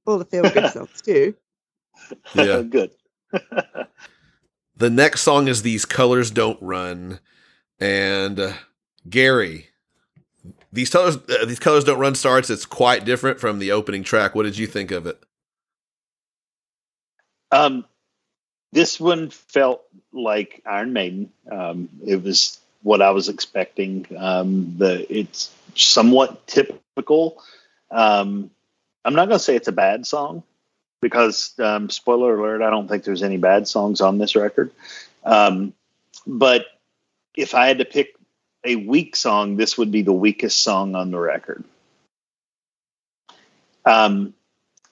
all 0.06 0.18
the 0.18 0.24
feel 0.24 0.48
good 0.50 0.70
songs 0.72 1.02
too. 1.02 1.34
yeah. 2.34 2.62
Good. 2.70 2.92
The 4.76 4.90
next 4.90 5.22
song 5.22 5.48
is 5.48 5.62
"These 5.62 5.84
Colors 5.84 6.30
Don't 6.30 6.60
Run," 6.60 7.20
and 7.78 8.40
uh, 8.40 8.52
Gary, 9.08 9.68
these 10.72 10.90
colors 10.90 11.16
uh, 11.16 11.44
these 11.44 11.60
colors 11.60 11.84
don't 11.84 11.98
run 11.98 12.14
starts. 12.14 12.50
It's 12.50 12.66
quite 12.66 13.04
different 13.04 13.38
from 13.38 13.58
the 13.58 13.70
opening 13.72 14.02
track. 14.02 14.34
What 14.34 14.44
did 14.44 14.58
you 14.58 14.66
think 14.66 14.90
of 14.90 15.06
it? 15.06 15.22
Um, 17.52 17.84
this 18.72 18.98
one 18.98 19.30
felt 19.30 19.82
like 20.12 20.62
Iron 20.66 20.92
Maiden. 20.92 21.30
Um, 21.50 21.88
it 22.06 22.22
was 22.22 22.58
what 22.82 23.02
I 23.02 23.10
was 23.10 23.28
expecting. 23.28 24.06
Um, 24.16 24.74
the 24.78 25.06
it's 25.14 25.54
somewhat 25.74 26.46
typical. 26.46 27.42
Um, 27.90 28.50
I'm 29.04 29.14
not 29.14 29.28
going 29.28 29.38
to 29.38 29.44
say 29.44 29.56
it's 29.56 29.68
a 29.68 29.72
bad 29.72 30.06
song 30.06 30.42
because, 31.00 31.52
um, 31.58 31.90
spoiler 31.90 32.38
alert, 32.38 32.62
I 32.62 32.70
don't 32.70 32.88
think 32.88 33.04
there's 33.04 33.22
any 33.22 33.36
bad 33.36 33.66
songs 33.68 34.00
on 34.00 34.18
this 34.18 34.36
record. 34.36 34.70
Um, 35.24 35.74
but 36.26 36.66
if 37.36 37.54
I 37.54 37.66
had 37.66 37.78
to 37.78 37.84
pick 37.84 38.14
a 38.64 38.76
weak 38.76 39.16
song, 39.16 39.56
this 39.56 39.76
would 39.76 39.90
be 39.90 40.02
the 40.02 40.12
weakest 40.12 40.62
song 40.62 40.94
on 40.94 41.10
the 41.10 41.18
record. 41.18 41.64
Um, 43.84 44.34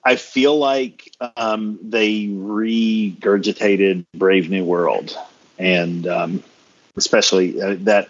I 0.04 0.16
feel 0.16 0.58
like 0.58 1.12
um, 1.36 1.78
they 1.82 2.26
regurgitated 2.26 4.06
Brave 4.14 4.48
New 4.48 4.64
World, 4.64 5.16
and 5.58 6.06
um, 6.06 6.42
especially 6.96 7.60
uh, 7.60 7.76
that 7.80 8.08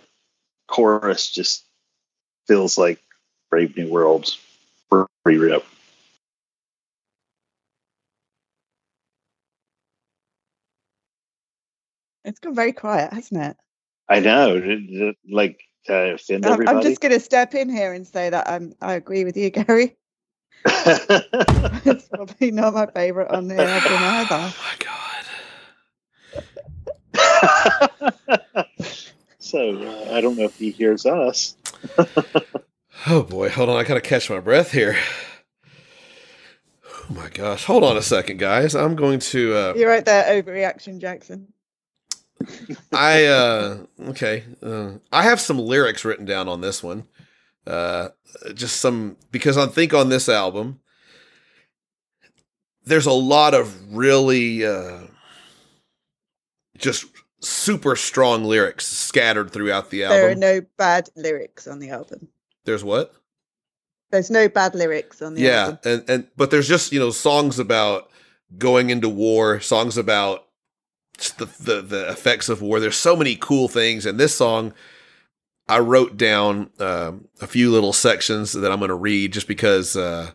chorus 0.68 1.30
just 1.30 1.64
feels 2.46 2.78
like 2.78 3.00
Brave 3.50 3.76
New 3.76 3.90
World 3.90 4.36
re-rip. 5.24 5.64
It's 12.24 12.38
gone 12.38 12.54
very 12.54 12.72
quiet, 12.72 13.12
hasn't 13.12 13.42
it? 13.42 13.56
I 14.08 14.20
know, 14.20 15.12
like 15.30 15.60
offend 15.88 16.44
I'm, 16.44 16.52
everybody. 16.52 16.76
I'm 16.76 16.82
just 16.82 17.00
going 17.00 17.12
to 17.12 17.20
step 17.20 17.54
in 17.54 17.68
here 17.68 17.92
and 17.92 18.06
say 18.06 18.30
that 18.30 18.48
I'm, 18.48 18.74
I 18.80 18.94
agree 18.94 19.24
with 19.24 19.36
you, 19.36 19.50
Gary. 19.50 19.96
It's 20.64 22.08
probably 22.12 22.50
not 22.50 22.74
my 22.74 22.86
favourite 22.86 23.30
on 23.30 23.48
the 23.48 23.56
album 23.62 23.92
either. 24.00 24.52
Oh 24.52 24.55
my 24.64 24.76
god! 28.55 28.66
so 29.39 29.76
uh, 29.76 30.14
I 30.14 30.20
don't 30.20 30.36
know 30.36 30.44
if 30.44 30.58
he 30.58 30.70
hears 30.70 31.06
us. 31.06 31.56
Oh 33.06 33.22
boy, 33.22 33.48
hold 33.48 33.68
on. 33.70 33.76
I 33.76 33.84
gotta 33.84 34.00
catch 34.00 34.28
my 34.28 34.40
breath 34.40 34.72
here. 34.72 34.97
Oh 36.86 37.06
my 37.08 37.28
gosh! 37.30 37.64
Hold 37.64 37.82
on 37.82 37.97
a 37.97 38.02
second, 38.02 38.39
guys. 38.39 38.74
I'm 38.74 38.94
going 38.94 39.20
to. 39.20 39.55
Uh, 39.55 39.74
You're 39.74 39.89
right 39.89 40.05
there, 40.05 40.42
overreaction, 40.42 41.00
Jackson. 41.00 41.52
I 42.92 43.24
uh 43.26 43.78
okay. 44.08 44.44
Uh, 44.62 44.92
I 45.12 45.22
have 45.24 45.40
some 45.40 45.58
lyrics 45.58 46.05
written 46.05 46.24
down 46.24 46.48
on 46.48 46.60
this 46.60 46.82
one. 46.82 47.05
Uh 47.66 48.08
just 48.55 48.76
some 48.80 49.16
because 49.30 49.56
I 49.58 49.66
think 49.66 49.92
on 49.92 50.08
this 50.08 50.28
album 50.28 50.80
there's 52.84 53.06
a 53.06 53.12
lot 53.12 53.55
of 53.55 53.94
really 53.94 54.64
uh 54.64 55.00
just 56.78 57.06
super 57.40 57.97
strong 57.97 58.44
lyrics 58.44 58.86
scattered 58.86 59.50
throughout 59.50 59.90
the 59.90 60.05
album. 60.05 60.20
There 60.20 60.30
are 60.30 60.34
no 60.34 60.66
bad 60.76 61.08
lyrics 61.16 61.66
on 61.66 61.78
the 61.78 61.90
album. 61.90 62.28
there's 62.64 62.84
what? 62.84 63.14
There's 64.10 64.30
no 64.30 64.48
bad 64.48 64.74
lyrics 64.74 65.22
on 65.22 65.34
the 65.34 65.42
Yeah, 65.42 65.64
album. 65.64 65.78
and 65.84 66.05
and 66.10 66.28
but 66.36 66.50
there's 66.50 66.68
just, 66.68 66.92
you 66.92 66.98
know, 66.98 67.10
songs 67.10 67.58
about 67.58 68.10
going 68.58 68.90
into 68.90 69.08
war, 69.08 69.60
songs 69.60 69.97
about 69.97 70.47
the, 71.39 71.44
the 71.60 71.80
the 71.82 72.10
effects 72.10 72.48
of 72.48 72.60
war. 72.60 72.80
There's 72.80 72.97
so 72.97 73.14
many 73.14 73.36
cool 73.36 73.68
things, 73.68 74.06
and 74.06 74.18
this 74.18 74.34
song, 74.36 74.74
I 75.70 75.78
wrote 75.78 76.16
down 76.16 76.70
um, 76.81 77.28
a 77.40 77.47
few 77.47 77.70
little 77.70 77.92
sections 77.92 78.52
that 78.52 78.73
I'm 78.73 78.81
going 78.81 78.89
to 78.89 78.94
read 78.94 79.32
just 79.32 79.47
because 79.47 79.97
uh, 79.97 80.32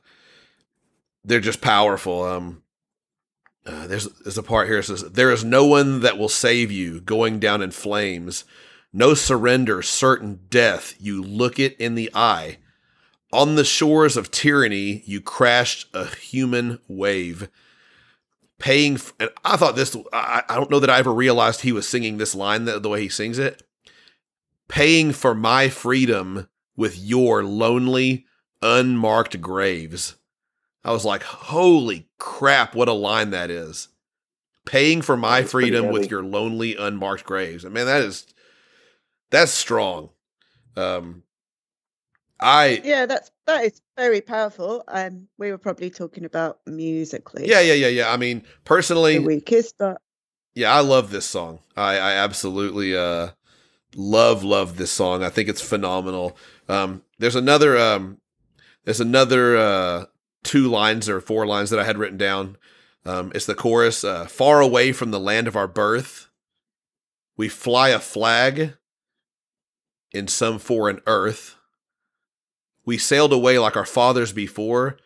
they're 1.26 1.42
just 1.42 1.60
powerful. 1.60 2.24
Um, 2.24 2.64
uh, 3.66 3.86
there's 3.88 4.06
there's 4.24 4.38
a 4.38 4.44
part 4.44 4.68
here 4.68 4.78
that 4.78 4.84
says, 4.84 5.04
"There 5.04 5.32
is 5.32 5.44
no 5.44 5.66
one 5.66 6.00
that 6.00 6.18
will 6.18 6.30
save 6.30 6.72
you, 6.72 7.02
going 7.02 7.40
down 7.40 7.62
in 7.62 7.72
flames, 7.72 8.46
no 8.94 9.14
surrender, 9.14 9.82
certain 9.82 10.40
death. 10.50 10.96
You 11.00 11.22
look 11.22 11.60
it 11.60 11.76
in 11.78 11.96
the 11.96 12.10
eye." 12.16 12.60
On 13.34 13.56
the 13.56 13.66
shores 13.66 14.16
of 14.16 14.32
tyranny, 14.32 15.04
you 15.06 15.20
crashed 15.20 15.90
a 15.94 16.06
human 16.06 16.80
wave. 16.88 17.50
Paying, 18.60 18.94
f- 18.94 19.14
and 19.20 19.30
I 19.44 19.58
thought 19.58 19.76
this, 19.76 19.98
I, 20.14 20.44
I 20.48 20.56
don't 20.56 20.72
know 20.72 20.80
that 20.80 20.90
I 20.90 21.00
ever 21.00 21.14
realized 21.14 21.60
he 21.60 21.74
was 21.74 21.86
singing 21.86 22.18
this 22.18 22.34
line 22.34 22.64
the 22.64 22.80
way 22.88 23.02
he 23.02 23.10
sings 23.10 23.38
it. 23.38 23.65
Paying 24.68 25.12
for 25.12 25.36
my 25.36 25.70
freedom 25.70 26.48
with 26.76 26.98
your 26.98 27.44
lonely, 27.44 28.26
unmarked 28.62 29.40
graves. 29.42 30.16
I 30.84 30.92
was 30.92 31.06
like, 31.06 31.24
holy 31.24 32.08
crap, 32.18 32.76
what 32.76 32.88
a 32.88 32.94
line 32.94 33.32
that 33.32 33.50
is. 33.50 33.88
Paying 34.66 35.02
for 35.02 35.16
my 35.16 35.42
That's 35.42 35.52
freedom 35.52 35.92
with 35.92 36.10
your 36.10 36.24
lonely, 36.24 36.76
unmarked 36.76 37.24
graves. 37.24 37.66
I 37.66 37.70
mean, 37.70 37.86
that 37.86 38.02
is, 38.02 38.26
that's 39.30 39.52
strong. 39.52 40.10
Um, 40.76 41.24
I, 42.40 42.82
Yeah, 42.84 43.06
that's 43.06 43.32
that 43.46 43.64
is 43.64 43.82
very 43.98 44.22
powerful. 44.22 44.84
Um, 44.88 45.28
we 45.38 45.52
were 45.52 45.58
probably 45.58 45.90
talking 45.90 46.26
about 46.26 46.60
musically. 46.66 47.48
Yeah, 47.48 47.62
yeah, 47.62 47.74
yeah, 47.74 47.88
yeah. 47.88 48.12
I 48.12 48.18
mean, 48.18 48.44
personally, 48.66 49.20
the 49.20 49.26
weakest, 49.26 49.76
but 49.78 50.02
yeah, 50.54 50.74
I 50.74 50.82
love 50.82 51.12
this 51.12 51.26
song. 51.26 51.60
I, 51.78 51.98
I 51.98 52.12
absolutely 52.14 52.96
uh 52.96 53.30
love 53.96 54.44
love 54.44 54.78
this 54.78 54.92
song. 54.92 55.24
I 55.24 55.30
think 55.30 55.50
it's 55.50 55.62
phenomenal. 55.62 56.38
Um 56.70 57.04
there's 57.18 57.36
another 57.36 57.78
um 57.78 58.20
there's 58.84 59.02
another 59.02 59.58
uh 59.58 60.06
two 60.44 60.68
lines 60.68 61.10
or 61.10 61.22
four 61.22 61.48
lines 61.48 61.70
that 61.72 61.80
I 61.80 61.86
had 61.86 61.98
written 61.98 62.18
down. 62.18 62.58
Um 63.06 63.32
it's 63.34 63.46
the 63.46 63.56
chorus 63.56 64.04
uh 64.04 64.26
far 64.26 64.62
away 64.62 64.92
from 64.92 65.12
the 65.12 65.20
land 65.20 65.48
of 65.48 65.56
our 65.56 65.68
birth 65.68 66.26
we 67.38 67.50
fly 67.50 67.90
a 67.90 68.00
flag 68.00 68.76
in 70.12 70.28
some 70.28 70.60
foreign 70.60 71.02
earth. 71.06 71.56
We 72.86 72.98
sailed 72.98 73.34
away 73.34 73.60
like 73.60 73.76
our 73.76 73.86
fathers 73.86 74.32
before. 74.32 74.98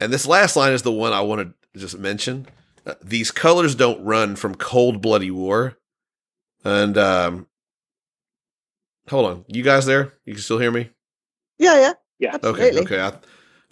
And 0.00 0.12
this 0.12 0.26
last 0.26 0.56
line 0.56 0.72
is 0.72 0.82
the 0.82 0.92
one 0.92 1.12
I 1.12 1.20
want 1.20 1.54
to 1.74 1.78
just 1.78 1.98
mention. 1.98 2.46
Uh, 2.86 2.94
these 3.02 3.30
colors 3.30 3.74
don't 3.74 4.04
run 4.04 4.36
from 4.36 4.54
cold 4.54 5.00
bloody 5.02 5.30
war. 5.30 5.76
And 6.64 6.96
um 6.96 7.46
hold 9.08 9.26
on. 9.26 9.44
You 9.48 9.62
guys 9.62 9.86
there? 9.86 10.12
You 10.24 10.34
can 10.34 10.42
still 10.42 10.58
hear 10.58 10.70
me? 10.70 10.90
yeah, 11.58 11.78
yeah, 11.80 11.92
Yeah. 12.18 12.34
absolutely. 12.34 12.68
Okay, 12.70 12.80
okay. 12.80 13.00
I 13.00 13.12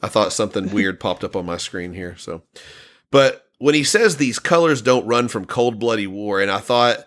I 0.05 0.09
thought 0.09 0.33
something 0.33 0.71
weird 0.73 0.99
popped 1.01 1.23
up 1.25 1.37
on 1.37 1.47
my 1.47 1.57
screen 1.57 1.93
here. 1.93 2.17
So, 2.17 2.43
but 3.11 3.47
when 3.59 3.75
he 3.75 3.85
says 3.85 4.17
these 4.17 4.39
colors 4.41 4.83
don't 4.83 5.07
run 5.07 5.29
from 5.29 5.45
cold 5.45 5.79
bloody 5.79 6.07
war, 6.09 6.41
and 6.41 6.51
I 6.51 6.59
thought, 6.59 7.07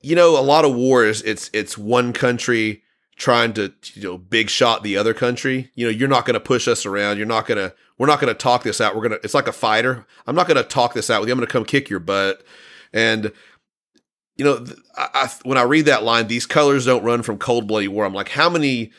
you 0.00 0.16
know, 0.16 0.38
a 0.38 0.40
lot 0.40 0.64
of 0.64 0.74
wars, 0.74 1.20
it's 1.22 1.50
it's 1.52 1.76
one 1.76 2.12
country 2.12 2.82
trying 3.16 3.52
to 3.52 3.72
you 3.92 4.02
know 4.02 4.16
big 4.16 4.48
shot 4.48 4.82
the 4.82 4.96
other 4.96 5.12
country. 5.12 5.70
You 5.74 5.86
know, 5.86 5.90
you're 5.90 6.08
not 6.08 6.24
going 6.24 6.34
to 6.34 6.40
push 6.40 6.66
us 6.66 6.86
around. 6.86 7.18
You're 7.18 7.26
not 7.26 7.46
going 7.46 7.58
to. 7.58 7.74
We're 7.98 8.06
not 8.06 8.20
going 8.20 8.32
to 8.32 8.38
talk 8.38 8.62
this 8.62 8.80
out. 8.80 8.96
We're 8.96 9.02
gonna. 9.02 9.18
It's 9.22 9.34
like 9.34 9.46
a 9.48 9.52
fighter. 9.52 10.06
I'm 10.26 10.34
not 10.34 10.46
going 10.46 10.56
to 10.56 10.62
talk 10.62 10.94
this 10.94 11.10
out 11.10 11.20
with 11.20 11.28
you. 11.28 11.34
I'm 11.34 11.38
going 11.38 11.46
to 11.46 11.52
come 11.52 11.66
kick 11.66 11.90
your 11.90 12.00
butt. 12.00 12.42
And 12.94 13.30
you 14.36 14.44
know, 14.44 14.64
I, 14.96 15.08
I, 15.14 15.30
when 15.44 15.58
I 15.58 15.62
read 15.62 15.86
that 15.86 16.02
line, 16.02 16.26
these 16.26 16.46
colors 16.46 16.86
don't 16.86 17.04
run 17.04 17.22
from 17.22 17.38
cold 17.38 17.66
bloody 17.66 17.88
war. 17.88 18.04
I'm 18.04 18.14
like, 18.14 18.30
how 18.30 18.48
many, 18.48 18.92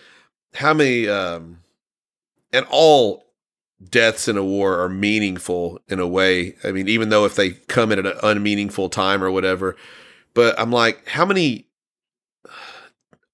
how 0.53 0.74
many, 0.74 1.08
um, 1.08 1.60
and 2.53 2.66
all 2.69 3.26
deaths 3.90 4.27
in 4.27 4.38
a 4.38 4.43
war 4.43 4.80
are 4.80 4.90
meaningful 4.90 5.80
in 5.88 6.00
a 6.00 6.08
way. 6.08 6.56
I 6.64 6.72
mean, 6.72 6.88
even 6.88 7.10
though 7.10 7.26
if 7.26 7.35
they 7.35 7.51
come 7.51 7.92
at 7.92 8.00
an 8.00 8.14
unmeaningful 8.22 8.90
time 8.90 9.24
or 9.24 9.32
whatever, 9.32 9.76
but 10.34 10.60
I'm 10.60 10.72
like, 10.72 11.08
how 11.08 11.26
many 11.26 11.68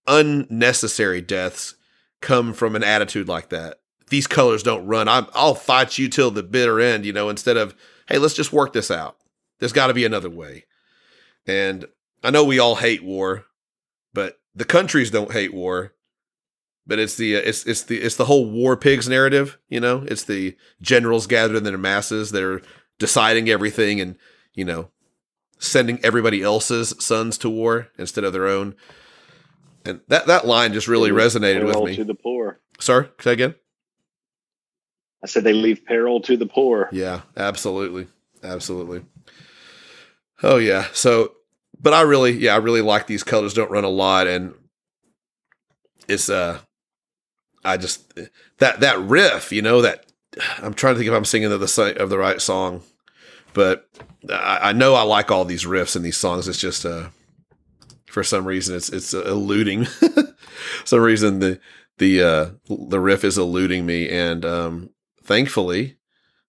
unnecessary 0.08 1.22
deaths 1.22 1.76
come 2.22 2.54
from 2.54 2.76
an 2.76 2.84
attitude 2.84 3.28
like 3.28 3.50
that? 3.50 3.80
These 4.10 4.28
colors 4.28 4.64
don't 4.64 4.88
run. 4.88 5.10
I'm, 5.10 5.28
I'll 5.34 5.56
fight 5.56 5.98
you 5.98 6.08
till 6.08 6.32
the 6.32 6.44
bitter 6.44 6.80
end, 6.80 7.06
you 7.06 7.12
know, 7.12 7.30
instead 7.30 7.58
of, 7.58 7.76
hey, 8.08 8.18
let's 8.18 8.34
just 8.34 8.54
work 8.54 8.72
this 8.72 8.90
out. 8.90 9.18
There's 9.60 9.74
got 9.74 9.88
to 9.88 9.94
be 9.94 10.06
another 10.06 10.30
way. 10.30 10.66
And 11.48 11.86
I 12.24 12.30
know 12.30 12.44
we 12.44 12.60
all 12.60 12.76
hate 12.76 13.04
war, 13.04 13.46
but 14.14 14.40
the 14.54 14.66
countries 14.66 15.10
don't 15.10 15.32
hate 15.32 15.54
war. 15.54 15.94
But 16.86 17.00
it's 17.00 17.16
the 17.16 17.36
uh, 17.36 17.42
it's 17.44 17.66
it's 17.66 17.84
the 17.84 17.98
it's 17.98 18.16
the 18.16 18.26
whole 18.26 18.50
war 18.50 18.78
pigs 18.78 19.10
narrative, 19.10 19.58
you 19.68 19.80
know. 19.80 20.06
It's 20.08 20.24
the 20.24 20.56
generals 20.82 21.28
gathered 21.28 21.58
in 21.58 21.64
their 21.64 21.78
masses 21.78 22.32
that 22.32 22.44
are 22.44 22.62
deciding 22.98 23.50
everything 23.50 24.00
and 24.00 24.16
you 24.54 24.64
know 24.64 24.90
sending 25.60 26.00
everybody 26.04 26.42
else's 26.42 26.94
sons 27.00 27.38
to 27.40 27.50
war 27.50 27.90
instead 27.98 28.24
of 28.24 28.32
their 28.32 28.48
own. 28.48 28.76
And 29.84 30.02
that 30.08 30.28
that 30.28 30.48
line 30.48 30.74
just 30.74 30.88
really 30.88 31.12
resonated 31.12 31.66
with 31.66 31.84
me. 31.84 31.96
To 31.96 32.04
the 32.04 32.16
poor. 32.16 32.60
Sorry, 32.80 33.10
say 33.20 33.34
again. 33.34 33.56
I 35.24 35.28
said 35.28 35.44
they 35.44 35.54
leave 35.54 35.86
peril 35.86 36.22
to 36.22 36.38
the 36.38 36.46
poor. 36.46 36.90
Yeah, 36.92 37.22
absolutely, 37.36 38.08
absolutely. 38.44 39.04
Oh 40.44 40.58
yeah. 40.58 40.88
So 40.94 41.34
but 41.80 41.94
I 41.94 42.02
really, 42.02 42.32
yeah, 42.32 42.54
I 42.54 42.58
really 42.58 42.82
like 42.82 43.08
these 43.08 43.24
colors. 43.24 43.54
Don't 43.54 43.72
run 43.72 43.84
a 43.84 43.90
lot, 43.90 44.28
and 44.28 44.54
it's 46.08 46.30
uh, 46.30 46.60
I 47.64 47.78
just 47.78 48.14
that 48.60 48.80
that 48.80 49.00
riff, 49.00 49.52
you 49.52 49.62
know, 49.62 49.82
that 49.82 50.06
I'm 50.60 50.74
trying 50.74 50.96
to 50.96 51.00
think 51.00 51.10
if 51.10 51.16
I'm 51.16 51.26
singing 51.26 51.52
of 51.52 51.60
the 51.60 51.96
of 52.00 52.10
the 52.10 52.18
right 52.18 52.42
song, 52.42 52.82
but 53.54 53.90
I, 54.30 54.70
I 54.70 54.74
know 54.74 54.96
I 54.96 55.04
like 55.04 55.32
all 55.32 55.46
these 55.46 55.66
riffs 55.66 55.96
in 55.96 56.02
these 56.02 56.18
songs. 56.18 56.48
It's 56.48 56.60
just 56.60 56.86
uh, 56.86 57.10
for 58.08 58.24
some 58.24 58.46
reason, 58.46 58.76
it's 58.76 58.90
it's 58.90 59.14
eluding. 59.14 59.86
some 60.86 61.00
reason 61.00 61.40
the 61.40 61.60
the 61.98 62.24
uh 62.24 62.50
the 62.70 63.00
riff 63.00 63.24
is 63.24 63.38
eluding 63.38 63.86
me, 63.86 64.10
and 64.10 64.46
um, 64.46 64.90
thankfully, 65.24 65.98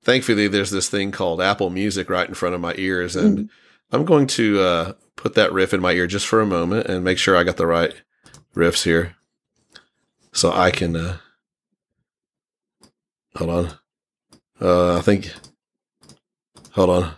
thankfully, 0.03 0.49
there's 0.49 0.71
this 0.71 0.89
thing 0.89 1.11
called 1.11 1.43
Apple 1.43 1.71
Music 1.71 2.09
right 2.09 2.29
in 2.29 2.35
front 2.35 2.55
of 2.55 2.61
my 2.61 2.75
ears, 2.77 3.17
and 3.17 3.39
mm. 3.39 3.49
I'm 3.91 4.05
going 4.05 4.27
to 4.29 4.61
uh 4.61 4.93
put 5.19 5.35
that 5.35 5.53
riff 5.53 5.75
in 5.75 5.81
my 5.81 5.93
ear 5.93 6.07
just 6.07 6.27
for 6.27 6.41
a 6.41 6.47
moment 6.47 6.87
and 6.87 7.05
make 7.05 7.19
sure 7.19 7.37
I 7.37 7.45
got 7.45 7.57
the 7.57 7.67
right 7.67 7.93
riffs 8.55 8.85
here. 8.85 9.17
So 10.33 10.53
I 10.53 10.71
can 10.71 10.97
uh 10.97 11.19
hold 13.37 13.51
on. 13.51 13.79
Uh 14.61 14.99
I 14.99 15.03
think 15.03 15.33
hold 16.73 16.91
on. 16.91 17.15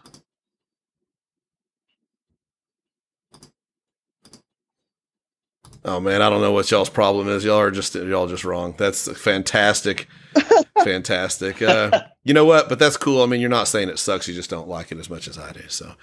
Oh 5.85 6.01
man, 6.01 6.21
I 6.23 6.29
don't 6.29 6.43
know 6.43 6.53
what 6.53 6.71
y'all's 6.71 6.91
problem 6.91 7.29
is. 7.29 7.45
Y'all 7.45 7.59
are 7.59 7.71
just 7.71 7.95
y'all 7.95 8.27
just 8.27 8.45
wrong. 8.45 8.75
That's 8.77 9.11
fantastic. 9.19 10.09
fantastic. 10.85 11.63
Uh, 11.63 12.03
you 12.23 12.35
know 12.35 12.45
what? 12.45 12.69
But 12.69 12.79
that's 12.79 12.97
cool. 12.97 13.23
I 13.23 13.27
mean, 13.27 13.41
you're 13.41 13.51
not 13.51 13.69
saying 13.69 13.89
it 13.89 13.99
sucks. 13.99 14.29
You 14.29 14.35
just 14.35 14.51
don't 14.51 14.69
like 14.69 14.93
it 14.93 14.99
as 14.99 15.09
much 15.09 15.27
as 15.27 15.39
I 15.39 15.53
do. 15.53 15.63
So 15.69 15.95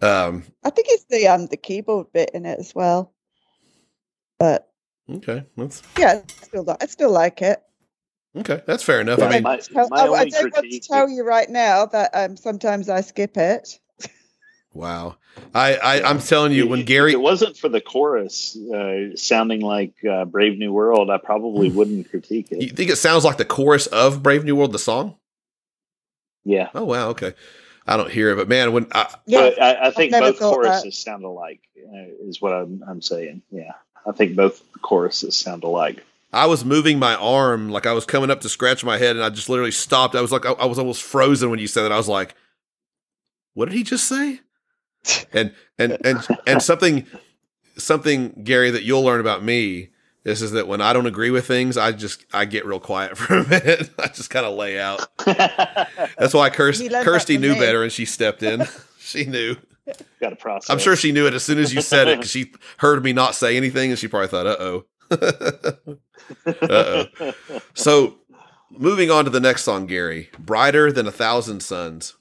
um, 0.00 0.44
I 0.62 0.70
think 0.70 0.88
it's 0.90 1.04
the 1.04 1.28
um 1.28 1.46
the 1.46 1.56
keyboard 1.56 2.12
bit 2.12 2.30
in 2.34 2.46
it 2.46 2.58
as 2.58 2.74
well. 2.74 3.12
But 4.38 4.70
okay, 5.10 5.44
that's 5.56 5.82
yeah, 5.98 6.22
I 6.22 6.44
still 6.44 6.76
I 6.80 6.86
still 6.86 7.10
like 7.10 7.42
it. 7.42 7.62
Okay, 8.36 8.62
that's 8.66 8.82
fair 8.82 9.00
enough. 9.00 9.20
Yeah, 9.20 9.26
I 9.26 9.30
mean, 9.30 9.42
my, 9.44 9.60
my 9.72 9.82
I, 9.92 10.02
I 10.02 10.04
don't 10.04 10.10
want 10.12 10.32
to 10.32 10.80
tell 10.80 11.08
you 11.08 11.24
right 11.24 11.48
now 11.48 11.86
that 11.86 12.10
um 12.14 12.36
sometimes 12.36 12.88
I 12.88 13.00
skip 13.00 13.36
it. 13.36 13.78
Wow, 14.74 15.18
I, 15.54 15.76
I 15.76 16.10
am 16.10 16.18
telling 16.18 16.50
you 16.50 16.66
when 16.66 16.84
Gary, 16.84 17.12
if 17.12 17.14
it 17.14 17.20
wasn't 17.20 17.56
for 17.56 17.68
the 17.68 17.80
chorus 17.80 18.56
uh, 18.56 19.14
sounding 19.14 19.60
like 19.60 19.94
uh, 20.04 20.24
Brave 20.24 20.58
New 20.58 20.72
World, 20.72 21.10
I 21.10 21.18
probably 21.18 21.70
wouldn't 21.70 22.10
critique 22.10 22.48
it. 22.50 22.60
You 22.60 22.70
think 22.70 22.90
it 22.90 22.96
sounds 22.96 23.24
like 23.24 23.36
the 23.36 23.44
chorus 23.44 23.86
of 23.86 24.20
Brave 24.20 24.44
New 24.44 24.56
World, 24.56 24.72
the 24.72 24.80
song? 24.80 25.16
Yeah. 26.44 26.70
Oh 26.74 26.84
wow. 26.84 27.10
Okay. 27.10 27.34
I 27.86 27.96
don't 27.96 28.10
hear 28.10 28.30
it, 28.30 28.36
but 28.36 28.48
man, 28.48 28.72
when 28.72 28.86
I, 28.92 29.14
yeah, 29.26 29.50
I, 29.60 29.88
I 29.88 29.90
think 29.90 30.12
both 30.12 30.38
choruses 30.38 30.82
that. 30.82 30.92
sound 30.92 31.24
alike, 31.24 31.60
uh, 31.76 32.26
is 32.26 32.40
what 32.40 32.52
I'm, 32.52 32.82
I'm 32.86 33.02
saying. 33.02 33.42
Yeah, 33.50 33.72
I 34.06 34.12
think 34.12 34.36
both 34.36 34.62
choruses 34.80 35.36
sound 35.36 35.64
alike. 35.64 36.04
I 36.32 36.46
was 36.46 36.64
moving 36.64 36.98
my 36.98 37.14
arm 37.14 37.68
like 37.68 37.86
I 37.86 37.92
was 37.92 38.04
coming 38.06 38.30
up 38.30 38.40
to 38.40 38.48
scratch 38.48 38.84
my 38.84 38.96
head, 38.96 39.16
and 39.16 39.24
I 39.24 39.28
just 39.28 39.48
literally 39.48 39.70
stopped. 39.70 40.14
I 40.14 40.22
was 40.22 40.32
like, 40.32 40.46
I, 40.46 40.52
I 40.52 40.64
was 40.64 40.78
almost 40.78 41.02
frozen 41.02 41.50
when 41.50 41.58
you 41.58 41.66
said 41.66 41.82
that. 41.82 41.92
I 41.92 41.96
was 41.96 42.08
like, 42.08 42.34
"What 43.52 43.66
did 43.66 43.74
he 43.74 43.82
just 43.82 44.08
say?" 44.08 44.40
and 45.32 45.52
and 45.78 45.98
and 46.04 46.26
and 46.46 46.62
something 46.62 47.06
something 47.76 48.40
Gary 48.44 48.70
that 48.70 48.82
you'll 48.82 49.02
learn 49.02 49.20
about 49.20 49.44
me 49.44 49.90
this 50.24 50.40
is 50.40 50.52
that 50.52 50.66
when 50.66 50.80
I 50.80 50.94
don't 50.94 51.06
agree 51.06 51.30
with 51.30 51.46
things, 51.46 51.76
I 51.76 51.92
just 51.92 52.24
I 52.32 52.46
get 52.46 52.64
real 52.64 52.80
quiet 52.80 53.16
for 53.18 53.38
a 53.38 53.48
minute. 53.48 53.90
I 53.98 54.08
just 54.08 54.30
kind 54.30 54.46
of 54.46 54.54
lay 54.54 54.80
out. 54.80 55.06
That's 55.18 56.34
why 56.34 56.50
Kirsty, 56.50 56.88
Kirsty 56.88 57.38
knew 57.38 57.52
me. 57.52 57.60
better 57.60 57.82
and 57.82 57.92
she 57.92 58.06
stepped 58.06 58.42
in. 58.42 58.66
she 58.98 59.26
knew. 59.26 59.56
Got 60.18 60.32
a 60.32 60.36
process. 60.36 60.70
I'm 60.70 60.78
sure 60.78 60.96
she 60.96 61.12
knew 61.12 61.26
it 61.26 61.34
as 61.34 61.44
soon 61.44 61.58
as 61.58 61.74
you 61.74 61.82
said 61.82 62.08
it 62.08 62.16
because 62.18 62.30
she 62.30 62.52
heard 62.78 63.04
me 63.04 63.12
not 63.12 63.34
say 63.34 63.56
anything 63.58 63.90
and 63.90 63.98
she 63.98 64.08
probably 64.08 64.28
thought, 64.28 64.46
"Uh 64.46 64.56
oh." 64.58 64.84
uh 66.46 67.04
oh. 67.20 67.32
So, 67.74 68.16
moving 68.70 69.10
on 69.10 69.24
to 69.24 69.30
the 69.30 69.40
next 69.40 69.64
song, 69.64 69.84
Gary, 69.84 70.30
"Brighter 70.38 70.90
Than 70.90 71.06
a 71.06 71.12
Thousand 71.12 71.62
Suns." 71.62 72.14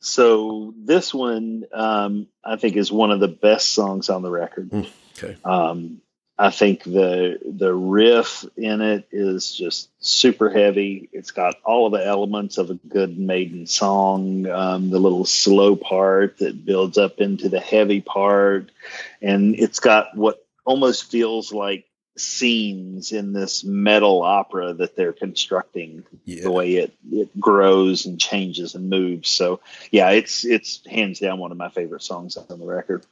So 0.00 0.74
this 0.76 1.14
one, 1.14 1.64
um, 1.72 2.28
I 2.44 2.56
think, 2.56 2.76
is 2.76 2.92
one 2.92 3.10
of 3.10 3.18
the 3.18 3.28
best 3.28 3.72
songs 3.72 4.10
on 4.10 4.20
the 4.20 4.30
record. 4.30 4.70
Mm. 4.70 4.88
Okay. 5.18 5.36
Um, 5.44 6.00
I 6.38 6.50
think 6.50 6.84
the 6.84 7.38
the 7.44 7.74
riff 7.74 8.44
in 8.56 8.82
it 8.82 9.08
is 9.10 9.54
just 9.54 9.88
super 10.00 10.50
heavy. 10.50 11.08
It's 11.12 11.30
got 11.30 11.54
all 11.64 11.86
of 11.86 11.92
the 11.92 12.06
elements 12.06 12.58
of 12.58 12.68
a 12.68 12.74
good 12.74 13.18
maiden 13.18 13.66
song. 13.66 14.46
Um, 14.46 14.90
the 14.90 14.98
little 14.98 15.24
slow 15.24 15.76
part 15.76 16.38
that 16.38 16.64
builds 16.64 16.98
up 16.98 17.20
into 17.20 17.48
the 17.48 17.60
heavy 17.60 18.02
part, 18.02 18.70
and 19.22 19.54
it's 19.58 19.80
got 19.80 20.14
what 20.14 20.44
almost 20.66 21.10
feels 21.10 21.52
like 21.52 21.86
scenes 22.18 23.12
in 23.12 23.32
this 23.32 23.64
metal 23.64 24.22
opera 24.22 24.74
that 24.74 24.94
they're 24.94 25.14
constructing. 25.14 26.04
Yeah. 26.26 26.42
The 26.42 26.52
way 26.52 26.74
it 26.76 26.92
it 27.10 27.40
grows 27.40 28.04
and 28.04 28.20
changes 28.20 28.74
and 28.74 28.90
moves. 28.90 29.30
So 29.30 29.60
yeah, 29.90 30.10
it's 30.10 30.44
it's 30.44 30.84
hands 30.84 31.18
down 31.18 31.38
one 31.38 31.50
of 31.50 31.56
my 31.56 31.70
favorite 31.70 32.02
songs 32.02 32.36
on 32.36 32.58
the 32.58 32.66
record. 32.66 33.06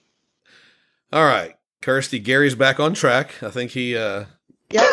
All 1.10 1.24
right. 1.24 1.56
Kirsty, 1.84 2.18
Gary's 2.18 2.54
back 2.54 2.80
on 2.80 2.94
track. 2.94 3.42
I 3.42 3.50
think 3.50 3.72
he, 3.72 3.94
uh, 3.94 4.24
yeah, 4.70 4.88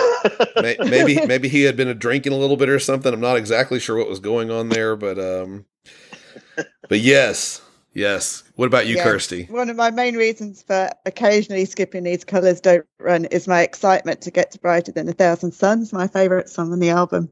may, 0.57 0.75
maybe 0.81 1.25
maybe 1.25 1.47
he 1.47 1.63
had 1.63 1.77
been 1.77 1.97
drinking 1.97 2.33
a 2.33 2.37
little 2.37 2.57
bit 2.57 2.67
or 2.67 2.79
something. 2.79 3.13
I'm 3.13 3.21
not 3.21 3.37
exactly 3.37 3.79
sure 3.79 3.95
what 3.95 4.09
was 4.09 4.19
going 4.19 4.51
on 4.51 4.67
there, 4.67 4.97
but 4.97 5.17
um, 5.17 5.65
but 6.89 6.99
yes, 6.99 7.61
yes. 7.93 8.43
What 8.55 8.65
about 8.65 8.87
you, 8.87 8.97
yeah. 8.97 9.03
Kirsty? 9.03 9.45
One 9.45 9.69
of 9.69 9.77
my 9.77 9.89
main 9.89 10.17
reasons 10.17 10.63
for 10.63 10.89
occasionally 11.05 11.63
skipping 11.63 12.03
these 12.03 12.25
colors 12.25 12.59
don't 12.59 12.85
run 12.99 13.23
is 13.23 13.47
my 13.47 13.61
excitement 13.61 14.19
to 14.23 14.31
get 14.31 14.51
to 14.51 14.59
brighter 14.59 14.91
than 14.91 15.07
a 15.07 15.13
thousand 15.13 15.53
suns. 15.53 15.93
My 15.93 16.09
favorite 16.09 16.49
song 16.49 16.73
on 16.73 16.79
the 16.79 16.89
album. 16.89 17.29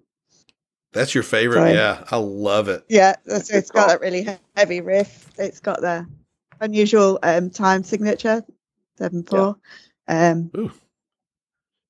That's 0.94 1.14
your 1.14 1.24
favorite, 1.24 1.60
so, 1.60 1.74
yeah. 1.74 2.06
I 2.10 2.16
love 2.16 2.70
it. 2.70 2.86
Yeah, 2.88 3.18
it's, 3.26 3.50
it's 3.50 3.72
got 3.72 3.90
that 3.90 4.00
really 4.00 4.26
heavy 4.56 4.80
riff. 4.80 5.30
It's 5.38 5.60
got 5.60 5.82
the 5.82 6.08
unusual 6.62 7.20
um, 7.24 7.50
time 7.50 7.84
signature 7.84 8.46
seven 9.00 9.24
four. 9.24 9.58
Yeah. 10.08 10.32
Um, 10.32 10.52
Ooh. 10.58 10.72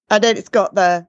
and 0.09 0.23
then 0.23 0.37
it's 0.37 0.49
got 0.49 0.75
the 0.75 1.07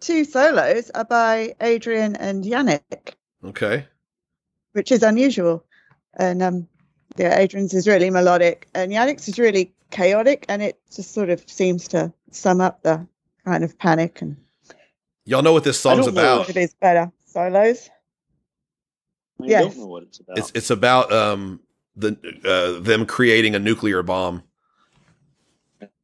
two 0.00 0.24
solos 0.24 0.90
are 0.90 1.04
by 1.04 1.54
Adrian 1.60 2.16
and 2.16 2.44
Janick. 2.44 3.14
Okay. 3.44 3.86
Which 4.72 4.90
is 4.92 5.02
unusual. 5.02 5.64
And 6.14 6.42
um, 6.42 6.68
yeah, 7.16 7.38
Adrian's 7.38 7.74
is 7.74 7.86
really 7.88 8.10
melodic 8.10 8.68
and 8.74 8.92
Janick's 8.92 9.28
is 9.28 9.38
really 9.38 9.72
chaotic 9.90 10.44
and 10.48 10.62
it 10.62 10.78
just 10.94 11.12
sort 11.12 11.30
of 11.30 11.48
seems 11.48 11.88
to 11.88 12.12
sum 12.30 12.60
up 12.60 12.82
the 12.82 13.06
kind 13.44 13.62
of 13.64 13.78
panic 13.78 14.22
and 14.22 14.36
Y'all 15.26 15.42
know 15.42 15.52
what 15.54 15.64
this 15.64 15.80
song's 15.80 16.04
don't 16.04 16.14
about? 16.14 16.40
One 16.40 16.50
of 16.50 16.56
his 16.56 16.74
better 16.74 17.10
solos. 17.26 17.88
I 19.42 19.46
Yes. 19.46 19.64
don't 19.74 19.78
know 19.78 19.86
what 19.86 20.02
it's 20.04 20.20
about. 20.20 20.38
It's 20.38 20.52
it's 20.54 20.70
about 20.70 21.12
um 21.12 21.60
the 21.96 22.16
uh, 22.44 22.82
them 22.82 23.06
creating 23.06 23.54
a 23.54 23.58
nuclear 23.58 24.02
bomb. 24.02 24.42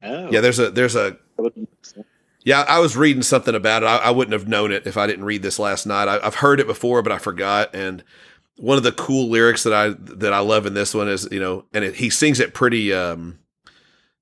Oh, 0.03 0.31
Yeah, 0.31 0.41
there's 0.41 0.59
a 0.59 0.71
there's 0.71 0.95
a 0.97 1.17
that 1.37 1.43
would 1.43 1.57
make 1.57 1.69
sense. 1.83 2.07
yeah. 2.45 2.65
I 2.69 2.79
was 2.81 2.97
reading 2.97 3.23
something 3.23 3.55
about 3.55 3.83
it. 3.83 3.87
I, 3.87 3.97
I 3.97 4.11
wouldn't 4.11 4.33
have 4.33 4.49
known 4.49 4.73
it 4.73 4.87
if 4.87 4.97
I 4.97 5.07
didn't 5.07 5.25
read 5.25 5.43
this 5.43 5.59
last 5.59 5.87
night. 5.87 6.09
I, 6.09 6.25
I've 6.25 6.37
heard 6.37 6.61
it 6.61 6.67
before, 6.67 7.03
but 7.03 7.13
I 7.13 7.19
forgot. 7.19 7.75
And 7.75 8.03
one 8.57 8.77
of 8.77 8.83
the 8.83 8.93
cool 8.93 9.29
lyrics 9.31 9.63
that 9.63 9.73
I 9.73 9.95
that 9.99 10.33
I 10.33 10.41
love 10.41 10.67
in 10.67 10.75
this 10.75 10.95
one 10.95 11.09
is 11.09 11.29
you 11.33 11.41
know, 11.41 11.65
and 11.73 11.85
it, 11.85 11.95
he 11.97 12.11
sings 12.11 12.41
it 12.41 12.53
pretty 12.55 12.93
um 12.93 13.39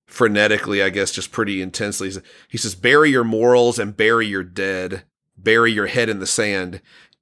frenetically, 0.08 0.82
I 0.82 0.90
guess, 0.90 1.12
just 1.12 1.32
pretty 1.32 1.60
intensely. 1.62 2.10
He 2.48 2.58
says, 2.58 2.74
"Bury 2.74 3.10
your 3.10 3.24
morals 3.24 3.78
and 3.78 3.96
bury 3.96 4.26
your 4.26 4.42
dead. 4.44 5.04
Bury 5.36 5.72
your 5.72 5.86
head 5.86 6.08
in 6.08 6.18
the 6.18 6.26
sand. 6.26 6.80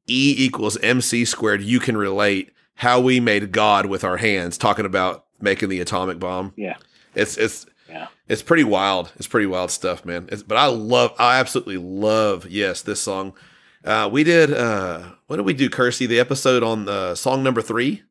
E 0.08 0.34
equals 0.38 0.76
MC 0.78 1.24
squared. 1.24 1.62
You 1.62 1.80
can 1.80 1.96
relate 1.96 2.52
how 2.76 3.00
we 3.00 3.18
made 3.20 3.52
God 3.52 3.86
with 3.86 4.04
our 4.04 4.18
hands." 4.18 4.56
Talking 4.58 4.86
about 4.86 5.24
making 5.40 5.68
the 5.68 5.80
atomic 5.80 6.18
bomb. 6.18 6.52
Yeah. 6.56 6.76
It's 7.14 7.36
it's 7.36 7.66
Yeah. 7.88 8.08
it's 8.28 8.42
pretty 8.42 8.64
wild. 8.64 9.12
It's 9.16 9.26
pretty 9.28 9.46
wild 9.46 9.70
stuff, 9.70 10.04
man. 10.04 10.28
It's, 10.32 10.42
but 10.42 10.56
I 10.58 10.66
love, 10.66 11.12
I 11.18 11.38
absolutely 11.38 11.76
love, 11.78 12.46
yes, 12.46 12.82
this 12.82 13.00
song. 13.00 13.34
Uh, 13.84 14.08
we 14.12 14.24
did, 14.24 14.52
uh, 14.52 15.02
what 15.28 15.36
did 15.36 15.46
we 15.46 15.52
do, 15.54 15.70
Kirsty? 15.70 16.06
The 16.06 16.18
episode 16.20 16.62
on 16.62 16.88
uh, 16.88 17.14
song 17.14 17.42
number 17.42 17.62
three 17.62 18.02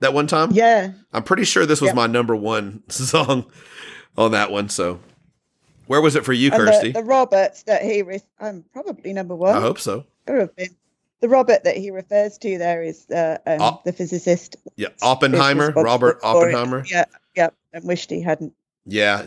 that 0.00 0.12
one 0.14 0.26
time? 0.26 0.50
Yeah. 0.52 0.92
I'm 1.12 1.22
pretty 1.22 1.44
sure 1.44 1.66
this 1.66 1.80
was 1.80 1.88
Yeah. 1.90 1.94
my 1.94 2.06
number 2.06 2.34
one 2.36 2.82
song 2.88 3.46
on 4.16 4.32
that 4.32 4.50
one. 4.50 4.68
So 4.68 5.00
where 5.86 6.00
was 6.00 6.16
it 6.16 6.24
for 6.24 6.32
you, 6.32 6.50
And 6.50 6.56
Kirsty? 6.60 6.92
the, 6.92 7.00
the 7.00 7.04
Roberts 7.06 7.62
that 7.64 7.82
he, 7.82 8.02
re- 8.02 8.20
um, 8.40 8.64
probably 8.72 9.12
number 9.12 9.34
one. 9.36 9.56
I 9.56 9.60
hope 9.60 9.78
so. 9.78 10.04
Could 10.26 10.40
have 10.40 10.56
been. 10.56 10.74
The 11.20 11.28
Robert 11.28 11.64
that 11.64 11.76
he 11.76 11.90
refers 11.90 12.38
to 12.38 12.58
there 12.58 12.80
is 12.82 13.10
uh, 13.10 13.38
um, 13.44 13.60
Op- 13.60 13.84
the 13.84 13.92
physicist. 13.92 14.54
Yeah. 14.76 14.88
Oppenheimer, 15.02 15.72
Robert. 15.72 16.20
Oppenheimer. 16.22 16.84
Yeah, 16.88 17.06
yeah. 17.34 17.48
And 17.72 17.82
wished 17.84 18.08
he 18.10 18.22
hadn't. 18.22 18.52
Yeah. 18.88 19.26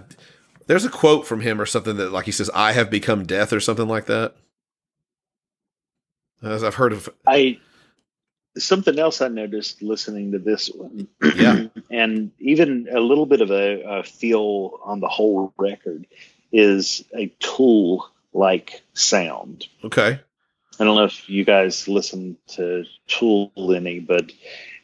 There's 0.67 0.85
a 0.85 0.90
quote 0.90 1.25
from 1.27 1.41
him 1.41 1.59
or 1.59 1.65
something 1.65 1.98
that, 1.98 2.11
like, 2.11 2.25
he 2.25 2.31
says, 2.31 2.49
I 2.53 2.72
have 2.73 2.90
become 2.90 3.25
death 3.25 3.51
or 3.53 3.59
something 3.59 3.88
like 3.88 4.06
that. 4.06 4.35
As 6.43 6.64
I've 6.64 6.75
heard 6.75 6.93
of, 6.93 7.09
I 7.27 7.59
something 8.57 8.98
else 8.99 9.22
I 9.22 9.27
noticed 9.27 9.81
listening 9.81 10.31
to 10.31 10.40
this 10.40 10.67
one, 10.69 11.07
Yeah. 11.35 11.67
and 11.91 12.31
even 12.40 12.88
a 12.91 12.99
little 12.99 13.25
bit 13.25 13.41
of 13.41 13.51
a, 13.51 13.81
a 13.99 14.03
feel 14.03 14.80
on 14.83 14.99
the 14.99 15.07
whole 15.07 15.53
record 15.57 16.07
is 16.51 17.03
a 17.15 17.27
tool 17.40 18.09
like 18.33 18.81
sound. 18.93 19.67
okay. 19.83 20.19
I 20.80 20.83
don't 20.83 20.95
know 20.95 21.03
if 21.03 21.30
you 21.30 21.45
guys 21.45 21.88
listen 21.88 22.38
to 22.56 22.85
Tool 23.07 23.51
any, 23.75 23.99
but 23.99 24.31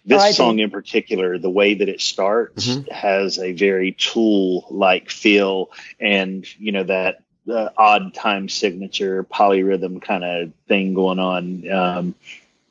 this 0.08 0.24
I 0.24 0.30
do. 0.30 0.36
song 0.36 0.60
in 0.60 0.72
particular, 0.72 1.38
the 1.38 1.50
way 1.50 1.76
that 1.76 1.90
it 1.90 2.02
starts 2.02 2.68
Mhm. 2.68 2.90
has 2.92 3.38
a 3.38 3.52
very 3.52 3.92
Tool 3.92 4.66
like 4.72 5.12
feel, 5.12 5.70
and 6.00 6.46
you 6.60 6.72
know 6.72 6.84
that 6.84 7.22
uh, 7.52 7.70
odd 7.78 8.14
time 8.14 8.50
signature 8.50 9.24
polyrhythm 9.24 10.02
kind 10.02 10.24
of 10.24 10.52
thing 10.68 10.94
going 10.94 11.20
on. 11.20 11.70
Um, 11.72 12.16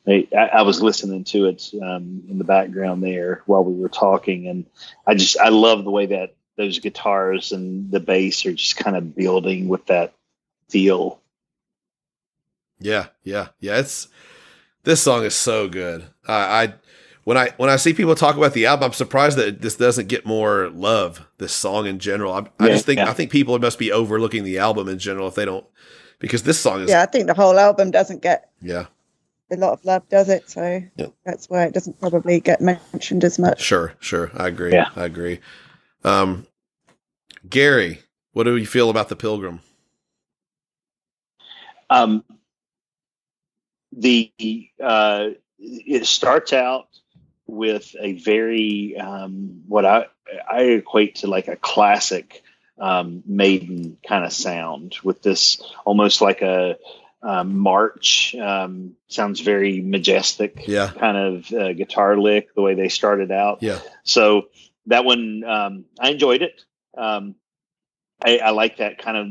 I, 0.09 0.27
I 0.35 0.63
was 0.63 0.81
listening 0.83 1.25
to 1.25 1.47
it 1.47 1.71
um, 1.83 2.23
in 2.29 2.39
the 2.39 2.45
background 2.45 3.03
there 3.03 3.43
while 3.47 3.65
we 3.65 3.75
were 3.81 3.89
talking, 3.89 4.49
and 4.49 4.65
I 5.07 5.15
just 5.15 5.39
I 5.39 5.51
love 5.51 5.85
the 5.85 5.91
way 5.91 6.07
that 6.07 6.35
those 6.57 6.79
guitars 6.79 7.53
and 7.53 7.91
the 7.91 8.01
bass 8.01 8.47
are 8.47 8.53
just 8.53 8.77
kind 8.79 8.97
of 8.97 9.15
building 9.15 9.69
with 9.69 9.85
that 9.87 10.15
feel. 10.71 11.21
Yeah, 12.79 13.07
yeah, 13.25 13.49
yeah. 13.61 13.79
It's 13.79 14.09
this 14.85 15.03
song 15.03 15.25
is 15.25 15.35
so 15.35 15.69
good. 15.69 16.05
I, 16.27 16.65
I 16.65 16.75
when 17.27 17.37
I 17.37 17.51
when 17.57 17.69
I 17.69 17.77
see 17.77 17.93
people 17.93 18.15
talk 18.15 18.37
about 18.37 18.55
the 18.55 18.67
album, 18.67 18.87
I'm 18.87 18.93
surprised 18.95 19.37
that 19.39 19.61
this 19.61 19.77
doesn't 19.77 20.09
get 20.09 20.27
more 20.27 20.71
love. 20.71 21.27
This 21.39 21.53
song 21.53 21.87
in 21.89 21.99
general, 21.99 22.33
I, 22.33 22.47
I 22.61 22.69
Yeah, 22.69 22.75
just 22.75 22.87
think 22.87 23.01
yeah. 23.01 23.11
I 23.11 23.15
think 23.15 23.33
people 23.33 23.59
must 23.59 23.81
be 23.81 23.91
overlooking 23.93 24.45
the 24.45 24.59
album 24.61 24.89
in 24.89 25.01
general 25.01 25.27
if 25.29 25.35
they 25.35 25.45
don't, 25.45 25.67
because 26.21 26.45
this 26.45 26.61
song 26.61 26.83
is 26.83 26.91
Yeah, 26.91 27.03
I 27.03 27.07
think 27.07 27.27
the 27.27 27.35
whole 27.35 27.59
album 27.59 27.91
doesn't 27.91 28.23
get 28.23 28.49
yeah, 28.63 28.87
a 29.51 29.57
lot 29.57 29.73
of 29.73 29.85
love, 29.85 30.09
does 30.09 30.29
it? 30.29 30.49
So 30.51 30.83
Yeah. 30.97 31.09
that's 31.25 31.51
why 31.51 31.65
it 31.65 31.75
doesn't 31.75 32.01
probably 32.01 32.41
get 32.41 32.61
mentioned 32.61 33.25
as 33.25 33.39
much. 33.41 33.61
sure, 33.63 33.95
sure. 34.01 34.31
I 34.35 34.49
agree. 34.49 34.75
Yeah. 34.75 34.89
I 34.97 35.05
agree. 35.07 35.41
Um, 36.05 36.47
Gary, 37.49 38.01
what 38.33 38.45
do 38.45 38.57
you 38.57 38.67
feel 38.67 38.91
about 38.91 39.09
the 39.09 39.17
Pilgrim? 39.17 39.61
Um, 41.91 42.25
the 43.93 44.33
uh, 44.83 45.31
it 45.59 46.07
starts 46.07 46.53
out 46.53 46.89
with 47.47 47.95
a 48.01 48.15
very 48.15 48.97
um, 48.97 49.63
what 49.67 49.85
I 49.85 50.07
I 50.51 50.63
equate 50.63 51.17
to 51.17 51.27
like 51.27 51.49
a 51.49 51.57
classic 51.57 52.43
um, 52.79 53.23
maiden 53.27 53.99
kind 54.07 54.25
of 54.25 54.33
sound 54.33 54.97
with 55.03 55.23
this 55.23 55.61
almost 55.85 56.21
like 56.21 56.43
a 56.43 56.77
um, 57.23 57.59
march 57.59 58.35
um, 58.35 58.95
sounds 59.09 59.41
very 59.41 59.81
majestic 59.81 60.65
Yeah, 60.69 60.91
kind 60.91 61.17
of 61.17 61.53
uh, 61.53 61.73
guitar 61.73 62.17
lick 62.19 62.55
the 62.55 62.63
way 62.63 62.75
they 62.75 62.89
started 62.89 63.33
out. 63.33 63.63
Yeah, 63.63 63.81
so 64.05 64.49
that 64.87 65.05
one 65.05 65.43
um, 65.45 65.85
I 65.99 66.11
enjoyed 66.11 66.43
it. 66.43 66.63
Um, 66.97 67.35
I, 68.25 68.39
I 68.39 68.51
like 68.51 68.79
that 68.79 68.99
kind 68.99 69.17
of 69.17 69.27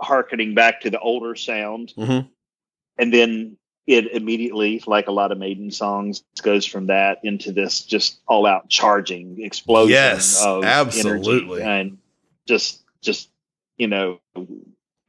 harkening 0.00 0.54
back 0.54 0.82
to 0.82 0.90
the 0.90 1.00
older 1.00 1.34
sound, 1.34 1.92
hmm 1.96 2.20
and 2.98 3.12
then 3.12 3.58
it 3.86 4.12
immediately, 4.12 4.82
like 4.86 5.06
a 5.06 5.12
lot 5.12 5.32
of 5.32 5.38
Maiden 5.38 5.70
songs, 5.70 6.24
goes 6.42 6.66
from 6.66 6.86
that 6.86 7.20
into 7.22 7.52
this 7.52 7.82
just 7.82 8.20
all-out 8.26 8.68
charging 8.68 9.42
explosion. 9.42 9.92
Yes, 9.92 10.44
of 10.44 10.64
energy 10.64 10.98
absolutely. 10.98 11.62
and 11.62 11.98
just 12.46 12.82
just 13.00 13.30
you 13.76 13.86
know 13.86 14.20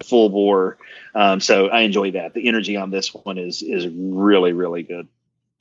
full 0.03 0.29
bore. 0.29 0.77
Um, 1.15 1.39
so 1.39 1.67
I 1.67 1.81
enjoy 1.81 2.11
that. 2.11 2.33
The 2.33 2.47
energy 2.47 2.77
on 2.77 2.91
this 2.91 3.13
one 3.13 3.37
is 3.37 3.61
is 3.63 3.87
really 3.87 4.53
really 4.53 4.83
good. 4.83 5.07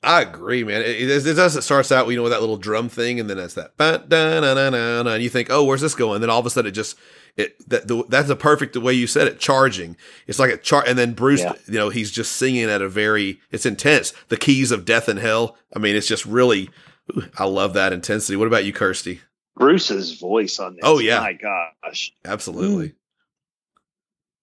I 0.03 0.21
agree, 0.21 0.63
man. 0.63 0.81
It, 0.81 1.01
it, 1.09 1.25
it 1.27 1.33
does. 1.33 1.55
It 1.55 1.63
starts 1.63 1.91
out, 1.91 2.07
you 2.07 2.15
know, 2.17 2.23
with 2.23 2.31
that 2.31 2.39
little 2.41 2.57
drum 2.57 2.87
thing, 2.87 3.19
and 3.19 3.29
then 3.29 3.39
it's 3.39 3.55
that, 3.55 3.73
and 3.79 5.23
you 5.23 5.29
think, 5.29 5.49
oh, 5.49 5.63
where's 5.63 5.81
this 5.81 5.95
going? 5.95 6.15
And 6.15 6.23
then 6.23 6.29
all 6.29 6.39
of 6.39 6.45
a 6.45 6.49
sudden, 6.49 6.69
it 6.69 6.73
just 6.73 6.97
it 7.35 7.67
that 7.69 7.87
the, 7.87 8.03
that's 8.07 8.27
the 8.27 8.35
perfect 8.35 8.77
way 8.77 8.93
you 8.93 9.07
said 9.07 9.27
it. 9.27 9.39
Charging. 9.39 9.97
It's 10.27 10.37
like 10.39 10.51
a 10.51 10.57
char, 10.57 10.83
and 10.85 10.97
then 10.99 11.13
Bruce, 11.13 11.41
Yeah. 11.41 11.53
you 11.67 11.73
know, 11.73 11.89
he's 11.89 12.11
just 12.11 12.33
singing 12.33 12.69
at 12.69 12.81
a 12.81 12.87
very. 12.89 13.39
It's 13.51 13.65
intense. 13.65 14.13
The 14.29 14.37
keys 14.37 14.71
of 14.71 14.85
death 14.85 15.07
and 15.07 15.19
hell. 15.19 15.57
I 15.75 15.79
mean, 15.79 15.95
it's 15.95 16.07
just 16.07 16.25
really. 16.25 16.69
ooh, 17.15 17.23
I 17.37 17.45
love 17.45 17.73
that 17.73 17.91
intensity. 17.91 18.35
What 18.35 18.47
about 18.47 18.65
you, 18.65 18.73
Kirsty? 18.73 19.21
Bruce's 19.55 20.19
voice 20.19 20.59
on 20.59 20.75
this. 20.75 20.81
Oh, 20.83 20.99
yeah. 20.99 21.19
my 21.19 21.33
gosh. 21.33 22.13
Absolutely. 22.23 22.89
Mm. 22.89 22.93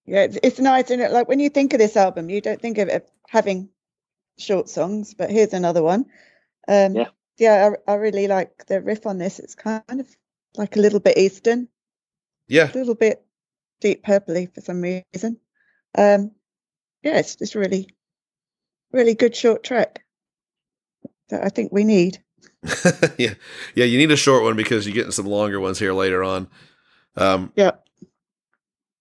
Yeah, 0.07 0.23
it's, 0.23 0.37
it's 0.43 0.59
nice, 0.59 0.91
and 0.91 1.01
it 1.01 1.11
like 1.11 1.27
when 1.27 1.39
you 1.39 1.49
think 1.49 1.73
of 1.73 1.79
this 1.79 1.97
album, 1.97 2.29
you 2.29 2.41
don't 2.41 2.61
think 2.61 2.77
of 2.77 2.89
it 2.89 3.09
having 3.27 3.69
short 4.37 4.69
songs, 4.69 5.13
but 5.13 5.29
here's 5.29 5.53
another 5.53 5.83
one. 5.83 6.05
Um, 6.67 6.95
Yeah. 6.95 7.07
yeah, 7.37 7.71
I, 7.87 7.91
I 7.93 7.95
really 7.95 8.27
like 8.27 8.65
the 8.67 8.81
riff 8.81 9.05
on 9.05 9.17
this. 9.17 9.39
It's 9.39 9.55
kind 9.55 9.83
of 9.99 10.07
like 10.55 10.75
a 10.75 10.79
little 10.79 10.99
bit 10.99 11.17
Eastern, 11.17 11.67
Yeah. 12.47 12.71
a 12.71 12.77
little 12.77 12.95
bit 12.95 13.23
deep 13.81 14.05
purpley 14.05 14.53
for 14.53 14.61
some 14.61 14.81
reason. 14.81 15.37
Um, 15.97 16.31
yeah, 17.03 17.17
it's 17.19 17.35
just 17.35 17.55
really, 17.55 17.89
really 18.91 19.13
good 19.13 19.35
short 19.35 19.63
track 19.63 20.03
that 21.29 21.43
I 21.43 21.49
think 21.49 21.71
we 21.71 21.83
need. 21.83 22.21
yeah. 23.17 23.35
Yeah. 23.75 23.85
You 23.85 23.97
need 23.97 24.11
a 24.11 24.15
short 24.17 24.43
one 24.43 24.55
because 24.55 24.85
you're 24.87 24.95
getting 24.95 25.11
some 25.11 25.27
longer 25.27 25.59
ones 25.59 25.79
here 25.79 25.93
later 25.93 26.23
on. 26.23 26.47
Um, 27.15 27.51
Yeah. 27.55 27.71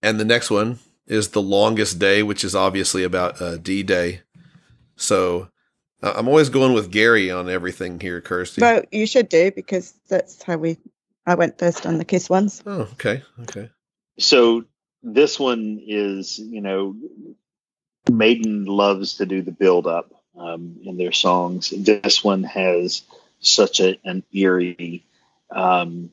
And 0.02 0.20
the 0.20 0.24
next 0.24 0.50
one 0.50 0.78
is 1.06 1.28
The 1.30 1.40
Longest 1.42 1.98
Day, 1.98 2.22
which 2.22 2.44
is 2.44 2.54
obviously 2.54 3.04
about 3.04 3.40
uh, 3.40 3.56
D 3.56 3.82
Day. 3.82 4.20
So 4.97 5.48
I'm 6.02 6.28
always 6.28 6.48
going 6.48 6.73
with 6.74 6.90
Gary 6.90 7.31
on 7.31 7.48
everything 7.48 7.98
here, 8.00 8.20
Kirsty. 8.20 8.60
Well, 8.62 8.82
you 8.92 9.06
should 9.06 9.28
do 9.28 9.50
because 9.50 9.94
that's 10.08 10.42
how 10.42 10.56
we. 10.56 10.78
I 11.26 11.34
went 11.36 11.58
first 11.58 11.86
on 11.86 11.97
the 11.98 12.05
Kiss 12.05 12.28
ones. 12.28 12.62
oh, 12.66 12.82
okay. 12.92 13.23
Okay. 13.42 13.70
so 14.18 14.64
this 15.02 15.39
one 15.40 15.81
is 15.86 16.39
you 16.39 16.60
know 16.60 16.94
maiden 18.10 18.64
loves 18.66 19.14
to 19.14 19.26
do 19.26 19.42
the 19.42 19.50
build 19.52 19.86
up 19.86 20.10
um, 20.39 20.76
in 20.82 20.97
their 20.97 21.12
songs 21.12 21.70
this 21.76 22.23
one 22.24 22.42
has 22.42 23.02
such 23.40 23.81
a, 23.81 23.98
an 24.05 24.23
eerie 24.32 25.05
um, 25.50 26.10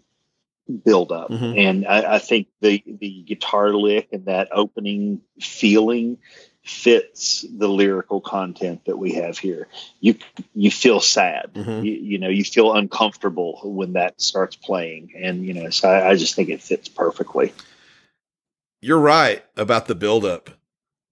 build 0.86 1.12
up 1.12 1.30
Mhm. 1.30 1.58
and 1.58 1.86
I, 1.88 2.16
I 2.16 2.20
think 2.20 2.48
the 2.62 2.84
the 2.86 3.24
guitar 3.24 3.74
lick 3.74 4.10
and 4.12 4.26
that 4.26 4.50
opening 4.52 5.22
feeling 5.40 6.18
fits 6.64 7.46
the 7.58 7.68
lyrical 7.68 8.22
content 8.22 8.86
that 8.86 8.98
we 8.98 9.14
have 9.14 9.38
here 9.38 9.68
you 10.00 10.16
you 10.54 10.70
feel 10.72 11.00
sad 11.00 11.52
Mhm. 11.54 11.84
you, 11.84 11.92
you 11.92 12.18
know 12.20 12.30
you 12.30 12.44
feel 12.44 12.74
uncomfortable 12.74 13.60
when 13.64 13.94
that 13.94 14.22
starts 14.22 14.56
playing 14.56 15.14
and 15.18 15.46
you 15.46 15.54
know 15.56 15.70
so 15.72 15.90
I, 15.90 16.12
I 16.12 16.16
just 16.16 16.36
think 16.36 16.50
it 16.50 16.62
fits 16.62 16.88
perfectly 16.88 17.52
You're 18.82 19.00
right 19.00 19.44
about 19.58 19.88
the 19.88 19.96
buildup. 19.96 20.50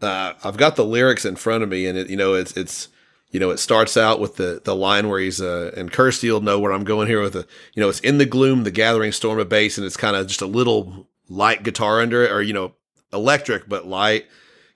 uh, 0.01 0.33
I've 0.43 0.57
got 0.57 0.75
the 0.75 0.85
lyrics 0.85 1.25
in 1.25 1.35
front 1.35 1.63
of 1.63 1.69
me, 1.69 1.85
and 1.85 1.97
it, 1.97 2.09
you 2.09 2.17
know, 2.17 2.33
it's 2.33 2.55
it's 2.57 2.87
you 3.31 3.39
know, 3.39 3.51
it 3.51 3.57
starts 3.59 3.95
out 3.97 4.19
with 4.19 4.37
the 4.37 4.61
the 4.63 4.75
line 4.75 5.07
where 5.09 5.19
he's 5.19 5.39
uh, 5.41 5.71
and 5.77 5.91
Kirsty 5.91 6.31
will 6.31 6.41
know 6.41 6.59
where 6.59 6.71
I'm 6.71 6.83
going 6.83 7.07
here 7.07 7.21
with 7.21 7.33
the 7.33 7.45
you 7.75 7.81
know, 7.81 7.89
it's 7.89 7.99
in 7.99 8.17
the 8.17 8.25
gloom, 8.25 8.63
the 8.63 8.71
gathering 8.71 9.11
storm 9.11 9.39
of 9.39 9.49
bass, 9.49 9.77
and 9.77 9.85
it's 9.85 9.97
kind 9.97 10.15
of 10.15 10.25
just 10.27 10.41
a 10.41 10.47
little 10.47 11.07
light 11.27 11.63
guitar 11.63 12.01
under 12.01 12.23
it, 12.23 12.31
or 12.31 12.41
you 12.41 12.53
know, 12.53 12.73
electric 13.13 13.67
but 13.69 13.85
light. 13.85 14.25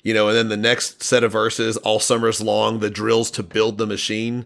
You 0.03 0.13
know, 0.13 0.27
and 0.27 0.37
then 0.37 0.49
the 0.49 0.57
next 0.57 1.01
set 1.01 1.23
of 1.23 1.31
verses, 1.31 1.77
all 1.77 1.99
summers 1.99 2.41
long, 2.41 2.79
the 2.79 2.89
drills 2.89 3.31
to 3.31 3.41
build 3.41 3.77
the 3.77 3.87
machine. 3.87 4.45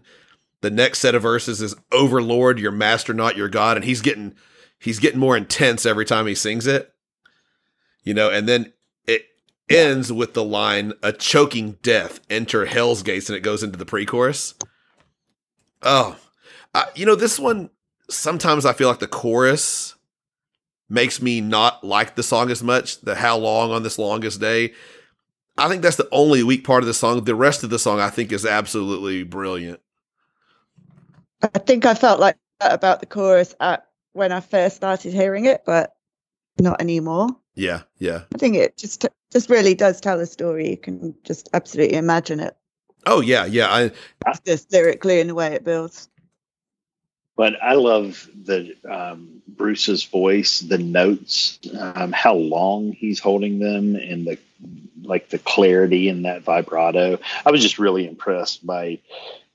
The 0.60 0.70
next 0.70 1.00
set 1.00 1.16
of 1.16 1.22
verses 1.22 1.60
is 1.60 1.74
Overlord, 1.90 2.60
your 2.60 2.70
master, 2.70 3.12
not 3.12 3.36
your 3.36 3.48
God, 3.48 3.76
and 3.76 3.84
he's 3.84 4.00
getting 4.00 4.36
he's 4.78 5.00
getting 5.00 5.18
more 5.18 5.36
intense 5.36 5.84
every 5.84 6.04
time 6.04 6.28
he 6.28 6.34
sings 6.36 6.68
it. 6.68 6.94
You 8.04 8.14
know, 8.14 8.30
and 8.30 8.48
then 8.48 8.72
it 9.04 9.26
ends 9.68 10.12
with 10.12 10.34
the 10.34 10.44
line 10.44 10.92
"A 11.02 11.12
choking 11.12 11.72
death, 11.82 12.20
enter 12.30 12.66
Hell's 12.66 13.02
gates," 13.02 13.28
and 13.28 13.36
it 13.36 13.40
goes 13.40 13.64
into 13.64 13.78
the 13.78 13.84
pre-chorus. 13.84 14.54
Oh, 15.82 16.16
I, 16.72 16.86
you 16.94 17.04
know 17.04 17.16
this 17.16 17.38
one. 17.38 17.70
Sometimes 18.08 18.64
I 18.64 18.72
feel 18.72 18.88
like 18.88 19.00
the 19.00 19.08
chorus 19.08 19.96
makes 20.88 21.20
me 21.20 21.40
not 21.40 21.84
like 21.84 22.14
the 22.14 22.22
song 22.22 22.50
as 22.52 22.62
much. 22.62 23.00
The 23.00 23.16
"How 23.16 23.36
long 23.36 23.72
on 23.72 23.82
this 23.82 23.98
longest 23.98 24.40
day." 24.40 24.72
I 25.58 25.68
think 25.68 25.82
that's 25.82 25.96
the 25.96 26.08
only 26.12 26.42
weak 26.42 26.64
part 26.64 26.82
of 26.82 26.86
the 26.86 26.94
song. 26.94 27.24
The 27.24 27.34
rest 27.34 27.64
of 27.64 27.70
the 27.70 27.78
song, 27.78 28.00
I 28.00 28.10
think, 28.10 28.32
is 28.32 28.46
absolutely 28.46 29.24
brilliant. 29.24 29.80
I 31.42 31.58
think 31.58 31.84
I 31.84 31.94
felt 31.94 32.20
like 32.20 32.36
that 32.60 32.72
about 32.72 33.00
the 33.00 33.06
chorus 33.06 33.54
at, 33.60 33.86
when 34.12 34.32
I 34.32 34.40
first 34.40 34.76
started 34.76 35.12
hearing 35.12 35.44
it, 35.44 35.62
but 35.66 35.94
not 36.58 36.80
anymore. 36.80 37.28
Yeah, 37.54 37.82
yeah. 37.98 38.22
I 38.34 38.38
think 38.38 38.56
it 38.56 38.76
just 38.76 39.06
just 39.30 39.50
really 39.50 39.74
does 39.74 40.00
tell 40.00 40.18
a 40.20 40.26
story. 40.26 40.70
You 40.70 40.76
can 40.76 41.14
just 41.24 41.48
absolutely 41.52 41.96
imagine 41.96 42.40
it, 42.40 42.56
Oh 43.06 43.20
yeah, 43.20 43.46
yeah. 43.46 43.68
I 43.70 43.90
just 44.44 44.72
lyrically 44.72 45.20
in 45.20 45.28
the 45.28 45.34
way 45.34 45.54
it 45.54 45.64
builds. 45.64 46.08
But 47.38 47.62
I 47.62 47.74
love 47.74 48.28
the 48.34 48.74
um, 48.84 49.42
Bruce's 49.46 50.02
voice, 50.02 50.58
the 50.58 50.76
notes, 50.76 51.60
um, 51.78 52.10
how 52.10 52.34
long 52.34 52.90
he's 52.90 53.20
holding 53.20 53.60
them, 53.60 53.94
and 53.94 54.26
the 54.26 54.38
like 55.04 55.28
the 55.28 55.38
clarity 55.38 56.08
in 56.08 56.22
that 56.22 56.42
vibrato. 56.42 57.20
I 57.46 57.52
was 57.52 57.62
just 57.62 57.78
really 57.78 58.08
impressed 58.08 58.66
by 58.66 58.98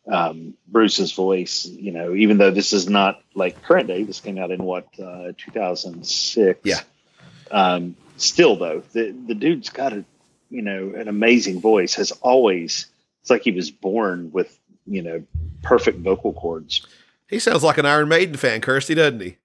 um, 0.07 0.53
Bruce's 0.65 1.11
voice. 1.11 1.65
You 1.65 1.91
know, 1.91 2.15
even 2.15 2.37
though 2.37 2.51
this 2.51 2.71
is 2.71 2.87
not 2.87 3.21
like 3.35 3.61
current 3.63 3.87
day, 3.87 4.03
this 4.03 4.21
came 4.21 4.37
out 4.37 4.51
in 4.51 4.63
what 4.63 4.87
uh, 4.97 5.33
2006. 5.37 6.61
Yeah. 6.63 6.79
Um, 7.51 7.97
still 8.15 8.55
though, 8.55 8.81
the 8.93 9.11
the 9.11 9.35
dude's 9.35 9.67
got 9.67 9.91
a 9.91 10.05
you 10.49 10.61
know 10.61 10.93
an 10.95 11.09
amazing 11.09 11.59
voice. 11.59 11.95
Has 11.95 12.11
always 12.13 12.87
it's 13.19 13.29
like 13.29 13.41
he 13.41 13.51
was 13.51 13.71
born 13.71 14.31
with 14.31 14.57
you 14.87 15.01
know 15.01 15.23
perfect 15.63 15.99
vocal 15.99 16.31
cords. 16.31 16.87
He 17.33 17.39
sounds 17.39 17.63
like 17.63 17.77
an 17.77 17.85
Iron 17.85 18.07
Maiden 18.07 18.37
fan, 18.37 18.61
Kirsty, 18.61 18.95
doesn't 18.95 19.19
he? 19.21 19.37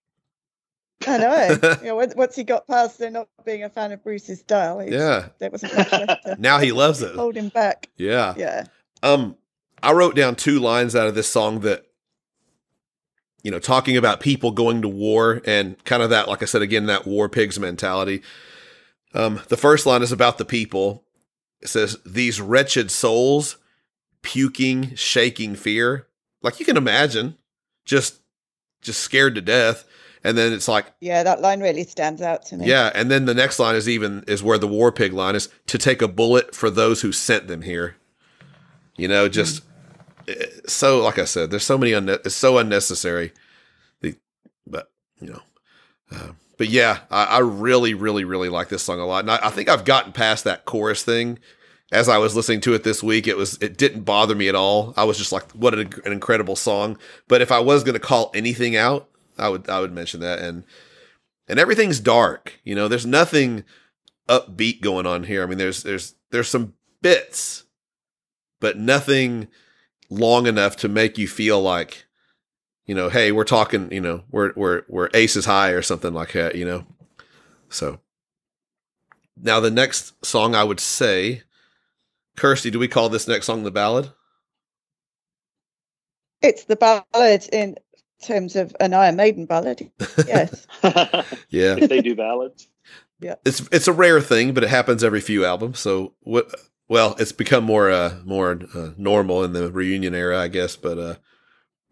I 1.07 1.19
know. 1.19 1.77
you 1.83 1.89
know, 1.89 1.97
once- 2.15 2.35
he 2.37 2.45
got 2.45 2.67
past 2.67 2.99
there 2.99 3.11
not 3.11 3.29
being 3.45 3.63
a 3.65 3.69
fan 3.71 3.93
of 3.93 4.03
Bruce's 4.03 4.41
style, 4.41 4.83
Yeah. 4.87 5.29
there 5.39 5.51
wasn't 5.51 5.77
much 5.77 5.93
left 5.93 6.25
to 6.25 6.37
Now 6.39 6.59
he 6.59 6.73
loves 6.73 7.03
it. 7.03 7.15
hold 7.15 7.37
him 7.37 7.49
back. 7.51 7.89
Yeah. 7.97 8.35
Yeah. 8.37 8.65
Um, 9.03 9.37
I 9.83 9.93
wrote 9.93 10.17
down 10.17 10.35
two 10.35 10.59
lines 10.59 10.97
out 10.97 11.07
of 11.07 11.15
this 11.15 11.29
song 11.29 11.61
that, 11.61 11.85
you 13.45 13.51
know, 13.53 13.61
talking 13.61 13.97
about 13.97 14.19
people 14.21 14.51
going 14.51 14.83
to 14.83 14.89
war 14.89 15.41
and 15.47 15.83
kind 15.85 16.03
of 16.03 16.11
that, 16.11 16.27
like 16.29 16.43
I 16.43 16.47
said 16.47 16.63
again, 16.63 16.87
that 16.87 17.07
war 17.07 17.29
pigs 17.29 17.59
mentality. 17.61 18.23
Um, 19.15 19.41
the 19.49 19.57
first 19.57 19.87
line 19.87 20.03
is 20.03 20.11
about 20.13 20.37
the 20.39 20.45
people. 20.45 21.05
It 21.61 21.69
says, 21.69 21.97
"These 22.05 22.41
wretched 22.41 22.91
souls, 22.91 23.57
puking, 24.23 24.95
shaking 24.97 25.55
fear." 25.55 26.09
Like 26.43 26.59
you 26.61 26.67
can 26.67 26.77
imagine, 26.77 27.37
just, 27.89 28.21
just 28.83 29.01
scared 29.01 29.35
to 29.35 29.41
death. 29.41 29.85
And 30.25 30.37
then 30.37 30.53
it's 30.53 30.69
like, 30.69 30.87
Yeah, 31.01 31.23
that 31.23 31.41
line 31.41 31.61
really 31.61 31.85
stands 31.85 32.21
out 32.23 32.45
to 32.47 32.57
me. 32.57 32.67
yeah. 32.67 32.91
And 32.95 33.11
then 33.11 33.25
the 33.25 33.35
next 33.35 33.59
line 33.59 33.75
is 33.77 33.89
even 33.89 34.25
is 34.27 34.43
where 34.43 34.59
the 34.59 34.67
war 34.69 34.91
pig 34.93 35.13
line 35.13 35.35
is 35.37 35.49
to 35.69 35.79
take 35.79 36.03
a 36.03 36.09
bullet 36.09 36.55
for 36.55 36.71
those 36.71 37.03
who 37.03 37.13
sent 37.13 37.47
them 37.49 37.63
here. 37.63 37.97
You 38.97 39.07
know, 39.09 39.29
just 39.29 39.63
eh, 40.27 40.35
so 40.67 41.01
like 41.03 41.19
I 41.21 41.25
said, 41.25 41.51
there's 41.51 41.65
so 41.65 41.79
many 41.79 41.93
unne- 41.93 42.25
it's 42.27 42.35
so 42.35 42.59
unnecessary. 42.59 43.33
The, 44.01 44.17
but 44.67 44.91
you 45.21 45.31
know, 45.31 45.43
uh, 46.11 46.33
but 46.57 46.69
yeah, 46.69 46.99
I, 47.13 47.25
I 47.25 47.39
really, 47.39 47.95
really, 47.95 48.25
really 48.25 48.49
like 48.49 48.69
this 48.71 48.83
song 48.83 48.99
a 48.99 49.07
lot, 49.07 49.21
and 49.21 49.31
I, 49.31 49.39
I 49.41 49.51
think 49.51 49.69
I've 49.69 49.85
gotten 49.85 50.11
past 50.13 50.43
that 50.45 50.65
chorus 50.65 51.05
thing. 51.05 51.39
As 51.91 52.09
I 52.09 52.19
was 52.19 52.37
listening 52.37 52.61
to 52.63 52.75
it 52.75 52.85
this 52.85 53.03
week, 53.03 53.27
it 53.27 53.37
was 53.37 53.57
it 53.63 53.79
didn't 53.79 54.03
bother 54.03 54.35
me 54.35 54.49
at 54.49 54.55
all. 54.55 54.93
I 54.97 55.05
was 55.05 55.17
just 55.17 55.33
like, 55.33 55.51
what 55.53 55.73
an, 55.75 55.93
an 56.05 56.13
incredible 56.13 56.57
song. 56.57 56.99
But 57.29 57.41
if 57.41 57.51
I 57.51 57.61
was 57.61 57.83
going 57.83 57.95
to 57.95 58.01
call 58.01 58.31
anything 58.35 58.77
out, 58.77 59.09
I 59.39 59.49
would 59.49 59.69
I 59.71 59.81
would 59.81 59.93
mention 59.93 60.21
that 60.21 60.41
and 60.41 60.65
and 61.49 61.59
everything's 61.59 62.01
dark. 62.01 62.61
You 62.63 62.75
know, 62.75 62.89
there's 62.89 63.07
nothing 63.07 63.65
upbeat 64.29 64.83
going 64.83 65.07
on 65.07 65.25
here. 65.25 65.43
I 65.43 65.47
mean, 65.47 65.59
there's 65.59 65.83
there's 65.83 66.15
there's 66.31 66.49
some 66.49 66.75
bits, 67.01 67.65
but 68.61 68.77
nothing 68.77 69.49
long 70.11 70.47
enough 70.47 70.77
to 70.77 70.89
make 70.89 71.19
you 71.19 71.29
feel 71.29 71.61
like, 71.61 72.07
you 72.87 72.95
know, 72.95 73.09
hey, 73.09 73.33
we're 73.33 73.45
talking, 73.45 73.91
you 73.91 74.01
know, 74.01 74.25
we're 74.31 74.53
we're 74.57 74.83
we're 74.89 75.09
aces 75.15 75.47
high 75.47 75.71
or 75.71 75.83
something 75.83 76.13
like 76.13 76.33
that, 76.33 76.55
you 76.55 76.67
know. 76.67 76.85
So 77.71 78.01
now 79.41 79.61
the 79.61 79.71
next 79.71 80.25
song 80.25 80.55
I 80.55 80.65
would 80.65 80.81
say, 80.81 81.43
Kirsty, 82.39 82.71
do 82.71 82.79
we 82.79 82.89
call 82.89 83.09
this 83.09 83.29
next 83.29 83.47
song 83.47 83.65
the 83.65 83.71
ballad? 83.71 84.11
It's 86.41 86.65
the 86.65 86.77
ballad 86.77 87.49
in 87.53 87.77
terms 88.25 88.57
of 88.57 88.75
an 88.81 88.95
Iron 88.95 89.17
Maiden 89.17 89.47
ballad. 89.47 89.91
Yes. 90.27 90.67
Yeah. 91.51 91.77
if 91.79 91.89
they 91.89 92.01
do 92.01 92.15
ballads. 92.15 92.69
Yeah. 93.21 93.35
It's 93.45 93.61
it's 93.73 93.89
a 93.89 93.93
rare 93.93 94.21
thing, 94.21 94.55
but 94.55 94.63
it 94.63 94.71
happens 94.71 95.03
every 95.03 95.21
few 95.21 95.45
albums. 95.45 95.81
So 95.81 96.15
what? 96.21 96.55
Well, 96.89 97.17
it's 97.19 97.33
become 97.33 97.65
more 97.65 97.91
uh 97.91 98.19
more 98.25 98.61
uh, 98.75 98.91
normal 98.97 99.43
in 99.45 99.53
the 99.53 99.71
reunion 99.73 100.15
era, 100.15 100.39
I 100.39 100.49
guess. 100.49 100.77
But 100.77 100.99
uh 100.99 101.15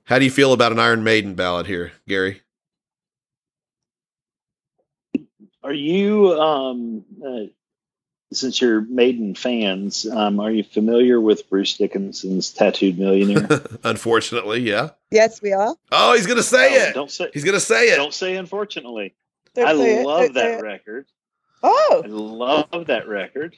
how 0.05 0.21
do 0.21 0.25
you 0.25 0.31
feel 0.31 0.53
about 0.53 0.71
an 0.71 0.79
Iron 0.79 1.03
Maiden 1.03 1.35
ballad 1.35 1.67
here, 1.67 1.93
Gary? 2.07 2.43
Are 5.65 5.73
you, 5.73 6.33
um, 6.41 7.05
uh, 7.25 7.51
since 8.37 8.61
you're 8.61 8.83
Maiden 8.83 9.35
fans, 9.35 10.07
um, 10.07 10.39
are 10.41 10.51
you 10.51 10.63
familiar 10.63 11.21
with 11.21 11.49
Bruce 11.51 11.77
Dickinson's 11.77 12.53
Tattooed 12.53 12.99
Millionaire? 12.99 13.63
Unfortunately, 13.85 14.61
yeah. 14.61 14.91
yes, 15.11 15.41
we 15.43 15.53
are. 15.53 15.75
Oh, 15.93 16.15
he's 16.15 16.27
gonna 16.27 16.43
say 16.43 16.69
Oh, 16.87 16.89
it. 16.91 16.95
Don't 16.95 17.11
say. 17.11 17.31
He's 17.33 17.45
gonna 17.45 17.61
say 17.61 17.87
it. 17.89 17.97
Don't 17.97 18.15
say. 18.15 18.37
Unfortunately, 18.37 19.15
Don't 19.55 19.67
I 19.67 19.73
say 19.75 20.05
love 20.05 20.21
don't 20.21 20.35
that 20.35 20.59
it. 20.59 20.63
record. 20.63 21.07
Oh, 21.63 22.03
I 22.05 22.09
love 22.09 22.87
that 22.87 23.09
record. 23.09 23.57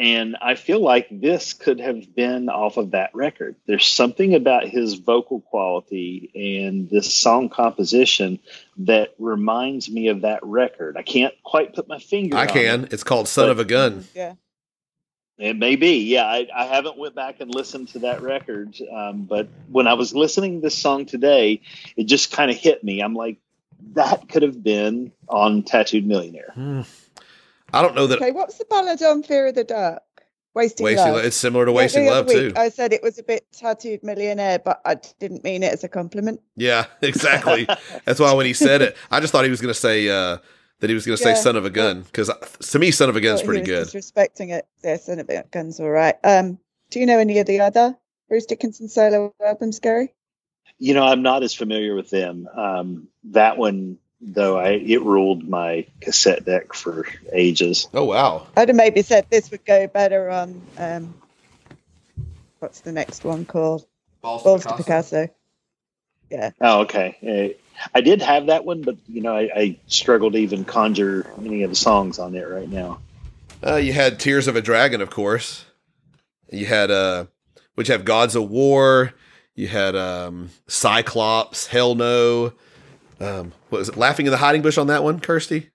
And 0.00 0.36
I 0.40 0.54
feel 0.54 0.80
like 0.80 1.08
this 1.10 1.52
could 1.52 1.80
have 1.80 2.14
been 2.14 2.48
off 2.48 2.76
of 2.76 2.92
that 2.92 3.10
record. 3.14 3.56
There's 3.66 3.86
something 3.86 4.34
about 4.34 4.68
his 4.68 4.94
vocal 4.94 5.40
quality 5.40 6.30
and 6.62 6.88
this 6.88 7.12
song 7.12 7.48
composition 7.48 8.38
that 8.78 9.14
reminds 9.18 9.90
me 9.90 10.08
of 10.08 10.22
that 10.22 10.40
record. 10.42 10.96
I 10.96 11.02
can't 11.02 11.34
quite 11.42 11.74
put 11.74 11.88
my 11.88 11.98
finger 11.98 12.36
I 12.36 12.42
on 12.42 12.48
can. 12.48 12.84
it. 12.84 12.92
It's 12.92 13.04
called 13.04 13.28
Son 13.28 13.50
of 13.50 13.58
a 13.58 13.64
Gun. 13.64 14.04
yeah. 14.14 14.34
It 15.38 15.56
may 15.56 15.76
be. 15.76 16.02
Yeah, 16.02 16.24
I, 16.24 16.48
I 16.52 16.64
haven't 16.64 16.98
went 16.98 17.14
back 17.14 17.40
and 17.40 17.54
listened 17.54 17.88
to 17.88 18.00
that 18.00 18.22
record. 18.22 18.76
Um, 18.92 19.22
but 19.22 19.48
when 19.70 19.86
I 19.86 19.94
was 19.94 20.12
listening 20.12 20.56
to 20.56 20.60
this 20.60 20.76
song 20.76 21.06
today, 21.06 21.62
it 21.96 22.04
just 22.04 22.32
kind 22.32 22.50
of 22.50 22.56
hit 22.56 22.82
me. 22.82 23.00
I'm 23.00 23.14
like, 23.14 23.38
that 23.92 24.28
could 24.28 24.42
have 24.42 24.62
been 24.62 25.12
on 25.28 25.62
Tattooed 25.62 26.06
Millionaire. 26.06 26.50
Hmm. 26.54 26.80
I 27.72 27.82
don't 27.82 27.94
know 27.94 28.06
that 28.06 28.16
Okay, 28.20 28.32
what's 28.32 28.58
the 28.58 28.64
ballad 28.64 29.02
on 29.02 29.22
Fear 29.22 29.48
of 29.48 29.54
the 29.54 29.64
Dark? 29.64 30.02
Wasting, 30.54 30.84
Wasting 30.84 31.06
Love. 31.06 31.16
Love. 31.16 31.24
It's 31.24 31.36
similar 31.36 31.66
to 31.66 31.70
Yeah, 31.70 31.76
Wasting 31.76 32.04
the 32.06 32.10
other 32.10 32.34
Love 32.34 32.54
too. 32.54 32.60
I 32.60 32.68
said 32.68 32.92
it 32.92 33.02
was 33.02 33.18
a 33.18 33.22
bit 33.22 33.46
tattooed 33.52 34.02
millionaire, 34.02 34.58
but 34.58 34.80
I 34.84 34.96
didn't 35.20 35.44
mean 35.44 35.62
it 35.62 35.72
as 35.72 35.84
a 35.84 35.88
compliment. 35.88 36.40
Yeah, 36.56 36.86
exactly. 37.02 37.68
That's 38.04 38.18
why 38.18 38.32
when 38.32 38.46
he 38.46 38.54
said 38.54 38.82
it, 38.82 38.96
I 39.10 39.20
just 39.20 39.32
thought 39.32 39.44
he 39.44 39.50
was 39.50 39.60
going 39.60 39.72
to 39.72 39.78
say 39.78 40.08
uh, 40.08 40.38
that 40.80 40.90
he 40.90 40.94
was 40.94 41.06
going 41.06 41.16
to 41.16 41.22
say 41.22 41.34
"son 41.34 41.56
of 41.56 41.64
a 41.64 41.70
gun" 41.70 42.02
because 42.02 42.30
to 42.58 42.78
me, 42.78 42.90
"son 42.90 43.08
of 43.08 43.16
a 43.16 43.20
gun" 43.20 43.34
is 43.34 43.42
pretty 43.42 43.60
he 43.60 43.66
good. 43.66 43.94
Respecting 43.94 44.50
it. 44.50 44.66
Yeah, 44.82 44.96
son 44.96 45.18
of 45.20 45.28
a 45.28 45.44
gun's 45.50 45.78
all 45.78 45.90
right. 45.90 46.16
Um, 46.24 46.58
do 46.90 46.98
you 46.98 47.06
know 47.06 47.18
any 47.18 47.38
of 47.38 47.46
the 47.46 47.60
other 47.60 47.96
Bruce 48.28 48.46
Dickinson 48.46 48.88
solo 48.88 49.34
albums, 49.44 49.78
Gary? 49.78 50.14
You 50.78 50.94
know, 50.94 51.04
I'm 51.04 51.22
not 51.22 51.42
as 51.42 51.54
familiar 51.54 51.94
with 51.94 52.10
them. 52.10 52.48
Um, 52.56 53.08
that 53.24 53.58
one, 53.58 53.98
though, 54.20 54.58
I 54.58 54.70
it 54.70 55.02
ruled 55.02 55.48
my 55.48 55.86
cassette 56.00 56.44
deck 56.44 56.74
for 56.74 57.06
ages. 57.32 57.88
Oh 57.94 58.04
wow! 58.04 58.46
I'd 58.56 58.68
have 58.68 58.76
maybe 58.76 59.02
said 59.02 59.26
this 59.30 59.50
would 59.50 59.64
go 59.64 59.86
better 59.86 60.30
on 60.30 60.60
um, 60.76 61.14
what's 62.58 62.80
the 62.80 62.92
next 62.92 63.24
one 63.24 63.44
called? 63.44 63.86
Balls 64.22 64.64
to 64.64 64.76
Picasso. 64.76 65.28
Yeah. 66.30 66.50
Oh, 66.60 66.80
okay. 66.80 67.56
Uh, 67.56 67.88
I 67.94 68.00
did 68.00 68.20
have 68.22 68.46
that 68.46 68.64
one, 68.64 68.82
but 68.82 68.96
you 69.08 69.22
know, 69.22 69.34
I, 69.34 69.50
I 69.54 69.78
struggle 69.86 70.30
to 70.32 70.38
even 70.38 70.64
conjure 70.64 71.26
any 71.38 71.62
of 71.62 71.70
the 71.70 71.76
songs 71.76 72.18
on 72.18 72.34
it 72.34 72.42
right 72.48 72.68
now. 72.68 73.00
Uh, 73.64 73.76
you 73.76 73.92
had 73.92 74.20
Tears 74.20 74.46
of 74.46 74.56
a 74.56 74.60
Dragon, 74.60 75.00
of 75.00 75.10
course. 75.10 75.64
You 76.50 76.66
had 76.66 76.90
uh, 76.90 77.26
which 77.74 77.88
have 77.88 78.04
Gods 78.04 78.34
of 78.34 78.50
War. 78.50 79.14
You 79.54 79.68
had 79.68 79.96
um, 79.96 80.50
Cyclops, 80.66 81.66
Hell 81.66 81.94
No. 81.94 82.52
Um, 83.20 83.52
what 83.68 83.78
was 83.78 83.88
it? 83.88 83.96
Laughing 83.96 84.26
in 84.26 84.32
the 84.32 84.38
Hiding 84.38 84.62
Bush 84.62 84.78
on 84.78 84.86
that 84.88 85.02
one, 85.02 85.20
Kirsty. 85.20 85.70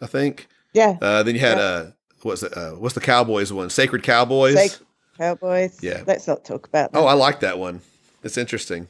I 0.00 0.06
think. 0.06 0.46
Yeah. 0.74 0.96
Uh, 1.00 1.22
then 1.22 1.34
you 1.34 1.40
had 1.40 1.58
Yeah. 1.58 1.64
uh, 1.64 1.90
what's 2.22 2.42
it? 2.42 2.56
Uh, 2.56 2.72
what's 2.72 2.94
the 2.94 3.00
Cowboys 3.00 3.52
one? 3.52 3.70
Sacred 3.70 4.02
Cowboys. 4.02 4.54
Sacred 4.54 4.86
Cowboys. 5.16 5.82
Yeah. 5.82 6.02
Let's 6.06 6.26
not 6.28 6.44
talk 6.44 6.66
about 6.66 6.92
that. 6.92 6.98
oh, 6.98 7.06
I 7.06 7.14
like 7.14 7.40
that 7.40 7.58
one. 7.58 7.80
It's 8.22 8.36
interesting. 8.36 8.88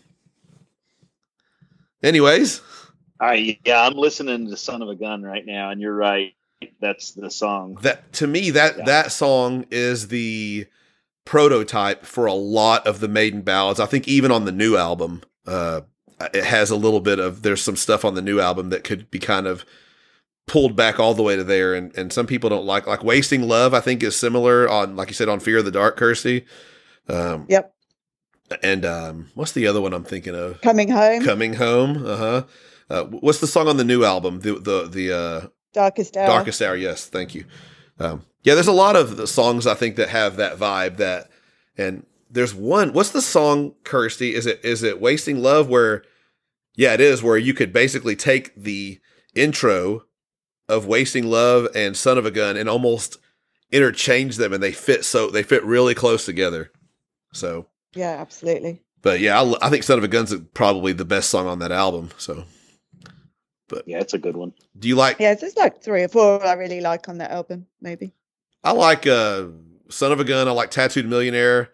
Anyways, 2.02 2.60
I 3.20 3.58
yeah, 3.64 3.82
I'm 3.86 3.94
listening 3.94 4.48
to 4.50 4.56
"Son 4.56 4.82
of 4.82 4.88
a 4.88 4.94
Gun" 4.94 5.22
right 5.22 5.44
now, 5.44 5.70
and 5.70 5.80
you're 5.80 5.94
right. 5.94 6.34
That's 6.80 7.12
the 7.12 7.30
song. 7.30 7.78
that 7.82 8.12
to 8.14 8.26
me 8.26 8.50
that 8.50 8.78
Yeah. 8.78 8.84
that 8.84 9.12
song 9.12 9.66
is 9.70 10.08
the 10.08 10.66
prototype 11.24 12.04
for 12.04 12.26
a 12.26 12.32
lot 12.34 12.86
of 12.86 13.00
the 13.00 13.06
maiden 13.08 13.42
ballads 13.42 13.78
i 13.78 13.84
think 13.84 14.08
even 14.08 14.32
on 14.32 14.46
the 14.46 14.50
new 14.50 14.78
album 14.78 15.20
uh 15.46 15.82
it 16.34 16.44
has 16.44 16.70
a 16.70 16.76
little 16.76 17.00
bit 17.00 17.18
of 17.18 17.42
there's 17.42 17.62
some 17.62 17.76
stuff 17.76 18.04
on 18.04 18.14
the 18.14 18.22
new 18.22 18.40
album 18.40 18.70
that 18.70 18.84
could 18.84 19.10
be 19.10 19.18
kind 19.18 19.46
of 19.46 19.64
pulled 20.46 20.74
back 20.74 20.98
all 20.98 21.14
the 21.14 21.22
way 21.22 21.36
to 21.36 21.44
there 21.44 21.74
and 21.74 21.94
and 21.96 22.12
some 22.12 22.26
people 22.26 22.48
don't 22.48 22.64
like 22.64 22.86
like 22.86 23.04
wasting 23.04 23.46
love 23.46 23.74
i 23.74 23.80
think 23.80 24.02
is 24.02 24.16
similar 24.16 24.66
on 24.68 24.96
like 24.96 25.08
you 25.08 25.14
said 25.14 25.28
on 25.28 25.38
fear 25.40 25.58
of 25.58 25.64
the 25.66 25.70
dark 25.70 25.96
kirsty 25.96 26.46
um 27.08 27.44
Yep. 27.50 27.74
and 28.62 28.84
um 28.86 29.28
what's 29.34 29.52
the 29.52 29.66
other 29.66 29.80
one 29.80 29.92
i'm 29.92 30.04
thinking 30.04 30.34
of 30.34 30.60
Coming 30.62 30.88
home. 30.90 31.22
coming 31.22 31.52
home 31.54 32.04
uh-huh 32.06 32.44
uh 32.88 33.04
what's 33.04 33.40
the 33.40 33.46
song 33.46 33.68
on 33.68 33.76
the 33.76 33.84
new 33.84 34.04
album 34.04 34.40
the 34.40 34.54
the 34.54 34.88
the 34.88 35.12
uh 35.16 35.48
Darkest 35.74 36.16
Hour. 36.16 36.26
Darkest 36.26 36.62
Hour, 36.62 36.76
yes, 36.76 37.06
thank 37.06 37.34
you. 37.34 37.44
Um, 38.00 38.24
yeah, 38.42 38.54
there's 38.54 38.66
a 38.68 38.72
lot 38.72 38.96
of 38.96 39.18
the 39.18 39.26
songs 39.26 39.66
I 39.66 39.74
think 39.74 39.96
that 39.96 40.08
have 40.08 40.36
that 40.36 40.56
vibe. 40.56 40.96
That 40.96 41.28
and 41.76 42.06
there's 42.30 42.54
one. 42.54 42.92
What's 42.92 43.10
the 43.10 43.22
song, 43.22 43.74
Kirsty? 43.84 44.34
Is 44.34 44.46
it 44.46 44.60
is 44.64 44.82
it 44.82 45.00
Wasting 45.00 45.42
Love? 45.42 45.68
Where 45.68 46.02
yeah, 46.74 46.94
it 46.94 47.00
is. 47.00 47.22
Where 47.22 47.36
you 47.36 47.54
could 47.54 47.72
basically 47.72 48.16
take 48.16 48.54
the 48.54 49.00
intro 49.34 50.04
of 50.68 50.86
Wasting 50.86 51.26
Love 51.26 51.68
and 51.74 51.96
Son 51.96 52.18
of 52.18 52.26
a 52.26 52.30
Gun 52.30 52.56
and 52.56 52.68
almost 52.68 53.16
interchange 53.72 54.36
them, 54.36 54.52
and 54.52 54.62
they 54.62 54.72
fit 54.72 55.04
so 55.04 55.30
they 55.30 55.42
fit 55.42 55.64
really 55.64 55.94
close 55.94 56.24
together. 56.24 56.70
So, 57.32 57.66
Yeah, 57.94 58.16
absolutely. 58.20 58.82
but 59.02 59.20
yeah, 59.20 59.40
I, 59.40 59.66
I 59.66 59.70
think 59.70 59.82
Son 59.84 59.98
of 59.98 60.04
a 60.04 60.08
Gun's 60.08 60.34
probably 60.54 60.92
the 60.92 61.04
best 61.04 61.28
song 61.30 61.46
on 61.46 61.58
that 61.58 61.72
album. 61.72 62.10
So, 62.18 62.44
but 63.68 63.84
Yeah, 63.86 63.98
it's 64.00 64.14
a 64.14 64.18
good 64.18 64.36
one. 64.36 64.52
do 64.78 64.88
you 64.88 64.94
like? 64.96 65.18
Yeah, 65.20 65.34
there's 65.34 65.56
like 65.56 65.82
three 65.82 66.02
or 66.02 66.08
four 66.08 66.44
I 66.44 66.54
really 66.54 66.80
like 66.80 67.08
on 67.08 67.18
that 67.18 67.30
album, 67.30 67.66
maybe. 67.80 68.12
I 68.64 68.72
like 68.72 69.06
uh, 69.06 69.46
Son 69.90 70.10
of 70.12 70.20
a 70.20 70.24
Gun. 70.24 70.48
I 70.48 70.52
like 70.52 70.70
Tattooed 70.70 71.06
Millionaire. 71.06 71.70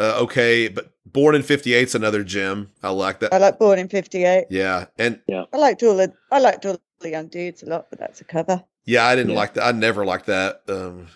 Uh, 0.00 0.22
okay, 0.22 0.68
but 0.68 0.92
Born 1.04 1.34
in 1.34 1.42
'58 1.42 1.82
is 1.88 1.94
another 1.94 2.24
gem. 2.24 2.70
I 2.82 2.88
like 2.90 3.20
that. 3.20 3.34
I 3.34 3.38
like 3.38 3.58
Born 3.58 3.78
in 3.78 3.88
'58. 3.88 4.46
yeah, 4.50 4.86
and 4.98 5.20
yeah, 5.26 5.44
I 5.52 5.58
liked 5.58 5.82
all 5.82 5.96
the 5.96 6.12
I 6.32 6.38
liked 6.40 6.64
all 6.64 6.78
the 7.00 7.10
young 7.10 7.26
dudes 7.28 7.62
a 7.62 7.66
lot, 7.66 7.88
but 7.90 7.98
that's 7.98 8.20
a 8.20 8.24
cover. 8.24 8.64
yeah, 8.86 9.04
I 9.04 9.14
didn't 9.16 9.32
Yeah. 9.32 9.36
like 9.36 9.54
that. 9.54 9.64
I 9.66 9.72
never 9.72 10.04
liked 10.06 10.26
that. 10.26 10.62
Um, 10.68 11.08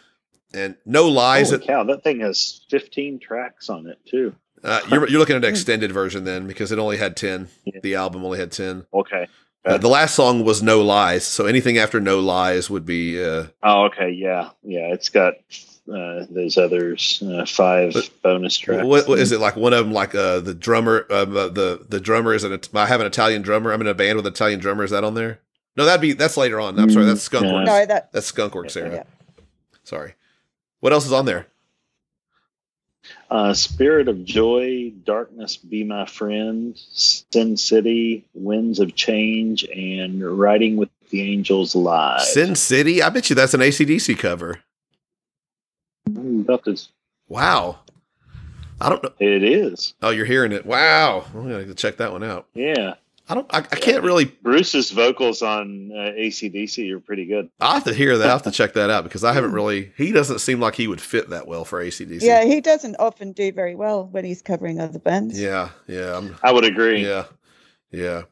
and 0.53 0.77
No 0.85 1.09
Lies. 1.09 1.51
Holy 1.51 1.67
cow, 1.67 1.83
that 1.85 2.05
thing 2.05 2.21
has 2.21 2.61
15 2.71 3.19
tracks 3.21 3.69
on 3.71 3.87
it 3.87 3.99
too. 4.07 4.35
Uh, 4.63 4.81
you're 4.91 5.09
you're 5.09 5.19
looking 5.19 5.37
at 5.37 5.45
an 5.45 5.51
extended 5.55 5.91
version 5.93 6.25
then 6.25 6.47
because 6.47 6.71
it 6.73 6.79
only 6.79 6.97
had 6.99 7.17
ten. 7.17 7.49
Yeah. 7.65 7.81
The 7.83 7.95
album 7.97 8.25
only 8.25 8.39
had 8.39 8.53
ten. 8.53 8.87
Okay. 8.93 9.27
Uh, 9.67 9.79
the 9.79 9.89
last 9.89 10.15
song 10.15 10.45
was 10.45 10.63
No 10.63 10.83
Lies, 10.83 11.25
so 11.25 11.47
anything 11.47 11.79
after 11.79 11.99
No 11.99 12.21
Lies 12.21 12.69
would 12.69 12.85
be. 12.85 13.23
Uh, 13.23 13.47
Oh, 13.63 13.85
okay. 13.85 14.11
Yeah, 14.11 14.51
yeah. 14.63 14.93
It's 14.93 15.09
got 15.09 15.35
uh, 15.93 16.25
those 16.31 16.57
others 16.57 17.23
uh, 17.27 17.45
five 17.47 17.93
But- 17.93 18.11
bonus 18.23 18.57
tracks. 18.59 18.85
what, 18.85 19.07
what 19.09 19.19
is 19.19 19.33
it 19.33 19.41
like? 19.41 19.57
One 19.57 19.73
of 19.73 19.85
them, 19.85 19.93
like 19.93 20.15
uh, 20.15 20.41
the 20.41 20.55
drummer. 20.55 21.07
Um, 21.11 21.37
uh, 21.37 21.49
the 21.49 21.85
the 21.89 22.01
drummer 22.01 22.33
is 22.35 22.45
an. 22.45 22.59
I 22.75 22.87
have 22.87 23.01
an 23.01 23.07
Italian 23.07 23.43
drummer. 23.43 23.73
I'm 23.73 23.81
in 23.81 23.87
a 23.87 23.95
band 23.95 24.17
with 24.17 24.27
an 24.27 24.33
Italian 24.33 24.61
drummer. 24.61 24.85
Is 24.85 24.91
that 24.93 25.05
on 25.05 25.15
there? 25.15 25.41
No, 25.77 25.85
that'd 25.85 26.01
be 26.01 26.13
that's 26.13 26.37
later 26.37 26.61
on. 26.61 26.79
I'm 26.79 26.91
sorry, 26.91 27.05
that's 27.07 27.29
Skunkworks. 27.29 27.67
Yeah. 27.67 27.81
No, 27.81 27.87
that 27.87 28.13
That's 28.13 28.31
Skunkworks 28.31 28.77
era. 28.77 28.95
yeah. 28.95 29.03
Sorry. 29.83 30.15
What 30.81 30.93
else 30.93 31.05
is 31.07 31.13
on 31.13 31.25
there? 31.27 31.47
Uh, 33.31 33.53
Spirit 33.53 34.09
of 34.09 34.25
Joy, 34.25 34.93
Darkness 35.05 35.57
Be 35.57 35.85
My 35.85 36.07
Friend, 36.07 36.75
Sin 36.93 37.57
City, 37.57 38.25
Winds 38.33 38.79
of 38.81 38.95
Change, 38.95 39.65
and 39.65 40.23
Riding 40.39 40.77
with 40.77 40.89
the 41.11 41.21
Angels 41.33 41.75
Live. 41.75 42.23
Sin 42.23 42.55
City. 42.55 43.03
I 43.03 43.11
bet 43.11 43.29
you 43.29 43.37
that's 43.37 43.53
an 43.55 43.61
ACDC 43.61 44.19
cover. 44.19 44.61
I'm 46.07 46.41
about 46.41 46.65
to- 46.65 46.77
Wow. 47.29 47.79
I 48.81 48.89
don't 48.89 49.03
know. 49.03 49.13
It 49.21 49.43
is. 49.43 49.95
Oh, 50.03 50.11
you're 50.11 50.27
hearing 50.27 50.53
it. 50.53 50.67
Wow. 50.67 51.25
I'm 51.35 51.43
gonna 51.43 51.65
to 51.65 51.75
check 51.75 51.97
that 51.99 52.13
one 52.13 52.23
out. 52.25 52.47
Yeah. 52.55 52.95
I 53.27 53.35
don't. 53.35 53.47
I, 53.55 53.59
I 53.61 53.77
can't 53.77 54.03
really. 54.05 54.27
Bruce's 54.27 54.91
vocals 54.91 55.41
on 55.41 55.91
uh, 55.93 56.11
ACDC 56.11 56.93
are 56.93 57.01
pretty 57.01 57.25
good. 57.25 57.49
I 57.59 57.73
have 57.75 57.85
to 57.85 57.95
hear 57.95 58.19
that. 58.19 58.29
I 58.29 58.31
have 58.33 58.43
to 58.43 58.51
check 58.51 58.75
that 58.75 58.91
out 58.91 59.05
because 59.05 59.25
I 59.25 59.33
haven't 59.33 59.53
really. 59.53 59.93
He 59.97 60.13
doesn't 60.13 60.41
seem 60.41 60.61
like 60.61 60.75
he 60.75 60.87
would 60.87 61.01
fit 61.01 61.31
that 61.31 61.47
well 61.47 61.65
for 61.65 61.83
ACDC. 61.83 62.21
yeah, 62.21 62.45
he 62.45 62.61
doesn't 62.61 62.97
often 62.99 63.33
do 63.33 63.51
very 63.51 63.75
well 63.75 64.07
when 64.09 64.27
he's 64.27 64.43
covering 64.43 64.79
other 64.79 64.99
bands. 64.99 65.41
Yeah. 65.41 65.71
Yeah. 65.87 66.19
I'm, 66.19 66.37
I 66.43 66.53
would 66.53 66.65
agree. 66.65 67.03
Yeah. 67.03 67.25
Yeah. 67.91 68.23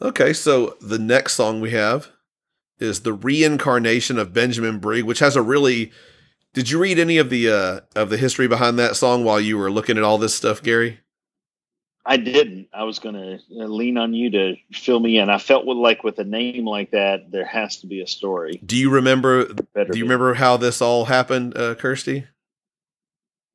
Okay, 0.00 0.32
so 0.32 0.76
the 0.80 0.98
next 0.98 1.32
song 1.34 1.60
we 1.60 1.70
have 1.72 2.08
is 2.78 3.00
the 3.00 3.12
reincarnation 3.12 4.16
of 4.18 4.32
Benjamin 4.32 4.80
Breeg, 4.80 5.04
which 5.04 5.18
has 5.20 5.34
a 5.36 5.42
really 5.42 5.90
Did 6.54 6.68
you 6.68 6.78
read 6.78 6.98
any 6.98 7.18
of 7.18 7.30
the 7.30 7.48
uh 7.48 7.80
of 7.96 8.10
the 8.10 8.16
history 8.18 8.46
behind 8.46 8.78
that 8.78 8.96
song 8.96 9.24
while 9.24 9.40
you 9.40 9.56
were 9.56 9.70
looking 9.70 9.96
at 9.96 10.04
all 10.04 10.18
this 10.18 10.34
stuff, 10.34 10.62
Gary? 10.62 11.00
I 12.04 12.16
didn't. 12.16 12.68
I 12.74 12.82
was 12.82 12.98
going 12.98 13.14
to 13.14 13.38
lean 13.48 13.96
on 13.96 14.12
you 14.12 14.28
to 14.32 14.56
fill 14.72 14.98
me 14.98 15.18
in. 15.18 15.30
I 15.30 15.38
felt 15.38 15.64
with, 15.66 15.76
like 15.76 16.02
with 16.02 16.18
a 16.18 16.24
name 16.24 16.66
like 16.66 16.90
that, 16.90 17.30
there 17.30 17.44
has 17.44 17.76
to 17.76 17.86
be 17.86 18.00
a 18.00 18.08
story. 18.08 18.60
Do 18.66 18.76
you 18.76 18.90
remember 18.90 19.44
do 19.44 19.64
you 19.76 19.92
be- 19.92 20.02
remember 20.02 20.34
how 20.34 20.56
this 20.56 20.82
all 20.82 21.04
happened, 21.04 21.56
uh 21.56 21.76
Kirsty? 21.76 22.26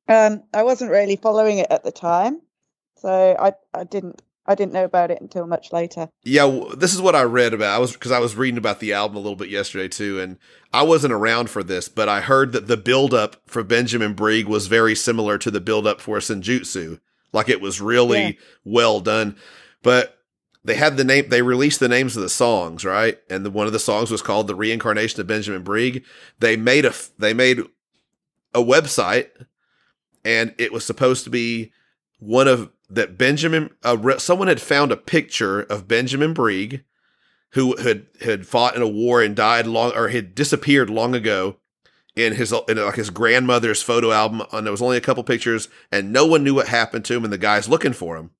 Um, 0.08 0.42
I 0.54 0.62
wasn't 0.62 0.90
really 0.90 1.16
following 1.16 1.58
it 1.58 1.66
at 1.70 1.84
the 1.84 1.92
time, 1.92 2.40
so 2.96 3.36
I 3.38 3.52
I 3.74 3.84
didn't 3.84 4.22
I 4.48 4.54
didn't 4.54 4.72
know 4.72 4.84
about 4.84 5.10
it 5.10 5.20
until 5.20 5.46
much 5.46 5.72
later. 5.72 6.08
Yeah, 6.24 6.64
this 6.76 6.94
is 6.94 7.00
what 7.02 7.14
I 7.14 7.22
read 7.22 7.52
about. 7.54 7.76
I 7.76 7.78
was 7.78 7.92
because 7.92 8.10
I 8.10 8.18
was 8.18 8.34
reading 8.34 8.58
about 8.58 8.80
the 8.80 8.94
album 8.94 9.16
a 9.16 9.20
little 9.20 9.36
bit 9.36 9.50
yesterday 9.50 9.88
too, 9.88 10.18
and 10.18 10.38
I 10.72 10.82
wasn't 10.82 11.12
around 11.12 11.50
for 11.50 11.62
this, 11.62 11.88
but 11.88 12.08
I 12.08 12.22
heard 12.22 12.52
that 12.52 12.66
the 12.66 12.76
buildup 12.78 13.36
for 13.46 13.62
Benjamin 13.62 14.14
Breeg 14.14 14.46
was 14.46 14.66
very 14.66 14.94
similar 14.94 15.36
to 15.38 15.50
the 15.50 15.60
buildup 15.60 16.00
for 16.00 16.18
Senjutsu. 16.18 16.98
Like 17.32 17.48
it 17.50 17.60
was 17.60 17.80
really 17.80 18.22
Yeah. 18.22 18.32
well 18.64 19.00
done. 19.00 19.36
But 19.82 20.18
they 20.64 20.74
had 20.76 20.96
the 20.96 21.04
name. 21.04 21.28
They 21.28 21.42
released 21.42 21.78
the 21.78 21.88
names 21.88 22.16
of 22.16 22.22
the 22.22 22.28
songs, 22.28 22.84
right? 22.84 23.18
And 23.30 23.44
the, 23.44 23.50
one 23.50 23.66
of 23.66 23.72
the 23.74 23.78
songs 23.78 24.10
was 24.10 24.22
called 24.22 24.46
"The 24.46 24.54
Reincarnation 24.54 25.20
of 25.20 25.26
Benjamin 25.26 25.62
Breeg." 25.62 26.02
They 26.40 26.56
made 26.56 26.84
a 26.86 26.94
they 27.18 27.34
made 27.34 27.60
a 28.54 28.62
website, 28.62 29.28
and 30.24 30.54
it 30.58 30.72
was 30.72 30.84
supposed 30.86 31.24
to 31.24 31.30
be 31.30 31.70
one 32.18 32.48
of 32.48 32.70
that 32.90 33.18
Benjamin. 33.18 33.70
Uh, 33.82 34.18
someone 34.18 34.48
had 34.48 34.60
found 34.60 34.92
a 34.92 34.96
picture 34.96 35.62
of 35.62 35.88
Benjamin 35.88 36.34
Breeg, 36.34 36.84
who 37.52 37.76
had 37.76 38.06
had 38.20 38.46
fought 38.46 38.76
in 38.76 38.82
a 38.82 38.88
war 38.88 39.22
and 39.22 39.34
died 39.36 39.66
long 39.66 39.92
or 39.94 40.08
had 40.08 40.34
disappeared 40.34 40.90
long 40.90 41.14
ago. 41.14 41.56
In 42.16 42.34
his 42.34 42.52
in 42.66 42.78
like 42.78 42.96
his 42.96 43.10
grandmother's 43.10 43.80
photo 43.80 44.10
album, 44.10 44.42
and 44.52 44.66
there 44.66 44.72
was 44.72 44.82
only 44.82 44.96
a 44.96 45.00
couple 45.00 45.22
pictures, 45.22 45.68
and 45.92 46.12
no 46.12 46.26
one 46.26 46.42
knew 46.42 46.54
what 46.54 46.66
happened 46.66 47.04
to 47.04 47.14
him, 47.14 47.22
and 47.22 47.32
the 47.32 47.38
guy's 47.38 47.68
looking 47.68 47.92
for 47.92 48.16
him. 48.16 48.32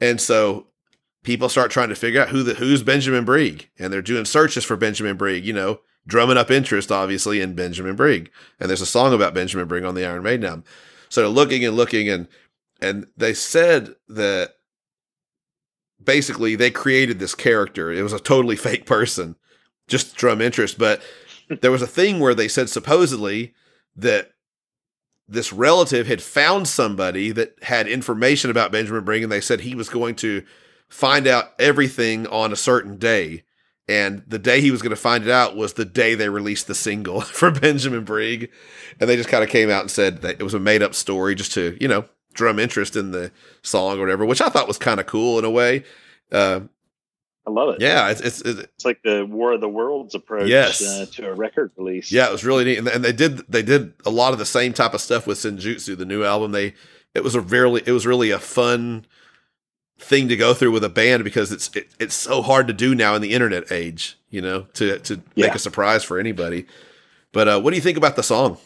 And 0.00 0.20
so 0.20 0.66
people 1.22 1.48
start 1.48 1.70
trying 1.70 1.90
to 1.90 1.94
figure 1.94 2.20
out 2.20 2.30
who 2.30 2.42
the 2.42 2.54
who's 2.54 2.82
Benjamin 2.82 3.24
Breeg, 3.24 3.66
and 3.78 3.92
they're 3.92 4.02
doing 4.02 4.24
searches 4.24 4.64
for 4.64 4.76
Benjamin 4.76 5.16
Breeg. 5.16 5.44
You 5.44 5.52
know, 5.52 5.80
drumming 6.04 6.36
up 6.36 6.50
interest, 6.50 6.90
obviously, 6.90 7.40
in 7.40 7.54
Benjamin 7.54 7.96
Breeg. 7.96 8.28
And 8.58 8.68
there's 8.68 8.80
a 8.80 8.86
song 8.86 9.14
about 9.14 9.34
Benjamin 9.34 9.68
Breeg 9.68 9.86
on 9.86 9.94
the 9.94 10.04
Iron 10.04 10.24
Maiden 10.24 10.46
album. 10.46 10.64
So 11.08 11.20
they're 11.20 11.28
looking 11.28 11.64
and 11.64 11.76
looking, 11.76 12.08
and 12.08 12.26
and 12.80 13.06
they 13.16 13.34
said 13.34 13.94
that 14.08 14.54
basically 16.02 16.56
they 16.56 16.70
created 16.70 17.18
this 17.18 17.34
character. 17.34 17.92
It 17.92 18.02
was 18.02 18.12
a 18.12 18.20
totally 18.20 18.56
fake 18.68 18.86
person, 18.86 19.36
just 19.88 20.16
drum 20.16 20.40
interest. 20.40 20.78
But 20.78 21.02
there 21.60 21.70
was 21.70 21.82
a 21.82 21.86
thing 21.86 22.20
where 22.20 22.34
they 22.34 22.48
said 22.48 22.68
supposedly 22.68 23.54
that 23.96 24.32
this 25.28 25.52
relative 25.52 26.06
had 26.08 26.22
found 26.22 26.66
somebody 26.66 27.30
that 27.30 27.54
had 27.62 27.86
information 27.86 28.50
about 28.50 28.72
Benjamin 28.72 29.04
Breeg, 29.04 29.22
and 29.22 29.30
they 29.30 29.40
said 29.40 29.60
he 29.60 29.76
was 29.76 29.88
going 29.88 30.16
to 30.16 30.44
find 30.88 31.26
out 31.26 31.52
everything 31.58 32.26
on 32.26 32.52
a 32.52 32.56
certain 32.56 32.96
day. 32.98 33.44
And 33.88 34.24
the 34.26 34.38
day 34.38 34.60
he 34.60 34.70
was 34.70 34.82
going 34.82 34.90
to 34.90 34.96
find 34.96 35.24
it 35.24 35.30
out 35.30 35.56
was 35.56 35.72
the 35.72 35.84
day 35.84 36.14
they 36.14 36.28
released 36.28 36.66
the 36.66 36.74
single 36.74 37.20
for 37.22 37.50
Benjamin 37.50 38.04
Breeg. 38.04 38.48
And 38.98 39.08
they 39.08 39.16
just 39.16 39.28
kind 39.28 39.42
of 39.42 39.50
came 39.50 39.70
out 39.70 39.82
and 39.82 39.90
said 39.90 40.22
that 40.22 40.40
it 40.40 40.44
was 40.44 40.54
a 40.54 40.60
made 40.60 40.82
up 40.82 40.94
story 40.94 41.34
just 41.34 41.52
to, 41.52 41.76
you 41.80 41.88
know, 41.88 42.04
drum 42.32 42.58
interest 42.58 42.96
in 42.96 43.10
the 43.10 43.30
song 43.62 43.98
or 43.98 44.00
whatever, 44.00 44.24
which 44.24 44.40
I 44.40 44.48
thought 44.48 44.68
was 44.68 44.78
kind 44.78 45.00
of 45.00 45.06
cool 45.06 45.38
in 45.38 45.44
a 45.44 45.50
way. 45.50 45.84
Uh, 46.32 46.60
I 47.46 47.50
love 47.50 47.74
it. 47.74 47.80
Yeah, 47.80 48.10
it's 48.10 48.20
it's, 48.20 48.40
it's 48.42 48.60
It's 48.60 48.84
like 48.84 49.02
the 49.02 49.24
War 49.26 49.52
of 49.52 49.60
the 49.60 49.68
Worlds 49.68 50.14
approach 50.14 50.48
Yes. 50.48 50.82
uh, 50.86 51.06
to 51.14 51.30
a 51.30 51.34
record 51.34 51.72
release. 51.76 52.12
yeah, 52.12 52.28
it 52.28 52.32
was 52.32 52.44
really 52.44 52.64
neat, 52.64 52.78
and, 52.78 52.86
and 52.88 53.04
they 53.04 53.12
did 53.12 53.38
they 53.50 53.62
did 53.62 53.94
a 54.06 54.10
lot 54.10 54.32
of 54.32 54.38
the 54.38 54.46
same 54.46 54.72
type 54.72 54.94
of 54.94 55.00
stuff 55.00 55.26
with 55.26 55.38
Senjutsu, 55.38 55.96
the 55.96 56.04
new 56.04 56.22
album. 56.24 56.52
They 56.52 56.74
it 57.14 57.24
was 57.24 57.34
a 57.34 57.40
really 57.40 57.82
it 57.86 57.92
was 57.92 58.06
really 58.06 58.30
a 58.30 58.38
fun 58.38 59.06
thing 59.98 60.28
to 60.28 60.36
go 60.36 60.54
through 60.54 60.70
with 60.70 60.84
a 60.84 60.88
band 60.88 61.24
because 61.24 61.50
it's 61.50 61.74
it, 61.74 61.88
it's 61.98 62.14
so 62.14 62.40
hard 62.42 62.66
to 62.68 62.72
do 62.72 62.94
now 62.94 63.14
in 63.14 63.22
the 63.22 63.32
internet 63.32 63.72
age, 63.72 64.18
you 64.28 64.40
know, 64.42 64.62
to 64.74 64.98
to 65.00 65.20
make 65.34 65.54
a 65.54 65.58
surprise 65.58 66.04
for 66.04 66.18
anybody. 66.20 66.66
But 67.32 67.48
uh, 67.48 67.60
what 67.60 67.70
do 67.70 67.76
you 67.76 67.82
think 67.82 67.96
about 67.98 68.16
the 68.16 68.22
song? 68.22 68.58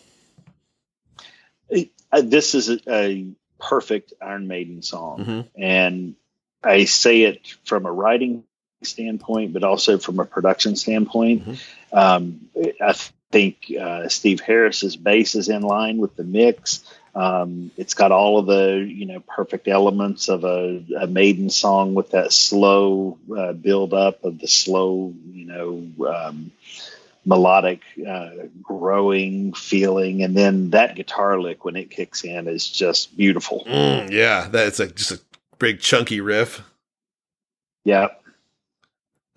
Uh, 2.13 2.21
this 2.23 2.55
is 2.55 2.69
a, 2.69 2.79
a 2.89 3.27
perfect 3.69 4.13
Iron 4.21 4.47
Maiden 4.47 4.83
song, 4.83 5.25
Mhm. 5.25 5.45
and 5.57 6.15
I 6.63 6.85
say 6.85 7.23
it 7.23 7.57
from 7.65 7.87
a 7.87 7.93
writing 7.93 8.45
standpoint, 8.83 9.53
but 9.53 9.65
also 9.65 9.99
from 9.99 10.21
a 10.21 10.25
production 10.25 10.77
standpoint. 10.77 11.47
Mhm. 11.47 11.59
Um, 11.93 12.41
I 12.81 12.95
think 13.33 13.73
uh, 13.79 14.09
Steve 14.09 14.41
Harris's 14.41 14.97
bass 14.97 15.35
is 15.35 15.49
in 15.49 15.63
line 15.63 15.99
with 15.99 16.17
the 16.17 16.25
mix. 16.25 16.85
Um, 17.15 17.71
it's 17.77 17.95
got 17.95 18.11
all 18.13 18.39
of 18.39 18.47
the 18.47 18.85
you 18.87 19.07
know 19.07 19.21
perfect 19.21 19.69
elements 19.69 20.29
of 20.29 20.45
a, 20.45 20.85
a 21.01 21.07
Maiden 21.07 21.49
song 21.49 21.95
with 21.95 22.11
that 22.11 22.33
slow 22.33 23.19
uh, 23.37 23.53
build 23.53 23.95
up 23.95 24.25
of 24.25 24.39
the 24.39 24.49
slow 24.49 25.15
you 25.33 25.47
know 25.47 26.09
um, 26.13 26.51
melodic 27.27 27.81
uh, 28.09 28.31
growing 28.63 29.53
feeling 29.55 30.23
and 30.23 30.37
then 30.37 30.71
that 30.71 30.95
guitar 30.95 31.41
lick 31.41 31.65
when 31.65 31.75
it 31.77 31.91
kicks 31.91 32.23
in 32.25 32.47
is 32.49 32.69
just 32.69 33.17
beautiful 33.17 33.65
Mm, 33.67 34.11
yeah, 34.11 34.49
that's 34.51 34.79
a 34.81 34.87
just 34.89 35.13
a 35.13 35.21
big 35.59 35.81
chunky 35.81 36.21
riff. 36.21 36.61
yeah 37.85 38.09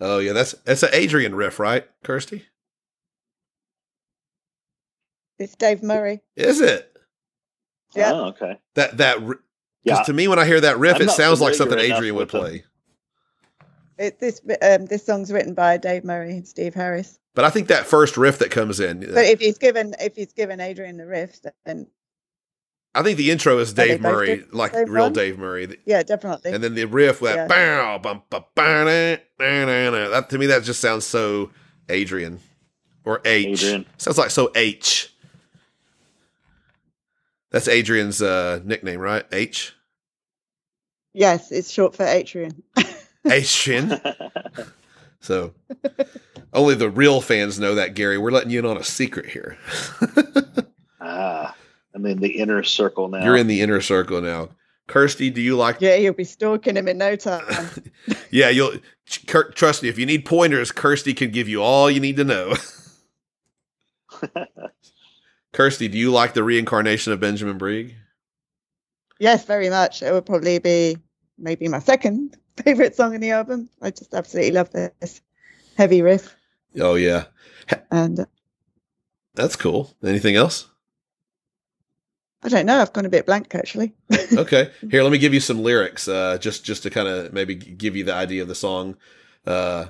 Oh 0.00 0.18
yeah, 0.18 0.32
that's 0.32 0.52
that's 0.64 0.82
an 0.84 0.90
Adrian 0.92 1.34
riff, 1.34 1.58
right, 1.58 1.84
Kirsty? 2.04 2.44
It's 5.38 5.54
Dave 5.56 5.82
Murray. 5.82 6.20
Is 6.36 6.60
it 6.60 6.96
Yeah. 7.94 8.12
oh, 8.12 8.24
okay 8.26 8.58
that 8.74 8.96
that? 8.98 9.18
Because 9.20 9.38
yeah 9.84 10.02
to 10.02 10.12
me, 10.12 10.28
when 10.28 10.38
I 10.38 10.44
hear 10.44 10.60
that 10.60 10.78
riff, 10.78 10.96
I'm 10.96 11.02
it 11.02 11.10
sounds 11.10 11.40
like 11.40 11.54
something 11.54 11.78
Adrian 11.78 12.14
would 12.16 12.28
play. 12.28 12.58
them. 12.58 12.66
Play. 13.98 14.06
It, 14.06 14.20
this 14.20 14.40
um, 14.62 14.86
this 14.86 15.04
song's 15.04 15.30
written 15.32 15.54
by 15.54 15.76
Dave 15.76 16.04
Murray 16.04 16.32
and 16.32 16.46
Steve 16.48 16.74
Harris. 16.74 17.18
But 17.34 17.44
I 17.44 17.50
think 17.50 17.68
that 17.68 17.86
first 17.86 18.16
riff 18.16 18.38
that 18.38 18.50
comes 18.50 18.80
in, 18.80 19.00
But 19.00 19.26
if 19.26 19.38
he's 19.40 19.58
given 19.58 19.94
if 20.00 20.16
he's 20.16 20.32
given 20.32 20.60
Adrian 20.60 20.96
the 20.96 21.06
riff, 21.06 21.38
then 21.66 21.86
I 22.94 23.02
think 23.02 23.16
the 23.18 23.30
intro 23.30 23.58
is 23.58 23.72
Dave 23.72 24.00
Murray, 24.00 24.44
like 24.50 24.72
the 24.72 24.78
same 24.78 24.90
real 24.90 25.04
one? 25.04 25.12
Dave 25.12 25.38
Murray, 25.38 25.76
yeah, 25.86 26.02
definitely. 26.02 26.52
and 26.52 26.64
then 26.64 26.74
the 26.74 26.86
riff 26.86 27.20
with 27.20 27.34
Yeah. 27.34 27.46
that 27.46 27.48
bow, 27.48 27.98
bum, 27.98 28.22
ba, 28.30 28.44
ba, 28.56 28.84
na, 28.84 29.16
na, 29.38 29.64
na, 29.66 29.90
na. 29.90 30.08
that 30.08 30.30
to 30.30 30.38
me 30.38 30.46
that 30.46 30.64
just 30.64 30.80
sounds 30.80 31.04
so 31.04 31.50
Adrian 31.88 32.40
or 33.04 33.20
H. 33.24 33.62
Adrian. 33.62 33.86
Sounds 33.98 34.18
like 34.18 34.30
so 34.30 34.50
H. 34.56 35.14
That's 37.50 37.68
Adrian's 37.68 38.20
uh, 38.20 38.60
nickname, 38.64 39.00
right? 39.00 39.24
H. 39.32 39.74
yes, 41.14 41.50
it's 41.52 41.70
short 41.70 41.94
for 41.94 42.04
Adrian. 42.04 42.62
Adrian. 43.30 44.00
So 45.20 45.52
only 46.52 46.76
the 46.76 46.88
real 46.88 47.20
fans 47.20 47.58
know 47.58 47.74
that, 47.74 47.94
Gary. 47.94 48.18
We're 48.18 48.30
letting 48.30 48.50
you 48.50 48.60
in 48.60 48.64
on 48.64 48.76
a 48.76 48.84
secret 48.84 49.26
here. 49.26 49.58
ah 51.00 51.52
i'm 51.92 52.06
in 52.06 52.20
the 52.20 52.38
inner 52.38 52.62
circle 52.62 53.08
now 53.08 53.24
You're 53.24 53.36
in 53.36 53.48
the 53.48 53.60
inner 53.60 53.80
circle 53.80 54.20
now. 54.20 54.50
Kirsty, 54.86 55.28
do 55.30 55.40
you 55.42 55.56
like? 55.56 55.78
yeah, 55.80 55.96
you'll 55.96 56.14
be 56.14 56.22
stalking 56.22 56.76
him 56.76 56.86
in 56.86 56.98
no 56.98 57.16
time. 57.16 57.42
Yeah, 58.30 58.48
you'll 58.50 58.74
Kir- 59.26 59.50
trust 59.50 59.82
me. 59.82 59.88
If 59.88 59.98
you 59.98 60.06
need 60.06 60.24
pointers, 60.24 60.70
Kirsty 60.70 61.14
can 61.14 61.32
give 61.32 61.48
you 61.48 61.62
all 61.64 61.90
you 61.90 61.98
need 61.98 62.16
to 62.18 62.24
know. 62.24 62.54
Kirsty, 65.52 65.88
do 65.88 65.98
you 65.98 66.10
like 66.12 66.34
the 66.34 66.44
reincarnation 66.44 67.12
of 67.12 67.20
Benjamin 67.20 67.58
Breeg? 67.58 67.94
yes, 69.18 69.44
very 69.44 69.68
much. 69.68 70.00
It 70.02 70.12
would 70.12 70.26
probably 70.26 70.58
be 70.60 70.96
maybe 71.38 71.66
my 71.68 71.80
second 71.80 72.36
favorite 72.64 72.94
song 72.96 73.14
in 73.14 73.20
the 73.20 73.30
album. 73.30 73.68
I 73.82 73.90
just 73.90 74.14
absolutely 74.14 74.52
love 74.52 74.70
this 74.70 75.20
heavy 75.76 76.02
riff, 76.02 76.34
Oh 76.80 76.94
yeah, 76.96 77.24
and 77.90 78.20
uh, 78.20 78.24
that's 79.34 79.56
cool. 79.56 79.94
Anything 80.02 80.36
else? 80.36 80.68
I 82.42 82.48
don't 82.48 82.66
know. 82.66 82.80
I've 82.80 82.92
gone 82.92 83.06
a 83.06 83.08
bit 83.10 83.26
blank 83.26 83.54
actually. 83.54 83.92
Okay, 84.36 84.70
here 84.90 85.02
let 85.02 85.10
me 85.10 85.18
give 85.18 85.34
you 85.34 85.40
some 85.40 85.62
lyrics, 85.62 86.06
uh, 86.06 86.38
just 86.38 86.64
just 86.64 86.82
to 86.84 86.90
kind 86.90 87.08
of 87.08 87.32
maybe 87.32 87.54
give 87.54 87.96
you 87.96 88.04
the 88.04 88.14
idea 88.14 88.42
of 88.42 88.48
the 88.48 88.54
song. 88.54 88.96
Uh, 89.46 89.86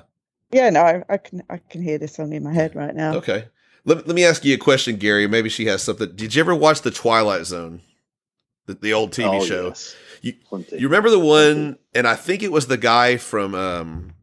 Yeah, 0.51 0.69
no, 0.69 0.81
I, 0.81 1.03
I 1.09 1.17
can 1.17 1.43
I 1.49 1.57
can 1.57 1.81
hear 1.83 1.97
this 1.97 2.15
song 2.15 2.33
in 2.33 2.43
my 2.43 2.53
head 2.53 2.75
right 2.75 2.95
now. 2.95 3.15
Okay. 3.15 3.45
Let, 3.85 4.07
let 4.07 4.15
me 4.15 4.25
ask 4.25 4.43
you 4.45 4.53
a 4.55 4.57
question, 4.57 4.97
Gary. 4.97 5.27
Maybe 5.27 5.49
she 5.49 5.65
has 5.67 5.81
something. 5.83 6.11
Did 6.15 6.35
you 6.35 6.41
ever 6.41 6.53
watch 6.55 6.81
The 6.81 6.91
Twilight 6.91 7.45
Zone? 7.45 7.81
The, 8.65 8.73
the 8.75 8.93
old 8.93 9.11
TV 9.11 9.39
Oh, 9.41 9.45
show? 9.45 9.67
yes. 9.67 9.95
You-. 10.21 10.33
You 10.71 10.87
remember 10.87 11.09
the 11.09 11.19
one, 11.19 11.77
and 11.93 12.07
I 12.07 12.15
think 12.15 12.43
it 12.43 12.51
was 12.51 12.67
the 12.67 12.77
guy 12.77 13.17
from, 13.17 13.55
um, 13.55 14.13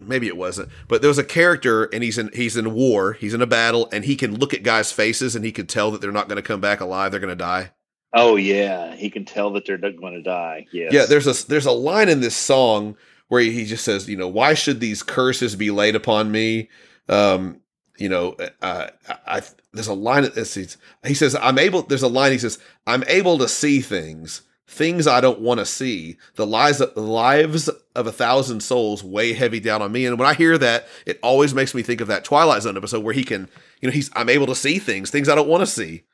maybe 0.00 0.26
it 0.26 0.36
wasn't, 0.36 0.68
but 0.88 1.00
there 1.02 1.08
was 1.08 1.18
a 1.18 1.24
character, 1.24 1.84
and 1.84 2.02
he's 2.02 2.18
in 2.18 2.30
he's 2.32 2.56
in 2.56 2.74
war, 2.74 3.12
he's 3.14 3.34
in 3.34 3.42
a 3.42 3.46
battle, 3.46 3.88
and 3.92 4.04
he 4.04 4.16
can 4.16 4.36
look 4.38 4.52
at 4.54 4.62
guys' 4.62 4.92
faces, 4.92 5.34
and 5.36 5.44
he 5.44 5.52
can 5.52 5.66
tell 5.66 5.90
that 5.90 6.00
they're 6.00 6.12
not 6.12 6.28
going 6.28 6.36
to 6.36 6.42
come 6.42 6.60
back 6.60 6.80
alive, 6.80 7.10
they're 7.10 7.20
going 7.20 7.28
to 7.30 7.36
die. 7.36 7.70
oh 8.14 8.36
yeah 8.36 8.94
he 8.94 9.08
can 9.08 9.24
tell 9.24 9.50
that 9.52 9.64
they're 9.66 9.78
going 9.78 10.12
to 10.14 10.22
die 10.22 10.66
yes 10.72 10.92
Yeah, 10.92 11.06
there's 11.06 11.26
a 11.26 11.46
there's 11.48 11.66
a 11.66 11.72
line 11.72 12.08
in 12.10 12.20
this 12.20 12.36
song 12.36 12.96
where 13.28 13.40
he 13.40 13.64
just 13.64 13.84
says, 13.84 14.08
you 14.08 14.16
know, 14.18 14.28
why 14.28 14.52
should 14.54 14.80
these 14.80 15.02
curses 15.02 15.56
be 15.56 15.70
laid 15.70 15.94
upon 15.96 16.30
me? 16.30 16.68
Um, 17.08 17.60
you 17.96 18.10
know, 18.10 18.36
uh, 18.60 18.88
I, 19.08 19.38
I 19.38 19.42
there's 19.72 19.88
a 19.88 19.94
line 19.94 20.24
that 20.24 20.34
says 20.34 20.76
he 21.06 21.14
says 21.14 21.34
I'm 21.40 21.58
able. 21.58 21.82
There's 21.82 22.02
a 22.02 22.08
line 22.08 22.32
he 22.32 22.38
says 22.38 22.58
I'm 22.86 23.04
able 23.06 23.38
to 23.38 23.48
see 23.48 23.80
things, 23.80 24.42
things 24.66 25.06
I 25.06 25.20
don't 25.20 25.40
want 25.40 25.60
to 25.60 25.66
see. 25.66 26.16
The 26.34 26.46
lives 26.46 26.78
the 26.78 27.00
lives 27.00 27.68
of 27.94 28.06
a 28.06 28.12
thousand 28.12 28.60
souls 28.62 29.04
weigh 29.04 29.32
heavy 29.32 29.60
down 29.60 29.82
on 29.82 29.92
me. 29.92 30.06
And 30.06 30.18
when 30.18 30.28
I 30.28 30.34
hear 30.34 30.56
that, 30.58 30.86
it 31.06 31.18
always 31.22 31.54
makes 31.54 31.74
me 31.74 31.82
think 31.82 32.00
of 32.00 32.08
that 32.08 32.24
Twilight 32.24 32.62
Zone 32.62 32.76
episode 32.76 33.04
where 33.04 33.14
he 33.14 33.24
can, 33.24 33.48
you 33.80 33.88
know, 33.88 33.92
he's 33.92 34.10
I'm 34.14 34.28
able 34.28 34.46
to 34.46 34.54
see 34.54 34.78
things, 34.78 35.10
things 35.10 35.28
I 35.28 35.34
don't 35.34 35.48
want 35.48 35.62
to 35.62 35.66
see. 35.66 36.04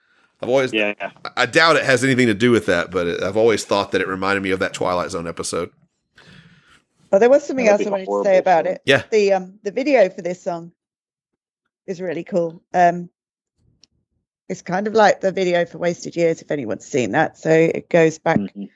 I've 0.40 0.48
always 0.48 0.72
yeah 0.72 0.94
I 1.36 1.46
doubt 1.46 1.76
it 1.76 1.84
has 1.84 2.04
anything 2.04 2.26
to 2.26 2.34
do 2.34 2.50
with 2.50 2.66
that, 2.66 2.90
but 2.90 3.06
it, 3.06 3.22
I've 3.22 3.36
always 3.36 3.64
thought 3.64 3.92
that 3.92 4.00
it 4.00 4.08
reminded 4.08 4.42
me 4.42 4.50
of 4.50 4.60
that 4.60 4.74
Twilight 4.74 5.10
Zone 5.10 5.26
episode. 5.26 5.70
Well, 7.10 7.20
there 7.20 7.30
was 7.30 7.44
something 7.46 7.64
That'd 7.64 7.86
else 7.86 7.88
I 7.88 7.90
wanted 7.90 8.06
to 8.06 8.22
say 8.24 8.38
about 8.38 8.64
for 8.64 8.72
it. 8.72 8.82
Yeah. 8.84 9.02
The 9.10 9.32
um 9.32 9.58
the 9.62 9.72
video 9.72 10.08
for 10.10 10.22
this 10.22 10.42
song 10.42 10.72
is 11.86 12.00
really 12.00 12.24
cool. 12.24 12.62
Um 12.74 13.10
it's 14.48 14.62
kind 14.62 14.86
of 14.86 14.94
like 14.94 15.20
the 15.20 15.32
video 15.32 15.64
for 15.66 15.78
Wasted 15.78 16.16
Years, 16.16 16.40
if 16.42 16.50
anyone's 16.50 16.86
seen 16.86 17.12
that. 17.12 17.36
So 17.38 17.50
it 17.50 17.88
goes 17.90 18.18
back 18.18 18.38
Mhm. 18.38 18.70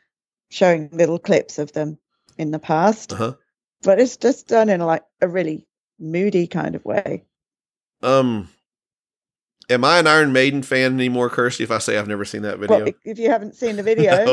showing 0.51 0.91
little 0.93 1.19
clips 1.19 1.59
of 1.59 1.73
them 1.73 1.99
in 2.39 2.51
the 2.51 2.59
past. 2.59 3.13
Uh-huh. 3.13 3.35
But 3.83 3.99
it's 4.01 4.17
just 4.17 4.49
done 4.49 4.69
in 4.69 4.81
like 4.81 5.05
a 5.21 5.29
really 5.29 5.67
moody 5.99 6.47
kind 6.47 6.75
of 6.75 6.85
way. 6.85 7.25
Um, 8.03 8.49
am 9.71 9.85
I 9.85 9.99
an 9.99 10.07
Iron 10.07 10.33
Maiden 10.33 10.63
fan 10.63 10.95
anymore, 10.95 11.31
Kirsty? 11.31 11.65
If 11.65 11.71
I 11.71 11.79
say 11.79 11.97
I've 11.99 12.09
never 12.09 12.25
seen 12.25 12.43
that 12.43 12.59
video, 12.59 12.79
Well, 12.85 12.93
if- 13.05 13.19
you 13.19 13.31
haven't 13.31 13.57
seen 13.57 13.77
the 13.77 13.83
video, 13.95 14.25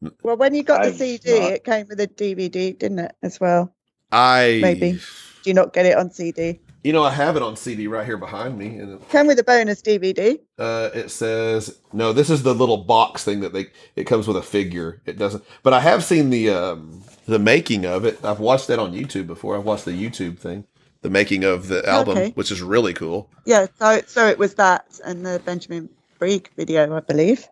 No. 0.00 0.12
well, 0.22 0.36
when 0.36 0.54
you 0.54 0.62
got 0.62 0.82
the 0.82 0.88
I've 0.88 0.96
CD, 0.96 1.40
not. 1.40 1.52
it 1.52 1.64
came 1.64 1.86
with 1.88 2.00
a 2.00 2.06
DVD, 2.06 2.72
didn't 2.78 2.98
it, 2.98 3.14
as 3.22 3.38
well? 3.40 3.74
I 4.10 4.58
Maybe. 4.62 4.92
Do 4.92 5.50
you 5.50 5.54
not 5.54 5.72
get 5.72 5.86
it 5.86 5.96
on 5.96 6.10
CD? 6.10 6.60
You 6.84 6.92
know, 6.92 7.02
I 7.02 7.10
have 7.10 7.34
it 7.36 7.42
on 7.42 7.56
CD 7.56 7.86
right 7.86 8.04
here 8.04 8.18
behind 8.18 8.58
me, 8.58 8.76
and 8.76 8.92
it, 9.00 9.08
Came 9.08 9.26
with 9.26 9.38
a 9.38 9.42
bonus 9.42 9.80
DVD. 9.80 10.38
uh, 10.58 10.90
it 10.94 11.10
says 11.10 11.78
no. 11.94 12.12
This 12.12 12.28
is 12.28 12.42
the 12.42 12.54
little 12.54 12.76
box 12.76 13.24
thing 13.24 13.40
that 13.40 13.54
they. 13.54 13.68
It 13.96 14.04
comes 14.04 14.28
with 14.28 14.36
a 14.36 14.42
figure. 14.42 15.00
It 15.06 15.16
doesn't, 15.16 15.42
but 15.62 15.72
I 15.72 15.80
have 15.80 16.04
seen 16.04 16.28
the 16.28 16.50
um, 16.50 17.02
the 17.26 17.38
making 17.38 17.86
of 17.86 18.04
it. 18.04 18.22
I've 18.22 18.38
watched 18.38 18.66
that 18.68 18.78
on 18.78 18.92
YouTube 18.92 19.26
before. 19.26 19.56
I've 19.56 19.64
watched 19.64 19.86
the 19.86 19.92
YouTube 19.92 20.38
thing, 20.38 20.66
the 21.00 21.08
making 21.08 21.42
of 21.42 21.68
the 21.68 21.88
album, 21.88 22.18
Okay. 22.18 22.32
which 22.32 22.50
is 22.52 22.60
really 22.60 22.92
cool. 22.92 23.30
Yeah, 23.46 23.66
so 23.78 24.02
so 24.06 24.26
it 24.28 24.38
was 24.38 24.54
that 24.56 24.84
and 25.06 25.24
the 25.24 25.40
Benjamin 25.42 25.88
Breeg 26.20 26.48
video, 26.54 26.94
I 26.94 27.00
believe. 27.00 27.48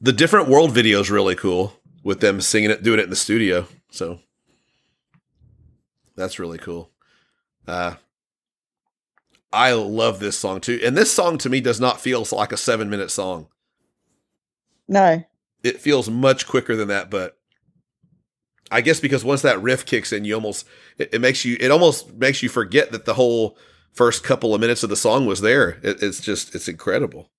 The 0.00 0.14
different 0.14 0.48
world 0.48 0.72
video 0.72 0.98
is 1.00 1.10
really 1.10 1.34
cool 1.36 1.74
with 2.02 2.20
them 2.20 2.40
singing 2.40 2.70
it, 2.70 2.82
doing 2.82 2.98
it 3.00 3.04
in 3.04 3.10
the 3.10 3.16
studio. 3.16 3.66
So 3.90 4.18
that's 6.16 6.38
really 6.38 6.58
cool. 6.58 6.90
Uh, 7.68 7.94
I 9.52 9.72
love 9.72 10.18
this 10.20 10.38
song 10.38 10.60
too, 10.60 10.80
and 10.82 10.96
this 10.96 11.12
song 11.12 11.38
to 11.38 11.48
me 11.50 11.60
does 11.60 11.80
not 11.80 12.00
feel 12.00 12.26
like 12.32 12.52
a 12.52 12.56
seven 12.56 12.88
minute 12.90 13.10
song. 13.10 13.48
No, 14.88 15.24
It 15.62 15.80
feels 15.80 16.10
much 16.10 16.46
quicker 16.46 16.76
than 16.76 16.88
that, 16.88 17.10
but 17.10 17.38
I 18.70 18.80
guess 18.80 19.00
because 19.00 19.24
once 19.24 19.42
that 19.42 19.62
riff 19.62 19.84
kicks 19.86 20.12
in, 20.12 20.24
you 20.24 20.34
almost 20.34 20.66
it, 20.98 21.10
it 21.14 21.20
makes 21.20 21.44
you 21.44 21.56
it 21.60 21.70
almost 21.70 22.14
makes 22.14 22.42
you 22.42 22.48
forget 22.48 22.92
that 22.92 23.04
the 23.04 23.14
whole 23.14 23.56
first 23.92 24.24
couple 24.24 24.54
of 24.54 24.60
minutes 24.60 24.82
of 24.82 24.90
the 24.90 24.96
song 24.96 25.26
was 25.26 25.40
there. 25.40 25.78
It, 25.82 26.02
it's 26.02 26.20
just 26.20 26.54
it's 26.54 26.68
incredible. 26.68 27.30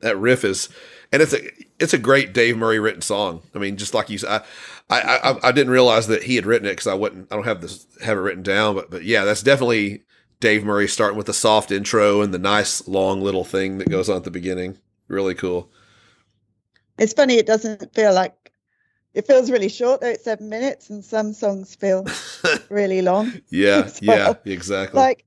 that 0.00 0.18
riff 0.18 0.44
is, 0.44 0.68
and 1.12 1.22
it's 1.22 1.32
a 1.32 1.40
it's 1.78 1.94
a 1.94 1.98
great 1.98 2.32
Dave 2.32 2.56
Murray 2.56 2.80
written 2.80 3.02
song. 3.02 3.42
I 3.54 3.58
mean, 3.58 3.76
just 3.76 3.94
like 3.94 4.10
you 4.10 4.18
said, 4.18 4.42
I 4.90 5.00
I, 5.00 5.30
I, 5.32 5.48
I 5.48 5.52
didn't 5.52 5.72
realize 5.72 6.06
that 6.08 6.24
he 6.24 6.36
had 6.36 6.46
written 6.46 6.66
it 6.66 6.72
because 6.72 6.86
I 6.88 6.94
wouldn't 6.94 7.30
I 7.32 7.36
don't 7.36 7.44
have 7.44 7.60
this 7.60 7.86
have 8.02 8.18
it 8.18 8.20
written 8.22 8.42
down, 8.42 8.74
but 8.74 8.90
but 8.90 9.04
yeah, 9.04 9.24
that's 9.24 9.42
definitely 9.42 10.02
Dave 10.42 10.64
Murray 10.64 10.88
starting 10.88 11.16
with 11.16 11.26
the 11.26 11.32
soft 11.32 11.70
intro 11.70 12.20
and 12.20 12.34
the 12.34 12.38
nice 12.38 12.86
long 12.88 13.22
little 13.22 13.44
thing 13.44 13.78
that 13.78 13.88
goes 13.88 14.10
on 14.10 14.16
at 14.16 14.24
the 14.24 14.30
beginning. 14.30 14.76
Really 15.06 15.36
cool. 15.36 15.70
It's 16.98 17.12
funny, 17.12 17.36
it 17.36 17.46
doesn't 17.46 17.94
feel 17.94 18.12
like 18.12 18.50
it 19.14 19.24
feels 19.26 19.52
really 19.52 19.68
short 19.68 20.00
though, 20.00 20.08
it's 20.08 20.24
seven 20.24 20.48
minutes, 20.48 20.90
and 20.90 21.04
some 21.04 21.32
songs 21.32 21.76
feel 21.76 22.04
really 22.70 23.02
long. 23.02 23.32
yeah, 23.50 23.86
So, 23.86 24.00
yeah, 24.02 24.34
exactly. 24.44 24.98
Like 24.98 25.24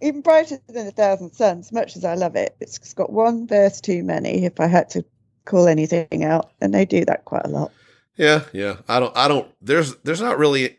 even 0.00 0.22
brighter 0.22 0.58
than 0.68 0.86
a 0.86 0.90
thousand 0.90 1.34
suns, 1.34 1.70
much 1.70 1.94
as 1.94 2.04
I 2.04 2.14
love 2.14 2.34
it, 2.34 2.56
it's 2.60 2.94
got 2.94 3.12
one 3.12 3.46
verse 3.46 3.78
too 3.80 4.02
many 4.02 4.46
if 4.46 4.58
I 4.58 4.68
had 4.68 4.88
to 4.90 5.04
call 5.44 5.68
anything 5.68 6.24
out, 6.24 6.52
and 6.62 6.72
they 6.72 6.86
do 6.86 7.04
that 7.04 7.26
quite 7.26 7.44
a 7.44 7.48
lot. 7.48 7.72
Yeah, 8.16 8.44
yeah. 8.54 8.76
I 8.88 9.00
don't. 9.00 9.14
I 9.16 9.28
don't. 9.28 9.48
There's. 9.60 9.94
There's 9.96 10.22
not 10.22 10.38
really. 10.38 10.77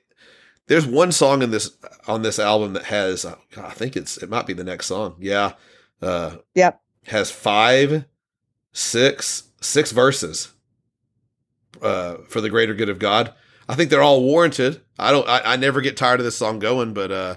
There's 0.70 0.86
one 0.88 1.12
song 1.12 1.42
in 1.42 1.50
this 1.52 1.72
on 2.08 2.22
this 2.22 2.38
album 2.40 2.74
that 2.74 2.86
has. 2.86 3.26
uh, 3.26 3.36
I 3.58 3.72
think 3.72 3.98
it's. 3.98 4.18
It 4.18 4.30
might 4.30 4.46
be 4.48 4.54
the 4.54 4.64
next 4.64 4.86
song. 4.86 5.16
Yeah. 5.20 5.54
Uh, 6.02 6.38
Yep. 6.56 6.80
has 7.08 7.32
five, 7.32 8.06
six, 8.72 9.50
six 9.62 9.92
verses. 9.92 10.54
Uh, 11.82 12.18
for 12.28 12.40
the 12.42 12.50
greater 12.50 12.74
good 12.74 12.90
of 12.90 13.00
God. 13.00 13.34
I 13.68 13.76
think 13.76 13.90
they're 13.90 14.02
all 14.04 14.22
warranted. 14.24 14.82
I 14.98 15.12
don't. 15.12 15.28
I, 15.28 15.54
I 15.54 15.56
never 15.56 15.82
get 15.82 15.98
tired 15.98 16.20
of 16.20 16.24
this 16.26 16.38
song 16.38 16.60
going, 16.60 16.94
but 16.94 17.12
uh, 17.12 17.36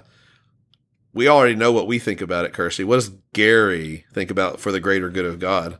we 1.13 1.27
already 1.27 1.55
know 1.55 1.71
what 1.71 1.87
we 1.87 1.97
think 1.97 2.21
about 2.21 2.45
it, 2.45 2.53
Kirsty. 2.53 2.83
What 2.83 2.95
does 2.97 3.11
Gary 3.33 4.05
think 4.13 4.29
about 4.31 4.59
for 4.59 4.71
the 4.71 4.79
greater 4.79 5.09
good 5.09 5.25
of 5.25 5.39
God? 5.39 5.79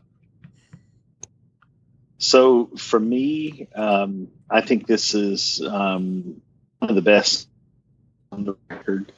So 2.18 2.70
for 2.76 2.98
me, 2.98 3.68
um, 3.74 4.28
I 4.50 4.60
think 4.60 4.86
this 4.86 5.14
is 5.14 5.60
um, 5.60 6.40
one 6.42 6.42
of 6.90 6.96
the 6.96 7.02
best 7.02 7.48
on 8.32 8.44
the 8.44 8.56
record. 8.68 9.12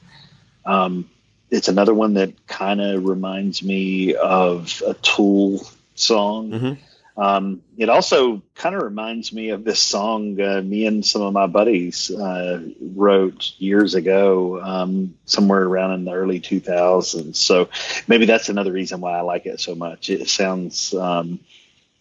Um, 0.65 1.09
it's 1.49 1.67
another 1.67 1.93
one 1.93 2.15
that 2.15 2.47
kind 2.47 2.81
of 2.81 3.05
reminds 3.05 3.63
me 3.63 4.15
of 4.15 4.81
a 4.85 4.93
Tool 4.95 5.65
song. 5.95 6.51
Mhm. 6.51 6.77
Um, 7.17 7.63
it 7.77 7.89
also 7.89 8.43
kind 8.53 8.75
of 8.75 8.83
reminds 8.83 9.33
me 9.33 9.49
of 9.49 9.63
this 9.63 9.79
song 9.79 10.39
uh, 10.39 10.61
me 10.61 10.85
and 10.85 11.03
some 11.03 11.23
of 11.23 11.33
my 11.33 11.47
buddies 11.47 12.11
uh, 12.11 12.61
wrote 12.79 13.53
years 13.57 13.95
ago, 13.95 14.61
um, 14.61 15.15
somewhere 15.25 15.63
around 15.63 15.93
in 15.93 16.05
the 16.05 16.11
early 16.11 16.39
2000s. 16.39 17.35
So 17.35 17.69
maybe 18.07 18.25
that's 18.25 18.49
another 18.49 18.71
reason 18.71 19.01
why 19.01 19.17
I 19.17 19.21
like 19.21 19.47
it 19.47 19.59
so 19.59 19.73
much. 19.73 20.11
It 20.11 20.29
sounds. 20.29 20.93
Um, 20.93 21.39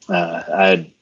uh, 0.06 0.42
I 0.54 0.92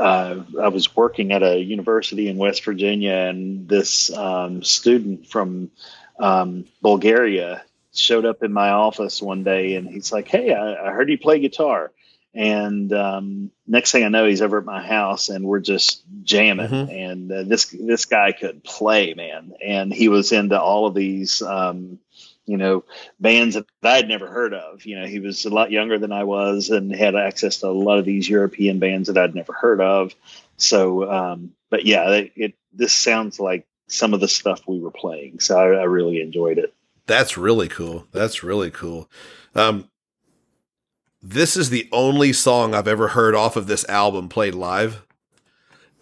uh, 0.00 0.44
I 0.60 0.68
was 0.68 0.94
working 0.96 1.32
at 1.32 1.42
a 1.42 1.58
university 1.58 2.28
in 2.28 2.36
West 2.36 2.64
Virginia, 2.64 3.12
and 3.12 3.68
this 3.68 4.12
um, 4.12 4.62
student 4.62 5.26
from 5.28 5.70
um, 6.18 6.64
Bulgaria 6.82 7.62
showed 7.94 8.24
up 8.24 8.42
in 8.42 8.52
my 8.52 8.70
office 8.70 9.20
one 9.20 9.44
day, 9.44 9.74
and 9.74 9.88
he's 9.88 10.12
like, 10.12 10.28
"Hey, 10.28 10.52
I, 10.52 10.88
I 10.88 10.92
heard 10.92 11.10
you 11.10 11.18
play 11.18 11.38
guitar." 11.40 11.92
And 12.32 12.92
um, 12.92 13.50
next 13.66 13.90
thing 13.90 14.04
I 14.04 14.08
know, 14.08 14.24
he's 14.26 14.42
over 14.42 14.58
at 14.58 14.64
my 14.64 14.86
house, 14.86 15.28
and 15.30 15.44
we're 15.44 15.60
just 15.60 16.02
jamming. 16.22 16.68
Mhm. 16.68 17.12
And 17.12 17.32
uh, 17.32 17.42
this 17.42 17.66
this 17.66 18.04
guy 18.04 18.32
could 18.32 18.62
play, 18.62 19.14
man, 19.14 19.52
and 19.64 19.92
he 19.92 20.08
was 20.08 20.32
into 20.32 20.60
all 20.60 20.86
of 20.86 20.94
these. 20.94 21.42
Um, 21.42 21.98
you 22.50 22.56
know, 22.56 22.84
bands 23.20 23.54
that 23.54 23.66
I 23.84 23.96
had 23.96 24.08
never 24.08 24.26
heard 24.26 24.54
of. 24.54 24.84
You 24.84 24.98
know, 24.98 25.06
he 25.06 25.20
was 25.20 25.44
a 25.44 25.50
lot 25.50 25.70
younger 25.70 25.98
than 26.00 26.10
I 26.10 26.24
was 26.24 26.70
and 26.70 26.92
had 26.92 27.14
access 27.14 27.58
to 27.58 27.68
a 27.68 27.70
lot 27.70 27.98
of 27.98 28.04
these 28.04 28.28
European 28.28 28.80
bands 28.80 29.06
that 29.06 29.16
I'd 29.16 29.36
never 29.36 29.52
heard 29.52 29.80
of. 29.80 30.14
So, 30.56 31.08
um, 31.08 31.52
but 31.70 31.86
yeah, 31.86 32.10
it, 32.10 32.32
it 32.34 32.54
this 32.72 32.92
sounds 32.92 33.38
like 33.38 33.66
some 33.86 34.14
of 34.14 34.20
the 34.20 34.26
stuff 34.26 34.62
we 34.66 34.80
were 34.80 34.90
playing. 34.90 35.38
So 35.38 35.56
I, 35.56 35.80
I 35.80 35.84
really 35.84 36.20
enjoyed 36.20 36.58
it. 36.58 36.74
That's 37.06 37.36
really 37.36 37.68
cool. 37.68 38.08
That's 38.10 38.42
really 38.42 38.72
cool. 38.72 39.08
Um, 39.54 39.88
this 41.22 41.56
is 41.56 41.70
the 41.70 41.88
only 41.92 42.32
song 42.32 42.74
I've 42.74 42.88
ever 42.88 43.08
heard 43.08 43.36
off 43.36 43.54
of 43.54 43.68
this 43.68 43.88
album 43.88 44.28
played 44.28 44.56
live, 44.56 45.06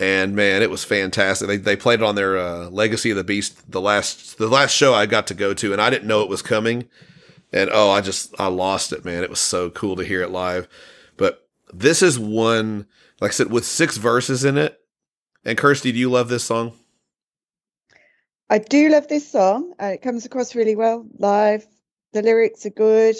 and 0.01 0.37
man, 0.37 0.63
it 0.63 0.71
was 0.71 0.85
fantastic. 0.85 1.49
They 1.49 1.57
they 1.57 1.77
played 1.77 2.01
it 2.01 2.05
on 2.05 2.15
their 2.15 2.39
uh, 2.39 2.71
Legacy 2.71 3.11
of 3.11 3.17
the 3.17 3.25
Beast 3.25 3.71
the 3.71 3.81
last 3.81 4.39
the 4.39 4.49
last 4.49 4.75
show 4.75 4.95
I 4.95 5.07
got 5.07 5.27
to 5.29 5.35
go 5.35 5.55
to, 5.55 5.73
and 5.73 5.83
I 5.83 5.91
didn't 5.91 6.09
know 6.09 6.23
it 6.23 6.29
was 6.29 6.43
coming, 6.43 6.89
and 7.53 7.71
oh, 7.73 7.91
I 7.91 8.01
just 8.01 8.35
I 8.41 8.47
lost 8.47 8.93
it, 8.93 9.05
man. 9.05 9.25
It 9.25 9.31
was 9.31 9.41
so 9.41 9.71
cool 9.71 9.97
to 9.97 10.05
hear 10.05 10.23
it 10.23 10.31
live. 10.31 10.69
But 11.17 11.49
this 11.73 12.03
is 12.03 12.19
one, 12.19 12.87
like 13.21 13.33
I 13.33 13.35
said, 13.35 13.51
with 13.51 13.65
six 13.65 13.97
verses 13.97 14.45
in 14.45 14.57
it. 14.57 14.81
And 15.45 15.59
Kirsty, 15.59 15.93
do 15.93 15.99
you 15.99 16.11
love 16.11 16.29
this 16.29 16.45
song? 16.45 16.73
I 18.51 18.59
do 18.59 18.89
love 18.89 19.09
this 19.09 19.31
song, 19.31 19.75
and 19.79 19.93
it 19.93 20.03
comes 20.03 20.25
across 20.25 20.55
really 20.55 20.77
well 20.77 21.07
live. 21.19 21.67
The 22.13 22.23
lyrics 22.23 22.65
are 22.67 22.71
good, 22.71 23.17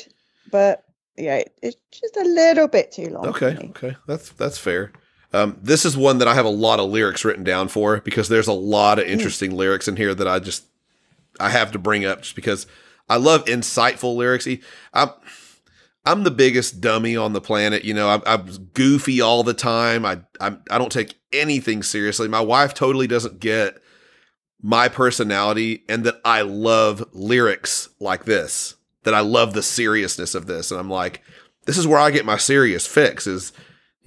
but 0.51 0.85
yeah, 1.17 1.37
it, 1.39 1.55
it's 1.63 1.77
just 1.91 2.17
a 2.17 2.23
little 2.23 2.69
bit 2.69 2.93
too 2.93 3.11
long. 3.11 3.27
Okay, 3.27 3.57
okay, 3.71 3.97
that's 4.07 4.31
that's 4.31 4.59
fair. 4.59 4.93
Um, 5.33 5.59
this 5.61 5.85
is 5.85 5.97
one 5.97 6.19
that 6.19 6.29
I 6.29 6.35
have 6.35 6.47
a 6.47 6.51
lot 6.51 6.81
of 6.81 6.91
lyrics 6.91 7.25
written 7.25 7.45
down 7.45 7.69
for 7.69 8.01
because 8.01 8.29
there's 8.29 8.49
a 8.49 8.53
lot 8.53 8.99
of 8.99 9.07
interesting 9.07 9.55
lyrics 9.55 9.87
in 9.87 9.97
here 9.97 10.15
that 10.15 10.27
I 10.29 10.39
just 10.39 10.65
I 11.39 11.51
have 11.51 11.73
to 11.73 11.79
bring 11.79 12.05
up 12.05 12.23
just 12.23 12.35
because 12.35 12.67
I 13.09 13.17
love 13.17 13.45
insightful 13.45 14.17
lyrics. 14.17 14.49
I'm 14.95 15.11
I'm 16.07 16.25
the 16.25 16.31
biggest 16.31 16.81
dummy 16.81 17.17
on 17.17 17.35
the 17.35 17.41
planet. 17.41 17.85
You 17.85 17.93
know, 17.93 18.09
I'm, 18.09 18.23
I'm 18.25 18.71
goofy 18.73 19.21
all 19.21 19.43
the 19.43 19.55
time. 19.55 20.07
I 20.07 20.21
I'm, 20.41 20.63
I 20.71 20.79
don't 20.79 20.93
take 20.93 21.19
anything 21.33 21.83
seriously. 21.83 22.29
My 22.29 22.41
wife 22.41 22.73
totally 22.73 23.07
doesn't 23.07 23.41
get 23.41 23.83
my 24.63 24.89
personality 24.89 25.85
and 25.89 26.05
that 26.05 26.21
I 26.25 26.43
love 26.43 27.05
lyrics 27.13 27.91
like 28.01 28.25
this. 28.25 28.77
That 29.05 29.15
I 29.15 29.21
love 29.21 29.55
the 29.55 29.63
seriousness 29.63 30.35
of 30.35 30.47
this, 30.47 30.71
and 30.71 30.79
I'm 30.79 30.91
like, 30.91 31.23
this 31.67 31.79
is 31.79 31.87
where 31.87 32.01
I 32.01 32.11
get 32.11 32.27
my 32.27 32.37
serious 32.37 32.87
fix. 32.87 33.27
Is 33.27 33.53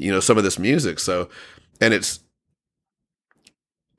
you 0.02 0.12
know 0.12 0.20
some 0.20 0.38
of 0.38 0.44
this 0.44 0.58
music. 0.58 1.00
So, 1.00 1.30
and 1.80 1.94
it's 1.94 2.20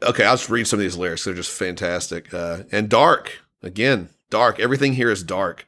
okay. 0.02 0.24
I'll 0.24 0.36
just 0.36 0.50
read 0.50 0.66
some 0.66 0.78
of 0.78 0.82
these 0.82 0.97
lyrics. 0.97 1.24
They're 1.24 1.34
just 1.34 1.50
fantastic 1.50 2.34
uh, 2.34 2.64
and 2.72 2.89
dark. 2.89 3.40
Again, 3.62 4.10
dark. 4.31 4.58
Everything 4.58 4.94
here 4.94 5.10
is 5.10 5.22
dark, 5.22 5.66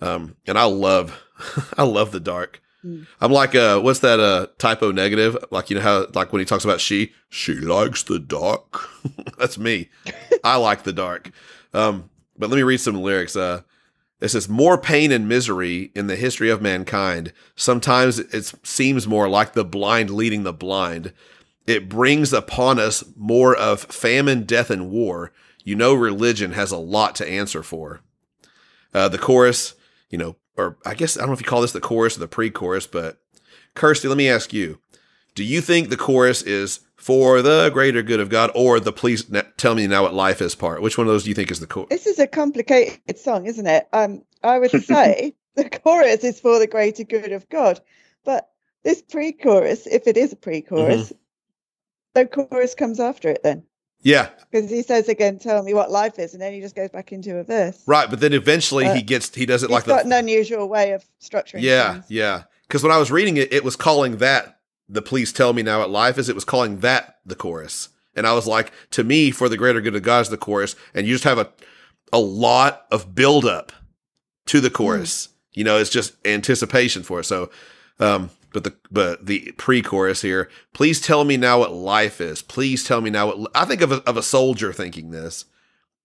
um, 0.00 0.36
and 0.46 0.58
I 0.58 0.64
love, 0.64 1.22
I 1.78 1.82
love 1.82 2.10
the 2.10 2.20
dark. 2.20 2.62
Mm. 2.82 3.06
I'm 3.20 3.32
like, 3.32 3.54
uh, 3.54 3.80
what's 3.80 4.00
that? 4.00 4.18
Uh, 4.18 4.46
Type 4.58 4.82
O 4.82 4.92
Negative. 4.92 5.36
Like 5.50 5.68
you 5.68 5.76
know 5.76 5.82
how, 5.82 6.06
like 6.14 6.32
when 6.32 6.40
he 6.40 6.46
talks 6.46 6.64
about 6.64 6.80
she, 6.80 7.12
she 7.28 7.54
likes 7.54 8.02
the 8.02 8.18
dark. 8.18 8.88
That's 9.38 9.58
me. 9.58 9.90
I 10.44 10.56
like 10.56 10.84
the 10.84 10.92
dark. 10.92 11.30
Um, 11.74 12.08
but 12.38 12.48
let 12.48 12.56
me 12.56 12.62
read 12.62 12.80
some 12.80 13.00
lyrics. 13.02 13.36
Uh, 13.36 13.62
it 14.20 14.28
says, 14.28 14.48
More 14.48 14.78
pain 14.78 15.12
and 15.12 15.28
misery 15.28 15.90
in 15.94 16.06
the 16.06 16.16
history 16.16 16.50
of 16.50 16.62
mankind. 16.62 17.32
Sometimes 17.54 18.18
it 18.18 18.52
seems 18.66 19.06
more 19.06 19.28
like 19.28 19.52
the 19.52 19.64
blind 19.64 20.10
leading 20.10 20.42
the 20.42 20.52
blind. 20.52 21.12
It 21.66 21.88
brings 21.88 22.32
upon 22.32 22.78
us 22.78 23.04
more 23.16 23.54
of 23.54 23.80
famine, 23.82 24.44
death, 24.44 24.70
and 24.70 24.90
war. 24.90 25.32
You 25.64 25.74
know, 25.74 25.94
religion 25.94 26.52
has 26.52 26.70
a 26.70 26.76
lot 26.76 27.14
to 27.16 27.28
answer 27.28 27.62
for. 27.62 28.00
Uh, 28.94 29.08
the 29.08 29.18
chorus, 29.18 29.74
you 30.08 30.16
know, 30.16 30.36
or 30.56 30.78
I 30.86 30.94
guess 30.94 31.16
I 31.16 31.20
don't 31.20 31.30
know 31.30 31.34
if 31.34 31.40
you 31.40 31.46
call 31.46 31.60
this 31.60 31.72
the 31.72 31.80
chorus 31.80 32.16
or 32.16 32.20
the 32.20 32.28
pre 32.28 32.50
chorus, 32.50 32.86
but 32.86 33.20
Kirsty, 33.74 34.08
let 34.08 34.16
me 34.16 34.28
ask 34.28 34.52
you 34.52 34.78
do 35.36 35.44
you 35.44 35.60
think 35.60 35.88
the 35.90 35.96
chorus 35.96 36.42
is 36.42 36.80
for 36.96 37.40
the 37.42 37.70
greater 37.72 38.02
good 38.02 38.18
of 38.18 38.28
God 38.28 38.50
or 38.54 38.80
the 38.80 38.92
please 38.92 39.30
tell 39.56 39.74
me 39.76 39.86
now 39.86 40.02
what 40.02 40.14
life 40.14 40.42
is 40.42 40.56
part? 40.56 40.82
Which 40.82 40.98
one 40.98 41.06
of 41.06 41.12
those 41.12 41.22
do 41.22 41.28
you 41.28 41.34
think 41.34 41.52
is 41.52 41.60
the 41.60 41.66
chorus? 41.68 41.90
This 41.90 42.06
is 42.06 42.18
a 42.18 42.26
complicated 42.26 43.18
song, 43.18 43.46
isn't 43.46 43.66
it? 43.66 43.86
Um, 43.92 44.24
I 44.42 44.58
would 44.58 44.70
say 44.84 45.34
the 45.54 45.68
chorus 45.70 46.24
is 46.24 46.40
for 46.40 46.58
the 46.58 46.66
greater 46.66 47.04
good 47.04 47.30
of 47.32 47.48
God, 47.48 47.80
but 48.24 48.48
this 48.82 49.02
pre-chorus, 49.02 49.86
if 49.86 50.06
it 50.08 50.16
is 50.16 50.32
a 50.32 50.36
pre-chorus, 50.36 51.12
the 52.14 52.26
chorus 52.26 52.74
comes 52.74 52.98
after 52.98 53.28
it 53.28 53.42
then, 53.42 53.62
Yeah, 54.00 54.28
because 54.50 54.70
he 54.70 54.82
says 54.82 55.08
again, 55.08 55.38
"Tell 55.38 55.62
me 55.62 55.74
what 55.74 55.90
life 55.90 56.18
is," 56.18 56.32
and 56.32 56.40
then 56.42 56.52
he 56.54 56.60
just 56.60 56.74
goes 56.76 56.90
back 56.90 57.12
into 57.12 57.36
a 57.36 57.44
verse. 57.44 57.82
right. 57.86 58.08
But 58.08 58.20
then 58.20 58.32
eventually 58.32 58.86
Uh, 58.86 58.94
he 58.94 59.02
gets, 59.02 59.34
he 59.34 59.44
does 59.44 59.62
it 59.62 59.70
like 59.70 59.84
got 59.84 60.04
the, 60.04 60.06
an 60.06 60.12
unusual 60.12 60.68
way 60.68 60.92
of 60.92 61.04
structuring. 61.20 61.60
yeah, 61.62 61.94
songs. 61.94 62.04
yeah. 62.08 62.42
Because 62.66 62.82
when 62.82 62.90
I 62.92 62.98
was 62.98 63.10
reading 63.10 63.36
it, 63.36 63.52
it 63.52 63.62
was 63.64 63.76
calling 63.76 64.16
that 64.18 64.55
the 64.88 65.02
please 65.02 65.32
tell 65.32 65.52
me 65.52 65.62
now 65.62 65.80
what 65.80 65.90
life 65.90 66.18
is. 66.18 66.28
It 66.28 66.34
was 66.34 66.44
calling 66.44 66.80
that 66.80 67.18
the 67.24 67.34
chorus. 67.34 67.88
And 68.14 68.26
I 68.26 68.32
was 68.32 68.46
like, 68.46 68.72
to 68.92 69.04
me, 69.04 69.30
for 69.30 69.48
the 69.48 69.56
greater 69.56 69.80
good 69.80 69.94
of 69.94 70.02
God 70.02 70.20
is 70.20 70.30
the 70.30 70.36
chorus. 70.36 70.74
And 70.94 71.06
you 71.06 71.14
just 71.14 71.24
have 71.24 71.38
a, 71.38 71.50
a 72.12 72.18
lot 72.18 72.86
of 72.90 73.14
buildup 73.14 73.72
to 74.46 74.60
the 74.60 74.70
chorus. 74.70 75.28
You 75.52 75.64
know, 75.64 75.78
it's 75.78 75.90
just 75.90 76.14
anticipation 76.26 77.02
for 77.02 77.20
it. 77.20 77.24
So, 77.24 77.50
um, 77.98 78.30
but 78.52 78.64
the 78.64 78.74
but 78.90 79.26
the 79.26 79.52
pre-chorus 79.58 80.22
here, 80.22 80.48
please 80.72 81.00
tell 81.00 81.24
me 81.24 81.36
now 81.36 81.58
what 81.58 81.72
life 81.72 82.22
is. 82.22 82.40
Please 82.40 82.84
tell 82.84 83.02
me 83.02 83.10
now 83.10 83.26
what 83.26 83.50
I 83.54 83.66
think 83.66 83.82
of 83.82 83.92
a, 83.92 83.96
of 84.08 84.16
a 84.16 84.22
soldier 84.22 84.72
thinking 84.72 85.10
this. 85.10 85.44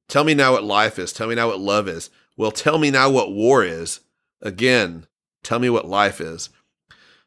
Tell 0.09 0.25
me 0.25 0.33
now 0.33 0.51
what 0.53 0.65
life 0.65 0.99
is. 0.99 1.13
Tell 1.13 1.27
me 1.27 1.35
now 1.35 1.47
what 1.47 1.61
love 1.61 1.87
is. 1.87 2.09
Well, 2.35 2.51
tell 2.51 2.77
me 2.77 2.91
now 2.91 3.09
what 3.09 3.31
war 3.31 3.63
is. 3.63 4.01
Again, 4.41 5.05
tell 5.43 5.59
me 5.59 5.69
what 5.69 5.87
life 5.87 6.19
is. 6.19 6.49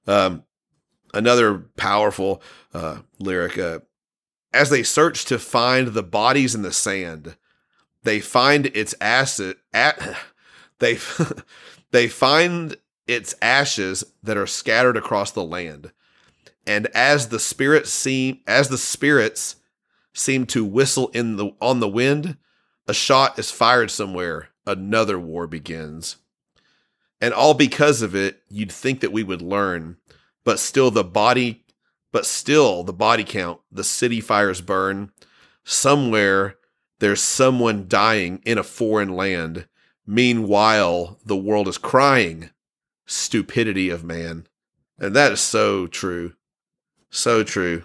Um, 0.07 0.44
another 1.15 1.59
powerful 1.76 2.43
uh, 2.73 2.99
lyric. 3.18 3.59
Uh, 3.59 3.81
as 4.52 4.70
they 4.70 4.83
search 4.83 5.25
to 5.26 5.39
find 5.39 5.89
the 5.89 6.02
bodies 6.02 6.55
in 6.55 6.62
the 6.62 6.73
sand, 6.73 7.36
they 8.02 8.20
find 8.20 8.67
its 8.67 8.94
acid. 9.01 9.57
At, 9.73 10.17
they 10.78 10.99
they 11.91 12.09
find 12.09 12.76
its 13.07 13.34
ashes 13.43 14.05
that 14.23 14.36
are 14.36 14.47
scattered 14.47 14.97
across 14.97 15.31
the 15.31 15.44
land. 15.44 15.93
And 16.67 16.86
as 16.89 17.28
the 17.28 17.41
spirits 17.41 17.91
seem 17.91 18.41
as 18.47 18.68
the 18.68 18.78
spirits 18.78 19.57
seem 20.12 20.47
to 20.47 20.65
whistle 20.65 21.09
in 21.09 21.36
the 21.36 21.51
on 21.60 21.81
the 21.81 21.89
wind, 21.89 22.36
a 22.86 22.94
shot 22.94 23.39
is 23.39 23.51
fired 23.51 23.91
somewhere, 23.91 24.49
another 24.67 25.18
war 25.18 25.47
begins. 25.47 26.17
And 27.20 27.33
all 27.33 27.55
because 27.55 28.02
of 28.02 28.15
it, 28.15 28.43
you'd 28.51 28.73
think 28.73 29.01
that 29.01 29.12
we 29.12 29.23
would 29.23 29.41
learn, 29.41 29.97
but 30.44 30.58
still 30.58 30.90
the 30.90 31.05
body 31.05 31.64
but 32.12 32.26
still 32.26 32.84
the 32.84 32.92
body 32.92 33.24
count, 33.24 33.60
the 33.73 33.82
city 33.82 34.20
fires 34.20 34.60
burn. 34.60 35.10
Somewhere 35.64 36.58
there's 37.00 37.20
someone 37.20 37.86
dying 37.89 38.40
in 38.47 38.56
a 38.56 38.62
foreign 38.62 39.16
land. 39.16 39.66
Meanwhile, 40.06 41.18
the 41.24 41.36
world 41.36 41.66
is 41.66 41.76
crying 41.76 42.50
stupidity 43.06 43.90
of 43.90 44.05
man. 44.05 44.47
And 44.98 45.14
that 45.16 45.32
is 45.32 45.40
so 45.40 45.86
true. 45.86 46.34
So 47.10 47.42
true. 47.42 47.84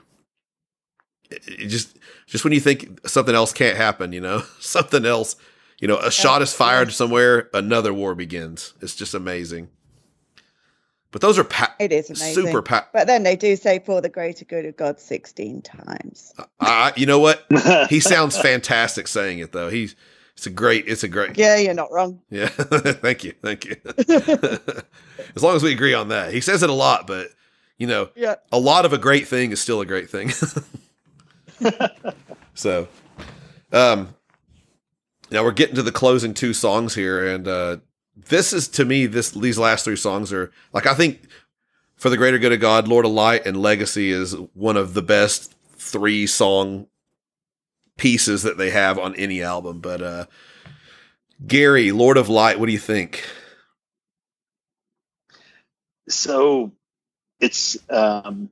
It, 1.31 1.67
just 1.67 1.97
just 2.27 2.43
when 2.43 2.53
you 2.53 2.59
think 2.59 3.07
something 3.07 3.35
else 3.35 3.51
can't 3.51 3.77
happen, 3.77 4.13
you 4.13 4.21
know, 4.21 4.43
something 4.59 5.05
else, 5.05 5.35
you 5.79 5.87
know, 5.87 5.97
a 5.97 6.11
shot 6.11 6.41
is 6.41 6.53
fired 6.53 6.91
somewhere, 6.93 7.49
another 7.53 7.93
war 7.93 8.15
begins. 8.15 8.73
It's 8.81 8.95
just 8.95 9.13
amazing. 9.13 9.69
But 11.11 11.21
those 11.21 11.39
are 11.39 11.43
pa- 11.43 11.73
It 11.79 11.91
is 11.91 12.09
amazing. 12.09 12.45
super 12.45 12.61
pa- 12.61 12.87
But 12.93 13.07
then 13.07 13.23
they 13.23 13.35
do 13.35 13.55
say 13.55 13.79
for 13.79 13.99
the 13.99 14.09
greater 14.09 14.45
good 14.45 14.65
of 14.65 14.77
God 14.77 14.99
16 14.99 15.61
times. 15.63 16.33
I, 16.59 16.93
you 16.95 17.05
know 17.07 17.19
what? 17.19 17.45
He 17.89 17.99
sounds 17.99 18.37
fantastic 18.37 19.07
saying 19.07 19.39
it 19.39 19.51
though. 19.51 19.69
He's 19.69 19.95
it's 20.35 20.45
a 20.45 20.51
great 20.51 20.87
it's 20.87 21.03
a 21.03 21.07
great 21.07 21.37
Yeah, 21.37 21.57
you're 21.57 21.73
not 21.73 21.91
wrong. 21.91 22.21
Yeah. 22.29 22.47
thank 22.49 23.23
you. 23.23 23.33
Thank 23.41 23.65
you. 23.65 23.75
as 25.35 25.41
long 25.43 25.55
as 25.55 25.63
we 25.63 25.71
agree 25.73 25.93
on 25.95 26.09
that. 26.09 26.31
He 26.31 26.41
says 26.41 26.61
it 26.63 26.69
a 26.69 26.73
lot, 26.73 27.07
but 27.07 27.27
you 27.77 27.87
know, 27.87 28.09
Yeah. 28.15 28.35
a 28.51 28.59
lot 28.59 28.85
of 28.85 28.93
a 28.93 28.97
great 28.97 29.27
thing 29.27 29.51
is 29.51 29.59
still 29.59 29.81
a 29.81 29.85
great 29.85 30.09
thing. 30.09 30.31
so, 32.53 32.87
um, 33.71 34.15
now 35.31 35.43
we're 35.43 35.51
getting 35.51 35.75
to 35.75 35.83
the 35.83 35.91
closing 35.91 36.33
two 36.33 36.53
songs 36.53 36.95
here, 36.95 37.25
and 37.27 37.47
uh, 37.47 37.77
this 38.27 38.53
is 38.53 38.67
to 38.69 38.85
me 38.85 39.05
this 39.05 39.31
these 39.31 39.57
last 39.57 39.85
three 39.85 39.95
songs 39.95 40.33
are 40.33 40.51
like 40.73 40.85
I 40.85 40.93
think 40.93 41.21
for 41.95 42.09
the 42.09 42.17
greater 42.17 42.39
good 42.39 42.53
of 42.53 42.59
God, 42.59 42.87
Lord 42.87 43.05
of 43.05 43.11
Light, 43.11 43.45
and 43.45 43.61
Legacy 43.61 44.11
is 44.11 44.33
one 44.53 44.77
of 44.77 44.93
the 44.93 45.01
best 45.01 45.53
three 45.75 46.27
song 46.27 46.87
pieces 47.97 48.43
that 48.43 48.57
they 48.57 48.69
have 48.69 48.97
on 48.97 49.15
any 49.15 49.41
album. 49.43 49.79
But 49.81 50.01
uh, 50.01 50.25
Gary, 51.45 51.91
Lord 51.91 52.17
of 52.17 52.29
Light, 52.29 52.59
what 52.59 52.67
do 52.67 52.71
you 52.71 52.79
think? 52.79 53.25
so 56.09 56.71
it's 57.39 57.77
um, 57.89 58.49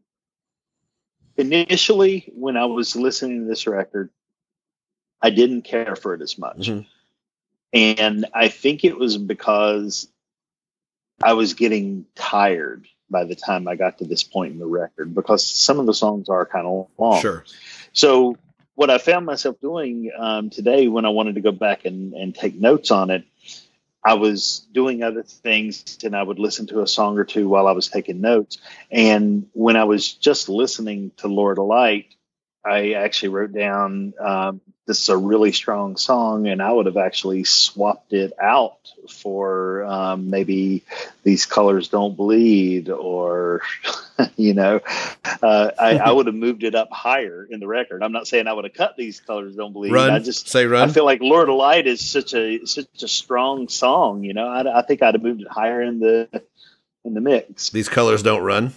initially 1.36 2.32
when 2.36 2.58
I 2.58 2.66
was 2.66 2.96
listening 2.96 3.44
to 3.44 3.48
this 3.50 3.68
record, 3.68 4.10
I 5.22 5.32
didn't 5.32 5.64
care 5.64 5.96
for 5.96 6.14
it 6.14 6.22
as 6.22 6.38
much. 6.38 6.68
Mhm. 6.70 6.86
And 7.78 8.26
I 8.34 8.48
think 8.48 8.84
it 8.84 8.98
was 8.98 9.20
because 9.20 10.08
I 11.22 11.34
was 11.34 11.54
getting 11.54 12.06
tired 12.16 12.88
by 13.08 13.24
the 13.24 13.36
time 13.36 13.68
I 13.68 13.76
got 13.76 14.00
to 14.00 14.06
this 14.06 14.24
point 14.24 14.54
in 14.54 14.60
the 14.60 14.66
record 14.66 15.14
because 15.14 15.46
some 15.46 15.80
of 15.80 15.86
the 15.86 15.94
songs 15.94 16.28
are 16.28 16.46
kind 16.46 16.66
of 16.66 16.88
long. 16.98 17.22
Sure. 17.22 17.46
So 17.94 18.36
what 18.74 18.90
I 18.90 18.98
found 18.98 19.28
myself 19.28 19.60
doing 19.62 20.12
um, 20.18 20.50
today 20.50 20.88
when 20.88 21.06
I 21.06 21.10
wanted 21.10 21.36
to 21.36 21.42
go 21.42 21.52
back 21.52 21.86
and, 21.86 22.14
and 22.14 22.34
take 22.34 22.56
notes 22.56 22.90
on 22.90 23.12
it, 23.12 23.26
I 24.04 24.16
was 24.16 24.66
doing 24.72 25.04
other 25.04 25.22
things 25.22 26.00
and 26.04 26.16
I 26.16 26.24
would 26.24 26.40
listen 26.40 26.66
to 26.68 26.82
a 26.82 26.88
song 26.88 27.20
or 27.20 27.26
two 27.26 27.48
while 27.48 27.68
I 27.68 27.74
was 27.74 27.90
taking 27.90 28.22
notes. 28.22 28.58
And 28.90 29.48
when 29.54 29.76
I 29.76 29.84
was 29.84 30.14
just 30.14 30.50
listening 30.50 31.12
to 31.18 31.28
Lord 31.28 31.60
of 31.60 31.66
Light, 31.66 32.08
I 32.68 32.92
actually 32.94 33.30
wrote 33.30 33.54
down 33.54 34.14
um, 34.20 34.62
this 34.88 35.02
is 35.02 35.10
a 35.10 35.18
really 35.18 35.52
strong 35.52 35.98
song, 35.98 36.48
and 36.48 36.62
I 36.62 36.72
would 36.72 36.86
have 36.86 36.96
actually 36.96 37.44
swapped 37.44 38.14
it 38.14 38.32
out 38.42 38.78
for 39.10 39.84
um, 39.84 40.30
maybe 40.30 40.84
these 41.24 41.46
colors 41.46 41.90
don't 41.90 42.16
bleed, 42.16 42.90
or 42.90 43.62
you 44.38 44.54
know, 44.54 44.80
uh, 45.42 45.72
I, 45.78 45.98
I 45.98 46.12
would 46.12 46.28
have 46.28 46.36
moved 46.36 46.64
it 46.64 46.74
up 46.74 46.90
higher 46.90 47.46
in 47.50 47.60
the 47.60 47.68
record. 47.68 48.02
I'm 48.02 48.14
not 48.14 48.28
saying 48.28 48.48
I 48.48 48.54
would 48.54 48.64
have 48.64 48.74
cut 48.74 48.96
these 48.98 49.20
colors 49.20 49.56
don't 49.58 49.74
bleed. 49.74 49.92
Run. 49.92 50.10
I 50.10 50.20
just 50.20 50.48
Say 50.48 50.66
run. 50.66 50.90
I 50.90 50.92
feel 50.92 51.06
like 51.06 51.20
Lord 51.22 51.50
of 51.50 51.56
Light 51.56 51.86
is 51.86 52.00
such 52.00 52.34
a 52.34 52.66
such 52.66 53.04
a 53.04 53.10
strong 53.10 53.68
song. 53.68 54.24
You 54.24 54.34
know, 54.34 54.48
I, 54.48 54.80
I 54.80 54.82
think 54.84 55.04
I'd 55.04 55.16
have 55.16 55.24
moved 55.24 55.42
it 55.42 55.50
higher 55.50 55.82
in 55.82 56.00
the 56.00 56.30
in 57.04 57.14
the 57.14 57.22
mix. 57.22 57.72
These 57.72 57.90
colors 57.90 58.24
don't 58.24 58.42
run. 58.42 58.74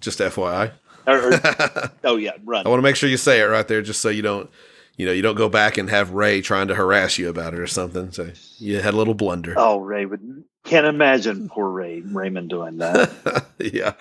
Just 0.00 0.18
FYI. 0.18 0.72
Or, 1.06 1.28
or- 1.28 1.34
I 1.34 1.90
oh 2.04 2.16
yeah, 2.16 2.32
run. 2.44 2.66
I 2.66 2.68
want 2.68 2.78
to 2.78 2.82
make 2.82 2.96
sure 2.96 3.08
you 3.08 3.16
say 3.16 3.40
it 3.40 3.44
right 3.44 3.66
there, 3.66 3.82
just 3.82 4.00
so 4.00 4.08
you 4.08 4.22
don't, 4.22 4.50
you 4.96 5.06
know, 5.06 5.12
you 5.12 5.22
don't 5.22 5.36
go 5.36 5.48
back 5.48 5.78
and 5.78 5.88
have 5.90 6.10
Ray 6.10 6.40
trying 6.40 6.68
to 6.68 6.74
harass 6.74 7.18
you 7.18 7.28
about 7.28 7.54
it 7.54 7.60
or 7.60 7.66
something. 7.66 8.12
So 8.12 8.30
you 8.58 8.80
had 8.80 8.94
a 8.94 8.96
little 8.96 9.14
blunder. 9.14 9.54
Oh, 9.56 9.78
Ray 9.78 10.06
would 10.06 10.44
can't 10.64 10.86
imagine 10.86 11.48
poor 11.48 11.70
Ray 11.70 12.00
Raymond 12.00 12.50
doing 12.50 12.78
that. 12.78 13.46
yeah. 13.58 13.92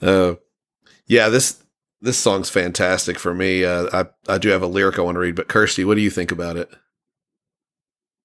Uh, 0.00 0.34
yeah, 1.06 1.28
this 1.28 1.62
this 2.02 2.18
song's 2.18 2.50
fantastic 2.50 3.18
for 3.18 3.34
me. 3.34 3.64
Uh, 3.64 3.88
I 4.28 4.34
I 4.34 4.38
do 4.38 4.50
have 4.50 4.62
a 4.62 4.66
lyric 4.66 4.98
I 4.98 5.02
want 5.02 5.16
to 5.16 5.20
read, 5.20 5.36
but 5.36 5.48
Kirsty, 5.48 5.84
what 5.84 5.94
do 5.94 6.02
you 6.02 6.10
think 6.10 6.30
about 6.30 6.56
it? 6.56 6.70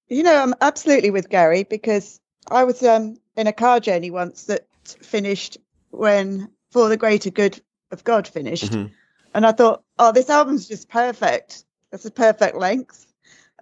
You 0.08 0.22
know, 0.22 0.42
I'm 0.42 0.54
absolutely 0.60 1.10
with 1.10 1.30
Gary 1.30 1.62
because 1.62 2.20
I 2.50 2.64
was 2.64 2.82
um, 2.82 3.16
in 3.36 3.46
a 3.46 3.52
car 3.52 3.80
journey 3.80 4.10
once 4.10 4.44
that 4.44 4.66
finished 4.84 5.56
when 5.90 6.50
For 6.70 6.90
the 6.90 6.98
Greater 6.98 7.30
Good 7.30 7.62
of 7.92 8.04
God 8.04 8.26
finished. 8.26 8.72
Mhm. 8.72 8.90
And 9.34 9.46
I 9.46 9.52
thought, 9.52 9.82
oh, 9.98 10.12
this 10.12 10.28
album's 10.30 10.68
just 10.68 10.88
perfect. 10.88 11.64
It's 11.92 12.04
a 12.04 12.10
perfect 12.10 12.56
length. 12.56 13.06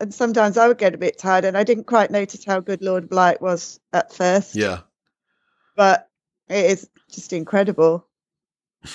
And 0.01 0.15
sometimes 0.15 0.57
I 0.57 0.67
would 0.67 0.79
get 0.79 0.95
a 0.95 0.99
bit 0.99 1.19
tired 1.19 1.45
and 1.45 1.57
I 1.57 1.65
didn't 1.65 1.85
quite 1.85 2.11
notice 2.11 2.45
how 2.45 2.61
good 2.61 2.81
Lord 2.83 3.05
of 3.05 3.13
Light 3.13 3.43
was 3.43 3.79
at 3.93 4.13
first. 4.13 4.57
Yeah. 4.57 4.81
But 5.77 6.09
it 6.49 6.71
is 6.71 6.89
just 7.11 7.33
incredible. 7.33 8.07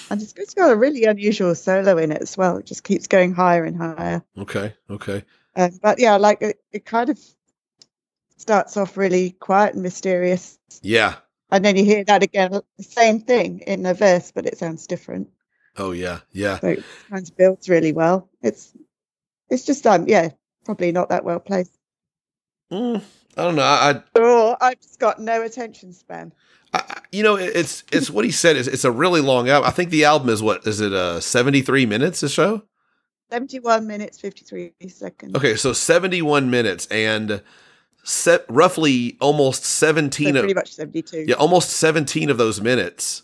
And 0.10 0.20
it's, 0.22 0.34
it's 0.36 0.56
got 0.56 0.72
a 0.72 0.76
really 0.76 1.04
unusual 1.04 1.54
solo 1.54 1.98
in 1.98 2.12
it 2.12 2.22
as 2.22 2.36
well. 2.36 2.58
It 2.58 2.66
just 2.66 2.84
keeps 2.84 3.08
going 3.08 3.34
higher 3.34 3.64
and 3.64 3.78
higher. 3.78 4.24
Okay. 4.38 4.74
Okay. 4.90 5.24
Um, 5.56 5.80
but 5.82 6.00
yeah, 6.00 6.18
like 6.18 6.42
it, 6.42 6.60
it 6.72 6.86
kind 6.86 7.10
of 7.10 7.20
starts 8.38 8.78
off 8.78 8.98
really 8.98 9.32
quiet 9.32 9.76
and 9.76 9.84
mysterious. 9.84 10.58
Yeah. 10.82 11.16
And 11.56 11.64
then 11.64 11.78
you 11.78 11.86
hear 11.86 12.04
that 12.04 12.22
again, 12.22 12.52
the 12.52 12.84
same 12.84 13.22
thing 13.22 13.60
in 13.62 13.84
the 13.84 13.94
verse, 13.94 14.30
but 14.34 14.46
it 14.46 14.58
sounds 14.58 14.86
different. 14.88 15.30
Oh 15.78 15.92
yeah. 15.92 16.20
Yeah. 16.34 16.60
So 16.60 16.68
it 16.68 17.32
builds 17.38 17.70
really 17.70 17.94
well. 17.94 18.30
It's 18.42 18.74
it's 19.50 19.66
just 19.66 19.88
um 19.88 20.06
yeah, 20.08 20.30
probably 20.66 20.92
not 20.92 21.08
that 21.10 21.24
well 21.24 21.40
placed. 21.40 21.78
Mm, 22.72 23.02
I 23.38 23.42
don't 23.44 23.56
know. 23.56 23.62
I, 23.64 24.04
Or 24.20 24.58
I've 24.62 24.82
just 24.82 25.00
got 25.00 25.20
no 25.20 25.42
attention 25.44 25.94
span. 25.94 26.34
I, 26.74 26.80
I- 26.80 27.02
you 27.14 27.24
know, 27.24 27.36
it's 27.38 27.86
it's 27.94 28.10
what 28.10 28.26
he 28.26 28.32
said. 28.32 28.58
Is 28.58 28.68
it's 28.68 28.84
a 28.84 28.92
really 28.92 29.22
long 29.22 29.48
album. 29.48 29.70
I 29.70 29.72
think 29.72 29.92
the 29.92 30.04
album 30.04 30.28
is 30.28 30.44
what 30.44 30.68
is 30.68 30.82
it? 30.82 30.92
Uh, 30.92 31.22
seventy 31.22 31.62
three 31.62 31.86
minutes. 31.86 32.20
The 32.20 32.28
show. 32.28 32.64
71 33.32 33.88
minutes, 33.88 34.20
53 34.20 34.72
seconds. 34.90 35.36
Okay, 35.36 35.56
so 35.56 35.72
seventy 35.74 36.22
one 36.22 36.50
minutes 36.52 36.86
and 36.88 37.42
set 38.08 38.46
roughly 38.48 39.18
almost 39.20 39.66
So 39.66 39.88
seventeen. 39.88 40.36
of, 40.38 40.44
pretty 40.44 40.54
much 40.54 40.72
72. 40.74 41.26
Yeah, 41.28 41.36
almost 41.36 41.72
17 41.72 42.30
of 42.30 42.38
those 42.38 42.62
minutes 42.62 43.24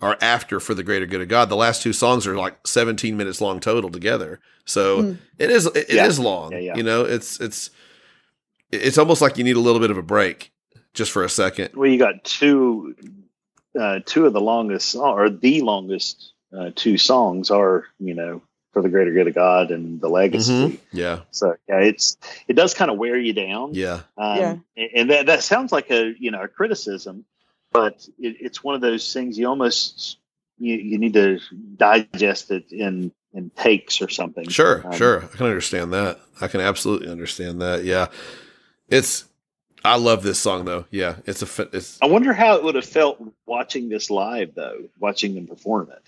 are 0.00 0.16
after 0.22 0.60
For 0.60 0.72
the 0.72 0.82
Greater 0.82 1.04
Good 1.04 1.20
of 1.20 1.28
God. 1.28 1.48
The 1.50 1.56
last 1.56 1.82
two 1.82 1.92
songs 1.92 2.26
are 2.26 2.36
like 2.36 2.66
17 2.66 3.16
minutes 3.16 3.40
long 3.42 3.60
total 3.60 3.90
together. 3.90 4.40
So 4.64 5.02
Mm. 5.02 5.18
it 5.38 5.50
is 5.50 5.66
it, 5.66 5.76
it 5.76 5.90
Yeah. 5.96 6.06
is 6.06 6.18
long. 6.18 6.52
Yeah, 6.52 6.58
yeah. 6.58 6.76
You 6.76 6.82
know, 6.84 7.04
it's 7.04 7.38
it's 7.40 7.70
it's 8.72 8.98
almost 8.98 9.20
like 9.20 9.36
you 9.36 9.44
need 9.44 9.56
a 9.56 9.60
little 9.60 9.80
bit 9.80 9.90
of 9.90 9.98
a 9.98 10.02
break 10.02 10.52
just 10.94 11.10
for 11.10 11.22
a 11.24 11.28
second. 11.28 11.70
well, 11.74 11.90
you 11.90 11.98
got 11.98 12.22
two 12.24 12.94
uh, 13.78 14.00
two 14.06 14.26
of 14.26 14.32
the 14.32 14.40
longest 14.40 14.94
or 14.96 15.28
the 15.28 15.60
longest 15.62 16.32
uh, 16.56 16.70
two 16.74 16.96
songs 16.98 17.50
are 17.50 17.84
you 17.98 18.14
know 18.14 18.42
for 18.72 18.82
the 18.82 18.88
greater 18.88 19.12
good 19.12 19.26
of 19.28 19.34
God 19.34 19.70
and 19.70 20.00
the 20.00 20.08
legacy. 20.08 20.52
Mhm. 20.52 20.78
Yeah. 20.92 21.20
So 21.30 21.56
yeah, 21.68 21.80
it's 21.80 22.16
it 22.48 22.54
does 22.54 22.74
kind 22.74 22.90
of 22.90 22.98
wear 22.98 23.16
you 23.18 23.32
down. 23.32 23.74
Yeah. 23.74 24.00
Um, 24.16 24.38
Yeah. 24.38 24.50
and- 24.76 24.90
And 24.94 25.10
that, 25.10 25.26
that 25.26 25.42
sounds 25.42 25.72
like 25.72 25.90
a 25.90 26.14
you 26.18 26.30
know 26.30 26.42
a 26.42 26.48
criticism, 26.48 27.24
but 27.72 28.06
it, 28.18 28.36
it's 28.40 28.62
one 28.62 28.74
of 28.74 28.80
those 28.80 29.12
things 29.12 29.38
you 29.38 29.48
almost 29.48 30.18
you, 30.58 30.74
you 30.76 30.98
need 30.98 31.14
to 31.14 31.40
digest 31.76 32.50
it 32.50 32.70
in 32.70 33.12
in 33.32 33.50
takes 33.50 34.02
or 34.02 34.08
something. 34.08 34.48
Sure, 34.48 34.82
Um, 34.84 34.92
sure. 34.92 35.22
I 35.24 35.36
can 35.36 35.46
understand 35.46 35.92
that. 35.92 36.18
I 36.40 36.48
can 36.48 36.60
absolutely 36.60 37.08
understand 37.08 37.60
that. 37.62 37.84
Yeah. 37.84 38.08
It's 38.88 39.24
I 39.84 39.96
love 39.96 40.22
this 40.22 40.38
song 40.38 40.64
though. 40.64 40.84
Yeah, 40.90 41.16
it's 41.26 41.42
a 41.42 41.68
it's 41.72 41.98
I 42.02 42.06
wonder 42.06 42.32
how 42.32 42.56
it 42.56 42.62
would 42.64 42.74
have 42.74 42.84
felt 42.84 43.20
watching 43.46 43.88
this 43.88 44.10
live, 44.10 44.54
though, 44.54 44.84
watching 44.98 45.34
them 45.34 45.46
perform 45.46 45.90
it, 45.90 46.02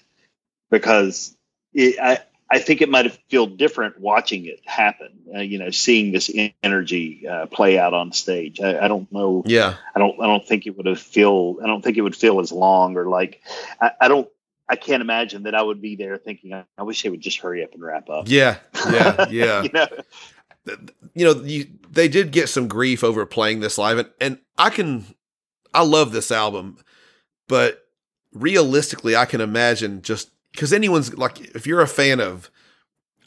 because 0.70 1.36
it, 1.73 1.99
I 1.99 2.18
I 2.52 2.58
think 2.58 2.82
it 2.82 2.90
might 2.90 3.06
have 3.06 3.18
felt 3.31 3.56
different 3.56 3.98
watching 3.98 4.44
it 4.44 4.60
happen. 4.66 5.08
Uh, 5.34 5.40
you 5.40 5.58
know, 5.58 5.70
seeing 5.70 6.12
this 6.12 6.31
energy 6.62 7.26
uh, 7.26 7.47
play 7.47 7.78
out 7.78 7.94
on 7.94 8.12
stage. 8.12 8.60
I, 8.60 8.84
I 8.84 8.89
don't 8.89 9.10
know. 9.10 9.42
yeah. 9.47 9.76
I 9.97 9.98
don't. 9.98 10.20
I 10.20 10.26
don't 10.26 10.47
think 10.47 10.66
it 10.66 10.76
would 10.76 10.84
have 10.84 11.00
feel. 11.00 11.56
I 11.62 11.66
don't 11.66 11.82
think 11.82 11.97
it 11.97 12.02
would 12.02 12.14
feel 12.14 12.40
as 12.40 12.52
long 12.52 12.98
or 12.98 13.08
like. 13.08 13.40
I, 13.81 13.92
I 14.02 14.08
don't. 14.08 14.28
I 14.68 14.76
can't 14.76 15.00
imagine 15.00 15.44
that 15.44 15.55
I 15.55 15.62
would 15.62 15.81
be 15.81 15.97
there 15.97 16.18
thinking. 16.18 16.52
I, 16.52 16.66
I 16.76 16.82
wish 16.82 17.02
they 17.02 17.08
would 17.08 17.22
just 17.22 17.39
hurry 17.39 17.64
up 17.64 17.72
and 17.72 17.82
wrap 17.82 18.10
up. 18.10 18.26
Yeah, 18.28 18.58
yeah, 18.90 19.26
yeah. 19.31 19.62
you 19.62 19.70
know. 19.72 19.86
you 21.14 21.24
know, 21.24 21.42
you, 21.42 21.66
they 21.90 22.06
did 22.06 22.32
get 22.32 22.50
some 22.50 22.68
grief 22.68 23.02
over 23.02 23.24
playing 23.24 23.60
this 23.60 23.78
live, 23.78 23.97
and, 23.97 24.10
and 24.20 24.39
I 24.58 24.68
can, 24.68 25.06
I 25.72 25.84
love 25.84 26.12
this 26.12 26.31
album, 26.31 26.76
but 27.48 27.82
realistically, 28.32 29.16
I 29.16 29.24
can 29.24 29.40
imagine 29.40 30.02
just 30.02 30.31
because 30.52 30.72
anyone's 30.72 31.16
like, 31.16 31.40
if 31.55 31.66
you're 31.66 31.81
a 31.81 31.89
fan 31.89 32.20
of 32.20 32.50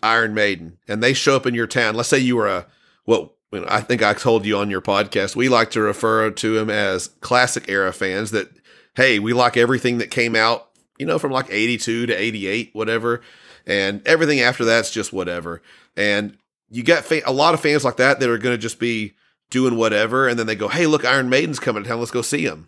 Iron 0.01 0.33
Maiden 0.33 0.77
and 0.87 1.01
they 1.01 1.13
show 1.13 1.35
up 1.35 1.45
in 1.45 1.53
your 1.53 1.67
town, 1.67 1.95
let's 1.95 2.09
say 2.09 2.19
you 2.19 2.35
were 2.35 2.47
a, 2.47 2.67
well, 3.05 3.33
I 3.67 3.81
think 3.81 4.03
I 4.03 4.13
told 4.13 4.45
you 4.45 4.57
on 4.57 4.69
your 4.69 4.81
podcast, 4.81 5.35
we 5.35 5.49
like 5.49 5.71
to 5.71 5.81
refer 5.81 6.29
to 6.29 6.53
them 6.55 6.69
as 6.69 7.07
classic 7.07 7.69
era 7.69 7.93
fans 7.93 8.31
that, 8.31 8.49
hey, 8.95 9.19
we 9.19 9.33
like 9.33 9.57
everything 9.57 9.99
that 9.99 10.11
came 10.11 10.35
out, 10.35 10.69
you 10.97 11.05
know, 11.05 11.19
from 11.19 11.31
like 11.31 11.47
82 11.49 12.07
to 12.07 12.13
88, 12.13 12.71
whatever. 12.73 13.21
And 13.65 14.05
everything 14.05 14.41
after 14.41 14.65
that's 14.65 14.91
just 14.91 15.13
whatever. 15.13 15.61
And 15.95 16.37
you 16.69 16.83
got 16.83 17.05
fa- 17.05 17.21
a 17.25 17.31
lot 17.31 17.53
of 17.53 17.61
fans 17.61 17.83
like 17.83 17.97
that 17.97 18.19
that 18.19 18.29
are 18.29 18.37
going 18.37 18.53
to 18.53 18.61
just 18.61 18.79
be 18.79 19.13
doing 19.49 19.77
whatever, 19.77 20.27
and 20.27 20.37
then 20.37 20.47
they 20.47 20.55
go, 20.55 20.67
"Hey, 20.67 20.87
look, 20.87 21.05
Iron 21.05 21.29
Maiden's 21.29 21.59
coming 21.59 21.83
to 21.83 21.89
town. 21.89 21.99
Let's 21.99 22.11
go 22.11 22.21
see 22.21 22.45
them." 22.45 22.67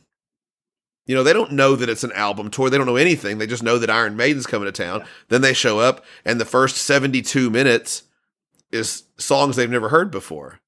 You 1.08 1.16
know, 1.16 1.24
they 1.24 1.34
don't 1.34 1.54
know 1.54 1.76
that 1.76 1.90
it's 1.90 2.04
an 2.04 2.12
album 2.12 2.52
tour. 2.52 2.70
They 2.70 2.78
don't 2.78 2.86
know 2.86 2.96
anything. 2.98 3.38
They 3.38 3.48
just 3.48 3.64
know 3.64 3.80
that 3.80 3.90
Iron 3.90 4.16
Maiden's 4.16 4.46
coming 4.46 4.66
to 4.68 4.72
town. 4.72 5.04
Then 5.30 5.42
they 5.42 5.54
show 5.54 5.80
up, 5.80 6.06
and 6.26 6.40
the 6.40 6.46
first 6.46 6.78
seventy-two 6.78 7.50
minutes 7.50 8.04
is 8.72 9.04
songs 9.18 9.56
they've 9.56 9.70
never 9.70 9.90
heard 9.90 10.12
before. 10.12 10.60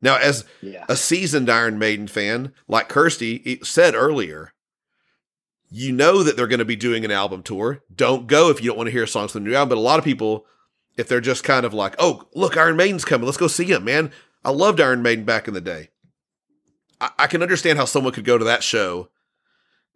Now, 0.00 0.16
as 0.16 0.44
Yeah. 0.60 0.84
a 0.88 0.96
seasoned 0.96 1.50
Iron 1.50 1.78
Maiden 1.78 2.06
fan, 2.06 2.52
like 2.68 2.88
Kirsty 2.88 3.58
said 3.62 3.94
earlier, 3.94 4.52
you 5.70 5.92
know 5.92 6.22
that 6.22 6.36
they're 6.36 6.46
going 6.46 6.58
to 6.60 6.64
be 6.64 6.76
doing 6.76 7.04
an 7.04 7.10
album 7.10 7.42
tour. 7.42 7.82
Don't 7.94 8.26
go 8.26 8.50
if 8.50 8.60
you 8.60 8.68
don't 8.68 8.76
want 8.76 8.86
to 8.88 8.92
hear 8.92 9.06
songs 9.06 9.32
from 9.32 9.42
the 9.44 9.50
new 9.50 9.56
album. 9.56 9.70
But 9.70 9.78
a 9.78 9.80
lot 9.80 9.98
of 9.98 10.04
people, 10.04 10.46
if 10.96 11.08
they're 11.08 11.20
just 11.20 11.44
kind 11.44 11.64
of 11.66 11.72
like, 11.74 11.94
oh, 11.98 12.28
look, 12.34 12.56
Iron 12.56 12.76
Maiden's 12.76 13.04
coming. 13.04 13.24
Let's 13.26 13.38
go 13.38 13.48
see 13.48 13.64
him, 13.64 13.84
man. 13.84 14.12
I 14.44 14.50
loved 14.50 14.80
Iron 14.80 15.02
Maiden 15.02 15.24
back 15.24 15.48
in 15.48 15.54
the 15.54 15.60
day. 15.60 15.88
I, 17.00 17.10
I 17.20 17.26
can 17.26 17.42
understand 17.42 17.78
how 17.78 17.84
someone 17.86 18.12
could 18.12 18.24
go 18.24 18.38
to 18.38 18.44
that 18.44 18.62
show 18.62 19.08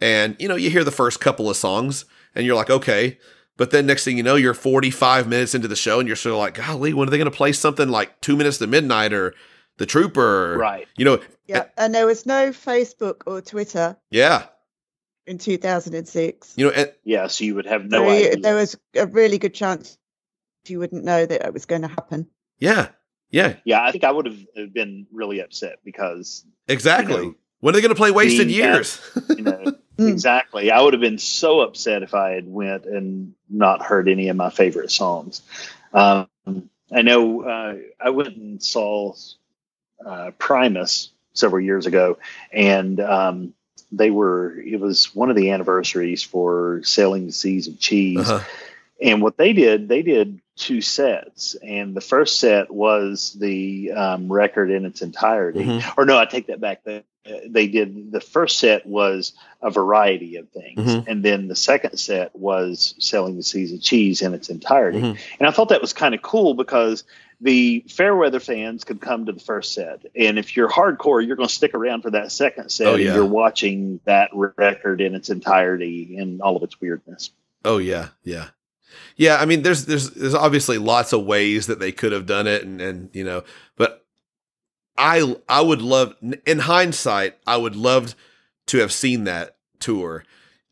and, 0.01 0.37
you 0.39 0.49
know, 0.49 0.57
you 0.57 0.71
hear 0.71 0.85
the 0.85 0.91
first 0.91 1.21
couple 1.21 1.49
of 1.51 1.57
songs 1.57 2.05
and 2.35 2.45
you're 2.47 2.57
like, 2.57 2.71
okay. 2.71 3.19
But 3.57 3.71
then 3.71 3.87
next 3.87 4.05
thing 4.05 4.17
you 4.19 4.23
know, 4.23 4.35
you're 4.37 4.53
45 4.55 5.29
minutes 5.29 5.55
into 5.55 5.67
the 5.69 5.77
show 5.77 5.99
and 5.99 6.07
you're 6.07 6.17
sort 6.17 6.35
of 6.35 6.39
like, 6.41 6.55
golly, 6.55 6.93
when 6.93 7.09
are 7.09 7.11
they 7.11 7.17
going 7.19 7.31
to 7.31 7.37
play 7.37 7.53
something 7.53 7.89
like 7.89 8.21
two 8.21 8.37
minutes 8.37 8.59
to 8.59 8.67
midnight 8.67 9.13
or 9.15 9.35
the 9.79 9.87
Trooper? 9.87 10.57
Right. 10.59 10.87
You 10.99 11.05
know, 11.07 11.21
Yeah, 11.47 11.65
and 11.79 11.95
there 11.95 12.05
was 12.07 12.27
no 12.27 12.51
Facebook 12.51 13.23
or 13.27 13.41
Twitter 13.41 13.97
yeah. 14.11 14.47
in 15.27 15.39
2006. 15.39 16.55
You 16.57 16.67
know, 16.67 16.73
and, 16.73 16.93
Yeah. 17.05 17.29
So 17.29 17.45
you 17.45 17.55
would 17.55 17.67
have 17.67 17.87
no 17.87 18.05
so 18.05 18.11
idea. 18.11 18.37
there 18.37 18.55
was 18.57 18.77
a 18.95 19.07
really 19.07 19.39
good 19.39 19.55
chance 19.55 19.97
you 20.67 20.79
wouldn't 20.81 21.05
know 21.05 21.25
that 21.25 21.47
it 21.47 21.53
was 21.55 21.65
going 21.65 21.83
to 21.83 21.89
happen. 21.89 22.27
yeah. 22.59 22.89
Yeah. 23.31 23.57
yeah, 23.65 23.83
I 23.83 23.91
think 23.91 24.05
I 24.05 24.13
would 24.13 24.27
have 24.27 24.73
been 24.73 25.07
really 25.13 25.41
upset 25.41 25.81
because 25.85 26.45
Exactly. 26.69 27.17
You 27.17 27.23
know, 27.31 27.35
when 27.61 27.75
are 27.75 27.77
they 27.77 27.81
going 27.83 27.89
to 27.95 27.99
play 27.99 28.13
Wasted 28.13 28.47
being 28.47 28.61
at- 28.63 28.73
Years? 28.75 29.01
you 29.31 29.43
know 29.43 29.65
Mm. 29.99 30.11
exactly. 30.11 30.71
I 30.71 30.81
would 30.81 30.93
have 30.93 31.01
been 31.01 31.19
so 31.19 31.61
upset 31.61 32.03
if 32.03 32.15
I 32.15 32.33
had 32.33 32.47
went 32.47 32.85
and 32.85 33.35
not 33.49 33.83
heard 33.83 34.09
any 34.09 34.29
of 34.29 34.37
my 34.37 34.51
favorite 34.51 34.91
songs. 34.91 35.43
Um, 35.93 36.29
I 36.93 37.03
know 37.03 37.43
uh, 37.43 37.75
I 38.01 38.11
went 38.11 38.37
and 38.37 38.63
saw 38.63 39.15
uh, 40.05 40.33
Primus 40.39 41.11
several 41.33 41.61
years 41.65 41.87
ago, 41.87 42.19
and 42.53 43.01
um, 43.01 43.55
they 43.91 44.11
were. 44.11 44.59
It 44.61 44.81
was 44.81 45.15
one 45.15 45.31
of 45.31 45.37
the 45.37 45.51
anniversaries 45.51 46.23
for 46.23 46.83
Sailing 46.85 47.27
the 47.27 47.33
Seas 47.33 47.69
of 47.69 47.79
Cheese. 47.79 48.29
Uh-huh. 48.29 48.45
And 49.01 49.21
what 49.21 49.37
they 49.37 49.53
did, 49.53 49.89
they 49.89 50.03
did 50.03 50.41
two 50.57 50.81
sets, 50.81 51.55
and 51.55 51.95
the 51.95 52.01
first 52.01 52.41
set 52.41 52.71
was 52.71 53.37
the 53.39 53.93
um, 53.93 54.33
record 54.33 54.71
in 54.71 54.87
its 54.87 55.03
entirety. 55.03 55.65
Mhm. 55.65 55.95
Or 55.99 56.07
no, 56.07 56.19
I 56.19 56.25
take 56.25 56.47
that 56.47 56.61
back. 56.61 56.83
They, 56.85 57.05
they 57.47 57.67
did 57.67 58.13
the 58.13 58.21
first 58.21 58.59
set 58.59 58.87
was 58.87 59.33
a 59.63 59.71
variety 59.71 60.37
of 60.37 60.49
things, 60.51 60.81
Mhm. 60.81 61.05
and 61.09 61.23
then 61.25 61.49
the 61.49 61.57
second 61.57 61.97
set 61.99 62.35
was 62.37 62.95
sailing 62.99 63.37
the 63.37 63.43
seas 63.43 63.73
of 63.73 63.81
cheese 63.83 64.23
in 64.23 64.35
its 64.35 64.49
entirety. 64.49 65.01
Mhm. 65.01 65.19
And 65.41 65.49
I 65.49 65.51
thought 65.51 65.71
that 65.71 65.81
was 65.81 65.93
kind 65.93 66.15
of 66.15 66.23
cool 66.23 66.55
because 66.55 67.05
the 67.41 67.85
Fairweather 67.89 68.41
fans 68.41 68.85
could 68.85 69.01
come 69.01 69.27
to 69.27 69.33
the 69.33 69.41
first 69.41 69.75
set, 69.75 70.07
and 70.15 70.39
if 70.39 70.57
you're 70.57 70.71
hardcore, 70.71 71.27
you're 71.27 71.37
going 71.37 71.49
to 71.49 71.55
stick 71.55 71.75
around 71.75 72.01
for 72.03 72.11
that 72.11 72.33
second 72.33 72.71
set, 72.71 72.87
Oh, 72.87 72.95
and 72.95 73.03
yeah. 73.03 73.15
you're 73.15 73.27
watching 73.27 74.01
that 74.07 74.31
record 74.33 75.01
in 75.03 75.15
its 75.15 75.29
entirety 75.29 76.17
and 76.17 76.41
all 76.41 76.57
of 76.57 76.63
its 76.63 76.81
weirdness. 76.81 77.31
Oh 77.65 77.77
yeah, 77.79 78.09
yeah, 78.25 78.47
yeah. 79.17 79.37
I 79.37 79.45
mean, 79.45 79.63
there's 79.63 79.85
there's 79.85 80.11
there's 80.11 80.35
obviously 80.35 80.79
lots 80.79 81.13
of 81.13 81.25
ways 81.27 81.67
that 81.67 81.79
they 81.81 81.93
could 81.93 82.13
have 82.13 82.25
done 82.25 82.47
it, 82.47 82.63
and 82.63 82.81
and 82.81 83.11
you 83.13 83.25
know, 83.25 83.43
but 83.77 84.06
I 84.99 85.37
I 85.49 85.61
would 85.61 85.83
love, 85.83 86.15
in 86.47 86.61
hindsight, 86.61 87.37
I 87.47 87.57
would 87.57 87.77
love 87.77 88.15
to 88.67 88.79
have 88.79 88.93
seen 88.93 89.25
that 89.25 89.57
tour, 89.79 90.25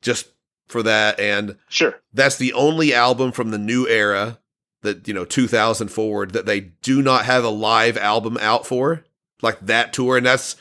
just 0.03 0.29
for 0.69 0.83
that, 0.83 1.21
and 1.21 1.57
Sure. 1.69 2.01
that's 2.13 2.37
the 2.37 2.53
only 2.55 2.95
album 2.95 3.33
from 3.33 3.51
the 3.51 3.59
new 3.59 3.87
era 3.87 4.39
that 4.83 5.07
you 5.09 5.15
know 5.15 5.25
2000 5.25 5.89
forward 5.89 6.33
that 6.33 6.47
they 6.47 6.61
do 6.61 7.01
not 7.03 7.25
have 7.25 7.45
a 7.45 7.49
live 7.51 7.97
album 7.97 8.37
out 8.41 8.67
for, 8.67 9.05
like 9.43 9.59
that 9.67 9.93
tour, 9.93 10.17
and 10.17 10.27
that's 10.27 10.57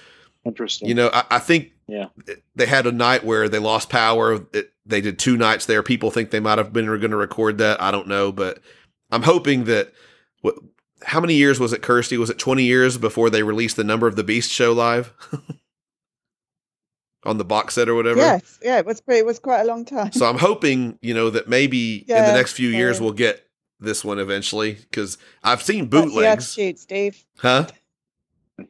Interesting. 0.45 0.89
you 0.89 0.93
know, 0.95 1.09
I, 1.13 1.23
I 1.31 1.39
think 1.39 1.71
Yeah. 1.87 2.07
they 2.55 2.65
had 2.65 2.85
a 2.85 2.91
night 2.91 3.23
where 3.23 3.47
they 3.49 3.59
lost 3.59 3.89
power. 3.89 4.45
It, 4.53 4.71
they 4.85 4.99
did 5.01 5.17
two 5.19 5.37
nights 5.37 5.65
there. 5.65 5.81
People 5.83 6.11
think 6.11 6.29
they 6.31 6.41
might 6.41 6.57
have 6.57 6.73
been 6.73 6.85
going 6.85 7.11
to 7.11 7.15
record 7.17 7.57
that. 7.59 7.81
I 7.81 7.89
don't 7.91 8.07
know, 8.09 8.31
but 8.33 8.59
I'm 9.11 9.23
hoping 9.23 9.63
that. 9.65 9.93
What? 11.03 11.09
How 11.09 11.19
many 11.19 11.35
years 11.35 11.59
was 11.59 11.73
it, 11.73 11.81
Kirsty? 11.81 12.17
Was 12.17 12.29
it 12.29 12.39
20 12.39 12.63
years 12.63 12.97
before 12.97 13.29
they 13.29 13.43
released 13.43 13.75
the 13.75 13.83
Number 13.83 14.07
of 14.07 14.15
the 14.15 14.23
Beast 14.23 14.51
show 14.51 14.73
live 14.73 15.13
on 17.25 17.37
the 17.37 17.45
box 17.45 17.75
set 17.75 17.89
or 17.89 17.95
whatever? 17.95 18.19
Yes, 18.19 18.59
yeah, 18.61 18.77
it 18.79 18.85
was 18.85 19.01
pretty, 19.01 19.19
it 19.19 19.25
was 19.25 19.39
quite 19.39 19.61
a 19.61 19.65
long 19.65 19.85
time. 19.85 20.11
So 20.11 20.25
I'm 20.25 20.37
hoping 20.37 20.97
you 21.01 21.13
know 21.13 21.29
that 21.29 21.47
maybe 21.47 21.97
in 21.97 22.07
the 22.07 22.33
next 22.33 22.53
few 22.53 22.69
years 22.69 22.99
we'll 22.99 23.13
get 23.13 23.47
this 23.79 24.03
one 24.03 24.19
eventually 24.19 24.73
because 24.73 25.17
I've 25.43 25.61
seen 25.61 25.89
That's 25.89 26.05
the 26.05 26.09
bootlegs, 26.09 26.57
attitude, 26.57 26.79
Steve. 26.79 27.25
huh? 27.37 27.67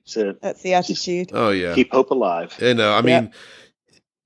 So 0.06 0.34
That's 0.42 0.62
the 0.62 0.74
attitude. 0.74 1.32
Oh 1.34 1.50
yeah, 1.50 1.76
keep 1.76 1.92
hope 1.92 2.12
alive. 2.12 2.56
And 2.62 2.80
uh, 2.80 2.96
I 2.96 3.02
mean, 3.02 3.32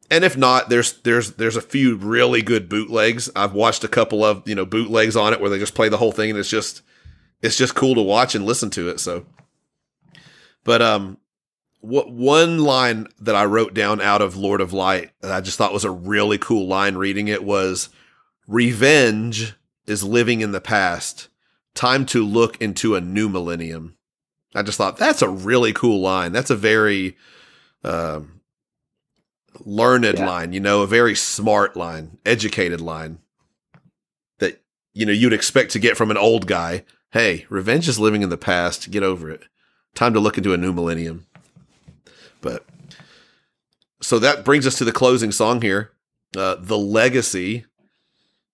and 0.10 0.24
if 0.24 0.38
not, 0.38 0.70
there's 0.70 1.02
there's 1.02 1.34
there's 1.34 1.56
a 1.56 1.62
few 1.62 1.96
really 1.96 2.42
good 2.42 2.70
bootlegs. 2.70 3.30
I've 3.36 3.54
watched 3.54 3.84
a 3.84 3.88
couple 3.88 4.24
of 4.24 4.48
you 4.48 4.56
know 4.56 4.66
bootlegs 4.66 5.16
on 5.16 5.34
it 5.34 5.42
where 5.42 5.50
they 5.50 5.60
just 5.60 5.76
play 5.76 5.90
the 5.90 5.98
whole 5.98 6.12
thing, 6.12 6.30
and 6.30 6.40
it's 6.40 6.50
just 6.50 6.84
it's 7.42 7.58
just 7.58 7.76
cool 7.76 7.96
to 7.96 8.02
watch 8.02 8.36
and 8.36 8.46
listen 8.46 8.70
to 8.72 8.90
it. 8.90 9.00
So, 9.00 9.26
but 10.64 10.82
um, 10.82 11.18
what 11.82 12.12
one 12.12 12.60
line 12.60 13.08
that 13.20 13.36
I 13.36 13.46
wrote 13.46 13.74
down 13.74 14.02
out 14.02 14.22
of 14.22 14.36
Lord 14.36 14.62
of 14.62 14.74
Light 14.74 15.12
that 15.22 15.32
I 15.32 15.42
just 15.42 15.58
thought 15.58 15.74
was 15.74 15.86
a 15.86 15.92
really 15.92 16.38
cool 16.38 16.68
line 16.68 16.96
reading 16.96 17.28
it 17.28 17.44
was, 17.44 17.90
"Revenge 18.48 19.54
is 19.86 20.04
living 20.04 20.42
in 20.42 20.52
the 20.52 20.62
past. 20.62 21.30
Time 21.76 22.06
to 22.08 22.26
look 22.26 22.60
into 22.62 22.96
a 22.96 23.02
new 23.02 23.30
millennium." 23.30 23.96
I 24.56 24.64
just 24.64 24.78
thought 24.78 24.98
that's 24.98 25.22
a 25.22 25.30
really 25.30 25.74
cool 25.74 26.02
line. 26.02 26.32
That's 26.32 26.50
a 26.50 26.56
very 26.56 27.16
um, 27.84 28.42
learned 29.60 30.06
Yeah. 30.06 30.26
line, 30.26 30.54
you 30.54 30.60
know, 30.60 30.82
a 30.82 30.88
very 30.88 31.16
smart 31.16 31.78
line, 31.78 32.18
educated 32.26 32.82
line 32.82 33.20
that 34.40 34.62
you 34.94 35.06
know 35.06 35.12
you'd 35.12 35.34
expect 35.34 35.72
to 35.72 35.80
get 35.80 35.96
from 35.96 36.10
an 36.12 36.18
old 36.18 36.48
guy. 36.48 36.84
Hey, 37.18 37.48
revenge 37.50 37.90
is 37.90 38.00
living 38.00 38.22
in 38.22 38.30
the 38.30 38.38
past. 38.38 38.92
Get 38.92 39.02
over 39.02 39.28
it. 39.28 39.42
Time 39.96 40.14
to 40.14 40.20
look 40.20 40.38
into 40.38 40.54
a 40.54 40.58
new 40.58 40.72
millennium. 40.72 41.26
But 42.42 42.64
so 44.00 44.20
that 44.20 44.46
brings 44.46 44.68
us 44.68 44.78
to 44.78 44.86
the 44.86 44.92
closing 44.92 45.32
song 45.32 45.64
here, 45.64 45.94
uh, 46.38 46.58
the 46.60 46.78
legacy, 46.78 47.66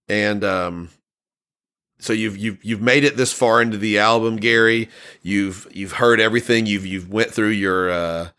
and 0.08 0.45
um, 0.45 0.92
so 2.00 2.14
you've 2.14 2.38
you've 2.38 2.64
you've 2.64 2.82
made 2.82 3.03
it 3.03 3.17
this 3.17 3.33
far 3.33 3.61
into 3.61 3.77
the 3.77 4.00
album, 4.00 4.38
Gary. 4.38 4.88
You've 5.22 5.67
you've 5.74 5.92
heard 5.92 6.22
everything. 6.22 6.66
You've 6.66 6.85
you've 6.85 7.09
went 7.09 7.32
through 7.32 7.50
your 7.50 7.92
uh, 7.92 8.30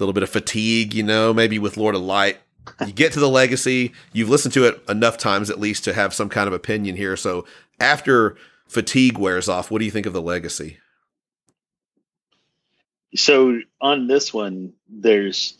little 0.00 0.12
bit 0.12 0.24
of 0.24 0.28
fatigue, 0.28 0.92
you 0.92 1.04
know, 1.04 1.32
maybe 1.32 1.60
with 1.60 1.76
Lord 1.76 1.94
of 1.94 2.00
Light. 2.00 2.38
You 2.84 2.92
get 2.92 3.12
to 3.12 3.20
the 3.20 3.28
legacy. 3.28 3.92
You've 4.12 4.28
listened 4.28 4.54
to 4.54 4.64
it 4.64 4.82
enough 4.88 5.18
times, 5.18 5.50
at 5.50 5.60
least, 5.60 5.84
to 5.84 5.94
have 5.94 6.12
some 6.12 6.28
kind 6.28 6.48
of 6.48 6.52
opinion 6.52 6.96
here. 6.96 7.16
So 7.16 7.46
after 7.78 8.36
fatigue 8.68 9.18
wears 9.18 9.48
off, 9.48 9.70
what 9.70 9.78
do 9.80 9.84
you 9.84 9.90
think 9.90 10.06
of 10.06 10.12
the 10.12 10.22
legacy? 10.22 10.78
so 13.14 13.58
on 13.80 14.06
this 14.06 14.34
one, 14.34 14.74
there's 14.88 15.56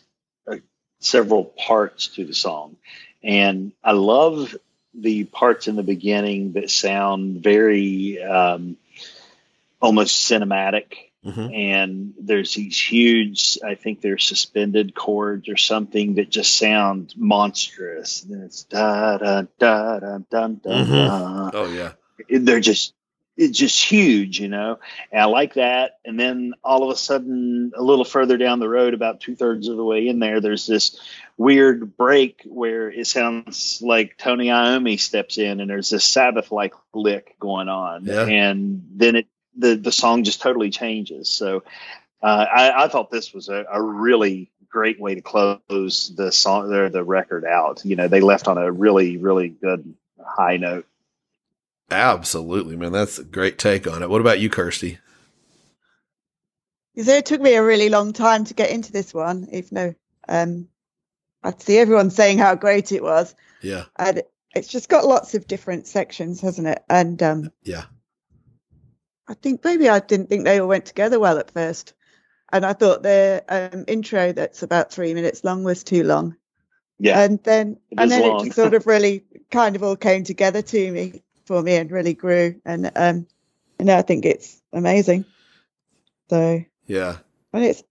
uh, 0.46 0.56
several 1.00 1.44
parts 1.44 2.08
to 2.08 2.24
the 2.24 2.34
song, 2.34 2.76
and 3.24 3.72
I 3.82 3.92
love 3.92 4.54
the 4.94 5.24
parts 5.24 5.66
in 5.68 5.76
the 5.76 5.82
beginning 5.82 6.52
that 6.52 6.70
sound 6.70 7.42
very 7.42 8.22
um, 8.22 8.76
almost 9.80 10.28
cinematic. 10.30 10.96
Mhm. 11.24 11.54
And 11.54 12.14
there's 12.20 12.54
these 12.54 12.80
huge, 12.80 13.58
I 13.64 13.74
think 13.74 14.00
they're 14.00 14.18
suspended 14.18 14.94
chords 14.94 15.48
or 15.48 15.56
something 15.56 16.14
that 16.14 16.30
just 16.30 16.56
sound 16.56 17.12
monstrous. 17.16 18.22
And 18.22 18.44
it's 18.44 18.64
da 18.64 19.18
da 19.18 19.42
da 19.58 19.98
da 19.98 20.18
da 20.30 20.48
da. 20.48 20.70
Mhm. 20.70 21.50
Oh 21.54 21.66
yeah. 21.72 21.92
They're 22.30 22.60
just 22.60 22.94
it's 23.38 23.56
just 23.56 23.82
huge, 23.82 24.40
you 24.40 24.48
know. 24.48 24.78
And 25.12 25.22
I 25.22 25.24
like 25.26 25.54
that. 25.54 25.98
And 26.04 26.18
then 26.18 26.54
all 26.64 26.82
of 26.82 26.90
a 26.90 26.98
sudden, 26.98 27.72
a 27.76 27.82
little 27.82 28.04
further 28.04 28.36
down 28.36 28.58
the 28.58 28.68
road, 28.68 28.92
about 28.94 29.20
two 29.20 29.36
thirds 29.36 29.68
of 29.68 29.76
the 29.76 29.84
way 29.84 30.08
in 30.08 30.18
there, 30.18 30.40
there's 30.40 30.66
this 30.66 31.00
weird 31.36 31.96
break 31.96 32.42
where 32.44 32.90
it 32.90 33.06
sounds 33.06 33.80
like 33.80 34.18
Tony 34.18 34.48
Iommi 34.48 34.98
steps 35.00 35.38
in, 35.38 35.60
and 35.60 35.70
there's 35.70 35.88
this 35.90 36.04
Sabbath 36.04 36.50
like 36.50 36.74
lick 36.92 37.36
going 37.38 37.68
on, 37.68 38.04
Yeah. 38.04 38.26
and 38.26 38.82
then 38.96 39.16
it 39.16 39.26
the 39.56 39.76
the 39.76 39.92
song 39.92 40.24
just 40.24 40.40
totally 40.40 40.70
changes. 40.70 41.30
So 41.30 41.62
uh, 42.22 42.26
I, 42.52 42.84
I 42.84 42.88
thought 42.88 43.10
this 43.10 43.32
was 43.32 43.48
a, 43.48 43.64
a 43.72 43.80
really 43.80 44.50
great 44.70 45.00
way 45.00 45.14
to 45.14 45.20
close 45.22 46.12
the 46.14 46.30
song 46.30 46.72
or 46.72 46.88
the 46.90 47.02
record 47.04 47.44
out. 47.44 47.84
You 47.84 47.96
know, 47.96 48.08
they 48.08 48.20
left 48.20 48.48
on 48.48 48.58
a 48.58 48.70
really 48.70 49.16
really 49.16 49.48
good 49.48 49.94
high 50.24 50.56
note. 50.58 50.86
Absolutely, 51.90 52.76
man. 52.76 52.92
That's 52.92 53.18
a 53.18 53.24
great 53.24 53.58
take 53.58 53.86
on 53.86 54.02
it. 54.02 54.10
What 54.10 54.20
about 54.20 54.40
you, 54.40 54.50
Kirsty? 54.50 54.98
You 56.94 57.04
say 57.04 57.18
it 57.18 57.26
took 57.26 57.40
me 57.40 57.54
a 57.54 57.62
really 57.62 57.88
long 57.88 58.12
time 58.12 58.44
to 58.46 58.54
get 58.54 58.70
into 58.70 58.92
this 58.92 59.14
one, 59.14 59.48
even 59.52 59.68
though 59.72 59.94
um, 60.28 60.68
I'd 61.42 61.62
see 61.62 61.78
everyone 61.78 62.10
saying 62.10 62.38
how 62.38 62.56
great 62.56 62.92
it 62.92 63.02
was. 63.02 63.34
Yeah. 63.62 63.84
And 63.96 64.22
it's 64.54 64.68
just 64.68 64.88
got 64.88 65.06
lots 65.06 65.34
of 65.34 65.46
different 65.46 65.86
sections, 65.86 66.40
hasn't 66.40 66.66
it? 66.66 66.82
And 66.90 67.22
um, 67.22 67.52
Yeah. 67.62 67.84
I 69.28 69.34
think 69.34 69.62
maybe 69.64 69.88
I 69.88 70.00
didn't 70.00 70.28
think 70.28 70.44
they 70.44 70.58
all 70.58 70.68
went 70.68 70.86
together 70.86 71.20
well 71.20 71.38
at 71.38 71.52
first. 71.52 71.94
And 72.50 72.64
I 72.64 72.72
thought 72.72 73.02
the 73.02 73.44
um, 73.48 73.84
intro 73.86 74.32
that's 74.32 74.62
about 74.62 74.90
three 74.90 75.14
minutes 75.14 75.44
long 75.44 75.64
was 75.64 75.84
too 75.84 76.02
long. 76.02 76.36
Yeah, 76.98 77.20
And 77.22 77.42
then 77.44 77.78
It 77.90 77.98
and 78.00 78.10
is 78.10 78.18
then 78.18 78.30
it 78.30 78.44
just 78.44 78.56
sort 78.56 78.74
of 78.74 78.86
really 78.86 79.24
kind 79.52 79.76
of 79.76 79.82
all 79.84 79.96
came 79.96 80.24
together 80.24 80.62
to 80.62 80.90
me 80.90 81.22
for 81.48 81.62
me 81.62 81.74
and 81.74 81.90
really 81.90 82.14
grew. 82.14 82.60
And 82.64 82.92
um 82.94 83.26
I 83.80 84.02
think 84.02 84.24
it's 84.24 84.60
amazing. 84.72 85.24
So 86.30 86.62
Yeah. 86.86 87.16
and 87.52 87.64
it's 87.64 87.82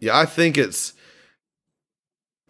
Yeah, 0.00 0.18
I 0.18 0.26
think 0.26 0.58
it's 0.58 0.92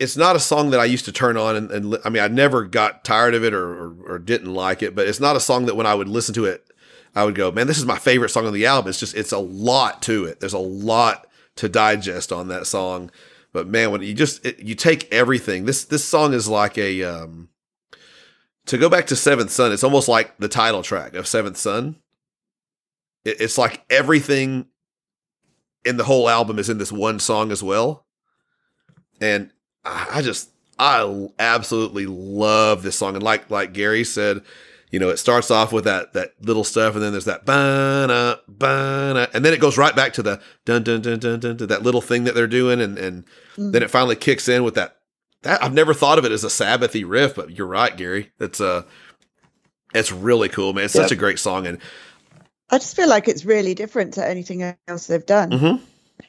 it's 0.01 0.17
not 0.17 0.35
a 0.35 0.41
song 0.41 0.71
that 0.71 0.81
I 0.81 0.87
used 0.87 1.05
to 1.05 1.13
turn 1.13 1.37
on 1.37 1.55
and, 1.55 1.71
and 1.71 1.97
I 2.05 2.09
mean 2.09 2.23
I 2.23 2.29
never 2.29 2.65
got 2.65 3.05
tired 3.05 3.35
of 3.35 3.45
it 3.45 3.55
or, 3.55 3.69
or 3.69 3.97
or 4.15 4.19
didn't 4.19 4.53
like 4.53 4.83
it, 4.83 4.95
but 4.97 5.07
it's 5.07 5.21
not 5.21 5.37
a 5.37 5.41
song 5.41 5.67
that 5.67 5.77
when 5.77 5.87
I 5.87 5.95
would 5.95 6.09
listen 6.09 6.35
to 6.35 6.47
it, 6.47 6.67
I 7.15 7.25
would 7.25 7.37
go, 7.37 7.53
man, 7.53 7.69
this 7.69 7.79
is 7.79 7.87
my 7.87 7.99
favorite 7.99 8.31
song 8.31 8.47
on 8.47 8.53
the 8.55 8.67
album. 8.67 8.89
It's 8.89 8.99
just 8.99 9.15
it's 9.15 9.33
a 9.33 9.39
lot 9.39 10.03
to 10.03 10.25
it. 10.25 10.41
There's 10.41 10.53
a 10.53 10.59
lot 10.59 11.27
to 11.57 11.69
digest 11.69 12.33
on 12.33 12.49
that 12.49 12.67
song, 12.67 13.11
but 13.53 13.69
man, 13.69 13.93
when 13.93 14.03
you 14.03 14.15
just 14.15 14.45
it, 14.45 14.59
you 14.61 14.75
take 14.75 15.13
everything, 15.13 15.67
this 15.67 15.85
this 15.85 16.05
song 16.05 16.33
is 16.33 16.49
like 16.49 16.77
a 16.79 17.03
um 17.05 17.49
to 18.67 18.79
go 18.79 18.89
back 18.89 19.07
to 19.09 19.17
Seventh 19.17 19.51
Son. 19.51 19.73
It's 19.73 19.85
almost 19.85 20.09
like 20.09 20.37
the 20.39 20.49
title 20.49 20.83
track 20.83 21.15
of 21.15 21.27
Seventh 21.27 21.57
Son. 21.57 21.97
It, 23.25 23.41
it's 23.41 23.59
like 23.59 23.85
everything 23.91 24.67
in 25.85 25.97
the 25.97 26.05
whole 26.05 26.29
album 26.29 26.59
is 26.59 26.71
in 26.71 26.79
this 26.79 26.93
one 26.93 27.21
song 27.21 27.53
as 27.53 27.63
well. 27.63 28.07
And 29.21 29.51
I 29.85 30.09
I 30.15 30.23
just 30.23 30.51
I 30.79 31.29
absolutely 31.39 32.07
love 32.07 32.83
this 32.83 32.97
song. 32.97 33.15
And 33.15 33.23
like 33.23 33.51
like 33.51 33.73
Gary 33.73 34.05
said, 34.05 34.43
you 34.91 34.99
know, 34.99 35.09
it 35.09 35.19
starts 35.19 35.51
off 35.51 35.73
with 35.73 35.85
that 35.85 36.13
that 36.15 36.33
little 36.41 36.65
stuff, 36.65 36.95
and 36.95 37.03
then 37.03 37.13
there's 37.13 37.27
that 37.27 37.45
ba 37.45 38.41
ba 38.49 39.29
and 39.33 39.45
then 39.45 39.53
it 39.53 39.61
goes 39.61 39.79
right 39.79 39.95
back 39.95 40.13
to 40.15 40.23
the 40.23 40.41
dun 40.65 40.83
dun 40.83 41.03
dun 41.03 41.19
dun 41.19 41.41
dun, 41.41 41.57
to 41.59 41.67
that 41.67 41.83
little 41.83 42.01
thing 42.01 42.25
that 42.25 42.35
they're 42.35 42.47
doing, 42.47 42.81
and 42.81 42.99
and 42.99 43.25
mm. 43.57 43.73
then 43.73 43.83
it 43.83 43.91
finally 43.91 44.17
kicks 44.17 44.49
in 44.49 44.65
with 44.65 44.75
that. 44.75 44.97
That 45.45 45.63
I've 45.63 45.73
never 45.75 45.95
thought 45.95 46.19
of 46.19 46.25
it 46.25 46.33
as 46.33 46.43
a 46.45 46.49
Sabbathy 46.49 47.05
riff, 47.07 47.35
but 47.35 47.51
you're 47.51 47.67
right, 47.67 47.97
Gary. 47.97 48.33
That's 48.39 48.61
uh 48.61 48.83
it's 49.95 50.11
really 50.13 50.49
cool, 50.49 50.73
man. 50.73 50.87
It's 50.87 50.95
such 50.95 51.13
a 51.13 51.17
great 51.17 51.39
song, 51.39 51.67
and 51.67 51.79
I 52.71 52.79
just 52.79 52.97
feel 52.97 53.09
like 53.09 53.29
it's 53.29 53.45
really 53.45 53.75
different 53.75 54.15
to 54.15 54.27
anything 54.27 54.75
else 54.89 55.07
they've 55.07 55.25
done. 55.25 55.51
Mhm. 55.51 55.81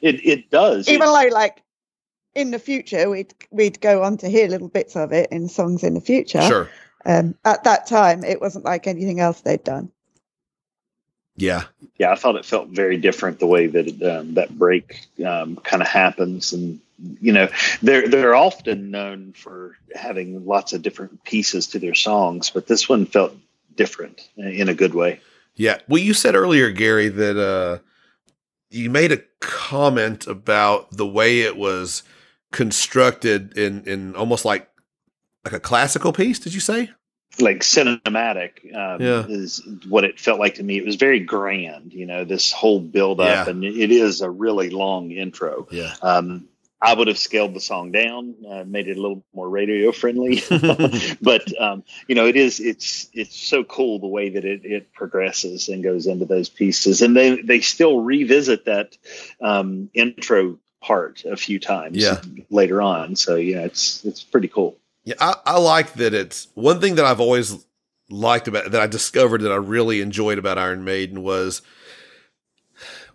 it 0.02 0.24
it 0.24 0.50
does. 0.50 0.88
Even 0.88 1.02
It- 1.02 1.06
though 1.06 1.28
like 1.34 1.62
in 2.34 2.50
the 2.50 2.58
future 2.58 3.08
we'd 3.10 3.32
we'd 3.50 3.80
go 3.80 4.02
on 4.02 4.16
to 4.18 4.28
hear 4.28 4.46
little 4.48 4.68
bits 4.68 4.94
of 4.96 5.12
it 5.12 5.30
in 5.32 5.48
songs 5.48 5.82
in 5.82 5.94
the 5.94 6.00
future. 6.00 6.42
sure, 6.42 6.68
Um 7.06 7.34
at 7.44 7.64
that 7.64 7.86
time 7.86 8.22
it 8.24 8.40
wasn't 8.40 8.64
like 8.66 8.86
anything 8.86 9.20
else 9.20 9.40
they'd 9.40 9.64
done. 9.64 9.90
Yeah, 11.36 11.64
yeah, 11.98 12.12
I 12.12 12.16
thought 12.16 12.36
it 12.36 12.44
felt 12.44 12.68
very 12.68 12.96
different 12.96 13.38
the 13.38 13.46
way 13.46 13.66
that 13.66 13.86
it, 13.86 14.02
um, 14.02 14.34
that 14.34 14.56
break 14.56 15.06
um, 15.24 15.56
kind 15.56 15.82
of 15.82 15.88
happens, 15.88 16.52
and 16.52 16.80
you 17.20 17.32
know, 17.32 17.48
they're 17.82 18.08
they're 18.08 18.34
often 18.34 18.90
known 18.90 19.32
for 19.32 19.76
having 19.94 20.46
lots 20.46 20.72
of 20.72 20.82
different 20.82 21.24
pieces 21.24 21.68
to 21.68 21.78
their 21.78 21.94
songs, 21.94 22.50
but 22.50 22.66
this 22.66 22.88
one 22.88 23.06
felt 23.06 23.34
different 23.76 24.28
in 24.36 24.68
a 24.68 24.74
good 24.74 24.94
way. 24.94 25.20
Yeah. 25.54 25.78
Well, 25.88 26.02
you 26.02 26.14
said 26.14 26.34
earlier, 26.34 26.70
Gary, 26.70 27.08
that 27.08 27.38
uh, 27.38 27.78
you 28.70 28.90
made 28.90 29.12
a 29.12 29.22
comment 29.40 30.26
about 30.26 30.90
the 30.90 31.06
way 31.06 31.40
it 31.40 31.56
was 31.56 32.02
constructed 32.52 33.56
in 33.56 33.84
in 33.84 34.14
almost 34.16 34.44
like 34.44 34.68
like 35.44 35.54
a 35.54 35.60
classical 35.60 36.12
piece. 36.12 36.38
Did 36.38 36.54
you 36.54 36.60
say? 36.60 36.90
Like 37.38 37.60
cinematic 37.60 38.74
um, 38.74 39.00
Yeah. 39.02 39.26
is 39.28 39.62
what 39.88 40.04
it 40.04 40.18
felt 40.18 40.38
like 40.40 40.54
to 40.56 40.62
me. 40.62 40.76
It 40.78 40.84
was 40.86 40.96
very 40.96 41.20
grand, 41.20 41.92
you 41.92 42.06
know, 42.06 42.24
this 42.24 42.52
whole 42.52 42.80
build 42.80 43.20
up, 43.20 43.46
Yeah. 43.46 43.50
and 43.50 43.64
it 43.64 43.90
is 43.90 44.20
a 44.20 44.30
really 44.30 44.70
long 44.70 45.10
intro. 45.10 45.68
Yeah. 45.70 45.94
Um, 46.02 46.48
I 46.80 46.92
would 46.92 47.08
have 47.08 47.18
scaled 47.18 47.54
the 47.54 47.60
song 47.60 47.90
down, 47.90 48.34
uh, 48.48 48.62
made 48.64 48.86
it 48.86 48.98
a 48.98 49.00
little 49.00 49.24
more 49.34 49.48
radio 49.48 49.92
friendly, 49.92 50.42
but 51.22 51.50
um, 51.60 51.82
you 52.06 52.14
know, 52.14 52.26
it 52.26 52.36
is 52.36 52.60
it's 52.60 53.08
it's 53.14 53.34
so 53.34 53.64
cool 53.64 53.98
the 53.98 54.06
way 54.06 54.28
that 54.28 54.44
it, 54.44 54.60
it 54.64 54.92
progresses 54.92 55.68
and 55.68 55.82
goes 55.82 56.06
into 56.06 56.26
those 56.26 56.50
pieces, 56.50 57.00
and 57.00 57.16
they 57.16 57.40
they 57.40 57.60
still 57.60 58.00
revisit 58.00 58.66
that 58.66 58.96
um, 59.40 59.88
intro 59.94 60.58
part 60.82 61.24
a 61.24 61.36
few 61.36 61.58
times 61.58 61.96
Yeah. 61.96 62.20
later 62.50 62.82
on. 62.82 63.16
So 63.16 63.36
yeah, 63.36 63.62
it's 63.62 64.04
it's 64.04 64.22
pretty 64.22 64.48
cool. 64.48 64.76
Yeah, 65.06 65.14
I, 65.20 65.36
I 65.46 65.58
like 65.58 65.94
that 65.94 66.12
it's 66.12 66.48
one 66.54 66.80
thing 66.80 66.96
that 66.96 67.04
I've 67.04 67.20
always 67.20 67.64
liked 68.10 68.48
about 68.48 68.72
that 68.72 68.80
I 68.80 68.88
discovered 68.88 69.40
that 69.42 69.52
I 69.52 69.56
really 69.56 70.00
enjoyed 70.00 70.36
about 70.36 70.58
Iron 70.58 70.84
Maiden 70.84 71.22
was 71.22 71.62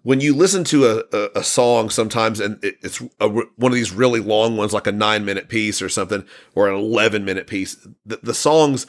when 0.01 0.21
you 0.21 0.33
listen 0.33 0.63
to 0.63 0.85
a, 0.85 1.03
a, 1.11 1.29
a 1.39 1.43
song 1.43 1.89
sometimes 1.89 2.39
and 2.39 2.63
it, 2.63 2.77
it's 2.81 3.01
a, 3.19 3.27
one 3.27 3.71
of 3.71 3.75
these 3.75 3.91
really 3.91 4.21
long 4.21 4.55
ones 4.55 4.71
like 4.71 4.87
a 4.87 4.91
nine 4.91 5.25
minute 5.25 5.49
piece 5.49 5.81
or 5.81 5.89
something 5.89 6.25
or 6.55 6.69
an 6.69 6.75
11 6.75 7.25
minute 7.25 7.45
piece 7.45 7.75
the, 8.05 8.19
the 8.23 8.33
songs 8.33 8.87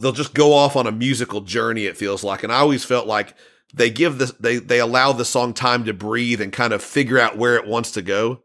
they'll 0.00 0.10
just 0.10 0.34
go 0.34 0.52
off 0.52 0.74
on 0.74 0.88
a 0.88 0.92
musical 0.92 1.42
journey 1.42 1.86
it 1.86 1.96
feels 1.96 2.24
like. 2.24 2.42
And 2.42 2.52
i 2.52 2.58
always 2.58 2.84
felt 2.84 3.06
like 3.06 3.36
they 3.72 3.88
give 3.88 4.18
this 4.18 4.32
they 4.32 4.56
they 4.56 4.80
allow 4.80 5.12
the 5.12 5.24
song 5.24 5.54
time 5.54 5.84
to 5.84 5.94
breathe 5.94 6.40
and 6.40 6.52
kind 6.52 6.72
of 6.72 6.82
figure 6.82 7.20
out 7.20 7.38
where 7.38 7.54
it 7.54 7.68
wants 7.68 7.92
to 7.92 8.02
go 8.02 8.42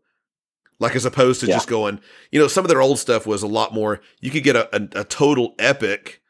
like 0.79 0.95
as 0.95 1.05
opposed 1.05 1.39
to 1.41 1.47
Yeah. 1.47 1.55
just 1.55 1.67
going 1.67 1.99
you 2.31 2.39
know 2.39 2.47
some 2.47 2.63
of 2.65 2.69
their 2.69 2.81
old 2.81 2.99
stuff 2.99 3.25
was 3.25 3.43
a 3.43 3.47
lot 3.47 3.73
more 3.73 4.01
you 4.21 4.31
could 4.31 4.43
get 4.43 4.55
a, 4.55 4.75
a, 4.75 5.01
a 5.01 5.03
total 5.03 5.55
epic 5.59 6.21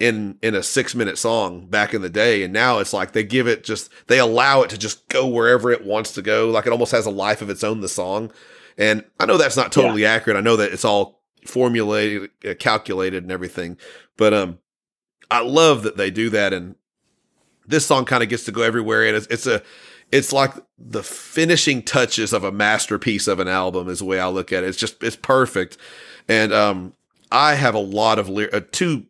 in 0.00 0.36
in 0.42 0.54
a 0.54 0.62
six 0.62 0.94
minute 0.94 1.18
song 1.18 1.66
back 1.66 1.94
in 1.94 2.02
the 2.02 2.10
day. 2.10 2.42
And 2.42 2.52
now 2.52 2.78
it's 2.78 2.92
like 2.92 3.12
they 3.12 3.22
give 3.22 3.46
it 3.46 3.64
just 3.64 3.90
they 4.08 4.18
allow 4.18 4.62
it 4.62 4.70
to 4.70 4.78
just 4.78 5.08
go 5.08 5.26
wherever 5.26 5.70
it 5.70 5.84
wants 5.84 6.12
to 6.12 6.22
go. 6.22 6.50
Like 6.50 6.66
it 6.66 6.72
almost 6.72 6.92
has 6.92 7.06
a 7.06 7.10
life 7.10 7.40
of 7.42 7.50
its 7.50 7.62
own 7.62 7.80
the 7.80 7.88
song. 7.88 8.32
And 8.76 9.04
i 9.20 9.26
know 9.26 9.36
that's 9.36 9.56
not 9.56 9.70
totally 9.70 10.04
accurate. 10.04 10.36
I 10.36 10.40
know 10.40 10.56
that 10.56 10.72
it's 10.72 10.84
all 10.84 11.22
formulated 11.46 12.30
uh, 12.44 12.54
calculated 12.58 13.22
and 13.22 13.30
everything. 13.30 13.76
But 14.16 14.34
um 14.34 14.58
i 15.30 15.40
love 15.40 15.84
that 15.84 15.96
they 15.96 16.10
do 16.10 16.28
that. 16.30 16.52
And 16.52 16.74
this 17.66 17.86
song 17.86 18.04
kind 18.04 18.22
of 18.22 18.28
gets 18.28 18.44
to 18.44 18.52
go 18.52 18.62
everywhere. 18.62 19.06
And 19.06 19.16
it's, 19.16 19.28
it's 19.28 19.46
a 19.46 19.62
it's 20.14 20.32
like 20.32 20.52
the 20.78 21.02
finishing 21.02 21.82
touches 21.82 22.32
of 22.32 22.44
a 22.44 22.52
masterpiece 22.52 23.26
of 23.26 23.40
an 23.40 23.48
album 23.48 23.88
is 23.88 23.98
the 23.98 24.04
way 24.04 24.20
i 24.20 24.28
look 24.28 24.52
at 24.52 24.62
it 24.62 24.68
it's 24.68 24.78
just 24.78 25.02
it's 25.02 25.16
perfect 25.16 25.76
and 26.28 26.52
um 26.52 26.94
i 27.32 27.54
have 27.54 27.74
a 27.74 27.78
lot 27.78 28.18
of 28.18 28.28
uh, 28.30 28.60
two 28.72 29.06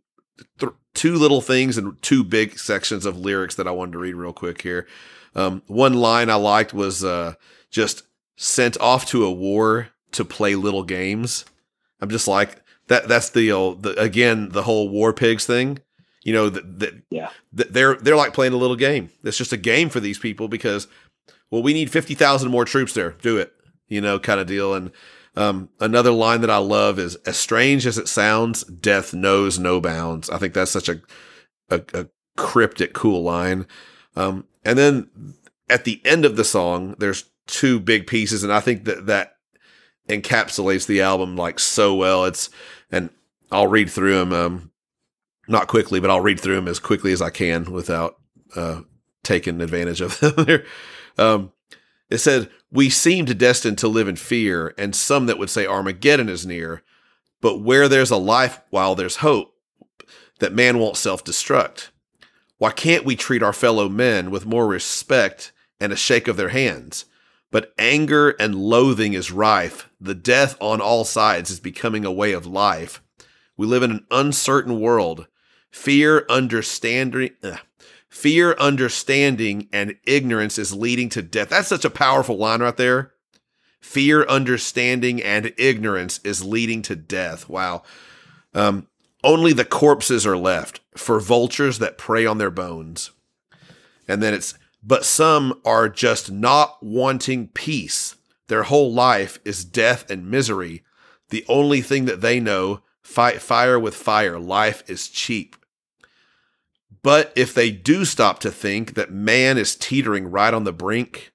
th- 0.58 0.72
two 0.94 1.16
little 1.16 1.40
things 1.40 1.76
and 1.76 2.00
two 2.02 2.24
big 2.24 2.58
sections 2.58 3.04
of 3.04 3.18
lyrics 3.18 3.56
that 3.56 3.68
I 3.68 3.72
wanted 3.72 3.92
to 3.92 3.98
read 3.98 4.14
real 4.14 4.32
quick 4.32 4.62
here. 4.62 4.86
Um, 5.34 5.62
one 5.66 5.94
line 5.94 6.30
I 6.30 6.36
liked 6.36 6.72
was 6.72 7.04
uh, 7.04 7.34
just 7.70 8.04
sent 8.36 8.80
off 8.80 9.06
to 9.06 9.24
a 9.24 9.32
war 9.32 9.88
to 10.12 10.24
play 10.24 10.54
little 10.54 10.84
games. 10.84 11.44
I'm 12.00 12.08
just 12.08 12.28
like 12.28 12.62
that. 12.86 13.08
That's 13.08 13.30
the, 13.30 13.48
the 13.80 13.94
again 13.98 14.50
the 14.50 14.62
whole 14.62 14.88
war 14.88 15.12
pigs 15.12 15.44
thing. 15.44 15.80
You 16.24 16.32
know 16.32 16.48
that 16.48 16.78
that 16.80 17.02
Yeah. 17.10 17.30
that 17.52 17.72
they're 17.72 17.94
they're 17.96 18.16
like 18.16 18.34
playing 18.34 18.52
a 18.54 18.56
little 18.56 18.76
game. 18.76 19.10
It's 19.22 19.38
just 19.38 19.52
a 19.52 19.56
game 19.56 19.88
for 19.90 20.00
these 20.00 20.18
people 20.18 20.48
because 20.48 20.88
well, 21.50 21.62
we 21.62 21.72
need 21.72 21.90
fifty 21.90 22.14
thousand 22.14 22.50
more 22.50 22.64
troops 22.64 22.94
there. 22.94 23.10
Do 23.22 23.36
it, 23.38 23.52
you 23.88 24.00
know, 24.00 24.18
kind 24.18 24.40
of 24.40 24.46
deal. 24.46 24.74
And 24.74 24.90
um, 25.36 25.68
another 25.80 26.10
line 26.10 26.40
that 26.40 26.50
I 26.50 26.56
love 26.56 26.98
is, 26.98 27.14
"As 27.26 27.36
strange 27.36 27.86
as 27.86 27.98
it 27.98 28.08
sounds, 28.08 28.64
death 28.64 29.14
knows 29.14 29.58
no 29.58 29.80
bounds." 29.80 30.30
I 30.30 30.38
think 30.38 30.54
that's 30.54 30.70
such 30.70 30.88
a 30.88 31.00
a, 31.70 31.82
a 31.92 32.06
cryptic, 32.36 32.92
cool 32.94 33.22
line. 33.22 33.66
Um, 34.16 34.46
and 34.64 34.78
then 34.78 35.10
at 35.68 35.84
the 35.84 36.00
end 36.04 36.24
of 36.24 36.36
the 36.36 36.44
song, 36.44 36.94
there's 36.98 37.24
two 37.46 37.78
big 37.78 38.06
pieces, 38.06 38.42
and 38.42 38.52
I 38.52 38.60
think 38.60 38.84
that 38.84 39.06
that 39.06 39.36
encapsulates 40.08 40.86
the 40.86 41.00
album 41.02 41.36
like 41.36 41.58
so 41.58 41.94
well. 41.94 42.24
It's 42.24 42.50
and 42.90 43.10
I'll 43.50 43.66
read 43.66 43.90
through 43.90 44.14
them, 44.14 44.32
um, 44.32 44.70
not 45.48 45.68
quickly, 45.68 46.00
but 46.00 46.10
I'll 46.10 46.20
read 46.20 46.40
through 46.40 46.56
them 46.56 46.68
as 46.68 46.78
quickly 46.78 47.12
as 47.12 47.22
I 47.22 47.30
can 47.30 47.72
without 47.72 48.18
uh, 48.56 48.82
taking 49.22 49.60
advantage 49.60 50.00
of 50.00 50.18
them. 50.20 50.62
um, 51.18 51.52
it 52.10 52.18
said, 52.18 52.50
"We 52.70 52.90
seem 52.90 53.24
destined 53.24 53.78
to 53.78 53.88
live 53.88 54.08
in 54.08 54.16
fear, 54.16 54.74
and 54.78 54.94
some 54.94 55.26
that 55.26 55.38
would 55.38 55.50
say 55.50 55.66
Armageddon 55.66 56.28
is 56.28 56.46
near. 56.46 56.82
But 57.40 57.60
where 57.60 57.88
there's 57.88 58.10
a 58.10 58.16
life, 58.16 58.60
while 58.70 58.94
there's 58.94 59.16
hope, 59.16 59.54
that 60.38 60.54
man 60.54 60.78
won't 60.78 60.96
self-destruct." 60.96 61.88
Why 62.58 62.70
can't 62.70 63.04
we 63.04 63.16
treat 63.16 63.42
our 63.42 63.52
fellow 63.52 63.88
men 63.88 64.30
with 64.30 64.46
more 64.46 64.66
respect 64.66 65.52
and 65.80 65.92
a 65.92 65.96
shake 65.96 66.28
of 66.28 66.36
their 66.36 66.50
hands? 66.50 67.04
But 67.50 67.74
anger 67.78 68.30
and 68.30 68.54
loathing 68.54 69.12
is 69.12 69.30
rife. 69.30 69.90
The 70.00 70.14
death 70.14 70.56
on 70.60 70.80
all 70.80 71.04
sides 71.04 71.50
is 71.50 71.60
becoming 71.60 72.04
a 72.04 72.12
way 72.12 72.32
of 72.32 72.46
life. 72.46 73.02
We 73.56 73.66
live 73.66 73.82
in 73.82 73.90
an 73.90 74.06
uncertain 74.10 74.80
world. 74.80 75.26
Fear, 75.74 76.24
understanding, 76.30 77.30
ugh. 77.42 77.58
fear, 78.08 78.54
understanding, 78.60 79.68
and 79.72 79.96
ignorance 80.06 80.56
is 80.56 80.72
leading 80.72 81.08
to 81.10 81.20
death. 81.20 81.48
That's 81.48 81.66
such 81.66 81.84
a 81.84 81.90
powerful 81.90 82.38
line 82.38 82.62
right 82.62 82.76
there. 82.76 83.12
Fear, 83.80 84.24
understanding, 84.26 85.20
and 85.20 85.52
ignorance 85.58 86.20
is 86.22 86.44
leading 86.44 86.80
to 86.82 86.94
death. 86.94 87.48
Wow. 87.48 87.82
Um, 88.54 88.86
only 89.24 89.52
the 89.52 89.64
corpses 89.64 90.24
are 90.24 90.36
left 90.36 90.80
for 90.96 91.18
vultures 91.18 91.80
that 91.80 91.98
prey 91.98 92.24
on 92.24 92.38
their 92.38 92.52
bones. 92.52 93.10
And 94.06 94.22
then 94.22 94.32
it's, 94.32 94.54
but 94.82 95.04
some 95.04 95.60
are 95.64 95.88
just 95.88 96.30
not 96.30 96.80
wanting 96.82 97.48
peace. 97.48 98.14
Their 98.46 98.62
whole 98.62 98.92
life 98.92 99.40
is 99.44 99.64
death 99.64 100.08
and 100.08 100.30
misery. 100.30 100.84
The 101.30 101.44
only 101.48 101.80
thing 101.80 102.04
that 102.04 102.20
they 102.20 102.38
know, 102.38 102.80
fight 103.02 103.42
fire 103.42 103.78
with 103.78 103.96
fire. 103.96 104.38
Life 104.38 104.82
is 104.88 105.08
cheap. 105.08 105.56
But 107.04 107.34
if 107.36 107.52
they 107.52 107.70
do 107.70 108.06
stop 108.06 108.38
to 108.40 108.50
think 108.50 108.94
that 108.94 109.12
man 109.12 109.58
is 109.58 109.76
teetering 109.76 110.30
right 110.30 110.54
on 110.54 110.64
the 110.64 110.72
brink, 110.72 111.32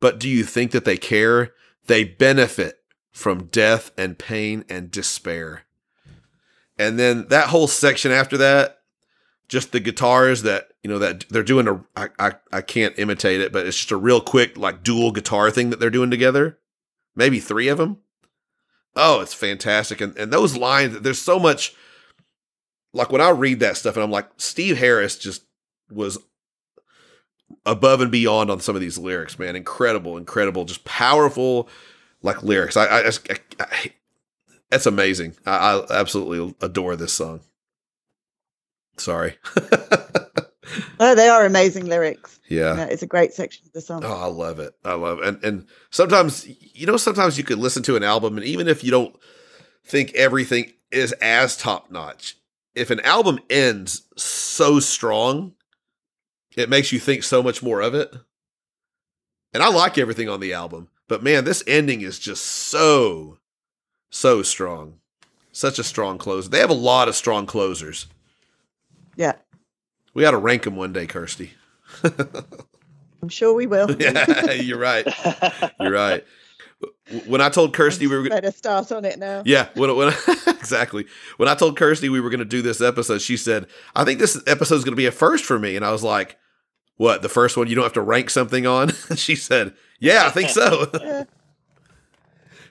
but 0.00 0.18
do 0.18 0.28
you 0.28 0.42
think 0.42 0.72
that 0.72 0.84
they 0.84 0.96
care? 0.96 1.54
They 1.86 2.02
benefit 2.02 2.80
from 3.12 3.44
death 3.44 3.92
and 3.96 4.18
pain 4.18 4.64
and 4.68 4.90
despair. 4.90 5.62
And 6.76 6.98
then 6.98 7.28
that 7.28 7.50
whole 7.50 7.68
section 7.68 8.10
after 8.10 8.36
that, 8.38 8.80
just 9.46 9.70
the 9.70 9.78
guitars 9.78 10.42
that 10.42 10.70
you 10.82 10.90
know 10.90 10.98
that 10.98 11.24
they're 11.30 11.44
doing 11.44 11.68
a 11.68 11.84
I, 11.96 12.08
I 12.18 12.32
I 12.52 12.60
can't 12.60 12.98
imitate 12.98 13.40
it, 13.40 13.52
but 13.52 13.66
it's 13.66 13.76
just 13.76 13.92
a 13.92 13.96
real 13.96 14.20
quick 14.20 14.58
like 14.58 14.82
dual 14.82 15.12
guitar 15.12 15.52
thing 15.52 15.70
that 15.70 15.78
they're 15.78 15.90
doing 15.90 16.10
together. 16.10 16.58
Maybe 17.14 17.38
three 17.38 17.68
of 17.68 17.78
them. 17.78 17.98
Oh, 18.96 19.20
it's 19.20 19.32
fantastic. 19.32 20.00
And 20.00 20.16
and 20.18 20.32
those 20.32 20.56
lines, 20.56 20.98
there's 21.00 21.20
so 21.20 21.38
much 21.38 21.76
like 22.92 23.10
when 23.12 23.20
I 23.20 23.30
read 23.30 23.60
that 23.60 23.76
stuff 23.76 23.96
and 23.96 24.02
I'm 24.04 24.10
like, 24.10 24.28
Steve 24.36 24.78
Harris 24.78 25.16
just 25.18 25.44
was 25.90 26.18
above 27.64 28.00
and 28.00 28.10
beyond 28.10 28.50
on 28.50 28.60
some 28.60 28.74
of 28.74 28.80
these 28.80 28.98
lyrics, 28.98 29.38
man. 29.38 29.56
Incredible, 29.56 30.16
incredible, 30.16 30.64
just 30.64 30.84
powerful 30.84 31.68
like 32.22 32.42
lyrics. 32.42 32.76
I 32.76 32.84
I, 32.86 33.08
I, 33.08 33.36
I 33.60 33.92
that's 34.70 34.86
amazing. 34.86 35.34
I, 35.46 35.78
I 35.90 35.98
absolutely 36.00 36.54
adore 36.60 36.96
this 36.96 37.12
song. 37.12 37.40
Sorry. 38.96 39.36
Oh, 41.00 41.14
they 41.14 41.28
are 41.28 41.46
amazing 41.46 41.86
lyrics. 41.86 42.38
yeah. 42.48 42.76
Yeah, 42.76 42.84
it's 42.86 43.02
a 43.02 43.06
great 43.06 43.32
section 43.32 43.64
of 43.66 43.72
the 43.72 43.80
song. 43.80 44.02
Oh, 44.04 44.12
I 44.12 44.26
love 44.26 44.58
it. 44.58 44.74
I 44.84 44.94
love 44.94 45.20
it. 45.20 45.26
And 45.26 45.44
and 45.44 45.66
sometimes 45.90 46.46
you 46.46 46.86
know 46.86 46.96
sometimes 46.96 47.38
you 47.38 47.44
could 47.44 47.58
listen 47.58 47.82
to 47.84 47.96
an 47.96 48.02
album 48.02 48.36
and 48.36 48.44
even 48.44 48.68
if 48.68 48.82
you 48.84 48.90
don't 48.90 49.16
think 49.84 50.12
everything 50.14 50.72
is 50.90 51.12
as 51.12 51.56
top 51.56 51.90
notch, 51.90 52.36
if 52.78 52.90
an 52.90 53.00
album 53.00 53.38
ends 53.50 54.02
so 54.16 54.80
strong, 54.80 55.54
it 56.56 56.68
makes 56.68 56.92
you 56.92 56.98
think 56.98 57.22
so 57.22 57.42
much 57.42 57.62
more 57.62 57.80
of 57.80 57.94
it. 57.94 58.14
And 59.52 59.62
I 59.62 59.68
like 59.68 59.98
everything 59.98 60.28
on 60.28 60.40
the 60.40 60.52
album, 60.52 60.88
but 61.08 61.22
man, 61.22 61.44
this 61.44 61.64
ending 61.66 62.00
is 62.02 62.18
just 62.18 62.44
so 62.44 63.38
so 64.10 64.42
strong. 64.42 65.00
Such 65.52 65.78
a 65.78 65.84
strong 65.84 66.18
close. 66.18 66.48
They 66.48 66.60
have 66.60 66.70
a 66.70 66.74
lot 66.74 67.08
of 67.08 67.16
strong 67.16 67.46
closers. 67.46 68.06
Yeah, 69.16 69.32
We 70.14 70.22
got 70.22 70.30
to 70.30 70.36
rank 70.38 70.62
them 70.62 70.76
one 70.76 70.92
day, 70.92 71.06
Kirsty. 71.08 71.54
I'm 73.22 73.28
sure 73.28 73.52
we 73.52 73.66
will. 73.66 73.90
yeah, 74.00 74.52
you're 74.52 74.78
right. 74.78 75.04
You're 75.80 75.90
right. 75.90 76.24
When 77.26 77.40
I 77.40 77.48
told 77.48 77.72
Kirsty 77.74 78.06
we 78.06 78.14
were 78.16 78.22
gonna, 78.22 78.34
Better 78.42 78.50
start 78.52 78.92
on 78.92 79.04
it 79.06 79.18
now. 79.18 79.42
yeah, 79.46 79.68
when, 79.74 79.94
when 79.96 80.12
exactly 80.46 81.06
when 81.38 81.48
I 81.48 81.54
told 81.54 81.76
Kirsty 81.76 82.08
we 82.10 82.20
were 82.20 82.28
going 82.30 82.38
to 82.40 82.44
do 82.44 82.60
this 82.62 82.80
episode, 82.82 83.22
she 83.22 83.36
said, 83.38 83.66
"I 83.96 84.04
think 84.04 84.20
this 84.20 84.40
episode 84.46 84.74
is 84.76 84.84
going 84.84 84.92
to 84.92 84.96
be 84.96 85.06
a 85.06 85.10
first 85.10 85.44
for 85.46 85.58
me," 85.58 85.74
and 85.76 85.84
I 85.86 85.90
was 85.90 86.02
like, 86.04 86.36
"What? 86.98 87.22
The 87.22 87.28
first 87.30 87.56
one 87.56 87.66
you 87.66 87.74
don't 87.74 87.84
have 87.84 87.94
to 87.94 88.02
rank 88.02 88.28
something 88.30 88.66
on?" 88.66 88.90
she 89.16 89.34
said, 89.36 89.72
"Yeah, 89.98 90.24
I 90.26 90.30
think 90.30 90.50
so." 90.50 90.90
Yeah. 91.02 91.24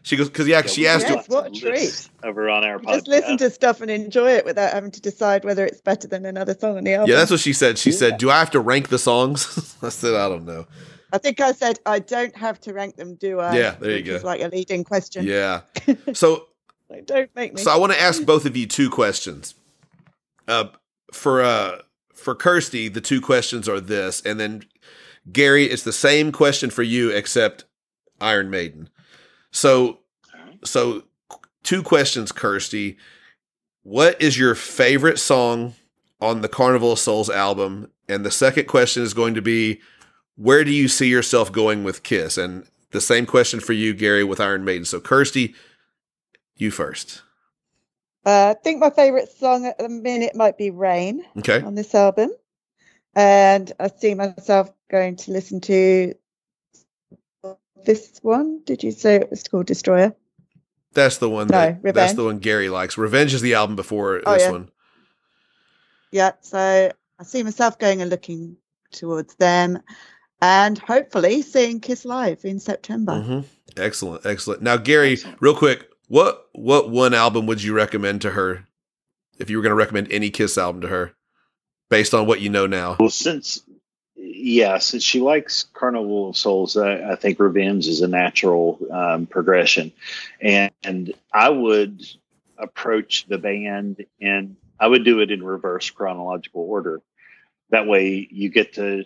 she 0.03 0.15
goes, 0.15 0.29
"Because 0.29 0.47
yeah, 0.47 0.61
she 0.61 0.87
asked, 0.87 1.09
Yes, 1.09 1.25
you, 1.27 1.35
what 1.35 1.47
a 1.47 1.59
treat. 1.59 2.09
over 2.23 2.47
on 2.49 2.63
our 2.63 2.77
podcast. 2.79 2.93
Just 2.93 3.07
listen 3.07 3.37
to 3.39 3.49
stuff 3.49 3.81
and 3.81 3.89
enjoy 3.91 4.31
it 4.33 4.45
without 4.45 4.71
having 4.71 4.91
to 4.91 5.01
decide 5.01 5.43
whether 5.43 5.65
it's 5.65 5.81
better 5.81 6.07
than 6.07 6.25
another 6.25 6.53
song 6.57 6.77
on 6.77 6.83
the 6.83 6.93
album. 6.93 7.09
yeah, 7.09 7.17
that's 7.17 7.31
what 7.31 7.39
she 7.39 7.53
said. 7.53 7.77
She 7.79 7.91
said, 7.91 8.17
"Do 8.19 8.29
I 8.29 8.37
have 8.39 8.51
to 8.51 8.59
rank 8.59 8.89
the 8.89 8.99
songs?" 8.99 9.75
I 9.81 9.89
said, 9.89 10.13
"I 10.13 10.29
don't 10.29 10.45
know." 10.45 10.65
I 11.13 11.17
think 11.17 11.39
I 11.39 11.51
said 11.53 11.79
I 11.85 11.99
don't 11.99 12.35
have 12.35 12.59
to 12.61 12.73
rank 12.73 12.95
them, 12.97 13.15
do 13.15 13.39
I? 13.39 13.55
Yeah, 13.57 13.71
there 13.79 13.91
you 13.91 13.95
Which 13.97 14.05
go. 14.05 14.15
is 14.15 14.23
like 14.23 14.41
a 14.41 14.47
leading 14.47 14.83
question. 14.83 15.25
Yeah. 15.25 15.61
So 16.13 16.47
Like, 16.89 17.05
don't 17.05 17.29
make 17.35 17.53
me. 17.53 17.61
So 17.61 17.71
I 17.71 17.77
want 17.77 17.93
to 17.93 18.01
ask 18.01 18.25
both 18.25 18.45
of 18.45 18.55
you 18.57 18.65
two 18.67 18.89
questions. 18.89 19.55
Uh, 20.47 20.65
for 21.13 21.41
uh, 21.41 21.79
for 22.13 22.35
Kirsty, 22.35 22.87
the 22.89 23.01
two 23.01 23.21
questions 23.21 23.67
are 23.69 23.79
this, 23.79 24.21
and 24.21 24.39
then 24.39 24.63
Gary, 25.31 25.65
it's 25.65 25.83
the 25.83 25.93
same 25.93 26.31
question 26.31 26.69
for 26.69 26.83
you 26.83 27.09
except 27.09 27.65
Iron 28.21 28.49
Maiden. 28.49 28.89
So, 29.51 29.99
so 30.63 31.03
two 31.63 31.83
questions, 31.83 32.31
Kirsty. 32.31 32.97
What 33.83 34.21
is 34.21 34.37
your 34.37 34.55
favorite 34.55 35.19
song 35.19 35.75
on 36.21 36.41
the 36.41 36.49
Carnival 36.49 36.93
of 36.93 36.99
Souls 36.99 37.29
album? 37.29 37.91
And 38.09 38.25
the 38.25 38.31
second 38.31 38.67
question 38.67 39.03
is 39.03 39.13
going 39.13 39.33
to 39.35 39.41
be, 39.41 39.81
where 40.37 40.63
do 40.63 40.71
you 40.71 40.87
see 40.87 41.09
yourself 41.09 41.51
going 41.51 41.83
with 41.83 42.03
Kiss? 42.03 42.37
And 42.37 42.65
the 42.91 43.01
same 43.01 43.25
question 43.25 43.59
for 43.59 43.73
you, 43.73 43.93
Gary, 43.93 44.23
with 44.23 44.39
Iron 44.39 44.63
Maiden. 44.65 44.85
So, 44.85 44.99
Kirsty, 45.01 45.55
you 46.55 46.71
first. 46.71 47.21
Uh, 48.25 48.53
I 48.57 48.61
think 48.63 48.79
my 48.79 48.89
favourite 48.89 49.29
song 49.29 49.65
at 49.65 49.77
the 49.77 49.89
minute 49.89 50.35
might 50.35 50.57
be 50.57 50.69
Rain 50.71 51.23
Okay. 51.39 51.61
on 51.61 51.75
this 51.75 51.93
album. 51.95 52.31
And 53.15 53.71
I 53.79 53.89
see 53.89 54.13
myself 54.15 54.71
going 54.91 55.15
to 55.17 55.31
listen 55.31 55.61
to 55.61 56.13
this 57.85 58.19
one. 58.21 58.61
Did 58.65 58.83
you 58.83 58.91
say 58.91 59.15
it 59.15 59.29
was 59.29 59.43
called 59.43 59.65
Destroyer? 59.67 60.15
That's 60.93 61.17
the 61.17 61.29
one 61.29 61.47
No, 61.47 61.77
that 61.83 61.93
that's 61.95 62.13
the 62.13 62.25
one 62.25 62.39
Gary 62.39 62.69
likes. 62.69 62.97
Revenge 62.97 63.33
is 63.33 63.41
the 63.41 63.53
album 63.55 63.75
before 63.75 64.21
Oh, 64.25 64.33
this 64.33 64.43
yeah. 64.43 64.51
one. 64.51 64.69
Yeah. 66.11 66.31
So 66.41 66.91
I 67.19 67.23
see 67.23 67.43
myself 67.43 67.79
going 67.79 68.01
and 68.01 68.09
looking 68.09 68.57
towards 68.91 69.35
them 69.35 69.79
and 70.41 70.77
hopefully 70.77 71.41
seeing 71.41 71.79
Kiss 71.79 72.05
Live 72.05 72.45
in 72.45 72.59
September. 72.59 73.21
hmm 73.21 73.39
Excellent, 73.75 74.25
excellent. 74.25 74.63
Now, 74.63 74.77
Gary, 74.77 75.13
Excellent. 75.13 75.37
real 75.39 75.55
quick, 75.55 75.87
what 76.07 76.47
what 76.53 76.89
one 76.89 77.13
album 77.13 77.45
would 77.45 77.61
you 77.61 77.73
recommend 77.73 78.21
to 78.23 78.31
her 78.31 78.65
if 79.37 79.49
you 79.51 79.57
were 79.57 79.61
going 79.63 79.71
to 79.71 79.75
recommend 79.75 80.11
any 80.11 80.31
Kiss 80.31 80.57
album 80.57 80.81
to 80.81 80.87
her, 80.87 81.13
based 81.89 82.13
on 82.15 82.25
what 82.25 82.41
you 82.41 82.49
know 82.49 82.65
now? 82.65 82.95
Well, 82.99 83.09
since 83.11 83.61
yeah, 84.15 84.79
since 84.79 85.03
she 85.03 85.19
likes 85.19 85.63
Carnival 85.73 86.29
of 86.29 86.37
Souls, 86.37 86.75
I, 86.75 87.11
I 87.11 87.15
think 87.15 87.39
Revenge 87.39 87.87
is 87.87 88.01
a 88.01 88.07
natural 88.07 88.79
um, 88.91 89.27
progression, 89.27 89.91
and, 90.41 90.71
and 90.83 91.13
I 91.31 91.49
would 91.49 92.03
approach 92.57 93.27
the 93.27 93.37
band 93.37 94.03
and 94.19 94.55
I 94.79 94.87
would 94.87 95.03
do 95.05 95.19
it 95.19 95.29
in 95.29 95.43
reverse 95.43 95.91
chronological 95.91 96.61
order. 96.61 97.01
That 97.69 97.85
way, 97.85 98.27
you 98.31 98.49
get 98.49 98.73
to 98.73 99.05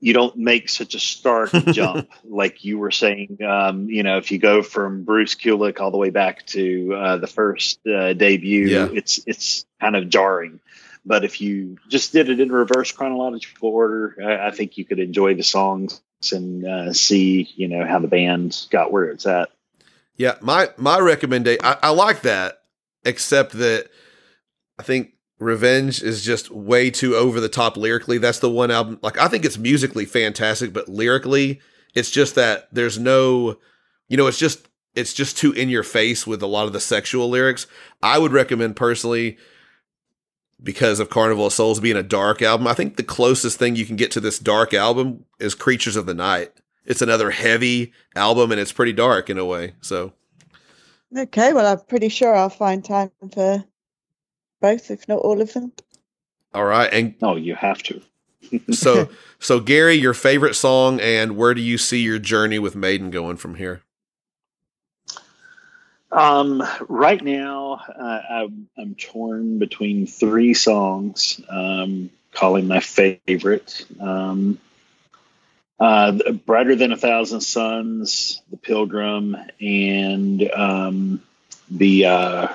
you 0.00 0.12
don't 0.14 0.36
make 0.36 0.68
such 0.68 0.94
a 0.94 1.00
stark 1.00 1.50
jump 1.72 2.10
like 2.24 2.64
you 2.64 2.78
were 2.78 2.90
saying. 2.90 3.38
Um, 3.46 3.88
you 3.90 4.02
know, 4.02 4.16
if 4.18 4.30
you 4.32 4.38
go 4.38 4.62
from 4.62 5.04
Bruce 5.04 5.34
Kulick 5.34 5.80
all 5.80 5.90
the 5.90 5.98
way 5.98 6.10
back 6.10 6.46
to 6.48 6.94
uh, 6.94 7.16
the 7.18 7.26
first 7.26 7.86
uh, 7.86 8.14
debut, 8.14 8.66
Yeah. 8.66 8.88
it's 8.92 9.20
it's 9.26 9.64
kind 9.80 9.96
of 9.96 10.08
jarring. 10.08 10.60
But 11.04 11.24
if 11.24 11.40
you 11.40 11.78
just 11.88 12.12
did 12.12 12.28
it 12.28 12.40
in 12.40 12.50
reverse 12.52 12.92
chronological 12.92 13.68
order, 13.70 14.16
I, 14.22 14.48
I 14.48 14.50
think 14.50 14.76
you 14.78 14.84
could 14.84 14.98
enjoy 14.98 15.34
the 15.34 15.42
songs 15.42 16.00
and 16.32 16.66
uh, 16.66 16.92
see 16.92 17.48
you 17.56 17.68
know 17.68 17.86
how 17.86 17.98
the 17.98 18.08
band 18.08 18.66
got 18.70 18.92
where 18.92 19.10
it's 19.10 19.26
at. 19.26 19.50
Yeah, 20.16 20.34
my 20.40 20.70
my 20.76 20.98
recommendation. 20.98 21.64
I, 21.64 21.76
I 21.82 21.90
like 21.90 22.22
that, 22.22 22.60
except 23.04 23.52
that 23.52 23.88
I 24.78 24.82
think 24.82 25.12
Revenge 25.40 26.02
is 26.02 26.22
just 26.22 26.50
way 26.50 26.90
too 26.90 27.16
over 27.16 27.40
the 27.40 27.48
top 27.48 27.78
lyrically. 27.78 28.18
That's 28.18 28.38
the 28.40 28.50
one 28.50 28.70
album. 28.70 28.98
Like 29.02 29.18
I 29.18 29.26
think 29.26 29.44
it's 29.44 29.58
musically 29.58 30.04
fantastic, 30.04 30.72
but 30.72 30.88
lyrically, 30.88 31.60
it's 31.94 32.10
just 32.10 32.34
that 32.34 32.68
there's 32.72 32.98
no, 32.98 33.56
you 34.08 34.18
know, 34.18 34.26
it's 34.26 34.38
just 34.38 34.68
it's 34.94 35.14
just 35.14 35.38
too 35.38 35.52
in 35.52 35.70
your 35.70 35.82
face 35.82 36.26
with 36.26 36.42
a 36.42 36.46
lot 36.46 36.66
of 36.66 36.74
the 36.74 36.80
sexual 36.80 37.30
lyrics. 37.30 37.66
I 38.02 38.18
would 38.18 38.32
recommend 38.32 38.76
personally 38.76 39.38
because 40.62 41.00
of 41.00 41.08
Carnival 41.08 41.46
of 41.46 41.54
Souls 41.54 41.80
being 41.80 41.96
a 41.96 42.02
dark 42.02 42.42
album. 42.42 42.66
I 42.66 42.74
think 42.74 42.96
the 42.96 43.02
closest 43.02 43.58
thing 43.58 43.76
you 43.76 43.86
can 43.86 43.96
get 43.96 44.10
to 44.10 44.20
this 44.20 44.38
dark 44.38 44.74
album 44.74 45.24
is 45.38 45.54
Creatures 45.54 45.96
of 45.96 46.04
the 46.04 46.12
Night. 46.12 46.52
It's 46.84 47.00
another 47.00 47.30
heavy 47.30 47.94
album 48.14 48.52
and 48.52 48.60
it's 48.60 48.72
pretty 48.72 48.92
dark 48.92 49.30
in 49.30 49.38
a 49.38 49.46
way. 49.46 49.72
So 49.80 50.12
Okay, 51.16 51.54
well, 51.54 51.66
I'm 51.66 51.84
pretty 51.86 52.10
sure 52.10 52.36
I'll 52.36 52.50
find 52.50 52.84
time 52.84 53.10
for 53.32 53.64
both, 54.60 54.90
if 54.90 55.08
not 55.08 55.18
all 55.18 55.40
of 55.40 55.52
them. 55.52 55.72
all 56.54 56.64
right, 56.64 56.92
and 56.92 57.14
Oh, 57.22 57.36
you 57.36 57.54
have 57.54 57.82
to. 57.84 58.00
so 58.72 59.08
so 59.38 59.60
Gary, 59.60 59.94
your 59.94 60.14
favorite 60.14 60.54
song 60.54 61.00
and 61.00 61.36
where 61.36 61.54
do 61.54 61.60
you 61.60 61.78
see 61.78 62.00
your 62.00 62.18
journey 62.18 62.58
with 62.58 62.74
Maiden 62.74 63.10
going 63.10 63.36
from 63.36 63.56
here? 63.56 63.82
Um, 66.12 66.62
right 66.88 67.22
now, 67.22 67.80
uh, 67.96 68.20
I'm, 68.30 68.68
I'm 68.76 68.94
torn 68.96 69.60
between 69.60 70.08
three 70.08 70.54
songs. 70.54 71.40
Um, 71.48 72.10
calling 72.32 72.66
my 72.66 72.80
favorite. 72.80 73.84
Um, 74.00 74.58
uh, 75.78 76.32
Brighter 76.46 76.76
Than 76.76 76.92
a 76.92 76.96
Thousand 76.96 77.40
Suns, 77.40 78.42
The 78.50 78.56
Pilgrim, 78.56 79.36
and 79.60 80.50
um, 80.50 81.22
the 81.70 82.06
uh, 82.06 82.48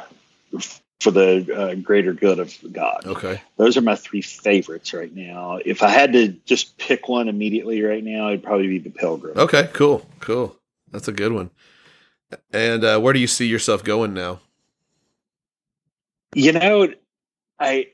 For 1.06 1.11
the 1.11 1.56
uh, 1.56 1.75
Greater 1.75 2.14
Good 2.14 2.40
of 2.40 2.58
God. 2.74 3.06
Okay. 3.06 3.40
Those 3.58 3.77
are 3.77 3.82
my 3.82 3.95
three 3.95 4.24
favorites 4.24 4.92
right 4.92 5.16
now. 5.16 5.59
If 5.64 5.84
I 5.84 5.90
had 5.90 6.14
to 6.14 6.30
just 6.45 6.80
pick 6.80 7.08
one 7.08 7.30
immediately 7.30 7.84
right 7.84 8.03
now, 8.03 8.30
it'd 8.30 8.42
probably 8.42 8.69
be 8.69 8.80
The 8.80 8.90
Pilgrim. 8.90 9.38
Okay, 9.38 9.69
cool. 9.72 10.03
Cool. 10.19 10.58
That's 10.90 11.08
a 11.08 11.11
good 11.11 11.32
one. 11.32 11.51
And 12.51 12.84
uh, 12.84 13.00
where 13.00 13.14
do 13.14 13.19
you 13.19 13.27
see 13.27 13.45
yourself 13.45 13.84
going 13.84 14.16
now? 14.16 14.40
You 16.34 16.53
know, 16.53 16.92
I 17.59 17.90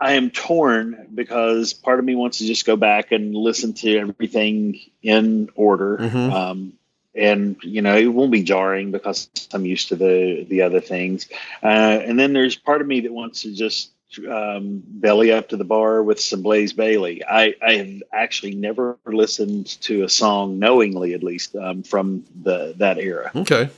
I 0.00 0.12
am 0.12 0.30
torn 0.30 1.08
because 1.14 1.74
part 1.74 1.98
of 1.98 2.06
me 2.06 2.14
wants 2.14 2.38
to 2.38 2.46
just 2.46 2.64
go 2.64 2.76
back 2.76 3.12
and 3.12 3.34
listen 3.34 3.74
to 3.74 3.98
everything 3.98 4.80
in 5.02 5.50
order. 5.54 5.98
Mhm. 5.98 6.32
Um, 6.32 6.72
and 7.16 7.56
you 7.62 7.82
know, 7.82 7.96
it 7.96 8.06
won't 8.06 8.32
be 8.32 8.42
jarring 8.42 8.90
because 8.90 9.28
I'm 9.52 9.66
used 9.66 9.88
to 9.88 9.96
the 9.96 10.44
the 10.48 10.62
other 10.62 10.80
things. 10.80 11.28
Uh, 11.62 11.66
and 12.04 12.18
then 12.18 12.32
there's 12.32 12.56
part 12.56 12.80
of 12.80 12.86
me 12.86 13.00
that 13.00 13.12
wants 13.12 13.42
to 13.42 13.54
just 13.54 13.90
um, 14.30 14.82
belly 14.86 15.32
up 15.32 15.48
to 15.48 15.56
the 15.56 15.64
bar 15.64 16.02
with 16.02 16.20
some 16.20 16.42
Blaze 16.42 16.72
Bayley. 16.72 17.24
I, 17.24 17.54
I 17.64 17.72
have 17.74 18.02
actually 18.12 18.54
never 18.54 18.98
listened 19.04 19.80
to 19.82 20.04
a 20.04 20.08
song 20.08 20.58
knowingly, 20.58 21.14
at 21.14 21.22
least 21.22 21.54
um, 21.56 21.82
from 21.82 22.24
the 22.42 22.74
that 22.78 22.98
era. 22.98 23.30
Okay. 23.34 23.70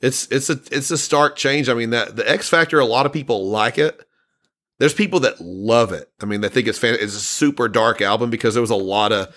It's 0.00 0.26
it's 0.30 0.50
a 0.50 0.60
it's 0.70 0.90
a 0.90 0.98
stark 0.98 1.36
change. 1.36 1.68
I 1.68 1.74
mean 1.74 1.90
that 1.90 2.16
the 2.16 2.28
X 2.30 2.48
Factor, 2.48 2.78
a 2.78 2.84
lot 2.84 3.06
of 3.06 3.12
people 3.12 3.48
like 3.48 3.78
it. 3.78 4.06
There's 4.78 4.92
people 4.92 5.20
that 5.20 5.40
love 5.40 5.92
it. 5.92 6.10
I 6.20 6.26
mean, 6.26 6.40
they 6.40 6.48
think 6.48 6.66
it's 6.66 6.78
fan. 6.78 6.94
It's 7.00 7.16
a 7.16 7.20
super 7.20 7.68
dark 7.68 8.02
album 8.02 8.28
because 8.28 8.54
there 8.54 8.60
was 8.60 8.70
a 8.70 8.76
lot 8.76 9.12
of. 9.12 9.34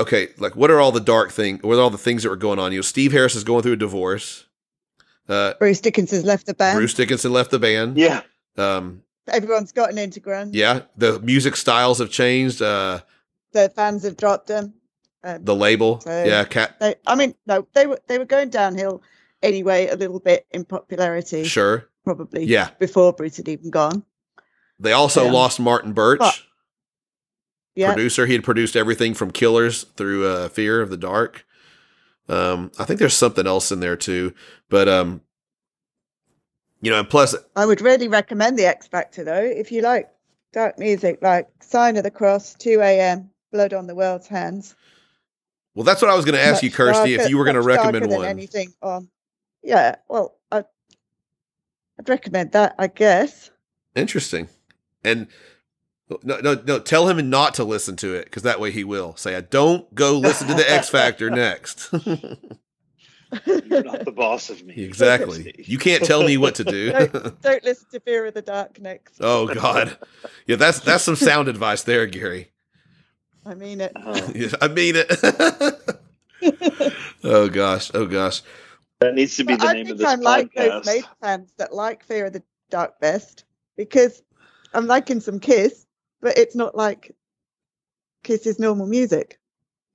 Okay, 0.00 0.28
like 0.38 0.54
what 0.54 0.70
are 0.70 0.80
all 0.80 0.92
the 0.92 1.00
dark 1.00 1.32
thing? 1.32 1.58
What 1.62 1.76
are 1.76 1.80
all 1.80 1.90
the 1.90 1.98
things 1.98 2.22
that 2.22 2.28
were 2.28 2.36
going 2.36 2.58
on? 2.58 2.72
You 2.72 2.78
know, 2.78 2.82
Steve 2.82 3.12
Harris 3.12 3.34
is 3.34 3.44
going 3.44 3.62
through 3.62 3.72
a 3.72 3.76
divorce. 3.76 4.46
Uh, 5.28 5.54
Bruce 5.58 5.80
Dickinson's 5.80 6.24
left 6.24 6.46
the 6.46 6.54
band. 6.54 6.76
Bruce 6.78 6.94
Dickinson 6.94 7.32
left 7.32 7.50
the 7.50 7.58
band. 7.58 7.98
Yeah, 7.98 8.22
Um, 8.56 9.02
Everyone's 9.28 9.72
got 9.72 9.90
an 9.90 9.98
integral. 9.98 10.48
yeah, 10.52 10.82
the 10.96 11.20
music 11.20 11.54
styles 11.56 11.98
have 11.98 12.10
changed. 12.10 12.62
Uh, 12.62 13.00
The 13.52 13.68
fans 13.74 14.04
have 14.04 14.16
dropped 14.16 14.46
them. 14.46 14.74
Um, 15.24 15.44
the 15.44 15.54
label, 15.54 16.00
So- 16.00 16.24
yeah, 16.24 16.44
cat, 16.44 16.78
they, 16.80 16.94
I 17.06 17.14
mean, 17.16 17.34
no, 17.46 17.66
they 17.74 17.86
were 17.86 17.98
they 18.06 18.18
were 18.18 18.24
going 18.24 18.50
downhill 18.50 19.02
anyway, 19.42 19.88
a 19.88 19.96
little 19.96 20.20
bit 20.20 20.46
in 20.52 20.64
popularity, 20.64 21.42
sure, 21.44 21.88
probably. 22.04 22.44
yeah. 22.44 22.70
Before 22.78 23.12
Bruce 23.12 23.36
had 23.36 23.48
even 23.48 23.70
gone. 23.70 24.04
They 24.78 24.92
also 24.92 25.24
Yeah. 25.24 25.32
lost 25.32 25.58
Martin 25.58 25.92
Birch. 25.92 26.20
But- 26.20 26.40
Yeah. 27.78 27.92
producer. 27.92 28.26
He 28.26 28.32
had 28.32 28.42
produced 28.44 28.74
everything 28.76 29.14
from 29.14 29.30
Killers 29.30 29.84
through 29.96 30.26
uh, 30.26 30.48
Fear 30.48 30.80
of 30.80 30.90
the 30.90 30.96
Dark. 30.96 31.46
Um, 32.28 32.72
I 32.78 32.84
think 32.84 32.98
there's 32.98 33.14
something 33.14 33.46
else 33.46 33.70
in 33.72 33.80
there 33.80 33.96
too, 33.96 34.34
but 34.68 34.88
um, 34.88 35.22
you 36.80 36.90
know, 36.90 36.98
and 36.98 37.08
plus, 37.08 37.34
I 37.56 37.66
would 37.66 37.80
really 37.80 38.08
recommend 38.08 38.58
the 38.58 38.66
X 38.66 38.86
Factor 38.86 39.24
though, 39.24 39.42
if 39.42 39.72
you 39.72 39.82
like 39.82 40.10
dark 40.52 40.78
music, 40.78 41.20
like 41.22 41.48
Sign 41.60 41.96
of 41.96 42.02
the 42.02 42.10
Cross, 42.10 42.54
2 42.54 42.80
a.m., 42.80 43.30
Blood 43.52 43.72
on 43.72 43.86
the 43.86 43.94
World's 43.94 44.26
Hands. 44.26 44.74
well, 45.74 45.84
that's 45.84 46.02
what 46.02 46.10
I 46.10 46.16
was 46.16 46.24
going 46.24 46.34
to 46.34 46.44
ask 46.44 46.62
you, 46.62 46.70
Kirsty, 46.70 47.14
if 47.14 47.30
you 47.30 47.38
were 47.38 47.44
going 47.44 47.54
to 47.54 47.62
recommend 47.62 48.10
one. 48.10 48.26
Anything 48.26 48.74
on? 48.82 49.08
Yeah, 49.62 49.96
well, 50.08 50.36
I, 50.52 50.64
I'd 51.98 52.08
recommend 52.08 52.52
that, 52.52 52.74
I 52.78 52.88
guess. 52.88 53.50
Interesting, 53.94 54.48
and 55.02 55.28
no, 56.22 56.38
no, 56.40 56.54
no. 56.66 56.78
Tell 56.78 57.08
him 57.08 57.28
not 57.30 57.54
to 57.54 57.64
listen 57.64 57.96
to 57.96 58.14
it 58.14 58.24
because 58.24 58.42
that 58.44 58.60
way 58.60 58.70
he 58.70 58.84
will 58.84 59.14
say, 59.16 59.34
"I 59.36 59.40
don't 59.42 59.92
go 59.94 60.18
listen 60.18 60.48
to 60.48 60.54
the 60.54 60.70
X 60.70 60.88
Factor 60.88 61.30
next." 61.44 61.90
you're 63.46 63.84
not 63.84 64.04
the 64.06 64.12
boss 64.14 64.48
of 64.48 64.64
me. 64.64 64.74
exactly. 64.82 65.54
You 65.58 65.76
can't 65.78 66.02
tell 66.02 66.22
me 66.24 66.38
what 66.38 66.54
to 66.56 66.64
do. 66.64 66.92
Don't 67.42 67.62
listen 67.62 67.86
to 67.92 68.00
Fear 68.00 68.24
of 68.26 68.32
the 68.34 68.40
Dark 68.40 68.80
next. 68.80 69.18
oh 69.20 69.46
God, 69.54 69.98
yeah, 70.46 70.56
that's 70.56 70.80
that's 70.80 71.04
some 71.04 71.16
sound 71.16 71.46
advice 71.48 71.82
there, 71.82 72.06
Gary. 72.06 72.48
I 73.44 73.54
mean 73.54 73.82
it. 73.82 73.92
Oh, 73.96 74.32
Yeah, 74.34 74.48
I 74.62 74.68
mean 74.68 74.94
it. 74.96 75.10
oh 77.24 77.48
gosh, 77.48 77.90
oh 77.94 78.06
gosh. 78.06 78.42
that 79.00 79.14
needs 79.14 79.36
to 79.36 79.44
be 79.44 79.54
But 79.56 79.60
the 79.62 79.68
I 79.68 79.72
name 79.74 79.82
of 79.82 79.86
think 79.88 79.98
this 79.98 80.08
I'm 80.08 80.20
like 80.20 80.52
those 80.54 80.86
podcast. 80.86 81.04
Fans 81.22 81.52
that 81.58 81.74
like 81.74 82.04
Fear 82.04 82.26
of 82.26 82.32
the 82.32 82.42
Dark 82.70 82.98
best 83.00 83.44
because 83.76 84.22
I'm 84.72 84.86
liking 84.86 85.20
some 85.20 85.38
Kiss, 85.40 85.86
but 86.20 86.36
it's 86.38 86.54
not 86.56 86.74
like 86.76 87.14
Kiss's 88.24 88.58
normal 88.58 88.86
music. 88.86 89.38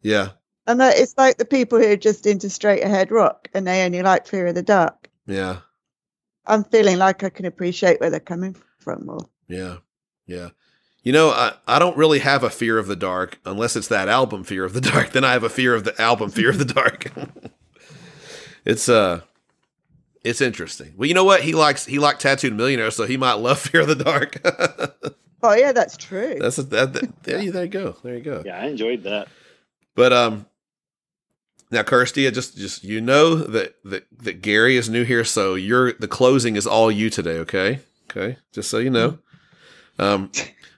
Yeah, 0.02 0.30
And 0.68 0.80
that 0.82 0.98
it's 0.98 1.14
like 1.18 1.38
the 1.38 1.46
people 1.46 1.80
who 1.80 1.88
are 1.92 1.96
just 1.96 2.26
into 2.28 2.50
straight 2.50 2.84
ahead 2.84 3.10
rock 3.12 3.48
and 3.54 3.66
they 3.66 3.86
only 3.86 4.02
like 4.02 4.28
Fear 4.28 4.48
of 4.48 4.56
the 4.56 4.62
Dark. 4.64 5.10
yeah, 5.26 5.58
I'm 6.46 6.64
feeling 6.66 6.98
like 6.98 7.24
I 7.24 7.30
can 7.30 7.46
appreciate 7.46 8.00
where 8.02 8.10
they're 8.10 8.20
coming 8.20 8.56
from 8.80 9.06
more. 9.06 9.30
yeah, 9.48 9.78
yeah. 10.26 10.50
You 11.04 11.12
know, 11.12 11.32
I, 11.32 11.54
I 11.68 11.80
don't 11.80 11.98
really 11.98 12.20
have 12.20 12.44
a 12.44 12.50
fear 12.50 12.78
of 12.78 12.88
the 12.88 12.96
dark 12.96 13.38
unless 13.46 13.76
it's 13.76 13.90
that 13.90 14.08
album 14.08 14.46
Fear 14.46 14.64
of 14.64 14.72
the 14.74 14.80
Dark. 14.92 15.12
Then 15.12 15.26
I 15.26 15.34
have 15.34 15.44
a 15.44 15.50
fear 15.50 15.76
of 15.76 15.84
the 15.84 16.00
album 16.02 16.30
Fear 16.30 16.52
of 16.52 16.60
the 16.60 16.66
Dark. 16.74 17.12
it's 18.66 18.88
uh 18.88 19.20
it's 20.24 20.40
interesting. 20.40 20.94
Well, 20.96 21.08
you 21.08 21.14
know 21.14 21.26
what? 21.26 21.42
He 21.44 21.52
likes 21.54 21.86
he 21.86 22.00
liked 22.00 22.22
Tattooed 22.22 22.54
Millionaire, 22.56 22.90
so 22.92 23.06
he 23.06 23.18
might 23.18 23.34
love 23.34 23.60
Fear 23.60 23.82
of 23.82 23.88
the 23.90 23.96
Dark. 23.96 24.42
Oh 25.44 25.54
yeah, 25.54 25.74
that's 25.74 25.98
true. 25.98 26.38
That's 26.40 26.58
a, 26.58 26.64
that, 26.64 26.94
that 26.94 27.24
there 27.24 27.42
you 27.42 27.52
there 27.52 27.64
you 27.66 27.70
go. 27.70 27.98
There 28.02 28.16
you 28.16 28.22
go. 28.22 28.42
Yeah, 28.46 28.58
I 28.60 28.66
enjoyed 28.68 29.04
that. 29.04 29.28
But 29.96 30.14
um, 30.14 30.46
now 31.70 31.84
Kirsty, 31.84 32.26
I 32.28 32.32
just 32.32 32.58
just 32.58 32.84
you 32.84 33.02
know 33.02 33.36
that 33.36 33.76
that 33.84 34.08
that 34.20 34.42
Gary 34.42 34.78
is 34.78 34.90
new 34.90 35.04
here, 35.04 35.24
so 35.24 35.56
you're 35.56 35.94
the 35.94 36.08
closing 36.08 36.56
is 36.56 36.66
all 36.66 36.90
you 36.90 37.10
today. 37.10 37.38
Okay, 37.40 37.80
okay, 38.10 38.38
just 38.54 38.70
so 38.70 38.78
you 38.80 38.90
know. 38.90 39.20
Um, 40.00 40.32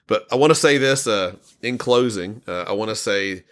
but 0.06 0.26
I 0.30 0.34
want 0.36 0.50
to 0.50 0.54
say 0.54 0.78
this 0.78 1.06
uh, 1.06 1.36
in 1.62 1.78
closing. 1.78 2.42
Uh, 2.46 2.62
I 2.62 2.72
want 2.72 2.90
to 2.90 2.96
say, 2.96 3.44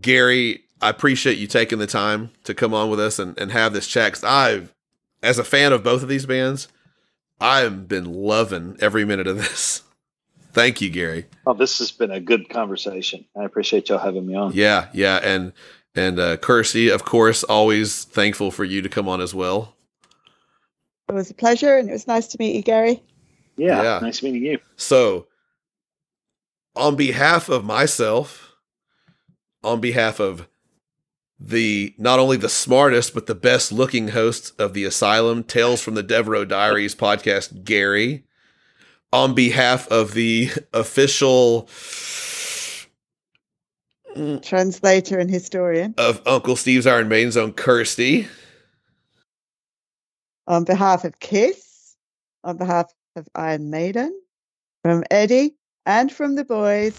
Gary, 0.00 0.64
I 0.80 0.88
appreciate 0.90 1.38
you 1.38 1.46
taking 1.46 1.78
the 1.78 1.86
time 1.86 2.30
to 2.44 2.54
come 2.54 2.74
on 2.74 2.90
with 2.90 2.98
us 2.98 3.18
and, 3.18 3.38
and 3.38 3.52
have 3.52 3.72
this 3.72 3.86
chat. 3.86 4.12
'cause 4.14 4.24
I've, 4.24 4.74
as 5.22 5.38
a 5.38 5.44
fan 5.44 5.72
of 5.72 5.84
both 5.84 6.02
of 6.02 6.08
these 6.08 6.26
bands, 6.26 6.68
I've 7.40 7.86
been 7.88 8.12
loving 8.12 8.76
every 8.80 9.04
minute 9.04 9.26
of 9.26 9.36
this. 9.36 9.82
Thank 10.52 10.80
you, 10.80 10.90
Gary. 10.90 11.26
Oh, 11.46 11.54
this 11.54 11.78
has 11.78 11.90
been 11.90 12.10
a 12.10 12.20
good 12.20 12.48
conversation. 12.48 13.24
I 13.36 13.44
appreciate 13.44 13.88
y'all 13.88 13.98
having 13.98 14.26
me 14.26 14.34
on. 14.34 14.52
Yeah, 14.52 14.88
yeah, 14.92 15.20
and 15.22 15.52
and 15.94 16.18
uh, 16.18 16.36
Kirsty, 16.36 16.88
of 16.88 17.04
course, 17.04 17.42
always 17.44 18.04
thankful 18.04 18.50
for 18.50 18.64
you 18.64 18.82
to 18.82 18.88
come 18.88 19.08
on 19.08 19.20
as 19.20 19.34
well. 19.34 19.74
It 21.08 21.12
was 21.14 21.30
a 21.30 21.34
pleasure 21.34 21.76
and 21.76 21.88
it 21.88 21.92
was 21.92 22.06
nice 22.06 22.28
to 22.28 22.36
meet 22.38 22.54
you, 22.54 22.62
Gary. 22.62 23.02
Yeah, 23.56 23.82
Yeah. 23.82 23.98
nice 24.00 24.22
meeting 24.22 24.44
you. 24.44 24.58
So, 24.76 25.26
on 26.76 26.94
behalf 26.94 27.48
of 27.48 27.64
myself, 27.64 28.52
on 29.64 29.80
behalf 29.80 30.20
of 30.20 30.48
the 31.38 31.94
not 31.98 32.18
only 32.18 32.36
the 32.36 32.48
smartest 32.48 33.12
but 33.14 33.26
the 33.26 33.34
best 33.34 33.72
looking 33.72 34.08
host 34.08 34.52
of 34.60 34.72
the 34.74 34.84
Asylum 34.84 35.42
Tales 35.42 35.82
from 35.82 35.94
the 35.94 36.02
Devereaux 36.02 36.44
Diaries 36.44 36.94
podcast, 36.94 37.64
Gary, 37.64 38.24
on 39.12 39.34
behalf 39.34 39.88
of 39.88 40.14
the 40.14 40.50
official 40.72 41.68
translator 44.42 45.18
and 45.18 45.30
historian. 45.30 45.94
Of 45.98 46.22
Uncle 46.26 46.56
Steve's 46.56 46.86
Iron 46.86 47.08
Maiden's 47.08 47.36
own 47.36 47.52
Kirsty. 47.52 48.28
On 50.46 50.64
behalf 50.64 51.04
of 51.04 51.20
Kiss, 51.20 51.96
on 52.44 52.56
behalf 52.56 52.92
of 53.16 53.28
Iron 53.34 53.70
Maiden, 53.70 54.20
from 54.82 55.04
Eddie, 55.10 55.54
and 55.86 56.10
from 56.10 56.34
the 56.34 56.44
boys. 56.44 56.98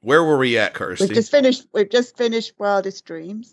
Where 0.00 0.22
were 0.22 0.38
we 0.38 0.58
at, 0.58 0.74
Kirsty? 0.74 1.06
We've 1.06 1.14
just 1.14 1.30
finished. 1.30 1.66
We've 1.72 1.90
just 1.90 2.16
finished 2.16 2.52
Wildest 2.58 3.04
Dreams. 3.04 3.52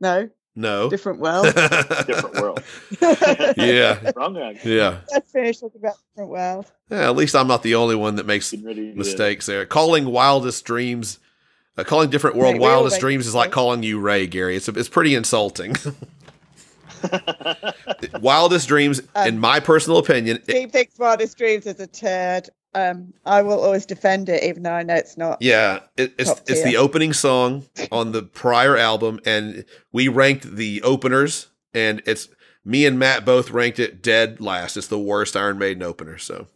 No, 0.00 0.28
no. 0.56 0.90
different 0.90 1.20
world. 1.20 1.46
Different 1.54 2.34
world. 2.40 2.62
yeah. 3.56 4.10
Wrong 4.16 4.34
guy. 4.34 4.58
Yeah. 4.64 4.98
Let's 5.12 5.30
finish 5.30 5.60
talking 5.60 5.80
about 5.80 5.94
different 6.10 6.30
world. 6.30 6.66
Yeah, 6.90 7.08
At 7.08 7.14
least 7.16 7.36
I'm 7.36 7.46
not 7.46 7.62
the 7.62 7.76
only 7.76 7.94
one 7.94 8.16
that 8.16 8.26
makes 8.26 8.50
Getting 8.50 8.66
ready 8.66 8.90
to- 8.92 8.98
mistakes 8.98 9.46
there. 9.46 9.64
Calling 9.64 10.06
wildest 10.06 10.64
dreams, 10.64 11.20
uh, 11.78 11.84
calling 11.84 12.10
different 12.10 12.36
world 12.36 12.54
Right, 12.54 12.60
we 12.60 12.66
all 12.66 12.80
wildest 12.80 12.98
dreams 13.00 13.26
is 13.28 13.34
like 13.34 13.52
calling 13.52 13.84
you 13.84 14.00
Ray, 14.00 14.26
Gary. 14.26 14.56
It's 14.56 14.68
it's 14.68 14.88
pretty 14.88 15.14
insulting. 15.14 15.76
wildest 18.20 18.68
dreams, 18.68 19.00
in 19.00 19.08
Um, 19.34 19.38
my 19.38 19.60
personal 19.60 19.98
opinion, 19.98 20.38
it- 20.46 20.72
thinks 20.72 20.98
Wildest 20.98 21.36
Dreams 21.38 21.66
is 21.66 21.80
a 21.80 21.86
turd. 21.86 22.48
Um, 22.74 23.12
I 23.26 23.42
will 23.42 23.60
always 23.60 23.84
defend 23.84 24.28
it, 24.30 24.42
even 24.44 24.62
though 24.62 24.72
I 24.72 24.82
know 24.82 24.94
it's 24.94 25.18
not. 25.18 25.42
yeah, 25.42 25.80
it, 25.96 26.14
it's 26.18 26.30
Top 26.30 26.38
it's 26.48 26.62
tier. 26.62 26.64
the 26.72 26.76
opening 26.78 27.12
song 27.12 27.66
on 27.90 28.12
the 28.12 28.22
prior 28.22 28.76
album, 28.78 29.20
and 29.26 29.64
we 29.92 30.08
ranked 30.08 30.56
the 30.56 30.80
openers, 30.82 31.48
and 31.74 32.00
it's 32.06 32.28
me 32.64 32.86
and 32.86 32.98
Matt 32.98 33.24
both 33.26 33.50
ranked 33.50 33.78
it 33.78 34.02
dead 34.02 34.40
last. 34.40 34.76
It's 34.78 34.86
the 34.88 34.98
worst 34.98 35.36
Iron 35.36 35.58
Maiden 35.58 35.82
opener. 35.82 36.16
So, 36.16 36.46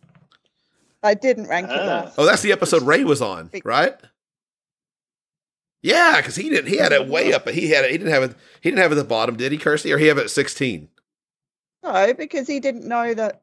I 1.02 1.12
didn't 1.14 1.48
rank 1.48 1.68
it 1.68 1.78
Ah. 1.78 1.84
last. 2.04 2.14
oh, 2.16 2.24
that's 2.24 2.40
the 2.42 2.52
episode 2.52 2.82
Ray 2.82 3.04
was 3.04 3.20
on, 3.20 3.50
right? 3.64 3.94
Yeah, 5.82 6.16
because 6.16 6.36
he 6.36 6.48
didn't. 6.48 6.68
He 6.68 6.78
had 6.78 6.92
it 6.92 7.06
way 7.08 7.32
up. 7.32 7.44
But 7.44 7.54
he 7.54 7.68
had 7.70 7.84
it. 7.84 7.90
He 7.92 7.98
didn't 7.98 8.12
have 8.12 8.22
it. 8.24 8.34
He 8.60 8.70
didn't 8.70 8.80
have 8.82 8.90
it 8.90 8.94
at 8.96 9.02
the 9.02 9.04
bottom, 9.04 9.36
did 9.36 9.52
he, 9.52 9.58
Kirsty? 9.58 9.92
Or 9.92 9.98
he 9.98 10.06
have 10.06 10.18
it 10.18 10.24
at 10.24 10.30
sixteen? 10.30 10.88
No, 11.84 12.12
because 12.14 12.48
he 12.48 12.58
didn't 12.58 12.88
know 12.88 13.14
that 13.14 13.42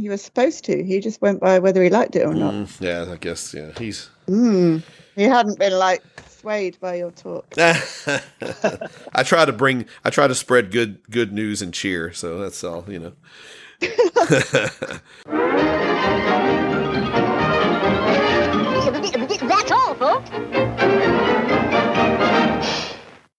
he 0.00 0.08
was 0.08 0.22
supposed 0.22 0.64
to. 0.64 0.82
He 0.82 1.00
just 1.00 1.20
went 1.20 1.40
by 1.40 1.58
whether 1.58 1.82
he 1.82 1.90
liked 1.90 2.16
it 2.16 2.26
or 2.26 2.34
not. 2.34 2.54
Mm, 2.54 2.80
yeah, 2.80 3.12
I 3.12 3.16
guess. 3.16 3.54
Yeah, 3.54 3.70
he's. 3.78 4.08
Mm. 4.26 4.82
He 5.14 5.24
hadn't 5.24 5.58
been 5.58 5.74
like 5.74 6.02
swayed 6.28 6.80
by 6.80 6.96
your 6.96 7.10
talk. 7.10 7.46
I 7.58 9.22
try 9.22 9.44
to 9.44 9.52
bring. 9.52 9.86
I 10.04 10.10
try 10.10 10.26
to 10.26 10.34
spread 10.34 10.70
good 10.70 10.98
good 11.10 11.32
news 11.32 11.62
and 11.62 11.74
cheer. 11.74 12.12
So 12.12 12.38
that's 12.38 12.64
all. 12.64 12.84
You 12.88 12.98
know. 12.98 13.12